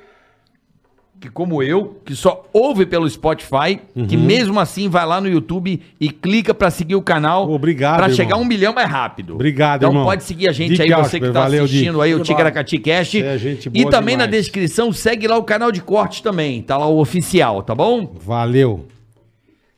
que 1.18 1.30
como 1.30 1.62
eu, 1.62 2.00
que 2.04 2.14
só 2.14 2.44
ouve 2.52 2.84
pelo 2.86 3.08
Spotify, 3.08 3.80
que 4.08 4.16
mesmo 4.16 4.60
assim 4.60 4.88
vai 4.88 5.04
lá 5.06 5.20
no 5.20 5.28
YouTube 5.28 5.80
e 5.98 6.10
clica 6.10 6.52
pra 6.52 6.70
seguir 6.70 6.94
o 6.94 7.02
canal. 7.02 7.50
Obrigado, 7.50 7.96
Pra 7.96 8.04
irmão. 8.06 8.16
chegar 8.16 8.34
a 8.36 8.38
um 8.38 8.44
milhão 8.44 8.74
mais 8.74 8.88
rápido. 8.90 9.34
Obrigado, 9.34 9.80
então 9.82 9.90
irmão. 9.90 10.04
pode 10.04 10.24
seguir 10.24 10.48
a 10.48 10.52
gente 10.52 10.70
Dick 10.76 10.82
aí, 10.82 10.90
você 11.02 11.18
que 11.18 11.26
tá 11.26 11.40
valeu, 11.40 11.64
assistindo 11.64 11.92
Dick. 11.94 12.02
aí 12.04 12.14
o 12.14 12.20
Ticaracati 12.22 12.78
Cast. 12.78 13.18
Você 13.18 13.26
é 13.26 13.38
gente 13.38 13.66
E 13.72 13.82
boa 13.82 13.90
também 13.90 14.16
na 14.16 14.26
demais. 14.26 14.44
descrição 14.44 14.92
segue 14.92 15.26
lá 15.26 15.36
o 15.38 15.42
canal 15.44 15.72
de 15.72 15.80
cortes 15.80 16.20
também, 16.20 16.60
tá 16.62 16.76
lá 16.76 16.86
o 16.86 16.98
oficial, 17.00 17.62
tá 17.62 17.74
bom? 17.74 18.14
Valeu. 18.20 18.86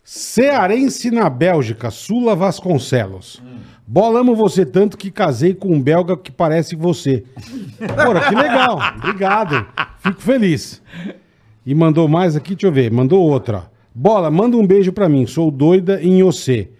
Cearense 0.02 1.10
na 1.10 1.28
Bélgica, 1.28 1.90
Sula 1.90 2.34
Vasconcelos. 2.34 3.40
Bola, 3.86 4.20
amo 4.20 4.34
você 4.34 4.66
tanto 4.66 4.98
que 4.98 5.10
casei 5.10 5.54
com 5.54 5.72
um 5.72 5.80
belga 5.80 6.16
que 6.16 6.30
parece 6.32 6.74
você. 6.76 7.24
Porra, 7.78 8.28
que 8.28 8.34
legal. 8.34 8.78
Obrigado. 8.98 9.66
Fico 10.00 10.20
feliz. 10.20 10.82
E 11.68 11.74
mandou 11.74 12.08
mais 12.08 12.34
aqui, 12.34 12.54
deixa 12.54 12.66
eu 12.66 12.72
ver. 12.72 12.90
Mandou 12.90 13.22
outra. 13.22 13.70
Bola, 13.94 14.30
manda 14.30 14.56
um 14.56 14.66
beijo 14.66 14.90
pra 14.90 15.06
mim. 15.06 15.26
Sou 15.26 15.50
doida 15.50 16.02
em 16.02 16.22
você. 16.22 16.70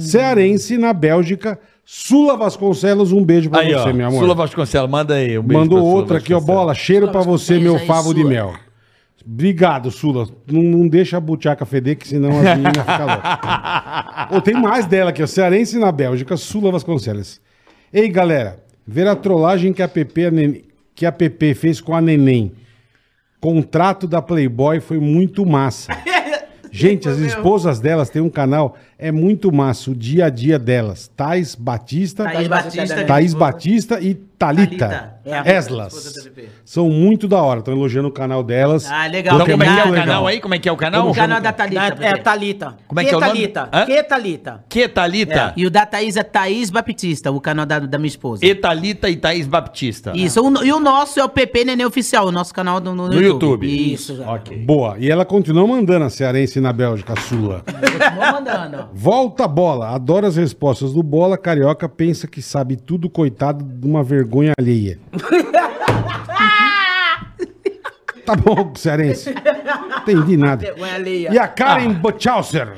Cearense 0.00 0.78
na 0.78 0.94
Bélgica, 0.94 1.60
Sula 1.84 2.38
Vasconcelos, 2.38 3.12
um 3.12 3.22
beijo 3.22 3.50
pra 3.50 3.62
você, 3.62 3.92
meu 3.92 4.06
amor. 4.06 4.18
Sula 4.18 4.34
Vasconcelos, 4.34 4.90
manda 4.90 5.12
aí 5.16 5.38
um 5.38 5.42
beijo 5.42 5.60
Mandou 5.60 5.84
outra 5.84 6.16
aqui, 6.16 6.32
ó. 6.32 6.40
Bola, 6.40 6.74
cheiro 6.74 7.08
pra 7.08 7.20
você, 7.20 7.58
meu 7.58 7.76
aí, 7.76 7.86
favo 7.86 8.14
de 8.14 8.24
mel. 8.24 8.54
Obrigado, 9.26 9.90
Sula. 9.90 10.26
Não, 10.50 10.62
não 10.62 10.88
deixa 10.88 11.18
a 11.18 11.20
buchaca 11.20 11.66
feder, 11.66 11.98
que 11.98 12.08
senão 12.08 12.30
as 12.30 12.56
meninas 12.56 12.78
ficam 12.78 13.06
loucas. 13.08 14.32
Ô, 14.38 14.40
tem 14.40 14.54
mais 14.54 14.86
dela 14.86 15.10
aqui, 15.10 15.22
ó. 15.22 15.26
Cearense 15.26 15.78
na 15.78 15.92
Bélgica, 15.92 16.34
Sula 16.38 16.72
Vasconcelos. 16.72 17.42
Ei, 17.92 18.08
galera, 18.08 18.64
ver 18.86 19.06
a 19.06 19.14
trollagem 19.14 19.74
que 19.74 19.82
a 19.82 19.88
PP, 19.88 20.24
a 20.24 20.30
que 20.94 21.04
a 21.04 21.12
PP 21.12 21.52
fez 21.52 21.78
com 21.78 21.94
a 21.94 22.00
Neném. 22.00 22.52
Contrato 23.40 24.06
da 24.06 24.20
Playboy 24.20 24.80
foi 24.80 24.98
muito 24.98 25.46
massa. 25.46 25.92
Gente, 26.72 27.08
as 27.08 27.18
esposas 27.18 27.80
delas 27.80 28.10
têm 28.10 28.22
um 28.22 28.30
canal, 28.30 28.76
é 28.96 29.10
muito 29.10 29.50
massa, 29.50 29.90
o 29.90 29.94
dia 29.94 30.26
a 30.26 30.30
dia 30.30 30.56
delas. 30.58 31.10
Thais 31.16 31.56
Batista, 31.56 32.24
Thaís 32.24 32.48
Batista. 32.48 33.04
Thaís 33.04 33.34
Batista 33.34 34.00
e 34.00 34.14
Thalita, 34.40 34.88
Thalita, 34.88 35.14
é 35.22 35.38
a 35.38 35.42
Eslas. 35.44 36.14
São 36.64 36.88
muito 36.88 37.28
da 37.28 37.42
hora. 37.42 37.58
Estão 37.60 37.74
elogiando 37.74 38.08
o 38.08 38.10
canal 38.10 38.42
delas. 38.42 38.90
Ah, 38.90 39.06
legal. 39.06 39.34
Então, 39.34 39.46
como 39.46 39.62
é 39.62 39.66
que 39.66 39.80
é 39.80 39.84
o 39.84 39.94
canal 39.94 40.26
aí? 40.26 40.40
Como 40.40 40.54
é 40.54 40.58
que 40.58 40.68
é 40.68 40.72
o 40.72 40.76
canal? 40.78 41.10
O 41.10 41.14
canal 41.14 41.40
da 41.42 41.52
Thalita. 41.52 41.82
É, 41.82 41.90
Pepe. 41.90 42.20
Thalita. 42.22 42.76
Como 42.88 43.00
é 43.00 43.04
que 43.04 43.10
é 43.12 43.16
o 43.18 43.20
nome? 43.20 43.32
Thalita? 43.48 43.70
Que 43.86 44.02
Thalita? 44.02 44.64
Que 44.66 44.88
Thalita? 44.88 45.52
E 45.58 45.66
o 45.66 45.70
da 45.70 45.84
Thaís 45.84 46.16
é 46.16 46.22
Thaís 46.22 46.70
Baptista, 46.70 47.30
o 47.30 47.38
canal 47.38 47.66
da, 47.66 47.80
da 47.80 47.98
minha 47.98 48.08
esposa. 48.08 48.42
Etalita 48.46 49.10
e 49.10 49.16
Thaís 49.16 49.46
Baptista. 49.46 50.12
Isso, 50.14 50.40
o- 50.42 50.64
e 50.64 50.72
o 50.72 50.80
nosso 50.80 51.20
é 51.20 51.24
o 51.24 51.28
PP 51.28 51.66
Nenê 51.66 51.84
Oficial, 51.84 52.26
o 52.26 52.32
nosso 52.32 52.54
canal 52.54 52.80
do- 52.80 52.94
no, 52.94 53.08
No 53.08 53.20
YouTube. 53.20 53.66
Isso, 53.92 54.16
já. 54.16 54.26
Ok. 54.32 54.56
Boa. 54.64 54.96
E 54.98 55.10
ela 55.10 55.26
continua 55.26 55.66
mandando 55.66 56.06
a 56.06 56.08
cearense 56.08 56.60
na 56.62 56.72
Bélgica, 56.72 57.12
a 57.12 57.20
Sula. 57.20 57.62
Continua 58.00 58.32
mandando. 58.32 58.88
Volta 58.94 59.44
a 59.44 59.48
bola. 59.48 59.90
Adoro 59.90 60.26
as 60.26 60.36
respostas 60.36 60.94
do 60.94 61.02
Bola. 61.02 61.36
Carioca 61.36 61.86
pensa 61.90 62.26
que 62.26 62.40
sabe 62.40 62.76
tudo, 62.76 63.10
coitado 63.10 63.62
de 63.62 63.86
uma 63.86 64.02
vergonha 64.02 64.29
alheia. 64.58 64.98
tá 68.24 68.36
bom, 68.36 68.72
cearense. 68.74 69.34
Entendi 70.02 70.36
nada. 70.36 70.66
Vergonha 70.66 70.94
alheia. 70.94 71.32
E 71.32 71.38
a 71.38 71.48
Karen 71.48 71.92
Butchauser. 71.92 72.72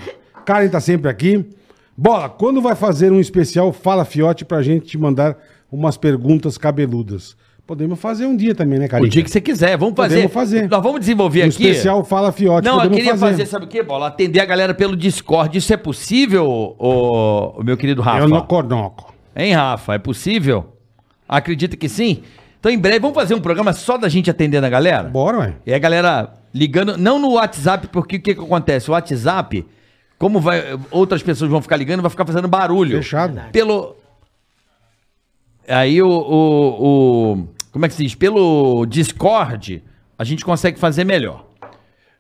Karen 0.45 0.69
tá 0.69 0.81
sempre 0.81 1.11
aqui. 1.11 1.49
Bola, 1.97 2.29
quando 2.29 2.61
vai 2.61 2.75
fazer 2.75 3.13
um 3.13 3.21
especial 3.21 3.73
Fala 3.73 4.05
Fiote 4.05 4.45
pra 4.45 4.63
gente 4.63 4.87
te 4.87 4.99
mandar 4.99 5.37
umas 5.71 5.97
perguntas 5.97 6.57
cabeludas? 6.57 7.37
Podemos 7.67 7.99
fazer 8.01 8.27
um 8.27 8.37
dia 8.37 8.55
também, 8.55 8.79
né, 8.79 8.87
O 8.87 8.89
Carica? 8.89 9.11
dia 9.11 9.23
que 9.23 9.31
você 9.31 9.41
quiser, 9.41 9.77
vamos 9.79 9.95
fazer. 9.95 10.15
Podemos 10.17 10.33
fazer. 10.33 10.69
Nós 10.69 10.83
vamos 10.83 11.01
desenvolver 11.01 11.45
Um 11.45 11.49
aqui. 11.49 11.69
especial 11.69 12.05
Fala 12.05 12.33
Fiote. 12.33 12.67
Não, 12.67 12.83
eu 12.83 12.91
queria 12.91 13.17
fazer. 13.17 13.47
sabe 13.47 13.67
o 13.67 13.69
quê, 13.69 13.83
Bola? 13.83 14.09
Atender 14.09 14.41
a 14.41 14.45
galera 14.45 14.75
pelo 14.75 14.97
Discord. 14.97 15.57
Isso 15.57 15.73
é 15.73 15.77
possível, 15.77 16.45
o, 16.47 17.61
o 17.61 17.63
meu 17.63 17.77
querido 17.77 18.03
Rafa? 18.03 18.21
Eu 18.21 18.29
não 18.29 18.41
conoco. 18.43 19.15
Hein, 19.37 19.55
Rafa? 19.55 19.95
É 19.95 19.99
possível? 19.99 20.72
Acredita 21.29 21.77
que 21.77 21.89
sim? 21.89 22.23
Então, 22.61 22.71
em 22.71 22.79
breve, 22.79 23.01
vamos 23.01 23.15
fazer 23.17 23.35
um 23.35 23.41
programa 23.41 23.73
só 23.73 23.97
da 23.99 24.09
gente 24.09 24.31
atendendo 24.31 24.67
a 24.67 24.71
galera? 24.71 25.05
Bora, 25.09 25.39
ué. 25.39 25.55
E 25.67 25.75
a 25.75 25.79
galera 25.79 26.33
ligando, 26.55 26.97
não 26.97 27.19
no 27.19 27.33
WhatsApp, 27.33 27.89
porque 27.89 28.17
o 28.17 28.21
que, 28.21 28.35
que 28.35 28.41
acontece? 28.41 28.89
O 28.91 28.93
WhatsApp, 28.93 29.67
como 30.19 30.39
vai, 30.41 30.79
outras 30.91 31.23
pessoas 31.23 31.51
vão 31.51 31.61
ficar 31.63 31.77
ligando, 31.77 32.03
vai 32.03 32.11
ficar 32.11 32.25
fazendo 32.27 32.47
barulho. 32.47 32.97
Fechado. 32.99 33.41
Pelo. 33.51 33.97
Aí 35.67 36.03
o, 36.03 36.09
o, 36.09 37.33
o- 37.35 37.49
Como 37.73 37.85
é 37.87 37.89
que 37.89 37.95
se 37.95 38.03
diz? 38.05 38.15
Pelo 38.15 38.85
Discord, 38.87 39.83
a 40.19 40.25
gente 40.25 40.45
consegue 40.45 40.79
fazer 40.79 41.05
melhor. 41.05 41.47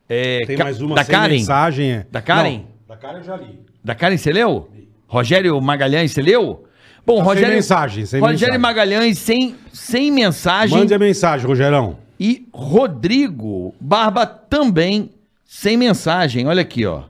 É, 0.08 0.40
Tem 0.46 0.56
mais 0.56 0.80
uma 0.80 0.94
da 0.96 1.04
sem 1.04 1.14
Karen. 1.14 1.34
mensagem. 1.34 1.90
É. 1.92 2.06
Da 2.10 2.20
Karen? 2.20 2.58
Não, 2.58 2.64
da 2.88 2.96
Karen 2.96 3.18
eu 3.18 3.24
já 3.24 3.36
li. 3.36 3.60
Da 3.84 3.94
Karen, 3.94 4.16
você 4.16 4.32
leu? 4.32 4.68
Rogério 5.06 5.60
Magalhães, 5.60 6.12
você 6.12 6.22
leu? 6.22 6.64
Bom, 7.04 7.16
Tá 7.18 7.22
sem 7.24 7.34
Rogério. 7.34 7.54
mensagem, 7.56 8.06
sem 8.06 8.20
Rogério 8.20 8.40
mensagem. 8.54 8.58
Magalhães 8.60 9.18
sem, 9.18 9.56
sem 9.72 10.10
mensagem. 10.10 10.78
Mande 10.78 10.94
a 10.94 10.98
mensagem, 10.98 11.46
Rogerão. 11.46 11.96
E 12.18 12.46
Rodrigo 12.54 13.74
Barba 13.80 14.24
também 14.26 15.10
sem 15.44 15.76
mensagem. 15.76 16.46
Olha 16.46 16.62
aqui, 16.62 16.86
ó. 16.86 17.02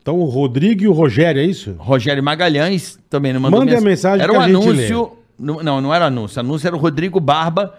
Então 0.00 0.16
o 0.18 0.24
Rodrigo 0.26 0.82
e 0.84 0.88
o 0.88 0.92
Rogério, 0.92 1.40
é 1.40 1.44
isso? 1.44 1.74
Rogério 1.78 2.22
Magalhães 2.22 2.98
também 3.10 3.32
não 3.32 3.40
mandou 3.40 3.60
Mande 3.60 3.74
a 3.74 3.80
mensagem 3.80 4.22
Era 4.22 4.32
um 4.32 4.40
anúncio. 4.40 5.12
Não, 5.38 5.80
não, 5.80 5.94
era 5.94 6.06
anúncio. 6.06 6.40
Anúncio 6.40 6.66
era 6.66 6.76
o 6.76 6.78
Rodrigo 6.78 7.20
Barba. 7.20 7.74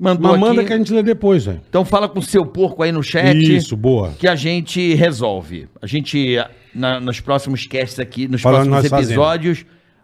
Mandou 0.00 0.30
Mas 0.30 0.40
manda 0.40 0.60
aqui. 0.60 0.68
que 0.68 0.72
a 0.72 0.78
gente 0.78 0.92
lê 0.92 1.02
depois, 1.02 1.44
velho. 1.44 1.60
Então 1.68 1.84
fala 1.84 2.08
com 2.08 2.20
o 2.20 2.22
seu 2.22 2.46
porco 2.46 2.82
aí 2.84 2.92
no 2.92 3.02
chat. 3.02 3.34
Isso, 3.36 3.76
boa. 3.76 4.12
Que 4.18 4.28
a 4.28 4.36
gente 4.36 4.94
resolve. 4.94 5.68
A 5.82 5.86
gente, 5.88 6.36
na- 6.72 7.00
nos 7.00 7.18
próximos 7.20 7.66
casts 7.66 7.98
aqui, 7.98 8.28
nos 8.28 8.40
Falando 8.40 8.68
próximos 8.70 8.88
fazendo. 8.88 9.16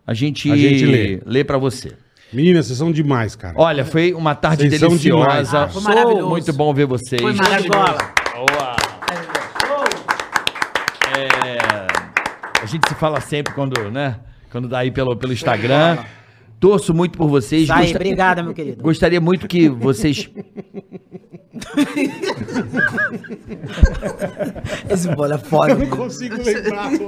A 0.06 0.14
gente, 0.14 0.50
A 0.50 0.56
gente 0.56 0.84
lê. 0.86 1.20
lê 1.24 1.44
pra 1.44 1.58
você. 1.58 1.92
Meninas, 2.32 2.66
vocês 2.66 2.78
são 2.78 2.90
demais, 2.90 3.36
cara. 3.36 3.54
Olha, 3.56 3.84
foi 3.84 4.12
uma 4.12 4.34
tarde 4.34 4.68
Vocês 4.68 4.80
são 4.80 4.96
demais. 4.96 5.34
deliciosa. 5.50 5.64
Ah, 5.64 5.68
foi 5.68 5.82
maravilhoso. 5.82 6.28
Muito 6.28 6.52
bom 6.52 6.74
ver 6.74 6.86
vocês. 6.86 7.20
Foi 7.22 7.32
maravilhoso. 7.32 7.70
Boa. 8.34 8.76
É, 11.16 11.58
a 12.60 12.66
gente 12.66 12.88
se 12.88 12.94
fala 12.96 13.20
sempre 13.20 13.54
quando, 13.54 13.90
né? 13.90 14.16
Quando 14.50 14.66
dá 14.68 14.78
aí 14.80 14.90
pelo, 14.90 15.16
pelo 15.16 15.32
Instagram. 15.32 15.98
Torço 16.58 16.92
muito 16.94 17.16
por 17.18 17.28
vocês. 17.28 17.68
Aí, 17.70 17.82
Gosta- 17.82 17.96
obrigada, 17.98 18.42
meu 18.42 18.52
querido. 18.54 18.82
Gostaria 18.82 19.20
muito 19.20 19.46
que 19.46 19.68
vocês. 19.68 20.28
Esse 24.90 25.08
bola 25.14 25.34
é 25.36 25.38
foda. 25.38 25.74
não 25.74 25.86
consigo 25.88 26.36
lembrar. 26.42 26.90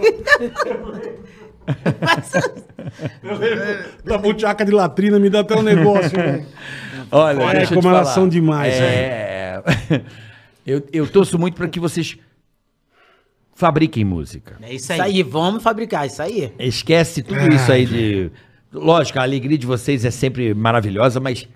Da 4.04 4.18
buchaca 4.18 4.64
de 4.64 4.70
latrina, 4.72 5.18
me 5.18 5.28
dá 5.30 5.40
até 5.40 5.56
um 5.56 5.62
negócio, 5.62 6.10
velho. 6.10 6.46
Olha, 7.10 7.42
É, 7.42 7.52
deixa 7.54 7.68
como 7.74 7.82
te 7.82 7.94
elas 7.94 8.08
são 8.08 8.28
demais, 8.28 8.74
É. 8.74 9.62
Eu, 10.66 10.82
eu 10.92 11.06
torço 11.06 11.38
muito 11.38 11.54
para 11.54 11.68
que 11.68 11.78
vocês 11.78 12.16
fabriquem 13.54 14.04
música. 14.04 14.56
É 14.60 14.74
isso 14.74 14.92
Isso 14.92 14.92
aí. 14.92 15.00
aí, 15.00 15.22
vamos 15.22 15.62
fabricar 15.62 16.06
isso 16.06 16.20
aí. 16.20 16.52
Esquece 16.58 17.22
tudo 17.22 17.40
isso 17.52 17.70
aí 17.70 17.86
de. 17.86 18.30
Lógico, 18.72 19.18
a 19.18 19.22
alegria 19.22 19.56
de 19.56 19.64
vocês 19.66 20.04
é 20.04 20.10
sempre 20.10 20.52
maravilhosa, 20.54 21.20
mas 21.20 21.48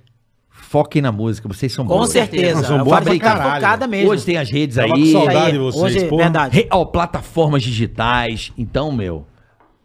foquem 0.49 1.03
na 1.03 1.11
música. 1.11 1.49
Vocês 1.49 1.73
são 1.73 1.85
Com 1.85 1.99
bons. 1.99 2.11
certeza. 2.11 2.55
Nós 2.59 2.66
somos 2.66 2.78
Eu 2.78 2.85
bons 2.85 3.19
pra 3.19 3.55
focada 3.55 3.87
mesmo. 3.89 4.11
Hoje 4.11 4.24
tem 4.24 4.37
as 4.39 4.49
redes 4.51 4.77
Tava 4.77 4.95
aí. 4.95 5.12
com 5.12 5.19
saudade 5.19 5.47
aí, 5.47 5.53
de 5.53 5.59
vocês, 5.59 5.82
Hoje, 5.82 6.05
pô. 6.07 6.16
verdade. 6.19 6.57
Re- 6.57 6.69
ó, 6.70 6.85
plataformas 6.85 7.62
digitais. 7.65 8.53
Então, 8.57 8.93
meu, 8.93 9.27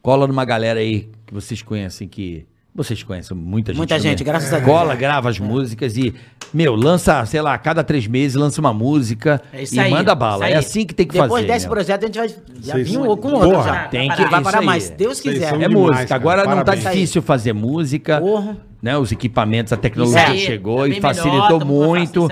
cola 0.06 0.27
numa 0.27 0.45
galera 0.45 0.80
aí 0.80 1.10
que 1.26 1.34
vocês 1.34 1.61
conhecem 1.61 2.07
que. 2.07 2.45
Vocês 2.77 3.02
conhecem 3.02 3.36
muita 3.38 3.72
gente. 3.72 3.77
Muita 3.77 3.95
também. 3.95 4.11
gente, 4.11 4.22
graças 4.23 4.52
a 4.53 4.57
Deus. 4.57 4.69
Cola, 4.69 4.95
grava 4.95 5.30
as 5.30 5.40
músicas 5.40 5.95
e, 5.95 6.14
meu, 6.53 6.76
lança, 6.76 7.26
sei 7.26 7.41
lá, 7.41 7.53
a 7.53 7.57
cada 7.57 7.86
três 7.86 8.06
meses 8.06 8.36
lança 8.36 8.60
uma 8.60 8.73
música 8.73 9.41
É 9.53 9.64
isso 9.64 9.76
e 9.76 9.80
aí, 9.80 9.90
manda 9.90 10.11
isso 10.11 10.15
bala. 10.19 10.44
aí. 10.44 10.52
É 10.52 10.57
assim 10.57 10.86
que 10.86 10.94
tem 10.94 11.07
que 11.07 11.14
Depois 11.14 11.32
fazer. 11.32 11.48
desse 11.48 11.65
meu. 11.68 11.73
projeto, 11.73 12.03
a 12.03 12.06
gente 12.07 12.18
vai 12.19 12.27
já 12.61 12.76
vir 12.76 12.88
são- 12.88 13.03
um 13.03 13.15
com 13.15 13.30
outro 13.32 13.49
Porra, 13.52 13.64
já. 13.64 13.88
tem 13.88 14.10
Vai 14.10 14.18
que- 14.18 14.26
Vai 14.26 14.44
parar 14.44 14.60
aí. 14.60 14.65
mais, 14.65 14.84
se 14.84 14.91
Deus 14.91 15.22
quiser. 15.22 15.53
É 15.53 15.57
demais, 15.57 15.72
música. 15.72 16.06
cara. 16.06 16.15
Agora 16.22 16.41
não 16.44 16.49
tá 16.57 16.65
Parabéns. 16.65 16.84
difícil 16.84 17.21
fazer 17.21 17.54
música. 17.54 18.20
Porra. 18.20 18.57
Né? 18.81 18.97
Os 18.97 19.10
equipamentos, 19.13 19.71
a 19.71 19.78
tecnologia 19.78 20.28
aí, 20.28 20.39
chegou 20.39 20.79
tá 20.79 20.88
e 20.89 20.99
facilitou 20.99 21.60
melhor, 21.60 21.65
muito. 21.65 22.28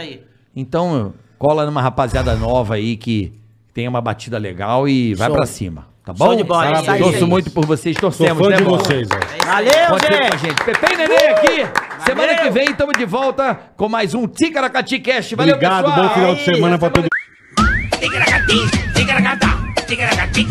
Então, 0.54 1.14
cola 1.40 1.66
numa 1.66 1.82
rapaziada 1.82 2.36
nova 2.36 2.76
aí 2.76 2.98
que 2.98 3.32
tem 3.74 3.88
uma 3.88 4.02
batida 4.02 4.38
legal 4.38 4.90
e 4.90 5.14
vai 5.16 5.28
Show. 5.30 5.38
pra 5.38 5.46
cima. 5.46 5.93
Tá 6.06 6.12
bom? 6.12 6.26
Show 6.26 6.36
de 6.36 6.44
bola, 6.44 6.66
aí, 6.66 7.00
Torço 7.02 7.24
aí. 7.24 7.30
muito 7.30 7.50
por 7.52 7.66
vocês, 7.66 7.96
Sou 7.98 8.10
torcemos, 8.12 8.38
fã 8.44 8.50
né, 8.50 8.58
de 8.58 8.64
Bola? 8.64 8.78
vocês, 8.80 9.08
velho. 9.08 9.22
Valeu, 9.46 9.72
Pode 9.88 10.06
ser 10.06 10.10
com 10.10 10.16
a 10.16 10.38
gente! 10.38 10.40
gente. 10.42 10.64
Pepe 10.66 10.94
e 10.94 10.98
Nenê 10.98 11.28
aqui. 11.28 11.68
Semana 12.06 12.36
que 12.36 12.50
vem 12.50 12.66
estamos 12.72 12.94
de 12.98 13.06
volta 13.06 13.58
com 13.78 13.88
mais 13.88 14.14
um 14.14 14.28
Ticaracati 14.28 15.00
Cast. 15.00 15.34
Valeu, 15.36 15.56
Obrigado, 15.56 15.86
pessoal. 15.86 16.08
bom 16.08 16.14
final 16.14 16.36
de 16.36 16.44
semana 16.44 16.78
pra 16.78 16.90
todo 16.90 17.08
Ticaracati, 18.02 18.94
ticaracata, 18.94 19.48
ticaracati, 19.88 20.44